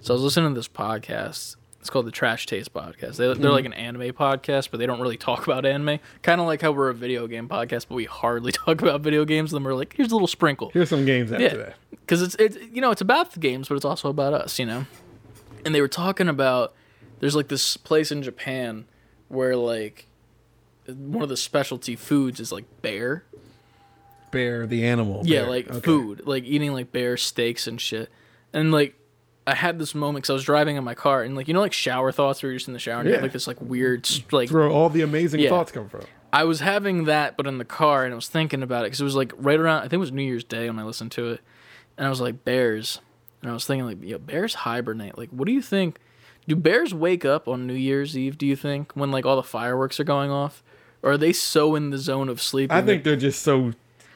So 0.01 0.13
I 0.13 0.15
was 0.15 0.23
listening 0.23 0.49
to 0.53 0.55
this 0.59 0.67
podcast. 0.67 1.55
It's 1.85 1.91
called 1.91 2.07
the 2.07 2.11
Trash 2.11 2.47
Taste 2.47 2.73
Podcast. 2.73 3.17
They, 3.17 3.31
they're 3.31 3.51
like 3.51 3.65
an 3.65 3.73
anime 3.73 4.11
podcast, 4.13 4.69
but 4.71 4.79
they 4.79 4.87
don't 4.87 4.99
really 4.99 5.17
talk 5.17 5.45
about 5.45 5.67
anime. 5.67 5.99
Kind 6.23 6.41
of 6.41 6.47
like 6.47 6.63
how 6.63 6.71
we're 6.71 6.89
a 6.89 6.95
video 6.95 7.27
game 7.27 7.47
podcast, 7.47 7.85
but 7.87 7.93
we 7.93 8.05
hardly 8.05 8.51
talk 8.51 8.81
about 8.81 9.01
video 9.01 9.23
games. 9.23 9.53
And 9.53 9.59
then 9.59 9.63
we're 9.69 9.75
like, 9.77 9.93
here's 9.95 10.09
a 10.11 10.15
little 10.15 10.27
sprinkle. 10.27 10.71
Here's 10.73 10.89
some 10.89 11.05
games 11.05 11.31
after 11.31 11.43
Yeah, 11.43 11.53
that. 11.57 11.75
because 11.91 12.23
it's 12.23 12.33
it's 12.39 12.57
you 12.73 12.81
know 12.81 12.89
it's 12.89 13.01
about 13.01 13.33
the 13.33 13.39
games, 13.39 13.67
but 13.67 13.75
it's 13.75 13.85
also 13.85 14.09
about 14.09 14.33
us, 14.33 14.57
you 14.57 14.65
know. 14.65 14.87
And 15.63 15.75
they 15.75 15.81
were 15.81 15.87
talking 15.87 16.27
about 16.27 16.73
there's 17.19 17.35
like 17.35 17.49
this 17.49 17.77
place 17.77 18.11
in 18.11 18.23
Japan 18.23 18.85
where 19.27 19.55
like 19.55 20.07
one 20.87 21.21
of 21.21 21.29
the 21.29 21.37
specialty 21.37 21.95
foods 21.95 22.39
is 22.39 22.51
like 22.51 22.65
bear. 22.81 23.25
Bear 24.31 24.65
the 24.65 24.87
animal. 24.87 25.21
Yeah, 25.23 25.41
bear. 25.41 25.49
like 25.51 25.69
Okay. 25.69 25.79
food, 25.81 26.23
like 26.25 26.45
eating 26.45 26.73
like 26.73 26.91
bear 26.91 27.15
steaks 27.15 27.67
and 27.67 27.79
shit. 27.79 28.09
And 28.53 28.71
like 28.71 28.95
I 29.47 29.53
had 29.55 29.77
this 29.77 29.93
moment 29.93 30.23
because 30.23 30.31
I 30.31 30.33
was 30.33 30.43
driving 30.43 30.75
in 30.75 30.83
my 30.83 30.95
car 30.95 31.21
and 31.23 31.35
like 31.35 31.47
you 31.47 31.53
know 31.53 31.61
like 31.61 31.73
shower 31.73 32.11
thoughts 32.11 32.41
where 32.41 32.51
you're 32.51 32.57
just 32.57 32.67
in 32.67 32.73
the 32.73 32.79
shower 32.79 32.99
and 33.01 33.07
you 33.07 33.13
have 33.13 33.21
Yeah. 33.21 33.25
like 33.25 33.33
this 33.33 33.45
like 33.47 33.61
weird 33.61 34.09
like 34.31 34.49
where 34.49 34.67
all 34.69 34.89
the 34.89 35.01
amazing 35.01 35.39
Yeah. 35.39 35.49
thoughts 35.49 35.71
come 35.71 35.87
from. 35.89 36.01
I 36.33 36.43
was 36.43 36.59
having 36.59 37.05
that, 37.05 37.37
but 37.37 37.47
in 37.47 37.59
the 37.59 37.65
car, 37.65 38.03
and 38.03 38.11
I 38.11 38.15
was 38.15 38.27
thinking 38.27 38.61
about 38.61 38.81
it 38.83 38.87
because 38.87 38.99
it 39.01 39.05
was 39.05 39.15
like 39.15 39.31
right 39.37 39.59
around. 39.59 39.79
I 39.79 39.81
think 39.83 39.93
it 39.93 39.97
was 39.99 40.11
New 40.11 40.23
Year's 40.23 40.43
Day 40.43 40.67
when 40.69 40.79
I 40.79 40.83
listened 40.83 41.11
to 41.13 41.29
it, 41.31 41.41
and 41.97 42.05
I 42.05 42.09
was 42.09 42.19
like 42.19 42.43
bears, 42.43 42.99
and 43.41 43.49
I 43.49 43.53
was 43.53 43.65
thinking 43.65 43.85
like, 43.85 44.03
yo, 44.03 44.17
bears 44.17 44.53
hibernate. 44.55 45.17
Like, 45.17 45.29
what 45.29 45.45
do 45.45 45.53
you 45.53 45.61
think? 45.61 45.97
Do 46.47 46.55
bears 46.57 46.93
wake 46.93 47.23
up 47.23 47.47
on 47.47 47.65
New 47.67 47.73
Year's 47.73 48.17
Eve? 48.17 48.37
Do 48.37 48.45
you 48.45 48.55
think 48.57 48.91
when 48.95 49.11
like 49.11 49.25
all 49.25 49.37
the 49.37 49.43
fireworks 49.43 49.97
are 49.99 50.03
going 50.03 50.29
off, 50.29 50.61
or 51.01 51.11
are 51.11 51.17
they 51.17 51.31
so 51.31 51.73
in 51.75 51.89
the 51.91 51.97
zone 51.97 52.27
of 52.27 52.41
sleep? 52.41 52.69
I 52.71 52.81
think 52.81 53.03
they're 53.05 53.15
just 53.15 53.41
so 53.41 53.71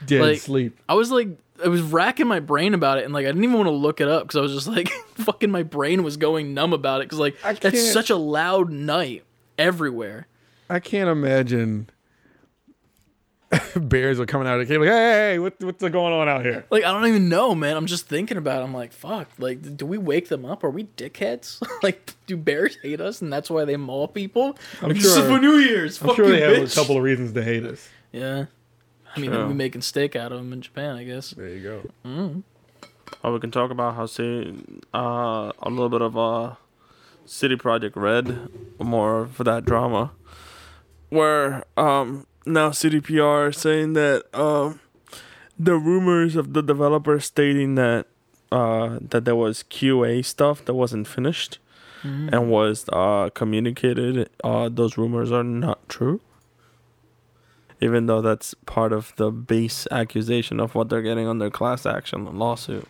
dead 0.06 0.22
Like- 0.22 0.40
sleep. 0.40 0.78
I 0.90 0.96
was 0.96 1.12
like, 1.12 1.30
I 1.64 1.68
was 1.68 1.82
racking 1.82 2.28
my 2.28 2.39
brain 2.39 2.74
about 2.74 2.97
it, 2.97 3.05
and 3.05 3.14
like 3.14 3.26
I 3.26 3.30
didn't 3.30 3.43
even 3.43 3.57
want 3.57 3.68
to 3.68 3.72
look 3.74 4.01
it 4.01 4.07
up 4.07 4.24
because 4.24 4.38
I 4.38 4.41
was 4.41 4.53
just 4.53 4.68
like, 4.68 4.89
fucking, 5.16 5.51
my 5.51 5.64
brain 5.64 6.03
was 6.03 6.18
going 6.18 6.53
numb 6.53 6.74
about 6.74 7.01
it 7.01 7.05
because 7.05 7.20
like 7.20 7.36
I 7.43 7.53
that's 7.53 7.91
such 7.91 8.10
a 8.10 8.16
loud 8.16 8.70
night 8.70 9.24
everywhere. 9.57 10.28
I 10.70 10.80
can't 10.80 11.10
imagine 11.10 11.89
bears 13.76 14.20
are 14.20 14.26
coming 14.26 14.47
out 14.47 14.60
of 14.60 14.68
the 14.68 14.72
cave 14.72 14.82
like, 14.82 14.89
hey, 14.89 15.39
what, 15.39 15.55
what's 15.64 15.82
going 15.82 16.14
on 16.14 16.30
out 16.30 16.45
here? 16.45 16.66
Like 16.70 16.84
I 16.84 16.91
don't 16.91 17.07
even 17.07 17.30
know, 17.30 17.55
man. 17.55 17.76
I'm 17.76 17.88
just 17.88 18.07
thinking 18.07 18.38
about. 18.38 18.62
It. 18.62 18.66
I'm 18.66 18.74
like, 18.74 18.93
fuck. 18.93 19.28
Like, 19.38 19.78
do 19.78 19.86
we 19.86 19.97
wake 19.97 20.30
them 20.30 20.45
up? 20.45 20.64
Are 20.64 20.70
we 20.70 20.86
dickheads? 20.86 21.62
like, 21.84 22.14
do 22.28 22.38
bears 22.38 22.78
hate 22.82 23.01
us, 23.01 23.22
and 23.22 23.32
that's 23.34 23.49
why 23.49 23.66
they 23.66 23.78
maul 23.78 24.07
people? 24.07 24.57
I'm 24.82 24.89
like, 24.89 24.97
This 24.97 25.16
is 25.16 25.28
for 25.28 25.39
New 25.39 25.57
Year's. 25.57 26.01
I'm 26.01 26.16
sure 26.16 26.30
they 26.30 26.41
have 26.41 26.72
a 26.72 26.76
couple 26.76 26.97
of 26.97 27.03
reasons 27.03 27.34
to 27.34 27.43
hate 27.43 27.66
us. 27.66 27.88
Yeah. 28.12 28.45
I 29.20 29.22
mean, 29.22 29.32
Sure. 29.32 29.47
we're 29.47 29.53
making 29.53 29.82
steak 29.82 30.15
out 30.15 30.32
of 30.32 30.38
them 30.39 30.53
in 30.53 30.61
Japan, 30.61 30.95
I 30.95 31.03
guess. 31.03 31.32
There 31.32 31.49
you 31.49 31.63
go. 32.03 32.43
Oh, 33.24 33.34
we 33.34 33.39
can 33.39 33.51
talk 33.51 33.72
about 33.72 33.95
how 33.95 34.05
say 34.05 34.53
uh, 34.93 35.51
a 35.61 35.70
little 35.70 35.89
bit 35.89 36.01
of 36.01 36.17
uh, 36.17 36.55
CD 37.26 37.55
Projekt 37.55 37.95
Red, 37.95 38.49
more 38.80 39.28
for 39.28 39.43
that 39.43 39.65
drama, 39.65 40.11
where 41.09 41.63
um, 41.76 42.26
now 42.45 42.70
CDPR 42.70 43.49
is 43.49 43.57
saying 43.57 43.93
that 43.93 44.24
um, 44.34 44.80
the 45.57 45.76
rumors 45.76 46.36
of 46.36 46.53
the 46.53 46.61
developer 46.61 47.20
stating 47.20 47.76
that 47.76 48.07
uh, 48.51 48.99
that 49.01 49.26
there 49.26 49.36
was 49.36 49.63
QA 49.63 50.24
stuff 50.24 50.63
that 50.65 50.74
wasn't 50.74 51.07
finished 51.07 51.59
and 52.01 52.49
was 52.49 52.86
uh, 52.93 53.30
communicated, 53.36 54.30
uh, 54.41 54.70
those 54.70 54.97
rumors 54.97 55.34
are 55.34 55.43
not 55.43 55.88
true. 55.89 56.22
Even 57.82 58.08
though 58.08 58.22
that's 58.22 58.54
part 58.66 58.92
of 58.92 59.14
the 59.16 59.32
base 59.32 59.88
accusation 59.90 60.60
of 60.60 60.76
what 60.76 60.90
they're 60.90 61.02
getting 61.02 61.28
on 61.28 61.40
their 61.40 61.50
class 61.50 61.86
action 61.86 62.26
lawsuit. 62.38 62.88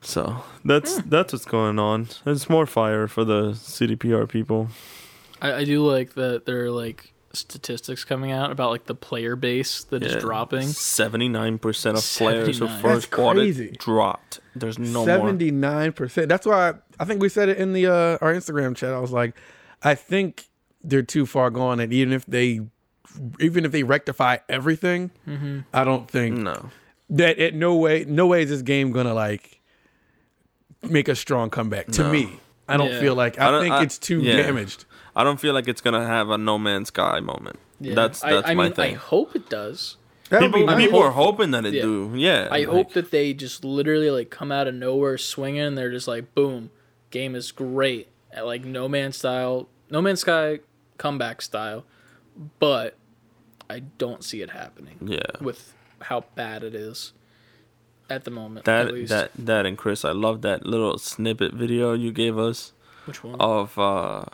So 0.00 0.44
that's 0.64 1.02
that's 1.02 1.32
what's 1.32 1.44
going 1.44 1.78
on. 1.78 2.08
It's 2.24 2.48
more 2.48 2.66
fire 2.66 3.08
for 3.08 3.24
the 3.24 3.50
CDPR 3.52 4.28
people. 4.28 4.68
I, 5.42 5.52
I 5.54 5.64
do 5.64 5.84
like 5.84 6.14
that 6.14 6.46
there 6.46 6.64
are 6.64 6.70
like 6.70 7.12
statistics 7.32 8.04
coming 8.04 8.32
out 8.32 8.50
about 8.50 8.70
like 8.70 8.86
the 8.86 8.94
player 8.94 9.36
base 9.36 9.84
that 9.84 10.02
is 10.02 10.16
dropping. 10.16 10.68
Seventy 10.68 11.28
nine 11.28 11.58
percent 11.58 11.98
of 11.98 12.04
players 12.04 12.46
who 12.58 12.66
79. 12.66 12.82
first 12.82 13.10
That's 13.10 13.20
bought 13.20 13.38
it 13.38 13.78
dropped. 13.78 14.40
There's 14.54 14.78
no 14.78 15.00
more. 15.00 15.06
Seventy 15.06 15.50
nine 15.50 15.92
percent. 15.92 16.28
That's 16.28 16.46
why 16.46 16.70
I, 16.70 16.74
I 17.00 17.04
think 17.04 17.20
we 17.20 17.28
said 17.28 17.48
it 17.48 17.58
in 17.58 17.72
the 17.72 17.86
uh, 17.86 18.18
our 18.20 18.32
Instagram 18.32 18.76
chat. 18.76 18.94
I 18.94 18.98
was 18.98 19.12
like, 19.12 19.34
I 19.82 19.94
think 19.94 20.48
they're 20.82 21.02
too 21.02 21.26
far 21.26 21.50
gone, 21.50 21.80
and 21.80 21.92
even 21.92 22.12
if 22.12 22.24
they, 22.26 22.60
even 23.40 23.64
if 23.64 23.72
they 23.72 23.82
rectify 23.82 24.38
everything, 24.48 25.10
Mm-hmm. 25.26 25.60
I 25.72 25.84
don't 25.84 26.10
think 26.10 26.36
No. 26.38 26.70
that 27.10 27.38
it 27.38 27.54
no 27.54 27.74
way 27.76 28.04
no 28.08 28.26
way 28.26 28.42
is 28.42 28.50
this 28.50 28.62
game 28.62 28.92
gonna 28.92 29.14
like 29.14 29.60
make 30.88 31.08
a 31.08 31.14
strong 31.16 31.50
comeback. 31.50 31.86
To 31.92 32.02
No. 32.04 32.10
me, 32.12 32.40
I 32.68 32.76
don't 32.76 32.90
Yeah. 32.92 33.00
feel 33.00 33.14
like 33.14 33.38
I 33.40 33.48
I, 33.48 33.50
don't- 33.50 33.62
think 33.62 33.74
I- 33.74 33.82
it's 33.82 33.98
too 33.98 34.20
yeah. 34.20 34.36
damaged. 34.36 34.84
I 35.16 35.24
don't 35.24 35.40
feel 35.40 35.52
like 35.54 35.66
it's 35.68 35.80
gonna 35.80 36.06
have 36.06 36.30
a 36.30 36.38
No 36.38 36.58
Man's 36.58 36.88
Sky 36.88 37.20
moment. 37.20 37.58
Yeah. 37.80 37.94
That's 37.94 38.20
that's 38.20 38.46
I, 38.46 38.52
I 38.52 38.54
my 38.54 38.64
mean, 38.64 38.72
thing. 38.72 38.94
I 38.94 38.98
hope 38.98 39.34
it 39.34 39.48
does. 39.48 39.96
That 40.30 40.42
would 40.42 40.52
people 40.52 40.66
nice. 40.66 40.84
people 40.84 41.00
are 41.00 41.10
hoping 41.12 41.50
that 41.52 41.64
it 41.64 41.74
yeah. 41.74 41.82
do. 41.82 42.12
Yeah. 42.14 42.48
I 42.50 42.58
like- 42.60 42.68
hope 42.68 42.92
that 42.92 43.10
they 43.10 43.32
just 43.34 43.64
literally 43.64 44.10
like 44.10 44.30
come 44.30 44.52
out 44.52 44.66
of 44.68 44.74
nowhere 44.74 45.16
swinging. 45.18 45.60
and 45.62 45.78
They're 45.78 45.90
just 45.90 46.06
like, 46.06 46.34
boom, 46.34 46.70
game 47.10 47.34
is 47.34 47.50
great 47.50 48.08
at 48.30 48.44
like 48.46 48.64
No 48.64 48.88
Man's 48.88 49.16
style, 49.16 49.68
No 49.90 50.02
Man's 50.02 50.20
Sky 50.20 50.60
comeback 50.98 51.40
style, 51.40 51.84
but 52.58 52.96
I 53.70 53.80
don't 53.98 54.24
see 54.24 54.40
it 54.42 54.50
happening 54.50 54.96
Yeah. 55.04 55.20
with 55.40 55.74
how 56.02 56.24
bad 56.34 56.62
it 56.62 56.74
is 56.74 57.12
at 58.08 58.24
the 58.24 58.30
moment. 58.30 58.64
That 58.64 58.86
at 58.88 58.94
least. 58.94 59.10
that 59.10 59.30
that 59.36 59.66
and 59.66 59.76
Chris, 59.76 60.04
I 60.04 60.12
love 60.12 60.42
that 60.42 60.64
little 60.66 60.96
snippet 60.98 61.52
video 61.52 61.92
you 61.92 62.12
gave 62.12 62.38
us 62.38 62.72
which 63.04 63.22
one? 63.24 63.36
of 63.40 63.78
uh, 63.78 64.24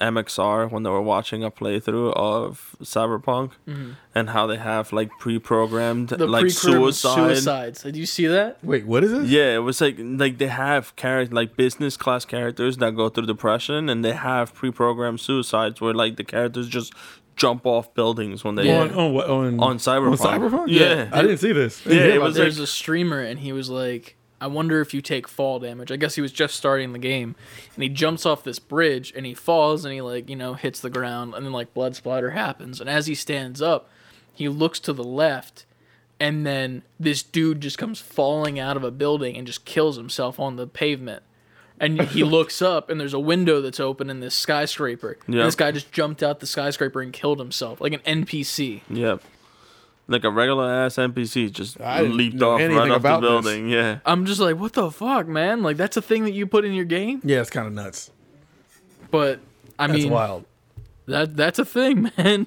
MXR 0.00 0.70
when 0.70 0.82
they 0.82 0.88
were 0.90 1.02
watching 1.02 1.44
a 1.44 1.50
playthrough 1.50 2.12
of 2.14 2.74
Cyberpunk 2.82 3.52
and 4.14 4.30
how 4.30 4.46
they 4.46 4.56
have 4.56 4.92
like 4.94 5.10
pre-programmed 5.18 6.08
Mm-hmm. 6.08 6.18
the 6.18 6.26
like 6.26 6.40
pre-programmed 6.42 6.94
suicide. 6.94 7.34
suicides. 7.36 7.82
Did 7.82 7.96
you 7.96 8.06
see 8.06 8.26
that? 8.26 8.58
Wait, 8.64 8.86
what 8.86 9.04
is 9.04 9.12
it? 9.12 9.24
Yeah, 9.24 9.54
it 9.54 9.58
was 9.58 9.80
like 9.80 9.96
like 9.98 10.38
they 10.38 10.46
have 10.48 10.96
character 10.96 11.34
like 11.34 11.54
business 11.56 11.96
class 11.98 12.24
characters 12.24 12.78
that 12.78 12.96
go 12.96 13.10
through 13.10 13.26
depression, 13.26 13.88
and 13.90 14.02
they 14.04 14.12
have 14.14 14.54
pre-programmed 14.54 15.20
suicides 15.20 15.80
where 15.82 15.92
like 15.94 16.16
the 16.16 16.24
characters 16.24 16.66
just 16.68 16.94
jump 17.40 17.64
off 17.64 17.94
buildings 17.94 18.44
when 18.44 18.54
they 18.54 18.66
Yeah. 18.66 18.82
Oh, 18.82 18.82
oh, 18.82 18.84
on, 18.84 18.90
on 18.92 19.12
what 19.14 19.30
on 19.30 19.60
on 19.60 19.78
Cyberpunk. 19.78 20.20
On 20.20 20.40
Cyberpunk? 20.40 20.66
Yeah. 20.68 21.08
I 21.10 21.22
didn't 21.22 21.38
see 21.38 21.52
this. 21.52 21.80
I 21.86 21.88
didn't 21.88 22.08
Yeah, 22.08 22.14
it 22.14 22.20
was 22.20 22.34
this. 22.34 22.42
There's 22.42 22.58
a 22.58 22.66
streamer 22.66 23.20
and 23.20 23.40
he 23.40 23.52
was 23.52 23.70
like, 23.70 24.16
I 24.42 24.46
wonder 24.46 24.80
if 24.82 24.92
you 24.92 25.00
take 25.00 25.26
fall 25.26 25.58
damage. 25.58 25.90
I 25.90 25.96
guess 25.96 26.14
he 26.14 26.20
was 26.20 26.32
just 26.32 26.54
starting 26.54 26.92
the 26.92 26.98
game, 26.98 27.36
and 27.74 27.82
he 27.82 27.90
jumps 27.90 28.24
off 28.24 28.42
this 28.42 28.58
bridge 28.58 29.12
and 29.14 29.26
he 29.26 29.34
falls 29.34 29.84
and 29.84 29.92
he 29.92 30.00
like 30.00 30.28
you 30.30 30.36
know 30.36 30.54
hits 30.54 30.80
the 30.80 30.90
ground 30.90 31.34
and 31.34 31.44
then 31.44 31.52
like 31.52 31.74
blood 31.74 31.96
splatter 31.96 32.30
happens. 32.30 32.80
And 32.80 32.88
as 32.88 33.06
he 33.06 33.14
stands 33.14 33.60
up, 33.60 33.88
he 34.32 34.48
looks 34.48 34.80
to 34.80 34.92
the 34.94 35.04
left, 35.04 35.66
and 36.18 36.46
then 36.46 36.82
this 36.98 37.22
dude 37.22 37.60
just 37.60 37.76
comes 37.76 38.00
falling 38.00 38.58
out 38.58 38.76
of 38.78 38.84
a 38.84 38.90
building 38.90 39.36
and 39.36 39.46
just 39.46 39.66
kills 39.66 39.96
himself 39.96 40.40
on 40.40 40.56
the 40.56 40.66
pavement. 40.66 41.22
And 41.80 42.00
he 42.02 42.22
looks 42.36 42.60
up 42.60 42.90
and 42.90 43.00
there's 43.00 43.14
a 43.14 43.18
window 43.18 43.60
that's 43.62 43.80
open 43.80 44.10
in 44.10 44.20
this 44.20 44.34
skyscraper. 44.34 45.16
And 45.26 45.34
Yep. 45.36 45.44
this 45.46 45.54
guy 45.56 45.70
just 45.72 45.90
jumped 45.90 46.22
out 46.22 46.38
the 46.40 46.46
skyscraper 46.46 47.00
and 47.00 47.12
killed 47.12 47.38
himself 47.38 47.80
like 47.80 47.92
an 47.94 48.00
NPC. 48.00 48.82
Yep. 48.90 49.22
Like 50.06 50.24
a 50.24 50.30
regular 50.30 50.70
ass 50.70 50.96
NPC 50.96 51.50
just 51.52 51.80
I 51.80 52.02
leaped 52.02 52.42
off 52.42 52.60
right 52.60 52.70
off 52.76 52.88
the 52.88 52.94
about 52.94 53.20
this. 53.22 53.30
building. 53.30 53.68
Yeah. 53.70 54.00
I'm 54.04 54.26
just 54.26 54.40
like, 54.40 54.56
what 54.58 54.74
the 54.74 54.90
fuck, 54.90 55.26
man? 55.26 55.62
Like 55.62 55.76
that's 55.78 55.96
a 55.96 56.02
thing 56.02 56.24
that 56.24 56.32
you 56.32 56.46
put 56.46 56.64
in 56.64 56.72
your 56.74 56.84
game. 56.84 57.20
yeah, 57.24 57.40
it's 57.40 57.48
kind 57.50 57.66
of 57.66 57.72
nuts. 57.72 58.10
But 59.10 59.40
I 59.78 59.86
mean 59.86 59.92
That's 59.94 60.04
mean, 60.04 60.12
wild. 60.12 60.44
that 61.06 61.36
that's 61.36 61.58
a 61.58 61.64
thing, 61.64 62.10
man. 62.18 62.46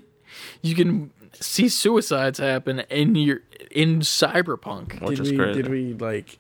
You 0.62 0.76
can 0.76 1.12
see 1.40 1.68
suicides 1.70 2.38
happen 2.40 2.82
in 2.90 3.16
your 3.16 3.42
in 3.72 4.02
cyberpunk. 4.02 5.02
Which 5.02 5.18
did 5.18 5.26
is 5.26 5.32
we, 5.32 5.38
crazy. 5.38 5.62
Did 5.64 5.72
we 5.72 5.94
like? 5.94 6.38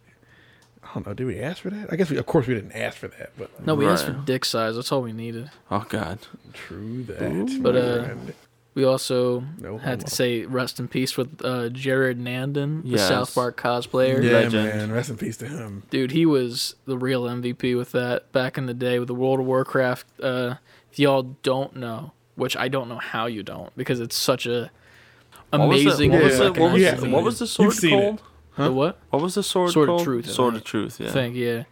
I 0.93 0.95
don't 0.95 1.07
know. 1.07 1.13
Did 1.13 1.25
we 1.27 1.39
ask 1.39 1.61
for 1.61 1.69
that? 1.71 1.91
I 1.91 1.95
guess 1.95 2.09
we. 2.09 2.17
Of 2.17 2.25
course, 2.25 2.45
we 2.47 2.53
didn't 2.53 2.73
ask 2.73 2.97
for 2.97 3.07
that. 3.07 3.31
But 3.37 3.65
No, 3.65 3.73
we 3.75 3.85
asked 3.87 4.05
for 4.05 4.11
Right. 4.13 4.25
dick 4.25 4.45
size. 4.45 4.75
That's 4.75 4.91
all 4.91 5.01
we 5.01 5.11
needed. 5.13 5.49
Oh 5.71 5.85
god. 5.89 6.19
true 6.53 7.03
that. 7.03 7.59
But, 7.61 7.73
my 7.75 7.79
uh, 7.81 8.03
friend. 8.05 8.33
We 8.75 8.83
also 8.85 9.43
No 9.59 9.77
had 9.77 9.99
homo. 9.99 10.03
to 10.05 10.09
say 10.09 10.45
rest 10.45 10.79
in 10.79 10.87
peace 10.87 11.15
with 11.15 11.41
uh, 11.45 11.69
Jared 11.69 12.19
Nandin, 12.19 12.81
the 12.83 12.89
Yes. 12.89 13.07
South 13.07 13.33
Park 13.35 13.59
cosplayer. 13.61 14.23
yeah, 14.23 14.31
legend. 14.31 14.53
man. 14.67 14.91
Rest 14.91 15.09
in 15.11 15.17
peace 15.17 15.37
to 15.37 15.47
him. 15.47 15.83
Dude, 15.91 16.11
he 16.11 16.25
was 16.25 16.75
the 16.85 16.97
real 16.97 17.23
MVP 17.25 17.77
with 17.77 17.91
that 17.91 18.31
back 18.31 18.57
in 18.57 18.65
the 18.65 18.73
day 18.73 18.97
with 18.97 19.07
the 19.07 19.13
World 19.15 19.39
of 19.41 19.45
Warcraft. 19.45 20.07
Uh, 20.21 20.55
if 20.91 20.97
y'all 20.99 21.35
don't 21.43 21.75
know, 21.75 22.13
which 22.35 22.57
I 22.57 22.67
don't 22.67 22.89
know 22.89 22.97
how 22.97 23.27
you 23.27 23.43
don't, 23.43 23.75
because 23.77 23.99
it's 23.99 24.15
such 24.15 24.47
a 24.47 24.71
What 25.51 25.67
was 25.69 25.81
amazing. 25.83 26.11
what, 26.11 26.23
was 26.23 26.33
Yeah, 26.39 26.45
the, 26.45 26.51
what, 26.61 26.71
was, 26.73 27.01
the- 27.01 27.09
what 27.09 27.23
was 27.23 27.39
the 27.39 27.47
sword 27.47 27.65
You've 27.67 27.75
seen 27.75 27.99
it. 27.99 28.01
called? 28.01 28.21
The 28.57 28.71
what? 28.71 28.99
What 29.09 29.21
was 29.21 29.35
the 29.35 29.43
sword 29.43 29.71
Sword 29.71 29.89
of 29.89 29.93
called? 29.95 30.03
Truth, 30.03 30.27
I 30.29 30.31
Sword 30.31 30.55
of 30.55 30.63
Truth, 30.63 30.99
yeah. 30.99 31.11
thing. 31.11 31.35
Yeah, 31.35 31.63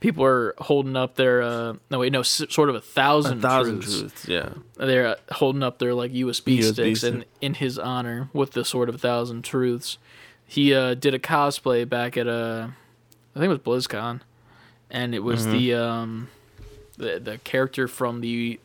people 0.00 0.24
are 0.24 0.54
holding 0.58 0.96
up 0.96 1.16
their 1.16 1.42
uh, 1.42 1.74
no 1.90 1.98
wait 1.98 2.12
no 2.12 2.20
s- 2.20 2.42
sort 2.48 2.68
of 2.70 2.74
a 2.74 2.80
thousand 2.80 3.38
A 3.38 3.42
thousand, 3.42 3.80
truths. 3.82 3.98
truths, 4.00 4.28
yeah. 4.28 4.48
They're 4.76 5.06
uh, 5.08 5.14
holding 5.32 5.62
up 5.62 5.78
their 5.78 5.92
like 5.94 6.12
USB, 6.12 6.58
USB 6.58 6.72
sticks 6.72 6.98
stick. 7.00 7.14
in 7.14 7.24
in 7.40 7.54
his 7.54 7.78
honor 7.78 8.28
with 8.32 8.52
the 8.52 8.64
sword 8.64 8.88
of 8.88 8.94
a 8.94 8.98
thousand 8.98 9.42
truths. 9.44 9.98
He 10.46 10.74
uh, 10.74 10.94
did 10.94 11.14
a 11.14 11.18
cosplay 11.18 11.88
back 11.88 12.16
at 12.16 12.26
uh, 12.26 12.68
I 13.36 13.38
think 13.38 13.52
it 13.52 13.64
was 13.64 13.86
BlizzCon, 13.86 14.20
and 14.90 15.14
it 15.14 15.20
was 15.20 15.42
Mm-hmm. 15.46 15.52
the 15.52 15.74
um, 15.74 16.28
the 16.96 17.20
the 17.20 17.38
character 17.38 17.86
from 17.86 18.20
the 18.22 18.58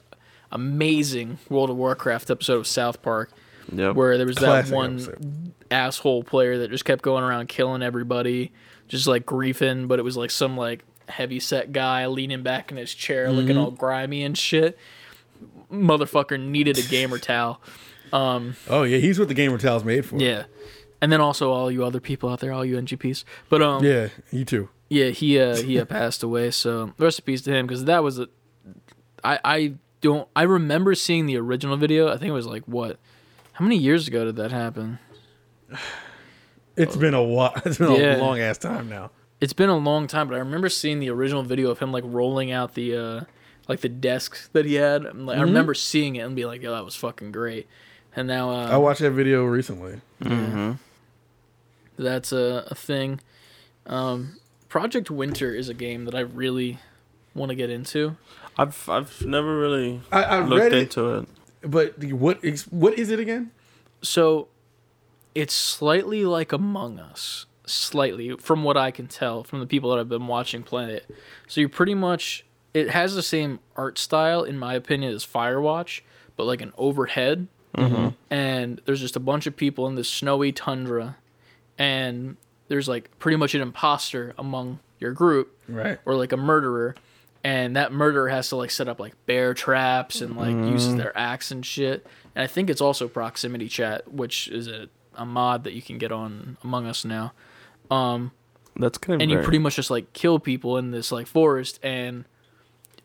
amazing 0.51 1.39
World 1.49 1.69
of 1.69 1.75
Warcraft 1.77 2.29
episode 2.31 2.57
of 2.57 2.67
South 2.67 3.01
Park 3.01 3.31
Yep. 3.71 3.95
where 3.95 4.17
there 4.17 4.27
was 4.27 4.35
that 4.37 4.69
one 4.69 4.95
episode. 4.95 5.51
asshole 5.71 6.23
player 6.23 6.59
that 6.59 6.69
just 6.71 6.85
kept 6.85 7.01
going 7.03 7.23
around 7.23 7.47
killing 7.49 7.81
everybody, 7.81 8.51
just 8.87 9.07
like 9.07 9.25
griefing, 9.25 9.87
but 9.87 9.99
it 9.99 10.03
was 10.03 10.15
like 10.17 10.31
some 10.31 10.55
like 10.57 10.83
heavy 11.09 11.39
set 11.39 11.71
guy 11.71 12.05
leaning 12.07 12.43
back 12.43 12.71
in 12.71 12.77
his 12.77 12.93
chair 12.93 13.27
Mm-hmm. 13.27 13.37
looking 13.37 13.57
all 13.57 13.71
grimy 13.71 14.23
and 14.23 14.37
shit. 14.37 14.77
Motherfucker 15.71 16.39
needed 16.39 16.77
a 16.77 16.81
gamer 16.83 17.17
towel. 17.19 17.61
Um, 18.13 18.55
Oh 18.69 18.83
yeah, 18.83 18.97
he's 18.97 19.17
what 19.19 19.27
the 19.27 19.33
gamer 19.33 19.57
towel's 19.57 19.83
made 19.83 20.05
for. 20.05 20.17
yeah. 20.17 20.43
And 21.01 21.11
then 21.11 21.21
also 21.21 21.51
all 21.51 21.69
you 21.69 21.83
other 21.83 21.99
people 21.99 22.29
out 22.29 22.39
there, 22.39 22.51
all 22.51 22.63
you 22.65 22.77
NGPs. 22.77 23.25
But 23.49 23.61
um 23.61 23.83
yeah, 23.83 23.91
yeah, 23.91 24.07
you 24.31 24.45
too. 24.45 24.69
Yeah, 24.89 25.09
he 25.09 25.39
uh 25.39 25.55
he 25.57 25.79
uh, 25.79 25.85
passed 25.85 26.23
away, 26.23 26.51
so 26.51 26.93
rest 26.97 27.19
in 27.19 27.25
peace 27.25 27.41
to 27.43 27.51
him 27.53 27.67
because 27.67 27.85
that 27.85 28.01
was 28.03 28.17
a 28.19 28.27
I 29.23 29.39
I 29.43 29.73
don't 30.01 30.27
I 30.35 30.43
remember 30.43 30.95
seeing 30.95 31.25
the 31.25 31.37
original 31.37 31.77
video. 31.77 32.07
I 32.07 32.17
think 32.17 32.29
it 32.29 32.33
was 32.33 32.47
like 32.47 32.63
what 32.65 32.97
how 33.55 33.63
many 33.65 33.77
years 33.77 34.07
ago 34.07 34.23
did 34.25 34.35
that 34.37 34.51
happen? 34.51 34.99
It's 36.77 36.97
been 36.97 37.13
a 37.13 37.23
while. 37.23 37.53
It's 37.65 37.77
been 37.77 37.93
Yeah. 37.93 38.17
a 38.17 38.21
long 38.21 38.39
ass 38.39 38.57
time 38.57 38.89
now. 38.89 39.09
it's 39.39 39.53
been 39.53 39.69
a 39.69 39.77
long 39.77 40.07
time, 40.07 40.27
but 40.27 40.35
I 40.35 40.39
remember 40.39 40.67
seeing 40.69 40.99
the 40.99 41.09
original 41.09 41.41
video 41.41 41.71
of 41.71 41.79
him 41.79 41.91
like 41.93 42.03
rolling 42.05 42.51
out 42.51 42.73
the 42.73 42.95
uh 42.97 43.21
like 43.69 43.79
the 43.79 43.87
desks 43.89 44.49
that 44.53 44.65
he 44.65 44.75
had. 44.75 45.05
And, 45.05 45.25
like, 45.25 45.37
I 45.37 45.41
remember 45.41 45.73
seeing 45.73 46.17
it 46.17 46.19
and 46.21 46.35
be 46.35 46.45
like, 46.45 46.61
"Yo, 46.61 46.71
that 46.73 46.83
was 46.85 46.95
fucking 46.95 47.31
great." 47.31 47.67
And 48.15 48.27
now 48.27 48.49
uh, 48.51 48.67
I 48.71 48.77
watched 48.77 48.99
that 49.01 49.11
video 49.11 49.43
recently. 49.45 50.01
Mm-hmm. 50.21 50.73
that's 51.97 52.31
a, 52.31 52.65
a 52.67 52.75
thing. 52.75 53.19
Um, 53.85 54.37
Project 54.69 55.09
Winter 55.09 55.53
is 55.55 55.69
a 55.69 55.73
game 55.73 56.03
that 56.05 56.13
I 56.15 56.19
really 56.21 56.79
want 57.33 57.49
to 57.49 57.55
get 57.55 57.69
into. 57.69 58.17
I've 58.57 58.87
I've 58.89 59.25
never 59.25 59.57
really 59.57 60.01
I, 60.11 60.23
I 60.23 60.39
looked 60.43 60.61
read 60.61 60.73
it, 60.73 60.83
into 60.83 61.15
it. 61.19 61.27
But 61.65 61.99
the- 61.99 62.13
what 62.13 62.43
is 62.43 62.63
what 62.65 62.97
is 62.97 63.09
it 63.11 63.19
again? 63.19 63.51
so 64.01 64.47
it's 65.33 65.53
slightly 65.53 66.23
like 66.23 66.51
Among 66.53 66.97
Us, 66.99 67.45
slightly 67.65 68.35
from 68.37 68.63
what 68.63 68.77
I 68.77 68.91
can 68.91 69.07
tell 69.07 69.43
from 69.43 69.59
the 69.59 69.65
people 69.67 69.89
that 69.89 69.99
I've 69.99 70.07
been 70.09 70.27
watching 70.27 70.63
play 70.63 70.93
it. 70.93 71.09
So 71.47 71.59
you 71.61 71.67
pretty 71.67 71.93
much 71.95 72.45
it 72.73 72.89
has 72.91 73.15
the 73.15 73.23
same 73.23 73.59
art 73.75 73.97
style 73.97 74.43
in 74.43 74.57
my 74.57 74.73
opinion 74.75 75.13
as 75.13 75.25
Firewatch, 75.25 76.01
but 76.37 76.45
like 76.45 76.61
an 76.61 76.71
overhead. 76.77 77.47
Mm-hmm. 77.75 78.09
And 78.29 78.79
there's 78.85 79.01
just 79.01 79.15
a 79.17 79.19
bunch 79.19 79.45
of 79.47 79.57
people 79.57 79.87
in 79.87 79.95
this 79.95 80.07
snowy 80.07 80.53
tundra, 80.53 81.17
and 81.77 82.37
there's 82.69 82.87
like 82.87 83.09
pretty 83.19 83.35
much 83.37 83.53
an 83.55 83.61
imposter 83.61 84.33
among 84.37 84.79
your 84.99 85.11
group, 85.11 85.53
Right. 85.67 85.99
or 86.05 86.15
like 86.15 86.31
a 86.31 86.37
murderer 86.37 86.95
and 87.45 87.75
that 87.75 87.91
murderer 87.91 88.27
has 88.27 88.49
to 88.49 88.55
like 88.55 88.71
set 88.71 88.87
up 88.87 88.99
like 88.99 89.13
bear 89.27 89.53
traps 89.53 90.19
and 90.19 90.35
like 90.35 90.55
uses 90.55 90.95
their 90.95 91.15
axe 91.15 91.51
and 91.51 91.63
shit. 91.63 92.05
And 92.33 92.43
i 92.43 92.47
think 92.47 92.71
it's 92.71 92.81
also 92.81 93.07
proximity 93.07 93.69
chat 93.69 94.11
which 94.11 94.47
is 94.47 94.67
a, 94.67 94.89
a 95.13 95.27
mod 95.27 95.63
that 95.63 95.73
you 95.73 95.81
can 95.83 95.99
get 95.99 96.11
on 96.11 96.57
among 96.63 96.87
us 96.87 97.05
now. 97.05 97.33
Um 97.91 98.31
That's 98.75 98.97
kind 98.97 99.15
of 99.15 99.21
and 99.21 99.29
you 99.29 99.39
pretty 99.39 99.59
much 99.59 99.75
just 99.75 99.91
like 99.91 100.11
kill 100.13 100.39
people 100.39 100.75
in 100.77 100.89
this 100.89 101.11
like 101.11 101.27
forest 101.27 101.79
and 101.83 102.25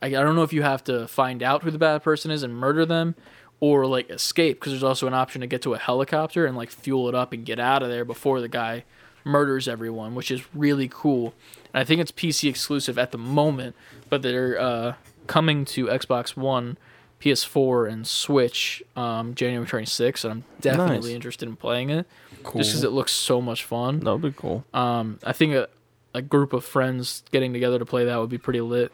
I, 0.01 0.07
I 0.07 0.11
don't 0.11 0.34
know 0.34 0.43
if 0.43 0.55
you 0.55 0.62
have 0.62 0.82
to 0.84 1.07
find 1.07 1.43
out 1.43 1.62
who 1.62 1.70
the 1.70 1.78
bad 1.78 2.03
person 2.03 2.30
is 2.30 2.43
and 2.43 2.55
murder 2.55 2.86
them 2.86 3.16
or 3.61 3.84
like 3.84 4.09
escape 4.09 4.59
because 4.59 4.72
there's 4.72 4.82
also 4.82 5.07
an 5.07 5.12
option 5.12 5.43
to 5.43 5.47
get 5.47 5.61
to 5.62 5.74
a 5.74 5.78
helicopter 5.78 6.47
and 6.47 6.57
like 6.57 6.70
fuel 6.70 7.11
it 7.11 7.14
up 7.14 7.34
and 7.34 7.45
get 7.45 7.61
out 7.61 7.82
of 7.82 7.91
there 7.91 8.07
before 8.07 8.41
the 8.41 8.49
guy 8.49 8.84
murders 9.22 9.68
everyone 9.68 10.14
which 10.14 10.30
is 10.30 10.43
really 10.55 10.88
cool 10.91 11.34
and 11.72 11.80
i 11.80 11.84
think 11.84 12.00
it's 12.00 12.12
pc 12.12 12.48
exclusive 12.48 12.98
at 12.98 13.10
the 13.12 13.18
moment 13.18 13.74
but 14.08 14.22
they're 14.22 14.58
uh, 14.60 14.94
coming 15.26 15.64
to 15.64 15.86
xbox 15.86 16.36
one 16.36 16.76
ps4 17.20 17.90
and 17.92 18.06
switch 18.06 18.82
um, 18.96 19.34
january 19.34 19.66
26th 19.66 20.24
and 20.24 20.32
i'm 20.32 20.44
definitely 20.60 21.08
Nice. 21.10 21.14
interested 21.14 21.48
in 21.48 21.56
playing 21.56 21.90
it 21.90 22.06
Cool. 22.42 22.60
just 22.62 22.70
because 22.70 22.84
it 22.84 22.90
looks 22.92 23.12
so 23.12 23.40
much 23.42 23.64
fun 23.64 24.00
that 24.00 24.12
would 24.12 24.22
be 24.22 24.32
cool. 24.32 24.64
um, 24.72 25.18
I 25.24 25.32
think 25.32 25.52
a, 25.54 25.68
a 26.14 26.22
group 26.22 26.52
of 26.54 26.64
friends 26.64 27.22
getting 27.30 27.52
together 27.52 27.78
to 27.78 27.84
play 27.84 28.06
that 28.06 28.16
would 28.18 28.30
be 28.30 28.38
pretty 28.38 28.62
lit. 28.62 28.90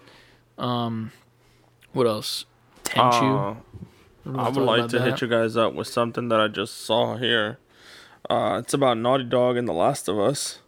Um, 0.58 1.12
what 1.92 2.06
else? 2.08 2.44
Tenchu. 2.84 3.56
Uh, 4.26 4.30
I 4.36 4.48
would 4.48 4.56
like 4.64 4.88
to 4.90 5.00
hit 5.00 5.20
you 5.20 5.28
guys 5.28 5.56
up 5.56 5.74
with 5.74 5.86
something 5.86 6.28
that 6.30 6.40
I 6.40 6.48
just 6.48 6.76
saw 6.84 7.16
here. 7.16 7.58
Uh, 8.28 8.60
it's 8.64 8.74
about 8.74 8.98
Naughty 8.98 9.22
Dog 9.24 9.56
and 9.56 9.68
The 9.68 9.72
Last 9.72 10.08
of 10.08 10.18
Us. 10.18 10.58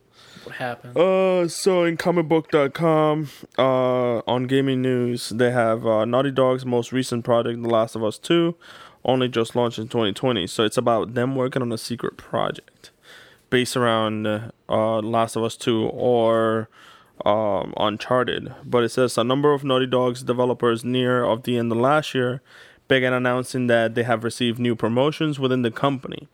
What 0.48 0.56
happened? 0.56 0.96
Uh, 0.96 1.46
so 1.46 1.84
in 1.84 1.98
comicbook.com, 1.98 3.28
uh, 3.58 4.22
on 4.26 4.46
gaming 4.46 4.80
news, 4.80 5.28
they 5.28 5.50
have 5.50 5.86
uh, 5.86 6.06
Naughty 6.06 6.30
Dog's 6.30 6.64
most 6.64 6.90
recent 6.90 7.22
project, 7.22 7.62
The 7.62 7.68
Last 7.68 7.94
of 7.94 8.02
Us 8.02 8.16
2, 8.16 8.56
only 9.04 9.28
just 9.28 9.54
launched 9.54 9.78
in 9.78 9.88
2020. 9.88 10.46
So 10.46 10.64
it's 10.64 10.78
about 10.78 11.12
them 11.12 11.36
working 11.36 11.60
on 11.60 11.70
a 11.70 11.76
secret 11.76 12.16
project 12.16 12.92
based 13.50 13.76
around 13.76 14.26
uh, 14.26 15.00
Last 15.00 15.36
of 15.36 15.44
Us 15.44 15.54
2 15.54 15.88
or 15.88 16.70
um, 17.26 17.74
Uncharted. 17.76 18.54
But 18.64 18.84
it 18.84 18.88
says 18.88 19.18
a 19.18 19.24
number 19.24 19.52
of 19.52 19.64
Naughty 19.64 19.86
Dog's 19.86 20.22
developers 20.22 20.82
near 20.82 21.24
of 21.24 21.42
the 21.42 21.58
end 21.58 21.70
of 21.72 21.76
last 21.76 22.14
year 22.14 22.40
began 22.88 23.12
announcing 23.12 23.66
that 23.66 23.94
they 23.94 24.02
have 24.02 24.24
received 24.24 24.58
new 24.58 24.74
promotions 24.74 25.38
within 25.38 25.60
the 25.60 25.70
company. 25.70 26.26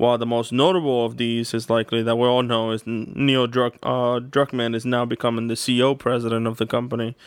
While 0.00 0.16
the 0.16 0.24
most 0.24 0.50
notable 0.50 1.04
of 1.04 1.18
these 1.18 1.52
is 1.52 1.68
likely 1.68 2.02
that 2.02 2.16
we 2.16 2.26
all 2.26 2.42
know 2.42 2.70
is 2.70 2.84
Neil 2.86 3.46
Druck, 3.46 3.74
uh, 3.82 4.18
Druckmann 4.18 4.74
is 4.74 4.86
now 4.86 5.04
becoming 5.04 5.48
the 5.48 5.56
CEO 5.56 5.94
president 5.98 6.46
of 6.46 6.56
the 6.56 6.64
company. 6.64 7.18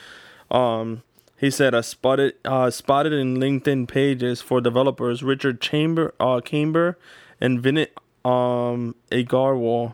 Um, 0.49 1.03
he 1.37 1.51
said, 1.51 1.75
"I 1.75 1.81
spotted 1.81 2.33
uh, 2.43 2.71
spotted 2.71 3.13
in 3.13 3.37
LinkedIn 3.37 3.87
pages 3.87 4.41
for 4.41 4.59
developers 4.59 5.21
Richard 5.21 5.61
Chamber, 5.61 6.15
uh, 6.19 6.41
Camber, 6.41 6.97
and 7.39 7.61
Vinit 7.61 7.89
um, 8.25 8.95
Agarwal. 9.11 9.93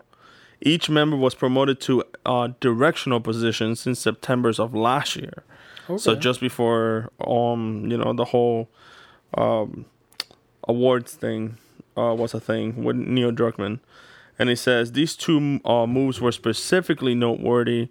Each 0.61 0.89
member 0.89 1.17
was 1.17 1.35
promoted 1.35 1.81
to 1.81 2.05
uh, 2.25 2.47
directional 2.61 3.19
positions 3.19 3.81
since 3.81 3.99
September's 3.99 4.57
of 4.57 4.73
last 4.73 5.17
year. 5.17 5.43
So 5.97 6.15
just 6.15 6.39
before 6.39 7.11
um, 7.27 7.87
you 7.91 7.97
know, 7.97 8.13
the 8.13 8.23
whole 8.23 8.69
um, 9.33 9.85
awards 10.65 11.11
thing 11.15 11.57
uh, 11.99 12.13
was 12.13 12.33
a 12.33 12.39
thing 12.39 12.83
with 12.83 12.95
Neil 12.95 13.31
Druckmann. 13.31 13.79
And 14.37 14.47
he 14.47 14.55
says 14.55 14.93
these 14.93 15.17
two 15.17 15.59
uh, 15.65 15.85
moves 15.85 16.21
were 16.21 16.31
specifically 16.31 17.13
noteworthy, 17.13 17.89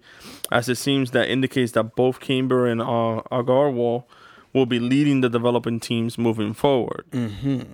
as 0.51 0.67
it 0.67 0.75
seems 0.75 1.11
that 1.11 1.29
indicates 1.29 1.73
that 1.73 1.95
both 1.95 2.19
Camber 2.19 2.65
and 2.65 2.81
uh, 2.81 3.21
Agarwal 3.31 4.05
will 4.51 4.65
be 4.65 4.79
leading 4.79 5.21
the 5.21 5.29
developing 5.29 5.79
teams 5.79 6.17
moving 6.17 6.55
forward. 6.55 7.05
Mm-hmm. 7.11 7.73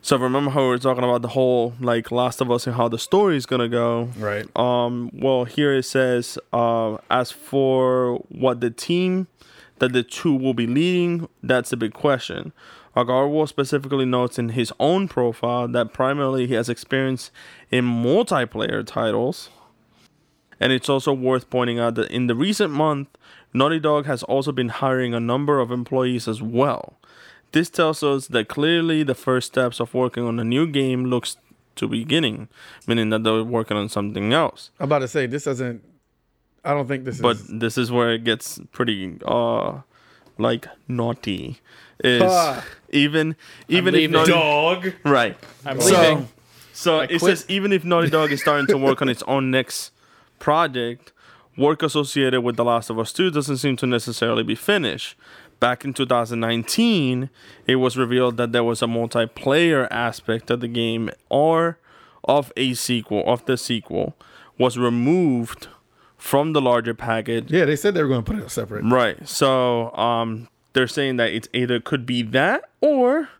So 0.00 0.16
remember 0.16 0.52
how 0.52 0.62
we 0.62 0.68
were 0.68 0.78
talking 0.78 1.02
about 1.02 1.22
the 1.22 1.28
whole 1.28 1.74
like 1.80 2.10
Last 2.12 2.40
of 2.40 2.50
Us 2.50 2.66
and 2.66 2.76
how 2.76 2.88
the 2.88 2.98
story 2.98 3.36
is 3.36 3.44
gonna 3.44 3.68
go. 3.68 4.08
Right. 4.16 4.46
Um, 4.56 5.10
well, 5.12 5.44
here 5.44 5.74
it 5.74 5.82
says, 5.82 6.38
uh, 6.52 6.98
as 7.10 7.32
for 7.32 8.22
what 8.28 8.60
the 8.60 8.70
team 8.70 9.26
that 9.80 9.92
the 9.92 10.02
two 10.02 10.34
will 10.34 10.54
be 10.54 10.66
leading, 10.66 11.28
that's 11.42 11.72
a 11.72 11.76
big 11.76 11.92
question. 11.92 12.52
Agarwal 12.96 13.46
specifically 13.46 14.06
notes 14.06 14.38
in 14.38 14.50
his 14.50 14.72
own 14.80 15.06
profile 15.06 15.68
that 15.68 15.92
primarily 15.92 16.46
he 16.46 16.54
has 16.54 16.68
experience 16.68 17.30
in 17.70 17.84
multiplayer 17.84 18.84
titles. 18.86 19.50
And 20.58 20.72
it's 20.72 20.88
also 20.88 21.12
worth 21.12 21.50
pointing 21.50 21.78
out 21.78 21.96
that 21.96 22.10
in 22.10 22.26
the 22.26 22.34
recent 22.34 22.72
month, 22.72 23.08
Naughty 23.52 23.78
Dog 23.78 24.06
has 24.06 24.22
also 24.22 24.52
been 24.52 24.70
hiring 24.70 25.12
a 25.12 25.20
number 25.20 25.60
of 25.60 25.70
employees 25.70 26.26
as 26.26 26.40
well. 26.40 26.98
This 27.52 27.68
tells 27.68 28.02
us 28.02 28.28
that 28.28 28.48
clearly 28.48 29.02
the 29.02 29.14
first 29.14 29.48
steps 29.48 29.80
of 29.80 29.92
working 29.92 30.24
on 30.24 30.40
a 30.40 30.44
new 30.44 30.66
game 30.66 31.04
looks 31.04 31.36
to 31.76 31.86
be 31.86 31.98
beginning, 32.02 32.48
meaning 32.86 33.10
that 33.10 33.22
they're 33.22 33.44
working 33.44 33.76
on 33.76 33.90
something 33.90 34.32
else. 34.32 34.70
I'm 34.80 34.84
about 34.84 35.00
to 35.00 35.08
say 35.08 35.26
this 35.26 35.44
doesn't. 35.44 35.82
I 36.64 36.72
don't 36.72 36.88
think 36.88 37.04
this 37.04 37.20
But 37.20 37.36
is. 37.36 37.46
this 37.48 37.78
is 37.78 37.92
where 37.92 38.12
it 38.12 38.24
gets 38.24 38.58
pretty 38.72 39.18
uh 39.26 39.80
like 40.38 40.66
naughty. 40.88 41.60
Is 42.02 42.22
even 42.90 43.36
even 43.68 43.94
if. 43.94 44.10
Naughty 44.10 44.30
Dog. 44.32 44.92
right. 45.04 45.36
I'm 45.64 45.80
So- 45.80 46.00
leaving. 46.00 46.28
So 46.72 46.98
I 47.00 47.04
it 47.04 47.08
quit. 47.20 47.38
says 47.38 47.44
even 47.48 47.72
if 47.72 47.84
Naughty 47.84 48.10
Dog 48.10 48.30
is 48.32 48.40
starting 48.42 48.66
to 48.66 48.76
work 48.76 49.00
on 49.00 49.08
its 49.08 49.22
own 49.26 49.50
next 49.50 49.92
project, 50.38 51.12
work 51.56 51.82
associated 51.82 52.42
with 52.42 52.56
The 52.56 52.64
Last 52.64 52.90
of 52.90 52.98
Us 52.98 53.12
2 53.14 53.30
doesn't 53.30 53.56
seem 53.56 53.76
to 53.78 53.86
necessarily 53.86 54.42
be 54.42 54.54
finished. 54.54 55.16
Back 55.58 55.86
in 55.86 55.94
2019, 55.94 57.30
it 57.66 57.76
was 57.76 57.96
revealed 57.96 58.36
that 58.36 58.52
there 58.52 58.62
was 58.62 58.82
a 58.82 58.86
multiplayer 58.86 59.88
aspect 59.90 60.50
of 60.50 60.60
the 60.60 60.68
game 60.68 61.08
or 61.30 61.78
of 62.24 62.52
a 62.58 62.74
sequel, 62.74 63.24
of 63.26 63.42
the 63.46 63.56
sequel, 63.56 64.14
was 64.58 64.76
removed 64.76 65.68
from 66.18 66.52
the 66.52 66.60
larger 66.60 66.92
package 66.92 67.50
Yeah, 67.50 67.64
they 67.64 67.76
said 67.76 67.94
they 67.94 68.02
were 68.02 68.08
going 68.08 68.22
to 68.22 68.30
put 68.32 68.42
it 68.42 68.50
separate. 68.50 68.84
Right. 68.84 69.26
So 69.26 69.94
um 69.96 70.48
they're 70.76 70.86
saying 70.86 71.16
that 71.16 71.32
it's 71.32 71.48
either 71.54 71.80
could 71.80 72.04
be 72.04 72.20
that 72.20 72.68
or 72.82 73.30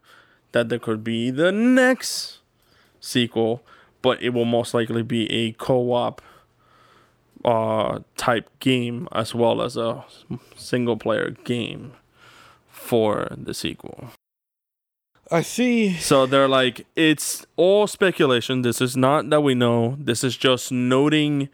that 0.53 0.71
there 0.71 0.79
could 0.79 1.05
be 1.05 1.31
the 1.31 1.53
next 1.53 2.39
sequel, 2.99 3.63
but 4.01 4.23
it 4.23 4.31
will 4.31 4.47
most 4.47 4.73
likely 4.73 5.03
be 5.03 5.31
a 5.31 5.53
co-op 5.53 6.23
uh 7.45 7.99
type 8.17 8.49
game 8.59 9.07
as 9.13 9.35
well 9.35 9.61
as 9.61 9.77
a 9.77 10.03
single 10.57 10.97
player 10.97 11.37
game 11.45 11.93
for 12.71 13.29
the 13.37 13.53
sequel. 13.53 14.09
I 15.31 15.43
see. 15.43 15.93
So 15.93 16.25
they're 16.25 16.49
like, 16.49 16.87
it's 16.97 17.45
all 17.57 17.87
speculation. 17.87 18.63
This 18.63 18.81
is 18.81 18.97
not 18.97 19.29
that 19.29 19.43
we 19.43 19.55
know. 19.55 19.97
This 20.01 20.25
is 20.25 20.39
just 20.39 20.73
noting 20.73 21.51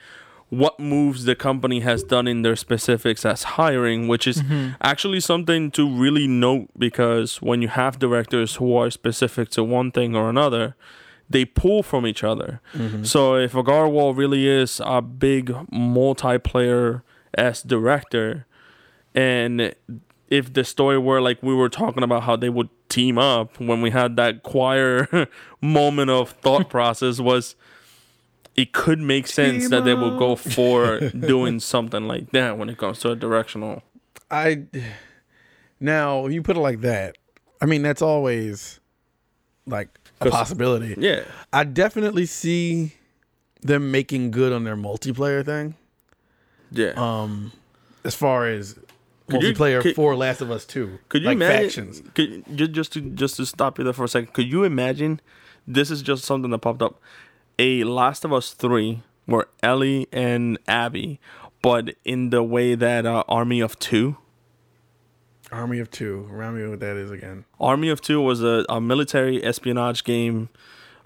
what 0.52 0.78
moves 0.78 1.24
the 1.24 1.34
company 1.34 1.80
has 1.80 2.02
done 2.02 2.28
in 2.28 2.42
their 2.42 2.56
specifics 2.56 3.24
as 3.24 3.42
hiring, 3.42 4.06
which 4.06 4.26
is 4.26 4.42
mm-hmm. 4.42 4.72
actually 4.82 5.18
something 5.18 5.70
to 5.70 5.90
really 5.90 6.28
note 6.28 6.68
because 6.76 7.40
when 7.40 7.62
you 7.62 7.68
have 7.68 7.98
directors 7.98 8.56
who 8.56 8.76
are 8.76 8.90
specific 8.90 9.48
to 9.48 9.64
one 9.64 9.90
thing 9.90 10.14
or 10.14 10.28
another, 10.28 10.76
they 11.30 11.46
pull 11.46 11.82
from 11.82 12.06
each 12.06 12.22
other. 12.22 12.60
Mm-hmm. 12.74 13.04
So 13.04 13.36
if 13.36 13.52
Agarwal 13.54 14.14
really 14.14 14.46
is 14.46 14.78
a 14.84 15.00
big 15.00 15.46
multiplayer 15.72 17.00
as 17.32 17.62
director, 17.62 18.44
and 19.14 19.74
if 20.28 20.52
the 20.52 20.64
story 20.64 20.98
were 20.98 21.22
like 21.22 21.42
we 21.42 21.54
were 21.54 21.70
talking 21.70 22.02
about 22.02 22.24
how 22.24 22.36
they 22.36 22.50
would 22.50 22.68
team 22.90 23.16
up 23.16 23.58
when 23.58 23.80
we 23.80 23.88
had 23.88 24.16
that 24.16 24.42
choir 24.42 25.08
moment 25.62 26.10
of 26.10 26.32
thought 26.42 26.68
process 26.76 27.20
was 27.20 27.56
it 28.56 28.72
could 28.72 28.98
make 29.00 29.26
sense 29.26 29.62
Team 29.64 29.70
that 29.70 29.84
they 29.84 29.94
would 29.94 30.18
go 30.18 30.36
for 30.36 31.00
doing 31.10 31.58
something 31.60 32.06
like 32.06 32.30
that 32.32 32.58
when 32.58 32.68
it 32.68 32.76
comes 32.78 32.98
to 33.00 33.10
a 33.10 33.16
directional 33.16 33.82
I 34.30 34.64
now 35.80 36.26
you 36.26 36.42
put 36.42 36.56
it 36.56 36.60
like 36.60 36.80
that. 36.82 37.16
I 37.60 37.66
mean, 37.66 37.82
that's 37.82 38.02
always 38.02 38.80
like 39.66 39.88
a 40.20 40.30
possibility. 40.30 40.94
yeah 40.98 41.22
I 41.52 41.64
definitely 41.64 42.26
see 42.26 42.94
them 43.62 43.90
making 43.90 44.30
good 44.32 44.52
on 44.52 44.64
their 44.64 44.76
multiplayer 44.76 45.44
thing. 45.44 45.76
yeah 46.72 46.92
Um, 46.96 47.52
as 48.04 48.14
far 48.14 48.46
as 48.48 48.74
Could 49.30 49.42
you- 49.42 49.52
multiplayer 49.54 49.80
could- 49.82 49.94
for 49.94 50.16
Last 50.16 50.40
of 50.40 50.50
Us 50.50 50.64
Two. 50.64 50.98
Could 51.08 51.22
you 51.22 51.28
like 51.28 51.36
imagine? 51.36 51.86
factions? 51.92 52.02
Could 52.14 52.72
just 52.74 52.92
to 52.94 53.00
just 53.00 53.36
to 53.36 53.46
stop 53.46 53.78
you 53.78 53.84
there 53.84 53.92
for 53.92 54.04
a 54.04 54.08
second? 54.08 54.32
Could 54.32 54.50
you 54.50 54.64
imagine? 54.64 55.20
This 55.66 55.90
is 55.92 56.02
just 56.02 56.24
something 56.24 56.50
that 56.50 56.58
popped 56.58 56.82
up. 56.82 57.00
A 57.62 57.84
Last 57.84 58.24
of 58.24 58.32
Us 58.32 58.54
three, 58.54 59.02
where 59.26 59.46
Ellie 59.62 60.08
and 60.12 60.58
Abby, 60.66 61.20
but 61.62 61.94
in 62.04 62.30
the 62.30 62.42
way 62.42 62.74
that 62.74 63.06
uh, 63.06 63.22
Army 63.28 63.60
of 63.60 63.78
Two. 63.78 64.16
Army 65.52 65.78
of 65.78 65.88
Two. 65.88 66.26
Remind 66.28 66.56
me 66.56 66.66
what 66.68 66.80
that 66.80 66.96
is 66.96 67.12
again. 67.12 67.44
Army 67.60 67.88
of 67.88 68.00
Two 68.00 68.20
was 68.20 68.42
a, 68.42 68.64
a 68.68 68.80
military 68.80 69.44
espionage 69.44 70.02
game. 70.02 70.48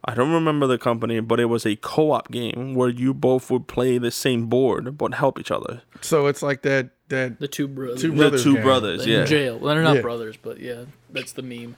I 0.04 0.14
don't 0.14 0.30
remember 0.32 0.66
the 0.66 0.78
company, 0.78 1.20
but 1.20 1.40
it 1.40 1.46
was 1.46 1.66
a 1.66 1.76
co-op 1.76 2.30
game 2.30 2.74
where 2.74 2.88
you 2.88 3.12
both 3.12 3.50
would 3.50 3.66
play 3.66 3.98
the 3.98 4.10
same 4.12 4.46
board 4.46 4.96
but 4.96 5.14
help 5.14 5.38
each 5.38 5.50
other. 5.50 5.82
So 6.00 6.26
it's 6.26 6.42
like 6.42 6.62
that. 6.62 6.90
That 7.08 7.38
The 7.38 7.48
two 7.48 7.68
brothers. 7.68 8.00
Two 8.00 8.12
The 8.14 8.38
two 8.42 8.54
game. 8.54 8.62
brothers, 8.62 9.04
in 9.04 9.10
yeah. 9.12 9.24
jail. 9.26 9.58
Well, 9.58 9.74
they're 9.74 9.84
not 9.84 9.96
Yeah. 9.96 10.02
brothers, 10.02 10.36
but 10.40 10.58
yeah, 10.58 10.84
that's 11.10 11.32
the 11.32 11.42
meme. 11.42 11.76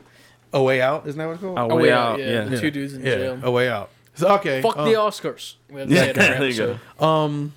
A 0.52 0.62
Way 0.62 0.80
Out. 0.80 1.06
Isn't 1.06 1.18
that 1.18 1.26
what 1.26 1.32
it's 1.32 1.42
called? 1.42 1.58
A 1.58 1.62
Oh, 1.62 1.76
Way 1.76 1.88
yeah, 1.88 2.02
Out, 2.02 2.18
yeah. 2.20 2.26
yeah. 2.30 2.44
The 2.44 2.60
two 2.60 2.70
dudes 2.70 2.94
in 2.94 3.04
yeah. 3.04 3.14
jail. 3.16 3.40
A 3.42 3.50
Way 3.50 3.68
Out. 3.68 3.90
So 4.18 4.28
okay. 4.36 4.60
Fuck 4.62 4.76
um, 4.76 4.88
the 4.88 4.94
Oscars. 4.94 5.54
We 5.70 5.80
have 5.80 5.90
Yeah, 5.90 6.04
say 6.06 6.12
there 6.12 6.46
you 6.48 6.56
go. 6.56 6.70
episode. 6.98 7.04
Um. 7.04 7.52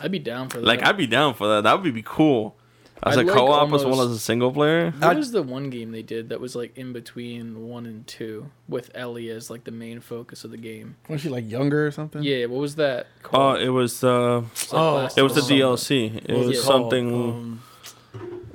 I'd 0.00 0.12
be 0.12 0.18
down 0.18 0.48
for 0.48 0.58
that. 0.58 0.66
Like 0.66 0.82
I'd 0.82 0.96
be 0.96 1.06
down 1.06 1.34
for 1.34 1.48
that. 1.48 1.62
That 1.64 1.82
would 1.82 1.94
be 1.94 2.02
cool. 2.04 2.56
As 3.02 3.16
I 3.18 3.20
a 3.20 3.24
like 3.24 3.34
co-op 3.34 3.72
as 3.72 3.84
well 3.84 3.92
almost- 4.00 4.10
as 4.10 4.16
a 4.16 4.20
single 4.20 4.50
player. 4.52 4.90
What 4.90 5.04
I'd- 5.10 5.18
was 5.18 5.30
the 5.32 5.42
one 5.42 5.68
game 5.70 5.92
they 5.92 6.02
did 6.02 6.30
that 6.30 6.40
was 6.40 6.56
like 6.56 6.76
in 6.76 6.92
between 6.92 7.68
one 7.68 7.84
and 7.86 8.06
two 8.06 8.50
with 8.68 8.90
Ellie 8.94 9.28
as 9.30 9.50
like 9.50 9.64
the 9.64 9.70
main 9.70 10.00
focus 10.00 10.44
of 10.44 10.50
the 10.50 10.56
game? 10.56 10.96
Was 11.08 11.20
she 11.20 11.28
like 11.28 11.48
younger 11.48 11.86
or 11.86 11.90
something? 11.90 12.22
Yeah, 12.22 12.46
what 12.46 12.60
was 12.60 12.76
that 12.76 13.06
Oh, 13.24 13.28
called? 13.28 13.60
it 13.60 13.68
was 13.70 14.02
uh, 14.02 14.42
It's 14.52 14.72
like 14.72 14.80
oh, 14.82 14.94
Last 14.96 15.18
it 15.18 15.22
was 15.22 15.34
the 15.34 15.60
of 15.62 15.72
Us. 15.74 15.84
DLC. 15.88 16.16
It 16.16 16.30
What 16.30 16.46
was 16.46 16.58
it 16.58 16.62
called? 16.64 16.64
something. 16.64 17.14
Um, 17.14 17.62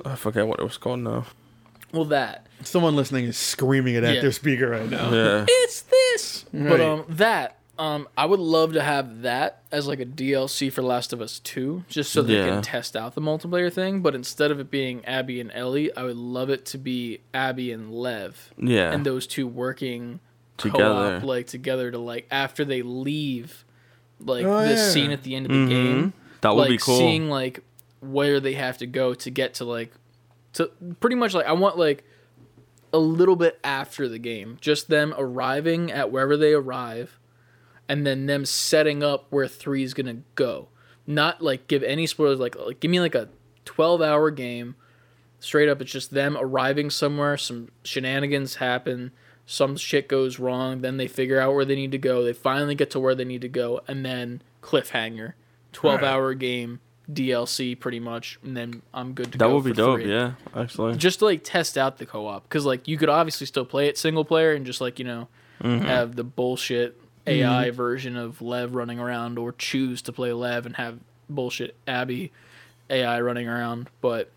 I 0.04 0.16
forget 0.16 0.46
what 0.46 0.58
it 0.58 0.64
was 0.64 0.76
called 0.78 1.00
now. 1.00 1.24
Well, 1.92 2.04
that 2.06 2.46
someone 2.64 2.96
listening 2.96 3.24
is 3.26 3.36
screaming 3.36 3.94
it 3.94 4.04
at 4.04 4.16
Yeah. 4.16 4.20
their 4.22 4.32
speaker 4.32 4.68
right 4.70 4.88
now. 4.88 5.10
Yeah. 5.12 5.44
it's 5.48 5.82
this. 5.82 6.44
But 6.52 6.62
Right. 6.62 6.80
um, 6.80 7.04
that 7.08 7.58
um, 7.78 8.06
I 8.16 8.26
would 8.26 8.38
love 8.38 8.74
to 8.74 8.82
have 8.82 9.22
that 9.22 9.62
as 9.72 9.88
like 9.88 9.98
a 9.98 10.04
DLC 10.04 10.70
for 10.70 10.82
Last 10.82 11.12
of 11.14 11.20
Us 11.22 11.38
Two, 11.40 11.84
just 11.88 12.12
so 12.12 12.22
they 12.22 12.34
Yeah. 12.36 12.46
can 12.50 12.62
test 12.62 12.94
out 12.94 13.14
the 13.14 13.20
multiplayer 13.22 13.72
thing. 13.72 14.02
But 14.02 14.14
instead 14.14 14.50
of 14.50 14.60
it 14.60 14.70
being 14.70 15.04
Abby 15.06 15.40
and 15.40 15.50
Ellie, 15.52 15.94
I 15.96 16.04
would 16.04 16.16
love 16.18 16.50
it 16.50 16.64
to 16.66 16.78
be 16.78 17.20
Abby 17.34 17.72
and 17.72 17.90
Lev, 17.92 18.50
Yeah. 18.58 18.92
and 18.92 19.04
those 19.06 19.26
two 19.26 19.48
working 19.48 20.20
Together. 20.58 20.78
co-op, 21.18 21.22
like 21.24 21.46
together 21.46 21.90
to 21.90 21.98
like 21.98 22.26
after 22.30 22.64
they 22.64 22.82
leave, 22.82 23.64
like 24.20 24.44
Oh, 24.44 24.60
this 24.60 24.78
yeah. 24.78 24.90
scene 24.90 25.10
at 25.10 25.22
the 25.22 25.34
end 25.34 25.46
of 25.46 25.52
the 25.52 25.58
Mhm. 25.58 25.68
game. 25.68 26.12
That 26.42 26.54
would 26.54 26.60
like 26.62 26.70
be 26.70 26.78
cool. 26.78 26.98
seeing 26.98 27.30
like 27.30 27.60
where 28.00 28.38
they 28.38 28.52
have 28.52 28.78
to 28.78 28.86
go 28.86 29.14
to 29.14 29.30
get 29.30 29.54
to 29.54 29.64
like 29.64 29.92
to 30.52 30.70
pretty 31.00 31.16
much 31.16 31.32
like 31.34 31.46
I 31.46 31.52
want 31.52 31.78
like 31.78 32.04
a 32.92 32.98
little 32.98 33.36
bit 33.36 33.58
after 33.64 34.08
the 34.08 34.18
game, 34.18 34.58
just 34.60 34.88
them 34.88 35.14
arriving 35.16 35.90
at 35.90 36.10
wherever 36.10 36.36
they 36.36 36.52
arrive, 36.52 37.18
and 37.88 38.06
then 38.06 38.26
them 38.26 38.44
setting 38.44 39.02
up 39.02 39.26
where 39.30 39.48
three 39.48 39.82
is 39.82 39.94
gonna 39.94 40.18
go. 40.34 40.68
Not 41.06 41.42
like 41.42 41.68
give 41.68 41.82
any 41.82 42.06
spoilers. 42.06 42.38
Like, 42.38 42.56
like 42.56 42.80
give 42.80 42.90
me 42.90 43.00
like 43.00 43.14
a 43.14 43.28
twelve 43.64 44.02
hour 44.02 44.30
game. 44.30 44.76
Straight 45.40 45.68
up, 45.68 45.80
it's 45.80 45.90
just 45.90 46.12
them 46.12 46.36
arriving 46.38 46.90
somewhere. 46.90 47.36
Some 47.36 47.70
shenanigans 47.82 48.56
happen. 48.56 49.10
Some 49.44 49.76
shit 49.76 50.08
goes 50.08 50.38
wrong. 50.38 50.82
Then 50.82 50.98
they 50.98 51.08
figure 51.08 51.40
out 51.40 51.54
where 51.54 51.64
they 51.64 51.74
need 51.74 51.90
to 51.90 51.98
go. 51.98 52.22
They 52.22 52.32
finally 52.32 52.76
get 52.76 52.90
to 52.92 53.00
where 53.00 53.16
they 53.16 53.24
need 53.24 53.40
to 53.40 53.48
go, 53.48 53.80
and 53.88 54.04
then 54.04 54.42
cliffhanger. 54.62 55.32
Twelve 55.72 56.02
hour 56.02 56.34
game 56.34 56.80
DLC, 57.10 57.78
pretty 57.78 58.00
much, 58.00 58.38
and 58.44 58.56
then 58.56 58.82
I'm 58.94 59.12
good 59.12 59.32
to 59.32 59.38
that 59.38 59.38
go. 59.38 59.48
That 59.48 59.54
would 59.54 59.64
be 59.64 59.70
for 59.70 59.76
dope. 59.76 60.00
three 60.00 60.10
Yeah, 60.12 60.32
actually. 60.54 60.96
just 60.96 61.18
to 61.20 61.24
like 61.26 61.40
test 61.44 61.76
out 61.76 61.98
the 61.98 62.06
co-op 62.06 62.44
because 62.44 62.64
like 62.64 62.86
you 62.88 62.96
could 62.98 63.08
obviously 63.08 63.46
still 63.46 63.64
play 63.64 63.88
it 63.88 63.98
single 63.98 64.24
player 64.24 64.52
and 64.52 64.64
just 64.66 64.80
like 64.80 64.98
you 64.98 65.04
know 65.04 65.28
Mm-hmm. 65.62 65.84
have 65.86 66.16
the 66.16 66.24
bullshit 66.24 66.98
AI 67.24 67.70
version 67.70 68.16
of 68.16 68.42
Lev 68.42 68.74
running 68.74 68.98
around 68.98 69.38
or 69.38 69.52
choose 69.52 70.02
to 70.02 70.12
play 70.12 70.32
Lev 70.32 70.66
and 70.66 70.74
have 70.74 70.98
bullshit 71.28 71.76
Abby 71.86 72.32
AI 72.90 73.20
running 73.20 73.46
around 73.48 73.88
but 74.00 74.30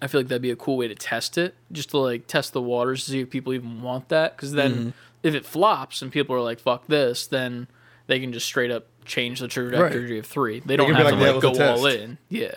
I 0.00 0.06
feel 0.06 0.20
like 0.20 0.28
that'd 0.28 0.42
be 0.42 0.52
a 0.52 0.56
cool 0.56 0.76
way 0.76 0.86
to 0.86 0.94
test 0.94 1.38
it 1.38 1.56
just 1.72 1.90
to 1.90 1.98
like 1.98 2.28
test 2.28 2.52
the 2.52 2.60
waters 2.62 3.04
to 3.06 3.10
see 3.10 3.20
if 3.20 3.30
people 3.30 3.52
even 3.52 3.82
want 3.82 4.10
that 4.10 4.36
because 4.36 4.52
then 4.52 4.72
Mm-hmm. 4.74 4.88
if 5.24 5.34
it 5.34 5.44
flops 5.44 6.02
and 6.02 6.12
people 6.12 6.36
are 6.36 6.40
like 6.40 6.60
fuck 6.60 6.86
this 6.86 7.26
then 7.26 7.66
they 8.06 8.20
can 8.20 8.32
just 8.32 8.46
straight 8.46 8.70
up 8.70 8.86
change 9.04 9.40
the 9.40 9.48
trajectory 9.48 10.18
of 10.18 10.26
three 10.26 10.60
they 10.60 10.76
don't 10.76 10.94
have 10.94 11.04
like, 11.06 11.14
to 11.14 11.32
like 11.32 11.40
go 11.42 11.48
all 11.48 11.82
test." 11.84 11.98
in 11.98 12.18
yeah 12.28 12.54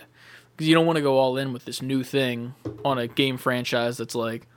because 0.55 0.67
you 0.67 0.73
don't 0.73 0.85
want 0.85 0.95
to 0.97 1.01
go 1.01 1.17
all 1.17 1.37
in 1.37 1.53
with 1.53 1.65
this 1.65 1.81
new 1.81 2.03
thing 2.03 2.53
on 2.83 2.97
a 2.97 3.07
game 3.07 3.37
franchise 3.37 3.97
that's 3.97 4.15
like 4.15 4.47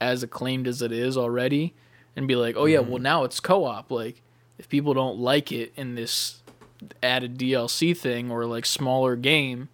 as 0.00 0.22
acclaimed 0.22 0.66
as 0.68 0.82
it 0.82 0.92
is 0.92 1.16
already 1.16 1.74
and 2.16 2.26
be 2.28 2.36
like 2.36 2.56
oh 2.56 2.64
yeah 2.66 2.78
Mm-hmm. 2.78 2.90
well 2.90 3.02
now 3.02 3.24
it's 3.24 3.40
co-op 3.40 3.90
like 3.90 4.22
if 4.58 4.68
people 4.68 4.94
don't 4.94 5.18
like 5.18 5.50
it 5.52 5.72
in 5.76 5.94
this 5.94 6.42
added 7.02 7.38
dlc 7.38 7.96
thing 7.96 8.30
or 8.30 8.44
like 8.44 8.64
smaller 8.66 9.16
game 9.16 9.68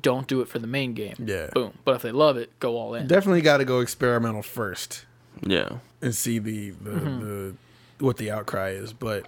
don't 0.00 0.26
do 0.28 0.40
it 0.40 0.48
for 0.48 0.58
the 0.58 0.66
main 0.66 0.94
game 0.94 1.16
Yeah. 1.18 1.48
boom 1.52 1.72
but 1.84 1.96
if 1.96 2.02
they 2.02 2.12
love 2.12 2.36
it 2.36 2.50
go 2.60 2.76
all 2.76 2.94
in 2.94 3.06
Definitely 3.06 3.40
got 3.42 3.58
to 3.58 3.64
go 3.64 3.80
experimental 3.80 4.42
first 4.42 5.04
yeah. 5.42 5.78
and 6.00 6.14
see 6.14 6.38
the 6.38 6.70
the, 6.70 6.90
Mm-hmm. 6.90 7.20
the 7.20 7.54
what 7.98 8.16
the 8.16 8.30
outcry 8.30 8.70
is. 8.70 8.92
But 8.92 9.26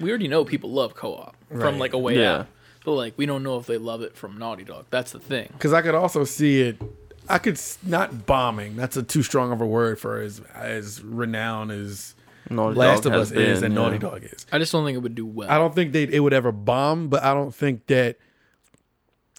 we 0.00 0.08
already 0.10 0.28
know 0.28 0.44
people 0.44 0.70
love 0.70 0.94
co-op 0.94 1.36
Right. 1.50 1.60
from 1.60 1.78
like 1.78 1.92
a 1.92 1.98
way 1.98 2.18
Yeah. 2.18 2.32
out 2.40 2.46
but 2.84 2.92
like 2.92 3.14
we 3.16 3.26
don't 3.26 3.42
know 3.42 3.58
if 3.58 3.66
they 3.66 3.78
love 3.78 4.02
it 4.02 4.16
from 4.16 4.38
naughty 4.38 4.64
dog 4.64 4.86
that's 4.90 5.12
the 5.12 5.18
thing 5.20 5.48
because 5.52 5.72
I 5.72 5.82
could 5.82 5.94
also 5.94 6.24
see 6.24 6.62
it. 6.62 6.80
I 7.28 7.38
could 7.38 7.54
s- 7.54 7.78
not 7.84 8.26
bombing. 8.26 8.74
That's 8.74 8.96
a 8.96 9.02
too 9.04 9.22
strong 9.22 9.52
of 9.52 9.60
a 9.60 9.66
word 9.66 10.00
for 10.00 10.20
as 10.20 10.40
as 10.54 11.02
renowned 11.04 11.70
as 11.70 12.16
Naughty 12.50 12.74
Last 12.76 13.04
Dog 13.04 13.12
of 13.12 13.18
has 13.20 13.30
Us 13.30 13.38
is 13.38 13.60
been, 13.60 13.66
and 13.66 13.74
yeah. 13.74 13.80
Naughty 13.80 13.98
Dog 13.98 14.24
is. 14.24 14.44
i 14.50 14.58
just 14.58 14.72
don't 14.72 14.84
think 14.84 14.96
it 14.96 15.02
would 15.02 15.14
do 15.14 15.24
well 15.24 15.48
I 15.48 15.56
don't 15.56 15.72
think 15.74 15.92
they 15.92 16.02
it 16.02 16.18
would 16.20 16.32
ever 16.32 16.50
bomb, 16.50 17.08
but 17.08 17.22
I 17.22 17.32
don't 17.32 17.54
think 17.54 17.86
that. 17.86 18.16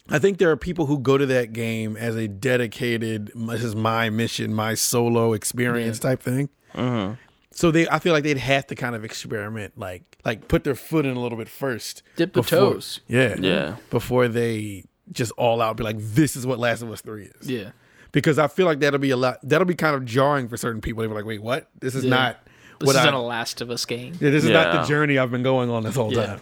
I 0.10 0.20
think 0.20 0.38
there 0.38 0.50
are 0.52 0.58
people 0.58 0.86
who 0.86 1.00
go 1.00 1.18
to 1.18 1.26
that 1.28 1.54
game 1.54 1.96
as 1.96 2.16
a 2.18 2.28
dedicated, 2.28 3.32
this 3.36 3.64
is 3.64 3.74
my 3.76 4.10
mission, 4.10 4.54
my 4.54 4.74
solo 4.74 5.32
experience 5.34 5.98
type 6.00 6.22
thing. 6.22 6.50
Mm-hmm. 6.76 7.14
So 7.56 7.70
they, 7.72 7.88
I 7.88 8.00
feel 8.00 8.14
like 8.14 8.24
they'd 8.24 8.38
have 8.38 8.68
to 8.68 8.76
kind 8.76 8.96
of 8.96 9.06
experiment, 9.06 9.78
like 9.78 10.18
like 10.26 10.48
put 10.48 10.64
their 10.64 10.76
foot 10.76 11.06
in 11.06 11.16
a 11.16 11.20
little 11.20 11.38
bit 11.38 11.48
first, 11.50 12.02
Dip 12.16 12.34
the 12.34 12.42
before- 12.42 12.60
toes. 12.74 13.00
yeah, 13.08 13.36
Yeah. 13.40 13.76
before 13.90 14.28
they 14.28 14.86
just 15.12 15.32
all 15.34 15.62
out 15.62 15.78
be 15.78 15.84
like, 15.84 15.98
this 16.00 16.36
is 16.36 16.46
what 16.48 16.58
Last 16.60 16.82
of 16.82 16.92
Us 16.92 17.02
Three 17.02 17.30
is, 17.40 17.50
yeah 17.50 17.72
because 18.12 18.38
I 18.38 18.48
feel 18.48 18.68
like 18.68 18.80
that'll 18.80 19.00
be 19.00 19.10
a 19.10 19.18
lot, 19.18 19.40
that'll 19.42 19.66
be 19.66 19.74
kind 19.74 19.96
of 19.96 20.06
jarring 20.06 20.48
for 20.48 20.56
certain 20.56 20.82
people. 20.82 21.02
They'll 21.02 21.10
be 21.10 21.16
like, 21.16 21.26
wait, 21.26 21.42
what? 21.42 21.68
This 21.80 21.96
is 21.96 22.04
Yeah. 22.04 22.10
not 22.12 22.38
this 22.80 22.86
what 22.88 22.96
isn't 22.96 23.12
I, 23.12 23.18
a 23.18 23.20
last 23.20 23.60
of 23.62 23.72
us 23.72 23.86
game 23.86 24.14
yeah, 24.22 24.30
this 24.30 24.44
is 24.44 24.52
not 24.52 24.72
the 24.82 24.88
journey 24.88 25.18
I've 25.18 25.32
been 25.32 25.42
going 25.42 25.70
on 25.72 25.82
this 25.84 25.96
whole 25.96 26.14
Yeah. 26.14 26.26
time. 26.28 26.42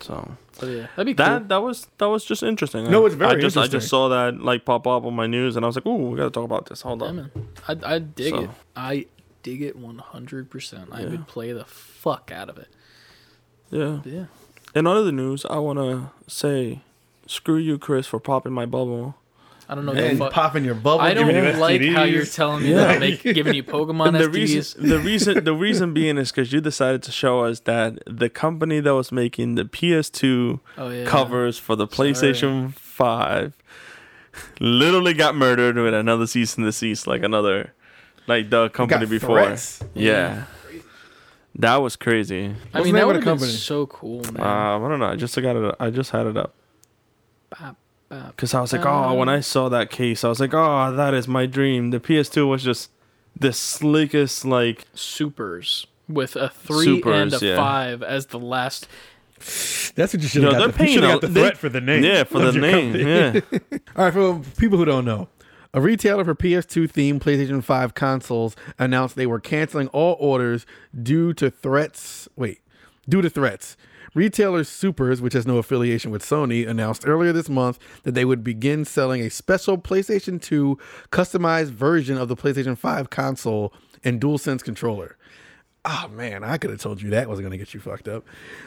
So 0.00 0.36
but 0.58 0.66
yeah 0.68 0.86
that'd 0.96 1.04
be 1.06 1.12
cool 1.14 1.26
that 1.26 1.48
that 1.48 1.62
was 1.62 1.86
that 1.98 2.06
was 2.08 2.24
just 2.24 2.42
interesting. 2.42 2.90
No, 2.90 3.04
I- 3.04 3.06
it's 3.06 3.14
very 3.14 3.36
I 3.36 3.40
just 3.40 3.56
I 3.56 3.66
just 3.66 3.88
saw 3.88 4.08
that 4.08 4.40
like 4.40 4.64
pop 4.64 4.86
up 4.86 5.04
on 5.04 5.14
my 5.14 5.26
news, 5.26 5.56
and 5.56 5.64
I 5.64 5.68
was 5.68 5.76
like, 5.76 5.86
"Ooh, 5.86 6.08
we 6.10 6.16
got 6.16 6.24
to 6.24 6.30
talk 6.30 6.44
about 6.44 6.66
this." 6.66 6.80
Hold 6.82 7.02
Yeah, 7.02 7.08
on. 7.08 7.16
man. 7.16 7.30
I, 7.68 7.76
I 7.84 7.98
dig 7.98 8.30
So- 8.34 8.40
it. 8.44 8.50
I 8.74 9.06
dig 9.42 9.62
it 9.62 9.80
100%. 9.80 10.92
I 10.92 11.04
would 11.04 11.26
play 11.26 11.52
the 11.52 11.64
fuck 11.64 12.30
out 12.32 12.48
of 12.48 12.58
it. 12.58 12.68
Yeah. 13.70 14.00
But 14.02 14.12
yeah. 14.12 14.24
In 14.74 14.86
other 14.86 15.12
news, 15.12 15.44
I 15.48 15.58
want 15.58 15.78
to 15.78 16.10
say, 16.32 16.80
screw 17.26 17.56
you, 17.56 17.78
Chris, 17.78 18.06
for 18.06 18.20
popping 18.20 18.52
my 18.52 18.66
bubble. 18.66 19.16
I 19.68 19.76
don't 19.76 19.86
know 19.86 19.92
And 19.92 20.16
the 20.16 20.24
fuck. 20.24 20.32
popping 20.32 20.64
your 20.64 20.74
bubble. 20.74 21.00
I 21.00 21.14
don't 21.14 21.28
giving 21.28 21.44
you 21.44 21.52
like 21.60 21.80
how 21.82 22.02
you're 22.02 22.24
telling 22.26 22.64
me 22.64 22.70
Yeah. 22.70 22.86
that, 22.86 22.98
make, 23.00 23.22
giving 23.22 23.54
you 23.54 23.62
Pokemon 23.64 24.08
And 24.08 24.16
the 24.16 24.24
STDs. 24.28 24.32
reason, 24.34 24.88
the 24.88 24.98
reason, 24.98 25.44
the 25.44 25.54
reason 25.54 25.94
being 25.94 26.18
is 26.18 26.32
because 26.32 26.52
you 26.52 26.60
decided 26.60 27.04
to 27.04 27.12
show 27.12 27.40
us 27.44 27.60
that 27.60 28.00
the 28.04 28.28
company 28.28 28.80
that 28.80 28.94
was 28.94 29.12
making 29.12 29.54
the 29.54 29.64
PS2 29.64 30.58
oh, 30.76 30.88
yeah. 30.90 31.04
covers 31.04 31.56
for 31.56 31.76
the 31.76 31.86
PlayStation 31.86 32.74
5 32.74 33.52
literally 34.60 35.14
got 35.14 35.34
murdered 35.36 35.76
with 35.76 35.94
another 35.94 36.26
cease 36.26 36.56
and 36.56 36.66
desist, 36.66 37.06
like 37.06 37.22
another, 37.22 37.72
like 38.26 38.50
the 38.50 38.68
company 38.70 39.00
Got 39.06 39.10
before. 39.10 39.42
threats? 39.44 39.82
Yeah. 39.94 40.44
That 41.56 41.76
was 41.76 41.96
crazy. 41.96 42.46
I 42.46 42.48
What's 42.48 42.54
mean, 42.54 42.62
the 42.72 42.84
name 42.84 42.94
that 42.94 43.00
of 43.02 43.02
the 43.02 43.06
would 43.06 43.16
have 43.16 43.24
been 43.24 43.32
company? 43.38 43.52
so 43.52 43.86
cool, 43.86 44.22
man. 44.32 44.40
Um, 44.40 44.84
I 44.84 44.88
don't 44.88 44.98
know. 45.00 45.06
I 45.06 45.16
just 45.16 45.34
got 45.40 45.56
it. 45.56 45.74
I 45.80 45.90
just 45.90 46.10
had 46.12 46.26
it 46.26 46.36
up 46.36 46.54
Bop, 47.50 47.76
bop. 48.08 48.28
because 48.36 48.54
I 48.54 48.60
was 48.60 48.72
like, 48.72 48.86
oh, 48.86 49.14
when 49.14 49.28
I 49.28 49.40
saw 49.40 49.68
that 49.68 49.90
case, 49.90 50.22
I 50.24 50.28
was 50.28 50.38
like, 50.40 50.54
oh, 50.54 50.92
that 50.94 51.12
is 51.12 51.26
my 51.26 51.46
dream. 51.46 51.90
The 51.90 51.98
PS2 52.00 52.48
was 52.48 52.62
just 52.62 52.90
the 53.36 53.52
slickest, 53.52 54.44
like 54.44 54.86
Supers 54.94 55.86
with 56.08 56.36
a 56.36 56.48
three 56.50 57.02
and 57.04 57.32
a 57.34 57.38
yeah. 57.44 57.56
five 57.56 58.02
as 58.02 58.26
the 58.26 58.38
last. 58.38 58.86
That's 59.96 60.12
what 60.14 60.22
you 60.22 60.28
should 60.28 60.42
Yo, 60.42 60.50
have 60.52 60.58
they're 60.58 60.68
got. 60.68 60.76
The, 60.78 60.82
you 60.84 60.86
paying 60.86 60.94
should 60.94 61.02
have 61.02 61.12
got 61.12 61.20
the 61.22 61.26
they- 61.28 61.40
threat 61.40 61.56
for 61.58 61.68
the 61.68 61.80
name. 61.80 62.04
yeah, 62.04 62.24
for 62.24 62.42
of 62.46 62.54
the 62.54 62.60
your 62.60 62.70
name. 62.70 62.92
company. 62.92 63.58
Yeah. 63.72 63.78
All 63.96 64.04
right, 64.04 64.12
for 64.14 64.40
people 64.60 64.78
who 64.78 64.84
don't 64.84 65.04
know, 65.04 65.28
a 65.72 65.80
retailer 65.80 66.24
for 66.24 66.34
PS2 66.34 66.90
themed 66.90 67.20
PlayStation 67.20 67.62
5 67.62 67.94
consoles 67.94 68.56
announced 68.78 69.16
they 69.16 69.26
were 69.26 69.40
canceling 69.40 69.88
all 69.88 70.16
orders 70.18 70.66
due 71.00 71.32
to 71.34 71.50
threats. 71.50 72.28
Wait, 72.36 72.60
due 73.08 73.22
to 73.22 73.30
threats. 73.30 73.76
Retailer 74.12 74.64
Supers, 74.64 75.22
which 75.22 75.34
has 75.34 75.46
no 75.46 75.58
affiliation 75.58 76.10
with 76.10 76.24
Sony, 76.24 76.66
announced 76.66 77.06
earlier 77.06 77.32
this 77.32 77.48
month 77.48 77.78
that 78.02 78.12
they 78.12 78.24
would 78.24 78.42
begin 78.42 78.84
selling 78.84 79.20
a 79.22 79.30
special 79.30 79.78
PlayStation 79.78 80.42
2 80.42 80.76
customized 81.12 81.70
version 81.70 82.18
of 82.18 82.26
the 82.26 82.36
PlayStation 82.36 82.76
5 82.76 83.08
console 83.10 83.72
and 84.02 84.20
DualSense 84.20 84.64
controller. 84.64 85.16
Oh 85.84 86.08
man, 86.08 86.42
I 86.42 86.58
could 86.58 86.70
have 86.70 86.80
told 86.80 87.00
you 87.00 87.10
that 87.10 87.28
wasn't 87.28 87.44
going 87.44 87.52
to 87.52 87.64
get 87.64 87.72
you 87.72 87.80
fucked 87.80 88.08
up. 88.08 88.26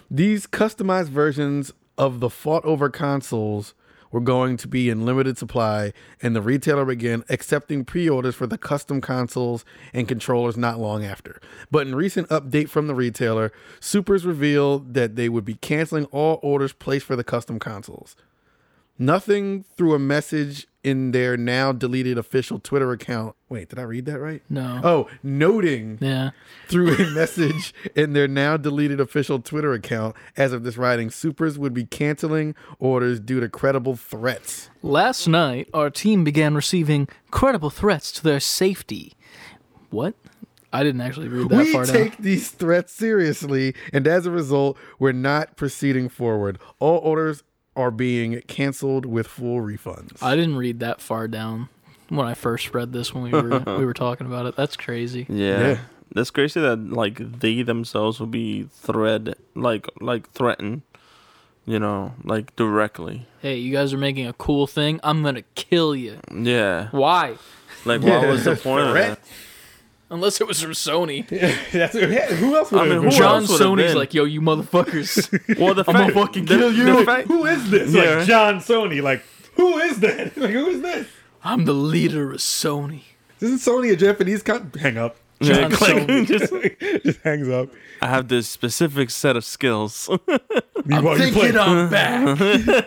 These 0.09 0.47
customized 0.47 1.09
versions 1.09 1.73
of 1.97 2.21
the 2.21 2.29
fought 2.29 2.63
over 2.63 2.89
consoles 2.89 3.73
were 4.13 4.21
going 4.21 4.55
to 4.57 4.67
be 4.67 4.89
in 4.89 5.05
limited 5.05 5.37
supply, 5.37 5.91
and 6.21 6.33
the 6.33 6.41
retailer 6.41 6.85
began 6.85 7.25
accepting 7.29 7.83
pre 7.83 8.07
orders 8.07 8.35
for 8.35 8.47
the 8.47 8.57
custom 8.57 9.01
consoles 9.01 9.65
and 9.91 10.07
controllers 10.07 10.55
not 10.55 10.79
long 10.79 11.03
after. 11.03 11.41
But 11.71 11.87
in 11.87 11.95
recent 11.95 12.29
update 12.29 12.69
from 12.69 12.87
the 12.87 12.95
retailer, 12.95 13.51
Supers 13.81 14.25
revealed 14.25 14.93
that 14.93 15.15
they 15.17 15.27
would 15.27 15.43
be 15.43 15.55
canceling 15.55 16.05
all 16.05 16.39
orders 16.43 16.71
placed 16.71 17.05
for 17.05 17.15
the 17.15 17.23
custom 17.23 17.59
consoles. 17.59 18.15
Nothing 18.99 19.65
through 19.75 19.95
a 19.95 19.99
message 19.99 20.67
in 20.83 21.11
their 21.11 21.37
now 21.37 21.71
deleted 21.71 22.17
official 22.17 22.59
Twitter 22.59 22.91
account. 22.91 23.35
Wait, 23.49 23.69
did 23.69 23.79
I 23.79 23.83
read 23.83 24.05
that 24.05 24.19
right? 24.19 24.41
No. 24.49 24.81
Oh, 24.83 25.09
noting 25.23 25.97
Yeah. 26.01 26.31
through 26.67 26.93
a 26.95 27.09
message 27.15 27.73
in 27.95 28.13
their 28.13 28.27
now 28.27 28.57
deleted 28.57 28.99
official 28.99 29.39
Twitter 29.39 29.73
account 29.73 30.15
as 30.35 30.51
of 30.51 30.63
this 30.63 30.75
writing, 30.77 31.09
Supers 31.09 31.57
would 31.57 31.73
be 31.73 31.85
canceling 31.85 32.53
orders 32.79 33.19
due 33.19 33.39
to 33.39 33.47
credible 33.47 33.95
threats. 33.95 34.69
Last 34.81 35.27
night, 35.27 35.69
our 35.73 35.89
team 35.89 36.23
began 36.23 36.53
receiving 36.55 37.07
credible 37.31 37.69
threats 37.69 38.11
to 38.13 38.23
their 38.23 38.39
safety. 38.41 39.13
What? 39.89 40.15
I 40.73 40.83
didn't 40.83 41.01
actually 41.01 41.27
read 41.27 41.49
that 41.49 41.55
part. 41.55 41.65
we 41.67 41.71
far 41.71 41.85
take 41.85 42.17
these 42.17 42.49
threats 42.49 42.91
seriously, 42.93 43.75
and 43.93 44.07
as 44.07 44.25
a 44.25 44.31
result, 44.31 44.75
we're 44.97 45.11
not 45.11 45.55
proceeding 45.55 46.09
forward. 46.09 46.57
All 46.79 46.97
orders 46.97 47.43
are 47.75 47.91
being 47.91 48.41
canceled 48.47 49.05
with 49.05 49.27
full 49.27 49.59
refunds. 49.61 50.21
I 50.21 50.35
didn't 50.35 50.57
read 50.57 50.79
that 50.81 51.01
far 51.01 51.27
down 51.27 51.69
when 52.09 52.27
I 52.27 52.33
first 52.33 52.73
read 52.73 52.93
this 52.93 53.13
when 53.13 53.23
we 53.23 53.31
were 53.31 53.59
we 53.77 53.85
were 53.85 53.93
talking 53.93 54.27
about 54.27 54.45
it. 54.45 54.55
That's 54.55 54.77
crazy. 54.77 55.25
Yeah. 55.29 55.59
Yeah. 55.67 55.77
That's 56.13 56.29
crazy 56.29 56.59
that 56.61 56.91
like 56.91 57.17
they 57.39 57.63
themselves 57.63 58.19
will 58.19 58.27
be 58.27 58.63
thread 58.71 59.35
like 59.55 59.87
like 59.99 60.29
threatened, 60.31 60.83
you 61.65 61.79
know, 61.79 62.13
like 62.23 62.55
directly. 62.55 63.25
Hey, 63.41 63.57
you 63.57 63.71
guys 63.73 63.93
are 63.93 63.97
making 63.97 64.27
a 64.27 64.33
cool 64.33 64.67
thing. 64.67 64.99
I'm 65.03 65.23
gonna 65.23 65.41
kill 65.55 65.95
you. 65.95 66.19
Yeah. 66.31 66.89
Why? 66.91 67.37
Like 67.85 68.01
what 68.01 68.27
was 68.27 68.45
the 68.45 68.55
point 68.63 68.87
of 68.87 68.93
that? 68.93 69.19
Unless 70.13 70.39
it 70.41 70.47
was 70.47 70.61
from 70.61 70.71
Sony. 70.71 71.27
That's, 71.71 71.97
who 72.39 72.55
else 72.55 72.71
would 72.71 72.81
I 72.81 72.87
mean, 72.87 73.03
who? 73.03 73.09
John 73.09 73.41
else 73.41 73.49
would've 73.49 73.67
Sony's 73.67 73.87
been? 73.91 73.95
like, 73.97 74.13
yo, 74.13 74.25
you 74.25 74.41
motherfuckers. 74.41 75.57
Well, 75.59 75.73
the 75.73 75.83
I'm 75.87 75.93
gonna 75.93 76.05
fact, 76.05 76.13
fucking 76.13 76.45
the- 76.45 76.57
kill 76.57 76.69
the 76.71 76.75
you. 76.77 77.05
fact- 77.05 77.27
Who 77.27 77.45
is 77.45 77.69
this? 77.71 77.91
Yeah. 77.93 78.15
Like 78.17 78.27
John 78.27 78.55
Sony. 78.59 79.01
Like 79.01 79.23
who 79.55 79.77
is 79.79 79.99
that? 80.01 80.37
Like 80.37 80.51
who 80.51 80.67
is 80.67 80.81
this? 80.81 81.07
I'm 81.43 81.65
the 81.65 81.73
leader 81.73 82.31
of 82.31 82.37
Sony. 82.37 83.01
Isn't 83.41 83.57
Sony 83.57 83.91
a 83.91 83.95
Japanese 83.95 84.43
com- 84.43 84.71
Hang 84.79 84.97
up. 84.97 85.17
Yeah, 85.39 85.67
John 85.67 85.71
click. 85.71 86.07
Sony. 86.07 86.25
Just- 86.27 87.03
Just 87.03 87.19
hangs 87.21 87.49
up. 87.49 87.69
I 88.01 88.07
have 88.07 88.27
this 88.27 88.47
specific 88.47 89.09
set 89.09 89.35
of 89.35 89.43
skills. 89.43 90.09
I'm 90.09 90.19
Well, 91.03 91.17
you 91.17 91.31
play- 91.31 91.31
thinking 91.31 91.57
I'm 91.57 91.89
back. 91.89 92.37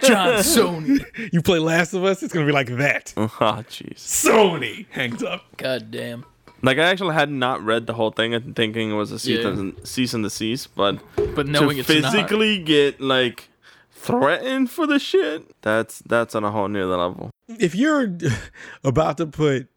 John 0.02 0.34
Sony. 0.44 1.04
You 1.32 1.42
play 1.42 1.58
Last 1.58 1.92
of 1.92 2.04
Us, 2.04 2.22
it's 2.22 2.32
gonna 2.32 2.46
be 2.46 2.52
like 2.52 2.68
that. 2.78 3.12
oh, 3.16 3.26
jeez. 3.68 3.96
Sony 3.96 4.86
hangs 4.90 5.22
up. 5.22 5.44
God 5.56 5.90
damn. 5.90 6.24
Like 6.66 6.78
I 6.78 6.82
actually 6.82 7.14
had 7.14 7.30
not 7.30 7.62
read 7.64 7.86
the 7.86 7.92
whole 7.94 8.10
thing 8.10 8.34
and 8.34 8.56
thinking 8.56 8.90
it 8.90 8.94
was 8.94 9.12
a 9.12 9.18
cease 9.20 9.44
and 9.44 9.86
cease 9.86 10.12
and 10.14 10.24
desist, 10.24 10.74
but 10.74 10.98
But 11.36 11.46
knowing 11.46 11.76
to 11.76 11.80
it's 11.80 11.88
not. 12.02 12.12
physically 12.12 12.58
get 12.58 13.00
like 13.00 13.48
threatened 13.92 14.70
for 14.70 14.84
the 14.86 14.98
shit, 14.98 15.54
that's 15.62 16.00
that's 16.00 16.34
on 16.34 16.42
a 16.42 16.50
whole 16.50 16.66
new 16.68 16.84
level. 16.86 17.30
If 17.48 17.76
you're 17.76 18.16
about 18.84 19.16
to 19.18 19.26
put, 19.26 19.68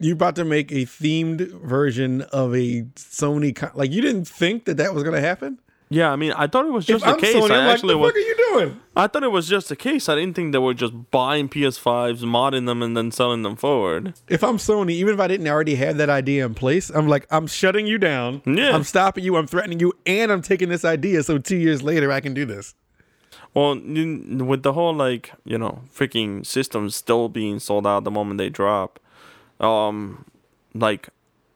you're 0.00 0.14
about 0.14 0.34
to 0.36 0.44
make 0.44 0.72
a 0.72 0.84
themed 0.84 1.48
version 1.62 2.22
of 2.32 2.54
a 2.56 2.82
Sony, 2.96 3.54
con- 3.54 3.70
like 3.74 3.92
you 3.92 4.02
didn't 4.02 4.26
think 4.26 4.64
that 4.64 4.78
that 4.78 4.92
was 4.94 5.04
gonna 5.04 5.20
happen. 5.20 5.60
Yeah, 5.92 6.12
I 6.12 6.16
mean, 6.16 6.30
I 6.32 6.46
thought 6.46 6.66
it 6.66 6.72
was 6.72 6.86
just 6.86 7.04
if 7.04 7.08
a 7.10 7.14
I'm 7.14 7.20
case. 7.20 7.34
Sony, 7.34 7.50
I 7.50 7.58
I'm 7.58 7.66
like, 7.66 7.74
actually 7.74 7.94
the 7.94 7.98
was. 7.98 8.10
fuck 8.10 8.16
are 8.16 8.20
you 8.20 8.36
doing? 8.36 8.80
I 8.96 9.06
thought 9.08 9.24
it 9.24 9.32
was 9.32 9.48
just 9.48 9.72
a 9.72 9.76
case. 9.76 10.08
I 10.08 10.14
didn't 10.14 10.36
think 10.36 10.52
they 10.52 10.58
were 10.58 10.72
just 10.72 11.10
buying 11.10 11.48
PS5s, 11.48 12.20
modding 12.22 12.66
them, 12.66 12.80
and 12.80 12.96
then 12.96 13.10
selling 13.10 13.42
them 13.42 13.56
forward. 13.56 14.14
If 14.28 14.44
I'm 14.44 14.56
Sony, 14.56 14.92
even 14.92 15.14
if 15.14 15.20
I 15.20 15.26
didn't 15.26 15.48
already 15.48 15.74
have 15.74 15.96
that 15.96 16.08
idea 16.08 16.46
in 16.46 16.54
place, 16.54 16.90
I'm 16.90 17.08
like, 17.08 17.26
I'm 17.32 17.48
shutting 17.48 17.88
you 17.88 17.98
down. 17.98 18.40
Yeah. 18.46 18.72
I'm 18.72 18.84
stopping 18.84 19.24
you. 19.24 19.36
I'm 19.36 19.48
threatening 19.48 19.80
you, 19.80 19.92
and 20.06 20.30
I'm 20.30 20.42
taking 20.42 20.68
this 20.68 20.84
idea. 20.84 21.24
So 21.24 21.38
two 21.38 21.56
years 21.56 21.82
later, 21.82 22.12
I 22.12 22.20
can 22.20 22.34
do 22.34 22.46
this. 22.46 22.74
Well, 23.52 23.74
with 23.74 24.62
the 24.62 24.74
whole 24.74 24.94
like 24.94 25.32
you 25.44 25.58
know 25.58 25.82
freaking 25.92 26.46
systems 26.46 26.94
still 26.94 27.28
being 27.28 27.58
sold 27.58 27.84
out 27.84 28.04
the 28.04 28.10
moment 28.12 28.38
they 28.38 28.48
drop, 28.48 29.00
um, 29.58 30.24
like 30.72 31.08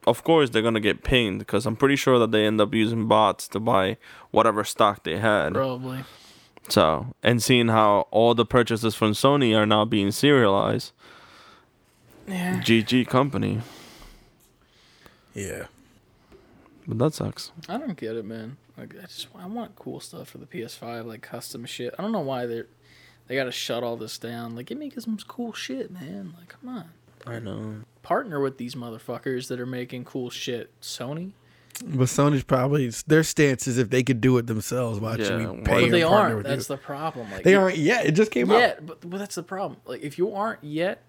of 0.07 0.23
course 0.25 0.51
they're 0.51 0.63
gonna 0.63 0.81
get 0.81 1.03
pinged 1.05 1.39
because 1.41 1.67
I'm 1.67 1.77
pretty 1.77 1.97
sure 1.97 2.19
that 2.19 2.31
they 2.31 2.45
end 2.47 2.61
up 2.61 2.75
using 2.75 3.07
bots 3.09 3.49
to 3.49 3.61
buy 3.61 3.97
whatever 4.31 4.65
stock 4.65 5.05
they 5.05 5.19
had. 5.19 5.55
Probably. 5.55 6.05
So 6.69 7.09
and 7.23 7.43
seeing 7.43 7.69
how 7.69 8.07
all 8.11 8.35
the 8.35 8.47
purchases 8.47 8.95
from 8.95 9.13
Sony 9.13 9.57
are 9.57 9.67
now 9.67 9.85
being 9.85 10.11
serialized, 10.11 10.93
Yeah. 12.27 12.61
GG 12.61 13.07
company. 13.09 13.61
Yeah. 15.35 15.67
But 16.87 16.99
that 16.99 17.15
sucks. 17.15 17.51
I 17.69 17.79
don't 17.79 17.97
get 17.97 18.17
it, 18.17 18.25
man. 18.25 18.57
Like 18.77 18.95
I 18.99 19.03
just 19.07 19.29
I 19.39 19.47
want 19.47 19.77
cool 19.77 20.01
stuff 20.01 20.29
for 20.29 20.39
the 20.39 20.47
PS5, 20.47 21.07
like 21.07 21.23
custom 21.23 21.65
shit. 21.65 21.95
I 21.99 22.03
don't 22.03 22.13
know 22.13 22.21
why 22.21 22.47
they're 22.47 22.67
they 23.27 23.37
gotta 23.37 23.53
shut 23.53 23.83
all 23.83 23.97
this 23.97 24.19
down. 24.19 24.55
Like 24.55 24.67
give 24.67 24.79
me 24.79 24.91
some 24.99 25.17
cool 25.29 25.53
shit, 25.53 25.91
man. 25.91 26.35
Like 26.39 26.49
come 26.49 26.69
on. 26.69 26.91
I 27.27 27.39
know. 27.39 27.77
Partner 28.05 28.39
with 28.39 28.59
these 28.59 28.77
motherfuckers 28.77 29.49
that 29.49 29.59
are 29.59 29.67
making 29.67 30.05
cool 30.05 30.31
shit. 30.31 30.71
Sony? 30.81 31.33
But 31.85 32.05
Sony's 32.05 32.45
probably 32.45 32.89
their 33.09 33.25
stance 33.25 33.67
is 33.67 33.79
if 33.79 33.91
they 33.91 34.05
could 34.05 34.21
do 34.21 34.39
it 34.39 34.47
themselves, 34.47 35.01
why 35.01 35.17
Yeah, 35.17 35.25
should 35.25 35.39
we 35.41 35.63
pay 35.63 35.73
But 35.73 35.83
or 35.83 35.91
they 35.91 36.03
partner 36.03 36.17
aren't. 36.17 36.37
with 36.37 36.47
That's 36.47 36.69
you? 36.69 36.77
the 36.77 36.81
problem. 36.81 37.31
Like 37.33 37.43
They 37.43 37.51
you- 37.53 37.59
aren't 37.59 37.79
yet. 37.79 38.07
It 38.07 38.13
just 38.13 38.31
came 38.31 38.53
out. 38.53 38.61
Yeah, 38.61 38.75
but, 38.81 39.01
but 39.11 39.19
that's 39.19 39.35
the 39.35 39.43
problem. 39.43 39.81
Like 39.85 40.03
if 40.03 40.17
you 40.17 40.33
aren't 40.33 40.63
yet, 40.63 41.03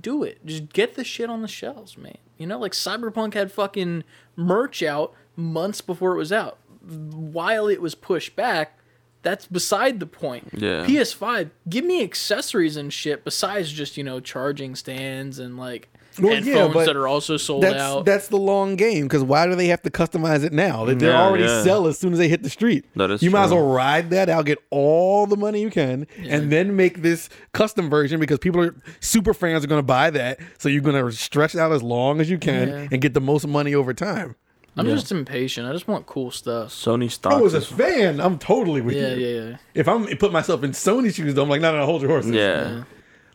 do 0.00 0.22
it. 0.22 0.44
Just 0.46 0.72
get 0.72 0.94
the 0.94 1.04
shit 1.04 1.28
on 1.28 1.42
the 1.42 1.48
shelves, 1.48 1.98
man. 1.98 2.16
You 2.38 2.46
know, 2.46 2.58
like 2.58 2.72
Cyberpunk 2.72 3.34
had 3.34 3.52
fucking 3.52 4.04
merch 4.34 4.82
out 4.82 5.12
months 5.34 5.80
before 5.82 6.12
it 6.14 6.16
was 6.18 6.32
out. 6.32 6.58
While 6.88 7.66
it 7.68 7.82
was 7.82 7.94
pushed 7.94 8.36
back, 8.36 8.78
that's 9.22 9.46
beside 9.46 9.98
the 10.00 10.06
point. 10.06 10.50
Yeah. 10.52 10.86
PS5, 10.86 11.50
give 11.68 11.84
me 11.84 12.02
accessories 12.02 12.76
and 12.76 12.92
shit 12.92 13.24
besides 13.24 13.72
just, 13.72 13.96
you 13.96 14.04
know, 14.04 14.20
charging 14.20 14.74
stands 14.76 15.38
and 15.38 15.56
like 15.58 15.88
Well, 16.18 16.32
yeah, 16.34 16.40
headphones 16.40 16.74
but 16.74 16.86
that 16.86 16.96
are 16.96 17.06
also 17.08 17.36
sold 17.36 17.62
That's 17.62 17.80
out. 17.80 18.04
that's 18.04 18.28
the 18.28 18.36
long 18.38 18.76
game 18.76 19.04
because 19.04 19.22
why 19.22 19.46
do 19.46 19.54
they 19.54 19.66
have 19.68 19.82
to 19.82 19.90
customize 19.90 20.44
it 20.44 20.52
now? 20.52 20.84
They 20.84 20.94
They're 20.94 21.10
Yeah, 21.10 21.22
already 21.22 21.44
yeah. 21.44 21.62
sell 21.62 21.86
as 21.86 21.98
soon 21.98 22.12
as 22.12 22.18
they 22.18 22.28
hit 22.28 22.42
the 22.42 22.50
street. 22.50 22.84
That 22.96 23.10
is 23.10 23.22
you 23.22 23.30
might 23.30 23.44
as 23.44 23.50
well 23.52 23.66
ride 23.66 24.10
that 24.10 24.28
out, 24.28 24.46
get 24.46 24.58
all 24.70 25.26
the 25.26 25.36
money 25.36 25.60
you 25.60 25.70
can, 25.70 26.06
and 26.18 26.50
then 26.50 26.76
make 26.76 27.02
this 27.02 27.28
custom 27.52 27.90
version 27.90 28.18
because 28.20 28.38
people 28.38 28.60
are 28.62 28.74
super 29.00 29.34
fans 29.34 29.64
are 29.64 29.68
going 29.68 29.78
to 29.80 29.86
buy 29.86 30.10
that. 30.10 30.38
So 30.58 30.68
you're 30.68 30.82
going 30.82 31.02
to 31.04 31.12
stretch 31.12 31.54
it 31.54 31.58
out 31.60 31.72
as 31.72 31.82
long 31.82 32.20
as 32.20 32.30
you 32.30 32.38
can 32.38 32.68
Yeah. 32.68 32.88
and 32.92 33.00
get 33.02 33.14
the 33.14 33.20
most 33.20 33.46
money 33.46 33.74
over 33.74 33.92
time. 33.94 34.36
I'm 34.78 34.86
Yeah. 34.86 34.94
just 34.94 35.10
impatient. 35.10 35.66
I 35.66 35.72
just 35.72 35.88
want 35.88 36.04
cool 36.04 36.30
stuff. 36.30 36.68
Sony 36.70 37.04
I 37.04 37.08
stocks. 37.08 37.40
was 37.42 37.54
a 37.54 37.62
fan. 37.62 38.20
I'm 38.20 38.38
totally 38.38 38.82
with 38.82 38.94
Yeah, 38.94 39.14
you. 39.14 39.26
yeah, 39.26 39.42
yeah. 39.50 39.56
If 39.74 39.88
I'm 39.88 40.06
put 40.18 40.32
myself 40.32 40.62
in 40.64 40.72
Sony 40.72 41.14
shoes, 41.14 41.32
though, 41.34 41.42
I'm 41.44 41.48
like, 41.48 41.62
no, 41.62 41.72
no, 41.72 41.78
no, 41.80 41.86
hold 41.86 42.02
your 42.02 42.10
horses. 42.10 42.32
yeah. 42.32 42.82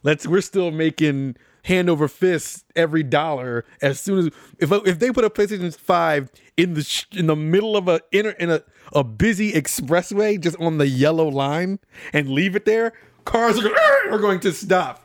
Let's. 0.03 0.26
We're 0.28 0.41
still 0.41 0.70
making 0.72 1.36
hand 1.64 1.90
over 1.90 2.08
fist 2.08 2.66
every 2.76 3.04
dollar 3.04 3.64
as 3.82 4.00
soon 4.00 4.20
as 4.20 4.26
if 4.60 4.72
if 4.72 5.00
they 5.00 5.12
put 5.12 5.24
a 5.26 5.30
PlayStation 5.30 5.76
Five 5.78 6.30
in 6.58 6.74
the 6.74 6.84
sh- 6.84 7.06
in 7.12 7.28
the 7.28 7.36
middle 7.36 7.78
of 7.78 7.88
a 7.88 8.02
inner 8.12 8.32
in 8.32 8.50
a 8.50 8.62
a 8.94 9.04
busy 9.04 9.54
expressway 9.54 10.40
just 10.40 10.60
on 10.60 10.78
the 10.78 10.88
yellow 10.88 11.28
line 11.28 11.80
and 12.14 12.30
leave 12.30 12.56
it 12.56 12.66
there, 12.66 12.94
cars 13.26 13.64
are, 13.64 13.72
are 14.12 14.18
going 14.20 14.40
to 14.42 14.52
stop 14.52 15.04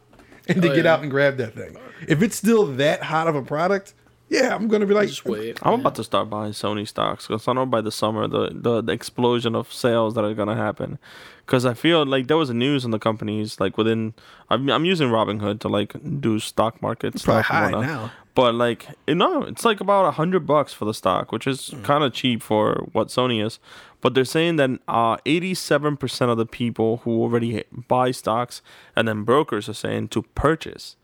and 0.48 0.60
to 0.62 0.70
Oh, 0.70 0.74
get 0.74 0.84
yeah. 0.84 0.92
out 0.94 1.02
and 1.02 1.10
grab 1.10 1.36
that 1.36 1.54
thing. 1.54 1.76
If 2.08 2.22
it's 2.22 2.36
still 2.36 2.66
that 2.76 3.02
hot 3.02 3.28
of 3.28 3.34
a 3.36 3.42
product, 3.42 3.94
yeah, 4.28 4.54
I'm 4.54 4.66
gonna 4.68 4.86
be 4.86 4.94
like, 4.94 5.08
Just 5.08 5.24
wait. 5.24 5.58
I'm 5.62 5.80
about 5.80 5.94
to 5.96 6.04
start 6.04 6.28
buying 6.28 6.52
Sony 6.52 6.86
stocks 6.86 7.26
because 7.26 7.46
I 7.46 7.52
know 7.52 7.66
by 7.66 7.80
the 7.80 7.92
summer 7.92 8.26
the, 8.26 8.50
the 8.52 8.82
the 8.82 8.92
explosion 8.92 9.54
of 9.54 9.72
sales 9.72 10.14
that 10.14 10.24
are 10.24 10.34
gonna 10.34 10.56
happen. 10.56 10.98
Because 11.44 11.64
I 11.64 11.74
feel 11.74 12.04
like 12.04 12.26
there 12.26 12.36
was 12.36 12.50
a 12.50 12.54
news 12.54 12.84
in 12.84 12.90
the 12.90 12.98
companies 12.98 13.60
like 13.60 13.78
within. 13.78 14.14
I'm 14.50 14.68
I'm 14.68 14.84
using 14.84 15.08
Robinhood 15.10 15.60
to 15.60 15.68
like 15.68 15.94
do 16.20 16.38
stock 16.40 16.82
market 16.82 17.22
probably 17.22 17.42
stuff. 17.42 17.46
high 17.46 17.66
and 17.66 17.76
whatnot. 17.76 17.86
now. 18.02 18.12
But 18.34 18.54
like 18.56 18.86
you 19.06 19.14
know, 19.14 19.42
it's 19.44 19.64
like 19.64 19.80
about 19.80 20.04
a 20.06 20.10
hundred 20.10 20.44
bucks 20.46 20.72
for 20.74 20.84
the 20.86 20.92
stock, 20.94 21.30
which 21.32 21.46
is 21.46 21.70
Mm. 21.70 21.84
kind 21.84 22.02
of 22.04 22.12
cheap 22.12 22.42
for 22.42 22.86
what 22.92 23.08
Sony 23.08 23.44
is. 23.44 23.60
But 24.02 24.14
they're 24.14 24.24
saying 24.26 24.56
that 24.56 24.70
uh, 24.86 25.16
87% 25.24 26.30
of 26.30 26.36
the 26.36 26.46
people 26.46 26.98
who 26.98 27.10
already 27.22 27.64
buy 27.88 28.10
stocks 28.10 28.60
and 28.94 29.08
then 29.08 29.24
brokers 29.24 29.68
are 29.68 29.74
saying 29.74 30.08
to 30.08 30.22
purchase. 30.34 30.96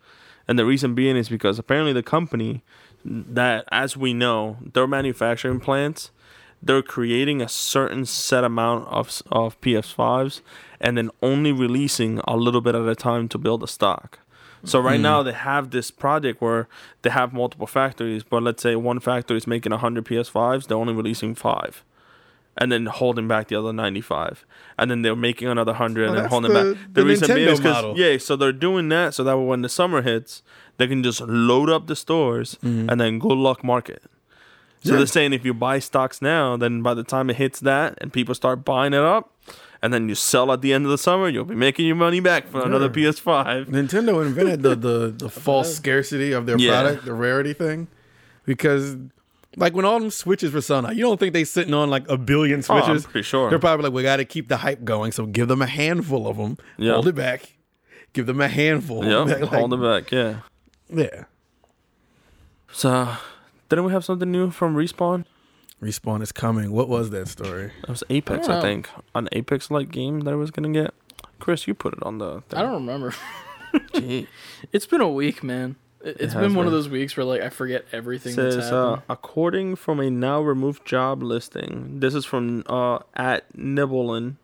And 0.46 0.58
the 0.58 0.66
reason 0.66 0.94
being 0.94 1.16
is 1.16 1.28
because 1.28 1.58
apparently 1.58 1.92
the 1.92 2.02
company 2.02 2.62
that, 3.04 3.64
as 3.70 3.96
we 3.96 4.14
know, 4.14 4.58
their 4.72 4.86
manufacturing 4.86 5.60
plants, 5.60 6.10
they're 6.62 6.82
creating 6.82 7.42
a 7.42 7.48
certain 7.48 8.06
set 8.06 8.44
amount 8.44 8.86
of 8.88 9.22
of 9.30 9.60
PS5s 9.60 10.40
and 10.80 10.96
then 10.96 11.10
only 11.22 11.52
releasing 11.52 12.20
a 12.26 12.36
little 12.36 12.60
bit 12.60 12.74
at 12.74 12.86
a 12.86 12.94
time 12.94 13.28
to 13.28 13.38
build 13.38 13.62
a 13.62 13.66
stock. 13.68 14.18
So 14.64 14.78
right 14.78 14.96
hmm. 14.96 15.02
now 15.02 15.22
they 15.24 15.32
have 15.32 15.70
this 15.70 15.90
project 15.90 16.40
where 16.40 16.68
they 17.02 17.10
have 17.10 17.32
multiple 17.32 17.66
factories, 17.66 18.22
but 18.22 18.42
let's 18.42 18.62
say 18.62 18.76
one 18.76 19.00
factory 19.00 19.36
is 19.36 19.46
making 19.46 19.72
100 19.72 20.04
PS5s, 20.04 20.68
they're 20.68 20.76
only 20.76 20.94
releasing 20.94 21.34
5 21.34 21.84
and 22.56 22.70
then 22.70 22.86
holding 22.86 23.26
back 23.26 23.48
the 23.48 23.56
other 23.56 23.72
95 23.72 24.44
and 24.78 24.90
then 24.90 25.02
they're 25.02 25.16
making 25.16 25.48
another 25.48 25.72
100 25.72 26.08
and 26.08 26.18
then 26.18 26.24
holding 26.26 26.52
the- 26.52 26.74
back 26.74 26.92
the 26.92 27.04
reason 27.04 27.34
being 27.34 27.48
is 27.48 27.60
Nintendo 27.60 27.62
'cause- 27.62 27.82
model. 27.82 27.98
yeah 27.98 28.18
so 28.18 28.36
they're 28.36 28.52
doing 28.52 28.88
that 28.90 29.14
so 29.14 29.24
that 29.24 29.38
when 29.38 29.62
the 29.62 29.68
summer 29.68 30.02
hits 30.02 30.42
they 30.78 30.86
can 30.86 31.02
just 31.02 31.20
load 31.20 31.70
up 31.70 31.86
the 31.86 31.96
stores 31.96 32.56
mm-hmm. 32.62 32.88
and 32.88 33.00
then 33.00 33.18
good 33.18 33.38
luck 33.38 33.62
market 33.64 34.02
so 34.84 34.90
Yeah. 34.92 34.96
they're 34.98 35.06
saying 35.06 35.32
if 35.32 35.44
you 35.44 35.54
buy 35.54 35.78
stocks 35.78 36.20
now 36.22 36.56
then 36.56 36.82
by 36.82 36.94
the 36.94 37.04
time 37.04 37.30
it 37.30 37.36
hits 37.36 37.60
that 37.60 37.98
and 38.00 38.12
people 38.12 38.34
start 38.34 38.64
buying 38.64 38.92
it 38.92 39.00
up 39.00 39.30
and 39.82 39.92
then 39.92 40.08
you 40.08 40.14
sell 40.14 40.50
at 40.52 40.60
the 40.60 40.72
end 40.72 40.84
of 40.84 40.90
the 40.90 40.98
summer 40.98 41.28
you'll 41.28 41.44
be 41.44 41.54
making 41.54 41.86
your 41.86 41.96
money 41.96 42.20
back 42.20 42.46
for 42.48 42.64
another 42.64 42.88
ps5 42.88 43.66
Nintendo 43.66 44.24
invented 44.24 44.62
the 44.62 44.74
the, 44.74 45.14
the 45.16 45.28
false 45.46 45.74
scarcity 45.76 46.32
of 46.32 46.46
their 46.46 46.56
Yeah. 46.58 46.70
product, 46.82 47.04
the 47.04 47.14
rarity 47.14 47.52
thing, 47.52 47.88
because 48.44 48.96
like 49.56 49.74
when 49.74 49.84
all 49.84 50.00
them 50.00 50.10
switches 50.10 50.50
were 50.52 50.62
selling 50.62 50.86
out, 50.86 50.96
you 50.96 51.02
don't 51.02 51.20
think 51.20 51.32
they 51.34 51.44
sitting 51.44 51.74
on 51.74 51.90
like 51.90 52.08
a 52.08 52.16
billion 52.16 52.62
Oh, 52.68 52.74
I'm 52.74 52.82
switches? 52.84 53.04
pretty 53.06 53.22
sure. 53.24 53.50
They're 53.50 53.58
probably 53.58 53.84
like, 53.84 53.92
we 53.92 54.02
got 54.02 54.16
to 54.16 54.24
keep 54.24 54.48
the 54.48 54.56
hype 54.56 54.82
going, 54.82 55.12
so 55.12 55.26
give 55.26 55.48
them 55.48 55.60
a 55.60 55.66
handful 55.66 56.26
of 56.26 56.38
them, 56.38 56.56
Yeah. 56.78 56.92
hold 56.94 57.08
it 57.08 57.14
back, 57.14 57.52
give 58.14 58.24
them 58.26 58.40
a 58.40 58.48
handful. 58.48 59.04
yeah 59.04 59.18
Like, 59.24 59.42
hold 59.42 59.74
it 59.74 59.82
back 59.82 60.10
yeah 60.10 60.36
Yeah. 60.92 61.24
so 62.72 63.16
didn't 63.68 63.84
we 63.86 63.92
have 63.92 64.04
something 64.04 64.30
new 64.30 64.50
from 64.50 64.74
respawn 64.76 65.24
Respawn 65.82 66.22
is 66.22 66.30
coming. 66.30 66.70
What 66.70 66.88
was 66.88 67.10
that 67.10 67.26
story? 67.26 67.72
That 67.80 67.88
was 67.88 68.04
Apex, 68.08 68.48
I 68.48 68.58
I, 68.58 68.60
think. 68.60 68.88
An 69.16 69.28
Apex 69.32 69.68
like 69.68 69.90
game 69.90 70.20
that 70.20 70.30
I 70.32 70.36
was 70.36 70.52
gonna 70.52 70.70
get. 70.70 70.94
Chris, 71.40 71.66
you 71.66 71.74
put 71.74 71.92
it 71.94 72.02
on 72.04 72.18
the. 72.18 72.40
Thing. 72.42 72.60
I 72.60 72.62
don't 72.62 72.74
remember. 72.74 73.12
Gee. 73.96 74.28
It's 74.70 74.86
been 74.86 75.00
a 75.00 75.08
week, 75.08 75.42
man. 75.42 75.74
It- 76.04 76.18
It's 76.20 76.34
has 76.34 76.40
been 76.40 76.54
one 76.54 76.66
of 76.66 76.72
those 76.72 76.88
weeks 76.88 77.16
where 77.16 77.24
like 77.24 77.40
I 77.40 77.48
forget 77.48 77.84
everything 77.90 78.32
says 78.32 78.54
that's 78.54 78.70
uh, 78.70 79.00
according 79.08 79.74
from 79.74 79.98
a 79.98 80.08
now 80.08 80.40
removed 80.40 80.86
job 80.86 81.20
listing. 81.20 81.98
This 81.98 82.14
is 82.14 82.24
from 82.24 82.62
uh, 82.68 83.00
at 83.14 83.52
Nibellion. 83.56 84.36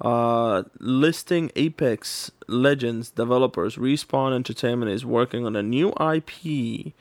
Uh, 0.00 0.64
listing 0.80 1.50
Apex 1.56 2.30
Legends 2.48 3.10
developers 3.10 3.76
Respawn 3.76 4.34
Entertainment 4.34 4.90
is 4.90 5.04
working 5.06 5.46
on 5.46 5.56
a 5.56 5.62
new 5.62 5.92
IP. 6.00 6.92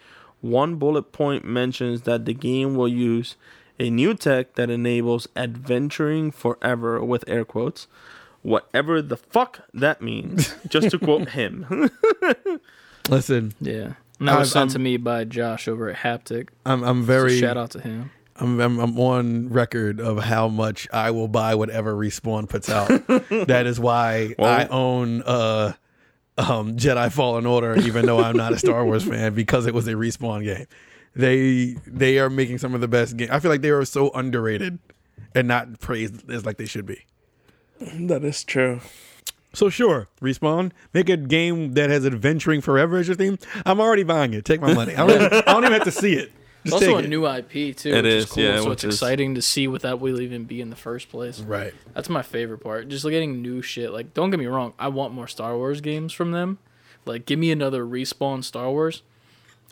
One 0.41 0.75
bullet 0.75 1.11
point 1.11 1.43
mentions 1.45 2.01
that 2.01 2.25
the 2.25 2.33
game 2.33 2.75
will 2.75 2.87
use 2.87 3.35
a 3.79 3.89
new 3.89 4.13
tech 4.13 4.55
that 4.55 4.69
enables 4.69 5.27
adventuring 5.35 6.31
forever 6.31 7.03
with 7.03 7.23
air 7.27 7.43
quotes. 7.45 7.87
Whatever 8.43 9.01
the 9.01 9.17
fuck 9.17 9.61
that 9.73 10.01
means, 10.01 10.53
just 10.67 10.91
to 10.91 10.99
quote 10.99 11.29
him. 11.39 11.89
Listen, 13.09 13.53
yeah. 13.59 13.93
And 14.19 14.27
that 14.27 14.39
was 14.39 14.49
I've- 14.55 14.59
sent 14.61 14.71
to 14.71 14.79
me 14.79 14.97
by 14.97 15.23
Josh 15.23 15.67
over 15.67 15.89
at 15.89 15.97
Haptic. 15.97 16.49
I'm 16.65 16.83
I'm 16.83 17.01
So 17.01 17.05
very 17.07 17.39
shout 17.39 17.57
out 17.57 17.71
to 17.71 17.81
him. 17.81 18.11
I'm, 18.37 18.59
I'm 18.59 18.79
I'm 18.79 18.99
on 18.99 19.49
record 19.49 19.99
of 19.99 20.17
how 20.23 20.47
much 20.47 20.87
I 20.91 21.11
will 21.11 21.27
buy 21.27 21.55
whatever 21.55 21.93
Respawn 21.93 22.49
puts 22.49 22.69
out. 22.69 22.87
that 23.47 23.65
is 23.67 23.79
why 23.79 24.35
Well- 24.37 24.49
I 24.49 24.65
own 24.65 25.21
uh 25.23 25.73
um 26.37 26.77
Jedi 26.77 27.11
Fallen 27.11 27.45
Order, 27.45 27.77
even 27.77 28.05
though 28.07 28.19
I'm 28.19 28.35
not 28.35 28.53
a 28.53 28.57
Star 28.59 28.83
Wars 28.85 29.03
fan, 29.03 29.33
because 29.35 29.67
it 29.67 29.73
was 29.73 29.87
a 29.87 29.93
Respawn 29.93 30.43
game. 30.43 30.65
They 31.15 31.75
they 31.85 32.17
are 32.17 32.29
making 32.29 32.57
some 32.57 32.73
of 32.73 32.81
the 32.81 32.87
best 32.87 33.17
games. 33.17 33.29
I 33.29 33.39
feel 33.39 33.51
like 33.51 33.61
they 33.61 33.69
are 33.69 33.85
so 33.85 34.09
underrated 34.11 34.79
and 35.35 35.47
not 35.47 35.79
praised 35.79 36.29
as 36.31 36.43
like 36.45 36.57
they 36.57 36.65
should 36.65 36.85
be. 36.87 37.05
that 37.79 38.23
is 38.23 38.43
true. 38.43 38.79
So 39.55 39.69
sure, 39.69 40.07
Respawn, 40.19 40.71
make 40.95 41.09
a 41.09 41.17
game 41.17 41.73
that 41.73 41.91
has 41.91 42.03
adventuring 42.07 42.61
forever 42.61 42.97
as 42.97 43.07
your 43.07 43.15
theme. 43.15 43.37
I'm 43.67 43.79
already 43.79 44.01
buying 44.01 44.33
it. 44.33 44.45
Take 44.45 44.61
my 44.61 44.73
money. 44.73 44.95
I 44.95 45.05
don't, 45.05 45.21
even, 45.21 45.33
I 45.33 45.41
don't 45.53 45.63
even 45.65 45.73
have 45.73 45.83
to 45.83 45.91
see 45.91 46.13
it. 46.15 46.31
It's 46.63 46.73
also 46.73 46.95
a 46.95 46.99
it. 46.99 47.09
new 47.09 47.25
IP 47.27 47.75
too, 47.75 47.89
It 47.93 48.03
which 48.03 48.05
is, 48.05 48.23
is, 48.25 48.31
cool. 48.31 48.43
yeah, 48.43 48.61
so 48.61 48.71
it's 48.71 48.83
is- 48.83 48.93
exciting 48.95 49.35
to 49.35 49.41
see 49.41 49.67
what 49.67 49.81
that 49.81 49.99
will 49.99 50.21
even 50.21 50.45
be 50.45 50.61
in 50.61 50.69
the 50.69 50.75
first 50.75 51.09
place. 51.09 51.39
right. 51.41 51.73
That's 51.93 52.09
my 52.09 52.21
favorite 52.21 52.59
part. 52.59 52.87
Just 52.89 53.03
getting 53.05 53.41
new 53.41 53.61
shit. 53.61 53.91
Like, 53.91 54.13
don't 54.13 54.29
get 54.29 54.39
me 54.39 54.45
wrong, 54.45 54.73
I 54.79 54.87
want 54.87 55.13
more 55.13 55.27
Star 55.27 55.55
Wars 55.57 55.81
games 55.81 56.13
from 56.13 56.31
them. 56.31 56.59
Like, 57.05 57.25
give 57.25 57.37
me 57.39 57.51
another 57.51 57.83
respawn 57.85 58.43
Star 58.43 58.69
Wars. 58.71 59.01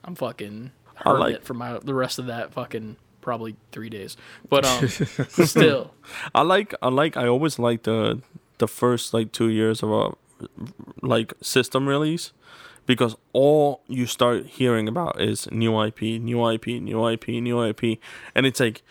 I'm 0.04 0.16
fucking 0.16 0.72
I 0.98 1.04
hurting 1.10 1.20
like- 1.20 1.36
it 1.36 1.44
for 1.46 1.54
my 1.54 1.80
the 1.80 1.94
rest 1.94 2.20
of 2.20 2.26
that 2.28 2.52
fucking 2.54 2.98
probably 3.22 3.56
three 3.72 3.90
days. 3.90 4.18
But 4.50 4.66
um, 4.66 4.88
still, 5.46 5.94
I 6.36 6.42
like 6.42 6.74
I 6.82 6.90
like 6.90 7.16
I 7.16 7.28
always 7.28 7.58
like 7.60 7.84
the 7.84 8.22
the 8.58 8.68
first 8.68 9.14
like 9.14 9.32
two 9.32 9.48
years 9.50 9.82
of 9.84 9.92
a 9.92 10.12
like 11.02 11.34
system 11.42 11.88
release 11.88 12.32
because 12.92 13.16
all 13.32 13.82
you 13.88 14.06
start 14.06 14.46
hearing 14.48 14.90
about 14.90 15.22
is 15.22 15.50
new 15.50 15.82
IP, 15.82 16.02
new 16.02 16.46
IP, 16.46 16.68
new 16.68 17.08
IP, 17.08 17.30
new 17.30 17.64
IP, 17.64 18.00
and 18.36 18.46
it's 18.46 18.60
like 18.60 18.82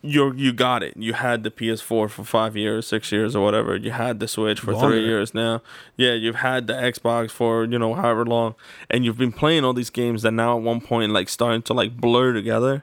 you 0.00 0.32
you 0.32 0.54
got 0.54 0.82
it. 0.82 0.96
You 0.96 1.12
had 1.12 1.42
the 1.42 1.50
PS4 1.50 2.08
for 2.08 2.24
five 2.24 2.56
years, 2.56 2.86
six 2.86 3.12
years, 3.12 3.36
or 3.36 3.44
whatever. 3.44 3.76
You 3.76 3.90
had 3.90 4.18
the 4.18 4.26
Switch 4.26 4.60
for 4.60 4.72
Longer. 4.72 4.88
three 4.88 5.04
years 5.04 5.34
now. 5.34 5.60
Yeah, 5.94 6.14
you've 6.14 6.36
had 6.36 6.68
the 6.68 6.72
Xbox 6.72 7.30
for 7.30 7.66
you 7.66 7.78
know 7.78 7.92
however 7.92 8.24
long, 8.24 8.54
and 8.88 9.04
you've 9.04 9.18
been 9.18 9.30
playing 9.32 9.62
all 9.62 9.74
these 9.74 9.90
games 9.90 10.22
that 10.22 10.30
now 10.30 10.56
at 10.56 10.62
one 10.62 10.80
point 10.80 11.12
like 11.12 11.28
starting 11.28 11.60
to 11.62 11.74
like 11.74 11.98
blur 11.98 12.32
together 12.32 12.82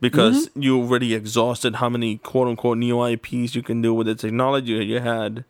because 0.00 0.50
mm-hmm. 0.50 0.62
you 0.62 0.80
already 0.80 1.14
exhausted 1.14 1.76
how 1.76 1.88
many 1.88 2.18
quote 2.18 2.46
unquote 2.46 2.78
new 2.78 3.04
IPs 3.04 3.56
you 3.56 3.62
can 3.62 3.82
do 3.82 3.92
with 3.92 4.06
the 4.06 4.14
technology 4.14 4.72
you 4.72 5.00
had. 5.00 5.44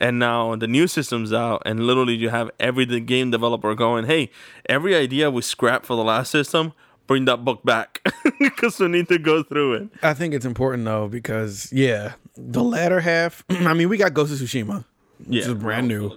And 0.00 0.18
now 0.18 0.54
the 0.56 0.66
new 0.66 0.86
system's 0.86 1.32
out, 1.32 1.62
and 1.66 1.80
literally 1.80 2.14
you 2.14 2.28
have 2.30 2.50
every 2.60 2.84
the 2.84 3.00
game 3.00 3.30
developer 3.30 3.74
going, 3.74 4.06
"Hey, 4.06 4.30
every 4.68 4.94
idea 4.94 5.30
we 5.30 5.42
scrapped 5.42 5.86
for 5.86 5.96
the 5.96 6.04
last 6.04 6.30
system, 6.30 6.72
bring 7.06 7.24
that 7.24 7.44
book 7.44 7.64
back 7.64 8.00
because 8.38 8.78
we 8.78 8.88
need 8.88 9.08
to 9.08 9.18
go 9.18 9.42
through 9.42 9.74
it." 9.74 9.88
I 10.02 10.14
think 10.14 10.34
it's 10.34 10.44
important 10.46 10.84
though 10.84 11.08
because 11.08 11.72
yeah, 11.72 12.12
the 12.36 12.62
latter 12.62 13.00
half. 13.00 13.44
I 13.50 13.74
mean, 13.74 13.88
we 13.88 13.96
got 13.96 14.14
Ghost 14.14 14.32
of 14.32 14.38
Tsushima, 14.38 14.84
which 15.26 15.46
is 15.46 15.54
brand 15.54 15.88
new. 15.88 16.12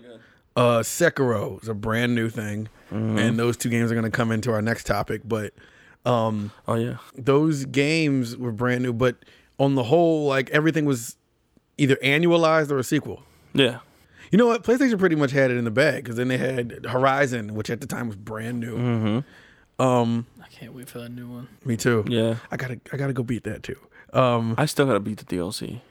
Uh, 0.56 0.80
Sekiro 0.80 1.62
is 1.64 1.70
a 1.70 1.74
brand 1.74 2.14
new 2.14 2.30
thing, 2.30 2.68
and 2.92 3.40
those 3.40 3.56
two 3.58 3.70
games 3.70 3.90
are 3.92 3.96
going 3.96 4.04
to 4.06 4.12
come 4.12 4.32
into 4.32 4.52
our 4.52 4.62
next 4.62 4.84
topic. 4.86 5.22
But 5.26 5.54
um, 6.06 6.52
Oh 6.68 6.76
yeah, 6.76 6.98
those 7.16 7.66
games 7.66 8.36
were 8.38 8.52
brand 8.52 8.84
new. 8.84 8.94
But 8.94 9.16
on 9.58 9.76
the 9.76 9.84
whole, 9.84 10.28
like 10.28 10.50
everything 10.50 10.86
was 10.86 11.16
either 11.78 11.96
annualized 12.04 12.70
or 12.70 12.78
a 12.78 12.84
sequel. 12.84 13.24
Yeah, 13.54 13.80
You 14.32 14.38
know 14.38 14.48
what? 14.48 14.64
PlayStation 14.64 14.98
pretty 15.00 15.16
much 15.16 15.32
had 15.32 15.52
it 15.52 15.58
in 15.58 15.64
the 15.66 15.72
bag 15.72 16.04
because 16.04 16.16
then 16.16 16.28
they 16.28 16.38
had 16.38 16.86
Horizon, 16.90 17.54
which 17.54 17.70
at 17.70 17.82
the 17.82 17.88
time 17.88 18.08
was 18.08 18.16
brand 18.16 18.60
new. 18.60 18.78
mm-hmm. 18.78 19.82
Um, 19.82 20.28
I 20.44 20.48
can't 20.48 20.74
wait 20.76 20.88
for 20.90 21.00
that 21.00 21.10
new 21.10 21.28
one. 21.28 21.48
me 21.66 21.76
too. 21.76 22.06
yeah. 22.08 22.36
I 22.52 22.58
gotta, 22.58 22.80
I 22.94 22.98
gotta 22.98 23.14
go 23.14 23.24
beat 23.24 23.44
that 23.46 23.64
too. 23.64 23.78
Um, 24.14 24.54
I 24.58 24.66
still 24.66 24.86
gotta 24.86 25.00
beat 25.00 25.18
the 25.18 25.26
DLC. 25.26 25.82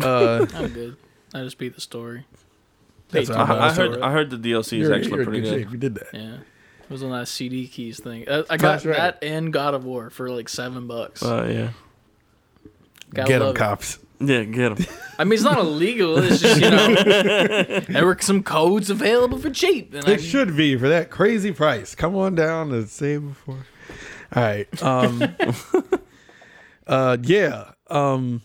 uh, 0.00 0.46
I'm 0.54 0.68
good. 0.68 0.96
I 1.34 1.42
just 1.42 1.58
beat 1.58 1.74
the 1.74 1.80
story. 1.80 2.26
That's 3.10 3.28
I, 3.30 3.40
I'm 3.42 3.46
$10 3.48 3.50
I 3.60 3.70
for 3.74 3.80
heard 3.82 3.92
it. 3.94 4.02
I 4.02 4.12
heard 4.12 4.30
the 4.30 4.36
DLC 4.36 4.58
is 4.58 4.72
you're- 4.72 4.94
actually 4.96 5.16
you're 5.16 5.24
pretty 5.24 5.40
good. 5.40 5.62
shape. 5.62 5.70
You 5.72 5.78
did 5.78 5.94
that. 5.96 6.08
Yeah. 6.12 6.36
It 6.82 6.90
was 6.90 7.02
on 7.02 7.10
that 7.10 7.26
CD 7.28 7.66
keys 7.66 8.00
thing. 8.00 8.26
Uh, 8.28 8.44
I 8.48 8.56
got 8.56 8.84
right. 8.84 8.96
that 8.96 9.18
and 9.22 9.52
God 9.52 9.74
of 9.74 9.84
War 9.84 10.08
for 10.10 10.30
like 10.30 10.48
seven 10.48 10.86
bucks. 10.86 11.22
Uh, 11.22 11.46
yeah, 11.50 11.70
Gotta 13.12 13.28
Get 13.28 13.38
them, 13.40 13.54
cops. 13.54 13.96
it. 13.96 14.00
Cops. 14.18 14.30
yeah, 14.30 14.44
get 14.44 14.72
him. 14.78 14.86
I 15.18 15.24
mean, 15.24 15.32
it's 15.34 15.42
not 15.42 15.58
illegal. 15.58 16.18
It's 16.18 16.40
just 16.40 16.60
you 16.60 16.70
know, 16.70 16.94
there 17.88 18.06
were 18.06 18.16
some 18.20 18.42
codes 18.42 18.90
available 18.90 19.38
for 19.38 19.50
cheap. 19.50 19.94
And 19.94 20.06
I, 20.08 20.12
It 20.12 20.18
should 20.22 20.56
be 20.56 20.76
for 20.76 20.88
that 20.88 21.10
crazy 21.10 21.52
price. 21.52 21.94
Come 21.94 22.14
on 22.16 22.34
down 22.34 22.70
to 22.70 22.86
save 22.86 23.22
before. 23.28 23.66
All 24.34 24.42
right. 24.42 24.82
Um 24.82 25.22
uh 26.86 27.16
yeah. 27.22 27.72
Um 27.88 28.42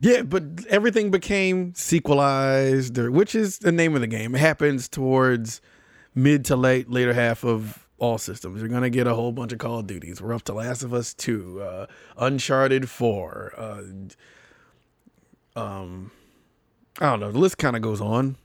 Yeah, 0.00 0.22
but 0.22 0.66
everything 0.68 1.10
became 1.10 1.72
sequelized, 1.74 2.98
or, 2.98 3.10
which 3.10 3.34
is 3.34 3.58
the 3.60 3.72
name 3.72 3.94
of 3.94 4.00
the 4.00 4.06
game. 4.06 4.34
It 4.34 4.38
happens 4.38 4.88
towards 4.88 5.60
mid 6.14 6.44
to 6.46 6.56
late 6.56 6.90
later 6.90 7.12
half 7.14 7.44
of 7.44 7.87
all 7.98 8.18
systems. 8.18 8.60
You're 8.60 8.68
gonna 8.68 8.90
get 8.90 9.06
a 9.06 9.14
whole 9.14 9.32
bunch 9.32 9.52
of 9.52 9.58
Call 9.58 9.80
of 9.80 9.86
Duties. 9.86 10.20
We're 10.22 10.34
up 10.34 10.42
to 10.44 10.54
Last 10.54 10.82
of 10.82 10.94
Us 10.94 11.14
Two, 11.14 11.60
uh, 11.60 11.86
Uncharted 12.16 12.88
Four. 12.88 13.54
Uh, 13.56 13.82
um, 15.56 16.10
I 17.00 17.10
don't 17.10 17.20
know. 17.20 17.32
The 17.32 17.38
list 17.38 17.58
kind 17.58 17.76
of 17.76 17.82
goes 17.82 18.00
on. 18.00 18.36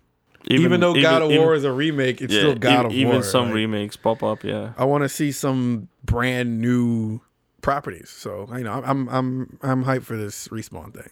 Even, 0.47 0.81
though 0.81 0.99
God 1.01 1.21
of 1.21 1.29
War 1.29 1.53
is 1.53 1.63
a 1.63 1.71
remake, 1.71 2.21
it's 2.21 2.33
yeah, 2.33 2.41
still 2.41 2.55
God 2.55 2.87
of 2.87 2.91
even 2.91 3.23
some 3.23 3.45
Like, 3.45 3.53
remakes 3.53 3.95
pop 3.95 4.21
up. 4.23 4.43
Yeah, 4.43 4.73
I 4.77 4.83
want 4.83 5.03
to 5.03 5.09
see 5.09 5.31
some 5.31 5.87
brand 6.03 6.59
new 6.59 7.21
properties. 7.61 8.09
So 8.09 8.47
you 8.51 8.63
know, 8.63 8.81
I'm 8.85 9.07
I'm 9.07 9.57
I'm 9.61 9.85
hyped 9.85 10.03
for 10.03 10.17
this 10.17 10.49
respawn 10.49 10.93
thing. 10.93 11.09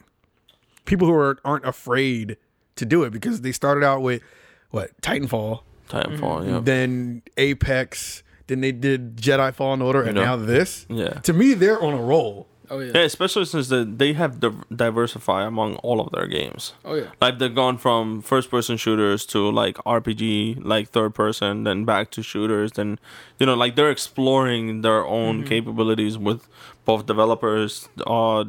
People 0.85 1.07
who 1.07 1.13
are 1.13 1.39
aren't 1.45 1.65
afraid 1.65 2.38
to 2.76 2.85
do 2.85 3.03
it 3.03 3.11
because 3.11 3.41
they 3.41 3.53
started 3.53 3.85
out 3.85 4.01
with 4.01 4.22
what 4.69 4.99
Titanfall, 5.01 5.61
Titanfall. 5.89 6.47
Yeah, 6.47 6.59
then 6.59 7.22
Apex, 7.38 8.23
then 8.51 8.59
they 8.61 8.71
did 8.73 9.15
Jedi 9.17 9.53
Fallen 9.55 9.81
Order, 9.81 10.03
and 10.03 10.17
Yeah. 10.17 10.25
now 10.25 10.35
this. 10.35 10.85
yeah. 10.89 11.21
To 11.27 11.33
me, 11.33 11.53
they're 11.55 11.81
on 11.81 11.93
a 11.93 12.01
roll. 12.13 12.47
Oh 12.69 12.79
yeah. 12.79 12.91
Yeah, 12.95 13.01
especially 13.01 13.43
since 13.45 13.67
the, 13.67 13.83
they 13.83 14.13
have 14.13 14.39
div- 14.39 14.63
diversify 14.73 15.43
among 15.45 15.75
all 15.83 15.99
of 15.99 16.11
their 16.13 16.25
games. 16.25 16.71
Oh 16.85 16.95
yeah. 16.95 17.07
Like 17.19 17.37
they've 17.39 17.53
gone 17.53 17.77
from 17.77 18.21
first 18.21 18.49
person 18.49 18.77
shooters 18.77 19.25
to 19.33 19.51
like 19.51 19.75
RPG, 19.85 20.63
like 20.63 20.87
third 20.89 21.13
person, 21.13 21.65
then 21.65 21.83
back 21.83 22.11
to 22.11 22.23
shooters, 22.23 22.71
then 22.73 22.97
you 23.39 23.45
know, 23.45 23.55
like 23.55 23.75
they're 23.75 23.91
exploring 23.91 24.81
their 24.83 25.05
own 25.05 25.43
capabilities 25.43 26.17
with 26.17 26.47
both 26.85 27.05
developers, 27.05 27.89
uh, 28.07 28.45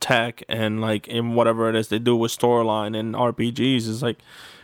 tech, 0.00 0.42
and 0.48 0.80
like 0.80 1.06
in 1.06 1.34
whatever 1.36 1.68
it 1.68 1.76
is 1.76 1.88
they 1.88 2.00
do 2.00 2.16
with 2.16 2.36
storyline 2.36 2.98
and 2.98 3.14
RPGs. 3.14 3.86
Is 3.86 4.02
like 4.02 4.18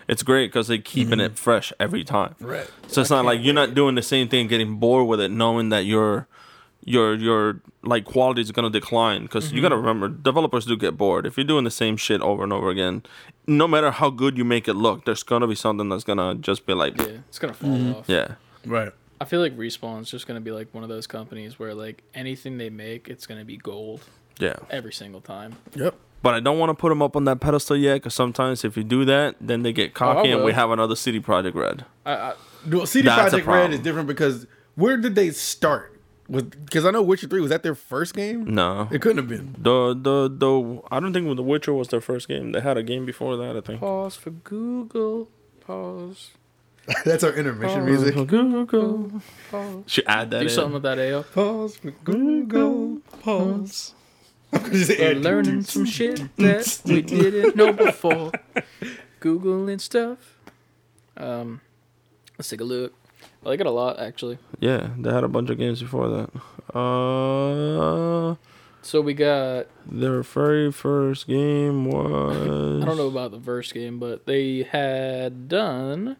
it's 0.08 0.22
great 0.22 0.48
because 0.48 0.68
they're 0.68 0.78
keeping 0.78 1.20
it 1.20 1.32
mm-hmm. 1.32 1.34
fresh 1.34 1.72
every 1.80 2.04
time. 2.04 2.34
Right. 2.40 2.68
So 2.88 3.00
it's 3.00 3.10
not 3.10 3.24
like 3.24 3.40
you're 3.42 3.54
not 3.54 3.74
doing 3.74 3.94
the 3.94 4.02
same 4.02 4.28
thing, 4.28 4.46
getting 4.46 4.76
bored 4.76 5.06
with 5.08 5.20
it, 5.20 5.30
knowing 5.30 5.70
that 5.70 5.84
your 5.84 6.28
your 6.84 7.14
your 7.14 7.60
like 7.82 8.04
quality 8.04 8.40
is 8.40 8.52
gonna 8.52 8.70
decline. 8.70 9.22
Because 9.22 9.50
you 9.50 9.56
mm-hmm. 9.56 9.62
gotta 9.62 9.76
remember, 9.76 10.08
developers 10.08 10.64
do 10.64 10.76
get 10.76 10.96
bored 10.96 11.26
if 11.26 11.36
you're 11.36 11.44
doing 11.44 11.64
the 11.64 11.70
same 11.70 11.96
shit 11.96 12.20
over 12.20 12.44
and 12.44 12.52
over 12.52 12.70
again. 12.70 13.02
No 13.46 13.68
matter 13.68 13.90
how 13.90 14.10
good 14.10 14.38
you 14.38 14.44
make 14.44 14.68
it 14.68 14.74
look, 14.74 15.04
there's 15.04 15.22
gonna 15.22 15.46
be 15.46 15.54
something 15.54 15.88
that's 15.88 16.04
gonna 16.04 16.36
just 16.36 16.66
be 16.66 16.74
like, 16.74 16.96
Yeah. 16.98 17.18
It's 17.28 17.38
gonna 17.38 17.54
fall 17.54 17.70
mm-hmm. 17.70 17.94
off. 17.96 18.08
yeah, 18.08 18.34
Right. 18.64 18.92
I 19.18 19.24
feel 19.24 19.40
like 19.40 19.56
Respawn's 19.56 20.10
just 20.10 20.26
gonna 20.26 20.40
be 20.40 20.50
like 20.50 20.72
one 20.72 20.82
of 20.82 20.88
those 20.88 21.06
companies 21.06 21.58
where 21.58 21.74
like 21.74 22.02
anything 22.14 22.58
they 22.58 22.70
make, 22.70 23.08
it's 23.08 23.26
gonna 23.26 23.44
be 23.44 23.56
gold 23.56 24.02
yeah. 24.38 24.56
every 24.70 24.92
single 24.92 25.20
time. 25.20 25.56
Yep. 25.74 25.96
But 26.26 26.34
I 26.34 26.40
don't 26.40 26.58
want 26.58 26.70
to 26.70 26.74
put 26.74 26.88
them 26.88 27.02
up 27.02 27.14
on 27.16 27.24
that 27.24 27.38
pedestal 27.40 27.76
yet, 27.76 27.94
because 27.94 28.14
sometimes 28.14 28.64
if 28.64 28.76
you 28.76 28.82
do 28.84 29.04
that, 29.04 29.36
then 29.40 29.62
they 29.62 29.72
get 29.72 29.94
cocky 29.94 30.32
oh, 30.32 30.36
and 30.36 30.44
we 30.44 30.52
have 30.52 30.70
another 30.70 30.96
CD 30.96 31.20
Projekt 31.20 31.54
Red. 31.54 31.84
I, 32.04 32.12
I 32.12 32.34
Well, 32.68 32.84
CD 32.86 33.06
That's 33.06 33.32
a 33.32 33.40
Projekt 33.40 33.46
Red 33.46 33.72
is 33.72 33.80
different 33.80 34.08
because 34.08 34.46
where 34.74 34.96
did 34.96 35.14
they 35.14 35.30
start? 35.30 35.92
With 36.28 36.64
because 36.64 36.84
I 36.84 36.90
know 36.90 37.02
Witcher 37.02 37.28
Three 37.28 37.40
was 37.40 37.50
that 37.50 37.62
their 37.62 37.76
first 37.76 38.12
game. 38.14 38.52
No, 38.52 38.88
It 38.90 39.00
couldn't 39.00 39.18
have 39.18 39.28
been. 39.28 39.54
the 39.58 39.94
the 39.94 40.28
the 40.28 40.82
I 40.90 40.98
don't 40.98 41.12
think 41.12 41.34
The 41.36 41.42
Witcher 41.42 41.72
was 41.72 41.88
their 41.88 42.00
first 42.00 42.26
game. 42.26 42.50
They 42.50 42.60
had 42.60 42.76
a 42.76 42.82
game 42.82 43.06
before 43.06 43.36
that, 43.36 43.56
I 43.56 43.60
think. 43.60 43.78
pause 43.78 44.16
for 44.16 44.30
Google. 44.30 45.28
Pause. 45.64 46.30
That's 47.04 47.22
our 47.22 47.32
intermission 47.32 47.82
Oh. 47.82 47.84
music. 47.84 48.14
Google. 48.26 49.22
Pause. 49.52 49.82
Should 49.86 50.04
add 50.08 50.30
that 50.32 50.40
Do 50.40 50.44
in. 50.46 50.50
something 50.50 50.72
with 50.74 50.82
that 50.82 50.98
AO. 50.98 51.22
Pause 51.22 51.76
for 51.76 51.90
Google. 52.02 52.98
Pause. 53.22 53.94
Just 54.70 54.98
We're 54.98 55.14
learning 55.14 55.62
some 55.62 55.84
shit 55.84 56.18
that 56.36 56.80
we 56.84 57.02
didn't 57.02 57.56
know 57.56 57.72
before. 57.72 58.32
Googling 59.20 59.80
stuff. 59.80 60.18
Um, 61.16 61.60
let's 62.38 62.48
take 62.48 62.60
a 62.60 62.64
look. 62.64 62.92
I 63.44 63.48
like 63.48 63.60
it 63.60 63.66
a 63.66 63.70
lot, 63.70 63.98
actually. 63.98 64.38
Yeah, 64.60 64.90
they 64.98 65.12
had 65.12 65.24
a 65.24 65.28
bunch 65.28 65.50
of 65.50 65.58
games 65.58 65.80
before 65.82 66.08
that. 66.08 66.30
Uh, 66.76 68.36
So 68.82 69.00
we 69.00 69.14
got. 69.14 69.66
their 69.86 70.22
very 70.22 70.70
first 70.70 71.26
game 71.26 71.86
was. 71.86 72.82
I 72.82 72.86
don't 72.86 72.96
know 72.96 73.08
about 73.08 73.30
the 73.32 73.40
first 73.40 73.74
game, 73.74 73.98
but 73.98 74.26
they 74.26 74.62
had 74.64 75.48
done 75.48 76.16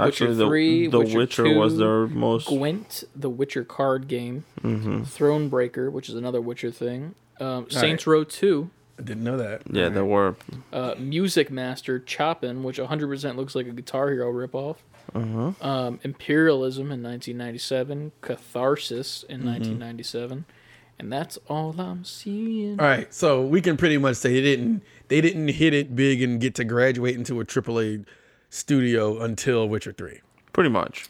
Actually, 0.00 0.28
Witcher 0.28 0.34
the, 0.38 0.46
3, 0.46 0.86
the 0.88 0.98
Witcher 1.00 1.18
Witcher, 1.18 1.54
was 1.58 1.76
their 1.76 2.06
most. 2.06 2.48
Gwent, 2.48 3.04
the 3.16 3.30
Witcher 3.30 3.64
card 3.64 4.08
game, 4.08 4.44
hmm 4.62 5.02
Thronebreaker, 5.02 5.90
which 5.92 6.08
is 6.08 6.14
another 6.14 6.40
Witcher 6.40 6.70
thing, 6.70 7.14
um, 7.40 7.70
Saints 7.70 8.06
Row 8.06 8.24
2, 8.24 8.70
I 8.98 9.02
didn't 9.02 9.22
know 9.24 9.36
that. 9.36 9.62
Yeah, 9.70 9.88
they 9.90 10.02
were. 10.02 10.34
uh, 10.72 10.94
Music 10.98 11.50
Master, 11.50 12.02
Chopin, 12.04 12.62
which 12.62 12.78
100% 12.78 13.36
looks 13.36 13.54
like 13.54 13.66
a 13.66 13.70
Guitar 13.72 14.10
Hero 14.10 14.32
ripoff, 14.32 14.76
Uh-huh. 15.14 15.52
um, 15.66 16.00
Imperialism 16.02 16.90
in 16.90 17.02
1997, 17.02 18.12
Catharsis 18.20 19.24
in 19.28 19.38
Mm-hmm. 19.40 19.48
1997, 19.50 20.44
and 20.98 21.12
that's 21.12 21.38
all 21.48 21.80
I'm 21.80 22.04
seeing. 22.04 22.80
All 22.80 22.86
right, 22.86 23.12
so 23.14 23.42
we 23.46 23.60
can 23.60 23.76
pretty 23.76 23.98
much 23.98 24.16
say 24.16 24.32
they 24.34 24.40
didn't 24.40 24.82
they 25.06 25.20
didn't 25.20 25.48
hit 25.48 25.72
it 25.72 25.94
big 25.96 26.20
and 26.20 26.40
get 26.40 26.54
to 26.56 26.64
graduate 26.64 27.14
into 27.14 27.40
a 27.40 27.44
AAA 27.44 28.04
studio 28.50 29.20
until 29.22 29.68
Witcher 29.68 29.92
Three. 29.92 30.20
Pretty 30.52 30.70
much. 30.70 31.08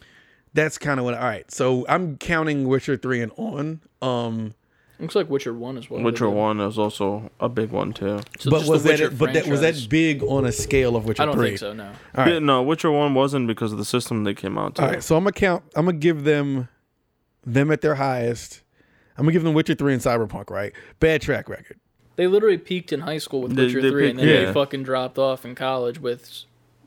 That's 0.54 0.76
kind 0.78 1.00
of 1.00 1.04
what. 1.04 1.14
All 1.14 1.24
right, 1.24 1.50
so 1.50 1.86
I'm 1.88 2.16
counting 2.18 2.68
Witcher 2.68 2.96
Three 2.98 3.20
and 3.22 3.32
on. 3.36 3.80
Um, 4.02 4.54
Looks 5.00 5.14
like 5.14 5.30
Witcher 5.30 5.54
1 5.54 5.78
as 5.78 5.88
well. 5.88 6.02
Witcher 6.02 6.28
1 6.28 6.60
is 6.60 6.76
also 6.78 7.30
a 7.38 7.48
big 7.48 7.70
one, 7.70 7.92
too. 7.92 8.20
So 8.40 8.50
but 8.50 8.66
was 8.66 8.82
that 8.82 9.16
but 9.16 9.32
that 9.34 9.46
was 9.46 9.60
that 9.60 9.86
big 9.88 10.22
on 10.24 10.44
a 10.44 10.50
scale 10.52 10.96
of 10.96 11.04
Witcher 11.04 11.22
I 11.22 11.26
don't 11.26 11.36
Three? 11.36 11.48
think 11.50 11.58
so, 11.60 11.72
no. 11.72 11.84
All 11.84 11.92
right. 12.24 12.32
Yeah, 12.34 12.38
no, 12.40 12.62
Witcher 12.64 12.90
1 12.90 13.14
wasn't 13.14 13.46
because 13.46 13.70
of 13.70 13.78
the 13.78 13.84
system 13.84 14.24
they 14.24 14.34
came 14.34 14.58
out 14.58 14.74
to. 14.76 14.82
All 14.82 14.88
right, 14.88 15.02
so 15.02 15.16
I'm 15.16 15.22
gonna 15.22 15.32
count. 15.32 15.62
I'm 15.76 15.84
gonna 15.86 15.98
give 15.98 16.24
them 16.24 16.68
them 17.46 17.70
at 17.70 17.80
their 17.80 17.94
highest. 17.94 18.62
I'm 19.16 19.24
gonna 19.24 19.32
give 19.32 19.44
them 19.44 19.54
Witcher 19.54 19.74
Three 19.74 19.92
and 19.92 20.02
Cyberpunk. 20.02 20.50
Right, 20.50 20.72
bad 20.98 21.22
track 21.22 21.48
record. 21.48 21.78
They 22.16 22.26
literally 22.26 22.58
peaked 22.58 22.92
in 22.92 23.00
high 23.00 23.18
school 23.18 23.42
with 23.42 23.54
They- 23.54 23.66
Witcher 23.66 23.80
they 23.82 23.90
3, 23.90 24.10
and 24.10 24.18
then 24.18 24.26
peaked- 24.26 24.46
they 24.48 24.52
fucking 24.52 24.82
dropped 24.82 25.18
off 25.18 25.44
in 25.44 25.54
college 25.54 26.00
with 26.00 26.28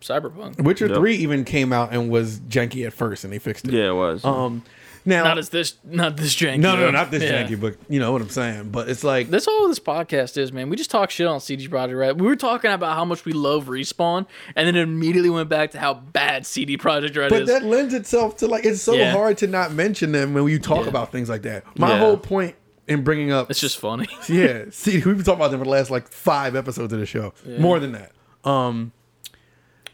Cyberpunk. 0.02 0.62
Witcher 0.62 0.88
Yep. 0.88 0.98
Three 0.98 1.16
even 1.16 1.46
came 1.46 1.72
out 1.72 1.94
and 1.94 2.10
was 2.10 2.42
janky 2.42 2.86
at 2.86 2.92
first, 2.92 3.24
and 3.24 3.32
they 3.32 3.40
fixed 3.40 3.66
it. 3.66 3.74
Yeah, 3.74 3.92
it 3.92 3.96
was. 3.96 4.26
Um, 4.26 4.64
now 5.06 5.23
Not 5.23 5.38
as 5.38 5.49
this, 5.49 5.76
not 5.84 6.18
this 6.18 6.36
janky. 6.36 6.60
no, 6.60 6.76
no, 6.76 6.82
though. 6.84 6.91
not 6.91 7.11
this 7.11 7.23
Yeah. 7.23 7.44
janky, 7.44 7.60
but 7.60 7.76
you 7.90 7.99
know 7.99 8.11
what 8.11 8.22
I'm 8.22 8.30
saying. 8.30 8.69
But 8.69 8.90
it's 8.90 9.03
like 9.03 9.30
That's 9.30 9.48
all 9.48 9.68
this 9.68 9.80
podcast 9.80 10.38
is, 10.38 10.52
man. 10.52 10.69
We 10.69 10.76
just 10.76 10.91
talk 10.91 11.10
shit 11.11 11.28
on 11.28 11.40
CD 11.40 11.68
Projekt 11.68 11.98
Red. 11.98 12.19
We 12.22 12.28
were 12.28 12.36
talking 12.36 12.72
about 12.72 12.95
how 12.95 13.06
much 13.06 13.26
we 13.26 13.34
love 13.34 13.65
Respawn, 13.65 14.28
and 14.56 14.68
then 14.68 14.76
it 14.76 14.82
immediately 14.82 15.30
went 15.30 15.49
back 15.49 15.72
to 15.72 15.80
how 15.80 15.94
bad 15.95 16.45
CD 16.45 16.78
Projekt 16.78 17.18
Red 17.18 17.30
But 17.30 17.44
is. 17.44 17.49
But 17.49 17.61
that 17.61 17.64
lends 17.65 17.94
itself 17.94 18.38
to 18.38 18.48
like 18.48 18.65
it's 18.65 18.82
so 18.82 18.94
Yeah. 18.94 19.11
hard 19.11 19.38
to 19.40 19.48
not 19.48 19.73
mention 19.73 20.11
them 20.11 20.34
when 20.34 20.48
you 20.48 20.60
talk 20.60 20.84
Yeah. 20.84 20.90
about 20.90 21.11
things 21.11 21.30
like 21.30 21.41
that. 21.44 21.64
My 21.78 21.98
whole 21.98 22.18
point 22.18 22.56
in 22.88 23.03
bringing 23.03 23.32
up 23.32 23.49
it's 23.49 23.60
just 23.61 23.78
funny. 23.80 24.07
yeah, 24.30 24.65
see, 24.72 24.94
we've 24.95 25.03
been 25.06 25.23
talking 25.23 25.36
about 25.40 25.52
them 25.52 25.60
for 25.61 25.65
the 25.65 25.72
last 25.72 25.90
like 25.91 26.07
five 26.10 26.56
episodes 26.56 26.91
of 26.91 26.99
the 26.99 27.06
show, 27.06 27.34
more 27.57 27.80
than 27.80 27.94
that. 27.94 28.11
Um, 28.44 28.91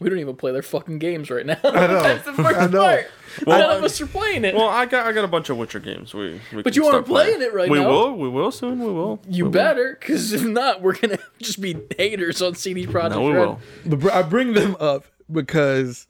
we 0.00 0.08
don't 0.08 0.18
even 0.18 0.36
play 0.36 0.52
their 0.52 0.62
fucking 0.62 0.98
games 0.98 1.30
right 1.30 1.44
now. 1.46 1.56
I 1.64 1.86
know, 1.86 2.02
That's 2.02 2.24
the 2.24 2.32
first 2.34 2.58
I 2.58 2.66
know. 2.66 2.80
part. 2.80 3.06
Well, 3.46 3.58
None 3.58 3.76
of 3.78 3.84
us 3.84 4.00
are 4.00 4.06
playing 4.06 4.44
it. 4.44 4.54
well, 4.54 4.68
I 4.68 4.86
got 4.86 5.06
I 5.06 5.12
got 5.12 5.24
a 5.24 5.28
bunch 5.28 5.48
of 5.50 5.56
Witcher 5.58 5.78
games. 5.80 6.12
We, 6.14 6.40
we 6.54 6.62
But 6.62 6.74
you 6.76 6.84
aren't 6.86 7.06
start 7.06 7.06
playing 7.06 7.40
it 7.42 7.52
right 7.54 7.70
we 7.70 7.78
now. 7.78 7.88
We 7.88 7.94
will. 7.94 8.16
We 8.16 8.28
will 8.28 8.50
soon. 8.50 8.80
We 8.80 8.90
will. 8.92 9.20
you 9.28 9.44
we 9.44 9.50
better, 9.50 9.96
because 10.00 10.32
if 10.32 10.44
not, 10.44 10.82
we're 10.82 10.96
gonna 10.96 11.18
just 11.38 11.60
be 11.60 11.76
haters 11.96 12.42
on 12.42 12.54
CD 12.54 12.86
Projekt 12.86 13.10
No, 13.10 13.22
we 13.22 13.32
Red. 13.32 13.58
will. 13.86 13.96
br- 13.96 14.10
I 14.10 14.22
bring 14.22 14.54
them 14.54 14.76
up 14.80 15.04
because 15.30 16.06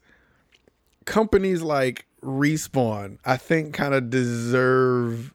companies 1.05 1.61
like 1.61 2.05
Respawn, 2.23 3.17
I 3.25 3.37
think, 3.37 3.73
kind 3.73 3.93
of 3.93 4.09
deserve. 4.09 5.33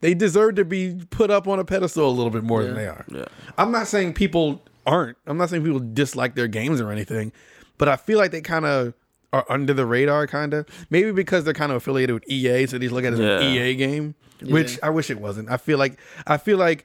They 0.00 0.14
deserve 0.14 0.56
to 0.56 0.64
be 0.64 1.00
put 1.10 1.30
up 1.30 1.48
on 1.48 1.58
a 1.58 1.64
pedestal 1.64 2.08
a 2.08 2.10
little 2.12 2.30
bit 2.30 2.42
more 2.44 2.62
than 2.62 2.74
they 2.74 2.86
are. 2.86 3.04
Yeah. 3.10 3.24
I'm 3.56 3.70
not 3.72 3.86
saying 3.86 4.12
people 4.14 4.62
aren't. 4.86 5.16
I'm 5.26 5.36
not 5.38 5.50
saying 5.50 5.64
people 5.64 5.80
dislike 5.80 6.34
their 6.34 6.48
games 6.48 6.80
or 6.80 6.90
anything, 6.92 7.32
but 7.78 7.88
I 7.88 7.96
feel 7.96 8.18
like 8.18 8.30
they 8.30 8.40
kind 8.40 8.64
of 8.64 8.94
are 9.32 9.44
under 9.48 9.74
the 9.74 9.84
radar, 9.86 10.26
kind 10.26 10.54
of. 10.54 10.66
Maybe 10.90 11.10
because 11.12 11.44
they're 11.44 11.52
kind 11.54 11.70
of 11.72 11.76
affiliated 11.76 12.14
with 12.14 12.28
EA, 12.30 12.66
so 12.66 12.78
they 12.78 12.86
just 12.86 12.94
look 12.94 13.04
at 13.04 13.12
it 13.12 13.18
as 13.18 13.20
Yeah. 13.20 13.40
an 13.40 13.56
EA 13.56 13.74
game, 13.74 14.14
which 14.42 14.72
Yeah. 14.74 14.78
I 14.84 14.90
wish 14.90 15.10
it 15.10 15.20
wasn't. 15.20 15.50
I 15.50 15.56
feel 15.56 15.78
like 15.78 15.98
I 16.26 16.36
feel 16.38 16.58
like 16.58 16.84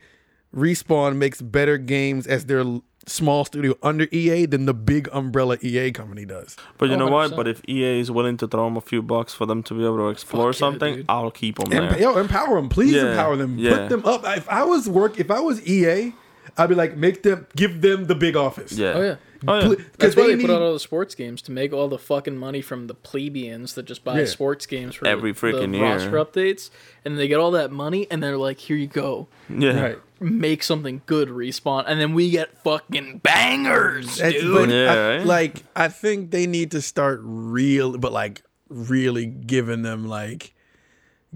Respawn 0.55 1.15
makes 1.15 1.41
better 1.41 1.77
games 1.77 2.27
as 2.27 2.45
their 2.45 2.63
small 3.07 3.45
studio 3.45 3.73
under 3.81 4.05
EA 4.11 4.45
than 4.45 4.65
the 4.65 4.73
big 4.73 5.07
umbrella 5.11 5.57
EA 5.61 5.91
company 5.91 6.26
does. 6.26 6.55
But 6.77 6.89
you 6.89 6.95
Oh, 6.95 6.99
know 6.99 7.07
what? 7.07 7.31
100%. 7.31 7.35
But 7.35 7.47
if 7.47 7.61
EA 7.68 7.99
is 7.99 8.11
willing 8.11 8.38
to 8.38 8.47
throw 8.47 8.65
them 8.65 8.77
a 8.77 8.81
few 8.81 9.01
bucks 9.01 9.34
for 9.34 9.45
them 9.45 9.63
to 9.63 9.73
be 9.73 9.84
able 9.85 9.97
to 9.97 10.09
explore 10.09 10.51
Fuck 10.53 10.59
something, 10.59 10.95
dude. 10.97 11.05
I'll 11.09 11.31
keep 11.31 11.57
them 11.57 11.72
Emp- 11.73 11.91
there. 11.91 12.01
yo, 12.01 12.18
empower 12.18 12.55
them, 12.55 12.69
please 12.69 12.93
Yeah, 12.93 13.11
empower 13.11 13.38
them. 13.38 13.57
yeah. 13.57 13.77
Put 13.77 13.89
them 13.89 14.05
up. 14.05 14.23
If 14.38 14.47
I 14.49 14.63
was 14.63 14.88
work, 14.89 15.19
if 15.19 15.31
I 15.31 15.39
was 15.39 15.65
EA, 15.68 16.13
I'd 16.57 16.69
be 16.69 16.76
like, 16.76 16.97
make 16.97 17.23
them, 17.23 17.47
give 17.55 17.81
them 17.81 18.05
the 18.05 18.15
big 18.15 18.35
office. 18.35 18.73
Yeah. 18.73 18.93
Oh 18.95 19.01
yeah. 19.01 19.15
Oh 19.47 19.59
yeah. 19.59 19.68
Because 19.69 19.88
That's 19.97 20.15
why 20.15 20.27
they 20.27 20.35
they 20.35 20.41
put 20.41 20.51
out 20.51 20.61
all 20.61 20.73
the 20.73 20.80
sports 20.80 21.15
games 21.15 21.41
to 21.43 21.51
make 21.51 21.73
all 21.73 21.88
the 21.88 21.97
fucking 21.97 22.38
money 22.38 22.61
from 22.61 22.88
the 22.88 22.93
plebeians 22.93 23.73
that 23.76 23.84
just 23.84 24.03
buy 24.03 24.19
Yeah. 24.19 24.26
sports 24.26 24.65
games 24.65 24.95
for 24.95 25.07
Every 25.07 25.31
the, 25.31 25.39
freaking 25.39 25.72
the 25.72 25.77
year. 25.80 25.85
roster 25.88 26.11
updates, 26.11 26.69
and 27.05 27.18
they 27.18 27.27
get 27.27 27.39
all 27.39 27.51
that 27.51 27.72
money, 27.72 28.05
and 28.11 28.22
they're 28.22 28.38
like, 28.38 28.59
"Here 28.59 28.77
you 28.77 28.88
go, 28.88 29.27
yeah. 29.49 29.81
Right. 29.81 29.99
make 30.19 30.61
something 30.61 31.01
good, 31.07 31.30
respawn," 31.30 31.85
and 31.88 31.99
then 31.99 32.13
we 32.13 32.30
get 32.30 32.55
fucking 32.63 33.22
bangers, 33.23 34.18
That's- 34.18 34.41
dude. 34.41 34.53
but 34.53 34.69
Yeah, 34.69 34.91
I- 34.93 35.18
right? 35.18 35.26
like 35.26 35.63
I 35.76 35.88
think 35.88 36.31
they 36.31 36.45
need 36.45 36.69
to 36.72 36.81
start 36.81 37.22
real, 37.23 37.97
but 37.97 38.11
like 38.11 38.43
really 38.69 39.26
giving 39.26 39.81
them 39.81 40.07
like 40.07 40.53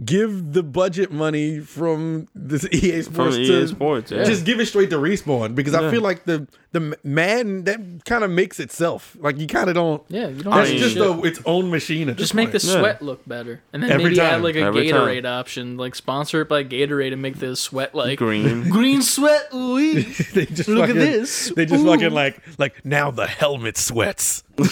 give 0.03 0.51
the 0.53 0.61
budget 0.63 1.11
money 1.11 1.59
from 1.59 2.27
this 2.35 2.67
EA 2.73 3.01
From 3.03 3.13
Sports 3.13 3.37
EA 3.37 3.47
to 3.47 3.67
Sports, 3.67 4.11
yeah. 4.11 4.23
just 4.23 4.45
give 4.45 4.59
it 4.59 4.65
straight 4.65 4.89
to 4.89 4.97
respawn 4.97 5.55
because 5.55 5.73
I 5.73 5.89
feel 5.89 6.01
like 6.01 6.25
the 6.25 6.47
the 6.73 6.97
Madden 7.05 7.63
that 7.63 8.03
kind 8.03 8.25
of 8.25 8.29
makes 8.29 8.59
itself 8.59 9.15
like 9.21 9.37
you 9.37 9.47
kind 9.47 9.69
of 9.69 9.75
don't. 9.75 10.03
yeah, 10.09 10.27
you 10.27 10.43
don't. 10.43 10.53
That's 10.53 10.71
just 10.71 10.95
shit. 10.95 11.01
a, 11.01 11.21
its 11.23 11.39
own 11.45 11.71
machine. 11.71 12.09
At 12.09 12.17
Just 12.17 12.33
this 12.33 12.35
make 12.35 12.51
the 12.51 12.59
point. 12.59 12.65
Yeah. 12.65 12.79
sweat 12.79 13.01
look 13.01 13.25
better, 13.25 13.61
and 13.71 13.81
then 13.81 13.91
Every 13.91 14.05
maybe 14.05 14.19
add 14.19 14.43
like 14.43 14.55
a 14.55 14.61
Every 14.61 14.89
time. 14.91 14.99
Gatorade 15.07 15.25
option, 15.25 15.77
like 15.77 15.95
sponsor 15.95 16.41
it 16.41 16.49
by 16.49 16.65
Gatorade, 16.65 17.13
and 17.13 17.21
make 17.21 17.39
the 17.39 17.55
sweat 17.55 17.95
like 17.95 18.19
Green. 18.19 18.69
green 18.69 19.01
sweat. 19.01 19.47
Ooh, 19.53 20.01
they 20.33 20.45
just 20.47 20.67
Look 20.67 20.89
at 20.89 20.95
this. 20.95 21.53
They 21.55 21.65
just 21.65 21.85
Ooh. 21.85 21.87
fucking 21.87 22.11
like 22.11 22.41
like 22.59 22.83
now 22.83 23.11
the 23.11 23.27
helmet 23.27 23.77
sweats. 23.77 24.43
The 24.57 24.65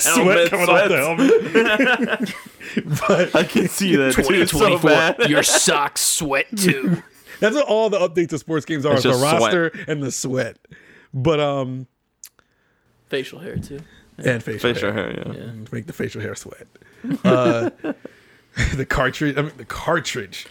Sweat 0.00 0.50
coming 0.50 0.68
off 0.68 0.88
the 0.88 0.96
helmet. 0.96 2.34
But 3.08 3.34
I 3.34 3.44
can 3.44 3.68
see 3.68 3.96
that 3.96 4.14
too 4.14 4.46
so 4.46 4.78
bad. 4.78 5.18
Your 5.30 5.42
socks 5.42 6.00
sweat 6.00 6.46
too. 6.56 7.02
That's 7.40 7.54
what 7.54 7.66
all 7.66 7.88
the 7.90 7.98
updates 7.98 8.30
to 8.30 8.38
sports 8.38 8.64
games 8.64 8.84
are: 8.84 8.94
It's 8.94 9.02
the 9.04 9.10
just 9.10 9.20
sweat. 9.20 9.32
roster 9.40 9.66
and 9.86 10.02
the 10.02 10.10
sweat. 10.12 10.58
But 11.14 11.40
um, 11.40 11.86
Facial 13.08 13.38
hair 13.38 13.56
too. 13.56 13.80
and 14.18 14.42
facial, 14.42 14.60
Facial 14.74 14.92
hair. 14.92 15.12
hair, 15.12 15.24
yeah. 15.34 15.44
Yeah. 15.44 15.50
make 15.72 15.86
the 15.86 15.92
facial 15.92 16.20
hair 16.20 16.34
sweat. 16.34 16.66
Uh, 17.24 17.70
the 18.74 18.84
cartridge, 18.86 19.36
I 19.38 19.42
mean 19.42 19.52
the 19.56 19.64
cartridge. 19.64 20.46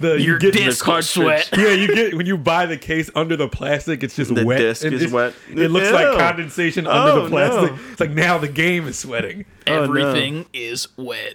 The 0.00 0.14
you 0.18 0.26
Your 0.30 0.38
get 0.38 0.54
disc 0.54 0.84
will 0.86 0.94
cartridge. 0.94 1.06
sweat. 1.10 1.50
yeah, 1.58 1.70
you 1.72 1.94
get 1.94 2.14
when 2.14 2.24
you 2.26 2.36
buy 2.38 2.66
the 2.66 2.76
case 2.78 3.10
under 3.14 3.36
the 3.36 3.48
plastic, 3.48 4.02
it's 4.02 4.16
just 4.16 4.34
The 4.34 4.44
wet. 4.46 4.58
disc 4.58 4.84
and 4.84 4.94
is 4.94 5.02
it's- 5.02 5.12
wet. 5.14 5.34
It 5.50 5.70
looks 5.70 5.88
Ew. 5.88 5.92
like 5.94 6.18
condensation 6.18 6.86
under 6.86 7.20
Oh, 7.20 7.24
the 7.24 7.28
plastic. 7.28 7.72
no. 7.76 7.90
It's 7.92 8.00
like 8.00 8.10
now 8.12 8.38
the 8.38 8.48
game 8.48 8.86
is 8.88 8.98
sweating. 8.98 9.44
Oh, 9.66 9.72
no. 9.76 9.82
Everything 9.84 10.46
is 10.54 10.88
wet. 10.96 11.34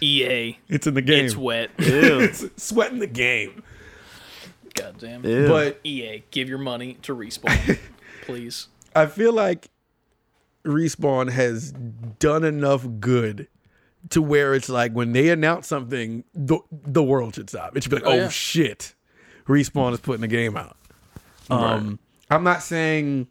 EA, 0.00 0.58
It's 0.68 0.86
in 0.86 0.94
the 0.94 1.02
game. 1.02 1.24
it's 1.24 1.34
wet. 1.36 1.70
Ew. 1.78 2.20
it's 2.20 2.44
sweating 2.56 3.00
the 3.00 3.08
game. 3.08 3.64
Goddamn. 4.74 5.24
Ew. 5.24 5.48
But 5.48 5.80
EA, 5.84 6.22
give 6.30 6.48
your 6.48 6.58
money 6.58 6.98
to 7.02 7.14
respawn, 7.16 7.78
please. 8.22 8.68
I 8.94 9.06
feel 9.06 9.32
like 9.32 9.70
Respawn 10.64 11.30
has 11.30 11.72
done 11.72 12.44
enough 12.44 12.86
good 13.00 13.48
to 14.10 14.20
where 14.22 14.54
it's 14.54 14.68
like 14.68 14.92
when 14.92 15.12
they 15.12 15.30
announce 15.30 15.66
something, 15.66 16.24
the, 16.34 16.58
the 16.70 17.02
world 17.02 17.34
should 17.34 17.48
stop. 17.48 17.76
It 17.76 17.82
should 17.82 17.90
be 17.90 17.96
like, 17.96 18.06
oh, 18.06 18.14
yeah. 18.14 18.28
shit, 18.28 18.94
Respawn 19.46 19.92
is 19.92 20.00
putting 20.00 20.20
the 20.20 20.28
game 20.28 20.56
out. 20.56 20.76
Um, 21.50 21.98
I'm 22.30 22.44
not 22.44 22.62
saying 22.62 23.28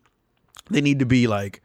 they 0.69 0.81
need 0.81 0.99
to 0.99 1.05
be 1.05 1.27
like 1.27 1.61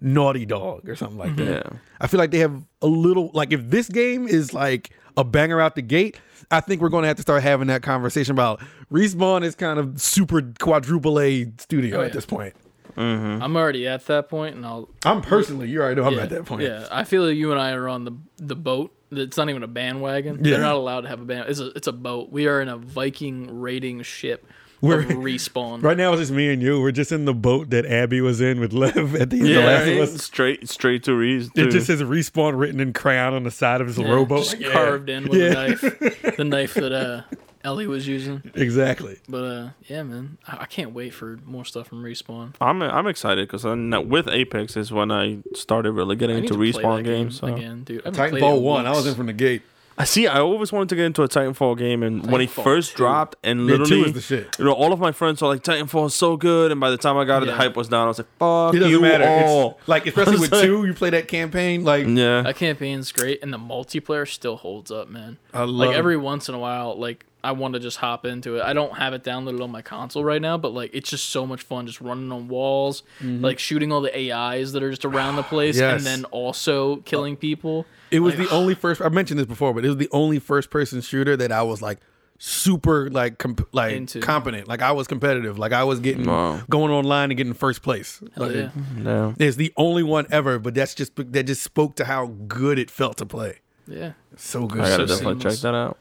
Naughty 0.00 0.46
Dog 0.46 0.88
or 0.88 0.96
something 0.96 1.18
like 1.18 1.36
that. 1.36 1.66
Yeah. 1.66 1.78
I 2.00 2.06
feel 2.06 2.18
like 2.18 2.30
they 2.30 2.38
have 2.38 2.64
a 2.80 2.86
little 2.86 3.30
like 3.34 3.52
if 3.52 3.68
this 3.68 3.88
game 3.88 4.26
is 4.26 4.54
like 4.54 4.90
a 5.16 5.24
banger 5.24 5.60
out 5.60 5.74
the 5.74 5.82
gate, 5.82 6.18
I 6.50 6.60
think 6.60 6.80
we're 6.80 6.88
going 6.88 7.02
to 7.02 7.08
have 7.08 7.16
to 7.16 7.22
start 7.22 7.42
having 7.42 7.68
that 7.68 7.82
conversation 7.82 8.32
about 8.32 8.60
Respawn 8.90 9.44
is 9.44 9.54
kind 9.54 9.78
of 9.78 10.00
super 10.00 10.42
quadruple 10.58 11.20
A 11.20 11.52
studio 11.58 12.00
Oh, 12.00 12.04
at 12.04 12.12
this 12.12 12.26
point. 12.26 12.54
I'm 13.00 13.56
already 13.56 13.86
at 13.88 14.06
that 14.06 14.28
point, 14.28 14.56
and 14.56 14.64
I'll. 14.66 14.88
I'm 15.04 15.22
personally, 15.22 15.68
you 15.68 15.80
already 15.80 16.00
know 16.00 16.06
I'm 16.06 16.14
yeah, 16.14 16.22
at 16.22 16.30
that 16.30 16.44
point. 16.46 16.62
Yeah, 16.62 16.86
I 16.90 17.04
feel 17.04 17.24
like 17.26 17.36
you 17.36 17.50
and 17.52 17.60
I 17.60 17.72
are 17.72 17.88
on 17.88 18.04
the 18.04 18.12
the 18.38 18.56
boat. 18.56 18.92
It's 19.12 19.36
not 19.36 19.48
even 19.50 19.62
a 19.62 19.68
bandwagon. 19.68 20.36
Yeah. 20.44 20.52
They're 20.52 20.60
not 20.60 20.76
allowed 20.76 21.00
to 21.02 21.08
have 21.08 21.20
a 21.20 21.24
band. 21.24 21.48
It's 21.48 21.58
a 21.60 21.68
it's 21.76 21.86
a 21.88 21.92
boat. 21.92 22.30
We 22.30 22.46
are 22.46 22.60
in 22.60 22.68
a 22.68 22.76
Viking 22.76 23.60
raiding 23.60 24.02
ship. 24.02 24.46
We're- 24.82 25.04
respawn. 25.04 25.82
Right 25.82 25.96
now 25.96 26.12
it's 26.12 26.20
just 26.20 26.32
me 26.32 26.50
and 26.52 26.62
you. 26.62 26.80
We're 26.80 26.90
just 26.92 27.12
in 27.12 27.26
the 27.26 27.34
boat 27.34 27.68
that 27.70 27.84
Abby 27.84 28.20
was 28.22 28.40
in 28.40 28.60
with 28.60 28.72
Lev 28.72 29.14
at 29.14 29.28
the 29.30 29.36
end 29.40 29.46
of 29.48 29.52
Yeah, 29.52 29.66
Last 29.66 29.88
of? 29.88 29.98
Us. 30.14 30.22
straight 30.22 30.68
straight 30.70 31.02
to 31.04 31.14
Reese. 31.14 31.50
It 31.54 31.70
just 31.70 31.86
says 31.86 32.02
respawn 32.02 32.58
written 32.58 32.80
in 32.80 32.92
crayon 32.94 33.34
on 33.34 33.42
the 33.42 33.50
side 33.50 33.80
of 33.82 33.88
his 33.88 33.98
Yeah, 33.98 34.08
rowboat. 34.10 34.44
just 34.44 34.58
yeah. 34.58 34.72
carved 34.72 35.10
in 35.10 35.28
with 35.28 35.38
Yeah. 35.38 35.46
a 35.48 35.52
knife. 35.68 36.36
The 36.36 36.44
knife 36.44 36.74
that 36.74 36.92
uh, 36.92 37.22
Ellie 37.62 37.86
was 37.86 38.08
using. 38.08 38.42
Exactly. 38.54 39.18
But 39.28 39.44
uh, 39.44 39.68
yeah, 39.86 40.02
man, 40.02 40.38
I, 40.46 40.58
I 40.62 40.66
can't 40.66 40.92
wait 40.92 41.12
for 41.14 41.38
more 41.44 41.64
stuff 41.64 41.88
from 41.88 42.02
respawn. 42.02 42.54
I'm 42.60 42.80
I'm 42.82 43.06
excited 43.06 43.46
because 43.48 43.64
with 44.06 44.28
Apex 44.28 44.76
is 44.76 44.90
when 44.92 45.10
I 45.10 45.38
started 45.54 45.92
really 45.92 46.16
getting 46.16 46.36
I 46.36 46.40
need 46.40 46.50
into 46.50 46.54
to 46.64 46.72
play 46.72 46.82
respawn 46.82 46.96
that 46.98 47.02
game 47.04 47.24
games. 47.24 47.38
So. 47.40 47.46
again, 47.48 47.84
dude. 47.84 48.00
I 48.02 48.08
haven't 48.08 48.14
played 48.30 48.42
it 48.42 48.46
Titanfall 48.46 48.56
in 48.58 48.62
1. 48.62 48.86
I 48.86 48.90
was 48.90 49.06
in 49.06 49.14
from 49.14 49.26
the 49.26 49.32
gate. 49.32 49.62
I 49.98 50.04
see. 50.04 50.26
I 50.26 50.38
always 50.40 50.72
wanted 50.72 50.88
to 50.90 50.96
get 50.96 51.04
into 51.04 51.22
a 51.22 51.28
Titanfall 51.28 51.76
game, 51.76 52.02
and 52.02 52.30
when 52.30 52.40
he 52.40 52.46
first 52.46 52.92
2. 52.92 52.96
dropped, 52.96 53.36
and 53.44 53.68
Yeah, 53.68 53.76
2 53.76 53.82
literally, 53.82 54.02
is 54.08 54.12
the 54.14 54.20
shit. 54.22 54.56
you 54.58 54.64
know, 54.64 54.72
all 54.72 54.94
of 54.94 54.98
my 55.00 55.12
friends 55.12 55.42
were 55.42 55.48
like, 55.48 55.62
"Titanfall 55.62 56.06
is 56.06 56.14
so 56.14 56.38
good," 56.38 56.70
and 56.72 56.80
by 56.80 56.88
the 56.90 56.96
time 56.96 57.18
I 57.18 57.26
got 57.26 57.42
it, 57.42 57.46
the 57.46 57.52
Yeah. 57.52 57.58
hype 57.58 57.76
was 57.76 57.88
down. 57.88 58.04
I 58.04 58.08
was 58.08 58.16
like, 58.18 58.28
"Fuck 58.38 58.74
It 58.74 58.78
doesn't 58.78 58.90
you 58.92 59.00
matter. 59.02 59.26
all." 59.28 59.76
It's 59.80 59.88
like 59.88 60.06
especially 60.06 60.38
with 60.38 60.52
like- 60.52 60.62
two, 60.64 60.86
you 60.86 60.94
play 60.94 61.10
that 61.10 61.28
campaign. 61.28 61.84
Like 61.84 62.06
yeah, 62.06 62.40
That 62.42 62.56
campaign's 62.56 63.12
great, 63.12 63.42
and 63.42 63.52
the 63.52 63.58
multiplayer 63.58 64.26
still 64.26 64.56
holds 64.56 64.90
up, 64.90 65.10
man. 65.10 65.36
I 65.52 65.60
love 65.64 65.68
like 65.70 65.90
it. 65.90 65.96
every 65.96 66.16
once 66.16 66.48
in 66.48 66.54
a 66.54 66.58
while, 66.58 66.98
like 66.98 67.26
I 67.42 67.52
want 67.52 67.74
to 67.74 67.80
just 67.80 67.96
hop 67.98 68.26
into 68.26 68.56
it. 68.56 68.62
I 68.62 68.72
don't 68.72 68.96
have 68.98 69.14
it 69.14 69.24
downloaded 69.24 69.62
on 69.62 69.70
my 69.70 69.82
console 69.82 70.22
right 70.24 70.42
now, 70.42 70.58
but 70.58 70.72
like 70.74 70.90
it's 70.92 71.08
just 71.10 71.30
so 71.30 71.46
much 71.46 71.62
fun, 71.62 71.86
just 71.86 72.00
running 72.00 72.30
on 72.32 72.48
walls, 72.48 73.02
mm-hmm. 73.20 73.42
like 73.44 73.58
shooting 73.58 73.92
all 73.92 74.00
the 74.00 74.32
AIs 74.32 74.72
that 74.72 74.82
are 74.82 74.90
just 74.90 75.04
around 75.04 75.36
the 75.36 75.42
place, 75.54 75.78
Yes. 75.78 75.98
and 75.98 76.06
then 76.06 76.24
also 76.26 76.96
killing 76.96 77.36
people. 77.36 77.86
it 78.10 78.20
was 78.20 78.36
Like, 78.36 78.48
the 78.48 78.54
only 78.54 78.74
first. 78.74 79.00
I 79.00 79.08
mentioned 79.08 79.38
this 79.40 79.46
before, 79.46 79.72
but 79.74 79.84
it 79.84 79.88
was 79.88 79.96
the 79.96 80.08
only 80.12 80.38
first 80.38 80.70
person 80.70 81.00
shooter 81.00 81.36
that 81.36 81.50
I 81.52 81.62
was 81.62 81.80
like 81.82 81.98
super 82.42 83.10
like 83.10 83.36
comp- 83.38 83.68
like 83.72 83.94
Into. 83.94 84.20
competent. 84.20 84.66
Like 84.66 84.80
I 84.82 84.92
was 84.92 85.06
competitive. 85.06 85.58
Like 85.58 85.72
I 85.72 85.84
was 85.84 86.00
getting 86.00 86.24
Wow. 86.26 86.60
going 86.70 86.90
online 86.90 87.30
and 87.30 87.36
getting 87.36 87.52
first 87.52 87.82
place. 87.82 88.22
Like, 88.36 88.52
yeah. 88.54 88.70
yeah. 88.98 89.32
It's 89.38 89.56
the 89.56 89.72
only 89.76 90.02
one 90.02 90.26
ever, 90.30 90.58
but 90.58 90.74
that's 90.74 90.94
just 90.94 91.12
that 91.16 91.44
just 91.44 91.62
spoke 91.62 91.96
to 91.96 92.04
how 92.06 92.28
good 92.48 92.78
it 92.78 92.90
felt 92.90 93.18
to 93.18 93.26
play. 93.26 93.58
Yeah, 93.86 94.12
So 94.36 94.66
good. 94.66 94.80
I 94.82 94.88
gotta 94.90 95.08
So 95.08 95.14
definitely 95.16 95.40
seamless. 95.40 95.54
check 95.56 95.62
that 95.62 95.74
out. 95.74 95.98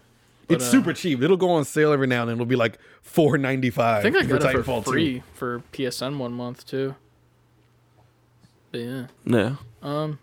It's 0.50 0.66
uh, 0.66 0.72
super 0.72 0.94
cheap. 0.94 1.22
It'll 1.22 1.38
go 1.38 1.52
on 1.52 1.66
sale 1.66 1.92
every 1.92 2.08
now 2.08 2.22
and 2.22 2.30
then. 2.30 2.36
It'll 2.38 2.46
be 2.46 2.56
like 2.56 2.78
four 3.02 3.38
ninety 3.38 3.70
five. 3.70 4.00
I 4.00 4.02
think 4.12 4.16
I 4.18 4.24
got 4.24 4.56
it 4.56 4.64
for 4.66 4.84
free 4.84 5.24
for 5.34 5.64
PSN 5.74 6.18
one 6.18 6.34
month 6.34 6.66
too. 6.68 6.96
But 8.72 8.82
yeah. 8.82 9.06
Yeah, 9.26 9.56
Um, 9.82 10.20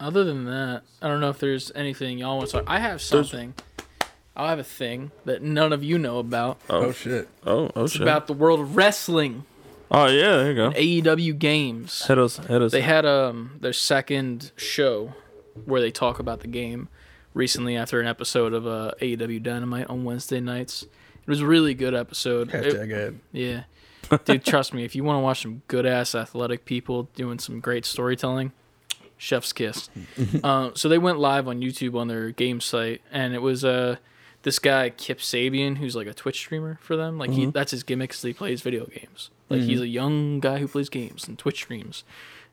other 0.00 0.24
than 0.24 0.44
that, 0.46 0.82
I 1.00 1.08
don't 1.08 1.20
know 1.20 1.28
if 1.30 1.38
there's 1.38 1.70
anything 1.74 2.18
y'all 2.18 2.38
want 2.38 2.50
to 2.50 2.56
talk. 2.58 2.64
I 2.66 2.80
have 2.80 3.00
something. 3.00 3.54
I 4.36 4.50
have 4.50 4.58
a 4.58 4.64
thing 4.64 5.12
that 5.24 5.42
none 5.42 5.72
of 5.72 5.84
you 5.84 5.96
know 5.96 6.18
about. 6.18 6.58
Oh 6.68 6.90
shit! 6.90 7.28
Oh, 7.46 7.70
oh 7.76 7.84
It's 7.84 7.92
shit. 7.92 8.02
about 8.02 8.26
the 8.26 8.32
world 8.32 8.58
of 8.58 8.74
wrestling. 8.76 9.44
oh 9.92 10.06
yeah, 10.06 10.36
there 10.38 10.48
you 10.50 10.54
go. 10.56 10.70
AEW 10.72 11.38
games. 11.38 12.04
Hit 12.06 12.18
us, 12.18 12.38
hit 12.38 12.60
us. 12.60 12.72
They 12.72 12.80
had 12.80 13.06
um 13.06 13.58
their 13.60 13.72
second 13.72 14.50
show 14.56 15.14
where 15.66 15.80
they 15.80 15.92
talk 15.92 16.18
about 16.18 16.40
the 16.40 16.48
game 16.48 16.88
recently 17.34 17.76
after 17.76 18.00
an 18.00 18.06
episode 18.06 18.52
of 18.54 18.66
uh, 18.66 18.92
AEW 19.00 19.42
Dynamite 19.42 19.88
on 19.88 20.04
Wednesday 20.04 20.40
nights. 20.40 20.82
It 20.84 21.28
was 21.28 21.40
a 21.40 21.46
really 21.46 21.74
good 21.74 21.94
episode. 21.94 22.54
It- 22.54 22.74
Hashtag 22.74 22.92
ad. 23.08 23.18
yeah. 23.32 23.64
Dude, 24.26 24.44
trust 24.44 24.74
me, 24.74 24.84
if 24.84 24.94
you 24.94 25.02
want 25.02 25.16
to 25.16 25.20
watch 25.20 25.40
some 25.42 25.62
good 25.66 25.86
ass 25.86 26.14
athletic 26.14 26.66
people 26.66 27.04
doing 27.14 27.38
some 27.38 27.58
great 27.60 27.86
storytelling, 27.86 28.52
chef's 29.16 29.52
kiss. 29.54 29.88
uh, 30.44 30.70
so 30.74 30.88
they 30.90 30.98
went 30.98 31.18
live 31.18 31.48
on 31.48 31.60
YouTube 31.60 31.98
on 31.98 32.08
their 32.08 32.30
game 32.30 32.60
site, 32.60 33.00
and 33.10 33.32
it 33.34 33.40
was 33.40 33.64
uh, 33.64 33.96
this 34.42 34.58
guy 34.58 34.90
Kip 34.90 35.20
Sabian, 35.20 35.78
who's 35.78 35.96
like 35.96 36.06
a 36.06 36.12
Twitch 36.12 36.36
streamer 36.36 36.78
for 36.82 36.96
them. 36.96 37.16
Like 37.18 37.30
he, 37.30 37.46
that's 37.46 37.70
his 37.70 37.82
gimmick, 37.82 38.12
is 38.12 38.20
he 38.20 38.34
plays 38.34 38.60
video 38.60 38.84
games. 38.84 39.30
Like 39.48 39.62
he's 39.62 39.80
a 39.80 39.88
young 39.88 40.38
guy 40.40 40.58
who 40.58 40.68
plays 40.68 40.90
games 40.90 41.26
and 41.26 41.38
Twitch 41.38 41.56
streams. 41.62 42.04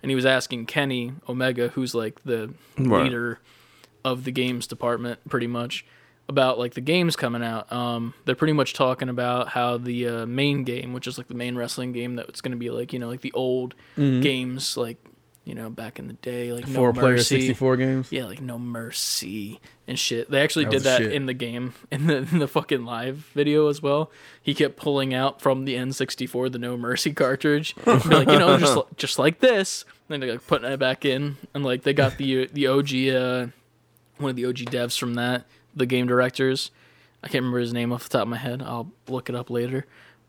And 0.01 0.09
he 0.09 0.15
was 0.15 0.25
asking 0.25 0.67
Kenny 0.67 1.11
Omega, 1.27 1.67
who's 1.69 1.93
like 1.93 2.23
the 2.23 2.53
Right. 2.77 3.03
leader 3.03 3.39
of 4.03 4.23
the 4.23 4.31
games 4.31 4.67
department, 4.67 5.19
pretty 5.29 5.47
much 5.47 5.85
about 6.29 6.57
like 6.59 6.73
the 6.75 6.81
games 6.81 7.15
coming 7.15 7.43
out. 7.43 7.71
Um, 7.71 8.13
they're 8.25 8.35
pretty 8.35 8.53
much 8.53 8.73
talking 8.73 9.09
about 9.09 9.49
how 9.49 9.77
the 9.77 10.07
uh, 10.07 10.25
main 10.25 10.63
game, 10.63 10.93
which 10.93 11.07
is 11.07 11.17
like 11.17 11.27
the 11.27 11.33
main 11.35 11.55
wrestling 11.57 11.91
game, 11.91 12.15
that 12.15 12.29
it's 12.29 12.41
going 12.41 12.51
to 12.53 12.57
be 12.57 12.69
like 12.69 12.93
you 12.93 12.99
know 12.99 13.07
like 13.09 13.21
the 13.21 13.31
old 13.33 13.75
games, 13.97 14.77
like 14.77 14.97
you 15.43 15.55
know 15.55 15.69
back 15.69 15.99
in 15.99 16.07
the 16.07 16.13
day, 16.13 16.53
like 16.53 16.67
Four 16.67 16.93
No 16.93 16.99
player 16.99 17.13
Mercy. 17.15 17.35
sixty 17.35 17.53
four 17.53 17.75
games. 17.75 18.07
Yeah, 18.11 18.25
like 18.25 18.41
No 18.41 18.57
Mercy 18.59 19.59
and 19.87 19.97
shit. 19.99 20.29
They 20.31 20.41
actually 20.41 20.65
That 20.65 20.71
did 20.71 20.81
that 20.83 20.97
shit. 21.01 21.11
in 21.13 21.25
the 21.25 21.33
game, 21.33 21.73
in 21.91 22.07
the 22.07 22.17
in 22.17 22.39
the 22.39 22.47
fucking 22.47 22.85
live 22.85 23.17
video 23.33 23.67
as 23.67 23.81
well. 23.81 24.11
He 24.41 24.53
kept 24.53 24.77
pulling 24.77 25.13
out 25.13 25.41
from 25.41 25.65
the 25.65 25.75
N64 25.75 26.51
the 26.51 26.59
No 26.59 26.77
Mercy 26.77 27.11
cartridge, 27.23 27.75
like 27.85 28.29
you 28.29 28.39
know 28.39 28.57
just 28.57 28.77
just 28.97 29.19
like 29.19 29.39
this. 29.39 29.83
And 30.07 30.13
then 30.13 30.19
they're 30.21 30.31
like 30.37 30.47
putting 30.47 30.71
it 30.71 30.77
back 30.77 31.03
in, 31.05 31.37
and 31.53 31.63
like 31.65 31.83
they 31.83 31.93
got 31.93 32.17
the 32.17 32.47
the 32.53 32.67
OG 32.67 32.93
uh, 33.09 33.47
one 34.21 34.29
of 34.29 34.35
the 34.35 34.45
OG 34.45 34.57
devs 34.57 34.97
from 34.97 35.15
that, 35.15 35.45
the 35.75 35.85
game 35.85 36.07
directors. 36.07 36.71
I 37.23 37.27
can't 37.27 37.43
remember 37.43 37.59
his 37.59 37.73
name 37.73 37.91
off 37.91 38.03
the 38.03 38.09
top 38.09 38.23
of 38.23 38.27
my 38.29 38.37
head. 38.37 38.61
I'll 38.61 38.91
look 39.07 39.29
it 39.29 39.35
up 39.35 39.49
later. 39.49 39.85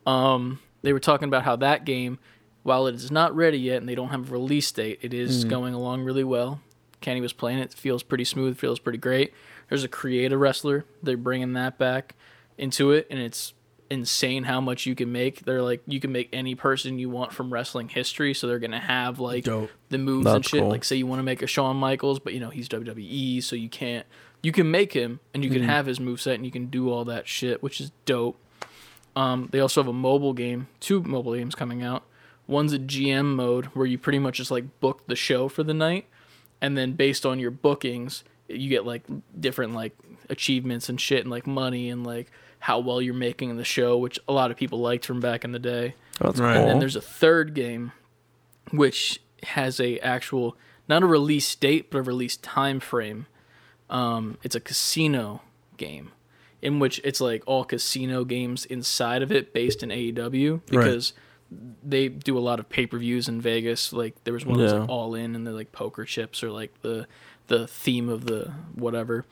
Um, 0.06 0.58
they 0.82 0.92
were 0.92 1.00
talking 1.00 1.28
about 1.28 1.44
how 1.44 1.56
that 1.56 1.84
game, 1.84 2.18
while 2.62 2.86
it 2.86 2.94
is 2.94 3.10
not 3.10 3.34
ready 3.34 3.58
yet 3.58 3.78
and 3.78 3.88
they 3.88 3.94
don't 3.94 4.10
have 4.10 4.28
a 4.28 4.32
release 4.32 4.70
date, 4.72 4.98
it 5.02 5.14
is 5.14 5.44
going 5.44 5.74
along 5.74 6.02
really 6.02 6.24
well. 6.24 6.60
Kenny 7.00 7.20
was 7.20 7.32
playing 7.32 7.58
it. 7.58 7.72
It 7.72 7.78
feels 7.78 8.02
pretty 8.02 8.24
smooth. 8.24 8.58
Feels 8.58 8.78
pretty 8.78 8.98
great. 8.98 9.32
There's 9.68 9.84
a 9.84 9.88
creative 9.88 10.38
wrestler. 10.38 10.84
They're 11.02 11.16
bringing 11.16 11.54
that 11.54 11.78
back 11.78 12.14
into 12.58 12.92
it, 12.92 13.06
and 13.10 13.18
it's 13.18 13.54
insane 13.92 14.44
how 14.44 14.60
much 14.60 14.86
you 14.86 14.94
can 14.94 15.12
make. 15.12 15.44
They're 15.44 15.62
like 15.62 15.82
you 15.86 16.00
can 16.00 16.10
make 16.12 16.30
any 16.32 16.54
person 16.54 16.98
you 16.98 17.10
want 17.10 17.32
from 17.32 17.52
wrestling 17.52 17.88
history. 17.88 18.32
So 18.34 18.46
they're 18.46 18.58
gonna 18.58 18.80
have 18.80 19.20
like 19.20 19.44
Dope. 19.44 19.70
the 19.90 19.98
moves 19.98 20.26
and 20.26 20.44
shit. 20.44 20.60
cool. 20.60 20.68
Like 20.70 20.82
say 20.82 20.96
you 20.96 21.06
want 21.06 21.20
to 21.20 21.24
make 21.24 21.42
a 21.42 21.46
Shawn 21.46 21.76
Michaels, 21.76 22.18
but 22.18 22.32
you 22.32 22.40
know 22.40 22.50
he's 22.50 22.68
WWE, 22.68 23.42
so 23.42 23.54
you 23.54 23.68
can't. 23.68 24.06
You 24.42 24.50
can 24.50 24.70
make 24.70 24.92
him, 24.92 25.20
and 25.32 25.44
you 25.44 25.50
can 25.50 25.62
have 25.62 25.86
his 25.86 26.00
moveset, 26.00 26.34
and 26.34 26.44
you 26.44 26.50
can 26.50 26.66
do 26.66 26.90
all 26.90 27.04
that 27.04 27.28
shit, 27.28 27.62
which 27.62 27.80
is 27.80 27.92
dope. 28.06 28.36
Um, 29.14 29.48
they 29.52 29.60
also 29.60 29.80
have 29.80 29.88
a 29.88 29.92
mobile 29.92 30.32
game, 30.32 30.66
two 30.80 31.00
mobile 31.02 31.36
games 31.36 31.54
coming 31.54 31.82
out. 31.82 32.02
One's 32.48 32.72
a 32.72 32.78
GM 32.80 33.36
mode 33.36 33.66
where 33.66 33.86
you 33.86 33.98
pretty 33.98 34.18
much 34.18 34.38
just 34.38 34.50
like 34.50 34.80
book 34.80 35.06
the 35.06 35.14
show 35.14 35.48
for 35.48 35.62
the 35.62 35.74
night, 35.74 36.06
and 36.60 36.76
then 36.76 36.94
based 36.94 37.24
on 37.24 37.38
your 37.38 37.52
bookings, 37.52 38.24
you 38.48 38.68
get 38.68 38.84
like 38.84 39.04
different 39.38 39.74
like 39.74 39.96
achievements 40.28 40.88
and 40.88 41.00
shit, 41.00 41.20
and 41.20 41.30
like 41.30 41.46
money 41.46 41.88
and 41.88 42.04
like 42.04 42.30
how 42.66 42.78
well 42.78 43.02
you're 43.02 43.12
making 43.14 43.50
in 43.50 43.56
the 43.56 43.64
show, 43.64 43.96
which 43.98 44.18
a 44.28 44.32
lot 44.32 44.50
of 44.52 44.56
people 44.56 44.78
liked 44.78 45.04
from 45.04 45.18
back 45.20 45.44
in 45.44 45.50
the 45.52 45.58
day. 45.58 45.94
That's 46.20 46.38
Right. 46.38 46.54
cool. 46.54 46.62
And 46.62 46.70
then 46.70 46.78
there's 46.78 46.94
a 46.96 47.00
third 47.00 47.54
game, 47.54 47.90
which 48.70 49.20
has 49.44 49.80
a 49.80 49.98
actual 49.98 50.56
not 50.88 51.02
a 51.02 51.06
release 51.06 51.54
date 51.56 51.90
but 51.90 51.98
a 51.98 52.02
release 52.02 52.36
time 52.36 52.78
frame. 52.80 53.26
Um, 53.90 54.38
it's 54.42 54.54
a 54.54 54.60
casino 54.60 55.42
game. 55.76 56.12
in 56.60 56.78
which 56.78 57.00
it's 57.02 57.20
like 57.20 57.42
all 57.46 57.64
casino 57.64 58.22
games 58.24 58.64
inside 58.66 59.20
of 59.20 59.32
it 59.32 59.52
based 59.52 59.82
in 59.82 59.88
AEW 59.90 60.60
because 60.66 61.12
they 61.82 62.06
do 62.08 62.38
a 62.38 62.40
lot 62.40 62.60
of 62.60 62.68
pay 62.68 62.86
per 62.86 62.98
views 62.98 63.26
in 63.28 63.40
Vegas. 63.40 63.92
Like 63.92 64.14
there 64.22 64.32
was 64.32 64.46
one 64.46 64.58
that 64.58 64.62
was 64.64 64.72
like 64.74 64.88
all 64.88 65.16
in 65.16 65.34
and 65.34 65.44
they're 65.44 65.52
like 65.52 65.72
poker 65.72 66.04
chips 66.04 66.44
or 66.44 66.50
like 66.52 66.70
the 66.82 67.08
the 67.48 67.66
theme 67.66 68.08
of 68.08 68.26
the 68.26 68.52
whatever. 68.76 69.24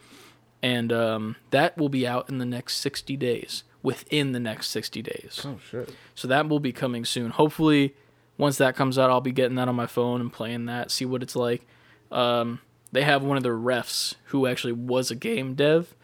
And 0.62 0.93
um, 0.93 1.37
that 1.51 1.78
will 1.78 1.89
be 1.89 2.07
out 2.07 2.28
in 2.28 2.39
the 2.39 2.45
next 2.45 2.77
sixty 2.77 3.16
days. 3.16 3.65
Within 3.82 4.32
the 4.32 4.41
next 4.41 4.69
sixty 4.69 5.01
days. 5.01 5.43
Oh 5.45 5.59
shit. 5.70 5.95
So 6.15 6.28
that 6.28 6.49
will 6.49 6.61
be 6.61 6.73
coming 6.73 7.07
soon. 7.07 7.31
Hopefully, 7.31 7.95
once 8.37 8.59
that 8.59 8.77
comes 8.77 8.99
out, 8.99 9.09
I'll 9.11 9.23
be 9.23 9.32
getting 9.32 9.57
that 9.57 9.69
on 9.69 9.74
my 9.74 9.87
phone 9.87 10.20
and 10.20 10.31
playing 10.32 10.66
that, 10.66 10.91
see 10.91 11.07
what 11.07 11.23
it's 11.23 11.35
like. 11.35 11.66
Um, 12.12 12.61
they 12.93 13.03
have 13.03 13.23
one 13.23 13.37
of 13.37 13.43
their 13.43 13.57
refs 13.57 14.16
who 14.27 14.47
actually 14.47 14.73
was 14.73 15.11
a 15.11 15.15
game 15.15 15.55
dev. 15.55 15.95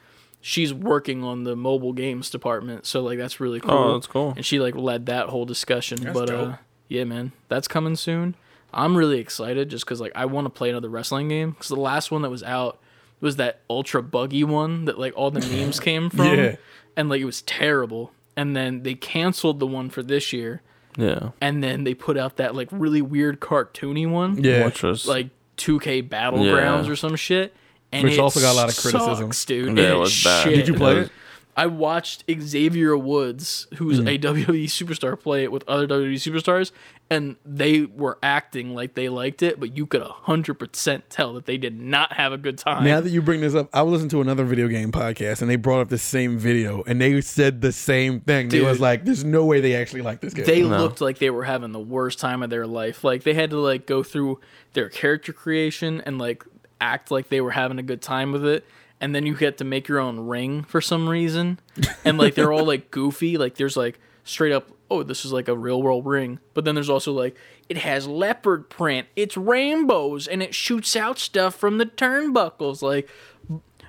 She's 0.41 0.73
working 0.73 1.25
on 1.25 1.45
the 1.45 1.57
mobile 1.57 1.93
games 1.93 2.31
department, 2.31 2.87
so 2.87 3.03
like 3.03 3.19
that's 3.19 3.41
really 3.41 3.61
cool. 3.61 3.73
Oh, 3.73 3.93
that's 3.95 4.07
cool. 4.07 4.33
And 4.37 4.47
she 4.47 4.61
like 4.61 4.77
led 4.77 5.07
that 5.07 5.29
whole 5.29 5.45
discussion. 5.45 6.01
That's 6.01 6.19
but 6.19 6.27
dope. 6.29 6.49
uh, 6.49 6.57
yeah, 6.89 7.05
man, 7.05 7.33
that's 7.49 7.67
coming 7.67 7.97
soon. 7.97 8.37
I'm 8.73 8.97
really 8.97 9.19
excited 9.19 9.71
just 9.71 9.85
because 9.85 10.01
like 10.01 10.13
I 10.15 10.27
want 10.27 10.45
to 10.45 10.51
play 10.51 10.71
another 10.71 10.89
wrestling 10.89 11.29
game 11.29 11.51
because 11.51 11.69
the 11.69 11.77
last 11.77 12.11
one 12.11 12.23
that 12.23 12.31
was 12.31 12.43
out 12.43 12.79
was 13.21 13.37
that 13.37 13.61
ultra 13.71 14.03
buggy 14.03 14.45
one 14.45 14.85
that 14.87 14.99
like 14.99 15.13
all 15.17 15.31
the 15.31 15.41
memes 15.57 15.81
came 15.81 16.11
from 16.11 16.27
Yeah. 16.27 16.57
and 16.97 17.09
like 17.09 17.21
it 17.21 17.25
was 17.25 17.43
terrible. 17.43 18.13
And 18.37 18.55
then 18.55 18.83
they 18.83 18.95
canceled 18.95 19.61
the 19.61 19.67
one 19.67 19.89
for 19.89 20.03
this 20.03 20.33
year, 20.33 20.61
Yeah. 20.99 21.31
and 21.41 21.65
then 21.65 21.85
they 21.85 21.95
put 21.95 22.19
out 22.19 22.37
that 22.37 22.55
like 22.55 22.69
really 22.71 23.01
weird 23.01 23.41
cartoony 23.41 24.07
one, 24.09 24.43
Yeah. 24.45 24.67
Which 24.67 24.83
was 24.83 25.07
like 25.07 25.29
2K 25.57 26.07
Battlegrounds 26.09 26.85
Yeah. 26.87 26.91
or 26.93 26.97
some 26.97 27.17
shit. 27.17 27.55
And 27.93 28.05
Which 28.05 28.15
it 28.15 28.19
also 28.19 28.41
got 28.41 28.53
a 28.53 28.57
lot 28.57 28.69
of 28.69 28.77
criticism. 28.77 29.29
sucks, 29.33 29.45
dude. 29.47 29.65
Yeah, 29.65 29.71
And 29.71 29.79
it 29.79 29.97
was 29.99 30.23
bad. 30.25 30.45
shit. 30.45 30.55
Did 30.57 30.69
you 30.69 30.75
play 30.75 30.97
it? 30.99 31.11
I 31.59 31.67
watched 31.67 32.25
Xavier 32.31 32.97
Woods, 32.99 33.67
who's 33.77 33.99
Hmm. 33.99 34.09
a 34.09 34.19
WWE 34.19 34.67
superstar, 34.67 35.19
play 35.19 35.43
it 35.43 35.51
with 35.51 35.65
other 35.67 35.87
WWE 35.87 36.17
superstars, 36.17 36.71
and 37.09 37.37
they 37.47 37.83
were 37.87 38.19
acting 38.23 38.75
like 38.75 38.95
they 38.95 39.09
liked 39.09 39.43
it, 39.43 39.59
but 39.59 39.75
you 39.75 39.87
could 39.87 40.03
hundred 40.03 40.55
percent 40.55 41.09
tell 41.09 41.33
that 41.35 41.47
they 41.47 41.57
did 41.57 41.81
not 41.81 42.13
have 42.13 42.33
a 42.33 42.37
good 42.37 42.59
time. 42.59 42.85
Now 42.85 43.01
that 43.01 43.09
you 43.09 43.23
bring 43.23 43.41
this 43.41 43.55
up, 43.55 43.71
I 43.73 43.81
was 43.83 43.93
listening 43.93 44.11
to 44.11 44.21
another 44.21 44.45
video 44.45 44.69
game 44.69 44.93
podcast 44.93 45.41
and 45.41 45.51
they 45.51 45.57
brought 45.57 45.81
up 45.81 45.89
the 45.89 45.97
same 45.99 46.39
video 46.39 46.83
and 46.87 47.01
they 47.01 47.21
said 47.23 47.63
the 47.63 47.73
same 47.73 48.21
thing. 48.21 48.49
They 48.51 48.59
Dude. 48.59 48.67
was 48.67 48.79
like, 48.81 49.07
"There's 49.07 49.25
no 49.25 49.47
way 49.47 49.61
they 49.63 49.77
actually 49.77 50.03
like 50.03 50.21
this 50.21 50.35
game." 50.35 50.45
they 50.45 50.61
No. 50.63 50.77
looked 50.77 51.01
like 51.01 51.19
they 51.19 51.31
were 51.31 51.45
having 51.45 51.73
the 51.73 51.81
worst 51.81 52.19
time 52.19 52.43
of 52.43 52.51
their 52.51 52.67
life. 52.67 53.03
Like 53.03 53.23
they 53.23 53.33
had 53.35 53.49
to 53.51 53.59
like 53.59 53.87
go 53.87 54.03
through 54.03 54.41
their 54.75 54.91
character 54.91 55.33
creation 55.33 56.03
and 56.05 56.19
like 56.19 56.45
act 56.83 57.11
like 57.11 57.31
they 57.31 57.41
were 57.41 57.53
having 57.53 57.79
a 57.79 57.83
good 57.83 58.03
time 58.03 58.31
with 58.33 58.45
it. 58.45 58.63
And 59.01 59.15
then 59.15 59.27
you 59.27 59.35
get 59.37 59.59
to 59.59 59.65
make 59.65 59.89
your 59.89 59.99
own 59.99 60.21
ring 60.27 60.63
for 60.65 60.81
some 60.81 61.09
reason. 61.09 61.61
And 62.05 62.17
like 62.17 62.35
they're 62.35 62.53
all 62.53 62.65
like 62.65 62.91
goofy. 62.91 63.37
Like 63.37 63.57
there's 63.57 63.77
like 63.77 63.99
straight 64.25 64.53
up, 64.53 64.71
oh, 64.91 65.03
this 65.03 65.25
is 65.25 65.33
like 65.33 65.49
a 65.49 65.57
real 65.57 65.83
world 65.83 66.07
ring. 66.07 66.39
But 66.55 66.65
then 66.65 66.75
there's 66.75 66.89
also 66.89 67.13
like 67.13 67.37
it 67.69 67.79
has 67.79 68.07
leopard 68.07 68.71
print, 68.71 69.09
it's 69.15 69.37
rainbows, 69.37 70.27
and 70.27 70.43
it 70.43 70.55
shoots 70.55 70.97
out 70.97 71.19
stuff 71.19 71.55
from 71.55 71.79
the 71.79 71.87
turnbuckles. 71.87 72.81
Like 72.81 73.09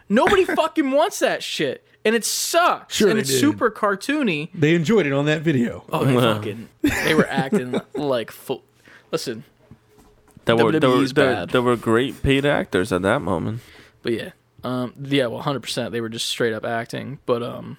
nobody 0.10 0.44
fucking 0.60 0.92
wants 0.92 1.20
that 1.20 1.42
shit. 1.42 1.84
And 2.04 2.16
it 2.16 2.24
sucks. 2.24 2.96
Sure 2.96 3.10
and 3.10 3.20
it's 3.20 3.30
did. 3.30 3.40
super 3.40 3.70
cartoony. 3.70 4.50
they 4.54 4.76
enjoyed 4.76 5.06
it 5.06 5.14
on 5.14 5.26
that 5.26 5.42
video. 5.42 5.84
Oh, 5.92 6.06
they 6.06 6.14
fucking 6.14 6.70
they 6.82 7.14
were 7.14 7.28
acting 7.28 7.80
like 7.96 8.32
full. 8.32 8.64
Listen, 9.12 9.44
there 10.46 10.56
were 10.56 10.72
there 10.72 10.90
were, 10.90 10.98
WWE's 10.98 11.14
there, 11.14 11.34
bad. 11.34 11.50
there 11.50 11.62
were 11.62 11.76
great 11.76 12.22
paid 12.24 12.46
actors 12.46 12.92
at 12.94 13.02
that 13.02 13.22
moment. 13.22 13.60
but 14.04 14.14
yeah, 14.14 14.32
um, 14.68 14.94
yeah, 15.02 15.28
well, 15.28 15.42
hundred 15.42 15.62
percent, 15.62 15.92
they 15.92 16.02
were 16.02 16.10
just 16.10 16.26
straight 16.28 16.54
up 16.54 16.66
acting. 16.66 17.20
But 17.26 17.44
um, 17.44 17.78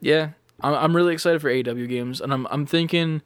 yeah, 0.00 0.30
I'm 0.60 0.74
I'm 0.74 0.96
really 0.96 1.12
excited 1.12 1.40
for 1.40 1.48
AEW 1.50 1.88
games, 1.88 2.20
and 2.20 2.32
I'm 2.32 2.46
I'm 2.50 2.66
thinking 2.66 3.22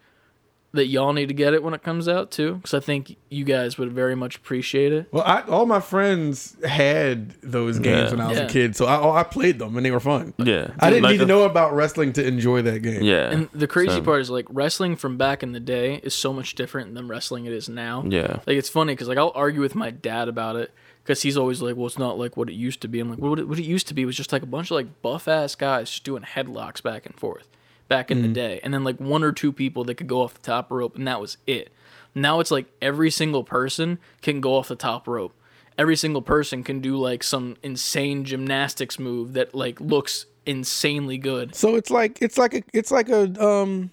that 0.72 0.88
y'all 0.88 1.14
need 1.14 1.28
to 1.28 1.32
get 1.34 1.54
it 1.54 1.62
when 1.62 1.72
it 1.72 1.82
comes 1.82 2.06
out 2.06 2.30
too, 2.30 2.56
because 2.56 2.74
I 2.74 2.80
think 2.80 3.16
you 3.30 3.44
guys 3.44 3.78
would 3.78 3.92
very 3.92 4.14
much 4.14 4.36
appreciate 4.36 4.92
it. 4.92 5.06
Well, 5.10 5.22
I, 5.24 5.40
all 5.42 5.64
my 5.64 5.80
friends 5.80 6.54
had 6.66 7.30
those 7.40 7.78
games 7.78 8.06
Yeah. 8.06 8.10
when 8.10 8.20
I 8.20 8.28
was 8.28 8.36
Yeah. 8.38 8.44
a 8.44 8.48
kid, 8.50 8.76
so 8.76 8.84
I, 8.84 9.20
I 9.20 9.22
played 9.22 9.58
them 9.58 9.74
and 9.78 9.86
they 9.86 9.90
were 9.90 10.00
fun. 10.00 10.34
Yeah. 10.36 10.72
I 10.78 10.90
didn't 10.90 11.04
Like 11.04 11.12
need 11.12 11.18
to 11.18 11.24
know 11.26 11.44
about 11.44 11.72
wrestling 11.74 12.12
to 12.14 12.26
enjoy 12.26 12.60
that 12.62 12.80
game. 12.80 13.02
Yeah. 13.02 13.30
And 13.30 13.48
the 13.54 13.66
crazy 13.66 13.92
Same. 13.94 14.04
part 14.04 14.20
is 14.20 14.28
like 14.28 14.44
wrestling 14.50 14.96
from 14.96 15.16
back 15.16 15.42
in 15.42 15.52
the 15.52 15.60
day 15.60 15.94
is 16.02 16.12
so 16.12 16.30
much 16.30 16.54
different 16.56 16.92
than 16.94 17.08
wrestling 17.08 17.46
it 17.46 17.54
is 17.54 17.70
now. 17.70 18.04
Yeah. 18.06 18.40
Like 18.46 18.58
it's 18.58 18.68
funny 18.68 18.92
because 18.92 19.08
like 19.08 19.16
I'll 19.18 19.32
argue 19.34 19.62
with 19.62 19.76
my 19.76 19.90
dad 19.90 20.28
about 20.28 20.56
it 20.56 20.74
because 21.06 21.22
he's 21.22 21.36
always 21.36 21.62
like, 21.62 21.76
"Well, 21.76 21.86
it's 21.86 21.98
not 21.98 22.18
like 22.18 22.36
what 22.36 22.50
it 22.50 22.54
used 22.54 22.80
to 22.80 22.88
be." 22.88 22.98
I'm 22.98 23.08
like, 23.08 23.20
"What 23.20 23.38
it, 23.38 23.48
what 23.48 23.58
it 23.60 23.64
used 23.64 23.86
to 23.88 23.94
be 23.94 24.04
was 24.04 24.16
just 24.16 24.32
like 24.32 24.42
a 24.42 24.46
bunch 24.46 24.72
of 24.72 24.74
like 24.74 25.02
buff 25.02 25.28
ass 25.28 25.54
guys 25.54 25.88
just 25.88 26.02
doing 26.02 26.22
headlocks 26.24 26.82
back 26.82 27.06
and 27.06 27.14
forth 27.14 27.48
back 27.88 28.10
in 28.10 28.22
the 28.22 28.28
day, 28.28 28.58
and 28.64 28.74
then 28.74 28.82
like 28.82 28.98
one 28.98 29.22
or 29.22 29.30
two 29.30 29.52
people 29.52 29.84
that 29.84 29.94
could 29.94 30.08
go 30.08 30.22
off 30.22 30.34
the 30.34 30.40
top 30.40 30.70
rope, 30.72 30.96
and 30.96 31.06
that 31.06 31.20
was 31.20 31.36
it." 31.46 31.72
Now 32.14 32.40
it's 32.40 32.50
like 32.50 32.66
every 32.82 33.10
single 33.10 33.44
person 33.44 33.98
can 34.22 34.40
go 34.40 34.56
off 34.56 34.68
the 34.68 34.74
top 34.74 35.06
rope. 35.06 35.34
Every 35.78 35.96
single 35.96 36.22
person 36.22 36.64
can 36.64 36.80
do 36.80 36.96
like 36.96 37.22
some 37.22 37.56
insane 37.62 38.24
gymnastics 38.24 38.98
move 38.98 39.34
that 39.34 39.54
like 39.54 39.80
looks 39.80 40.26
insanely 40.46 41.18
good. 41.18 41.54
So 41.54 41.76
it's 41.76 41.90
like 41.90 42.20
it's 42.22 42.38
like 42.38 42.54
a 42.54 42.62
it's 42.72 42.90
like 42.90 43.10
a 43.10 43.24
um 43.44 43.90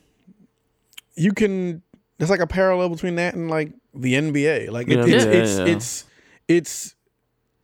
you 1.15 1.33
can 1.33 1.83
it's 2.19 2.29
like 2.29 2.39
a 2.39 2.47
parallel 2.47 2.89
between 2.89 3.15
that 3.15 3.35
and 3.35 3.49
like 3.49 3.73
the 3.93 4.13
NBA. 4.13 4.71
Like 4.71 4.87
it, 4.87 4.97
Yeah. 4.97 5.05
it's 5.05 5.25
Yeah, 5.25 5.31
it's, 5.31 5.57
yeah. 5.57 5.65
it's 5.65 6.05
it's 6.47 6.95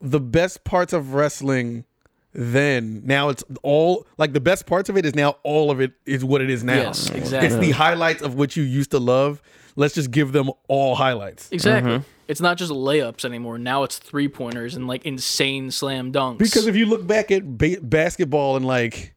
the 0.00 0.20
best 0.20 0.64
parts 0.64 0.92
of 0.92 1.14
wrestling 1.14 1.84
then 2.32 3.02
now 3.04 3.28
it's 3.28 3.42
all 3.62 4.06
like 4.16 4.32
the 4.32 4.40
best 4.40 4.66
parts 4.66 4.88
of 4.88 4.96
it 4.96 5.04
is 5.04 5.14
now 5.14 5.36
all 5.42 5.70
of 5.70 5.80
it 5.80 5.92
is 6.06 6.24
what 6.24 6.40
it 6.40 6.48
is 6.48 6.62
now. 6.62 6.76
Yes, 6.76 7.10
It's 7.10 7.56
the 7.56 7.72
highlights 7.72 8.22
of 8.22 8.34
what 8.34 8.56
you 8.56 8.62
used 8.62 8.92
to 8.92 8.98
love. 9.00 9.42
Let's 9.74 9.94
just 9.94 10.10
give 10.10 10.32
them 10.32 10.50
all 10.68 10.94
highlights. 10.94 11.48
Exactly. 11.50 11.90
Mm-hmm. 11.92 12.02
It's 12.28 12.40
not 12.40 12.56
just 12.56 12.70
layups 12.70 13.24
anymore. 13.24 13.58
Now 13.58 13.82
it's 13.82 13.98
three 13.98 14.28
pointers 14.28 14.76
and 14.76 14.86
like 14.86 15.04
insane 15.04 15.72
slam 15.72 16.12
dunks. 16.12 16.38
Because 16.38 16.68
if 16.68 16.76
you 16.76 16.86
look 16.86 17.04
back 17.04 17.32
at 17.32 17.58
ba- 17.58 17.80
basketball 17.82 18.56
in 18.56 18.62
like 18.62 19.14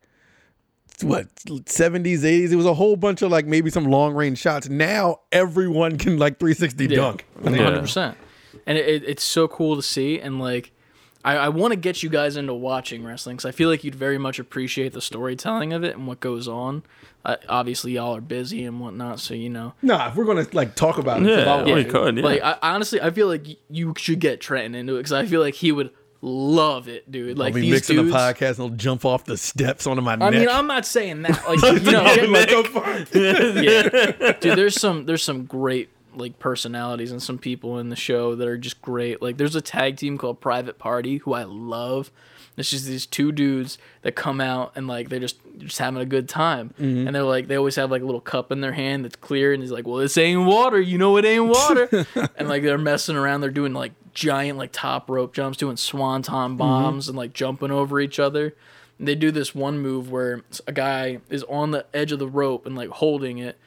what 1.01 1.33
70s, 1.35 2.19
80s, 2.21 2.51
it 2.51 2.55
was 2.55 2.65
a 2.65 2.73
whole 2.73 2.95
bunch 2.95 3.21
of 3.21 3.31
like 3.31 3.45
maybe 3.45 3.69
some 3.69 3.85
long 3.85 4.15
range 4.15 4.39
shots. 4.39 4.69
Now 4.69 5.19
everyone 5.31 5.97
can 5.99 6.17
like 6.17 6.39
360 6.39 6.87
dunk. 6.87 7.25
Hundred 7.43 7.79
percent, 7.81 8.17
and 8.65 8.77
it, 8.77 8.87
it, 8.87 9.03
it's 9.07 9.23
so 9.23 9.47
cool 9.47 9.75
to 9.75 9.81
see. 9.81 10.19
And 10.19 10.39
like, 10.39 10.71
I, 11.25 11.35
I 11.37 11.49
want 11.49 11.71
to 11.71 11.77
get 11.77 12.03
you 12.03 12.09
guys 12.09 12.35
into 12.37 12.53
watching 12.53 13.03
wrestling 13.03 13.37
because 13.37 13.45
I 13.45 13.51
feel 13.51 13.69
like 13.69 13.83
you'd 13.83 13.95
very 13.95 14.17
much 14.17 14.39
appreciate 14.39 14.93
the 14.93 15.01
storytelling 15.01 15.71
of 15.73 15.83
it 15.83 15.95
and 15.95 16.07
what 16.07 16.19
goes 16.19 16.47
on. 16.47 16.83
Uh, 17.25 17.37
obviously, 17.47 17.93
y'all 17.93 18.15
are 18.15 18.21
busy 18.21 18.65
and 18.65 18.81
whatnot, 18.81 19.19
so 19.19 19.33
you 19.33 19.49
know. 19.49 19.73
Nah, 19.81 20.09
if 20.09 20.15
we're 20.15 20.25
gonna 20.25 20.45
like 20.51 20.75
talk 20.75 20.97
about 20.97 21.21
it, 21.23 21.29
Yeah, 21.29 21.53
I'll 21.53 21.63
we 21.73 21.85
could. 21.85 22.17
Yeah. 22.17 22.23
Like, 22.23 22.41
I, 22.43 22.57
honestly, 22.61 22.99
I 23.01 23.11
feel 23.11 23.27
like 23.27 23.47
you 23.69 23.93
should 23.97 24.19
get 24.19 24.41
Trenton 24.41 24.75
into 24.75 24.95
it 24.95 24.99
because 24.99 25.13
I 25.13 25.25
feel 25.25 25.39
like 25.39 25.53
he 25.53 25.71
would 25.71 25.91
love 26.21 26.89
it, 26.89 27.09
dude. 27.09 27.37
Like 27.37 27.49
I'll 27.53 27.55
be 27.55 27.61
these 27.61 27.71
mixing 27.71 27.95
dudes. 27.97 28.11
the 28.11 28.17
podcast 28.17 28.49
and 28.59 28.59
I'll 28.71 28.77
jump 28.77 29.05
off 29.05 29.23
the 29.25 29.37
steps 29.37 29.87
onto 29.87 30.01
my 30.01 30.13
I 30.13 30.15
neck. 30.17 30.31
mean, 30.33 30.49
I'm 30.49 30.67
not 30.67 30.85
saying 30.85 31.21
that. 31.23 31.41
Like, 31.47 31.61
you 31.81 31.91
know, 31.91 32.03
get- 32.15 32.29
Like, 32.29 32.49
go 32.49 32.63
for 32.63 32.85
yeah. 33.17 34.31
dude 34.39 34.57
there's 34.57 34.79
some 34.79 35.05
there's 35.05 35.23
some 35.23 35.45
great 35.45 35.89
like 36.15 36.39
personalities 36.39 37.11
and 37.11 37.21
some 37.21 37.37
people 37.37 37.77
in 37.79 37.89
the 37.89 37.95
show 37.95 38.35
that 38.35 38.47
are 38.47 38.57
just 38.57 38.81
great. 38.81 39.21
Like 39.21 39.37
there's 39.37 39.55
a 39.55 39.61
tag 39.61 39.97
team 39.97 40.17
called 40.17 40.39
private 40.41 40.77
party 40.79 41.17
who 41.17 41.33
i 41.33 41.43
love. 41.43 42.11
It's 42.55 42.69
just 42.69 42.85
these 42.85 43.07
two 43.07 43.31
dudes 43.31 43.79
that 44.03 44.15
come 44.15 44.39
out 44.39 44.73
and 44.75 44.87
like 44.87 45.09
they're 45.09 45.19
just 45.19 45.37
just 45.57 45.79
having 45.79 46.01
a 46.01 46.05
good 46.05 46.29
time. 46.29 46.73
Mm-hmm. 46.79 47.07
and 47.07 47.15
they're 47.15 47.23
like 47.23 47.47
they 47.47 47.55
always 47.55 47.75
have 47.77 47.89
like 47.89 48.01
a 48.03 48.05
little 48.05 48.21
cup 48.21 48.51
in 48.51 48.61
their 48.61 48.73
hand 48.73 49.05
that's 49.05 49.15
clear 49.15 49.53
and 49.53 49.63
he's 49.63 49.71
like 49.71 49.87
well 49.87 49.97
this 49.97 50.17
ain't 50.17 50.45
water. 50.45 50.79
You 50.79 50.97
know 50.97 51.17
it 51.17 51.25
ain't 51.25 51.45
water. 51.47 52.05
And 52.37 52.47
like 52.49 52.63
they're 52.63 52.77
messing 52.77 53.15
around. 53.15 53.41
They're 53.41 53.49
doing 53.49 53.73
like 53.73 53.93
giant 54.13 54.57
like 54.57 54.71
top 54.71 55.09
rope 55.09 55.33
jumps 55.33 55.57
doing 55.57 55.77
swanton 55.77 56.55
bombs 56.55 57.07
and 57.07 57.17
like 57.17 57.33
jumping 57.33 57.71
over 57.71 57.99
each 57.99 58.19
other. 58.19 58.55
And 58.99 59.07
they 59.07 59.15
do 59.15 59.31
this 59.31 59.55
one 59.55 59.79
move 59.79 60.11
where 60.11 60.43
a 60.67 60.71
guy 60.71 61.19
is 61.29 61.43
on 61.43 61.71
the 61.71 61.85
edge 61.93 62.11
of 62.11 62.19
the 62.19 62.27
rope 62.27 62.65
and 62.67 62.75
like 62.75 62.89
holding 62.89 63.39
it 63.39 63.57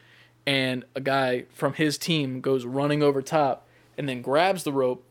and 0.46 0.84
a 0.94 1.00
guy 1.00 1.44
from 1.52 1.74
his 1.74 1.98
team 1.98 2.40
goes 2.40 2.64
running 2.64 3.02
over 3.02 3.20
top 3.22 3.66
and 3.98 4.08
then 4.08 4.22
grabs 4.22 4.62
the 4.64 4.72
rope, 4.72 5.02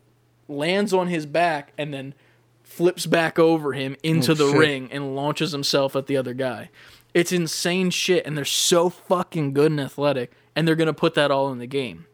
lands 0.48 0.94
on 0.94 1.08
his 1.08 1.26
back, 1.26 1.74
and 1.78 1.94
then 1.94 2.14
flips 2.64 3.06
back 3.06 3.38
over 3.40 3.74
him 3.74 3.96
into 4.04 4.32
Oh, 4.32 4.36
the 4.36 4.50
shit. 4.52 4.58
ring 4.58 4.90
and 4.92 5.16
launches 5.16 5.52
himself 5.52 5.96
at 5.96 6.08
the 6.08 6.18
other 6.18 6.34
guy. 6.34 6.70
It's 7.14 7.32
insane 7.32 7.90
shit, 7.92 8.26
and 8.26 8.38
they're 8.38 8.46
so 8.46 8.90
fucking 8.90 9.54
good 9.54 9.72
and 9.72 9.80
athletic, 9.80 10.32
and 10.56 10.68
they're 10.68 10.76
gonna 10.76 10.94
put 10.94 11.14
that 11.16 11.32
all 11.32 11.52
in 11.52 11.60
the 11.60 11.68
game. 11.68 12.06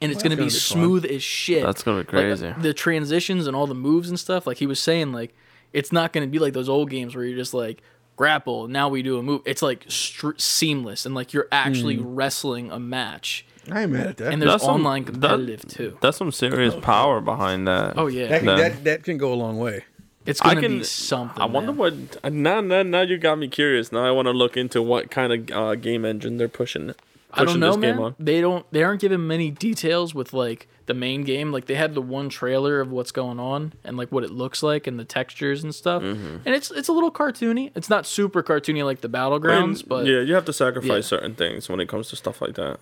And 0.00 0.12
it's 0.12 0.22
gonna, 0.22 0.34
gonna 0.36 0.46
be, 0.46 0.52
be 0.52 0.58
smooth 0.58 1.04
as 1.06 1.22
shit. 1.22 1.62
That's 1.64 1.82
gonna 1.82 2.04
be 2.04 2.16
Like, 2.16 2.26
crazy. 2.26 2.52
the 2.58 2.74
transitions 2.74 3.46
and 3.46 3.56
all 3.56 3.66
the 3.66 3.74
moves 3.74 4.08
and 4.08 4.18
stuff, 4.20 4.46
like 4.46 4.58
he 4.58 4.66
was 4.66 4.78
saying, 4.80 5.12
like 5.12 5.34
it's 5.72 5.92
not 5.92 6.12
gonna 6.12 6.26
be 6.26 6.38
like 6.38 6.52
those 6.52 6.68
old 6.68 6.90
games 6.90 7.16
where 7.16 7.24
you're 7.24 7.36
just 7.38 7.54
like 7.54 7.82
grapple. 8.16 8.68
Now 8.68 8.88
we 8.88 9.02
do 9.02 9.18
a 9.18 9.22
move. 9.22 9.42
It's 9.44 9.62
like 9.62 9.84
str- 9.88 10.36
seamless 10.36 11.04
and 11.06 11.14
like 11.14 11.32
you're 11.32 11.48
actually 11.52 11.96
Hmm. 11.96 12.14
wrestling 12.14 12.70
a 12.70 12.78
match. 12.78 13.44
I 13.70 13.82
ain't 13.82 13.92
mad 13.92 14.06
at 14.08 14.16
that. 14.18 14.32
And 14.32 14.42
there's 14.42 14.52
That's 14.52 14.64
some- 14.64 14.74
online 14.76 15.04
that- 15.04 15.12
competitive 15.12 15.66
too. 15.68 15.96
That's 16.00 16.16
some 16.18 16.30
serious 16.32 16.74
power 16.82 17.20
behind 17.20 17.66
that. 17.66 17.94
Oh 17.96 18.06
yeah, 18.06 18.26
that, 18.28 18.44
No. 18.44 18.56
that 18.56 18.84
that 18.84 19.02
can 19.04 19.16
go 19.18 19.32
a 19.32 19.36
long 19.36 19.58
way. 19.58 19.84
It's 20.26 20.40
I 20.42 20.54
gonna 20.54 20.60
can. 20.62 20.78
be 20.78 20.84
something. 20.84 21.40
I 21.42 21.44
wonder 21.46 21.72
man. 21.72 21.76
what. 22.22 22.32
Now, 22.32 22.60
now, 22.60 22.82
now 22.82 23.02
you 23.02 23.18
got 23.18 23.38
me 23.38 23.48
curious. 23.48 23.92
Now 23.92 24.06
I 24.06 24.10
want 24.10 24.26
to 24.26 24.32
look 24.32 24.56
into 24.56 24.80
what 24.82 25.10
kind 25.10 25.32
of 25.32 25.50
uh, 25.56 25.74
game 25.74 26.04
engine 26.04 26.38
they're 26.38 26.48
pushing. 26.48 26.86
pushing 26.88 26.96
I 27.32 27.44
don't 27.44 27.60
know, 27.60 27.72
this 27.72 27.76
man. 27.78 27.94
game 27.96 28.02
on. 28.04 28.14
They 28.18 28.40
don't. 28.40 28.64
They 28.70 28.82
aren't 28.84 29.00
giving 29.02 29.26
many 29.26 29.50
details 29.50 30.14
with 30.14 30.32
like 30.32 30.66
the 30.86 30.94
main 30.94 31.22
game. 31.22 31.50
Like 31.52 31.66
they 31.66 31.74
had 31.74 31.94
the 31.94 32.02
one 32.02 32.28
trailer 32.28 32.80
of 32.80 32.90
what's 32.90 33.10
going 33.12 33.40
on 33.40 33.72
and 33.84 33.96
like 33.96 34.10
what 34.12 34.24
it 34.24 34.30
looks 34.30 34.62
like 34.62 34.86
and 34.86 34.98
the 34.98 35.04
textures 35.04 35.62
and 35.64 35.74
stuff. 35.74 36.02
Mm-hmm. 36.02 36.36
And 36.44 36.54
it's 36.54 36.70
it's 36.70 36.88
a 36.88 36.92
little 36.92 37.10
cartoony. 37.12 37.70
It's 37.74 37.88
not 37.90 38.06
super 38.06 38.42
cartoony 38.42 38.84
like 38.84 39.00
the 39.00 39.08
battlegrounds, 39.08 39.80
And, 39.80 39.88
but 39.88 40.06
yeah, 40.06 40.20
you 40.20 40.34
have 40.34 40.44
to 40.46 40.52
sacrifice 40.52 40.90
Yeah. 41.10 41.18
certain 41.18 41.34
things 41.34 41.68
when 41.68 41.80
it 41.80 41.88
comes 41.88 42.08
to 42.10 42.16
stuff 42.16 42.40
like 42.40 42.54
that. 42.54 42.78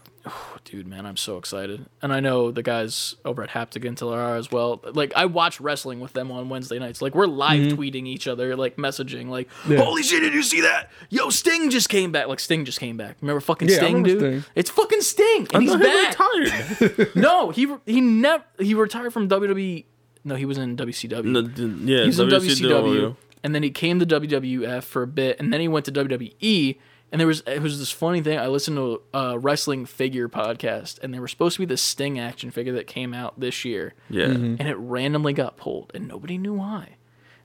dude, 0.64 0.86
man, 0.86 1.04
I'm 1.04 1.16
so 1.16 1.36
excited. 1.36 1.86
And 2.00 2.12
I 2.12 2.20
know 2.20 2.50
the 2.52 2.62
guys 2.62 3.16
over 3.24 3.42
at 3.42 3.50
Haptic 3.50 3.82
Intel 3.84 4.12
are 4.12 4.36
as 4.36 4.50
well. 4.52 4.80
Like 4.92 5.12
I 5.16 5.26
watch 5.26 5.60
wrestling 5.60 5.98
with 6.00 6.12
them 6.12 6.30
on 6.30 6.48
Wednesday 6.48 6.78
nights. 6.78 7.02
Like 7.02 7.14
we're 7.14 7.26
live 7.26 7.52
Mm-hmm. 7.52 7.78
tweeting 7.80 8.06
each 8.06 8.26
other, 8.26 8.56
like 8.56 8.76
messaging, 8.76 9.28
like, 9.28 9.48
"Holy 9.66 10.02
shit, 10.02 10.20
did 10.22 10.32
you 10.32 10.42
see 10.42 10.62
that? 10.62 10.90
Yo, 11.10 11.28
Sting 11.30 11.68
just 11.70 11.88
came 11.88 12.10
back." 12.12 12.26
Like 12.28 12.40
Sting 12.40 12.64
just 12.64 12.80
came 12.80 12.96
back. 12.96 13.16
Remember 13.20 13.40
fucking 13.40 13.68
Yeah, 13.68 13.76
Sting, 13.76 14.02
remember 14.02 14.08
dude? 14.08 14.42
Sting. 14.42 14.52
It's 14.54 14.70
fucking 14.70 15.00
Sting, 15.02 15.48
and 15.52 15.62
he's 15.62 15.72
No, 15.74 15.78
back. 15.78 16.18
retired. 16.18 17.08
no, 17.16 17.50
he 17.50 17.66
he 17.84 17.91
never 18.00 18.44
he 18.58 18.74
retired 18.74 19.12
from 19.12 19.28
WWE. 19.28 19.84
No, 20.24 20.36
he 20.36 20.44
was 20.44 20.58
in 20.58 20.76
WCW. 20.76 21.24
No, 21.24 21.40
yeah, 21.84 22.02
he 22.02 22.06
was 22.06 22.20
in 22.20 22.28
WCW. 22.28 22.70
WCW, 22.70 23.16
and 23.42 23.54
then 23.54 23.62
he 23.62 23.70
came 23.70 23.98
to 23.98 24.06
WWF 24.06 24.84
for 24.84 25.02
a 25.02 25.06
bit, 25.06 25.40
and 25.40 25.52
then 25.52 25.60
he 25.60 25.68
went 25.68 25.84
to 25.86 25.92
WWE. 25.92 26.78
And 27.10 27.20
there 27.20 27.28
was 27.28 27.42
it 27.46 27.60
was 27.60 27.78
this 27.78 27.90
funny 27.90 28.22
thing. 28.22 28.38
I 28.38 28.46
listened 28.46 28.78
to 28.78 29.02
a 29.12 29.38
wrestling 29.38 29.84
figure 29.84 30.30
podcast, 30.30 30.98
and 31.02 31.12
they 31.12 31.20
were 31.20 31.28
supposed 31.28 31.56
to 31.56 31.60
be 31.60 31.66
the 31.66 31.76
Sting 31.76 32.18
action 32.18 32.50
figure 32.50 32.72
that 32.72 32.86
came 32.86 33.12
out 33.12 33.38
this 33.38 33.66
year, 33.66 33.92
Yeah, 34.08 34.28
mm-hmm. 34.28 34.56
and 34.58 34.68
it 34.68 34.76
randomly 34.78 35.34
got 35.34 35.58
pulled, 35.58 35.92
and 35.94 36.08
nobody 36.08 36.38
knew 36.38 36.54
why. 36.54 36.96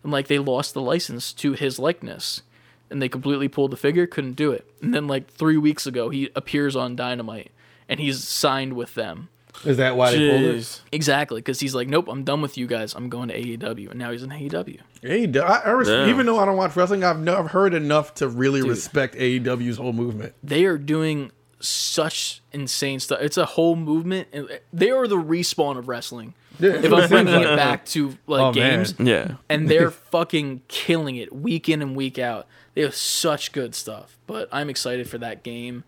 And 0.04 0.12
like 0.12 0.28
they 0.28 0.40
lost 0.40 0.74
the 0.74 0.82
license 0.82 1.34
to 1.34 1.52
his 1.52 1.80
likeness, 1.80 2.44
and 2.90 3.02
they 3.02 3.10
completely 3.10 3.50
pulled 3.50 3.72
the 3.72 3.78
figure, 3.78 4.08
couldn't 4.08 4.38
do 4.38 4.54
it. 4.54 4.72
And 4.82 4.94
then 4.94 5.06
like 5.06 5.30
three 5.30 5.58
weeks 5.58 5.86
ago, 5.86 6.10
he 6.10 6.30
appears 6.34 6.78
on 6.78 6.96
Dynamite, 6.96 7.52
and 7.90 8.00
he's 8.00 8.24
signed 8.24 8.74
with 8.74 8.94
them. 8.96 9.28
Is 9.66 9.78
that 9.78 9.96
why 9.98 10.12
they 10.12 10.30
pulled 10.30 10.42
it? 10.56 10.82
Exactly, 10.92 11.40
because 11.42 11.60
he's 11.60 11.74
like, 11.76 11.88
nope, 11.88 12.08
I'm 12.10 12.24
done 12.24 12.42
with 12.42 12.58
you 12.58 12.68
guys. 12.68 12.94
I'm 12.94 13.10
going 13.10 13.30
to 13.30 13.36
AEW, 13.40 13.90
and 13.90 14.00
now 14.00 14.12
he's 14.12 14.24
in 14.24 14.30
AEW. 14.30 14.80
AEW, 15.04 15.42
I, 15.42 15.60
I 15.66 15.70
res- 15.72 15.88
Damn. 15.88 16.10
even 16.10 16.26
though 16.26 16.38
I 16.40 16.46
don't 16.46 16.58
watch 16.58 16.76
wrestling, 16.76 17.04
I've 17.04 17.20
never 17.20 17.48
heard 17.48 17.74
enough 17.74 18.14
to 18.16 18.28
really 18.28 18.62
Dude. 18.62 18.70
respect 18.70 19.16
AEW's 19.16 19.78
whole 19.78 19.94
movement. 19.94 20.34
They 20.44 20.66
are 20.66 20.78
doing 20.78 21.32
such 21.60 22.42
insane 22.52 23.00
stuff. 23.00 23.20
It's 23.22 23.38
a 23.38 23.46
whole 23.46 23.76
movement, 23.76 24.28
and 24.32 24.50
eh, 24.50 24.58
they 24.72 24.92
are 24.92 25.08
the 25.08 25.18
respawn 25.18 25.78
of 25.78 25.88
wrestling. 25.88 26.34
Yeah, 26.60 26.72
If 26.72 26.92
I'm 26.92 27.08
bringing 27.10 27.34
it 27.42 27.56
back 27.56 27.86
to 27.88 28.18
like 28.28 28.42
Oh, 28.42 28.52
man. 28.52 28.54
games, 28.84 28.96
yeah. 29.00 29.36
and 29.50 29.70
they're 29.70 29.92
fucking 30.12 30.62
killing 30.68 31.16
it 31.16 31.34
week 31.36 31.68
in 31.70 31.82
and 31.82 31.96
week 31.96 32.18
out. 32.20 32.48
They 32.74 32.82
have 32.82 32.96
such 32.96 33.52
good 33.52 33.74
stuff. 33.76 34.18
But 34.28 34.50
I'm 34.52 34.70
excited 34.70 35.10
for 35.10 35.18
that 35.20 35.44
game 35.44 35.84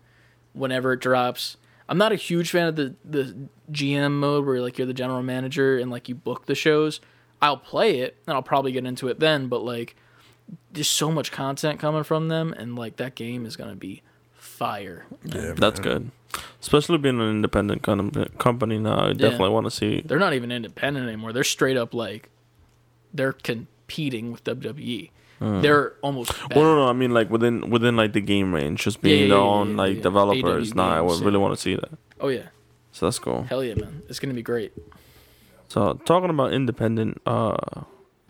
whenever 0.52 0.92
it 0.92 1.00
drops. 1.00 1.56
I'm 1.90 1.98
not 1.98 2.12
a 2.12 2.16
huge 2.16 2.52
fan 2.52 2.68
of 2.68 2.76
the 2.76 2.94
the 3.04 3.36
GM 3.70 4.12
mode 4.12 4.46
where 4.46 4.60
like 4.62 4.78
you're 4.78 4.86
the 4.86 4.94
general 4.94 5.22
manager 5.22 5.76
and 5.76 5.90
like 5.90 6.08
you 6.08 6.14
book 6.14 6.46
the 6.46 6.54
shows. 6.54 7.00
I'll 7.42 7.56
play 7.56 7.98
it 8.00 8.16
and 8.26 8.34
I'll 8.34 8.42
probably 8.42 8.70
get 8.70 8.86
into 8.86 9.08
it 9.08 9.18
then, 9.18 9.48
but 9.48 9.64
like 9.64 9.96
there's 10.72 10.88
so 10.88 11.10
much 11.10 11.32
content 11.32 11.80
coming 11.80 12.04
from 12.04 12.28
them 12.28 12.52
and 12.52 12.76
like 12.76 12.96
that 12.96 13.16
game 13.16 13.44
is 13.44 13.56
going 13.56 13.70
to 13.70 13.76
be 13.76 14.02
fire. 14.32 15.06
Yeah, 15.24 15.54
That's 15.56 15.80
good. 15.80 16.10
Especially 16.60 16.98
being 16.98 17.20
an 17.20 17.28
independent 17.28 17.82
com- 17.82 18.10
company 18.38 18.78
now, 18.78 19.08
I 19.08 19.12
definitely 19.12 19.48
want 19.48 19.66
to 19.66 19.70
see. 19.70 20.00
They're 20.02 20.18
not 20.18 20.34
even 20.34 20.52
independent 20.52 21.08
anymore. 21.08 21.32
They're 21.32 21.42
straight 21.42 21.76
up 21.76 21.92
like 21.92 22.28
they're 23.12 23.32
competing 23.32 24.30
with 24.30 24.44
WWE. 24.44 25.10
They're 25.40 25.94
almost 26.02 26.32
Hmm. 26.32 26.54
Well, 26.54 26.64
no, 26.64 26.76
no, 26.84 26.88
I 26.88 26.92
mean 26.92 27.12
like 27.12 27.30
within 27.30 27.70
within 27.70 27.96
like 27.96 28.12
the 28.12 28.20
game 28.20 28.54
range, 28.54 28.82
just 28.84 29.00
being 29.00 29.22
yeah, 29.22 29.28
their 29.28 29.38
yeah, 29.38 29.42
own 29.56 29.70
yeah, 29.70 29.76
like 29.76 29.96
yeah. 29.96 30.02
developers. 30.02 30.72
AW 30.72 30.76
Nah, 30.76 30.92
I 30.92 30.98
games, 31.00 31.08
would 31.12 31.18
yeah. 31.20 31.24
really 31.26 31.38
want 31.38 31.54
to 31.54 31.60
see 31.60 31.74
that. 31.76 31.90
Oh 32.20 32.28
yeah. 32.28 32.48
So 32.92 33.06
that's 33.06 33.18
cool. 33.18 33.44
Hell 33.44 33.64
yeah, 33.64 33.74
man. 33.74 34.02
It's 34.08 34.18
going 34.18 34.28
to 34.30 34.34
be 34.34 34.42
great. 34.42 34.72
So 35.68 35.94
talking 36.04 36.28
about 36.30 36.52
independent 36.52 37.22
uh 37.24 37.56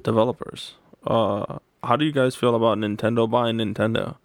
developers, 0.02 0.74
uh, 1.06 1.58
how 1.82 1.96
do 1.96 2.04
you 2.04 2.12
guys 2.12 2.36
feel 2.36 2.54
about 2.54 2.78
Nintendo 2.78 3.28
buying 3.28 3.56
Nintendo 3.56 4.16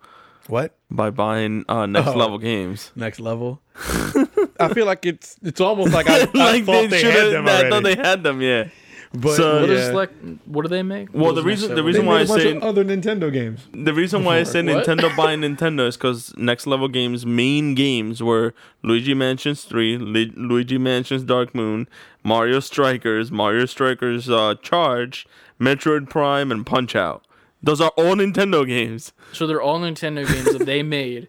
What 0.47 0.77
by 0.91 1.09
buying 1.09 1.65
uh 1.67 1.85
next 1.87 2.09
Oh. 2.09 2.15
level 2.17 2.37
games? 2.37 2.91
next 2.95 3.19
level? 3.19 3.61
I 4.59 4.69
feel 4.73 4.85
like 4.85 5.05
it's 5.05 5.37
it's 5.41 5.59
almost 5.61 5.93
like 5.93 6.07
I, 6.07 6.27
I 6.35 6.51
like 6.53 6.65
thought 6.65 6.89
they, 6.89 7.01
shoulda- 7.01 7.19
had 7.19 7.31
them 7.33 7.47
I 7.47 7.51
already. 7.51 7.69
thought 7.69 7.83
they 7.83 7.95
had 7.95 8.23
them. 8.23 8.41
Yeah. 8.41 8.69
But 9.17 9.35
So- 9.35 9.61
What 9.61 9.69
yeah. 9.69 9.75
is 9.75 9.93
like? 9.93 10.09
What 10.45 10.63
do 10.63 10.67
they 10.69 10.83
make? 10.83 11.09
Well, 11.13 11.33
the 11.33 11.43
reason- 11.43 11.75
the 11.75 11.83
reason 11.83 12.03
they 12.03 12.07
why 12.07 12.19
made 12.19 12.29
a 12.29 12.33
I 12.33 12.35
bunch 12.37 12.41
say- 12.63 12.67
other 12.67 12.83
Nintendo 12.85 13.31
games. 13.31 13.67
The 13.73 13.93
reason 13.93 14.23
why 14.23 14.37
I 14.37 14.43
said 14.43 14.65
Nintendo 14.65 15.15
buying 15.17 15.41
Nintendo 15.41 15.87
is 15.87 15.97
because 15.97 16.33
Next 16.37 16.67
Level 16.67 16.87
Games' 16.87 17.25
main 17.25 17.75
games 17.75 18.21
were 18.23 18.53
Luigi 18.83 19.13
Mansions 19.13 19.63
3, 19.63 19.97
Lu- 19.97 20.31
Luigi 20.35 20.77
Mansions 20.77 21.23
Dark 21.23 21.53
Moon, 21.55 21.87
Mario 22.23 22.59
Strikers, 22.59 23.31
Mario 23.31 23.65
Strikers 23.65 24.29
uh, 24.29 24.55
Charge, 24.61 25.27
Metroid 25.59 26.09
Prime, 26.09 26.51
and 26.51 26.65
Punch 26.65 26.95
Out. 26.95 27.23
Those 27.63 27.81
are 27.81 27.91
all 27.97 28.15
Nintendo 28.15 28.65
games. 28.67 29.11
So 29.33 29.47
they're 29.47 29.61
all 29.61 29.79
Nintendo 29.79 30.27
games 30.27 30.55
that 30.57 30.65
they 30.65 30.83
made, 30.83 31.27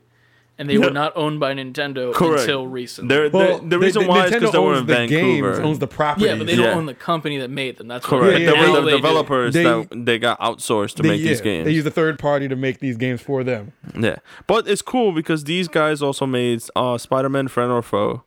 and 0.59 0.69
they 0.71 0.79
No. 0.79 0.87
were 0.89 0.93
not 0.93 1.13
owned 1.17 1.39
by 1.39 1.53
Nintendo 1.55 2.13
Correct. 2.15 2.41
until 2.43 2.67
recently. 2.67 3.09
They're, 3.15 3.31
Well, 3.31 3.59
the, 3.59 3.69
the 3.69 3.79
reason 3.79 4.03
they- 4.03 4.09
why 4.09 4.25
is 4.27 4.33
because 4.33 4.53
they 4.53 4.59
were 4.59 4.75
in 4.75 4.87
the 4.87 4.95
Vancouver. 4.95 5.53
games, 5.53 5.59
owns 5.65 5.79
the 5.79 5.87
property. 5.87 6.27
yeah, 6.27 6.37
but 6.37 6.47
they 6.47 6.57
don't 6.57 6.65
Yeah. 6.65 6.75
own 6.75 6.87
the 6.87 6.95
company 6.95 7.39
that 7.39 7.51
made 7.51 7.77
them. 7.77 7.89
That's 7.89 8.07
Correct. 8.07 8.25
What 8.33 8.41
Yeah, 8.43 8.51
They 8.53 8.57
yeah, 8.61 8.71
were 8.73 8.81
the 8.83 8.91
developers 8.93 9.55
They- 9.55 9.63
that 9.65 9.89
they 9.93 10.19
got 10.19 10.41
outsourced 10.41 10.95
to 10.97 11.03
They- 11.03 11.09
make 11.11 11.23
these 11.23 11.41
games. 11.41 11.67
They 11.67 11.73
use 11.73 11.85
a 11.87 11.91
third 11.91 12.19
party 12.19 12.49
to 12.49 12.57
make 12.57 12.81
these 12.81 12.97
games 12.97 13.21
for 13.21 13.45
them. 13.45 13.73
Yeah, 13.99 14.17
but 14.47 14.67
it's 14.69 14.83
cool 14.83 15.13
because 15.13 15.45
these 15.45 15.69
guys 15.69 16.01
also 16.03 16.27
made 16.27 16.63
uh, 16.75 16.97
Spider-Man: 16.99 17.49
Friend 17.49 17.71
or 17.71 17.83
Foe. 17.83 18.23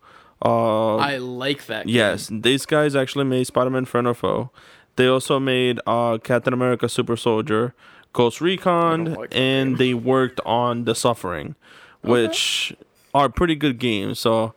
Uh, 0.46 0.96
I 0.98 1.18
like 1.18 1.66
that. 1.66 1.86
game. 1.86 1.96
Yes, 1.96 2.30
these 2.32 2.66
guys 2.66 2.96
actually 2.96 3.26
made 3.26 3.46
Spider-Man: 3.48 3.86
Friend 3.86 4.08
or 4.08 4.14
Foe. 4.14 4.52
They 4.96 5.08
also 5.08 5.40
made 5.40 5.80
uh, 5.88 6.18
Captain 6.20 6.54
America: 6.54 6.88
Super 6.88 7.18
Soldier, 7.18 7.74
Ghost 8.14 8.40
Recon, 8.42 9.16
like 9.16 9.30
that 9.32 9.36
and 9.38 9.78
they 9.78 9.94
worked 9.94 10.40
on 10.46 10.86
The 10.86 10.96
Suffering, 10.96 11.56
which 12.02 12.74
are 13.14 13.30
pretty 13.30 13.56
good 13.56 13.80
games. 13.80 14.20
So, 14.20 14.54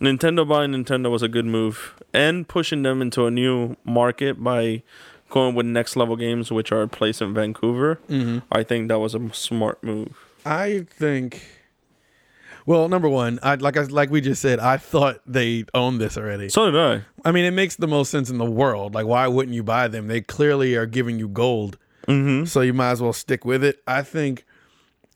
Nintendo 0.00 0.46
buying 0.46 0.72
Nintendo 0.72 1.10
was 1.10 1.22
a 1.22 1.28
good 1.28 1.46
move, 1.46 1.94
and 2.12 2.46
pushing 2.46 2.82
them 2.82 3.00
into 3.02 3.26
a 3.26 3.30
new 3.30 3.76
market 3.84 4.42
by 4.42 4.82
going 5.30 5.54
with 5.54 5.66
next 5.66 5.96
level 5.96 6.16
games, 6.16 6.50
which 6.52 6.70
are 6.72 6.86
placed 6.86 7.22
in 7.22 7.32
Vancouver. 7.34 7.98
I 8.52 8.62
think 8.62 8.88
that 8.88 8.98
was 8.98 9.14
a 9.14 9.32
smart 9.32 9.82
move. 9.82 10.14
I 10.44 10.86
think. 10.90 11.42
Well, 12.66 12.88
number 12.88 13.08
one, 13.10 13.38
I 13.42 13.56
like 13.56 13.76
I 13.76 13.82
like 13.82 14.10
we 14.10 14.22
just 14.22 14.40
said, 14.40 14.58
I 14.58 14.78
thought 14.78 15.20
they 15.26 15.64
owned 15.74 16.00
this 16.00 16.16
already. 16.16 16.48
So 16.48 16.70
did 16.70 16.80
I. 16.80 17.02
I 17.24 17.30
mean, 17.32 17.44
it 17.44 17.50
makes 17.50 17.76
the 17.76 17.86
most 17.86 18.10
sense 18.10 18.30
in 18.30 18.38
the 18.38 18.44
world. 18.50 18.94
Like, 18.94 19.04
why 19.06 19.26
wouldn't 19.28 19.54
you 19.54 19.62
buy 19.62 19.86
them? 19.88 20.06
They 20.08 20.22
clearly 20.22 20.74
are 20.74 20.86
giving 20.86 21.18
you 21.18 21.28
gold, 21.28 21.76
Mm-hmm. 22.08 22.44
so 22.46 22.60
you 22.62 22.72
might 22.74 22.90
as 22.92 23.02
well 23.02 23.12
stick 23.14 23.44
with 23.44 23.62
it. 23.64 23.82
I 23.86 24.02
think 24.02 24.44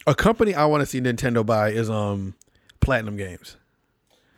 a 0.08 0.14
company 0.14 0.54
I 0.54 0.64
want 0.66 0.80
to 0.80 0.86
see 0.86 1.00
Nintendo 1.00 1.44
buy 1.44 1.70
is 1.70 1.88
um 1.90 2.34
Platinum 2.80 3.16
Games. 3.16 3.56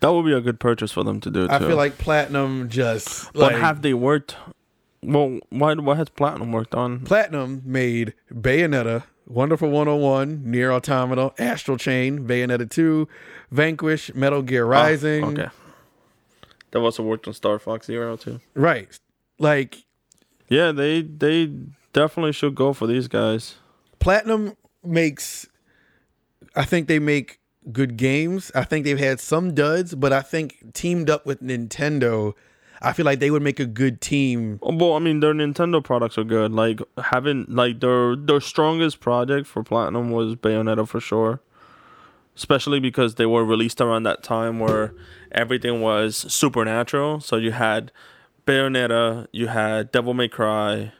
That 0.01 0.13
would 0.13 0.25
be 0.25 0.33
a 0.33 0.41
good 0.41 0.59
purchase 0.59 0.91
for 0.93 1.05
them 1.05 1.21
to 1.21 1.31
do. 1.31 1.47
Too. 1.47 1.53
I 1.53 1.59
feel 1.59 1.77
like 1.77 1.99
Platinum 1.99 2.69
just 2.69 3.33
But 3.33 3.53
like 3.53 3.57
have 3.57 3.83
they 3.83 3.95
worked? 3.95 4.37
Well, 5.03 5.39
why? 5.51 5.75
What 5.75 5.97
has 5.97 6.09
Platinum 6.09 6.53
worked 6.53 6.75
on? 6.75 7.01
Platinum 7.01 7.63
made 7.65 8.15
Bayonetta, 8.33 9.05
Wonderful 9.27 9.71
101, 9.71 10.43
Nier 10.45 10.73
Automata, 10.73 11.33
Astral 11.39 11.79
Chain, 11.79 12.27
Bayonetta 12.27 12.69
2, 12.69 13.09
Vanquish, 13.51 14.15
Metal 14.15 14.43
Gear 14.43 14.65
Rising. 14.67 15.25
Oh, 15.25 15.29
okay. 15.29 15.49
That 16.73 16.79
also 16.81 17.03
worked 17.03 17.27
on 17.27 17.35
Star 17.35 17.59
Fox 17.59 17.87
Zero 17.87 18.17
too. 18.17 18.41
Right. 18.55 18.99
Like 19.39 19.85
Yeah, 20.49 20.73
they 20.73 21.03
they 21.03 21.53
definitely 21.93 22.33
should 22.33 22.55
go 22.55 22.73
for 22.73 22.87
these 22.87 23.09
guys. 23.09 23.57
Platinum 23.99 24.57
makes 24.83 25.47
I 26.55 26.65
think 26.65 26.89
they 26.89 26.99
make 26.99 27.41
good 27.73 27.97
games. 27.97 28.51
I 28.55 28.65
think 28.65 28.85
they've 28.85 28.99
had 28.99 29.21
some 29.21 29.55
duds, 29.55 29.95
but 29.95 30.13
I 30.13 30.23
think 30.23 30.73
teamed 30.73 31.11
up 31.11 31.27
with 31.27 31.43
Nintendo, 31.43 32.35
I 32.83 32.93
feel 32.93 33.05
like 33.05 33.21
they 33.21 33.31
would 33.31 33.43
make 33.43 33.61
a 33.61 33.67
good 33.67 34.01
team. 34.01 34.59
Well, 34.63 34.95
I 34.95 34.99
mean, 34.99 35.21
their 35.21 35.35
Nintendo 35.35 35.83
products 35.83 36.17
are 36.17 36.25
good. 36.25 36.53
Like 36.53 36.81
having 37.05 37.47
like 37.49 37.81
their 37.81 38.17
their 38.17 38.41
strongest 38.41 39.01
project 39.01 39.47
for 39.47 39.63
Platinum 39.63 40.11
was 40.11 40.37
Bayonetta 40.37 40.89
for 40.89 41.01
sure. 41.01 41.41
Especially 42.37 42.81
because 42.81 43.17
they 43.17 43.27
were 43.27 43.45
released 43.45 43.81
around 43.81 44.05
that 44.05 44.23
time 44.23 44.61
where 44.61 44.95
everything 45.33 45.83
was 45.83 46.17
supernatural. 46.17 47.21
So 47.21 47.37
you 47.37 47.53
had 47.53 47.93
Bayonetta, 48.47 49.27
you 49.31 49.49
had 49.49 49.93
Devil 49.93 50.15
May 50.15 50.29
Cry, 50.29 50.93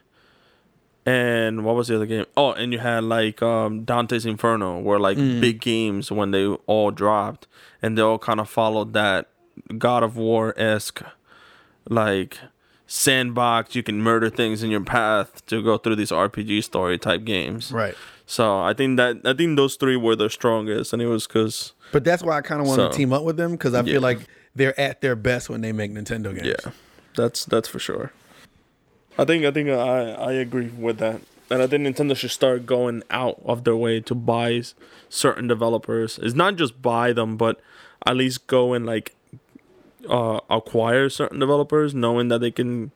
and 1.05 1.65
what 1.65 1.75
was 1.75 1.87
the 1.87 1.95
other 1.95 2.05
game? 2.05 2.25
Oh, 2.37 2.51
and 2.53 2.71
you 2.73 2.79
had 2.79 3.03
like 3.03 3.41
um, 3.41 3.83
Dante's 3.83 4.25
Inferno, 4.25 4.79
where 4.79 4.99
like 4.99 5.17
big 5.17 5.59
games 5.61 6.11
when 6.11 6.31
they 6.31 6.45
all 6.45 6.91
dropped, 6.91 7.47
and 7.81 7.97
they 7.97 8.01
all 8.01 8.19
kind 8.19 8.39
of 8.39 8.49
followed 8.49 8.93
that 8.93 9.27
God 9.77 10.03
of 10.03 10.15
War 10.17 10.53
esque 10.57 11.01
like 11.89 12.37
sandbox. 12.87 13.75
You 13.75 13.83
can 13.83 14.01
murder 14.01 14.29
things 14.29 14.63
in 14.63 14.69
your 14.69 14.83
path 14.83 15.45
to 15.47 15.63
go 15.63 15.77
through 15.77 15.95
these 15.95 16.11
RPG 16.11 16.63
story 16.63 16.97
type 16.97 17.23
games. 17.23 17.71
Right. 17.71 17.95
So 18.25 18.59
I 18.61 18.73
think 18.73 18.97
that 18.97 19.17
I 19.25 19.33
think 19.33 19.57
those 19.57 19.75
three 19.75 19.97
were 19.97 20.15
the 20.15 20.29
strongest, 20.29 20.93
and 20.93 21.01
it 21.01 21.07
was 21.07 21.27
because 21.27 21.73
But 21.91 22.03
that's 22.03 22.23
why 22.23 22.37
I 22.37 22.41
kind 22.41 22.61
of 22.61 22.67
want 22.67 22.77
So- 22.77 22.89
to 22.89 22.93
team 22.95 23.11
up 23.13 23.23
with 23.23 23.37
them 23.37 23.51
because 23.53 23.73
I 23.73 23.79
Yeah. 23.79 23.93
feel 23.93 24.01
like 24.01 24.19
they're 24.55 24.79
at 24.79 25.01
their 25.01 25.15
best 25.15 25.49
when 25.49 25.61
they 25.61 25.71
make 25.71 25.91
Nintendo 25.93 26.33
games. 26.35 26.47
yeah, 26.65 26.71
that's 27.15 27.45
that's 27.45 27.67
for 27.67 27.79
sure. 27.79 28.11
I 29.17 29.25
think 29.25 29.45
I 29.45 29.51
think 29.51 29.69
uh, 29.69 29.77
I 29.77 30.01
I 30.01 30.31
agree 30.33 30.67
with 30.67 30.97
that, 30.99 31.21
and 31.49 31.61
I 31.61 31.67
think 31.67 31.83
Nintendo 31.83 32.15
should 32.15 32.31
start 32.31 32.65
going 32.65 33.03
out 33.09 33.41
of 33.45 33.63
their 33.63 33.75
way 33.75 33.99
to 34.01 34.15
buy 34.15 34.61
certain 35.09 35.47
developers. 35.47 36.19
It's 36.21 36.35
not 36.35 36.55
just 36.55 36.81
buy 36.81 37.13
them, 37.13 37.37
but 37.37 37.59
at 38.05 38.15
least 38.15 38.47
go 38.47 38.73
and 38.73 38.85
like 38.85 39.13
uh, 40.09 40.39
acquire 40.49 41.09
certain 41.09 41.39
developers, 41.39 41.93
knowing 41.93 42.29
that 42.29 42.39
they 42.39 42.51
can 42.51 42.91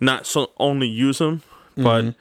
not 0.00 0.26
so 0.26 0.50
only 0.58 0.88
use 0.88 1.18
them, 1.18 1.42
mm-hmm. 1.76 1.82
but 1.82 2.14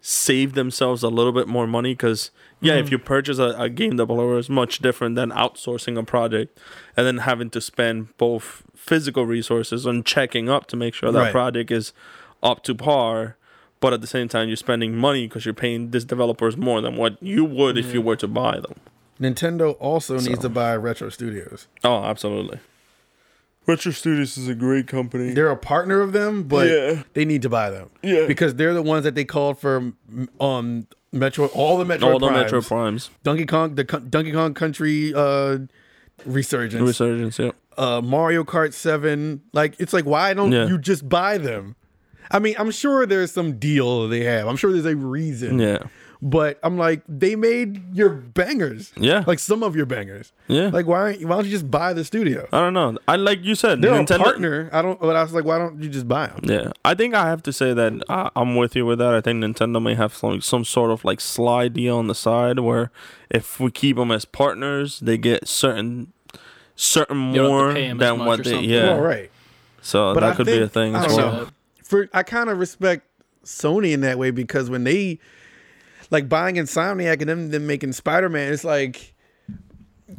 save 0.00 0.54
themselves 0.54 1.02
a 1.02 1.08
little 1.08 1.32
bit 1.32 1.48
more 1.48 1.66
money. 1.66 1.92
Because 1.92 2.30
yeah, 2.60 2.74
if 2.74 2.86
mm-hmm. 2.86 2.92
you 2.92 2.98
purchase 2.98 3.38
a, 3.38 3.54
a 3.58 3.68
game 3.68 3.96
developer, 3.96 4.38
it's 4.38 4.48
much 4.48 4.80
different 4.80 5.14
than 5.14 5.30
outsourcing 5.30 5.98
a 5.98 6.02
project 6.02 6.58
and 6.96 7.06
then 7.06 7.18
having 7.18 7.50
to 7.50 7.60
spend 7.60 8.16
both 8.16 8.62
physical 8.74 9.26
resources 9.26 9.86
on 9.86 10.02
checking 10.02 10.48
up 10.48 10.66
to 10.66 10.76
make 10.76 10.94
sure 10.94 11.12
that 11.12 11.18
Right. 11.18 11.32
project 11.32 11.70
is 11.70 11.92
up 12.42 12.62
to 12.64 12.74
par. 12.74 13.36
But 13.80 13.92
at 13.92 14.00
the 14.00 14.06
same 14.08 14.26
time, 14.28 14.48
you're 14.48 14.56
spending 14.56 14.96
money 14.96 15.26
because 15.28 15.44
you're 15.44 15.54
paying 15.54 15.92
these 15.92 16.04
developers 16.04 16.56
more 16.56 16.80
than 16.80 16.96
what 16.96 17.16
you 17.22 17.44
would 17.44 17.78
if 17.78 17.94
you 17.94 18.02
were 18.02 18.16
to 18.16 18.26
buy 18.26 18.58
them. 18.58 18.74
Nintendo 19.20 19.76
also 19.78 20.18
needs 20.18 20.40
to 20.40 20.48
buy 20.48 20.74
Retro 20.76 21.10
Studios. 21.10 21.68
Oh, 21.84 22.02
absolutely. 22.04 22.58
Retro 23.66 23.92
Studios 23.92 24.36
is 24.38 24.48
a 24.48 24.54
great 24.54 24.86
company. 24.88 25.32
They're 25.34 25.50
a 25.50 25.56
partner 25.56 26.00
of 26.00 26.12
them, 26.12 26.44
but 26.44 26.68
Yeah. 26.68 27.02
they 27.14 27.24
need 27.24 27.42
to 27.42 27.48
buy 27.48 27.70
them. 27.70 27.90
Yeah. 28.02 28.26
Because 28.26 28.54
they're 28.54 28.74
the 28.74 28.82
ones 28.82 29.04
that 29.04 29.14
they 29.14 29.24
called 29.24 29.58
for 29.60 29.92
um 30.40 30.86
Metro 31.12 31.46
all 31.48 31.78
the 31.78 31.84
Metro 31.84 32.12
All 32.12 32.18
the 32.18 32.28
Primes. 32.28 32.50
Metroid 32.52 32.66
Primes. 32.68 33.10
Donkey 33.22 33.46
Kong 33.46 33.74
the 33.74 33.84
Donkey 33.84 34.32
Kong 34.32 34.54
Country 34.54 35.12
uh 35.14 35.58
resurgence. 36.24 36.82
Resurgence, 36.82 37.38
yeah. 37.38 37.50
uh 37.76 38.00
Mario 38.00 38.42
Kart 38.44 38.72
7. 38.72 39.42
Like 39.52 39.74
it's 39.78 39.92
like 39.92 40.04
why 40.06 40.32
don't 40.34 40.50
Yeah. 40.52 40.66
you 40.66 40.78
just 40.78 41.08
buy 41.08 41.38
them? 41.38 41.76
I 42.30 42.38
mean, 42.38 42.54
I'm 42.58 42.70
sure 42.70 43.06
there's 43.06 43.32
some 43.32 43.58
deal 43.58 44.08
they 44.08 44.24
have. 44.24 44.46
I'm 44.48 44.56
sure 44.56 44.72
there's 44.72 44.84
a 44.86 44.96
reason. 44.96 45.58
Yeah. 45.58 45.84
But 46.20 46.58
I'm 46.64 46.76
like, 46.76 47.02
they 47.08 47.36
made 47.36 47.94
your 47.94 48.08
bangers. 48.10 48.92
Yeah. 48.96 49.22
Like 49.24 49.38
some 49.38 49.62
of 49.62 49.76
your 49.76 49.86
bangers. 49.86 50.32
Yeah. 50.48 50.66
Like 50.66 50.86
why 50.88 51.14
why 51.14 51.36
don't 51.36 51.44
you 51.44 51.50
just 51.52 51.70
buy 51.70 51.92
the 51.92 52.04
studio? 52.04 52.48
I 52.52 52.58
don't 52.58 52.74
know. 52.74 52.98
I 53.06 53.14
like 53.14 53.44
you 53.44 53.54
said, 53.54 53.80
They're 53.80 53.92
Nintendo. 53.92 54.16
a 54.22 54.24
partner. 54.24 54.68
I 54.72 54.82
don't 54.82 54.98
but 55.00 55.14
I 55.14 55.22
was 55.22 55.32
like, 55.32 55.44
why 55.44 55.58
don't 55.58 55.80
you 55.80 55.88
just 55.88 56.08
buy 56.08 56.26
them? 56.26 56.40
Yeah, 56.42 56.72
I 56.84 56.94
think 56.94 57.14
I 57.14 57.28
have 57.28 57.44
to 57.44 57.52
say 57.52 57.72
that 57.72 58.02
I, 58.08 58.30
I'm 58.34 58.56
with 58.56 58.74
you 58.74 58.84
with 58.84 58.98
that. 58.98 59.14
I 59.14 59.20
think 59.20 59.44
Nintendo 59.44 59.80
may 59.80 59.94
have 59.94 60.12
some 60.12 60.40
some 60.40 60.64
sort 60.64 60.90
of 60.90 61.04
like 61.04 61.20
slide 61.20 61.74
deal 61.74 61.98
on 61.98 62.08
the 62.08 62.16
side 62.16 62.58
where 62.58 62.90
if 63.30 63.60
we 63.60 63.70
keep 63.70 63.94
them 63.96 64.10
as 64.10 64.24
partners, 64.24 64.98
they 64.98 65.18
get 65.18 65.46
certain 65.46 66.12
certain 66.74 67.32
You 67.32 67.42
don't 67.42 67.50
have 67.50 67.50
to 67.50 67.52
more 67.52 67.72
pay 67.74 67.84
'em 67.86 68.00
as 68.02 68.08
than 68.08 68.26
what 68.26 68.42
they 68.44 68.50
something. 68.50 68.68
yeah. 68.70 68.90
All 68.94 69.00
right. 69.00 69.30
So 69.82 70.14
But 70.14 70.20
that 70.20 70.32
I 70.32 70.34
could 70.34 70.46
be 70.46 70.60
a 70.60 70.68
thing 70.68 70.96
I 70.96 71.04
as 71.04 71.06
don't 71.06 71.16
well. 71.16 71.32
know. 71.44 71.48
For 71.88 72.06
I 72.12 72.22
kind 72.22 72.50
of 72.50 72.58
respect 72.58 73.06
Sony 73.44 73.92
in 73.94 74.02
that 74.02 74.18
way 74.18 74.30
because 74.30 74.68
when 74.68 74.84
they 74.84 75.18
like 76.10 76.28
buying 76.28 76.56
Insomniac 76.56 77.20
and 77.22 77.30
them, 77.30 77.50
them 77.50 77.66
making 77.66 77.92
Spider 77.92 78.28
Man, 78.28 78.52
it's 78.52 78.62
like 78.62 79.14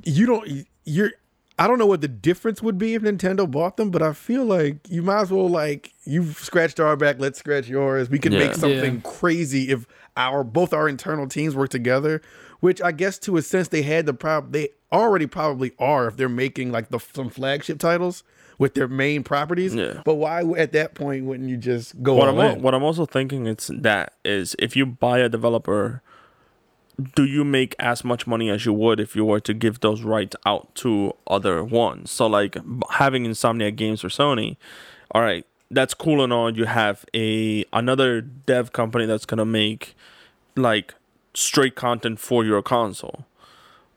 you 0.03 0.25
don't 0.25 0.65
you're 0.83 1.11
I 1.59 1.67
don't 1.67 1.77
know 1.77 1.85
what 1.85 2.01
the 2.01 2.07
difference 2.07 2.63
would 2.63 2.79
be 2.79 2.95
if 2.95 3.03
Nintendo 3.03 3.49
bought 3.49 3.77
them, 3.77 3.91
but 3.91 4.01
I 4.01 4.13
feel 4.13 4.45
like 4.45 4.77
you 4.89 5.03
might 5.03 5.21
as 5.21 5.31
well 5.31 5.47
like 5.47 5.93
you've 6.05 6.37
scratched 6.39 6.79
our 6.79 6.95
back, 6.95 7.17
let's 7.19 7.37
scratch 7.37 7.67
yours. 7.67 8.09
We 8.09 8.17
can 8.17 8.33
Yeah. 8.33 8.39
make 8.39 8.55
something 8.55 9.01
crazy 9.01 9.69
if 9.69 9.85
our 10.17 10.43
both 10.43 10.73
our 10.73 10.89
internal 10.89 11.27
teams 11.27 11.55
work 11.55 11.69
together. 11.69 12.19
Which 12.61 12.81
I 12.81 12.93
guess 12.93 13.19
to 13.19 13.37
a 13.37 13.43
sense 13.43 13.67
they 13.67 13.83
had 13.83 14.07
the 14.07 14.13
prob 14.15 14.53
they 14.53 14.69
already 14.91 15.27
probably 15.27 15.73
are 15.77 16.07
if 16.07 16.17
they're 16.17 16.27
making 16.27 16.71
like 16.71 16.89
the 16.89 16.97
some 17.13 17.29
flagship 17.29 17.77
titles 17.77 18.23
with 18.59 18.75
their 18.75 18.87
main 18.87 19.23
properties. 19.23 19.73
Yeah. 19.73 20.01
But 20.05 20.15
why 20.15 20.43
at 20.57 20.73
that 20.73 20.93
point 20.93 21.25
wouldn't 21.25 21.49
you 21.49 21.57
just 21.57 22.01
go 22.03 22.13
What 22.13 22.27
all 22.27 22.39
I'm 22.39 22.57
in? 22.57 22.61
what 22.61 22.75
I'm 22.75 22.83
also 22.83 23.05
thinking 23.07 23.47
it's 23.47 23.71
that 23.73 24.13
is 24.23 24.55
if 24.59 24.75
you 24.75 24.85
buy 24.85 25.19
a 25.19 25.29
developer, 25.29 26.03
do 27.15 27.23
you 27.23 27.43
make 27.45 27.73
as 27.79 28.03
much 28.03 28.27
money 28.27 28.49
as 28.49 28.65
you 28.65 28.73
would 28.73 28.99
if 28.99 29.15
you 29.15 29.23
were 29.23 29.39
to 29.39 29.53
give 29.53 29.79
those 29.79 30.01
rights 30.03 30.35
out 30.45 30.75
to 30.75 31.13
other 31.25 31.63
ones? 31.63 32.11
So 32.11 32.27
like 32.27 32.57
having 32.91 33.23
Insomniac 33.23 33.77
Games 33.77 34.03
or 34.03 34.09
Sony, 34.09 34.57
all 35.11 35.21
right, 35.21 35.45
that's 35.71 35.93
cool 35.93 36.21
and 36.23 36.33
all. 36.33 36.55
You 36.55 36.65
have 36.65 37.05
a 37.15 37.63
another 37.71 38.19
dev 38.21 38.73
company 38.73 39.05
that's 39.05 39.25
gonna 39.25 39.45
make 39.45 39.95
like 40.57 40.93
straight 41.33 41.75
content 41.75 42.19
for 42.19 42.43
your 42.43 42.61
console, 42.61 43.25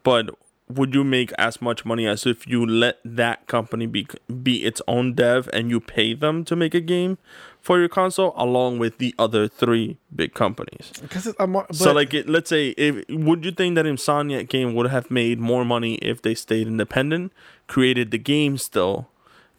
but 0.05 0.31
would 0.77 0.95
you 0.95 1.05
make 1.05 1.33
as 1.39 1.61
much 1.61 1.85
money 1.85 2.07
as 2.07 2.27
if 2.27 2.47
you 2.47 2.65
let 2.65 2.99
that 3.05 3.47
company 3.47 3.87
be 3.87 4.07
be 4.43 4.65
its 4.65 4.83
own 4.87 5.15
dev 5.15 5.49
and 5.53 5.71
you 5.71 5.81
pay 5.81 6.15
them 6.15 6.45
to 6.45 6.57
make 6.57 6.75
a 6.75 6.81
game 6.81 7.19
for 7.61 7.79
your 7.79 7.89
console 7.89 8.33
along 8.37 8.79
with 8.79 8.99
the 8.99 9.15
other 9.19 9.49
three 9.49 9.99
big 10.15 10.35
companies? 10.35 10.93
Because 11.01 11.35
so 11.73 11.93
like 11.93 12.15
it, 12.15 12.29
let's 12.29 12.49
say 12.51 12.69
if 12.71 13.05
would 13.09 13.45
you 13.45 13.53
think 13.53 13.75
that 13.77 13.87
Insomniac 13.87 14.49
game 14.49 14.75
would 14.75 14.91
have 14.91 15.11
made 15.11 15.39
more 15.39 15.65
money 15.65 15.95
if 15.97 16.23
they 16.23 16.35
stayed 16.35 16.67
independent, 16.67 17.33
created 17.67 18.11
the 18.11 18.19
game 18.19 18.59
still? 18.59 19.09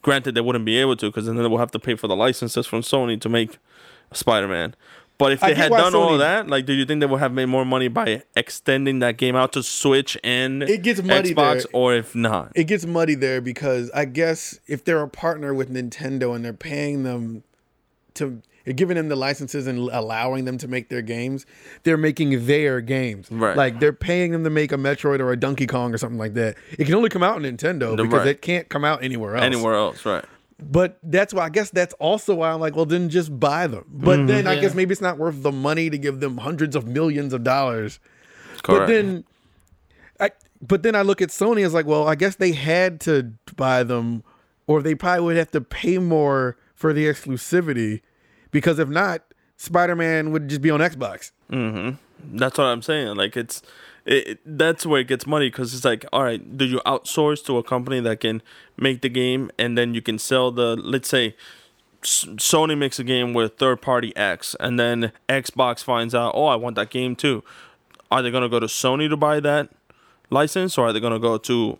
Granted, 0.01 0.35
they 0.35 0.41
wouldn't 0.41 0.65
be 0.65 0.77
able 0.77 0.97
to 0.97 1.05
because 1.05 1.27
then 1.27 1.37
they 1.37 1.47
will 1.47 1.59
have 1.59 1.71
to 1.71 1.79
pay 1.79 1.95
for 1.95 2.09
the 2.09 2.15
licenses 2.15 2.67
from 2.67 2.81
Sony 2.81 3.19
to 3.21 3.29
make 3.29 3.57
Spider-Man. 4.11 4.75
But 5.23 5.31
if 5.31 5.39
they 5.39 5.55
had 5.55 5.71
done 5.71 5.95
all 5.95 6.13
of 6.13 6.19
that, 6.19 6.47
like, 6.47 6.65
do 6.65 6.73
you 6.73 6.83
think 6.85 6.99
they 6.99 7.05
would 7.05 7.21
have 7.21 7.31
made 7.31 7.45
more 7.45 7.63
money 7.63 7.87
by 7.87 8.23
extending 8.35 8.99
that 8.99 9.15
game 9.15 9.37
out 9.37 9.53
to 9.53 9.63
Switch 9.63 10.17
and 10.21 10.63
It 10.63 10.81
gets 10.81 11.01
muddy 11.01 11.33
Xbox, 11.33 11.63
there. 11.63 11.65
or 11.71 11.95
if 11.95 12.13
not? 12.13 12.51
it 12.55 12.65
gets 12.65 12.85
muddy 12.85 13.15
there 13.15 13.39
because 13.39 13.89
I 13.91 14.03
guess 14.03 14.59
if 14.67 14.83
they're 14.83 15.01
a 15.01 15.07
partner 15.07 15.53
with 15.53 15.71
Nintendo 15.71 16.35
and 16.35 16.43
they're 16.43 16.51
paying 16.51 17.03
them 17.03 17.43
to 18.15 18.41
giving 18.75 18.95
them 18.95 19.07
the 19.07 19.15
licenses 19.15 19.65
and 19.65 19.77
allowing 19.91 20.43
them 20.43 20.57
to 20.57 20.67
make 20.67 20.89
their 20.89 21.01
games, 21.01 21.45
they're 21.83 21.97
making 21.97 22.45
their 22.45 22.81
games. 22.81 23.31
Right. 23.31 23.55
Like 23.55 23.79
they're 23.79 23.93
paying 23.93 24.31
them 24.31 24.43
to 24.43 24.49
make 24.49 24.73
a 24.73 24.77
Metroid 24.77 25.21
or 25.21 25.31
a 25.31 25.37
Donkey 25.37 25.67
Kong 25.67 25.93
or 25.93 25.97
something 25.97 26.19
like 26.19 26.33
that. 26.33 26.55
It 26.77 26.83
can 26.85 26.95
only 26.95 27.09
come 27.09 27.23
out 27.23 27.35
on 27.35 27.43
Nintendo 27.43 27.95
because 27.95 28.19
right. 28.19 28.27
it 28.27 28.41
can't 28.41 28.67
come 28.67 28.83
out 28.83 29.03
anywhere 29.03 29.35
else. 29.35 29.45
Anywhere 29.45 29.75
else, 29.75 30.05
right? 30.05 30.25
But 30.71 30.97
that's 31.03 31.33
why 31.33 31.45
I 31.45 31.49
guess 31.49 31.69
that's 31.69 31.93
also 31.95 32.35
why 32.35 32.51
I'm 32.51 32.59
like, 32.59 32.75
well, 32.75 32.85
then 32.85 33.09
just 33.09 33.37
buy 33.39 33.67
them. 33.67 33.85
But 33.89 34.27
then 34.27 34.47
I 34.47 34.53
Yeah. 34.53 34.61
guess 34.61 34.75
maybe 34.75 34.91
it's 34.91 35.01
not 35.01 35.17
worth 35.17 35.41
the 35.43 35.51
money 35.51 35.89
to 35.89 35.97
give 35.97 36.19
them 36.19 36.37
hundreds 36.37 36.75
of 36.75 36.87
millions 36.87 37.33
of 37.33 37.43
dollars. 37.43 37.99
But 38.65 38.87
then, 38.87 39.25
I 40.19 40.31
but 40.61 40.83
then 40.83 40.95
I 40.95 41.01
look 41.01 41.21
at 41.21 41.29
Sony 41.29 41.65
as 41.65 41.73
like, 41.73 41.85
well, 41.85 42.07
I 42.07 42.15
guess 42.15 42.35
they 42.35 42.53
had 42.53 42.99
to 43.01 43.33
buy 43.55 43.83
them, 43.83 44.23
or 44.67 44.81
they 44.81 44.95
probably 44.95 45.25
would 45.25 45.37
have 45.37 45.51
to 45.51 45.61
pay 45.61 45.97
more 45.97 46.55
for 46.75 46.93
the 46.93 47.05
exclusivity, 47.05 48.01
because 48.51 48.79
if 48.79 48.87
not, 48.89 49.21
Spider 49.57 49.95
Man 49.95 50.31
would 50.31 50.47
just 50.47 50.61
be 50.61 50.69
on 50.69 50.79
Xbox. 50.79 51.31
Mm-hmm. 51.51 52.37
That's 52.37 52.57
what 52.57 52.65
I'm 52.65 52.81
saying. 52.81 53.15
Like 53.15 53.35
it's, 53.35 53.61
it, 54.05 54.27
it- 54.27 54.39
that's 54.45 54.85
where 54.85 55.01
it 55.01 55.07
gets 55.07 55.25
money 55.25 55.47
because 55.47 55.73
it's 55.73 55.85
like, 55.85 56.05
all 56.13 56.23
right, 56.23 56.57
do 56.57 56.65
you 56.65 56.81
outsource 56.85 57.43
to 57.45 57.57
a 57.57 57.63
company 57.63 57.99
that 58.01 58.19
can 58.19 58.41
make 58.77 59.01
the 59.01 59.09
game 59.09 59.51
and 59.57 59.77
then 59.77 59.93
you 59.93 60.01
can 60.01 60.17
sell 60.19 60.51
the, 60.51 60.75
let's 60.75 61.09
say, 61.09 61.35
Sony 62.03 62.77
makes 62.77 62.99
a 62.99 63.03
game 63.03 63.33
with 63.33 63.57
third 63.57 63.81
party 63.81 64.15
X 64.15 64.55
and 64.59 64.79
then 64.79 65.11
Xbox 65.29 65.83
finds 65.83 66.13
out, 66.13 66.33
oh, 66.35 66.45
I 66.45 66.55
want 66.55 66.75
that 66.75 66.89
game 66.89 67.15
too. 67.15 67.43
Are 68.11 68.21
they 68.21 68.29
gonna 68.29 68.49
go 68.49 68.59
to 68.59 68.67
Sony 68.67 69.09
to 69.09 69.17
buy 69.17 69.39
that 69.39 69.69
license 70.29 70.77
or 70.77 70.87
are 70.87 70.93
they 70.93 70.99
gonna 70.99 71.19
go 71.19 71.37
to 71.37 71.79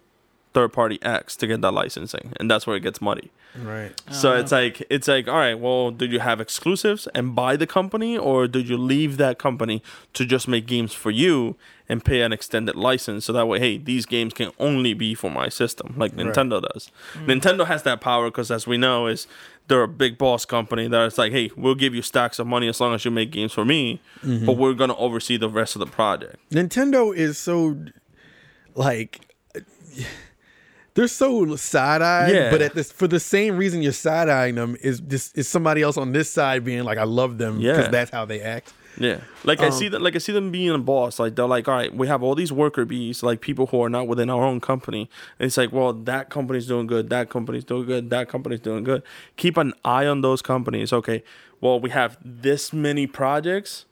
third 0.54 0.72
party 0.72 1.00
X 1.02 1.36
to 1.38 1.48
get 1.48 1.62
that 1.62 1.74
licensing? 1.74 2.34
And 2.40 2.50
that's 2.50 2.66
where 2.66 2.76
it 2.76 2.82
gets 2.82 3.02
muddy. 3.02 3.32
Right. 3.62 3.92
So 4.12 4.34
it's 4.34 4.52
uh-huh. 4.52 4.62
like 4.64 4.88
it's 4.90 5.08
like 5.08 5.28
all 5.28 5.36
right. 5.36 5.54
Well, 5.54 5.92
did 5.92 6.12
you 6.12 6.20
have 6.20 6.42
exclusives 6.42 7.08
and 7.14 7.36
buy 7.36 7.56
the 7.56 7.68
company, 7.68 8.18
or 8.18 8.48
did 8.48 8.68
you 8.68 8.78
leave 8.78 9.18
that 9.18 9.38
company 9.38 9.84
to 10.14 10.26
just 10.26 10.48
make 10.48 10.66
games 10.66 10.94
for 10.94 11.12
you 11.12 11.56
and 11.94 12.04
pay 12.04 12.22
an 12.22 12.34
extended 12.34 12.76
license? 12.76 13.26
So 13.26 13.32
that 13.34 13.48
way, 13.48 13.60
hey, 13.60 13.78
these 13.78 14.06
games 14.06 14.34
can 14.34 14.52
only 14.60 14.94
be 14.94 15.14
for 15.16 15.30
my 15.30 15.48
system, 15.48 15.94
like 15.96 16.14
Nintendo 16.14 16.62
does. 16.62 16.92
Mm. 17.14 17.40
Nintendo 17.40 17.66
has 17.68 17.84
that 17.84 18.02
power 18.02 18.30
because, 18.30 18.50
as 18.52 18.66
we 18.68 18.78
know, 18.78 19.08
is 19.08 19.28
they're 19.68 19.84
a 19.84 19.88
big 19.88 20.18
boss 20.18 20.44
company 20.44 20.88
that 20.88 21.06
it's 21.06 21.18
like, 21.18 21.32
hey, 21.32 21.52
we'll 21.56 21.76
give 21.76 21.96
you 21.96 22.02
stacks 22.02 22.40
of 22.40 22.48
money 22.48 22.68
as 22.68 22.82
long 22.82 22.94
as 22.94 23.06
you 23.06 23.12
make 23.12 23.32
games 23.32 23.54
for 23.54 23.64
me, 23.64 24.02
mm-hmm. 24.24 24.46
but 24.46 24.58
we're 24.58 24.74
gonna 24.74 24.98
oversee 24.98 25.38
the 25.38 25.50
rest 25.50 25.76
of 25.76 25.80
the 25.80 25.86
project. 25.86 26.36
Nintendo 26.52 27.16
is 27.16 27.38
so 27.38 27.78
like 28.76 29.22
they're 30.96 31.08
so 31.08 31.56
side 31.56 32.02
eyed, 32.02 32.34
Yeah. 32.34 32.52
but 32.52 32.62
at 32.62 32.76
this 32.76 32.92
for 32.92 33.08
the 33.08 33.20
same 33.20 33.58
reason 33.58 33.82
you're 33.82 33.92
side 33.94 34.30
eyeing 34.30 34.56
them 34.56 34.76
is 34.82 35.00
this 35.02 35.32
is 35.34 35.48
somebody 35.48 35.82
else 35.82 35.98
on 35.98 36.12
this 36.12 36.30
side 36.30 36.66
being 36.66 36.84
like, 36.84 36.98
I 36.98 37.04
love 37.04 37.38
them 37.38 37.60
because 37.60 37.86
Yeah. 37.86 37.92
that's 37.92 38.12
how 38.12 38.26
they 38.26 38.42
act. 38.42 38.74
Yeah, 38.98 39.22
like 39.44 39.60
I 39.62 39.70
see 39.70 39.88
um, 39.88 39.94
that. 39.94 40.02
Like 40.02 40.16
I 40.16 40.20
see 40.20 40.32
them 40.32 40.52
being 40.52 40.70
a 40.70 40.78
boss. 40.78 41.20
Like 41.20 41.36
they're 41.36 41.48
like, 41.48 41.68
all 41.68 41.76
right, 41.76 41.94
we 41.94 42.08
have 42.08 42.22
all 42.22 42.36
these 42.36 42.52
worker 42.52 42.86
bees, 42.86 43.24
like 43.24 43.42
people 43.42 43.68
who 43.68 43.82
are 43.82 43.90
not 43.90 44.08
within 44.08 44.30
our 44.30 44.44
own 44.44 44.60
company. 44.60 45.10
And 45.40 45.48
it's 45.48 45.58
like, 45.58 45.72
well, 45.72 45.94
that 45.94 46.30
company's 46.30 46.68
doing 46.68 46.88
good. 46.88 47.10
That 47.10 47.30
company's 47.30 47.64
doing 47.64 47.86
good. 47.86 48.10
That 48.10 48.30
company's 48.30 48.60
doing 48.60 48.84
good. 48.84 49.04
Keep 49.38 49.58
an 49.58 49.74
eye 49.84 50.06
on 50.06 50.22
those 50.22 50.42
companies. 50.42 50.94
Okay, 50.94 51.24
well, 51.62 51.80
we 51.80 51.90
have 51.90 52.18
this 52.24 52.72
many 52.74 53.08
projects. 53.08 53.86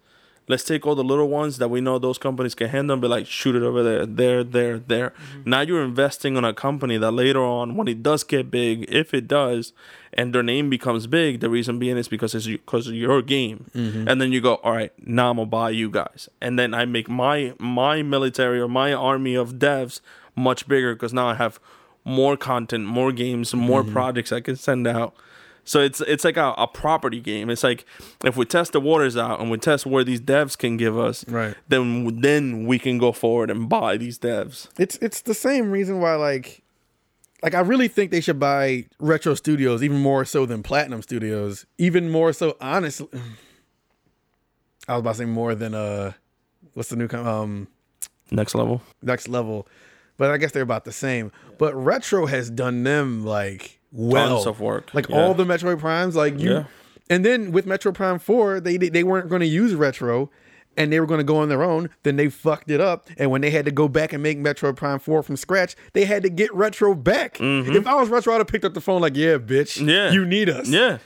Let's 0.48 0.64
take 0.64 0.86
all 0.86 0.96
the 0.96 1.04
little 1.04 1.30
ones 1.30 1.60
that 1.60 1.70
we 1.70 1.82
know 1.82 1.98
those 2.00 2.18
companies 2.18 2.56
can 2.56 2.70
handle 2.70 2.96
and 2.96 3.02
be 3.02 3.08
like, 3.08 3.26
shoot 3.26 3.56
it 3.56 3.64
over 3.64 3.84
there, 3.84 4.06
there, 4.06 4.44
there, 4.44 4.80
there. 4.80 5.10
Mm-hmm. 5.10 5.50
Now 5.50 5.62
you're 5.62 5.84
investing 5.84 6.36
on 6.36 6.44
a 6.44 6.54
company 6.54 6.98
that 6.98 7.12
later 7.12 7.42
on, 7.42 7.78
when 7.78 7.88
it 7.88 8.04
does 8.04 8.24
get 8.24 8.52
big, 8.52 8.86
if 8.90 9.14
it 9.14 9.28
does, 9.28 9.72
and 10.14 10.34
their 10.36 10.44
name 10.44 10.70
becomes 10.70 11.08
big, 11.08 11.40
the 11.40 11.50
reason 11.50 11.80
being 11.80 11.98
is 11.98 12.08
because 12.08 12.36
it's 12.36 12.48
because 12.48 12.88
of 12.88 12.96
your 12.96 13.22
game. 13.22 13.70
Mm-hmm. 13.74 14.08
And 14.08 14.20
then 14.20 14.32
you 14.32 14.42
go, 14.42 14.56
all 14.56 14.74
right, 14.74 14.92
now 15.06 15.30
I'm 15.30 15.38
gonna 15.38 15.46
buy 15.46 15.70
you 15.70 15.90
guys, 15.90 16.28
and 16.42 16.60
then 16.60 16.74
I 16.74 16.86
make 16.86 17.08
my 17.08 17.54
my 17.58 18.02
military 18.02 18.60
or 18.60 18.68
my 18.68 18.94
army 18.94 19.36
of 19.36 19.54
devs 19.54 20.02
much 20.36 20.68
bigger 20.68 20.96
because 20.96 21.14
now 21.14 21.28
I 21.28 21.36
have 21.36 21.60
more 22.04 22.36
content, 22.36 22.86
more 22.86 23.12
games, 23.12 23.54
more 23.54 23.84
mm-hmm. 23.84 23.94
projects 23.94 24.32
I 24.32 24.42
can 24.42 24.56
send 24.56 24.88
out. 24.88 25.16
So 25.64 25.80
it's 25.80 26.02
it's 26.02 26.24
like 26.24 26.38
a, 26.38 26.54
a 26.58 26.68
property 26.68 27.20
game. 27.20 27.50
It's 27.50 27.64
like 27.64 27.86
if 28.24 28.36
we 28.36 28.46
test 28.46 28.74
the 28.74 28.82
waters 28.82 29.16
out 29.16 29.40
and 29.40 29.52
we 29.52 29.58
test 29.58 29.86
where 29.86 30.04
these 30.04 30.20
devs 30.22 30.58
can 30.58 30.76
give 30.78 30.98
us, 30.98 31.28
Right. 31.28 31.56
Then 31.68 32.20
then 32.22 32.66
we 32.66 32.80
can 32.80 32.98
go 32.98 33.12
forward 33.12 33.50
and 33.52 33.70
buy 33.70 33.98
these 33.98 34.18
devs. 34.20 34.68
It's 34.80 34.98
it's 34.98 35.22
the 35.22 35.34
same 35.36 35.72
reason 35.72 36.00
why 36.02 36.16
like 36.16 36.64
like 37.44 37.54
I 37.56 37.60
really 37.62 37.88
think 37.88 38.12
they 38.12 38.22
should 38.22 38.40
buy 38.40 38.86
Retro 39.00 39.34
Studios 39.36 39.84
even 39.84 40.00
more 40.00 40.26
so 40.26 40.46
than 40.46 40.64
Platinum 40.64 41.02
Studios. 41.02 41.66
Even 41.78 42.10
more 42.10 42.34
so 42.34 42.58
honestly 42.60 43.08
I 44.88 44.94
was 44.94 45.00
about 45.02 45.12
to 45.14 45.18
say 45.20 45.26
more 45.26 45.54
than 45.56 45.74
uh 45.76 46.14
what's 46.74 46.90
the 46.90 46.96
new 46.96 47.08
com- 47.08 47.28
um 47.28 47.68
Next 48.32 48.56
level. 48.56 48.82
next 49.02 49.28
level. 49.28 49.68
But 50.18 50.32
I 50.32 50.38
guess 50.38 50.54
they're 50.54 50.64
about 50.64 50.86
the 50.86 50.92
same. 50.94 51.32
But 51.58 51.76
Retro 51.76 52.26
has 52.28 52.50
done 52.50 52.84
them 52.84 53.26
like 53.26 53.80
well. 53.92 54.36
Tons 54.36 54.48
of 54.48 54.60
work. 54.60 54.94
Like 54.94 55.10
Yeah. 55.10 55.18
all 55.22 55.34
the 55.34 55.46
Metroid 55.46 55.80
Primes, 55.80 56.16
like 56.16 56.40
you 56.40 56.52
Yeah. 56.52 56.64
and 57.10 57.26
then 57.26 57.52
with 57.52 57.66
Metroid 57.66 57.94
Prime 57.94 58.20
4, 58.20 58.60
they 58.60 58.78
they 58.78 59.04
weren't 59.04 59.30
going 59.30 59.42
to 59.42 59.48
use 59.48 59.74
Retro 59.76 60.30
and 60.78 60.92
they 60.94 61.00
were 61.02 61.06
going 61.06 61.18
to 61.20 61.24
go 61.26 61.36
on 61.38 61.50
their 61.50 61.64
own. 61.64 61.90
Then 62.04 62.16
they 62.16 62.30
fucked 62.30 62.72
it 62.72 62.80
up. 62.80 63.10
And 63.18 63.30
when 63.30 63.42
they 63.42 63.50
had 63.52 63.66
to 63.66 63.72
go 63.72 63.90
back 63.90 64.14
and 64.14 64.24
make 64.24 64.40
Metroid 64.40 64.78
Prime 64.78 65.00
4 65.00 65.22
from 65.22 65.36
scratch, 65.36 65.76
they 65.92 66.06
had 66.06 66.24
to 66.24 66.30
get 66.30 66.54
Retro 66.54 66.96
back. 66.96 67.38
If 67.42 67.86
I 67.86 67.96
was 67.96 68.08
Retro, 68.10 68.34
I'd 68.34 68.38
have 68.38 68.48
picked 68.48 68.64
up 68.64 68.74
the 68.74 68.80
phone 68.82 69.02
like, 69.02 69.18
yeah, 69.18 69.38
bitch. 69.38 69.78
Mm-hmm. 69.80 69.90
Yeah. 69.90 70.12
You 70.12 70.26
need 70.26 70.48
us 70.50 70.70
Yeah. 70.70 71.00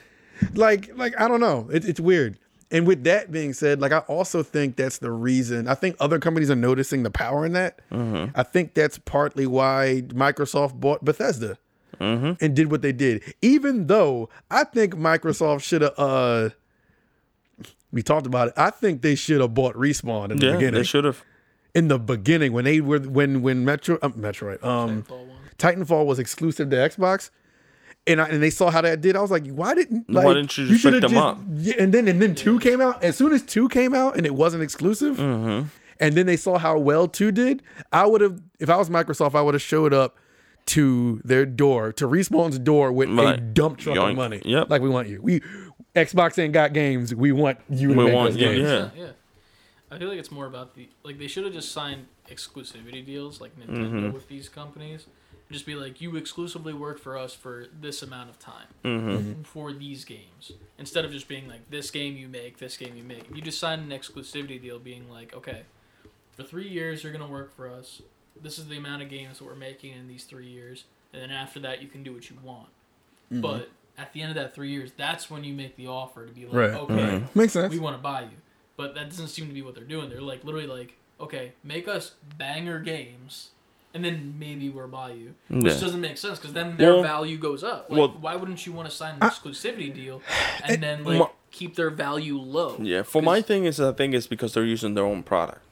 like 0.54 0.90
like 0.96 1.20
I 1.20 1.28
don't 1.28 1.40
know. 1.40 1.68
It, 1.72 1.84
it's 1.84 2.00
weird. 2.00 2.38
And 2.70 2.84
with 2.84 3.04
that 3.04 3.30
being 3.30 3.52
said, 3.52 3.80
like 3.80 3.92
I 3.92 3.98
also 4.00 4.42
think 4.42 4.74
that's 4.76 4.98
the 4.98 5.10
reason. 5.12 5.68
I 5.68 5.74
think 5.74 5.94
other 6.00 6.18
companies 6.18 6.50
are 6.50 6.56
noticing 6.56 7.04
the 7.04 7.10
power 7.12 7.46
in 7.46 7.52
that. 7.52 7.80
I 7.92 8.42
think 8.42 8.74
that's 8.74 8.98
partly 8.98 9.46
why 9.46 10.02
Microsoft 10.08 10.74
bought 10.80 11.04
Bethesda 11.04 11.58
and 12.00 12.54
did 12.56 12.70
what 12.70 12.82
they 12.82 12.92
did. 12.92 13.22
Even 13.42 13.86
though 13.86 14.28
I 14.50 14.64
think 14.64 14.94
Microsoft 14.94 15.62
should 15.62 15.82
have. 15.82 15.94
uh 15.98 16.50
We 17.92 18.02
talked 18.02 18.26
about 18.26 18.48
it. 18.48 18.54
I 18.56 18.70
think 18.70 19.02
they 19.02 19.14
should 19.14 19.40
have 19.40 19.54
bought 19.54 19.74
Respawn 19.74 20.30
in 20.30 20.38
the 20.38 20.46
Yeah. 20.46 20.52
beginning. 20.52 20.74
They 20.74 20.84
should 20.84 21.04
have. 21.04 21.22
In 21.74 21.88
the 21.88 21.98
beginning, 21.98 22.52
when 22.52 22.64
they 22.64 22.80
were 22.80 22.98
when 23.00 23.42
when 23.42 23.64
Metro 23.64 23.98
uh, 24.02 24.08
Metroid 24.10 24.62
um 24.64 25.02
Titanfall 25.02 25.26
one. 25.26 25.38
Titanfall 25.58 26.06
was 26.06 26.18
exclusive 26.18 26.70
to 26.70 26.76
Xbox, 26.76 27.30
and 28.06 28.20
I, 28.20 28.28
and 28.28 28.42
they 28.42 28.48
saw 28.50 28.70
how 28.70 28.80
that 28.80 29.00
did. 29.02 29.14
I 29.14 29.20
was 29.20 29.30
like, 29.30 29.46
why 29.48 29.74
didn't 29.74 30.08
like, 30.10 30.24
Why 30.24 30.34
didn't 30.34 30.56
you 30.56 30.68
just 30.68 30.80
should've 30.80 31.02
pick 31.02 31.10
them 31.10 31.18
up? 31.18 31.38
Yeah, 31.54 31.74
and 31.78 31.92
then 31.92 32.08
and 32.08 32.20
then 32.20 32.34
two 32.34 32.58
came 32.60 32.80
out. 32.80 33.02
As 33.04 33.16
soon 33.16 33.32
as 33.32 33.42
two 33.42 33.68
came 33.68 33.94
out 33.94 34.16
and 34.16 34.24
it 34.26 34.34
wasn't 34.34 34.62
exclusive, 34.62 35.16
Mm-hmm. 35.18 35.66
and 36.00 36.14
then 36.14 36.24
they 36.26 36.36
saw 36.36 36.56
how 36.58 36.78
well 36.78 37.08
two 37.08 37.30
did. 37.30 37.62
I 37.92 38.06
would 38.06 38.20
have, 38.22 38.40
if 38.58 38.70
I 38.70 38.76
was 38.76 38.88
Microsoft, 38.88 39.34
I 39.34 39.42
would 39.42 39.54
have 39.54 39.62
showed 39.62 39.92
up 39.92 40.16
to 40.66 41.20
their 41.24 41.46
door, 41.46 41.92
to 41.92 42.06
Respawn's 42.08 42.58
door 42.58 42.90
with 42.92 43.08
a 43.08 43.36
dump 43.36 43.78
truck 43.78 43.96
Yoink. 43.96 44.10
of 44.10 44.16
money. 44.16 44.42
Yep. 44.44 44.68
like 44.70 44.82
we 44.82 44.88
want 44.88 45.08
you. 45.08 45.20
We 45.22 45.40
Xbox 45.94 46.38
ain't 46.38 46.52
got 46.52 46.72
games. 46.72 47.14
We 47.14 47.32
want 47.32 47.58
you 47.70 47.92
to 47.92 47.98
We 47.98 48.04
make 48.04 48.14
want 48.14 48.32
those 48.32 48.40
you, 48.42 48.48
games. 48.48 48.68
yeah. 48.68 48.90
Yeah. 49.04 49.10
I 49.90 49.98
feel 49.98 50.08
like 50.08 50.18
it's 50.18 50.32
more 50.32 50.46
about 50.46 50.74
the 50.74 50.88
like 51.04 51.18
they 51.18 51.28
should 51.28 51.44
have 51.44 51.52
just 51.54 51.70
signed 51.72 52.06
exclusivity 52.28 53.04
deals 53.06 53.40
like 53.40 53.56
Nintendo 53.58 53.90
Mm-hmm. 53.92 54.12
with 54.12 54.28
these 54.28 54.48
companies. 54.48 55.06
Just 55.48 55.64
be 55.64 55.76
like, 55.76 56.00
you 56.00 56.16
exclusively 56.16 56.74
work 56.74 56.98
for 56.98 57.16
us 57.16 57.32
for 57.32 57.66
this 57.80 58.02
amount 58.02 58.28
of 58.30 58.38
time 58.40 58.66
Mm-hmm. 58.84 59.42
for 59.42 59.72
these 59.72 60.04
games, 60.04 60.50
instead 60.76 61.04
of 61.04 61.12
just 61.12 61.28
being 61.28 61.46
like, 61.46 61.70
this 61.70 61.92
game 61.92 62.16
you 62.16 62.26
make, 62.26 62.58
this 62.58 62.76
game 62.76 62.96
you 62.96 63.04
make. 63.04 63.28
You 63.32 63.40
just 63.40 63.60
sign 63.60 63.78
an 63.78 63.90
exclusivity 63.90 64.60
deal, 64.60 64.80
being 64.80 65.08
like, 65.08 65.32
okay, 65.36 65.62
for 66.32 66.42
three 66.42 66.66
years 66.68 67.04
you're 67.04 67.12
gonna 67.12 67.28
work 67.28 67.54
for 67.54 67.70
us. 67.70 68.02
This 68.42 68.58
is 68.58 68.66
the 68.68 68.76
amount 68.76 69.02
of 69.02 69.08
games 69.08 69.38
that 69.38 69.44
we're 69.44 69.54
making 69.54 69.92
in 69.92 70.08
these 70.08 70.24
three 70.24 70.46
years, 70.46 70.84
and 71.12 71.22
then 71.22 71.30
after 71.30 71.60
that 71.60 71.82
you 71.82 71.88
can 71.88 72.02
do 72.02 72.12
what 72.12 72.28
you 72.30 72.36
want. 72.42 72.68
Mm-hmm. 73.32 73.40
But 73.40 73.70
at 73.98 74.12
the 74.12 74.20
end 74.22 74.30
of 74.30 74.36
that 74.36 74.54
three 74.54 74.70
years, 74.70 74.92
that's 74.96 75.30
when 75.30 75.42
you 75.44 75.54
make 75.54 75.76
the 75.76 75.86
offer 75.86 76.26
to 76.26 76.32
be 76.32 76.44
like, 76.44 76.54
Right. 76.54 76.70
okay, 76.70 76.94
Mm-hmm. 76.94 77.38
Makes 77.38 77.52
sense. 77.54 77.72
we 77.72 77.78
want 77.78 77.96
to 77.96 78.02
buy 78.02 78.22
you. 78.22 78.36
But 78.76 78.94
that 78.94 79.08
doesn't 79.10 79.28
seem 79.28 79.46
to 79.48 79.54
be 79.54 79.62
what 79.62 79.74
they're 79.74 79.84
doing. 79.84 80.10
They're 80.10 80.20
like 80.20 80.44
literally 80.44 80.66
like, 80.66 80.96
okay, 81.20 81.52
make 81.64 81.88
us 81.88 82.12
banger 82.36 82.78
games, 82.78 83.50
and 83.94 84.04
then 84.04 84.34
maybe 84.38 84.68
we'll 84.68 84.86
buy 84.88 85.12
you. 85.12 85.34
Which 85.48 85.64
Yeah. 85.72 85.80
doesn't 85.80 86.00
make 86.00 86.18
sense 86.18 86.38
because 86.38 86.52
then 86.52 86.76
their 86.76 86.92
Well- 86.94 87.02
value 87.02 87.38
goes 87.38 87.64
up. 87.64 87.86
Like, 87.88 87.98
well- 87.98 88.16
why 88.20 88.36
wouldn't 88.36 88.66
you 88.66 88.72
want 88.72 88.88
to 88.90 88.94
sign 88.94 89.14
an 89.14 89.20
exclusivity 89.20 89.92
deal 89.94 90.20
and 90.64 90.82
then 90.82 91.04
like 91.04 91.18
my- 91.20 91.30
keep 91.50 91.74
their 91.76 91.88
value 91.90 92.38
low? 92.38 92.76
Yeah. 92.82 93.02
For 93.02 93.22
my 93.22 93.40
thing 93.40 93.64
is, 93.64 93.80
I 93.80 93.92
think 93.92 94.14
it's 94.14 94.26
because 94.26 94.52
they're 94.52 94.64
using 94.64 94.92
their 94.94 95.04
own 95.06 95.22
product. 95.22 95.62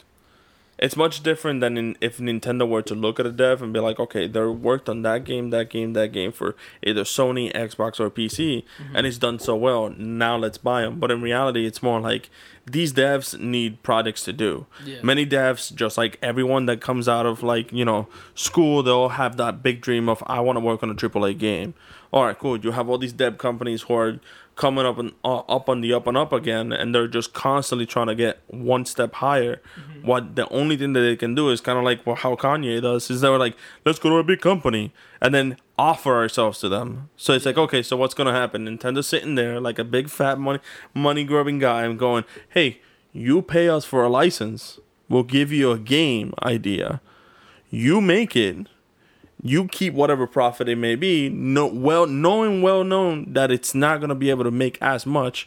It's 0.84 0.98
much 0.98 1.22
different 1.22 1.62
than 1.62 1.78
in, 1.78 1.96
if 2.02 2.18
Nintendo 2.18 2.68
were 2.68 2.82
to 2.82 2.94
look 2.94 3.18
at 3.18 3.24
a 3.24 3.32
dev 3.32 3.62
and 3.62 3.72
be 3.72 3.80
like, 3.80 3.98
okay, 3.98 4.28
they 4.28 4.44
worked 4.44 4.86
on 4.86 5.00
that 5.00 5.24
game, 5.24 5.48
that 5.48 5.70
game, 5.70 5.94
that 5.94 6.12
game 6.12 6.30
for 6.30 6.54
either 6.82 7.04
Sony, 7.04 7.50
Xbox, 7.54 7.98
or 7.98 8.10
PC, 8.10 8.64
mm-hmm. 8.64 8.94
and 8.94 9.06
it's 9.06 9.16
done 9.16 9.38
so 9.38 9.56
well. 9.56 9.88
Now 9.88 10.36
let's 10.36 10.58
buy 10.58 10.82
them. 10.82 11.00
But 11.00 11.10
in 11.10 11.22
reality, 11.22 11.64
it's 11.64 11.82
more 11.82 12.00
like 12.00 12.28
these 12.66 12.92
devs 12.92 13.38
need 13.40 13.82
projects 13.82 14.24
to 14.24 14.34
do. 14.34 14.66
Yeah. 14.84 14.98
Many 15.02 15.24
devs, 15.24 15.74
just 15.74 15.96
like 15.96 16.18
everyone 16.20 16.66
that 16.66 16.82
comes 16.82 17.08
out 17.08 17.24
of 17.24 17.42
like 17.42 17.72
you 17.72 17.86
know 17.86 18.06
school, 18.34 18.82
they'll 18.82 19.08
have 19.08 19.38
that 19.38 19.62
big 19.62 19.80
dream 19.80 20.10
of 20.10 20.22
I 20.26 20.40
want 20.40 20.56
to 20.56 20.60
work 20.60 20.82
on 20.82 20.90
a 20.90 20.94
AAA 20.94 21.38
game. 21.38 21.72
All 22.12 22.26
right, 22.26 22.38
cool. 22.38 22.58
You 22.58 22.72
have 22.72 22.90
all 22.90 22.98
these 22.98 23.14
dev 23.14 23.38
companies 23.38 23.82
who 23.82 23.94
are 23.94 24.20
coming 24.56 24.86
up 24.86 24.98
and 24.98 25.12
uh, 25.24 25.38
up 25.40 25.68
on 25.68 25.80
the 25.80 25.92
up 25.92 26.06
and 26.06 26.16
up 26.16 26.32
again, 26.32 26.72
and 26.72 26.94
they're 26.94 27.08
just 27.08 27.32
constantly 27.32 27.86
trying 27.86 28.06
to 28.06 28.14
get 28.14 28.40
one 28.48 28.84
step 28.84 29.14
higher. 29.14 29.60
What 30.02 30.36
the 30.36 30.48
only 30.48 30.76
thing 30.76 30.92
that 30.92 31.00
they 31.00 31.16
can 31.16 31.34
do 31.34 31.50
is 31.50 31.60
kind 31.60 31.78
of 31.78 31.84
like 31.84 32.06
well, 32.06 32.16
how 32.16 32.36
Kanye 32.36 32.80
does 32.80 33.10
is 33.10 33.20
they're 33.20 33.38
like, 33.38 33.56
let's 33.84 33.98
go 33.98 34.10
to 34.10 34.16
a 34.16 34.24
big 34.24 34.40
company 34.40 34.92
and 35.20 35.34
then 35.34 35.56
offer 35.78 36.14
ourselves 36.14 36.60
to 36.60 36.68
them. 36.68 37.10
So 37.16 37.32
it's 37.32 37.46
like, 37.46 37.58
okay, 37.58 37.82
so 37.82 37.96
what's 37.96 38.14
gonna 38.14 38.32
happen? 38.32 38.66
Nintendo's 38.66 39.06
sitting 39.06 39.34
there 39.34 39.60
like 39.60 39.78
a 39.78 39.84
big 39.84 40.08
fat 40.08 40.38
money 40.38 40.60
money 40.92 41.24
grubbing 41.24 41.58
guy 41.58 41.84
and 41.84 41.98
going, 41.98 42.24
hey, 42.50 42.80
you 43.12 43.42
pay 43.42 43.68
us 43.68 43.84
for 43.84 44.04
a 44.04 44.08
license, 44.08 44.78
we'll 45.08 45.22
give 45.22 45.52
you 45.52 45.70
a 45.70 45.78
game 45.78 46.34
idea, 46.42 47.00
you 47.70 48.00
make 48.00 48.36
it 48.36 48.68
you 49.46 49.68
keep 49.68 49.92
whatever 49.94 50.26
profit 50.26 50.68
it 50.68 50.76
may 50.76 50.94
be, 50.96 51.28
no, 51.28 51.66
well 51.66 52.06
knowing 52.06 52.62
well 52.62 52.82
known 52.82 53.32
that 53.34 53.50
it's 53.52 53.74
not 53.74 54.00
gonna 54.00 54.14
be 54.14 54.30
able 54.30 54.42
to 54.44 54.50
make 54.50 54.78
as 54.80 55.04
much. 55.06 55.46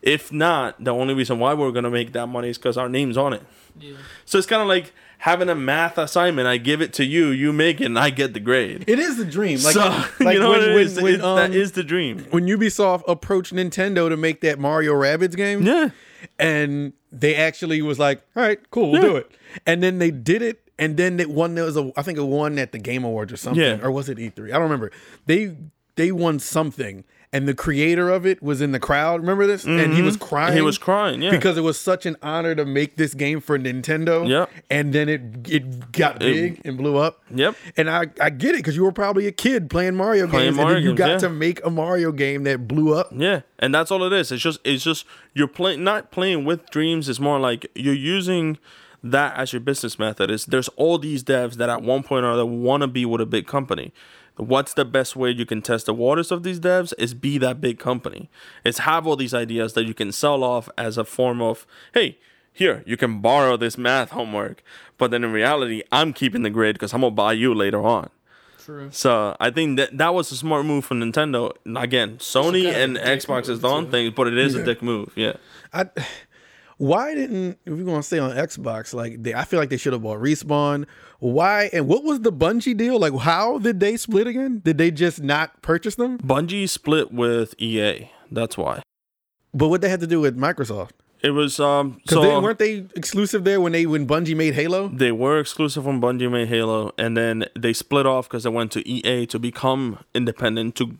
If 0.00 0.32
not, 0.32 0.82
the 0.82 0.92
only 0.92 1.12
reason 1.14 1.38
why 1.38 1.52
we're 1.54 1.72
gonna 1.72 1.90
make 1.90 2.12
that 2.12 2.28
money 2.28 2.48
is 2.50 2.58
because 2.58 2.76
our 2.78 2.88
name's 2.88 3.16
on 3.16 3.32
it. 3.32 3.42
Yeah. 3.78 3.94
So 4.24 4.38
it's 4.38 4.46
kind 4.46 4.62
of 4.62 4.68
like 4.68 4.92
having 5.18 5.48
a 5.48 5.54
math 5.54 5.98
assignment. 5.98 6.46
I 6.48 6.56
give 6.56 6.80
it 6.82 6.92
to 6.94 7.04
you, 7.04 7.28
you 7.30 7.52
make 7.52 7.80
it, 7.80 7.86
and 7.86 7.98
I 7.98 8.10
get 8.10 8.32
the 8.34 8.40
grade. 8.40 8.84
It 8.86 8.98
is 8.98 9.16
the 9.16 9.24
dream. 9.24 9.60
Like, 9.62 9.74
so 9.74 9.80
like 10.20 10.34
you 10.34 10.40
know 10.40 10.50
when, 10.50 10.60
what 10.60 10.68
it 10.68 10.74
when- 10.74 10.84
is? 10.84 11.00
when, 11.00 11.20
um, 11.20 11.52
is 11.52 11.72
the 11.72 11.82
dream. 11.84 12.26
when 12.30 12.46
Ubisoft 12.46 13.02
approached 13.08 13.52
Nintendo 13.52 14.08
to 14.08 14.16
make 14.16 14.40
that 14.42 14.58
Mario 14.58 14.92
Rabbids 14.94 15.36
game. 15.36 15.62
Yeah. 15.62 15.90
and 16.38 16.92
they 17.10 17.34
actually 17.34 17.82
was 17.82 17.98
like, 17.98 18.22
"All 18.36 18.42
right, 18.42 18.58
cool, 18.70 18.92
we'll 18.92 19.02
Yeah. 19.02 19.08
do 19.08 19.16
it." 19.16 19.30
And 19.66 19.82
then 19.82 19.98
they 19.98 20.10
did 20.10 20.42
it, 20.42 20.60
and 20.82 20.96
then 20.96 21.20
it 21.20 21.30
won. 21.30 21.54
There 21.54 21.64
was 21.64 21.76
a, 21.76 21.92
I 21.96 22.02
think 22.02 22.18
it 22.18 22.22
won 22.24 22.58
at 22.58 22.72
the 22.72 22.78
Game 22.78 23.04
Awards 23.04 23.32
or 23.32 23.36
something, 23.36 23.62
Yeah. 23.62 23.78
or 23.82 23.90
was 23.90 24.08
it 24.08 24.18
E3? 24.18 24.48
I 24.48 24.52
don't 24.52 24.62
remember. 24.62 24.90
They 25.26 25.54
they 25.94 26.10
won 26.10 26.38
something, 26.38 27.04
and 27.34 27.46
the 27.46 27.54
creator 27.54 28.08
of 28.08 28.24
it 28.26 28.42
was 28.42 28.62
in 28.62 28.72
the 28.72 28.80
crowd. 28.80 29.20
Remember 29.20 29.46
this? 29.46 29.64
And 29.64 29.92
he 29.92 30.00
was 30.00 30.16
crying. 30.16 30.48
Mm-hmm. 30.48 30.56
He 30.56 30.62
was 30.62 30.78
crying, 30.78 31.20
yeah. 31.22 31.30
because 31.30 31.58
it 31.58 31.60
was 31.60 31.78
such 31.78 32.06
an 32.06 32.16
honor 32.22 32.54
to 32.54 32.64
make 32.64 32.96
this 32.96 33.12
game 33.12 33.40
for 33.40 33.58
Nintendo. 33.58 34.26
Yep. 34.26 34.50
and 34.70 34.92
then 34.94 35.08
it 35.10 35.20
it 35.48 35.92
got 35.92 36.18
big 36.18 36.60
and 36.64 36.76
blew 36.78 36.96
up. 36.96 37.22
Yep. 37.30 37.54
And 37.76 37.90
I, 37.90 38.06
I 38.20 38.30
get 38.30 38.54
it 38.54 38.58
because 38.58 38.74
you 38.74 38.84
were 38.84 38.92
probably 38.92 39.26
a 39.26 39.32
kid 39.32 39.68
playing 39.68 39.94
Mario 39.96 40.26
Playing 40.26 40.46
games, 40.46 40.56
Mario 40.56 40.68
and 40.68 40.76
then 40.76 40.82
you 40.84 40.96
games, 40.96 40.98
got 40.98 41.10
yeah. 41.10 41.18
to 41.18 41.28
make 41.28 41.64
a 41.64 41.70
Mario 41.70 42.10
game 42.10 42.44
that 42.44 42.66
blew 42.66 42.94
up. 42.94 43.10
Yeah, 43.14 43.42
and 43.58 43.74
that's 43.74 43.90
all 43.90 44.02
it 44.04 44.12
is. 44.14 44.32
It's 44.32 44.42
just 44.42 44.58
it's 44.64 44.82
just 44.82 45.04
you're 45.34 45.46
playing 45.48 45.84
not 45.84 46.10
playing 46.10 46.44
with 46.46 46.70
dreams. 46.70 47.08
It's 47.08 47.20
more 47.20 47.38
like 47.38 47.70
you're 47.74 47.94
using 47.94 48.58
that 49.02 49.36
as 49.36 49.52
your 49.52 49.60
business 49.60 49.98
method 49.98 50.30
is 50.30 50.46
there's 50.46 50.68
all 50.70 50.98
these 50.98 51.24
devs 51.24 51.54
that 51.54 51.68
at 51.68 51.82
one 51.82 52.02
point 52.02 52.24
or 52.24 52.30
other 52.32 52.46
want 52.46 52.82
to 52.82 52.86
be 52.86 53.04
with 53.04 53.20
a 53.20 53.26
big 53.26 53.46
company. 53.46 53.92
What's 54.36 54.72
the 54.74 54.84
best 54.86 55.14
way 55.14 55.30
you 55.30 55.44
can 55.44 55.60
test 55.60 55.86
the 55.86 55.92
waters 55.94 56.30
of 56.32 56.42
these 56.42 56.58
devs 56.58 56.94
is 56.98 57.12
be 57.12 57.36
that 57.38 57.60
big 57.60 57.78
company. 57.78 58.30
It's 58.64 58.78
have 58.78 59.06
all 59.06 59.16
these 59.16 59.34
ideas 59.34 59.74
that 59.74 59.84
you 59.84 59.92
can 59.92 60.10
sell 60.10 60.42
off 60.42 60.70
as 60.78 60.96
a 60.96 61.04
form 61.04 61.42
of, 61.42 61.66
hey, 61.92 62.18
here, 62.52 62.82
you 62.86 62.96
can 62.96 63.20
borrow 63.20 63.56
this 63.56 63.76
math 63.76 64.10
homework. 64.10 64.62
But 64.98 65.10
then 65.10 65.22
in 65.24 65.32
reality, 65.32 65.82
I'm 65.92 66.12
keeping 66.12 66.42
the 66.42 66.50
grade 66.50 66.74
because 66.76 66.94
I'm 66.94 67.00
gonna 67.02 67.10
buy 67.14 67.32
you 67.34 67.54
later 67.54 67.82
on. 67.84 68.08
True. 68.64 68.88
So 68.92 69.36
I 69.40 69.50
think 69.50 69.76
that 69.78 69.98
that 69.98 70.14
was 70.14 70.30
a 70.32 70.36
smart 70.36 70.64
move 70.64 70.84
from 70.84 71.00
Nintendo. 71.00 71.52
Again, 71.76 72.16
Sony 72.18 72.72
and 72.72 72.96
Xbox 72.96 73.42
is 73.42 73.48
move, 73.48 73.62
done 73.62 73.84
too. 73.86 73.90
things, 73.90 74.12
but 74.14 74.28
it 74.28 74.38
is 74.38 74.54
Yeah. 74.54 74.60
a 74.60 74.64
dick 74.64 74.82
move. 74.82 75.10
Yeah. 75.16 75.32
I, 75.72 75.86
why 76.82 77.14
didn't 77.14 77.60
if 77.64 77.72
we're 77.72 77.84
gonna 77.84 78.02
stay 78.02 78.18
on 78.18 78.32
Xbox? 78.32 78.92
Like 78.92 79.22
they, 79.22 79.34
I 79.34 79.44
feel 79.44 79.60
like 79.60 79.70
they 79.70 79.76
should 79.76 79.92
have 79.92 80.02
bought 80.02 80.18
Respawn. 80.18 80.86
Why 81.20 81.70
and 81.72 81.86
what 81.86 82.02
was 82.02 82.22
the 82.22 82.32
Bungie 82.32 82.76
deal? 82.76 82.98
Like 82.98 83.16
how 83.16 83.58
did 83.58 83.78
they 83.78 83.96
split 83.96 84.26
again? 84.26 84.60
Did 84.64 84.78
they 84.78 84.90
just 84.90 85.22
not 85.22 85.62
purchase 85.62 85.94
them? 85.94 86.18
Bungie 86.18 86.68
split 86.68 87.12
with 87.12 87.54
EA. 87.58 88.10
That's 88.32 88.58
why. 88.58 88.82
But 89.54 89.68
what 89.68 89.80
they 89.80 89.88
had 89.88 90.00
to 90.00 90.08
do 90.08 90.20
with 90.20 90.36
Microsoft? 90.36 90.90
It 91.22 91.30
was 91.30 91.60
um 91.60 92.00
so 92.08 92.20
they 92.20 92.36
weren't 92.36 92.58
they 92.58 92.84
exclusive 92.96 93.44
there 93.44 93.60
when 93.60 93.70
they 93.70 93.86
when 93.86 94.04
Bungie 94.08 94.36
made 94.36 94.54
Halo? 94.54 94.88
they 94.88 95.12
were 95.12 95.38
exclusive 95.38 95.86
on 95.86 96.00
Bungie 96.00 96.28
made 96.28 96.48
Halo, 96.48 96.92
and 96.98 97.16
then 97.16 97.44
they 97.56 97.72
split 97.72 98.06
off 98.06 98.28
because 98.28 98.42
they 98.42 98.50
went 98.50 98.72
to 98.72 98.88
EA 98.88 99.26
to 99.26 99.38
become 99.38 100.00
independent 100.16 100.74
to 100.76 100.98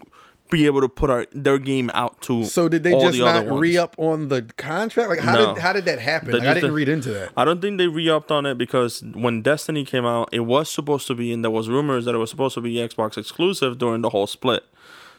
be 0.52 0.66
able 0.66 0.80
to 0.82 0.88
put 0.88 1.10
our, 1.10 1.26
their 1.32 1.58
game 1.58 1.90
out 1.94 2.20
to. 2.22 2.44
So 2.44 2.68
did 2.68 2.84
they 2.84 2.92
just 2.92 3.18
the 3.18 3.24
not 3.24 3.48
re 3.58 3.76
up 3.76 3.96
on 3.98 4.28
the 4.28 4.42
contract? 4.42 5.08
Like 5.08 5.18
how 5.18 5.32
No. 5.32 5.54
did 5.54 5.62
how 5.62 5.72
did 5.72 5.86
that 5.86 5.98
happen? 5.98 6.30
Like, 6.32 6.42
I 6.42 6.54
didn't 6.54 6.72
read 6.72 6.88
into 6.88 7.10
that. 7.10 7.30
I 7.36 7.44
don't 7.44 7.60
think 7.60 7.78
they 7.78 7.88
re-upped 7.88 8.30
on 8.30 8.46
it 8.46 8.56
because 8.58 9.02
when 9.14 9.42
Destiny 9.42 9.84
came 9.84 10.04
out, 10.04 10.28
it 10.30 10.40
was 10.40 10.70
supposed 10.70 11.06
to 11.08 11.14
be, 11.14 11.32
and 11.32 11.42
there 11.42 11.50
was 11.50 11.68
rumors 11.68 12.04
that 12.04 12.14
it 12.14 12.18
was 12.18 12.30
supposed 12.30 12.54
to 12.54 12.60
be 12.60 12.74
Xbox 12.74 13.16
exclusive 13.18 13.78
during 13.78 14.02
the 14.02 14.10
whole 14.10 14.26
split. 14.26 14.62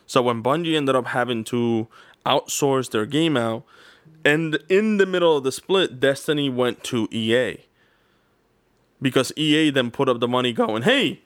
So 0.06 0.22
when 0.22 0.44
Bungie 0.44 0.76
ended 0.78 0.96
up 0.96 1.08
having 1.08 1.44
to 1.46 1.88
outsource 2.26 2.92
their 2.92 3.06
game 3.06 3.36
out, 3.36 3.64
and 4.24 4.60
in 4.70 4.98
the 4.98 5.06
middle 5.06 5.36
of 5.36 5.44
the 5.44 5.52
split, 5.52 6.00
Destiny 6.00 6.50
went 6.50 6.84
to 6.86 7.08
EA 7.12 7.58
because 9.02 9.34
EA 9.36 9.70
then 9.72 9.92
put 9.92 10.08
up 10.08 10.20
the 10.20 10.28
money, 10.28 10.54
going, 10.54 10.84
"Hey, 10.84 11.23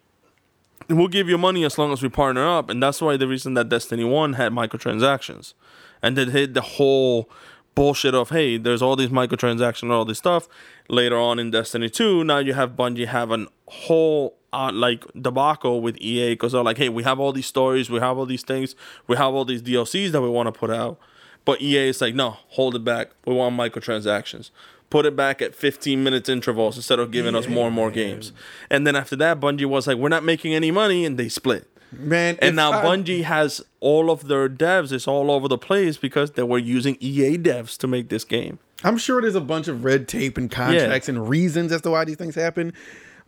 we'll 0.90 1.08
give 1.08 1.30
you 1.30 1.38
money 1.38 1.64
as 1.66 1.78
long 1.78 1.92
as 1.92 2.02
we 2.02 2.10
partner 2.10 2.48
up," 2.48 2.70
and 2.70 2.82
that's 2.82 3.02
why 3.02 3.18
the 3.18 3.28
reason 3.28 3.54
that 3.56 3.70
Destiny 3.70 4.04
One 4.04 4.34
had 4.34 4.52
microtransactions, 4.52 5.54
and 6.02 6.18
then 6.18 6.32
hit 6.32 6.54
the 6.54 6.62
whole 6.62 7.30
bullshit 7.76 8.16
of 8.16 8.30
hey, 8.30 8.58
there's 8.58 8.82
all 8.82 8.96
these 8.96 9.10
microtransactions 9.10 9.84
and 9.84 9.92
all 9.92 10.06
this 10.06 10.18
stuff. 10.18 10.48
Later 10.90 11.18
on 11.18 11.40
in 11.40 11.52
Destiny 11.52 11.90
Two, 11.90 12.24
now 12.24 12.40
you 12.40 12.54
have 12.54 12.72
Bungie 12.72 13.08
have 13.08 13.32
a 13.32 13.46
whole 13.68 14.38
uh, 14.54 14.72
like 14.74 15.06
debacle 15.20 15.82
with 15.82 15.98
EA 16.02 16.32
because 16.32 16.54
they're 16.54 16.64
like, 16.64 16.78
hey, 16.78 16.90
we 16.90 17.04
have 17.04 17.20
all 17.20 17.32
these 17.32 17.46
stories, 17.46 17.90
we 17.90 18.00
have 18.00 18.18
all 18.18 18.26
these 18.26 18.44
things, 18.44 18.76
we 19.08 19.16
have 19.16 19.34
all 19.34 19.46
these 19.46 19.62
DLCs 19.62 20.12
that 20.12 20.22
we 20.22 20.30
want 20.30 20.48
to 20.48 20.58
put 20.58 20.72
out, 20.72 21.00
but 21.46 21.62
EA 21.62 21.90
is 21.90 22.02
like, 22.02 22.16
no, 22.16 22.32
hold 22.50 22.76
it 22.76 22.84
back. 22.84 23.12
We 23.26 23.34
want 23.34 23.56
microtransactions. 23.56 24.50
Put 24.90 25.06
it 25.06 25.16
back 25.16 25.42
at 25.42 25.54
15 25.54 26.02
minutes 26.04 26.30
intervals 26.30 26.78
instead 26.78 26.98
of 27.00 27.12
giving 27.12 27.36
us 27.36 27.48
more 27.48 27.68
and 27.68 27.76
more 27.76 27.92
games. 27.92 28.32
And 28.70 28.88
then 28.88 28.96
after 28.96 29.16
that, 29.18 29.40
Bungie 29.40 29.66
was 29.66 29.86
like, 29.88 29.98
we're 29.98 30.08
not 30.10 30.24
making 30.24 30.54
any 30.56 30.72
money, 30.72 31.04
and 31.06 31.18
they 31.18 31.28
split. 31.30 31.68
Man, 31.92 32.38
And 32.42 32.56
now 32.56 32.72
I- 32.72 32.84
Bungie 32.84 33.24
has 33.24 33.62
all 33.82 34.10
of 34.12 34.28
their 34.28 34.48
devs. 34.50 34.92
It's 34.92 35.08
all 35.08 35.30
over 35.32 35.48
the 35.48 35.58
place 35.58 35.98
because 35.98 36.32
they 36.32 36.44
were 36.44 36.58
using 36.58 36.98
EA 37.02 37.38
devs 37.38 37.78
to 37.80 37.88
make 37.88 38.10
this 38.10 38.24
game. 38.24 38.60
I'm 38.84 38.98
sure 38.98 39.22
there's 39.22 39.36
a 39.36 39.42
bunch 39.42 39.68
of 39.68 39.84
red 39.84 40.08
tape 40.08 40.38
and 40.38 40.50
contracts 40.52 41.10
and 41.10 41.28
reasons 41.28 41.72
as 41.72 41.82
to 41.82 41.92
why 41.92 42.06
these 42.06 42.18
things 42.18 42.36
happen. 42.36 42.74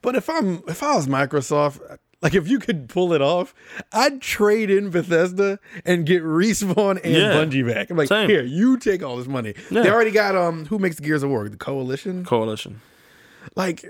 But 0.01 0.15
if 0.15 0.29
I'm 0.29 0.61
if 0.67 0.83
I 0.83 0.95
was 0.95 1.07
Microsoft, 1.07 1.79
like 2.21 2.35
if 2.35 2.47
you 2.47 2.59
could 2.59 2.89
pull 2.89 3.13
it 3.13 3.21
off, 3.21 3.53
I'd 3.91 4.21
trade 4.21 4.69
in 4.69 4.89
Bethesda 4.89 5.59
and 5.85 6.05
get 6.05 6.23
Respawn 6.23 6.99
and 7.03 7.13
Yeah. 7.13 7.31
Bungie 7.33 7.65
back. 7.67 7.89
I'm 7.89 7.97
like, 7.97 8.07
Same. 8.09 8.29
here, 8.29 8.43
you 8.43 8.77
take 8.77 9.03
all 9.03 9.17
this 9.17 9.27
money. 9.27 9.53
Yeah. 9.71 9.83
They 9.83 9.89
already 9.91 10.11
got 10.11 10.35
um 10.35 10.65
who 10.65 10.79
makes 10.79 10.99
Gears 10.99 11.23
of 11.23 11.29
War? 11.29 11.47
The 11.49 11.57
Coalition? 11.57 12.25
Coalition. 12.25 12.81
Like 13.55 13.85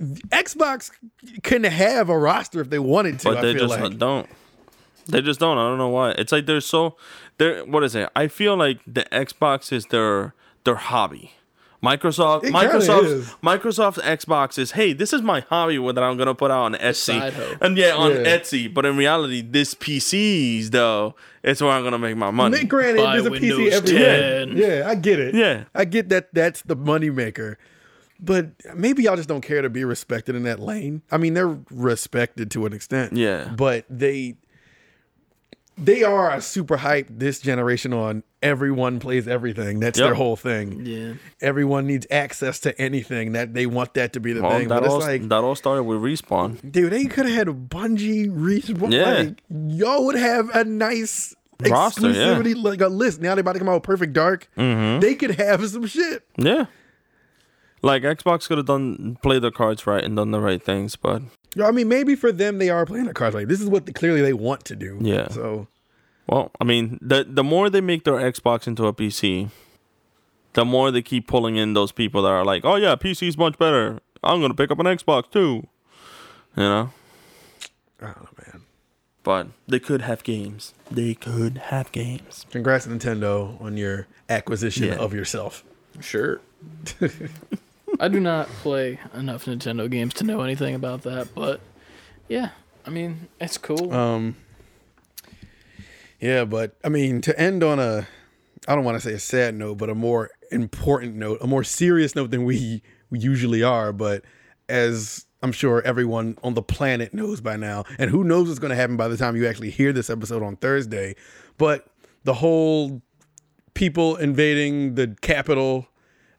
Xbox 0.00 0.90
can 1.42 1.64
have 1.64 2.08
a 2.08 2.18
roster 2.18 2.60
if 2.60 2.70
they 2.70 2.78
wanted 2.78 3.18
to. 3.20 3.32
But 3.32 3.42
they 3.42 3.54
just 3.54 3.78
like. 3.78 3.98
don't. 3.98 4.28
They 5.06 5.20
just 5.20 5.40
don't. 5.40 5.58
I 5.58 5.68
don't 5.68 5.78
know 5.78 5.88
why. 5.88 6.12
It's 6.12 6.32
like 6.32 6.46
they're 6.46 6.60
so 6.60 6.96
they're 7.38 7.64
what 7.64 7.82
is 7.84 7.94
it? 7.94 8.08
I 8.16 8.28
feel 8.28 8.56
like 8.56 8.80
the 8.86 9.04
Xbox 9.12 9.72
is 9.72 9.86
their 9.86 10.34
their 10.64 10.76
hobby. 10.76 11.32
Microsoft 11.82 12.44
It 12.44 12.52
kinda 12.52 12.58
Microsoft 12.58 13.04
is. 13.04 13.26
Microsoft 13.42 13.98
Xbox 14.02 14.58
is 14.58 14.72
hey, 14.72 14.92
this 14.92 15.12
is 15.12 15.22
my 15.22 15.40
hobby 15.40 15.78
that 15.78 16.02
I'm 16.02 16.18
gonna 16.18 16.34
put 16.34 16.50
out 16.50 16.64
on 16.64 16.74
Etsy. 16.74 17.58
And 17.60 17.76
yeah, 17.76 17.94
on 17.94 18.10
Yeah. 18.10 18.36
Etsy. 18.36 18.72
But 18.72 18.84
in 18.84 18.96
reality, 18.96 19.40
this 19.40 19.74
PCs 19.74 20.70
though, 20.70 21.14
it's 21.42 21.62
where 21.62 21.70
I'm 21.70 21.82
gonna 21.82 21.98
make 21.98 22.16
my 22.16 22.30
money. 22.30 22.58
Nick, 22.58 22.68
granted, 22.68 23.02
Buy 23.02 23.12
there's 23.14 23.26
a 23.26 23.30
PC 23.30 23.56
Windows 23.56 23.74
everywhere. 23.74 24.48
Yeah, 24.48 24.88
I 24.88 24.94
get 24.94 25.18
it. 25.20 25.34
Yeah. 25.34 25.64
I 25.74 25.86
get 25.86 26.10
that. 26.10 26.34
That's 26.34 26.60
the 26.62 26.76
moneymaker. 26.76 27.56
But 28.22 28.50
maybe 28.74 29.04
y'all 29.04 29.16
just 29.16 29.30
don't 29.30 29.40
care 29.40 29.62
to 29.62 29.70
be 29.70 29.82
respected 29.82 30.36
in 30.36 30.42
that 30.42 30.60
lane. 30.60 31.00
I 31.10 31.16
mean, 31.16 31.32
they're 31.32 31.58
respected 31.70 32.50
to 32.50 32.66
an 32.66 32.74
extent. 32.74 33.14
Yeah. 33.14 33.48
But 33.56 33.86
they 33.88 34.36
they 35.78 36.02
are 36.02 36.30
a 36.30 36.42
super 36.42 36.76
hype 36.76 37.06
this 37.08 37.40
generation 37.40 37.94
on 37.94 38.22
everyone 38.42 38.98
plays 39.00 39.28
everything. 39.28 39.80
That's 39.80 39.98
Yep. 39.98 40.06
their 40.08 40.14
whole 40.14 40.36
thing. 40.36 40.86
Yeah. 40.86 41.12
Everyone 41.40 41.86
needs 41.86 42.06
access 42.10 42.58
to 42.60 42.78
anything. 42.80 43.32
That 43.32 43.54
they 43.54 43.66
want 43.66 43.94
that 43.94 44.12
to 44.14 44.20
be 44.20 44.32
the 44.32 44.42
Well, 44.42 44.58
thing. 44.58 44.68
that 44.68 44.82
But 44.82 44.88
all, 44.90 44.96
it's 44.98 45.06
like, 45.06 45.28
that 45.28 45.38
all 45.44 45.54
started 45.54 45.82
with 45.84 45.98
respawn. 45.98 46.58
dude, 46.72 46.92
they 46.92 47.04
could 47.04 47.26
have 47.26 47.34
had 47.34 47.48
a 47.48 47.52
Bungie 47.52 48.30
respawn. 48.30 48.92
Yeah. 48.92 49.12
Like, 49.12 49.42
y'all 49.50 50.06
would 50.06 50.16
have 50.16 50.48
a 50.54 50.64
nice 50.64 51.34
Roster, 51.68 52.08
yeah. 52.10 52.34
exclusivity, 52.34 52.62
like 52.62 52.80
a 52.80 52.88
list. 52.88 53.20
Now 53.20 53.34
they 53.34 53.42
about 53.42 53.52
to 53.52 53.58
come 53.58 53.68
out 53.68 53.74
with 53.74 53.82
Perfect 53.82 54.14
Dark. 54.14 54.48
Mm-hmm. 54.56 55.00
They 55.00 55.14
could 55.14 55.32
have 55.32 55.66
some 55.68 55.86
shit. 55.86 56.22
Yeah. 56.38 56.66
Like 57.82 58.02
Xbox 58.02 58.46
could 58.46 58.58
have 58.58 58.66
done 58.66 59.16
played 59.22 59.42
their 59.42 59.50
cards 59.50 59.86
right 59.86 60.04
and 60.04 60.16
done 60.16 60.30
the 60.30 60.40
right 60.40 60.62
things, 60.62 60.96
but 60.96 61.22
Yo, 61.56 61.66
I 61.66 61.70
mean, 61.72 61.88
maybe 61.88 62.14
for 62.14 62.30
them 62.30 62.58
they 62.58 62.70
are 62.70 62.86
playing 62.86 63.06
their 63.06 63.14
cards 63.14 63.34
right. 63.34 63.48
This 63.48 63.60
is 63.60 63.68
what 63.68 63.92
clearly 63.94 64.20
they 64.22 64.32
want 64.32 64.64
to 64.66 64.76
do. 64.76 64.98
Yeah. 65.00 65.28
So 65.28 65.66
well, 66.30 66.52
I 66.60 66.64
mean, 66.64 66.96
the 67.02 67.26
the 67.28 67.42
more 67.42 67.68
they 67.68 67.80
make 67.80 68.04
their 68.04 68.14
Xbox 68.14 68.66
into 68.68 68.86
a 68.86 68.92
PC, 68.92 69.50
the 70.52 70.64
more 70.64 70.90
they 70.92 71.02
keep 71.02 71.26
pulling 71.26 71.56
in 71.56 71.74
those 71.74 71.90
people 71.92 72.22
that 72.22 72.30
are 72.30 72.44
like, 72.44 72.64
"Oh 72.64 72.76
yeah, 72.76 72.94
PC's 72.94 73.36
much 73.36 73.58
better. 73.58 73.98
I'm 74.22 74.40
gonna 74.40 74.54
pick 74.54 74.70
up 74.70 74.78
an 74.78 74.86
Xbox 74.86 75.30
too." 75.30 75.66
You 76.56 76.62
know, 76.62 76.90
I 78.00 78.06
man. 78.06 78.62
but 79.24 79.48
they 79.66 79.80
could 79.80 80.02
have 80.02 80.22
games. 80.22 80.72
They 80.90 81.14
could 81.14 81.58
have 81.58 81.90
games. 81.92 82.46
Congrats 82.50 82.86
Nintendo 82.86 83.60
on 83.60 83.76
your 83.76 84.06
acquisition 84.28 84.84
Yeah. 84.88 84.94
of 84.96 85.12
yourself. 85.12 85.64
Sure. 86.00 86.40
I 88.00 88.06
do 88.08 88.20
not 88.20 88.46
play 88.62 89.00
enough 89.14 89.46
Nintendo 89.46 89.90
games 89.90 90.14
to 90.14 90.24
know 90.24 90.42
anything 90.42 90.74
about 90.76 91.02
that, 91.02 91.34
but 91.34 91.60
yeah, 92.28 92.50
I 92.86 92.90
mean, 92.90 93.28
it's 93.40 93.58
cool. 93.58 93.92
Um. 93.92 94.36
Yeah, 96.20 96.44
but 96.44 96.76
I 96.84 96.88
mean, 96.88 97.20
to 97.22 97.38
end 97.38 97.64
on 97.64 97.78
a, 97.78 98.06
I 98.68 98.74
don't 98.74 98.84
want 98.84 98.96
to 98.96 99.00
say 99.00 99.14
a 99.14 99.18
sad 99.18 99.54
note, 99.54 99.78
but 99.78 99.88
a 99.88 99.94
more 99.94 100.30
important 100.52 101.16
note, 101.16 101.38
a 101.40 101.46
more 101.46 101.64
serious 101.64 102.14
note 102.14 102.30
than 102.30 102.44
we, 102.44 102.82
we 103.08 103.18
usually 103.18 103.62
are. 103.62 103.92
But 103.92 104.24
as 104.68 105.26
I'm 105.42 105.52
sure 105.52 105.82
everyone 105.82 106.36
on 106.42 106.54
the 106.54 106.62
planet 106.62 107.14
knows 107.14 107.40
by 107.40 107.56
now, 107.56 107.84
and 107.98 108.10
who 108.10 108.22
knows 108.24 108.48
what's 108.48 108.58
going 108.58 108.70
to 108.70 108.76
happen 108.76 108.96
by 108.96 109.08
the 109.08 109.16
time 109.16 109.36
you 109.36 109.46
actually 109.46 109.70
hear 109.70 109.92
this 109.92 110.10
episode 110.10 110.42
on 110.42 110.56
Thursday, 110.56 111.16
but 111.56 111.86
the 112.24 112.34
whole 112.34 113.00
people 113.74 114.16
invading 114.16 114.96
the 114.96 115.16
Capitol 115.22 115.86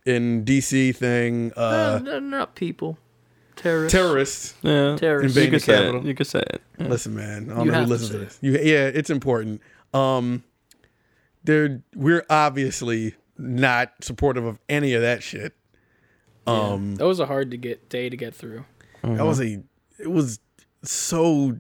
in 0.06 0.46
DC 0.46 0.96
thing, 0.96 1.52
Uh, 1.58 1.60
uh, 1.60 2.00
no, 2.04 2.20
not 2.20 2.56
people. 2.56 2.98
Terrorists. 3.62 3.92
terrorists. 3.98 4.54
Yeah, 4.62 4.96
Terrorists. 4.98 5.36
You 5.36 5.42
Invading 5.44 5.52
could 5.52 5.62
the 5.62 5.66
say 5.66 5.78
Capitol. 5.78 6.02
it. 6.02 6.06
You 6.08 6.16
could 6.16 6.28
say 6.28 6.40
it. 6.40 6.62
Yeah. 6.80 6.88
Listen, 6.88 7.16
man. 7.16 7.50
I 7.52 7.56
don't 7.56 7.66
You 7.66 7.72
know 7.72 7.80
who 7.80 7.84
to 7.86 7.90
listens 7.90 8.10
to, 8.12 8.18
say 8.18 8.24
this. 8.26 8.38
You, 8.42 8.52
yeah, 8.54 8.88
it's 8.88 9.10
important. 9.10 9.62
Um, 9.94 10.44
they're 11.44 11.82
we're 11.96 12.26
obviously 12.30 13.16
not 13.38 13.92
supportive 14.02 14.46
of 14.46 14.60
any 14.70 14.94
of 14.94 15.02
that 15.02 15.24
shit. 15.24 15.54
Um, 16.48 16.96
That 16.96 17.06
was 17.06 17.20
a 17.20 17.26
hard 17.26 17.52
to 17.52 17.58
get 17.58 17.90
day 17.90 18.10
to 18.10 18.18
get 18.18 18.34
through. 18.36 18.66
that 19.04 19.26
was 19.26 19.40
a 19.42 19.62
it 20.00 20.10
was 20.12 20.40
so 20.84 21.58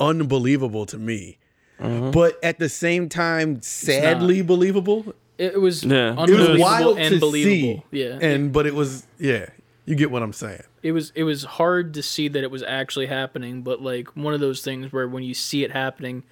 unbelievable 0.00 0.86
to 0.86 0.98
me, 0.98 1.38
but 1.78 2.38
at 2.44 2.58
the 2.58 2.68
same 2.68 3.08
time, 3.08 3.60
sadly 3.62 4.42
believable. 4.42 5.14
It, 5.38 5.54
it 5.54 5.60
was 5.60 5.84
Yeah. 5.84 6.12
It 6.12 6.16
was 6.16 6.30
unbelievable 6.30 6.60
wild 6.60 6.98
and 6.98 7.14
to 7.14 7.20
believable. 7.20 7.84
see. 7.90 7.98
Yeah, 7.98 8.18
And 8.20 8.52
but 8.52 8.66
it 8.66 8.74
was 8.74 9.06
yeah, 9.18 9.46
you 9.86 9.94
get 9.94 10.10
what 10.10 10.22
I'm 10.22 10.32
saying. 10.32 10.62
It 10.82 10.92
was 10.92 11.12
it 11.14 11.24
was 11.24 11.44
hard 11.44 11.94
to 11.94 12.02
see 12.02 12.28
that 12.28 12.42
it 12.42 12.50
was 12.50 12.62
actually 12.62 13.06
happening, 13.06 13.62
but 13.62 13.80
like 13.82 14.16
one 14.16 14.34
of 14.34 14.40
those 14.40 14.62
things 14.62 14.92
where 14.92 15.08
when 15.08 15.22
you 15.22 15.34
see 15.34 15.64
it 15.64 15.70
happening, 15.72 16.22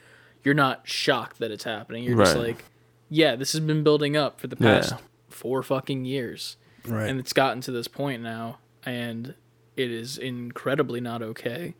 you're 0.44 0.54
not 0.54 0.82
shocked 0.88 1.38
that 1.38 1.50
it's 1.50 1.64
happening. 1.64 2.04
You're 2.04 2.16
just 2.18 2.36
Right. 2.36 2.48
like, 2.48 2.64
yeah, 3.08 3.34
this 3.36 3.52
has 3.52 3.60
been 3.60 3.82
building 3.82 4.16
up 4.16 4.40
for 4.40 4.46
the 4.46 4.56
Yeah. 4.58 4.74
past 4.80 4.94
four 5.28 5.62
fucking 5.62 6.04
years. 6.04 6.56
Right. 6.86 7.08
and 7.10 7.18
it's 7.18 7.32
gotten 7.32 7.60
to 7.62 7.72
this 7.72 7.88
point 7.88 8.22
now, 8.22 8.58
and 8.84 9.34
it 9.76 9.90
is 9.90 10.16
incredibly 10.18 11.00
not 11.00 11.20
okay. 11.20 11.74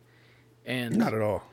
And 0.65 0.97
Not 0.97 1.13
at 1.13 1.21
all. 1.21 1.43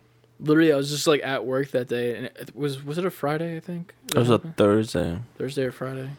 literally, 0.41 0.73
I 0.73 0.77
was 0.77 0.91
just 0.91 1.07
like 1.07 1.23
at 1.23 1.47
work 1.47 1.71
that 1.71 1.87
day, 1.87 2.17
and 2.17 2.27
it 2.27 2.51
was 2.57 2.83
was 2.85 2.99
it 2.99 3.05
a 3.07 3.11
Friday? 3.13 3.57
I 3.57 3.61
think 3.61 3.95
It 4.09 4.17
was 4.19 4.29
a 4.29 4.39
Thursday. 4.41 5.21
Thursday 5.39 5.63
or 5.63 5.71
Friday. 5.71 6.11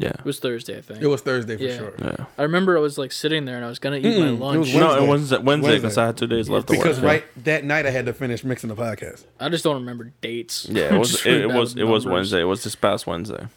Yeah. 0.00 0.10
It 0.10 0.24
was 0.24 0.38
Thursday, 0.38 0.78
I 0.78 0.80
think. 0.80 1.02
It 1.02 1.06
was 1.08 1.22
Thursday 1.22 1.56
for 1.56 1.62
Yeah. 1.64 1.76
sure. 1.76 1.92
Yeah. 1.98 2.24
I 2.38 2.42
remember 2.42 2.76
I 2.78 2.80
was 2.80 2.98
like 2.98 3.10
sitting 3.10 3.44
there 3.46 3.56
and 3.56 3.64
I 3.64 3.68
was 3.68 3.78
gonna 3.80 3.96
eat 3.96 4.04
my 4.18 4.28
it 4.28 4.32
lunch. 4.32 4.58
was 4.60 4.74
No, 4.74 4.94
it 4.96 5.06
was 5.08 5.30
Wednesday 5.32 5.36
because 5.38 5.82
Wednesday. 5.82 6.02
I 6.02 6.06
had 6.06 6.16
two 6.16 6.26
days 6.28 6.48
left 6.48 6.68
to 6.68 6.74
Because 6.74 6.96
work. 6.98 7.02
yeah. 7.04 7.08
right 7.10 7.44
that 7.44 7.64
night 7.64 7.84
I 7.84 7.90
had 7.90 8.06
to 8.06 8.12
finish 8.12 8.44
mixing 8.44 8.68
the 8.68 8.76
podcast. 8.76 9.24
I 9.40 9.48
just 9.48 9.64
don't 9.64 9.74
remember 9.76 10.12
dates. 10.20 10.66
Yeah, 10.70 10.84
it 10.84 10.92
I'm 10.92 10.98
was 11.00 11.10
just 11.10 11.26
it, 11.26 11.32
it 11.42 11.48
bad 11.48 11.58
was 11.58 11.74
with 11.74 11.80
it 11.82 11.84
was 11.84 12.04
numbers. 12.04 12.14
Wednesday. 12.14 12.40
It 12.42 12.44
was 12.44 12.62
this 12.64 12.74
past 12.76 13.06
Wednesday. 13.06 13.48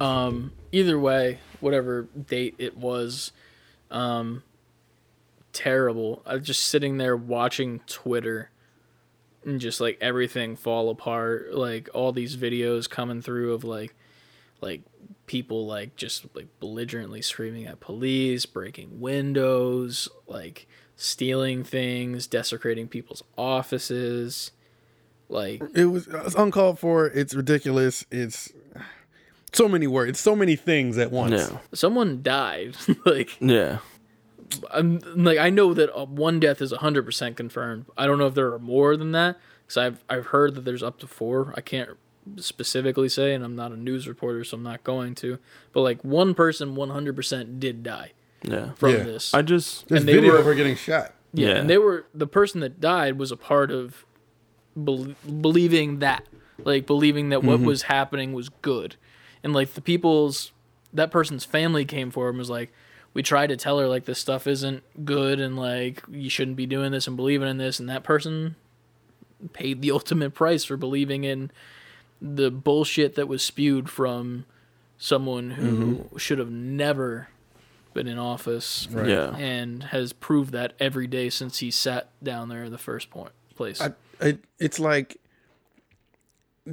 Um, 0.00 0.52
either 0.70 0.98
way, 0.98 1.38
whatever 1.58 2.02
date 2.28 2.54
it 2.58 2.76
was, 2.76 3.32
um, 3.90 4.44
terrible. 5.52 6.22
I 6.26 6.34
was 6.36 6.46
just 6.46 6.64
sitting 6.64 6.98
there 6.98 7.16
watching 7.16 7.80
Twitter 7.86 8.50
and 9.44 9.60
just 9.60 9.80
like 9.80 9.98
everything 10.00 10.54
fall 10.54 10.90
apart. 10.90 11.54
Like 11.54 11.88
all 11.94 12.12
these 12.12 12.36
videos 12.36 12.88
coming 12.88 13.20
through 13.22 13.54
of 13.54 13.64
like, 13.64 13.94
like 14.60 14.82
people 15.26 15.66
like 15.66 15.96
just 15.96 16.26
like 16.34 16.48
belligerently 16.60 17.22
screaming 17.22 17.66
at 17.66 17.80
police, 17.80 18.46
breaking 18.46 19.00
windows, 19.00 20.08
like 20.26 20.66
stealing 20.96 21.64
things, 21.64 22.26
desecrating 22.26 22.88
people's 22.88 23.22
offices. 23.36 24.52
Like 25.28 25.62
It 25.74 25.86
was 25.86 26.08
it's 26.08 26.34
uncalled 26.34 26.78
for. 26.78 27.06
It's 27.06 27.34
ridiculous. 27.34 28.04
It's 28.10 28.52
so 29.52 29.68
many 29.68 29.86
words, 29.86 30.20
so 30.20 30.34
many 30.36 30.56
things 30.56 30.98
at 30.98 31.10
once. 31.10 31.50
Yeah. 31.50 31.58
someone 31.72 32.22
died. 32.22 32.76
like 33.04 33.36
Yeah. 33.40 33.78
I'm 34.72 34.98
like 35.14 35.38
I 35.38 35.50
know 35.50 35.72
that 35.74 35.96
uh, 35.96 36.06
one 36.06 36.40
death 36.40 36.60
is 36.60 36.72
100% 36.72 37.36
confirmed. 37.36 37.86
I 37.96 38.06
don't 38.06 38.18
know 38.18 38.26
if 38.26 38.34
there 38.34 38.52
are 38.52 38.58
more 38.58 38.96
than 38.96 39.12
that 39.12 39.38
cuz 39.68 39.76
I've 39.76 40.04
I've 40.08 40.26
heard 40.26 40.54
that 40.56 40.64
there's 40.64 40.82
up 40.82 40.98
to 41.00 41.06
4. 41.06 41.54
I 41.56 41.60
can't 41.60 41.90
specifically 42.36 43.08
say 43.08 43.34
and 43.34 43.44
I'm 43.44 43.56
not 43.56 43.72
a 43.72 43.76
news 43.76 44.06
reporter 44.06 44.44
so 44.44 44.56
I'm 44.56 44.62
not 44.62 44.84
going 44.84 45.14
to. 45.16 45.38
But 45.72 45.80
like 45.82 46.02
one 46.04 46.34
person 46.34 46.74
100% 46.76 47.58
did 47.60 47.82
die 47.82 48.12
Yeah. 48.44 48.72
from 48.74 48.90
Yeah. 48.92 49.02
this. 49.04 49.34
I 49.34 49.42
just 49.42 49.88
There's 49.88 50.00
And 50.02 50.08
they 50.08 50.14
video 50.14 50.32
were- 50.32 50.38
of 50.38 50.44
her 50.44 50.54
getting 50.54 50.76
shot. 50.76 51.14
yeah, 51.32 51.48
Yeah. 51.48 51.54
and 51.56 51.70
they 51.70 51.78
were 51.78 52.06
the 52.14 52.26
person 52.26 52.60
that 52.60 52.80
died 52.80 53.18
was 53.18 53.32
a 53.32 53.36
part 53.36 53.70
of 53.70 54.04
bel- 54.76 55.14
believing 55.40 55.98
that, 56.00 56.26
like 56.64 56.86
believing 56.86 57.30
that 57.30 57.42
what 57.42 57.58
mm-hmm. 57.58 57.66
was 57.66 57.82
happening 57.82 58.32
was 58.32 58.48
good, 58.62 58.96
and 59.42 59.52
like 59.52 59.74
the 59.74 59.80
people's 59.80 60.52
that 60.92 61.10
person's 61.10 61.44
family 61.44 61.84
came 61.84 62.10
forward 62.10 62.30
and 62.30 62.38
was 62.38 62.50
like, 62.50 62.72
we 63.14 63.22
tried 63.22 63.46
to 63.48 63.56
tell 63.56 63.78
her 63.78 63.86
like 63.86 64.04
this 64.06 64.18
stuff 64.18 64.46
isn't 64.46 64.82
good 65.04 65.38
and 65.40 65.56
like 65.56 66.02
you 66.10 66.28
shouldn't 66.28 66.56
be 66.56 66.66
doing 66.66 66.90
this 66.92 67.06
and 67.06 67.16
believing 67.16 67.48
in 67.48 67.56
this, 67.58 67.80
and 67.80 67.88
that 67.88 68.02
person 68.04 68.56
paid 69.52 69.80
the 69.82 69.90
ultimate 69.98 70.34
price 70.34 70.64
for 70.64 70.76
believing 70.76 71.24
in 71.24 71.50
the 72.20 72.50
bullshit 72.50 73.14
that 73.14 73.28
was 73.28 73.42
spewed 73.42 73.88
from 73.88 74.44
someone 74.98 75.52
who 75.52 75.96
mm-hmm. 75.96 76.16
should 76.18 76.38
have 76.38 76.50
never 76.50 77.28
been 77.94 78.06
in 78.06 78.18
office 78.18 78.86
Right. 78.90 79.08
yeah. 79.08 79.34
and 79.36 79.82
has 79.84 80.12
proved 80.12 80.52
that 80.52 80.74
every 80.78 81.06
day 81.06 81.30
since 81.30 81.58
he 81.58 81.70
sat 81.70 82.10
down 82.22 82.48
there 82.48 82.64
in 82.64 82.72
the 82.72 82.78
first 82.78 83.10
point 83.10 83.32
place. 83.56 83.80
I, 83.80 83.92
I, 84.20 84.38
it's 84.58 84.78
like 84.78 85.18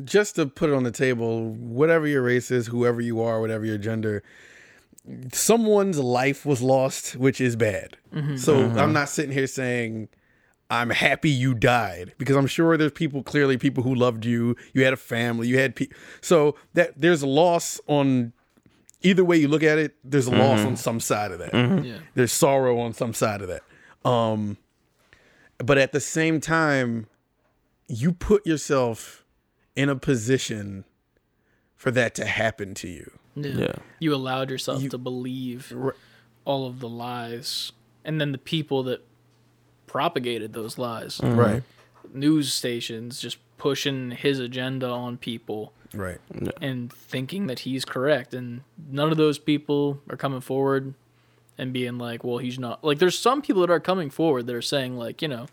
just 0.04 0.36
to 0.36 0.46
put 0.46 0.70
it 0.70 0.74
on 0.74 0.84
the 0.84 0.92
table, 0.92 1.50
whatever 1.50 2.08
your 2.08 2.22
race 2.22 2.52
is, 2.52 2.68
whoever 2.68 3.02
you 3.02 3.22
are, 3.22 3.42
whatever 3.42 3.66
your 3.66 3.78
gender, 3.78 4.24
someone's 5.32 6.00
life 6.00 6.46
was 6.46 6.62
lost, 6.62 7.16
which 7.16 7.42
is 7.42 7.56
bad. 7.56 7.98
Mm-hmm. 8.14 8.38
So 8.38 8.58
mm-hmm. 8.58 8.78
I'm 8.78 8.94
not 8.94 9.10
sitting 9.10 9.32
here 9.32 9.48
saying 9.48 10.10
I'm 10.70 10.90
happy 10.90 11.30
you 11.30 11.54
died 11.54 12.14
because 12.18 12.36
I'm 12.36 12.48
sure 12.48 12.76
there's 12.78 12.92
people 12.92 13.24
clearly 13.24 13.58
people 13.58 13.84
who 13.84 13.96
loved 13.96 14.26
you. 14.26 14.56
You 14.74 14.84
had 14.84 14.94
a 14.94 14.98
family. 14.98 15.48
You 15.48 15.58
had 15.60 15.76
people. 15.76 15.98
So 16.22 16.56
that 16.74 17.00
there's 17.00 17.22
a 17.22 17.28
loss 17.28 17.80
on 17.88 18.34
either 19.02 19.24
way 19.24 19.38
you 19.38 19.48
look 19.48 19.64
at 19.64 19.78
it. 19.78 19.96
There's 20.04 20.28
a 20.28 20.32
loss 20.32 20.60
on 20.66 20.76
some 20.76 21.00
side 21.00 21.32
of 21.32 21.40
that 21.40 21.54
yeah, 21.86 22.00
there's 22.16 22.32
sorrow 22.34 22.80
on 22.80 22.94
some 22.94 23.14
side 23.14 23.42
of 23.42 23.48
that. 23.48 23.64
Um, 24.10 24.58
but 25.58 25.78
at 25.78 25.92
the 25.94 26.02
same 26.02 26.42
time, 26.42 27.08
you 27.88 28.12
put 28.12 28.46
yourself 28.46 29.24
in 29.76 29.88
a 29.90 29.96
position 29.96 30.84
for 31.76 31.92
that 31.92 32.14
to 32.16 32.26
happen 32.26 32.74
to 32.74 32.90
you. 32.90 33.12
yeah. 33.36 33.52
Yeah. 33.56 33.76
You 34.00 34.14
allowed 34.14 34.50
yourself 34.50 34.82
You- 34.84 34.90
to 34.90 34.98
believe 34.98 35.72
Right. 35.74 35.94
all 36.44 36.68
of 36.68 36.80
the 36.80 36.90
lies, 36.90 37.72
and 38.04 38.20
then 38.20 38.32
the 38.34 38.38
people 38.38 38.84
that 38.84 39.06
propagated 39.98 40.54
those 40.54 40.78
lies, 40.78 41.18
mm-hmm. 41.18 41.40
Right. 41.40 41.64
news 42.14 42.54
stations, 42.54 43.20
just 43.20 43.38
pushing 43.58 44.12
his 44.12 44.40
agenda 44.40 44.88
on 44.88 45.18
people 45.18 45.74
Right. 45.94 46.20
and 46.62 46.94
thinking 46.94 47.48
that 47.48 47.60
he's 47.60 47.84
correct, 47.84 48.34
and 48.36 48.62
none 48.92 49.10
of 49.12 49.18
those 49.18 49.40
people 49.40 50.00
are 50.10 50.18
coming 50.18 50.42
forward 50.42 50.94
and 51.58 51.74
being 51.74 51.98
like, 51.98 52.24
"Well, 52.24 52.38
he's 52.38 52.60
not." 52.60 52.84
Like, 52.84 53.00
there's 53.00 53.18
some 53.18 53.42
people 53.42 53.62
that 53.62 53.72
are 53.72 53.80
coming 53.80 54.12
forward 54.12 54.46
that 54.46 54.56
are 54.56 54.62
saying 54.62 54.98
like, 54.98 55.24
you 55.24 55.28
know, 55.28 55.48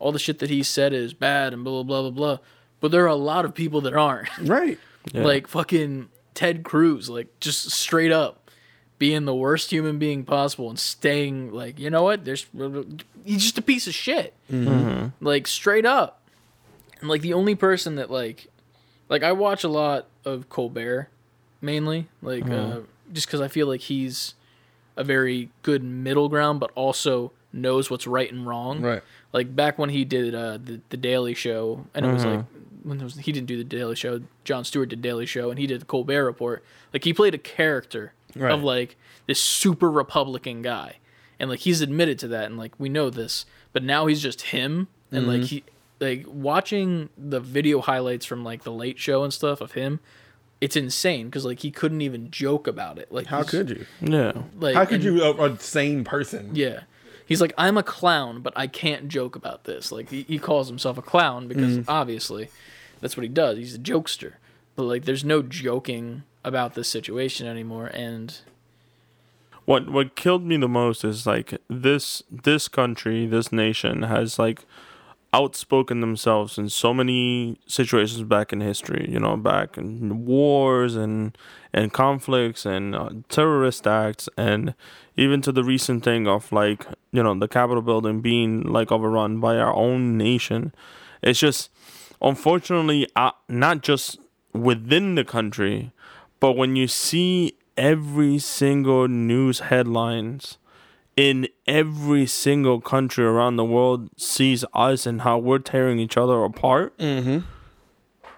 all 0.00 0.10
the 0.10 0.18
shit 0.18 0.40
that 0.40 0.50
he 0.50 0.64
said 0.64 0.92
is 0.92 1.14
bad 1.14 1.52
and 1.52 1.62
blah 1.62 1.84
blah 1.84 2.00
blah 2.02 2.10
blah 2.10 2.36
blah. 2.36 2.38
But 2.80 2.90
there 2.90 3.04
are 3.04 3.08
a 3.08 3.14
lot 3.14 3.44
of 3.44 3.54
people 3.54 3.80
that 3.82 3.94
aren't. 3.94 4.28
Right. 4.38 4.78
Yeah. 5.12 5.24
like 5.24 5.46
fucking 5.46 6.08
Ted 6.34 6.64
Cruz, 6.64 7.08
like 7.08 7.28
just 7.38 7.70
straight 7.70 8.10
up 8.12 8.39
being 9.00 9.24
the 9.24 9.34
worst 9.34 9.72
human 9.72 9.98
being 9.98 10.22
possible 10.24 10.68
and 10.68 10.78
staying 10.78 11.50
like, 11.52 11.80
you 11.80 11.90
know 11.90 12.02
what? 12.04 12.24
There's 12.24 12.46
he's 13.24 13.42
just 13.42 13.58
a 13.58 13.62
piece 13.62 13.88
of 13.88 13.94
shit. 13.94 14.34
Like 15.20 15.48
straight 15.48 15.86
up. 15.86 16.20
And 17.00 17.08
like 17.08 17.22
the 17.22 17.32
only 17.32 17.54
person 17.56 17.96
that 17.96 18.10
like 18.12 18.46
like 19.08 19.22
I 19.24 19.32
watch 19.32 19.64
a 19.64 19.68
lot 19.68 20.06
of 20.24 20.48
Colbert 20.48 21.08
mainly, 21.60 22.08
like 22.22 22.48
uh, 22.48 22.80
just 23.12 23.26
cuz 23.28 23.40
I 23.40 23.48
feel 23.48 23.66
like 23.66 23.80
he's 23.80 24.34
a 24.96 25.02
very 25.02 25.48
good 25.62 25.82
middle 25.82 26.28
ground 26.28 26.60
but 26.60 26.70
also 26.74 27.32
knows 27.52 27.90
what's 27.90 28.06
right 28.06 28.30
and 28.30 28.46
wrong 28.46 28.80
Right. 28.82 29.02
like 29.32 29.56
back 29.56 29.78
when 29.78 29.88
he 29.90 30.04
did 30.04 30.34
uh, 30.34 30.58
the 30.62 30.80
the 30.90 30.96
Daily 30.98 31.34
Show, 31.34 31.86
and 31.94 32.04
it 32.06 32.12
was 32.12 32.24
like 32.24 32.44
when 32.82 32.98
there 32.98 33.04
was 33.06 33.16
he 33.16 33.32
didn't 33.32 33.46
do 33.48 33.56
the 33.56 33.64
Daily 33.64 33.96
Show. 33.96 34.20
Jon 34.44 34.64
Stewart 34.64 34.90
did 34.90 35.00
Daily 35.00 35.26
Show, 35.26 35.48
and 35.50 35.58
he 35.58 35.66
did 35.66 35.80
the 35.80 35.86
Colbert 35.86 36.24
Report. 36.26 36.62
Like 36.92 37.04
he 37.04 37.14
played 37.14 37.34
a 37.34 37.38
character 37.38 38.12
Right. 38.34 38.52
of 38.52 38.62
like 38.62 38.96
this 39.26 39.40
super 39.40 39.90
Republican 39.90 40.62
guy, 40.62 40.96
and 41.38 41.50
like 41.50 41.60
he's 41.60 41.80
admitted 41.80 42.18
to 42.20 42.28
that, 42.28 42.44
and 42.44 42.58
like 42.58 42.72
we 42.78 42.88
know 42.88 43.10
this, 43.10 43.46
but 43.72 43.82
now 43.82 44.06
he's 44.06 44.22
just 44.22 44.42
him, 44.42 44.88
and 45.10 45.26
like 45.26 45.40
mm-hmm. 45.40 45.44
he 45.44 45.64
like 46.00 46.24
watching 46.26 47.10
the 47.16 47.40
video 47.40 47.80
highlights 47.80 48.24
from 48.26 48.44
like 48.44 48.62
the 48.62 48.72
Late 48.72 48.98
Show 48.98 49.22
and 49.22 49.32
stuff 49.32 49.60
of 49.60 49.72
him. 49.72 50.00
It's 50.60 50.76
insane 50.76 51.26
because 51.26 51.46
like 51.46 51.60
he 51.60 51.70
couldn't 51.70 52.02
even 52.02 52.30
joke 52.30 52.66
about 52.66 52.98
it. 52.98 53.10
Like 53.10 53.26
How 53.26 53.42
could 53.42 53.70
you? 53.70 53.86
Yeah. 54.00 54.32
Like 54.58 54.74
How 54.74 54.84
could 54.84 55.04
and- 55.04 55.18
you, 55.18 55.22
a, 55.22 55.50
a 55.50 55.58
sane 55.58 56.04
person? 56.04 56.50
yeah. 56.54 56.80
He's 57.30 57.40
like, 57.40 57.52
I'm 57.56 57.78
a 57.78 57.84
clown, 57.84 58.40
but 58.40 58.52
I 58.56 58.66
can't 58.66 59.06
joke 59.06 59.36
about 59.36 59.62
this. 59.62 59.92
Like, 59.92 60.10
he, 60.10 60.22
he 60.22 60.36
calls 60.40 60.66
himself 60.66 60.98
a 60.98 61.02
clown 61.02 61.46
because 61.46 61.78
mm. 61.78 61.84
obviously 61.86 62.50
that's 63.00 63.16
what 63.16 63.22
he 63.22 63.28
does. 63.28 63.56
He's 63.56 63.76
a 63.76 63.78
jokester. 63.78 64.32
But, 64.74 64.82
like, 64.82 65.04
there's 65.04 65.24
no 65.24 65.40
joking 65.40 66.24
about 66.44 66.74
this 66.74 66.88
situation 66.88 67.46
anymore. 67.46 67.90
And, 67.92 68.38
What 69.66 69.90
what 69.90 70.16
killed 70.16 70.44
me 70.44 70.56
the 70.56 70.68
most 70.68 71.04
is 71.04 71.26
like 71.26 71.58
this 71.68 72.22
this 72.30 72.68
country, 72.68 73.26
this 73.26 73.52
nation 73.52 74.02
has 74.02 74.38
like 74.38 74.64
outspoken 75.32 76.00
themselves 76.00 76.58
in 76.58 76.68
so 76.68 76.92
many 76.92 77.56
situations 77.66 78.22
back 78.24 78.52
in 78.52 78.60
history, 78.60 79.06
you 79.08 79.20
know, 79.20 79.36
back 79.36 79.78
in 79.78 80.26
wars 80.26 80.96
and 80.96 81.36
and 81.72 81.92
conflicts 81.92 82.66
and 82.66 82.96
uh, 82.96 83.10
terrorist 83.28 83.86
acts 83.86 84.28
and 84.36 84.74
even 85.16 85.40
to 85.42 85.52
the 85.52 85.62
recent 85.62 86.02
thing 86.02 86.26
of 86.26 86.50
like, 86.50 86.84
you 87.12 87.22
know, 87.22 87.38
the 87.38 87.46
Capitol 87.46 87.82
building 87.82 88.20
being 88.20 88.62
like 88.62 88.90
overrun 88.90 89.38
by 89.38 89.56
our 89.56 89.74
own 89.74 90.16
nation. 90.18 90.72
It's 91.22 91.38
just 91.38 91.70
unfortunately 92.20 93.06
uh, 93.14 93.32
not 93.48 93.82
just 93.82 94.18
within 94.52 95.14
the 95.14 95.24
country, 95.24 95.92
but 96.40 96.52
when 96.52 96.74
you 96.76 96.88
see 96.88 97.54
every 97.76 98.38
single 98.38 99.08
news 99.08 99.60
headlines 99.60 100.58
in 101.16 101.48
every 101.66 102.26
single 102.26 102.80
country 102.80 103.24
around 103.24 103.56
the 103.56 103.64
world 103.64 104.08
sees 104.16 104.64
us 104.74 105.06
and 105.06 105.22
how 105.22 105.38
we're 105.38 105.58
tearing 105.58 105.98
each 105.98 106.16
other 106.16 106.42
apart, 106.44 106.96
mm-hmm. 106.98 107.40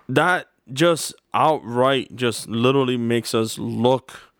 that 0.08 0.48
just 0.72 1.14
outright 1.32 2.14
just 2.14 2.48
literally 2.48 2.96
makes 2.96 3.34
us 3.34 3.58
look 3.58 4.32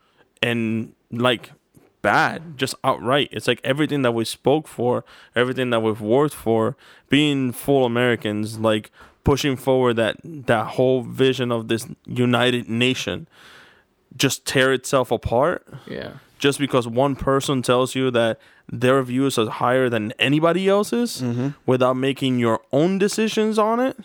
and 0.43 0.93
like 1.11 1.53
bad 2.01 2.59
just 2.59 2.75
outright. 2.83 3.29
It's 3.31 3.47
like 3.47 3.61
everything 3.63 4.03
that 4.03 4.13
we 4.13 4.25
spoke 4.25 4.67
for 4.67 5.05
everything 5.37 5.71
that 5.71 5.81
we've 5.81 6.01
worked 6.01 6.35
for 6.35 6.77
being 7.09 7.53
full 7.53 7.85
americans 7.85 8.59
like 8.59 8.91
pushing 9.25 9.57
forward 9.57 9.95
that 9.95 10.17
that 10.25 10.67
whole 10.67 11.03
vision 11.03 11.53
of 11.53 11.69
this 11.69 11.87
united 12.07 12.69
nation 12.69 13.29
just 14.17 14.45
tear 14.47 14.73
itself 14.73 15.11
apart? 15.11 15.67
Yeah. 15.87 16.15
just 16.39 16.59
because 16.59 16.89
one 16.89 17.15
person 17.15 17.63
tells 17.63 17.95
you 17.95 18.11
that 18.11 18.41
their 18.69 19.03
views 19.03 19.39
are 19.39 19.49
higher 19.49 19.89
than 19.89 20.13
anybody 20.19 20.69
else's 20.69 21.23
mm-hmm. 21.23 21.49
without 21.67 21.95
making 21.95 22.39
your 22.39 22.61
own 22.73 22.99
decisions 22.99 23.59
on 23.59 23.81
it? 23.81 23.97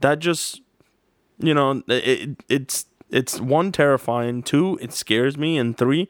That 0.00 0.18
just 0.18 0.60
you 1.38 1.54
know 1.54 1.82
it, 1.88 2.08
it, 2.08 2.44
it's 2.48 2.86
it's 3.10 3.40
one 3.40 3.72
terrifying. 3.72 4.42
Two 4.42 4.78
it 4.82 4.92
scares 4.92 5.36
me. 5.36 5.58
And 5.58 5.76
three 5.76 6.08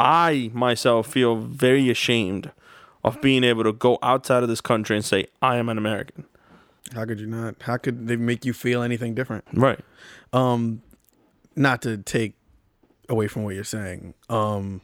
i 0.00 0.50
myself 0.54 1.06
feel 1.06 1.36
very 1.36 1.90
ashamed 1.90 2.50
of 3.04 3.20
being 3.20 3.44
able 3.44 3.62
to 3.64 3.72
go 3.72 3.98
outside 4.02 4.42
of 4.42 4.48
this 4.48 4.60
country 4.60 4.96
and 4.96 5.04
say 5.04 5.26
i 5.42 5.56
am 5.56 5.68
an 5.68 5.76
american 5.76 6.24
How 6.94 7.04
could 7.04 7.20
you 7.20 7.26
not? 7.26 7.56
How 7.62 7.76
could 7.76 8.06
they 8.08 8.16
make 8.16 8.44
you 8.44 8.52
feel 8.52 8.82
anything 8.82 9.14
different? 9.14 9.44
right 9.52 9.80
Um, 10.32 10.82
not 11.56 11.82
to 11.82 11.98
take 11.98 12.34
away 13.08 13.26
from 13.28 13.42
what 13.44 13.54
you're 13.54 13.64
saying. 13.64 14.14
Um, 14.28 14.80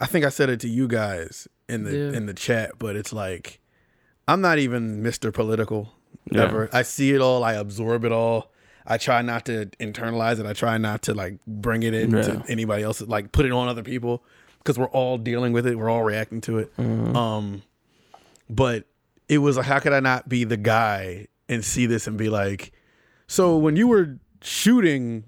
I 0.00 0.06
think 0.06 0.24
I 0.24 0.28
said 0.28 0.50
it 0.50 0.60
to 0.60 0.68
you 0.68 0.86
guys 0.88 1.48
in 1.68 1.84
the 1.84 1.96
Yeah. 1.96 2.12
in 2.16 2.26
the 2.26 2.34
chat, 2.34 2.72
but 2.78 2.96
it's 2.96 3.12
like 3.12 3.60
I'm 4.28 4.40
not 4.40 4.58
even 4.58 5.02
Mr. 5.02 5.32
Political 5.32 5.92
Yeah. 6.30 6.44
ever. 6.44 6.68
I 6.72 6.82
see 6.82 7.12
it 7.12 7.20
all. 7.20 7.44
I 7.44 7.54
absorb 7.54 8.04
it 8.04 8.12
all. 8.12 8.50
I 8.86 8.98
try 8.98 9.22
not 9.22 9.46
to 9.46 9.66
internalize 9.80 10.38
it. 10.38 10.46
I 10.46 10.52
try 10.52 10.76
not 10.78 11.02
to 11.02 11.14
like 11.14 11.38
bring 11.46 11.82
it 11.82 11.94
into 11.94 12.18
Yeah. 12.18 12.42
anybody 12.48 12.82
else. 12.82 13.00
Like 13.00 13.32
put 13.32 13.46
it 13.46 13.52
on 13.52 13.68
other 13.68 13.82
people 13.82 14.22
because 14.58 14.78
we're 14.78 14.88
all 14.88 15.16
dealing 15.18 15.52
with 15.52 15.66
it. 15.66 15.78
We're 15.78 15.88
all 15.90 16.02
reacting 16.04 16.40
to 16.42 16.58
it. 16.58 16.76
Mm-hmm. 16.76 17.16
Um, 17.16 17.62
but 18.50 18.84
it 19.28 19.38
was 19.38 19.56
like, 19.56 19.66
how 19.66 19.78
could 19.78 19.92
I 19.92 20.00
not 20.00 20.28
be 20.28 20.44
the 20.44 20.56
guy 20.56 21.26
and 21.48 21.64
see 21.64 21.86
this 21.86 22.06
and 22.06 22.16
be 22.16 22.28
like, 22.28 22.72
so 23.26 23.56
when 23.56 23.76
you 23.76 23.86
were 23.86 24.18
shooting 24.42 25.24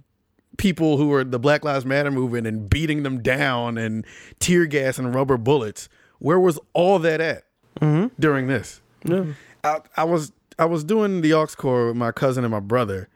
people 0.59 0.97
who 0.97 1.09
were 1.09 1.25
the 1.25 1.39
Black 1.39 1.65
Lives 1.65 1.85
Matter 1.85 2.11
movement 2.11 2.47
and 2.47 2.69
beating 2.69 3.03
them 3.03 3.23
down 3.23 3.79
and 3.79 4.05
tear 4.39 4.67
gas 4.67 4.99
and 4.99 5.15
rubber 5.15 5.37
bullets, 5.37 5.89
where 6.19 6.41
was 6.41 6.59
all 6.73 6.99
that 7.01 7.21
at 7.21 7.45
mm-hmm. 7.81 8.09
during 8.19 8.47
this? 8.47 8.81
yeah 9.05 9.25
I, 9.65 9.81
I 9.97 10.05
was 10.05 10.33
I 10.59 10.65
was 10.65 10.85
doing 10.85 11.21
the 11.21 11.35
aux 11.35 11.47
core 11.47 11.89
with 11.89 11.97
my 11.97 12.13
cousin 12.13 12.45
and 12.45 12.51
my 12.51 12.61
brother, 12.61 13.09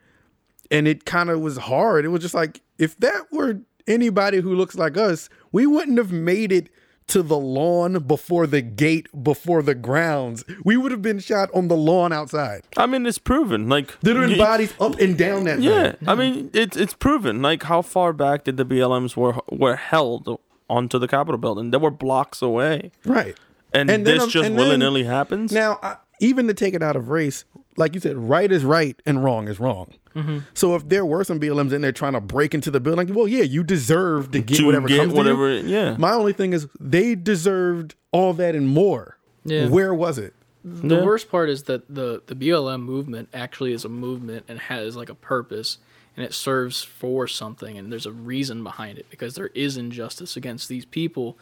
and 0.70 0.86
it 0.86 1.04
kind 1.04 1.30
of 1.30 1.40
was 1.40 1.56
hard. 1.56 2.04
It 2.04 2.08
was 2.08 2.22
just 2.22 2.34
like 2.34 2.60
if 2.78 2.96
that 2.98 3.32
were 3.32 3.60
anybody 3.86 4.40
who 4.40 4.54
looks 4.54 4.74
like 4.74 4.96
us, 4.96 5.28
we 5.52 5.66
wouldn't 5.66 5.98
have 5.98 6.12
made 6.12 6.52
it 6.52 6.68
to 7.10 7.22
the 7.22 7.36
lawn 7.38 8.02
before 8.04 8.46
the 8.46 8.62
gate 8.62 9.06
before 9.22 9.62
the 9.62 9.74
grounds. 9.74 10.44
We 10.64 10.76
would 10.76 10.90
have 10.92 11.02
been 11.02 11.18
shot 11.18 11.50
on 11.54 11.68
the 11.68 11.76
lawn 11.76 12.12
outside. 12.12 12.62
i 12.76 12.86
mean 12.86 13.06
it's 13.06 13.18
proven 13.18 13.68
like 13.68 13.96
There 14.00 14.14
would 14.14 14.22
have 14.22 14.30
been 14.30 14.38
you- 14.38 14.44
bodies 14.44 14.72
up 14.80 14.98
and 14.98 15.16
down 15.18 15.44
that 15.44 15.60
Yeah. 15.60 15.94
I 16.06 16.14
mean 16.14 16.50
it's 16.52 16.76
it's 16.76 16.94
proven. 16.94 17.42
Like 17.42 17.62
how 17.64 17.82
far 17.82 18.12
back 18.12 18.44
did 18.44 18.56
the 18.56 18.64
BLMs 18.64 19.16
were 19.16 19.36
were 19.50 19.76
held 19.76 20.40
onto 20.68 20.98
the 20.98 21.08
Capitol 21.08 21.38
building? 21.38 21.70
They 21.70 21.78
were 21.78 21.90
blocks 21.90 22.40
away, 22.42 22.92
right. 23.04 23.36
and, 23.72 23.90
And 23.90 24.06
this 24.06 24.22
um, 24.22 24.28
just 24.30 24.46
and 24.46 24.58
then- 24.58 24.64
willy 24.66 24.76
nilly 24.78 25.04
happens. 25.04 25.52
Now, 25.52 25.78
I, 25.82 25.96
even 26.20 26.46
to 26.48 26.54
take 26.54 26.74
it 26.74 26.82
out 26.82 26.96
of 26.96 27.08
race, 27.08 27.44
like 27.80 27.94
you 27.94 28.00
said, 28.00 28.16
right 28.16 28.50
is 28.52 28.64
right 28.64 29.00
and 29.04 29.24
wrong 29.24 29.48
is 29.48 29.58
wrong. 29.58 29.94
Mm-hmm. 30.14 30.38
So 30.54 30.74
if 30.76 30.88
there 30.88 31.04
were 31.04 31.24
some 31.24 31.40
BLMs 31.40 31.72
in 31.72 31.80
there 31.82 31.92
trying 31.92 32.12
to 32.12 32.20
break 32.20 32.54
into 32.54 32.70
the 32.70 32.80
building, 32.80 33.12
well, 33.14 33.26
yeah, 33.28 33.42
you 33.42 33.64
deserve 33.64 34.30
to 34.32 34.40
get 34.40 34.58
To 34.58 34.66
whatever 34.66 34.86
get 34.88 34.98
comes 35.00 35.14
whatever- 35.14 35.48
to 35.60 35.66
you. 35.66 35.68
yeah. 35.74 35.96
My 35.98 36.12
only 36.12 36.32
thing 36.32 36.52
is 36.52 36.68
they 36.78 37.14
deserved 37.14 37.94
all 38.12 38.32
that 38.34 38.54
and 38.54 38.68
more. 38.68 39.16
Yeah. 39.44 39.68
Where 39.68 39.94
was 39.94 40.18
it? 40.18 40.34
The 40.64 40.96
Yeah. 40.96 41.04
worst 41.04 41.30
part 41.30 41.48
is 41.48 41.62
that 41.64 41.92
the 41.92 42.22
the 42.26 42.34
BLM 42.34 42.82
movement 42.82 43.28
actually 43.32 43.72
is 43.72 43.84
a 43.84 43.88
movement 43.88 44.44
and 44.48 44.58
has 44.58 44.94
like 44.96 45.08
a 45.08 45.14
purpose 45.14 45.78
and 46.16 46.26
it 46.26 46.34
serves 46.34 46.82
for 46.82 47.26
something 47.26 47.78
and 47.78 47.90
there's 47.90 48.04
a 48.04 48.12
reason 48.12 48.62
behind 48.62 48.98
it 48.98 49.06
because 49.08 49.36
there 49.36 49.50
is 49.54 49.76
injustice 49.78 50.36
against 50.36 50.68
these 50.68 50.84
people 50.84 51.38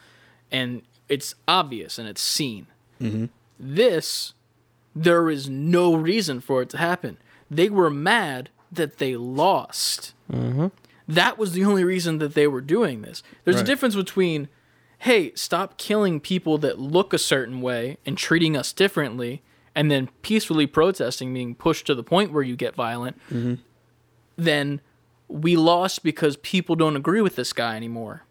and 0.51 0.83
it's 1.09 1.35
obvious 1.49 1.99
and 1.99 2.07
it's 2.07 2.21
seen. 2.21 2.67
This 3.59 4.33
there 4.95 5.29
is 5.29 5.49
no 5.49 5.95
reason 5.95 6.39
for 6.39 6.61
it 6.61 6.69
to 6.69 6.77
happen. 6.77 7.17
They 7.49 7.69
were 7.69 7.89
mad 7.89 8.49
that 8.71 8.97
they 8.97 9.15
lost. 9.15 10.13
Mm-hmm. 10.31 10.67
That 11.07 11.37
was 11.37 11.53
the 11.53 11.65
only 11.65 11.83
reason 11.83 12.19
that 12.19 12.35
they 12.35 12.47
were 12.47 12.61
doing 12.61 13.01
this. 13.01 13.23
There's 13.43 13.59
a 13.59 13.63
difference 13.63 13.95
between, 13.95 14.47
hey, 14.99 15.33
stop 15.33 15.77
killing 15.77 16.19
people 16.19 16.59
that 16.59 16.77
look 16.77 17.13
a 17.13 17.17
certain 17.17 17.61
way 17.61 17.97
and 18.05 18.15
treating 18.17 18.55
us 18.55 18.71
differently, 18.71 19.41
and 19.73 19.89
then 19.89 20.09
peacefully 20.21 20.67
protesting 20.67 21.33
being 21.33 21.55
pushed 21.55 21.87
to 21.87 21.95
the 21.95 22.03
point 22.03 22.31
where 22.31 22.43
you 22.43 22.55
get 22.55 22.75
violent, 22.75 23.17
mm-hmm. 23.31 23.55
then 24.35 24.81
we 25.27 25.55
lost 25.55 26.03
because 26.03 26.37
people 26.37 26.75
don't 26.75 26.95
agree 26.95 27.21
with 27.21 27.35
this 27.35 27.53
guy 27.53 27.75
anymore. 27.75 28.23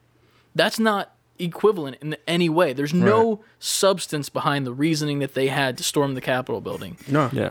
That's 0.55 0.79
not 0.79 1.15
equivalent 1.39 1.97
in 2.01 2.17
any 2.27 2.49
way. 2.49 2.73
There's 2.73 2.95
no 2.95 3.41
substance 3.59 4.29
behind 4.29 4.67
the 4.67 4.73
reasoning 4.73 5.19
that 5.21 5.35
they 5.35 5.49
had 5.49 5.77
to 5.79 5.85
storm 5.85 6.15
the 6.15 6.21
Capitol 6.21 6.61
building 6.61 6.97
No. 7.09 7.31
yeah, 7.33 7.51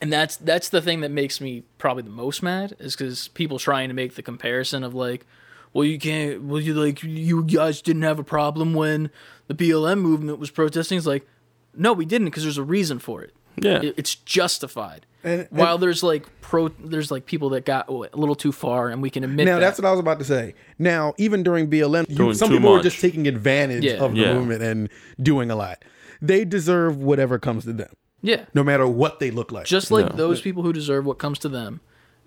and 0.00 0.12
that's 0.12 0.36
that's 0.36 0.68
the 0.68 0.80
thing 0.82 1.00
that 1.00 1.10
makes 1.10 1.40
me 1.40 1.64
probably 1.78 2.02
the 2.02 2.10
most 2.10 2.42
mad 2.42 2.74
is 2.78 2.94
because 2.96 3.28
people 3.28 3.58
trying 3.58 3.88
to 3.88 3.94
make 3.94 4.14
the 4.14 4.22
comparison 4.22 4.82
of 4.84 4.94
like 4.94 5.26
well 5.72 5.84
you 5.84 5.98
can't 5.98 6.42
well 6.42 6.60
you 6.60 6.74
like 6.74 7.02
you 7.02 7.42
guys 7.44 7.82
didn't 7.82 8.02
have 8.02 8.18
a 8.18 8.24
problem 8.24 8.74
when 8.74 9.10
the 9.48 9.54
blm 9.54 10.00
movement 10.00 10.38
was 10.38 10.50
protesting 10.50 10.96
it's 10.98 11.06
like 11.06 11.26
no 11.74 11.92
we 11.92 12.04
didn't 12.06 12.26
because 12.26 12.42
there's 12.44 12.58
a 12.58 12.62
reason 12.62 12.98
for 12.98 13.22
it 13.22 13.34
yeah. 13.60 13.82
It- 13.82 13.94
it's 13.96 14.14
justified 14.14 15.04
And- 15.24 15.46
while 15.50 15.78
there's 15.78 16.02
like 16.02 16.26
pro 16.40 16.68
there's 16.68 17.10
like 17.10 17.26
people 17.26 17.50
that 17.50 17.64
got 17.64 17.88
a 17.88 17.92
little 17.92 18.34
too 18.36 18.52
far 18.52 18.88
and 18.88 19.02
we 19.02 19.10
can 19.10 19.24
admit 19.24 19.46
Now 19.46 19.54
that. 19.54 19.60
that's 19.60 19.78
what 19.78 19.86
I 19.88 19.90
was 19.90 20.00
about 20.00 20.18
to 20.20 20.24
say. 20.24 20.54
Now, 20.78 21.14
even 21.18 21.42
during 21.42 21.68
BLM, 21.68 22.06
you, 22.08 22.34
some 22.34 22.48
too 22.50 22.56
people 22.56 22.72
were 22.72 22.82
just 22.82 23.00
taking 23.00 23.26
advantage 23.26 23.84
Yeah. 23.84 23.94
of 24.04 24.12
the 24.14 24.20
Yeah. 24.20 24.34
movement 24.34 24.62
and 24.62 24.88
doing 25.20 25.50
a 25.50 25.56
lot. 25.56 25.84
They 26.22 26.44
deserve 26.44 26.96
whatever 26.98 27.38
comes 27.38 27.64
to 27.64 27.72
them, 27.72 27.90
yeah 28.22 28.44
no 28.54 28.62
matter 28.64 28.86
what 28.86 29.18
they 29.20 29.30
look 29.30 29.50
like. 29.52 29.66
just 29.66 29.90
like 29.90 30.06
Yeah. 30.06 30.16
those 30.16 30.40
people 30.40 30.62
who 30.62 30.72
deserve 30.72 31.04
what 31.04 31.18
comes 31.18 31.38
to 31.40 31.48
them 31.48 31.80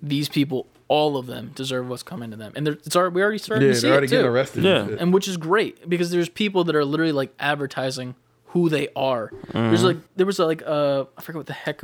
these 0.03 0.27
people 0.30 0.68
all 0.88 1.15
of 1.15 1.27
them 1.27 1.51
deserve 1.55 1.88
what's 1.88 2.01
coming 2.03 2.31
to 2.31 2.35
them 2.38 2.51
and 2.55 2.68
it's 2.68 2.95
already, 2.95 3.13
we 3.15 3.22
already 3.22 3.38
started 3.38 3.65
yeah, 3.68 3.72
to 3.73 3.80
see 3.80 3.89
already 3.89 4.07
it 4.07 4.09
too. 4.22 4.26
arrested. 4.26 4.63
Yeah. 4.63 4.81
and 4.81 4.91
and 4.99 5.13
which 5.13 5.27
is 5.27 5.38
great 5.38 5.88
because 5.89 6.09
there's 6.11 6.27
people 6.30 6.63
that 6.65 6.76
are 6.76 6.84
literally 6.84 7.11
like 7.13 7.34
advertising 7.39 8.15
who 8.47 8.68
they 8.68 8.89
are. 8.97 9.31
There's 9.53 9.84
like 9.84 9.97
there 10.18 10.26
was 10.26 10.39
like 10.39 10.61
uh 10.65 11.05
I 11.18 11.22
forget 11.22 11.38
what 11.38 11.45
the 11.47 11.53
heck 11.53 11.81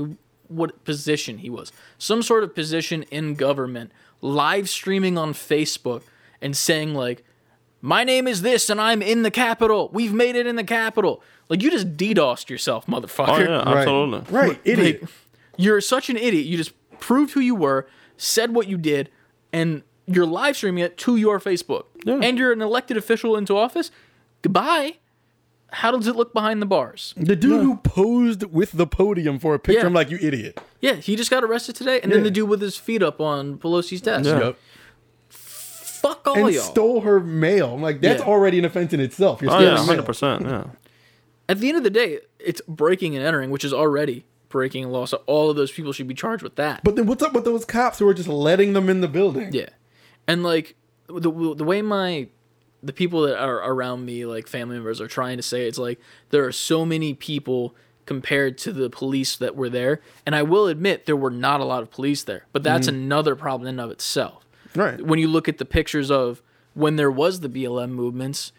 what 0.49 0.83
position 0.83 1.39
he 1.39 1.49
was. 1.49 1.71
Some 1.97 2.21
sort 2.21 2.43
of 2.43 2.53
position 2.55 3.03
in 3.11 3.35
government 3.35 3.91
live 4.21 4.69
streaming 4.69 5.17
on 5.17 5.33
Facebook 5.33 6.03
and 6.41 6.55
saying 6.55 6.93
like 6.93 7.23
my 7.81 8.03
name 8.03 8.27
is 8.27 8.41
this 8.41 8.69
and 8.69 8.81
I'm 8.81 9.01
in 9.01 9.21
the 9.23 9.31
capital. 9.31 9.89
We've 9.93 10.13
made 10.13 10.35
it 10.35 10.47
in 10.47 10.55
the 10.55 10.63
capital. 10.63 11.21
Like 11.49 11.61
you 11.61 11.69
just 11.71 11.95
DDoSed 11.95 12.49
yourself, 12.49 12.85
motherfucker. 12.87 13.27
Oh 13.29 13.33
motherfucker. 13.33 13.47
yeah, 13.47 13.57
Right. 13.57 13.77
absolutely. 13.77 14.33
Right, 14.35 14.59
idiot. 14.63 15.01
Like, 15.03 15.11
you're 15.57 15.81
such 15.81 16.09
an 16.09 16.17
idiot. 16.17 16.45
You 16.45 16.57
just 16.57 16.73
proved 16.99 17.33
who 17.33 17.39
you 17.39 17.55
were, 17.55 17.87
said 18.17 18.53
what 18.53 18.67
you 18.67 18.77
did, 18.77 19.09
and 19.53 19.81
you're 20.05 20.25
live 20.25 20.55
streaming 20.57 20.83
it 20.83 20.97
to 20.99 21.15
your 21.17 21.39
Facebook. 21.39 21.85
Yeah. 22.05 22.19
And 22.21 22.37
you're 22.37 22.51
an 22.51 22.61
elected 22.61 22.95
official 22.97 23.35
into 23.35 23.55
office. 23.57 23.91
Goodbye. 24.41 24.97
How 25.71 25.91
does 25.91 26.07
it 26.07 26.15
look 26.15 26.33
behind 26.33 26.61
the 26.61 26.65
bars? 26.65 27.13
The 27.17 27.35
dude 27.35 27.61
who 27.61 27.75
posed 27.77 28.43
with 28.43 28.71
the 28.71 28.87
podium 28.87 29.37
for 29.37 29.53
a 29.53 29.59
picture, 29.59 29.81
Yeah. 29.81 29.85
I'm 29.87 29.93
like, 29.93 30.09
you 30.09 30.17
idiot. 30.21 30.59
Yeah, 30.79 30.93
he 30.95 31.15
just 31.17 31.29
got 31.29 31.43
arrested 31.43 31.75
today, 31.75 31.99
and 32.01 32.11
then 32.11 32.23
the 32.23 32.31
dude 32.31 32.47
with 32.47 32.61
his 32.61 32.77
feet 32.77 33.03
up 33.03 33.19
on 33.19 33.57
Pelosi's 33.57 33.99
desk. 34.01 34.25
Yeah. 34.27 34.39
Yep. 34.39 34.57
Fuck 35.29 36.27
all 36.27 36.37
And 36.45 36.53
y'all. 36.53 36.63
stole 36.63 37.01
her 37.01 37.19
mail. 37.19 37.73
I'm 37.73 37.81
like, 37.81 38.01
that's 38.01 38.21
Yeah. 38.21 38.27
already 38.27 38.59
an 38.59 38.65
offense 38.65 38.93
in 38.93 38.99
itself. 38.99 39.41
You're 39.41 39.51
Oh 39.51 39.59
yeah, 39.59 39.77
hundred 39.77 40.05
percent. 40.05 40.43
Yeah, 40.43 40.65
At 41.49 41.59
the 41.59 41.69
end 41.69 41.77
of 41.77 41.83
the 41.83 41.89
day, 41.89 42.19
it's 42.39 42.61
breaking 42.67 43.15
and 43.17 43.25
entering, 43.25 43.49
which 43.49 43.65
is 43.65 43.73
already 43.73 44.25
breaking 44.49 44.85
a 44.85 44.89
law. 44.89 45.05
So 45.05 45.21
all 45.25 45.49
of 45.49 45.55
those 45.55 45.71
people 45.71 45.91
should 45.91 46.07
be 46.07 46.13
charged 46.13 46.43
with 46.43 46.55
that. 46.55 46.81
But 46.83 46.95
then 46.95 47.07
what's 47.07 47.23
up 47.23 47.33
with 47.33 47.45
those 47.45 47.65
cops 47.65 47.99
who 47.99 48.07
are 48.07 48.13
just 48.13 48.29
letting 48.29 48.73
them 48.73 48.89
in 48.89 49.01
the 49.01 49.07
building? 49.07 49.49
Yeah, 49.51 49.69
and 50.27 50.43
like 50.43 50.75
the 51.07 51.31
the 51.31 51.63
way 51.63 51.81
my 51.81 52.27
the 52.83 52.93
people 52.93 53.21
that 53.23 53.37
are 53.37 53.57
around 53.57 54.05
me, 54.05 54.25
like 54.25 54.47
family 54.47 54.75
members, 54.75 55.01
are 55.01 55.07
trying 55.07 55.37
to 55.37 55.43
say 55.43 55.67
it's 55.67 55.77
like 55.77 55.99
there 56.29 56.45
are 56.45 56.51
so 56.51 56.85
many 56.85 57.13
people 57.13 57.75
compared 58.05 58.57
to 58.57 58.71
the 58.71 58.89
police 58.89 59.35
that 59.35 59.55
were 59.55 59.69
there, 59.69 60.01
and 60.25 60.35
I 60.35 60.43
will 60.43 60.67
admit 60.67 61.05
there 61.05 61.15
were 61.15 61.31
not 61.31 61.59
a 61.59 61.65
lot 61.65 61.83
of 61.83 61.91
police 61.91 62.23
there, 62.23 62.45
but 62.53 62.63
that's 62.63 62.87
mm-hmm. 62.87 62.95
another 62.95 63.35
problem 63.35 63.67
in 63.67 63.75
and 63.75 63.81
of 63.81 63.91
itself. 63.91 64.47
Right. 64.75 65.01
When 65.01 65.19
you 65.19 65.27
look 65.27 65.49
at 65.49 65.57
the 65.57 65.65
pictures 65.65 66.09
of 66.09 66.41
when 66.73 66.95
there 66.95 67.11
was 67.11 67.41
the 67.41 67.49
BLM 67.49 67.89
movements, 67.89 68.51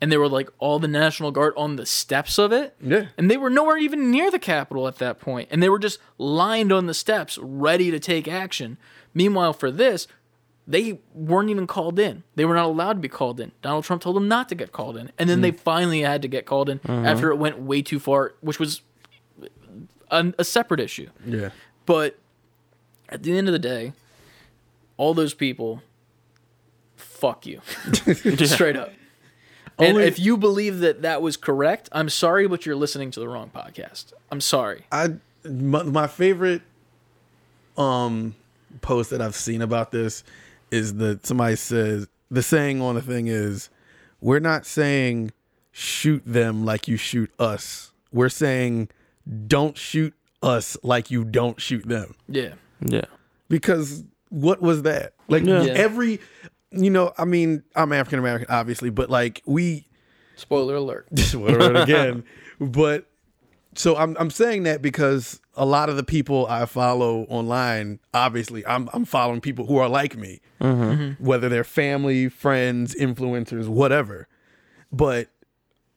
and 0.00 0.10
there 0.12 0.20
were 0.20 0.28
like 0.28 0.50
all 0.58 0.78
the 0.78 0.88
National 0.88 1.30
Guard 1.30 1.54
on 1.56 1.76
the 1.76 1.86
steps 1.86 2.38
of 2.38 2.52
it, 2.52 2.74
Yeah. 2.82 3.06
and 3.16 3.30
they 3.30 3.36
were 3.36 3.50
nowhere 3.50 3.78
even 3.78 4.10
near 4.10 4.30
the 4.30 4.38
Capitol 4.38 4.88
at 4.88 4.96
that 4.96 5.20
point, 5.20 5.48
and 5.50 5.62
they 5.62 5.68
were 5.68 5.78
just 5.78 5.98
lined 6.18 6.72
on 6.72 6.86
the 6.86 6.94
steps, 6.94 7.38
ready 7.38 7.90
to 7.90 8.00
take 8.00 8.28
action. 8.28 8.76
Meanwhile, 9.14 9.54
for 9.54 9.70
this, 9.70 10.06
they 10.66 10.98
weren't 11.14 11.48
even 11.50 11.66
called 11.66 11.98
in. 11.98 12.24
They 12.34 12.44
were 12.44 12.54
not 12.54 12.66
allowed 12.66 12.94
to 12.94 12.98
be 12.98 13.08
called 13.08 13.38
in. 13.38 13.52
Donald 13.62 13.84
Trump 13.84 14.02
told 14.02 14.16
them 14.16 14.26
not 14.26 14.48
to 14.48 14.54
get 14.54 14.72
called 14.72 14.96
in, 14.96 15.12
and 15.18 15.28
then 15.30 15.40
they 15.40 15.52
finally 15.52 16.00
had 16.00 16.22
to 16.22 16.28
get 16.28 16.44
called 16.44 16.68
in 16.68 16.80
after 16.88 17.30
it 17.30 17.36
went 17.36 17.60
way 17.60 17.82
too 17.82 18.00
far, 18.00 18.34
which 18.40 18.58
was 18.58 18.82
a, 20.10 20.32
a 20.38 20.44
separate 20.44 20.80
issue. 20.80 21.08
Yeah. 21.24 21.50
But 21.84 22.18
at 23.08 23.22
the 23.22 23.36
end 23.36 23.48
of 23.48 23.52
the 23.52 23.60
day, 23.60 23.92
all 24.96 25.14
those 25.14 25.34
people, 25.34 25.82
fuck 26.96 27.46
you, 27.46 27.60
straight 28.44 28.76
up. 28.76 28.92
And 29.78 29.98
if 29.98 30.18
you 30.18 30.36
believe 30.36 30.78
that 30.80 31.02
that 31.02 31.20
was 31.20 31.36
correct, 31.36 31.88
I'm 31.92 32.08
sorry, 32.08 32.48
but 32.48 32.64
you're 32.64 32.76
listening 32.76 33.10
to 33.12 33.20
the 33.20 33.28
wrong 33.28 33.50
podcast. 33.54 34.12
I'm 34.30 34.40
sorry. 34.40 34.86
I 34.90 35.14
my, 35.44 35.82
my 35.82 36.06
favorite 36.06 36.62
um 37.76 38.34
post 38.80 39.10
that 39.10 39.20
I've 39.20 39.36
seen 39.36 39.62
about 39.62 39.90
this 39.90 40.24
is 40.70 40.94
that 40.94 41.26
somebody 41.26 41.56
says 41.56 42.08
the 42.30 42.42
saying 42.42 42.80
on 42.80 42.94
the 42.94 43.02
thing 43.02 43.28
is 43.28 43.70
we're 44.20 44.40
not 44.40 44.66
saying 44.66 45.32
shoot 45.72 46.22
them 46.24 46.64
like 46.64 46.88
you 46.88 46.96
shoot 46.96 47.30
us. 47.38 47.92
We're 48.12 48.28
saying 48.28 48.88
don't 49.46 49.76
shoot 49.76 50.14
us 50.42 50.76
like 50.82 51.10
you 51.10 51.24
don't 51.24 51.60
shoot 51.60 51.86
them. 51.86 52.14
Yeah. 52.28 52.54
Yeah. 52.80 53.04
Because 53.48 54.04
what 54.30 54.60
was 54.60 54.82
that? 54.82 55.14
Like 55.28 55.44
Yeah. 55.44 55.62
Yeah. 55.62 55.72
every 55.74 56.20
you 56.72 56.90
know, 56.90 57.12
I 57.16 57.24
mean, 57.24 57.62
I'm 57.74 57.92
African 57.92 58.18
American 58.18 58.48
obviously, 58.50 58.90
but 58.90 59.10
like 59.10 59.42
we 59.46 59.86
Spoiler 60.36 60.76
alert. 60.76 61.08
whatever 61.34 61.74
again. 61.82 62.24
But 62.58 63.06
so 63.78 63.96
I'm 63.96 64.16
I'm 64.18 64.30
saying 64.30 64.64
that 64.64 64.82
because 64.82 65.40
a 65.54 65.64
lot 65.64 65.88
of 65.88 65.96
the 65.96 66.02
people 66.04 66.46
I 66.48 66.66
follow 66.66 67.22
online, 67.28 68.00
obviously, 68.14 68.66
I'm 68.66 68.88
I'm 68.92 69.04
following 69.04 69.40
people 69.40 69.66
who 69.66 69.76
are 69.78 69.88
like 69.88 70.16
me, 70.16 70.40
whether 71.18 71.48
they're 71.48 71.64
family, 71.64 72.28
friends, 72.28 72.94
influencers, 72.94 73.68
whatever. 73.68 74.28
But 74.92 75.28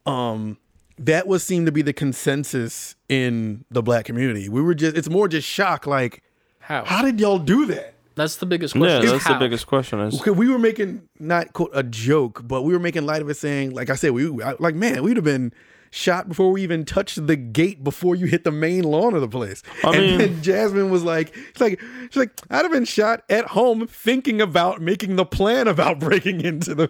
um, 0.05 0.57
that 0.97 1.27
was 1.27 1.43
seemed 1.43 1.65
to 1.67 1.71
be 1.71 1.81
the 1.81 1.93
consensus 1.93 2.95
in 3.07 3.65
the 3.71 3.81
black 3.81 4.05
community. 4.05 4.49
We 4.49 4.61
were 4.61 4.73
just 4.75 4.95
it's 4.97 5.09
more 5.09 5.27
just 5.27 5.47
shock, 5.47 5.85
like 5.87 6.23
How? 6.59 6.83
how 6.85 7.01
did 7.03 7.19
y'all 7.19 7.39
do 7.39 7.65
that? 7.67 7.93
That's 8.15 8.35
the 8.35 8.45
biggest 8.45 8.75
Yeah, 8.75 8.81
question. 8.81 9.03
is 9.05 9.11
that's 9.11 9.27
the 9.27 9.35
biggest 9.35 9.65
question. 9.67 9.99
Is 10.01 10.19
Okay, 10.19 10.31
we 10.31 10.49
were 10.49 10.59
making 10.59 11.07
not 11.19 11.53
quote 11.53 11.71
a 11.73 11.83
joke, 11.83 12.41
but 12.45 12.63
we 12.63 12.73
were 12.73 12.79
making 12.79 13.05
light 13.05 13.21
of 13.21 13.29
it, 13.29 13.37
saying, 13.37 13.71
like 13.71 13.89
I 13.89 13.95
said, 13.95 14.11
we 14.11 14.43
I- 14.43 14.55
like 14.59 14.75
man, 14.75 15.03
we'd 15.03 15.15
have 15.15 15.23
been 15.23 15.53
shot 15.91 16.27
before 16.27 16.51
we 16.51 16.61
even 16.63 16.85
touched 16.85 17.25
the 17.27 17.35
gate 17.35 17.83
before 17.83 18.15
you 18.15 18.25
hit 18.27 18.43
the 18.43 18.51
main 18.51 18.83
lawn 18.83 19.13
of 19.13 19.21
the 19.21 19.27
place. 19.27 19.63
I 19.83 19.95
and 19.95 19.97
mean- 20.05 20.17
then 20.17 20.41
Jasmine 20.41 20.89
was 20.89 21.03
like, 21.03 21.33
she's 21.35 21.59
like, 21.61 21.79
she's 22.09 22.15
like, 22.17 22.31
I'd 22.49 22.63
have 22.63 22.71
been 22.71 22.85
shot 22.85 23.23
at 23.29 23.45
home 23.47 23.87
thinking 23.87 24.41
about 24.41 24.81
making 24.81 25.15
the 25.15 25.25
plan 25.25 25.67
about 25.67 25.99
breaking 25.99 26.41
into 26.45 26.75
the 26.75 26.87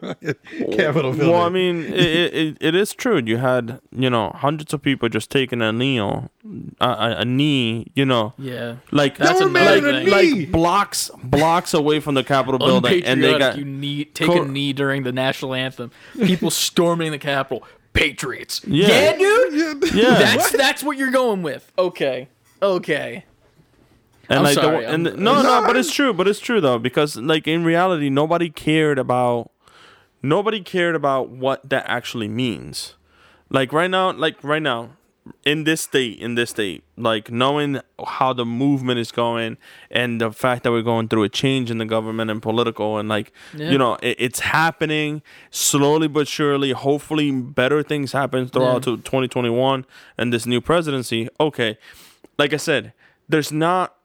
Capitol 0.75 1.11
building. 1.13 1.29
Well, 1.29 1.41
I 1.41 1.49
mean, 1.49 1.83
it, 1.85 2.33
it, 2.33 2.57
it 2.59 2.75
is 2.75 2.93
true. 2.93 3.21
You 3.25 3.37
had, 3.37 3.79
you 3.91 4.09
know, 4.09 4.31
hundreds 4.35 4.73
of 4.73 4.81
people 4.81 5.09
just 5.09 5.29
taking 5.29 5.61
a 5.61 5.71
knee, 5.71 5.97
a, 5.97 6.29
a, 6.81 7.15
a 7.19 7.25
knee, 7.25 7.87
you 7.95 8.05
know, 8.05 8.33
Yeah. 8.37 8.77
like 8.91 9.17
That's 9.17 9.39
They 9.39 9.45
were 9.45 9.49
another 9.51 9.81
mad 9.81 9.95
at 9.95 10.05
thing. 10.05 10.33
me. 10.33 10.39
like 10.41 10.51
blocks 10.51 11.11
blocks 11.23 11.73
away 11.73 11.99
from 11.99 12.15
the 12.15 12.23
Capitol 12.23 12.59
building, 12.59 13.03
and 13.03 13.23
they 13.23 13.37
got 13.37 13.57
you 13.57 13.65
need 13.65 14.13
take 14.15 14.27
Co- 14.27 14.43
a 14.43 14.47
knee 14.47 14.73
during 14.73 15.03
the 15.03 15.11
national 15.11 15.53
anthem. 15.53 15.91
People 16.13 16.49
storming 16.51 17.11
the 17.11 17.17
Capitol. 17.17 17.63
Patriots. 17.93 18.61
Yeah. 18.65 18.87
Yeah, 18.87 19.17
dude. 19.17 19.93
yeah, 19.93 20.03
That's 20.19 20.51
that's 20.51 20.83
what 20.83 20.97
you're 20.97 21.11
going 21.11 21.41
with. 21.41 21.71
Okay. 21.77 22.27
Okay. 22.61 23.25
and 24.29 24.39
I'm 24.39 24.43
like 24.43 24.55
the- 24.55 24.61
sorry, 24.61 24.85
and 24.85 25.07
I'm- 25.07 25.23
no, 25.23 25.41
no, 25.41 25.61
No, 25.61 25.67
but 25.67 25.75
it's 25.77 25.91
true, 25.93 26.13
but 26.13 26.27
it's 26.27 26.39
true 26.39 26.61
though 26.61 26.77
because 26.79 27.15
like 27.17 27.47
in 27.47 27.63
reality, 27.63 28.09
nobody 28.09 28.49
cared 28.49 28.99
about 28.99 29.51
nobody 30.21 30.61
cared 30.61 30.95
about 30.95 31.29
what 31.29 31.67
that 31.69 31.85
actually 31.87 32.27
means. 32.27 32.95
Like 33.49 33.73
right 33.73 33.89
now, 33.89 34.11
like 34.11 34.43
right 34.43 34.61
now, 34.61 34.91
in 35.45 35.63
this 35.63 35.81
state, 35.81 36.17
in 36.19 36.35
this 36.35 36.49
state, 36.51 36.83
like 36.97 37.29
knowing 37.31 37.79
how 38.05 38.33
the 38.33 38.45
movement 38.45 38.99
is 38.99 39.11
going 39.11 39.57
and 39.91 40.19
the 40.19 40.31
fact 40.31 40.63
that 40.63 40.71
we're 40.71 40.81
going 40.81 41.07
through 41.07 41.23
a 41.23 41.29
change 41.29 41.69
in 41.69 41.77
the 41.77 41.85
government 41.85 42.31
and 42.31 42.41
political 42.41 42.97
and 42.97 43.07
like 43.09 43.31
Yeah. 43.55 43.69
you 43.71 43.77
know 43.77 43.95
it, 44.01 44.15
it's 44.19 44.39
happening 44.39 45.21
slowly 45.51 46.07
but 46.07 46.27
surely. 46.27 46.71
Hopefully, 46.71 47.31
better 47.31 47.83
things 47.83 48.11
happen 48.13 48.47
throughout 48.47 48.83
to 48.83 48.97
2021 48.97 49.85
and 50.17 50.33
this 50.33 50.45
new 50.45 50.61
presidency. 50.61 51.29
Okay, 51.39 51.77
like 52.37 52.53
I 52.53 52.57
said, 52.57 52.93
there's 53.27 53.51
not 53.51 53.95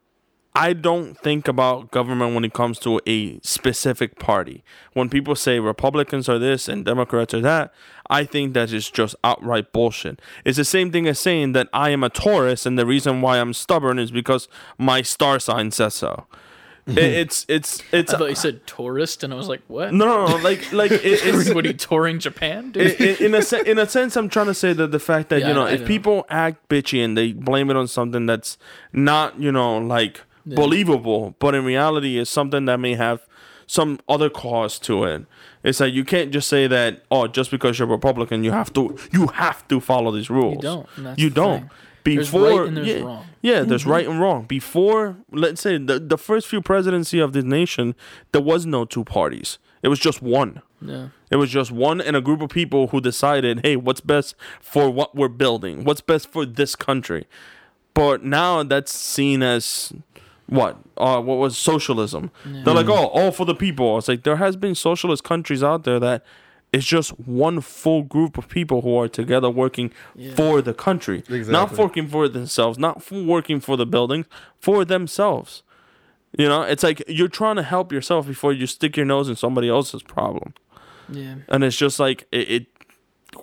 I 0.56 0.72
don't 0.72 1.18
think 1.18 1.48
about 1.48 1.90
government 1.90 2.32
when 2.34 2.44
it 2.44 2.52
comes 2.52 2.78
to 2.80 3.00
a 3.08 3.40
specific 3.40 4.20
party. 4.20 4.62
When 4.92 5.08
people 5.08 5.34
say 5.34 5.58
Republicans 5.58 6.28
are 6.28 6.38
this 6.38 6.68
and 6.68 6.84
Democrats 6.84 7.34
are 7.34 7.40
that, 7.40 7.74
I 8.08 8.24
think 8.24 8.54
that 8.54 8.72
is 8.72 8.88
just 8.88 9.16
outright 9.24 9.72
bullshit. 9.72 10.20
It's 10.44 10.56
the 10.56 10.64
same 10.64 10.92
thing 10.92 11.08
as 11.08 11.18
saying 11.18 11.52
that 11.54 11.68
I 11.72 11.90
am 11.90 12.04
a 12.04 12.08
Taurus 12.08 12.66
and 12.66 12.78
the 12.78 12.86
reason 12.86 13.20
why 13.20 13.38
I'm 13.40 13.52
stubborn 13.52 13.98
is 13.98 14.12
because 14.12 14.46
my 14.78 15.02
star 15.02 15.40
sign 15.40 15.72
says 15.72 15.94
so. 15.94 16.26
It's 16.86 17.46
it's 17.48 17.82
it's 17.92 18.12
I 18.12 18.18
thought 18.18 18.28
you 18.28 18.34
said 18.34 18.66
tourist, 18.66 19.24
and 19.24 19.32
I 19.32 19.36
was 19.36 19.48
like, 19.48 19.62
what? 19.68 19.94
no 19.94 20.04
no 20.04 20.26
no 20.26 20.36
like 20.36 20.70
like 20.70 20.90
it, 20.92 21.00
it's 21.02 21.48
What 21.54 21.64
are 21.64 21.68
you 21.68 21.72
touring 21.74 22.18
Japan, 22.18 22.72
dude? 22.72 23.00
in, 23.00 23.08
in, 23.08 23.24
in 23.24 23.34
a 23.34 23.40
se- 23.40 23.62
in 23.64 23.78
a 23.78 23.88
sense, 23.88 24.16
I'm 24.18 24.28
trying 24.28 24.46
to 24.48 24.54
say 24.54 24.74
that 24.74 24.92
the 24.92 24.98
fact 25.00 25.30
that 25.30 25.40
Yeah, 25.40 25.48
you 25.48 25.54
know 25.54 25.62
I- 25.64 25.70
I 25.70 25.72
if 25.72 25.80
know. 25.80 25.86
people 25.86 26.26
act 26.28 26.68
bitchy 26.68 27.02
and 27.02 27.16
they 27.16 27.32
blame 27.32 27.70
it 27.70 27.76
on 27.76 27.88
something 27.88 28.26
that's 28.26 28.58
not 28.92 29.40
you 29.40 29.50
know 29.50 29.78
like 29.78 30.20
believable, 30.46 31.34
but 31.38 31.54
in 31.54 31.64
reality 31.64 32.18
it's 32.18 32.30
something 32.30 32.64
that 32.66 32.78
may 32.78 32.94
have 32.94 33.26
some 33.66 33.98
other 34.08 34.28
cause 34.28 34.78
to 34.78 35.04
it. 35.04 35.24
It's 35.62 35.80
like 35.80 35.94
you 35.94 36.04
can't 36.04 36.30
just 36.30 36.48
say 36.48 36.66
that 36.66 37.02
oh 37.10 37.26
just 37.26 37.50
because 37.50 37.78
you're 37.78 37.88
Republican 37.88 38.44
you 38.44 38.52
have 38.52 38.72
to 38.74 38.96
you 39.12 39.28
have 39.28 39.66
to 39.68 39.80
follow 39.80 40.10
these 40.10 40.30
rules. 40.30 40.56
You 40.56 40.60
don't, 40.60 41.18
You 41.18 41.30
don't. 41.30 41.60
thing. 41.60 41.70
There's 42.04 42.30
Before 42.30 42.66
right 42.66 42.84
yeah, 42.84 43.00
wrong. 43.00 43.24
yeah, 43.40 43.62
there's 43.62 43.86
right 43.86 44.04
mm-hmm. 44.04 44.12
and 44.12 44.20
wrong. 44.20 44.44
Before, 44.44 45.16
let's 45.32 45.62
say 45.62 45.78
the 45.78 45.98
the 45.98 46.18
first 46.18 46.46
few 46.46 46.60
presidency 46.60 47.18
of 47.18 47.32
this 47.32 47.44
nation, 47.44 47.94
there 48.32 48.42
was 48.42 48.66
no 48.66 48.84
two 48.84 49.04
parties. 49.04 49.58
It 49.82 49.88
was 49.88 49.98
just 49.98 50.22
one. 50.22 50.62
yeah. 50.80 51.08
It 51.30 51.36
was 51.36 51.50
just 51.50 51.70
one 51.70 52.00
and 52.00 52.16
a 52.16 52.20
group 52.20 52.40
of 52.40 52.50
people 52.50 52.88
who 52.88 53.00
decided, 53.00 53.60
hey, 53.64 53.76
what's 53.76 54.00
best 54.00 54.34
for 54.60 54.88
what 54.88 55.14
we're 55.14 55.28
building? 55.28 55.84
What's 55.84 56.00
best 56.00 56.30
for 56.30 56.46
this 56.46 56.76
country? 56.76 57.26
But 57.92 58.24
now 58.24 58.62
that's 58.62 58.94
seen 58.94 59.42
as 59.42 59.92
what? 60.46 60.76
Uh, 60.96 61.20
what 61.20 61.38
was 61.38 61.56
socialism? 61.56 62.30
They're 62.44 62.74
like, 62.74 62.88
oh, 62.88 63.06
all 63.08 63.30
for 63.32 63.44
the 63.46 63.54
people. 63.54 63.98
It's 63.98 64.08
like 64.08 64.22
there 64.24 64.36
has 64.36 64.56
been 64.56 64.74
socialist 64.74 65.24
countries 65.24 65.62
out 65.62 65.84
there 65.84 65.98
that 66.00 66.24
it's 66.72 66.84
just 66.86 67.10
one 67.20 67.60
full 67.60 68.02
group 68.02 68.36
of 68.36 68.48
people 68.48 68.82
who 68.82 68.96
are 68.98 69.08
together 69.08 69.48
working 69.48 69.90
for 70.34 70.60
the 70.60 70.74
country, 70.74 71.22
not 71.52 71.70
working 71.78 72.08
for 72.08 72.28
themselves, 72.28 72.78
not 72.78 73.02
for 73.02 73.22
working 73.22 73.60
for 73.60 73.76
the 73.76 73.86
building, 73.86 74.26
for 74.58 74.84
themselves. 74.84 75.62
You 76.36 76.48
know, 76.48 76.62
it's 76.62 76.82
like 76.82 77.02
you're 77.06 77.28
trying 77.28 77.56
to 77.56 77.62
help 77.62 77.92
yourself 77.92 78.26
before 78.26 78.52
you 78.52 78.66
stick 78.66 78.96
your 78.96 79.06
nose 79.06 79.28
in 79.28 79.36
somebody 79.36 79.68
else's 79.68 80.02
problem 80.02 80.52
Yeah. 81.08 81.36
and 81.48 81.62
it's 81.62 81.76
just 81.76 82.00
like 82.00 82.26
it, 82.32 82.50
it 82.50 82.66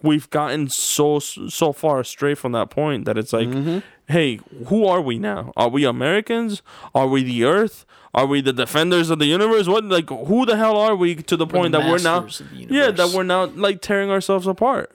we've 0.03 0.29
gotten 0.29 0.69
so 0.69 1.19
so 1.19 1.73
far 1.73 1.99
astray 1.99 2.35
from 2.35 2.51
that 2.53 2.69
point 2.69 3.05
that 3.05 3.17
it's 3.17 3.33
like 3.33 3.47
mm-hmm. 3.47 3.79
hey 4.07 4.39
who 4.67 4.85
are 4.85 5.01
we 5.01 5.17
now? 5.17 5.51
Are 5.55 5.69
we 5.69 5.85
americans? 5.85 6.61
Are 6.93 7.07
we 7.07 7.23
the 7.23 7.43
earth? 7.43 7.85
Are 8.13 8.25
we 8.25 8.41
the 8.41 8.53
defenders 8.53 9.09
of 9.09 9.19
the 9.19 9.25
universe? 9.25 9.67
What 9.67 9.85
like 9.85 10.09
who 10.09 10.45
the 10.45 10.57
hell 10.57 10.77
are 10.77 10.95
we 10.95 11.15
to 11.15 11.37
the 11.37 11.47
point 11.47 11.71
the 11.71 11.79
that 11.79 11.89
we're 11.89 11.99
now 11.99 12.21
masters 12.21 12.41
of 12.41 12.49
the 12.51 12.67
yeah 12.69 12.91
that 12.91 13.11
we're 13.13 13.23
now 13.23 13.45
like 13.45 13.81
tearing 13.81 14.09
ourselves 14.09 14.47
apart. 14.47 14.93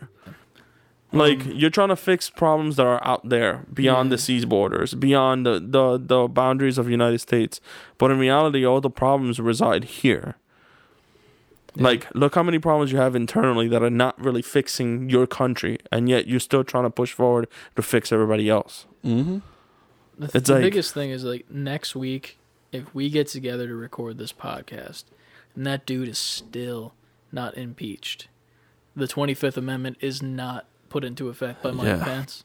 Mm. 1.13 1.19
Like 1.19 1.47
you're 1.47 1.71
trying 1.71 1.89
to 1.89 1.97
fix 1.97 2.29
problems 2.29 2.77
that 2.77 2.87
are 2.87 3.05
out 3.07 3.29
there 3.29 3.65
beyond 3.73 4.13
the 4.13 4.19
seas 4.19 4.45
borders 4.45 4.95
beyond 4.95 5.47
the, 5.47 5.61
the 5.61 5.99
the 5.99 6.29
boundaries 6.29 6.79
of 6.79 6.87
the 6.87 6.91
united 6.91 7.21
states. 7.21 7.61
But 7.99 8.11
in 8.11 8.19
reality 8.19 8.67
all 8.67 8.81
the 8.81 8.91
problems 8.91 9.41
reside 9.41 9.85
here 9.85 10.37
like, 11.77 12.07
look 12.15 12.35
how 12.35 12.43
many 12.43 12.59
problems 12.59 12.91
you 12.93 12.99
have 12.99 13.15
internally 13.15 13.69
that 13.69 13.83
are 13.83 13.91
not 13.91 14.19
really 14.21 14.43
fixing 14.43 15.09
your 15.11 15.27
country, 15.27 15.79
and 15.93 16.09
yet 16.09 16.27
you're 16.27 16.41
still 16.41 16.65
trying 16.65 16.85
to 16.85 16.91
push 16.91 17.13
forward 17.13 17.49
to 17.77 17.83
fix 17.83 18.13
everybody 18.13 18.49
else. 18.49 18.87
Mm-hmm. 19.05 19.39
The, 20.19 20.31
It's 20.39 20.49
the 20.49 20.55
like- 20.55 20.63
biggest 20.63 20.95
thing 20.95 21.11
is 21.11 21.25
like 21.25 21.51
next 21.51 21.95
week, 21.95 22.39
if 22.73 22.95
we 22.95 23.11
get 23.11 23.29
together 23.29 23.67
to 23.67 23.75
record 23.75 24.19
this 24.19 24.33
podcast, 24.33 25.05
and 25.55 25.67
that 25.67 25.87
dude 25.87 26.09
is 26.09 26.19
still 26.19 26.95
not 27.33 27.57
impeached, 27.57 28.29
the 28.95 29.07
Twenty 29.07 29.35
Fifth 29.35 29.57
Amendment 29.57 29.99
is 30.01 30.23
not 30.23 30.67
put 30.89 31.05
into 31.05 31.29
effect 31.29 31.63
by 31.63 31.71
Mike 31.71 31.87
Yeah. 31.87 32.05
Pence. 32.05 32.45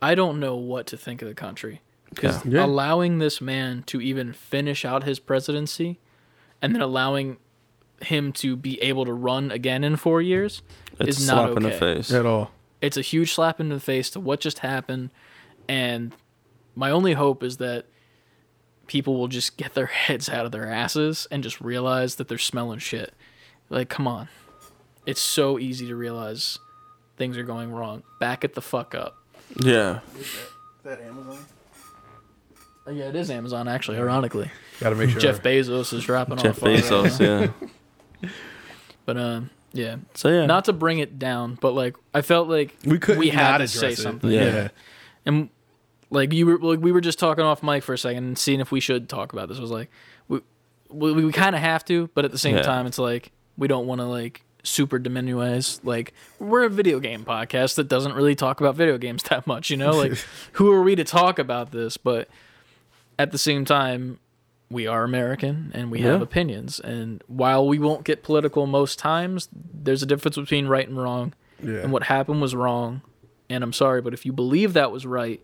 I 0.00 0.14
don't 0.14 0.40
know 0.40 0.56
what 0.56 0.86
to 0.88 0.96
think 0.96 1.20
of 1.22 1.28
the 1.28 1.34
country 1.34 1.80
because 2.10 2.44
Yeah. 2.46 2.52
Yeah. 2.60 2.64
allowing 2.66 3.18
this 3.18 3.40
man 3.40 3.82
to 3.84 4.00
even 4.00 4.32
finish 4.32 4.84
out 4.84 5.04
his 5.04 5.18
presidency, 5.18 5.98
and 6.62 6.74
then 6.74 6.80
allowing 6.82 7.36
him 8.04 8.32
to 8.32 8.56
be 8.56 8.80
able 8.82 9.04
to 9.04 9.12
run 9.12 9.50
again 9.50 9.84
in 9.84 9.96
four 9.96 10.20
years 10.22 10.62
It's 11.00 11.18
is 11.18 11.28
a 11.28 11.32
not 11.34 11.46
slap 11.48 11.56
in 11.56 11.62
the 11.62 11.68
okay 11.70 11.78
face. 11.96 12.12
At 12.12 12.26
all. 12.26 12.50
it's 12.80 12.96
a 12.96 13.02
huge 13.02 13.32
slap 13.32 13.60
in 13.60 13.68
the 13.68 13.80
face 13.80 14.10
to 14.10 14.20
what 14.20 14.40
just 14.40 14.60
happened 14.60 15.10
and 15.68 16.12
my 16.74 16.90
only 16.90 17.12
hope 17.12 17.42
is 17.42 17.58
that 17.58 17.84
people 18.86 19.18
will 19.18 19.28
just 19.28 19.56
get 19.56 19.74
their 19.74 19.86
heads 20.06 20.28
out 20.28 20.44
of 20.46 20.52
their 20.52 20.68
asses 20.70 21.26
and 21.30 21.42
just 21.42 21.60
realize 21.60 22.16
that 22.16 22.28
they're 22.28 22.38
smelling 22.38 22.78
shit 22.78 23.14
like 23.70 23.88
come 23.88 24.06
on 24.08 24.28
it's 25.06 25.20
so 25.20 25.58
easy 25.58 25.86
to 25.86 25.96
realize 25.96 26.58
things 27.16 27.36
are 27.36 27.42
going 27.44 27.70
wrong 27.72 28.02
back 28.20 28.44
it 28.44 28.54
the 28.54 28.60
fuck 28.62 28.94
up 28.94 29.16
Yeah. 29.60 30.00
that 30.82 31.00
Amazon? 31.00 31.38
Yeah, 32.90 33.04
it 33.10 33.14
is 33.14 33.30
Amazon 33.30 33.68
actually. 33.68 33.98
Ironically, 33.98 34.50
Got 34.80 34.90
to 34.90 34.96
make 34.96 35.10
sure. 35.10 35.20
Jeff 35.20 35.40
Bezos 35.40 35.92
is 35.92 36.02
dropping 36.02 36.38
Jeff 36.38 36.56
off. 36.60 36.64
uh, 36.64 36.66
Bezos, 36.66 37.20
yeah. 37.20 37.68
But 39.04 39.16
um, 39.16 39.50
yeah. 39.72 39.96
So 40.14 40.28
yeah, 40.28 40.46
Not 40.46 40.66
to 40.66 40.72
bring 40.72 40.98
it 41.00 41.18
down, 41.18 41.58
but 41.60 41.72
like 41.72 41.96
I 42.14 42.22
felt 42.22 42.48
like 42.48 42.76
we 42.84 42.98
could 43.00 43.18
we 43.18 43.30
had 43.30 43.58
to 43.58 43.66
say 43.66 43.92
it. 43.92 43.98
something. 43.98 44.30
Yeah. 44.30 44.44
Yeah. 44.44 44.68
and 45.26 45.48
like 46.10 46.32
you 46.32 46.46
were 46.46 46.58
like 46.58 46.78
we 46.78 46.92
were 46.92 47.00
just 47.00 47.18
talking 47.18 47.42
off 47.44 47.62
mic 47.64 47.82
for 47.82 47.92
a 47.94 47.98
second 47.98 48.22
and 48.24 48.38
seeing 48.38 48.60
if 48.60 48.70
we 48.70 48.78
should 48.78 49.08
talk 49.08 49.32
about 49.32 49.48
this. 49.48 49.58
I 49.58 49.60
was 49.60 49.72
like 49.72 49.90
we 50.28 50.40
we, 50.88 51.12
we 51.24 51.32
kind 51.32 51.56
of 51.56 51.60
have 51.62 51.84
to, 51.86 52.08
but 52.14 52.24
at 52.24 52.30
the 52.30 52.38
same 52.38 52.54
Yeah. 52.56 52.62
time, 52.62 52.86
it's 52.86 52.98
like 52.98 53.32
we 53.58 53.66
don't 53.66 53.86
want 53.88 54.00
to 54.00 54.04
like 54.06 54.44
super 54.62 55.00
diminize. 55.00 55.80
Like 55.82 56.14
we're 56.38 56.62
a 56.62 56.70
video 56.70 57.00
game 57.00 57.24
podcast 57.24 57.74
that 57.74 57.88
doesn't 57.88 58.12
really 58.14 58.36
talk 58.36 58.60
about 58.60 58.76
video 58.76 58.98
games 58.98 59.22
that 59.30 59.48
much. 59.48 59.68
You 59.68 59.78
know, 59.78 59.96
like 59.96 60.12
who 60.52 60.70
are 60.70 60.82
we 60.82 60.94
to 60.94 61.02
talk 61.04 61.40
about 61.40 61.72
this? 61.72 61.96
But 61.96 62.28
at 63.18 63.32
the 63.32 63.38
same 63.38 63.64
time. 63.64 64.20
We 64.72 64.86
are 64.86 65.04
American 65.04 65.70
and 65.74 65.90
we 65.90 66.00
have 66.00 66.22
opinions. 66.22 66.80
And 66.80 67.22
while 67.28 67.66
we 67.68 67.78
won't 67.78 68.04
get 68.04 68.22
political 68.22 68.66
most 68.66 68.98
times, 68.98 69.48
there's 69.52 70.02
a 70.02 70.06
difference 70.06 70.36
between 70.36 70.66
right 70.66 70.88
and 70.88 70.96
wrong 70.96 71.34
Yeah. 71.62 71.80
and 71.82 71.92
what 71.92 72.04
happened 72.04 72.40
was 72.40 72.54
wrong 72.54 73.02
and 73.50 73.62
i'm 73.62 73.72
sorry 73.72 74.00
but 74.00 74.14
if 74.14 74.24
you 74.24 74.32
believe 74.32 74.72
that 74.72 74.90
was 74.90 75.04
right 75.04 75.40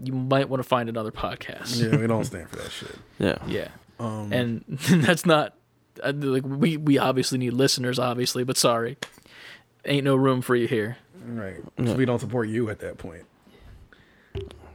you 0.00 0.12
might 0.12 0.48
want 0.48 0.62
to 0.62 0.68
find 0.68 0.88
another 0.88 1.10
podcast 1.12 1.78
yeah, 1.80 1.96
we 2.00 2.06
don't 2.06 2.24
stand 2.32 2.48
for 2.48 2.56
that 2.56 2.70
shit. 2.70 2.96
yeah, 3.18 3.36
yeah 3.46 3.68
Um, 4.00 4.32
and 4.32 4.64
that's 4.68 5.26
not 5.26 5.54
uh, 6.02 6.12
like 6.16 6.44
we 6.46 6.76
we 6.78 6.96
obviously 6.98 7.38
need 7.38 7.52
listeners 7.52 7.98
obviously 7.98 8.44
but 8.44 8.56
sorry 8.56 8.96
ain't 9.84 10.04
no 10.04 10.16
room 10.16 10.40
for 10.40 10.56
you 10.56 10.66
here 10.66 10.96
right. 11.26 11.56
Yeah. 11.76 11.94
We 11.94 12.04
don't 12.06 12.18
support 12.20 12.48
you 12.48 12.70
at 12.70 12.78
that 12.80 12.96
point. 12.98 13.24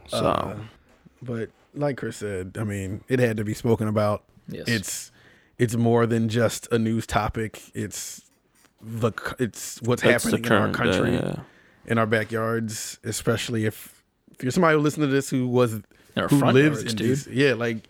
So 0.08 0.18
Uh, 0.18 0.56
but 1.22 1.50
like 1.74 1.96
Chris 1.96 2.16
said, 2.16 2.56
I 2.58 2.64
mean, 2.64 3.04
it 3.08 3.18
had 3.18 3.36
to 3.36 3.44
be 3.44 3.54
spoken 3.54 3.88
about. 3.88 4.24
yes 4.48 4.68
It's 4.68 5.12
it's 5.58 5.76
more 5.76 6.06
than 6.06 6.28
just 6.28 6.68
a 6.72 6.78
news 6.78 7.06
topic. 7.06 7.62
It's 7.74 8.22
the 8.80 9.12
it's 9.38 9.80
what's 9.82 10.02
that's 10.02 10.24
the 10.24 10.30
happening 10.30 10.44
in 10.46 10.52
our 10.52 10.72
country, 10.72 11.10
day, 11.10 11.22
yeah. 11.22 11.40
in 11.86 11.98
our 11.98 12.06
backyards, 12.06 12.98
especially 13.04 13.66
if 13.66 14.02
if 14.32 14.42
you're 14.42 14.52
somebody 14.52 14.76
who 14.76 14.82
listens 14.82 15.06
to 15.06 15.08
this 15.08 15.28
who 15.28 15.46
was 15.46 15.72
who 16.14 16.36
lives 16.46 16.82
yards, 16.82 16.92
in 16.92 16.96
dude 16.96 17.08
these, 17.08 17.26
yeah, 17.26 17.52
like 17.54 17.86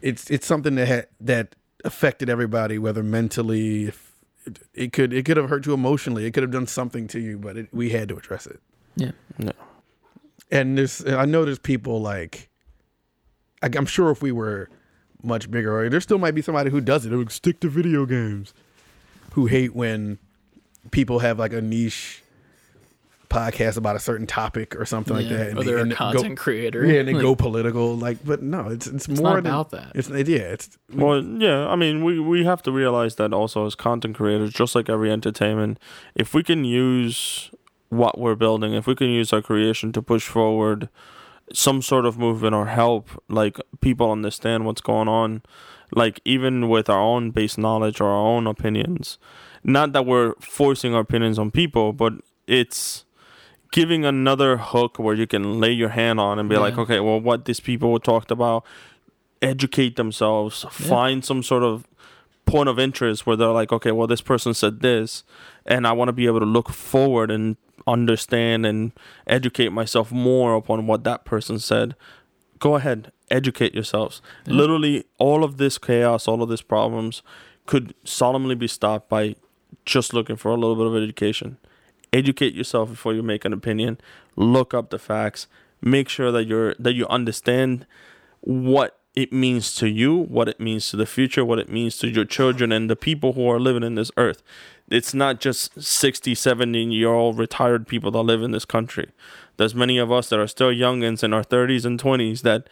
it's 0.00 0.30
it's 0.30 0.46
something 0.46 0.74
that 0.74 0.88
had, 0.88 1.06
that 1.20 1.54
affected 1.84 2.28
everybody, 2.28 2.78
whether 2.78 3.02
mentally, 3.02 3.86
if 3.86 4.12
it, 4.44 4.58
it 4.74 4.92
could 4.92 5.12
it 5.12 5.24
could 5.24 5.36
have 5.36 5.48
hurt 5.48 5.64
you 5.64 5.74
emotionally, 5.74 6.26
it 6.26 6.34
could 6.34 6.42
have 6.42 6.52
done 6.52 6.66
something 6.66 7.06
to 7.08 7.20
you, 7.20 7.38
but 7.38 7.56
it, 7.56 7.68
we 7.72 7.90
had 7.90 8.08
to 8.08 8.16
address 8.16 8.46
it. 8.46 8.60
yeah 8.96 9.12
no. 9.38 9.52
And 10.50 10.76
there's 10.76 11.04
I 11.06 11.24
know 11.24 11.44
there's 11.44 11.58
people 11.58 12.00
like 12.00 12.34
I, 12.42 12.55
I'm 13.62 13.86
sure 13.86 14.10
if 14.10 14.22
we 14.22 14.32
were 14.32 14.68
much 15.22 15.50
bigger, 15.50 15.78
or 15.78 15.88
there 15.88 16.00
still 16.00 16.18
might 16.18 16.34
be 16.34 16.42
somebody 16.42 16.70
who 16.70 16.80
does 16.80 17.06
it. 17.06 17.10
Who 17.10 17.18
would 17.18 17.32
stick 17.32 17.60
to 17.60 17.68
video 17.68 18.06
games, 18.06 18.52
who 19.32 19.46
hate 19.46 19.74
when 19.74 20.18
people 20.90 21.20
have 21.20 21.38
like 21.38 21.52
a 21.52 21.60
niche 21.60 22.22
podcast 23.28 23.76
about 23.76 23.96
a 23.96 23.98
certain 23.98 24.26
topic 24.26 24.76
or 24.76 24.84
something 24.84 25.16
like 25.16 25.26
Yeah, 25.26 25.36
that, 25.38 25.52
or 25.52 25.54
they- 25.56 25.64
they're 25.64 25.78
a 25.78 25.82
and 25.82 25.90
they 25.90 25.96
go- 25.96 26.12
content 26.12 26.38
creator 26.38 26.86
yeah, 26.86 27.00
and 27.00 27.08
they 27.08 27.12
Like, 27.14 27.22
go 27.28 27.34
political. 27.34 27.96
Like, 27.96 28.24
but 28.24 28.40
no, 28.40 28.68
it's 28.68 28.86
it's 28.86 29.08
it's 29.08 29.20
more 29.20 29.34
not 29.34 29.42
than 29.42 29.46
about 29.52 29.70
that 29.70 29.92
it's 29.96 30.08
yeah, 30.08 30.38
it's 30.38 30.78
Well, 30.94 31.20
yeah, 31.22 31.66
I 31.66 31.74
mean, 31.74 32.04
we, 32.04 32.20
we 32.20 32.44
have 32.44 32.62
to 32.62 32.70
realize 32.72 33.16
that 33.16 33.32
also 33.32 33.66
as 33.66 33.74
content 33.74 34.14
creators, 34.16 34.52
just 34.52 34.76
like 34.76 34.88
every 34.88 35.10
entertainment, 35.10 35.80
if 36.14 36.34
we 36.34 36.44
can 36.44 36.64
use 36.64 37.50
what 37.88 38.16
we're 38.18 38.36
building, 38.36 38.74
if 38.74 38.86
we 38.86 38.94
can 38.94 39.08
use 39.08 39.32
our 39.32 39.42
creation 39.42 39.90
to 39.92 40.02
push 40.02 40.28
forward 40.28 40.88
some 41.52 41.82
sort 41.82 42.06
of 42.06 42.18
movement 42.18 42.54
or 42.54 42.66
help, 42.66 43.08
like 43.28 43.58
people 43.80 44.10
understand 44.10 44.64
what's 44.64 44.80
going 44.80 45.08
on, 45.08 45.42
like 45.94 46.20
even 46.24 46.68
with 46.68 46.88
our 46.88 47.00
own 47.00 47.30
base 47.30 47.56
knowledge 47.56 48.00
or 48.00 48.08
our 48.08 48.26
own 48.26 48.46
opinions, 48.46 49.18
not 49.62 49.92
that 49.92 50.06
we're 50.06 50.34
forcing 50.40 50.94
our 50.94 51.00
opinions 51.00 51.38
on 51.38 51.50
people, 51.50 51.92
but 51.92 52.14
it's 52.46 53.04
giving 53.72 54.04
another 54.04 54.56
hook 54.56 54.98
where 54.98 55.14
you 55.14 55.26
can 55.26 55.60
lay 55.60 55.72
your 55.72 55.90
hand 55.90 56.20
on 56.20 56.38
and 56.38 56.48
be 56.48 56.56
like, 56.56 56.78
okay, 56.78 57.00
well, 57.00 57.20
what 57.20 57.44
these 57.44 57.60
people 57.60 57.98
talked 57.98 58.30
about, 58.30 58.64
educate 59.42 59.96
themselves, 59.96 60.64
find 60.70 61.24
some 61.24 61.42
sort 61.42 61.62
of 61.62 61.86
point 62.46 62.68
of 62.68 62.78
interest 62.78 63.26
where 63.26 63.36
they're 63.36 63.48
like, 63.48 63.72
okay, 63.72 63.92
well, 63.92 64.06
this 64.06 64.20
person 64.20 64.54
said 64.54 64.80
this, 64.80 65.24
and 65.66 65.86
I 65.86 65.92
want 65.92 66.08
to 66.08 66.12
be 66.12 66.26
able 66.26 66.40
to 66.40 66.46
look 66.46 66.70
forward 66.70 67.30
and 67.30 67.56
understand 67.86 68.66
and 68.66 68.92
educate 69.26 69.70
myself 69.70 70.10
more 70.10 70.54
upon 70.54 70.86
what 70.86 71.04
that 71.04 71.24
person 71.24 71.58
said. 71.58 71.94
Go 72.58 72.76
ahead, 72.76 73.12
educate 73.30 73.74
yourselves. 73.74 74.22
Yeah. 74.46 74.54
Literally, 74.54 75.04
all 75.18 75.44
of 75.44 75.58
this 75.58 75.78
chaos, 75.78 76.26
all 76.26 76.42
of 76.42 76.48
these 76.48 76.62
problems 76.62 77.22
could 77.66 77.94
solemnly 78.04 78.54
be 78.54 78.68
stopped 78.68 79.08
by 79.08 79.36
just 79.84 80.14
looking 80.14 80.36
for 80.36 80.50
a 80.50 80.54
little 80.56 80.76
bit 80.76 80.86
of 80.86 80.96
education. 80.96 81.58
Educate 82.12 82.54
yourself 82.54 82.88
before 82.90 83.12
you 83.12 83.22
make 83.22 83.44
an 83.44 83.52
opinion. 83.52 83.98
Look 84.36 84.72
up 84.72 84.90
the 84.90 84.98
facts. 84.98 85.48
Make 85.82 86.08
sure 86.08 86.32
that 86.32 86.44
you're 86.44 86.74
that 86.78 86.94
you 86.94 87.06
understand 87.08 87.86
what 88.40 88.98
it 89.14 89.32
means 89.32 89.74
to 89.76 89.88
you, 89.88 90.14
what 90.14 90.48
it 90.48 90.60
means 90.60 90.90
to 90.90 90.96
the 90.96 91.06
future, 91.06 91.44
what 91.44 91.58
it 91.58 91.70
means 91.70 91.96
to 91.98 92.08
your 92.08 92.24
children 92.24 92.70
and 92.70 92.88
the 92.88 92.96
people 92.96 93.32
who 93.32 93.48
are 93.50 93.58
living 93.58 93.82
in 93.82 93.94
this 93.94 94.10
earth. 94.16 94.42
It's 94.88 95.12
not 95.14 95.40
just 95.40 95.82
60, 95.82 96.34
70 96.34 96.84
year 96.94 97.08
old 97.12 97.38
retired 97.38 97.86
people 97.88 98.10
that 98.12 98.22
live 98.22 98.42
in 98.42 98.50
this 98.52 98.64
country. 98.64 99.10
There's 99.56 99.74
many 99.74 99.98
of 99.98 100.12
us 100.12 100.28
that 100.28 100.38
are 100.38 100.46
still 100.46 100.68
youngins 100.70 101.24
in 101.24 101.32
our 101.32 101.42
30s 101.42 101.84
and 101.84 102.00
20s 102.00 102.42
that 102.42 102.68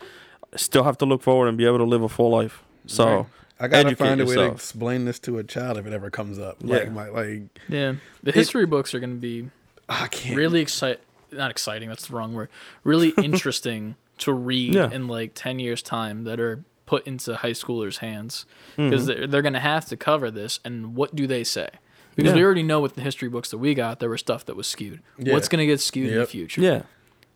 still 0.55 0.85
have 0.85 0.97
to 0.99 1.07
look 1.07 1.23
forward 1.23 1.49
and 1.49 1.59
be 1.59 1.66
able 1.66 1.78
to 1.78 1.85
live 1.85 2.03
a 2.03 2.09
full 2.09 2.31
life. 2.31 2.62
So, 2.86 3.05
Right. 3.16 3.27
I 3.61 3.69
gotta 3.69 3.95
find 3.97 4.20
a 4.20 4.27
way 4.27 4.35
to 4.35 4.47
explain 4.47 5.05
this 5.05 5.19
to 5.20 5.39
a 5.39 5.45
child 5.45 5.78
if 5.78 5.86
it 5.86 5.93
ever 5.93 6.11
comes 6.11 6.39
up. 6.41 6.57
Yeah. 6.61 6.77
Like 6.78 6.93
my 6.93 7.09
like 7.09 7.43
yeah 7.69 7.95
the 8.23 8.32
history 8.32 8.66
books 8.66 8.93
are 8.95 9.01
going 9.01 9.15
to 9.15 9.20
be 9.20 9.49
I 9.89 10.09
can't 10.09 10.37
really 10.37 10.61
excite 10.61 10.98
not 11.30 11.51
exciting 11.53 11.89
that's 11.89 12.09
the 12.09 12.14
wrong 12.16 12.35
word 12.35 12.48
really 12.82 13.11
interesting 13.22 13.95
to 14.19 14.32
read 14.32 14.74
Yeah. 14.74 14.90
in 14.90 15.06
like 15.06 15.32
10 15.35 15.61
years 15.61 15.82
time 15.82 16.24
that 16.24 16.40
are 16.40 16.64
put 16.85 17.06
into 17.06 17.37
high 17.37 17.53
schoolers 17.53 17.98
hands 17.98 18.45
Mm-hmm. 18.72 18.90
because 18.90 19.06
they're, 19.06 19.27
they're 19.29 19.43
going 19.43 19.53
to 19.55 19.61
have 19.61 19.87
to 19.87 19.97
cover 19.97 20.30
this 20.32 20.59
and 20.64 20.97
what 20.97 21.14
do 21.14 21.27
they 21.29 21.45
say 21.45 21.69
because 22.17 22.35
we 22.35 22.43
already 22.45 22.63
know 22.63 22.81
with 22.81 22.95
the 22.95 23.01
history 23.01 23.29
books 23.29 23.51
that 23.51 23.59
we 23.59 23.75
got 23.75 24.01
there 24.01 24.09
was 24.09 24.21
stuff 24.21 24.45
that 24.47 24.57
was 24.57 24.67
skewed 24.67 25.01
Yeah. 25.19 25.33
what's 25.33 25.49
going 25.49 25.61
to 25.61 25.67
get 25.67 25.81
skewed 25.81 26.11
in 26.13 26.19
the 26.19 26.27
future 26.27 26.61
yeah. 26.61 26.83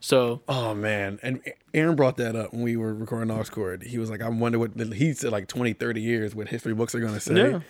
so 0.01 0.43
Oh 0.49 0.75
man, 0.75 1.19
and 1.23 1.41
Aaron 1.75 1.97
brought 1.97 2.17
that 2.19 2.35
up 2.37 2.53
when 2.53 2.63
we 2.63 2.77
were 2.77 2.95
recording 2.95 3.35
Oxcord. 3.35 3.83
He 3.83 3.99
was 3.99 4.11
like, 4.11 4.23
"I 4.23 4.29
wonder 4.29 4.59
what." 4.59 4.71
He 4.95 5.13
said 5.13 5.33
like 5.33 5.49
20, 5.49 5.73
30 5.75 6.01
years 6.01 6.35
what 6.35 6.49
history 6.49 6.73
books 6.75 6.95
are 6.95 7.01
gonna 7.01 7.21
say. 7.21 7.35
Yeah. 7.51 7.61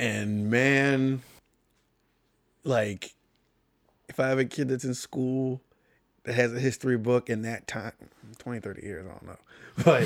And 0.00 0.50
man, 0.50 1.22
like, 2.64 3.14
if 4.08 4.18
I 4.20 4.28
have 4.28 4.38
a 4.38 4.44
kid 4.44 4.68
that's 4.68 4.84
in 4.84 4.94
school 4.94 5.60
that 6.24 6.34
has 6.34 6.52
a 6.54 6.60
history 6.60 6.96
book 6.98 7.28
in 7.30 7.42
that 7.42 7.66
time, 7.66 7.92
20, 8.38 8.60
30 8.60 8.82
years, 8.82 9.06
I 9.06 9.10
don't 9.10 9.26
know. 9.26 9.36
But 9.84 10.02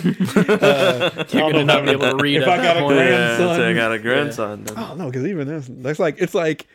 uh, 0.63 1.25
you're 1.31 1.51
going 1.51 1.55
to 1.55 1.65
not 1.65 1.85
be 1.85 1.91
able 1.91 2.11
to 2.11 2.17
read 2.23 2.37
If 2.37 2.43
at 2.45 2.49
I 2.49 2.57
that 2.59 2.63
got 2.63 2.77
a 2.77 2.81
point. 2.81 2.95
grand- 2.97 3.09
Yeah, 3.11 3.37
Grandson. 3.37 3.57
so 3.57 3.69
I 3.69 3.73
got 3.75 3.93
a 3.93 3.99
grandson. 3.99 4.65
then- 4.65 4.77
I 4.77 4.89
don't 4.89 4.99
know 4.99 5.07
because 5.07 5.27
even 5.27 5.49
that's 5.49 5.67
that's 5.69 5.99
like 5.99 6.17
it's 6.19 6.35
like, 6.35 6.67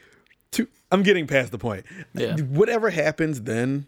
two, 0.52 0.68
I'm 0.92 1.02
getting 1.02 1.26
past 1.26 1.52
the 1.54 1.58
point. 1.58 1.86
Yeah. 2.14 2.36
Whatever 2.38 2.90
happens 2.90 3.42
then 3.44 3.88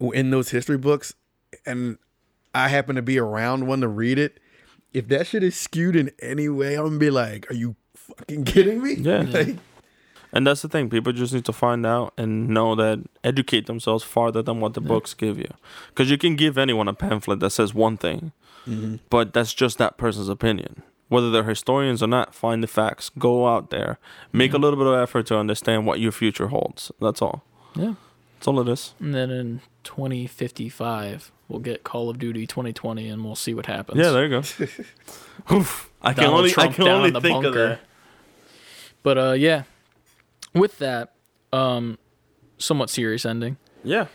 in 0.00 0.30
those 0.30 0.50
history 0.50 0.76
books, 0.76 1.14
and 1.64 1.96
I 2.54 2.68
happen 2.68 2.96
to 2.96 3.02
be 3.02 3.18
around 3.18 3.66
one 3.66 3.80
to 3.80 3.88
read 3.88 4.18
it. 4.18 4.38
If 4.92 5.08
that 5.08 5.26
shit 5.26 5.42
is 5.42 5.56
skewed 5.56 5.96
in 5.96 6.10
any 6.20 6.50
way, 6.50 6.74
I'm 6.74 6.84
gonna 6.84 6.98
be 6.98 7.08
like, 7.10 7.50
"Are 7.50 7.54
you 7.54 7.76
fucking 7.94 8.44
kidding 8.44 8.82
me?" 8.82 8.94
Yeah. 8.96 9.22
Like, 9.30 9.56
And 10.32 10.46
that's 10.46 10.62
the 10.62 10.68
thing. 10.68 10.88
People 10.88 11.12
just 11.12 11.34
need 11.34 11.44
to 11.44 11.52
find 11.52 11.84
out 11.84 12.14
and 12.16 12.48
know 12.48 12.74
that 12.76 13.00
educate 13.22 13.66
themselves 13.66 14.02
farther 14.02 14.40
than 14.42 14.60
what 14.60 14.72
the 14.74 14.80
books 14.80 15.12
give 15.14 15.36
you. 15.38 15.48
Because 15.88 16.10
you 16.10 16.16
can 16.16 16.36
give 16.36 16.56
anyone 16.56 16.88
a 16.88 16.94
pamphlet 16.94 17.40
that 17.40 17.50
says 17.50 17.74
one 17.74 17.96
thing, 17.96 18.32
Mm-hmm. 18.66 18.96
but 19.10 19.32
that's 19.34 19.52
just 19.52 19.76
that 19.78 19.96
person's 19.98 20.28
opinion. 20.28 20.82
Whether 21.08 21.30
they're 21.30 21.42
historians 21.44 22.02
or 22.02 22.06
not, 22.06 22.32
find 22.34 22.62
the 22.62 22.66
facts. 22.68 23.10
Go 23.18 23.46
out 23.48 23.70
there. 23.70 23.98
Make 24.32 24.54
a 24.54 24.56
little 24.58 24.78
bit 24.78 24.86
of 24.86 24.94
effort 24.94 25.26
to 25.26 25.36
understand 25.36 25.84
what 25.84 25.98
your 26.00 26.12
future 26.12 26.46
holds. 26.46 26.90
That's 27.00 27.20
all. 27.20 27.42
yeah 27.74 27.94
That's 28.38 28.46
all 28.48 28.60
it 28.60 28.68
is. 28.68 28.94
and 29.00 29.14
then 29.14 29.30
in 29.30 29.60
2055 29.84 31.32
we'll 31.48 31.58
get 31.60 31.82
call 31.84 32.08
of 32.08 32.18
duty 32.18 32.46
2020 32.46 33.08
and 33.08 33.24
we'll 33.24 33.34
see 33.34 33.52
what 33.52 33.66
happens 33.66 33.98
Yeah, 33.98 34.10
there 34.10 34.24
you 34.24 34.30
go. 34.30 34.38
Oof. 35.54 35.90
I 36.00 36.12
can 36.14 36.24
Donald 36.24 36.38
only, 36.38 36.50
I 36.50 36.52
Trump 36.54 36.74
can 36.76 36.84
down 36.86 36.94
only 36.96 37.08
in 37.08 37.12
the 37.12 37.18
of 37.18 37.22
bunker. 37.24 37.68
that. 37.68 37.80
But 39.02 39.18
uh, 39.18 39.32
yeah, 39.32 39.64
with 40.54 40.78
that, 40.78 41.12
um, 41.52 41.98
somewhat 42.58 42.90
serious 42.90 43.24
ending. 43.24 43.56
Yeah. 43.84 44.06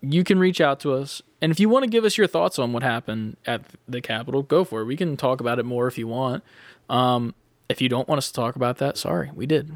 You 0.00 0.24
can 0.24 0.38
reach 0.38 0.60
out 0.60 0.80
to 0.80 0.92
us, 0.92 1.22
and 1.40 1.50
if 1.50 1.58
you 1.58 1.68
want 1.68 1.84
to 1.84 1.90
give 1.90 2.04
us 2.04 2.18
your 2.18 2.26
thoughts 2.26 2.58
on 2.58 2.72
what 2.72 2.82
happened 2.82 3.36
at 3.46 3.62
the 3.88 4.00
Capitol, 4.00 4.42
go 4.42 4.64
for 4.64 4.82
it. 4.82 4.84
We 4.84 4.96
can 4.96 5.16
talk 5.16 5.40
about 5.40 5.58
it 5.58 5.64
more 5.64 5.88
if 5.88 5.98
you 5.98 6.06
want. 6.06 6.44
Um, 6.88 7.34
if 7.68 7.80
you 7.80 7.88
don't 7.88 8.08
want 8.08 8.18
us 8.18 8.28
to 8.28 8.34
talk 8.34 8.56
about 8.56 8.78
that, 8.78 8.96
sorry, 8.96 9.30
we 9.34 9.46
did. 9.46 9.72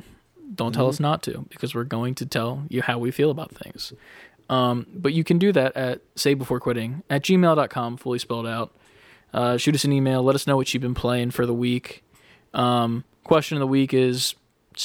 Don't 0.54 0.72
tell 0.72 0.88
us 0.88 1.00
not 1.00 1.22
to, 1.24 1.46
because 1.48 1.74
we're 1.74 1.84
going 1.84 2.14
to 2.16 2.26
tell 2.26 2.64
you 2.68 2.82
how 2.82 2.98
we 2.98 3.10
feel 3.10 3.30
about 3.30 3.52
things. 3.52 3.92
Um, 4.48 4.86
but 4.92 5.12
you 5.12 5.22
can 5.22 5.38
do 5.38 5.52
that 5.52 5.76
at 5.76 6.00
save 6.16 6.38
before 6.38 6.60
quitting 6.60 7.02
at 7.08 7.22
gmail.com, 7.22 7.96
fully 7.96 8.18
spelled 8.18 8.46
out. 8.46 8.74
Uh, 9.32 9.56
shoot 9.56 9.74
us 9.76 9.84
an 9.84 9.92
email. 9.92 10.22
Let 10.22 10.34
us 10.34 10.46
know 10.46 10.56
what 10.56 10.72
you've 10.74 10.80
been 10.82 10.94
playing 10.94 11.30
for 11.30 11.46
the 11.46 11.54
week. 11.54 12.02
Um, 12.52 13.04
question 13.22 13.56
of 13.56 13.60
the 13.60 13.66
week 13.68 13.94
is, 13.94 14.34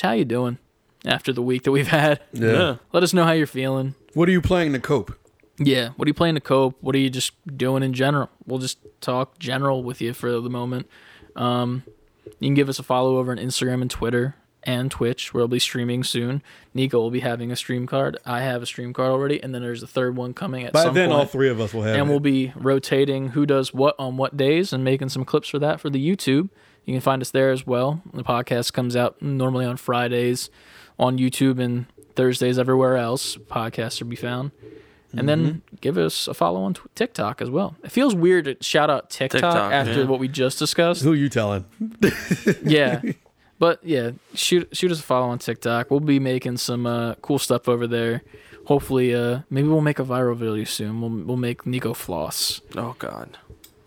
how 0.01 0.11
you 0.11 0.25
doing 0.25 0.59
after 1.05 1.31
the 1.33 1.41
week 1.41 1.63
that 1.63 1.71
we've 1.71 1.87
had? 1.87 2.19
Yeah. 2.33 2.77
Let 2.93 3.03
us 3.03 3.13
know 3.13 3.23
how 3.23 3.31
you're 3.31 3.47
feeling. 3.47 3.95
What 4.13 4.27
are 4.29 4.31
you 4.31 4.41
playing 4.41 4.73
to 4.73 4.79
cope? 4.79 5.17
Yeah. 5.57 5.89
What 5.95 6.05
are 6.07 6.09
you 6.09 6.13
playing 6.13 6.35
to 6.35 6.41
cope? 6.41 6.75
What 6.81 6.95
are 6.95 6.99
you 6.99 7.09
just 7.09 7.31
doing 7.57 7.83
in 7.83 7.93
general? 7.93 8.29
We'll 8.45 8.59
just 8.59 8.77
talk 9.01 9.39
general 9.39 9.83
with 9.83 10.01
you 10.01 10.13
for 10.13 10.29
the 10.41 10.49
moment. 10.49 10.87
Um, 11.35 11.83
you 12.39 12.47
can 12.47 12.53
give 12.55 12.69
us 12.69 12.79
a 12.79 12.83
follow 12.83 13.17
over 13.17 13.31
on 13.31 13.37
Instagram 13.37 13.81
and 13.81 13.89
Twitter 13.91 14.35
and 14.63 14.89
Twitch, 14.89 15.31
where 15.33 15.41
we'll 15.41 15.47
be 15.47 15.59
streaming 15.59 16.03
soon. 16.03 16.41
Nico 16.73 16.97
will 16.99 17.11
be 17.11 17.19
having 17.19 17.51
a 17.51 17.55
stream 17.55 17.85
card. 17.85 18.17
I 18.25 18.41
have 18.41 18.63
a 18.63 18.65
stream 18.65 18.93
card 18.93 19.11
already, 19.11 19.41
and 19.43 19.53
then 19.53 19.61
there's 19.61 19.83
a 19.83 19.87
third 19.87 20.15
one 20.15 20.33
coming 20.33 20.63
at 20.65 20.73
By 20.73 20.83
some 20.85 20.95
then, 20.95 21.09
point. 21.09 21.19
all 21.19 21.25
three 21.27 21.49
of 21.49 21.61
us 21.61 21.71
will 21.73 21.83
have. 21.83 21.95
and 21.95 22.07
it. 22.07 22.11
we'll 22.11 22.19
be 22.19 22.51
rotating 22.55 23.29
who 23.29 23.45
does 23.45 23.73
what 23.73 23.95
on 23.99 24.17
what 24.17 24.35
days 24.35 24.73
and 24.73 24.83
making 24.83 25.09
some 25.09 25.23
clips 25.23 25.49
for 25.49 25.59
that 25.59 25.79
for 25.79 25.89
the 25.91 26.03
YouTube. 26.03 26.49
You 26.83 26.93
can 26.95 27.01
find 27.01 27.21
us 27.21 27.29
there 27.31 27.51
as 27.51 27.65
well. 27.67 28.01
The 28.13 28.23
podcast 28.23 28.73
comes 28.73 28.95
out 28.95 29.21
normally 29.21 29.65
on 29.65 29.77
Fridays 29.77 30.49
on 30.99 31.17
YouTube 31.17 31.59
and 31.59 31.85
Thursdays 32.15 32.57
everywhere 32.57 32.97
else. 32.97 33.35
Podcasts 33.35 34.01
are 34.01 34.05
be 34.05 34.15
found. 34.15 34.51
And 35.17 35.29
then 35.29 35.45
Mm-hmm. 35.45 35.75
give 35.79 35.97
us 35.97 36.27
a 36.27 36.33
follow 36.33 36.61
on 36.63 36.75
TikTok 36.93 37.41
as 37.41 37.49
well. 37.49 37.77
It 37.83 37.91
feels 37.91 38.13
weird 38.13 38.45
to 38.45 38.57
shout 38.61 38.89
out 38.89 39.09
TikTok, 39.09 39.39
TikTok, 39.39 39.71
after 39.71 40.01
yeah. 40.01 40.05
what 40.07 40.19
we 40.19 40.27
just 40.27 40.59
discussed. 40.59 41.03
Who 41.03 41.13
you 41.13 41.29
telling? 41.29 41.63
yeah. 42.65 43.01
But 43.57 43.79
yeah, 43.81 44.11
shoot 44.33 44.67
shoot 44.75 44.91
us 44.91 44.99
a 44.99 45.03
follow 45.03 45.27
on 45.27 45.39
TikTok. 45.39 45.89
We'll 45.89 46.01
be 46.01 46.19
making 46.19 46.57
some 46.57 46.85
uh, 46.85 47.15
cool 47.21 47.39
stuff 47.39 47.69
over 47.69 47.87
there. 47.87 48.23
Hopefully, 48.65 49.15
uh, 49.15 49.39
maybe 49.49 49.69
we'll 49.69 49.79
make 49.79 49.99
a 49.99 50.03
viral 50.03 50.35
video 50.35 50.65
soon. 50.65 50.99
We'll 50.99 51.25
we'll 51.25 51.37
make 51.37 51.65
Nico 51.65 51.93
floss. 51.93 52.59
Oh 52.75 52.95
God. 52.99 53.37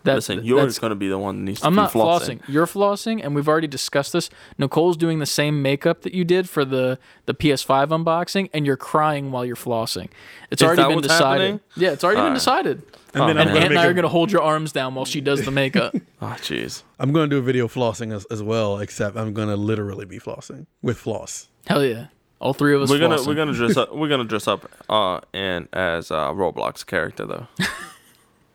That, 0.09 0.15
Listen, 0.17 0.45
you're 0.45 0.59
that's- 0.59 0.79
going 0.79 0.91
to 0.91 0.97
be 0.97 1.09
the 1.09 1.19
one 1.19 1.37
that 1.37 1.43
needs 1.43 1.61
to 1.61 1.67
I'm 1.67 1.73
be 1.73 1.77
not 1.77 1.93
flossing. 1.93 2.41
flossing. 2.41 2.49
You're 2.49 2.67
flossing, 2.67 3.21
and 3.25 3.35
we've 3.35 3.49
already 3.49 3.67
discussed 3.69 4.13
this. 4.13 4.29
Nicole's 4.59 4.97
doing 4.97 5.19
the 5.21 5.27
same 5.27 5.63
makeup 5.63 6.03
that 6.03 6.15
you 6.15 6.25
did 6.25 6.49
for 6.49 6.65
the 6.65 6.99
the 7.27 7.35
PS5 7.35 7.89
unboxing, 7.89 8.51
and 8.53 8.67
you're 8.67 8.77
crying 8.77 9.31
while 9.31 9.45
you're 9.45 9.57
flossing. 9.57 10.09
It's 10.51 10.61
Is 10.63 10.67
already 10.67 10.83
that 10.83 10.89
been 10.89 10.97
what's 10.97 11.09
decided. 11.09 11.41
happening? 11.45 11.61
Yeah, 11.77 11.93
it's 11.93 12.03
already 12.05 12.17
been 12.17 12.23
Alright. 12.25 12.37
decided. 12.37 12.83
And 13.15 13.23
Oh, 13.23 13.27
then 13.27 13.37
man. 13.37 13.49
I'm 13.49 13.49
And 13.49 13.55
gonna 13.55 13.65
Ant 13.65 13.71
and 13.73 13.79
I 13.79 13.87
are 13.87 13.95
gonna 13.95 14.09
hold 14.09 14.31
your 14.31 14.43
arms 14.43 14.71
down 14.73 14.95
while 14.95 15.05
she 15.07 15.21
does 15.23 15.43
the 15.45 15.51
makeup. 15.51 15.95
Oh, 16.21 16.27
jeez. 16.41 16.83
I'm 16.99 17.13
going 17.13 17.31
to 17.31 17.37
do 17.37 17.39
a 17.39 17.43
video 17.43 17.69
flossing 17.69 18.13
as, 18.15 18.25
as 18.27 18.43
well, 18.43 18.79
except 18.81 19.17
I'm 19.17 19.33
going 19.33 19.49
to 19.49 19.57
literally 19.57 20.05
be 20.05 20.19
flossing 20.19 20.67
with 20.83 20.99
floss. 20.99 21.49
Hell 21.67 21.85
yeah! 21.85 22.07
All 22.41 22.53
three 22.55 22.75
of 22.75 22.83
us. 22.83 22.91
We're 22.91 22.99
gonna 22.99 23.17
flossing. 23.17 23.27
we're 23.29 23.35
gonna 23.35 23.53
dress 23.55 23.77
up. 23.77 23.95
We're 23.95 24.09
gonna 24.09 24.25
dress 24.25 24.47
up. 24.49 24.71
Uh, 24.89 25.21
and 25.33 25.69
as 25.73 26.11
a 26.11 26.33
Roblox 26.35 26.85
character 26.87 27.25
though. 27.27 27.47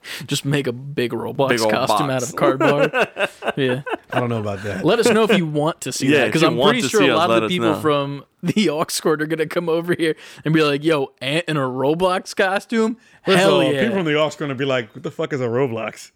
just 0.28 0.46
make 0.46 0.68
a 0.68 0.72
big 0.72 1.12
Roblox 1.12 1.50
Big 1.50 1.60
costume 1.60 2.08
box. 2.08 2.12
out 2.12 2.24
of 2.30 2.36
cardboard. 2.36 2.92
yeah. 3.58 3.82
I 4.12 4.20
don't 4.20 4.30
know 4.30 4.40
about 4.40 4.64
that. 4.64 4.86
Let 4.86 5.00
us 5.00 5.10
know 5.10 5.24
if 5.24 5.36
you 5.38 5.46
want 5.46 5.82
to 5.82 5.92
see 5.92 6.08
Yeah, 6.08 6.20
that 6.20 6.26
because 6.28 6.44
I'm 6.44 6.60
pretty 6.60 6.82
sure 6.82 7.02
a 7.04 7.16
lot 7.16 7.30
let 7.30 7.44
of 7.44 7.50
the 7.50 7.56
people 7.56 7.72
know. 7.74 7.80
from 7.82 8.26
the 8.44 8.70
Oxford 8.70 9.22
are 9.22 9.26
gonna 9.26 9.46
come 9.48 9.70
over 9.70 9.96
here 9.98 10.16
and 10.44 10.54
be 10.54 10.62
like, 10.62 10.84
"Yo, 10.84 11.14
Ant 11.22 11.46
in 11.48 11.56
a 11.58 11.62
Roblox 11.62 12.36
costume? 12.36 12.96
First 13.26 13.36
of 13.36 13.40
Hell 13.40 13.54
all, 13.62 13.64
yeah!" 13.74 13.82
People 13.82 13.98
from 13.98 14.06
the 14.06 14.20
Ox 14.20 14.36
going 14.36 14.50
to 14.50 14.56
be 14.56 14.66
like, 14.66 14.94
"What 14.94 15.04
the 15.04 15.12
fuck 15.12 15.32
is 15.34 15.40
a 15.40 15.46
Roblox?" 15.48 16.12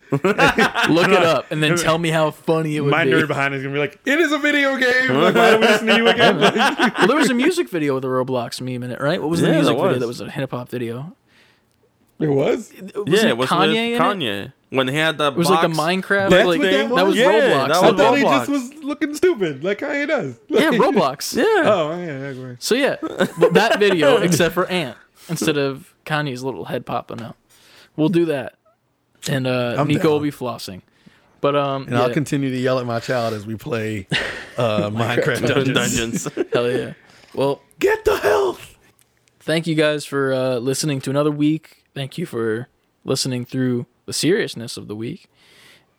Look 0.90 1.08
it 1.10 1.24
up 1.24 1.50
and 1.52 1.64
then 1.64 1.78
tell 1.78 1.98
me 1.98 2.10
how 2.10 2.32
funny 2.32 2.76
it 2.76 2.82
would 2.82 2.92
My 2.92 3.06
be. 3.06 3.12
nerd 3.12 3.28
behind 3.28 3.54
is 3.56 3.64
going 3.64 3.74
to 3.74 3.78
be 3.78 3.80
like, 3.80 4.00
"It 4.06 4.20
is 4.20 4.32
a 4.34 4.38
video 4.38 4.76
game." 4.78 5.14
like, 5.16 5.36
why 5.36 5.52
do 5.52 5.60
we 5.60 5.66
listen 5.68 5.88
to 5.88 5.96
you 5.96 6.08
again? 6.08 6.38
well, 6.40 7.08
there 7.08 7.16
was 7.18 7.30
a 7.30 7.34
music 7.34 7.70
video 7.70 7.96
with 7.96 8.04
a 8.04 8.08
Roblox 8.10 8.60
meme 8.62 8.84
in 8.84 8.92
it, 8.92 9.00
right? 9.00 9.22
What 9.22 9.30
was 9.30 9.40
the 9.42 9.48
Yeah, 9.48 9.54
music 9.54 9.78
there 9.78 9.86
video 9.88 10.00
that 10.00 10.08
was 10.08 10.20
a 10.22 10.30
hip 10.30 10.52
hop 10.52 10.70
video? 10.70 11.16
It 12.20 12.28
was. 12.28 12.72
Wasn't 12.74 13.08
yeah, 13.08 13.20
it 13.20 13.26
it 13.30 13.38
was 13.38 13.50
Kanye 13.50 13.68
with 13.68 13.78
in 13.78 13.94
it? 13.94 14.00
Kanye 14.00 14.54
when 14.70 14.88
he 14.88 14.96
had 14.96 15.18
that. 15.20 15.34
It 15.34 15.38
was 15.38 15.50
like 15.50 15.64
a 15.64 15.68
Minecraft. 15.72 16.30
That's 16.30 16.48
like 16.48 16.60
what 16.60 16.72
that 16.72 16.90
that 16.90 16.92
was 16.92 17.04
was? 17.06 17.16
Yeah, 17.18 17.26
Roblox. 17.32 17.68
that 17.68 17.72
I 17.72 17.92
was 17.92 18.00
thought 18.02 18.18
he 18.18 18.24
just 18.24 18.50
was 18.50 18.74
looking 18.84 19.14
stupid, 19.16 19.64
like 19.64 19.80
Kanye 19.80 20.08
does. 20.08 20.40
yeah, 20.48 20.70
Roblox. 20.72 21.36
Yeah. 21.38 21.44
Oh 21.72 21.98
yeah, 22.00 22.32
yeah. 22.32 22.56
So 22.60 22.76
yeah, 22.76 22.96
that 23.52 23.78
video, 23.80 24.18
except 24.18 24.54
for 24.54 24.66
Ant, 24.68 24.98
instead 25.30 25.58
of 25.58 25.94
Kanye's 26.06 26.44
little 26.44 26.66
head 26.66 26.86
popping 26.86 27.22
out, 27.22 27.36
we'll 27.96 28.10
do 28.10 28.26
that, 28.26 28.56
and 29.30 29.46
uh, 29.48 29.76
I'm 29.78 29.88
Nico 29.88 30.04
down. 30.04 30.12
will 30.14 30.20
be 30.20 30.32
flossing. 30.32 30.82
But 31.40 31.56
um, 31.56 31.84
And 31.86 31.96
I'll 31.96 32.12
continue 32.12 32.50
to 32.50 32.58
yell 32.58 32.80
at 32.80 32.88
my 32.88 33.00
child 33.00 33.36
as 33.36 33.46
we 33.46 33.56
play 33.56 34.08
uh, 34.58 34.90
Minecraft 34.90 35.48
Dungeons. 35.48 36.24
Dungeons. 36.24 36.50
hell 36.52 36.72
yeah. 36.72 36.94
Well, 37.36 37.62
Get 37.80 38.06
the 38.06 38.18
health. 38.18 38.76
thank 39.42 39.68
you 39.68 39.76
guys 39.76 40.04
for 40.04 40.34
uh, 40.34 40.56
listening 40.58 41.00
to 41.02 41.12
another 41.12 41.30
week. 41.30 41.84
Thank 41.98 42.20
you 42.20 42.28
for 42.28 42.68
listening 43.06 43.44
through 43.44 43.88
the 44.06 44.14
seriousness 44.14 44.78
of 44.78 44.88
the 44.88 44.96
week. 44.96 45.32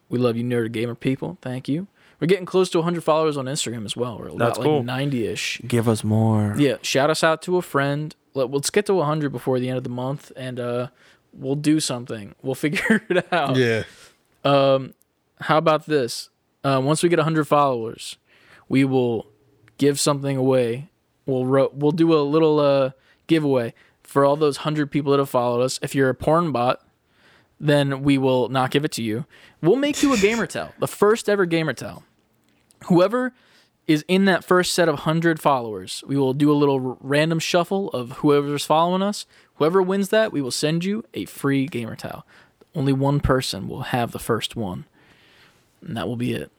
We 0.09 0.17
love 0.17 0.37
you, 0.37 0.45
nerd 0.45 0.71
gamer 0.71 0.95
people. 0.95 1.39
Thank 1.43 1.69
you. 1.69 1.89
We're 2.21 2.29
getting 2.29 2.47
close 2.47 2.71
to 2.71 2.79
100 2.79 3.03
followers 3.03 3.37
on 3.37 3.47
Instagram 3.47 3.85
as 3.85 3.97
well. 3.97 4.17
We're 4.17 4.27
about 4.29 4.39
That's 4.39 4.59
like 4.59 4.65
cool. 4.65 4.85
90 4.85 5.27
ish. 5.27 5.61
Give 5.67 5.89
us 5.89 6.05
more. 6.05 6.55
Yeah, 6.57 6.77
shout 6.83 7.11
us 7.11 7.25
out 7.25 7.43
to 7.43 7.57
a 7.57 7.63
friend. 7.63 8.15
Let, 8.35 8.49
let's 8.53 8.71
get 8.71 8.87
to 8.87 8.95
100 8.95 9.33
before 9.33 9.59
the 9.59 9.69
end 9.69 9.77
of 9.77 9.83
the 9.83 9.91
month, 9.91 10.31
and 10.37 10.61
uh, 10.61 10.89
we'll 11.33 11.57
do 11.57 11.81
something. 11.81 12.37
We'll 12.43 12.55
figure 12.55 13.03
it 13.09 13.33
out. 13.33 13.57
Yeah. 13.57 13.83
Um, 14.45 14.95
how 15.41 15.59
about 15.59 15.87
this? 15.87 16.31
Uh, 16.63 16.81
once 16.81 17.03
we 17.03 17.09
get 17.09 17.19
100 17.19 17.45
followers, 17.47 18.19
we 18.69 18.85
will 18.85 19.27
give 19.79 19.99
something 19.99 20.37
away. 20.37 20.91
We'll 21.27 21.45
ro- 21.45 21.73
we'll 21.75 21.91
do 21.91 22.15
a 22.15 22.23
little 22.23 22.61
uh, 22.61 22.91
giveaway 23.27 23.75
for 24.09 24.25
all 24.25 24.37
those 24.37 24.61
100 24.61 24.91
people 24.91 25.13
that 25.13 25.19
have 25.19 25.29
followed 25.29 25.61
us. 25.61 25.79
If 25.83 25.95
you're 25.95 26.09
a 26.09 26.15
porn 26.15 26.51
bot, 26.51 26.81
then 27.61 28.03
we 28.03 28.17
will 28.17 28.49
not 28.49 28.71
give 28.71 28.83
it 28.83 28.93
to 28.93 29.03
you. 29.03 29.27
We'll 29.61 29.77
make 29.77 30.03
you 30.03 30.15
a 30.15 30.17
gamer 30.17 30.47
towel, 30.49 30.73
the 30.79 30.89
first 30.89 31.29
ever 31.29 31.45
gamer 31.45 31.75
towel. 31.75 32.05
Whoever 32.87 33.35
is 33.87 34.07
in 34.09 34.25
that 34.25 34.45
first 34.45 34.73
set 34.73 34.89
of 34.89 34.95
100 34.95 35.41
followers, 35.41 36.03
we 36.07 36.17
will 36.17 36.33
do 36.33 36.51
a 36.51 36.55
little 36.55 36.91
r- 36.93 36.97
random 37.01 37.39
shuffle 37.39 37.91
of 37.91 38.13
whoever's 38.13 38.65
following 38.65 39.03
us. 39.03 39.27
Whoever 39.57 39.83
wins 39.83 40.09
that, 40.09 40.33
we 40.33 40.41
will 40.41 40.51
send 40.51 40.85
you 40.85 41.05
a 41.13 41.27
free 41.27 41.67
gamer 41.67 41.95
towel. 41.95 42.27
Only 42.75 42.95
one 42.95 43.21
person 43.21 43.69
will 43.69 43.83
have 43.83 44.13
the 44.13 44.19
first 44.19 44.57
one, 44.57 44.87
and 45.83 45.95
that 45.99 46.09
will 46.09 46.17
be 46.17 46.33
it. 46.33 46.51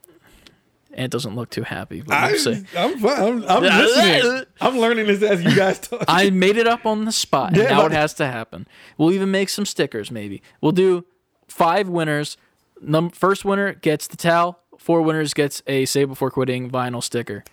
Ant 0.93 1.11
doesn't 1.11 1.35
look 1.35 1.50
too 1.50 1.61
happy, 1.64 2.01
but 2.01 2.16
I, 2.16 2.32
we'll 2.32 2.56
I'm. 2.77 3.03
I'm, 3.03 3.43
I'm 3.48 3.64
listening. 3.85 4.45
I'm 4.59 4.77
learning 4.77 5.08
this 5.08 5.22
as 5.22 5.43
you 5.43 5.56
guys 5.56 5.80
talk. 5.80 6.03
I 6.08 6.30
made 6.32 6.58
it 6.58 6.68
up 6.68 6.85
on 6.85 7.06
the 7.06 7.11
spot, 7.11 7.50
and 7.50 7.58
Yeah, 7.58 7.69
now 7.69 7.85
it 7.85 7.92
has 7.92 8.14
to 8.16 8.26
happen. 8.26 8.68
We'll 8.98 9.11
even 9.11 9.30
make 9.32 9.50
some 9.50 9.66
stickers, 9.66 10.09
maybe. 10.09 10.42
We'll 10.61 10.72
do 10.72 11.06
five 11.48 11.88
winners. 11.88 12.38
Num- 12.82 13.11
first 13.11 13.45
winner 13.45 13.74
gets 13.74 14.08
the 14.08 14.18
towel. 14.18 14.59
Four 14.77 15.01
winners 15.01 15.34
gets 15.34 15.61
a 15.68 15.85
Save 15.85 16.08
Before 16.09 16.32
Quitting 16.32 16.72
vinyl 16.72 17.03
sticker, 17.03 17.43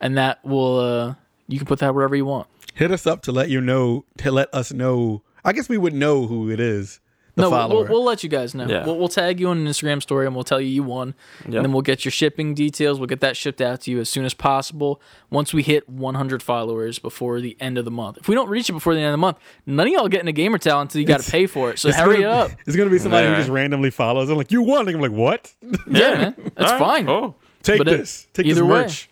and 0.00 0.16
that 0.18 0.44
will 0.44 0.78
uh, 0.78 1.14
you 1.48 1.58
can 1.58 1.66
put 1.66 1.78
that 1.78 1.94
wherever 1.94 2.14
you 2.14 2.26
want. 2.26 2.48
Hit 2.74 2.90
us 2.90 3.06
up 3.06 3.22
to 3.22 3.32
let 3.32 3.48
you 3.48 3.60
know. 3.60 4.04
To 4.18 4.30
let 4.30 4.52
us 4.52 4.72
know. 4.72 5.22
I 5.44 5.52
guess 5.52 5.68
we 5.68 5.78
would 5.78 5.94
know 5.94 6.26
who 6.26 6.50
it 6.50 6.58
is. 6.60 7.00
The 7.36 7.42
no, 7.42 7.50
we'll, 7.50 7.58
follower. 7.58 7.78
we'll, 7.84 7.88
we'll 7.88 8.04
let 8.04 8.22
you 8.22 8.28
guys 8.28 8.54
know. 8.54 8.66
Yeah. 8.68 8.86
We'll, 8.86 8.96
we'll 8.96 9.08
tag 9.08 9.40
you 9.40 9.48
on 9.48 9.58
an 9.58 9.66
Instagram 9.66 10.00
story 10.00 10.24
and 10.26 10.36
we'll 10.36 10.44
tell 10.44 10.60
you 10.60 10.68
you 10.68 10.84
won. 10.84 11.14
Yep. 11.40 11.46
And 11.46 11.64
then 11.64 11.72
we'll 11.72 11.82
get 11.82 12.04
your 12.04 12.12
shipping 12.12 12.54
details. 12.54 13.00
We'll 13.00 13.08
get 13.08 13.18
that 13.20 13.36
shipped 13.36 13.60
out 13.60 13.80
to 13.82 13.90
you 13.90 13.98
as 13.98 14.08
soon 14.08 14.24
as 14.24 14.34
possible 14.34 15.02
once 15.30 15.52
we 15.52 15.64
hit 15.64 15.88
100 15.88 16.42
followers 16.44 17.00
before 17.00 17.40
the 17.40 17.56
end 17.58 17.76
of 17.76 17.84
the 17.84 17.90
month. 17.90 18.18
If 18.18 18.28
we 18.28 18.36
don't 18.36 18.48
reach 18.48 18.68
it 18.70 18.72
before 18.74 18.94
the 18.94 19.00
end 19.00 19.08
of 19.08 19.12
the 19.14 19.18
month, 19.18 19.38
none 19.66 19.88
of 19.88 19.92
y'all 19.92 20.06
getting 20.06 20.28
a 20.28 20.32
gamer 20.32 20.58
towel 20.58 20.82
until 20.82 21.00
you 21.00 21.06
got 21.08 21.22
to 21.22 21.30
pay 21.30 21.46
for 21.46 21.70
it. 21.70 21.80
So 21.80 21.90
hurry 21.90 22.18
gonna, 22.22 22.28
up. 22.28 22.50
It's 22.66 22.76
gonna 22.76 22.88
be 22.90 22.98
somebody 23.00 23.26
who 23.26 23.32
Yeah. 23.32 23.38
just 23.38 23.50
randomly 23.50 23.90
follows. 23.90 24.30
I'm 24.30 24.36
like, 24.36 24.52
you 24.52 24.62
won. 24.62 24.88
I'm 24.88 25.00
like, 25.00 25.10
what? 25.10 25.52
Yeah, 25.60 25.74
man. 25.88 26.34
That's 26.54 26.72
All 26.72 26.78
right, 26.78 26.78
fine. 26.78 27.06
cool. 27.06 27.36
Take 27.64 27.78
But 27.78 27.88
it- 27.88 27.98
this. 27.98 28.28
Take 28.32 28.46
either 28.46 28.60
this 28.60 28.62
way. 28.70 28.82
merch. 28.82 29.08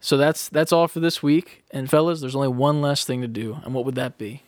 So 0.00 0.18
that's 0.18 0.50
that's 0.50 0.70
all 0.70 0.86
for 0.86 1.00
this 1.00 1.22
week. 1.22 1.64
And 1.70 1.88
fellas, 1.88 2.20
there's 2.20 2.36
only 2.36 2.48
one 2.48 2.82
last 2.82 3.06
thing 3.06 3.22
to 3.22 3.26
do. 3.28 3.56
And 3.64 3.72
what 3.72 3.86
would 3.86 3.94
that 3.94 4.18
be? 4.18 4.42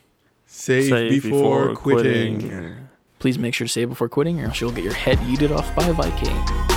Save, 0.44 0.90
Save 0.90 1.22
before, 1.22 1.74
quitting. 1.74 2.85
Please 3.18 3.38
make 3.38 3.54
sure 3.54 3.66
to 3.66 3.72
save 3.72 3.88
before 3.88 4.08
quitting, 4.08 4.40
or 4.40 4.46
else 4.46 4.60
you'll 4.60 4.72
get 4.72 4.84
your 4.84 4.94
head 4.94 5.18
yeeted 5.18 5.56
off 5.56 5.74
by 5.74 5.86
a 5.86 5.92
Viking. 5.92 6.75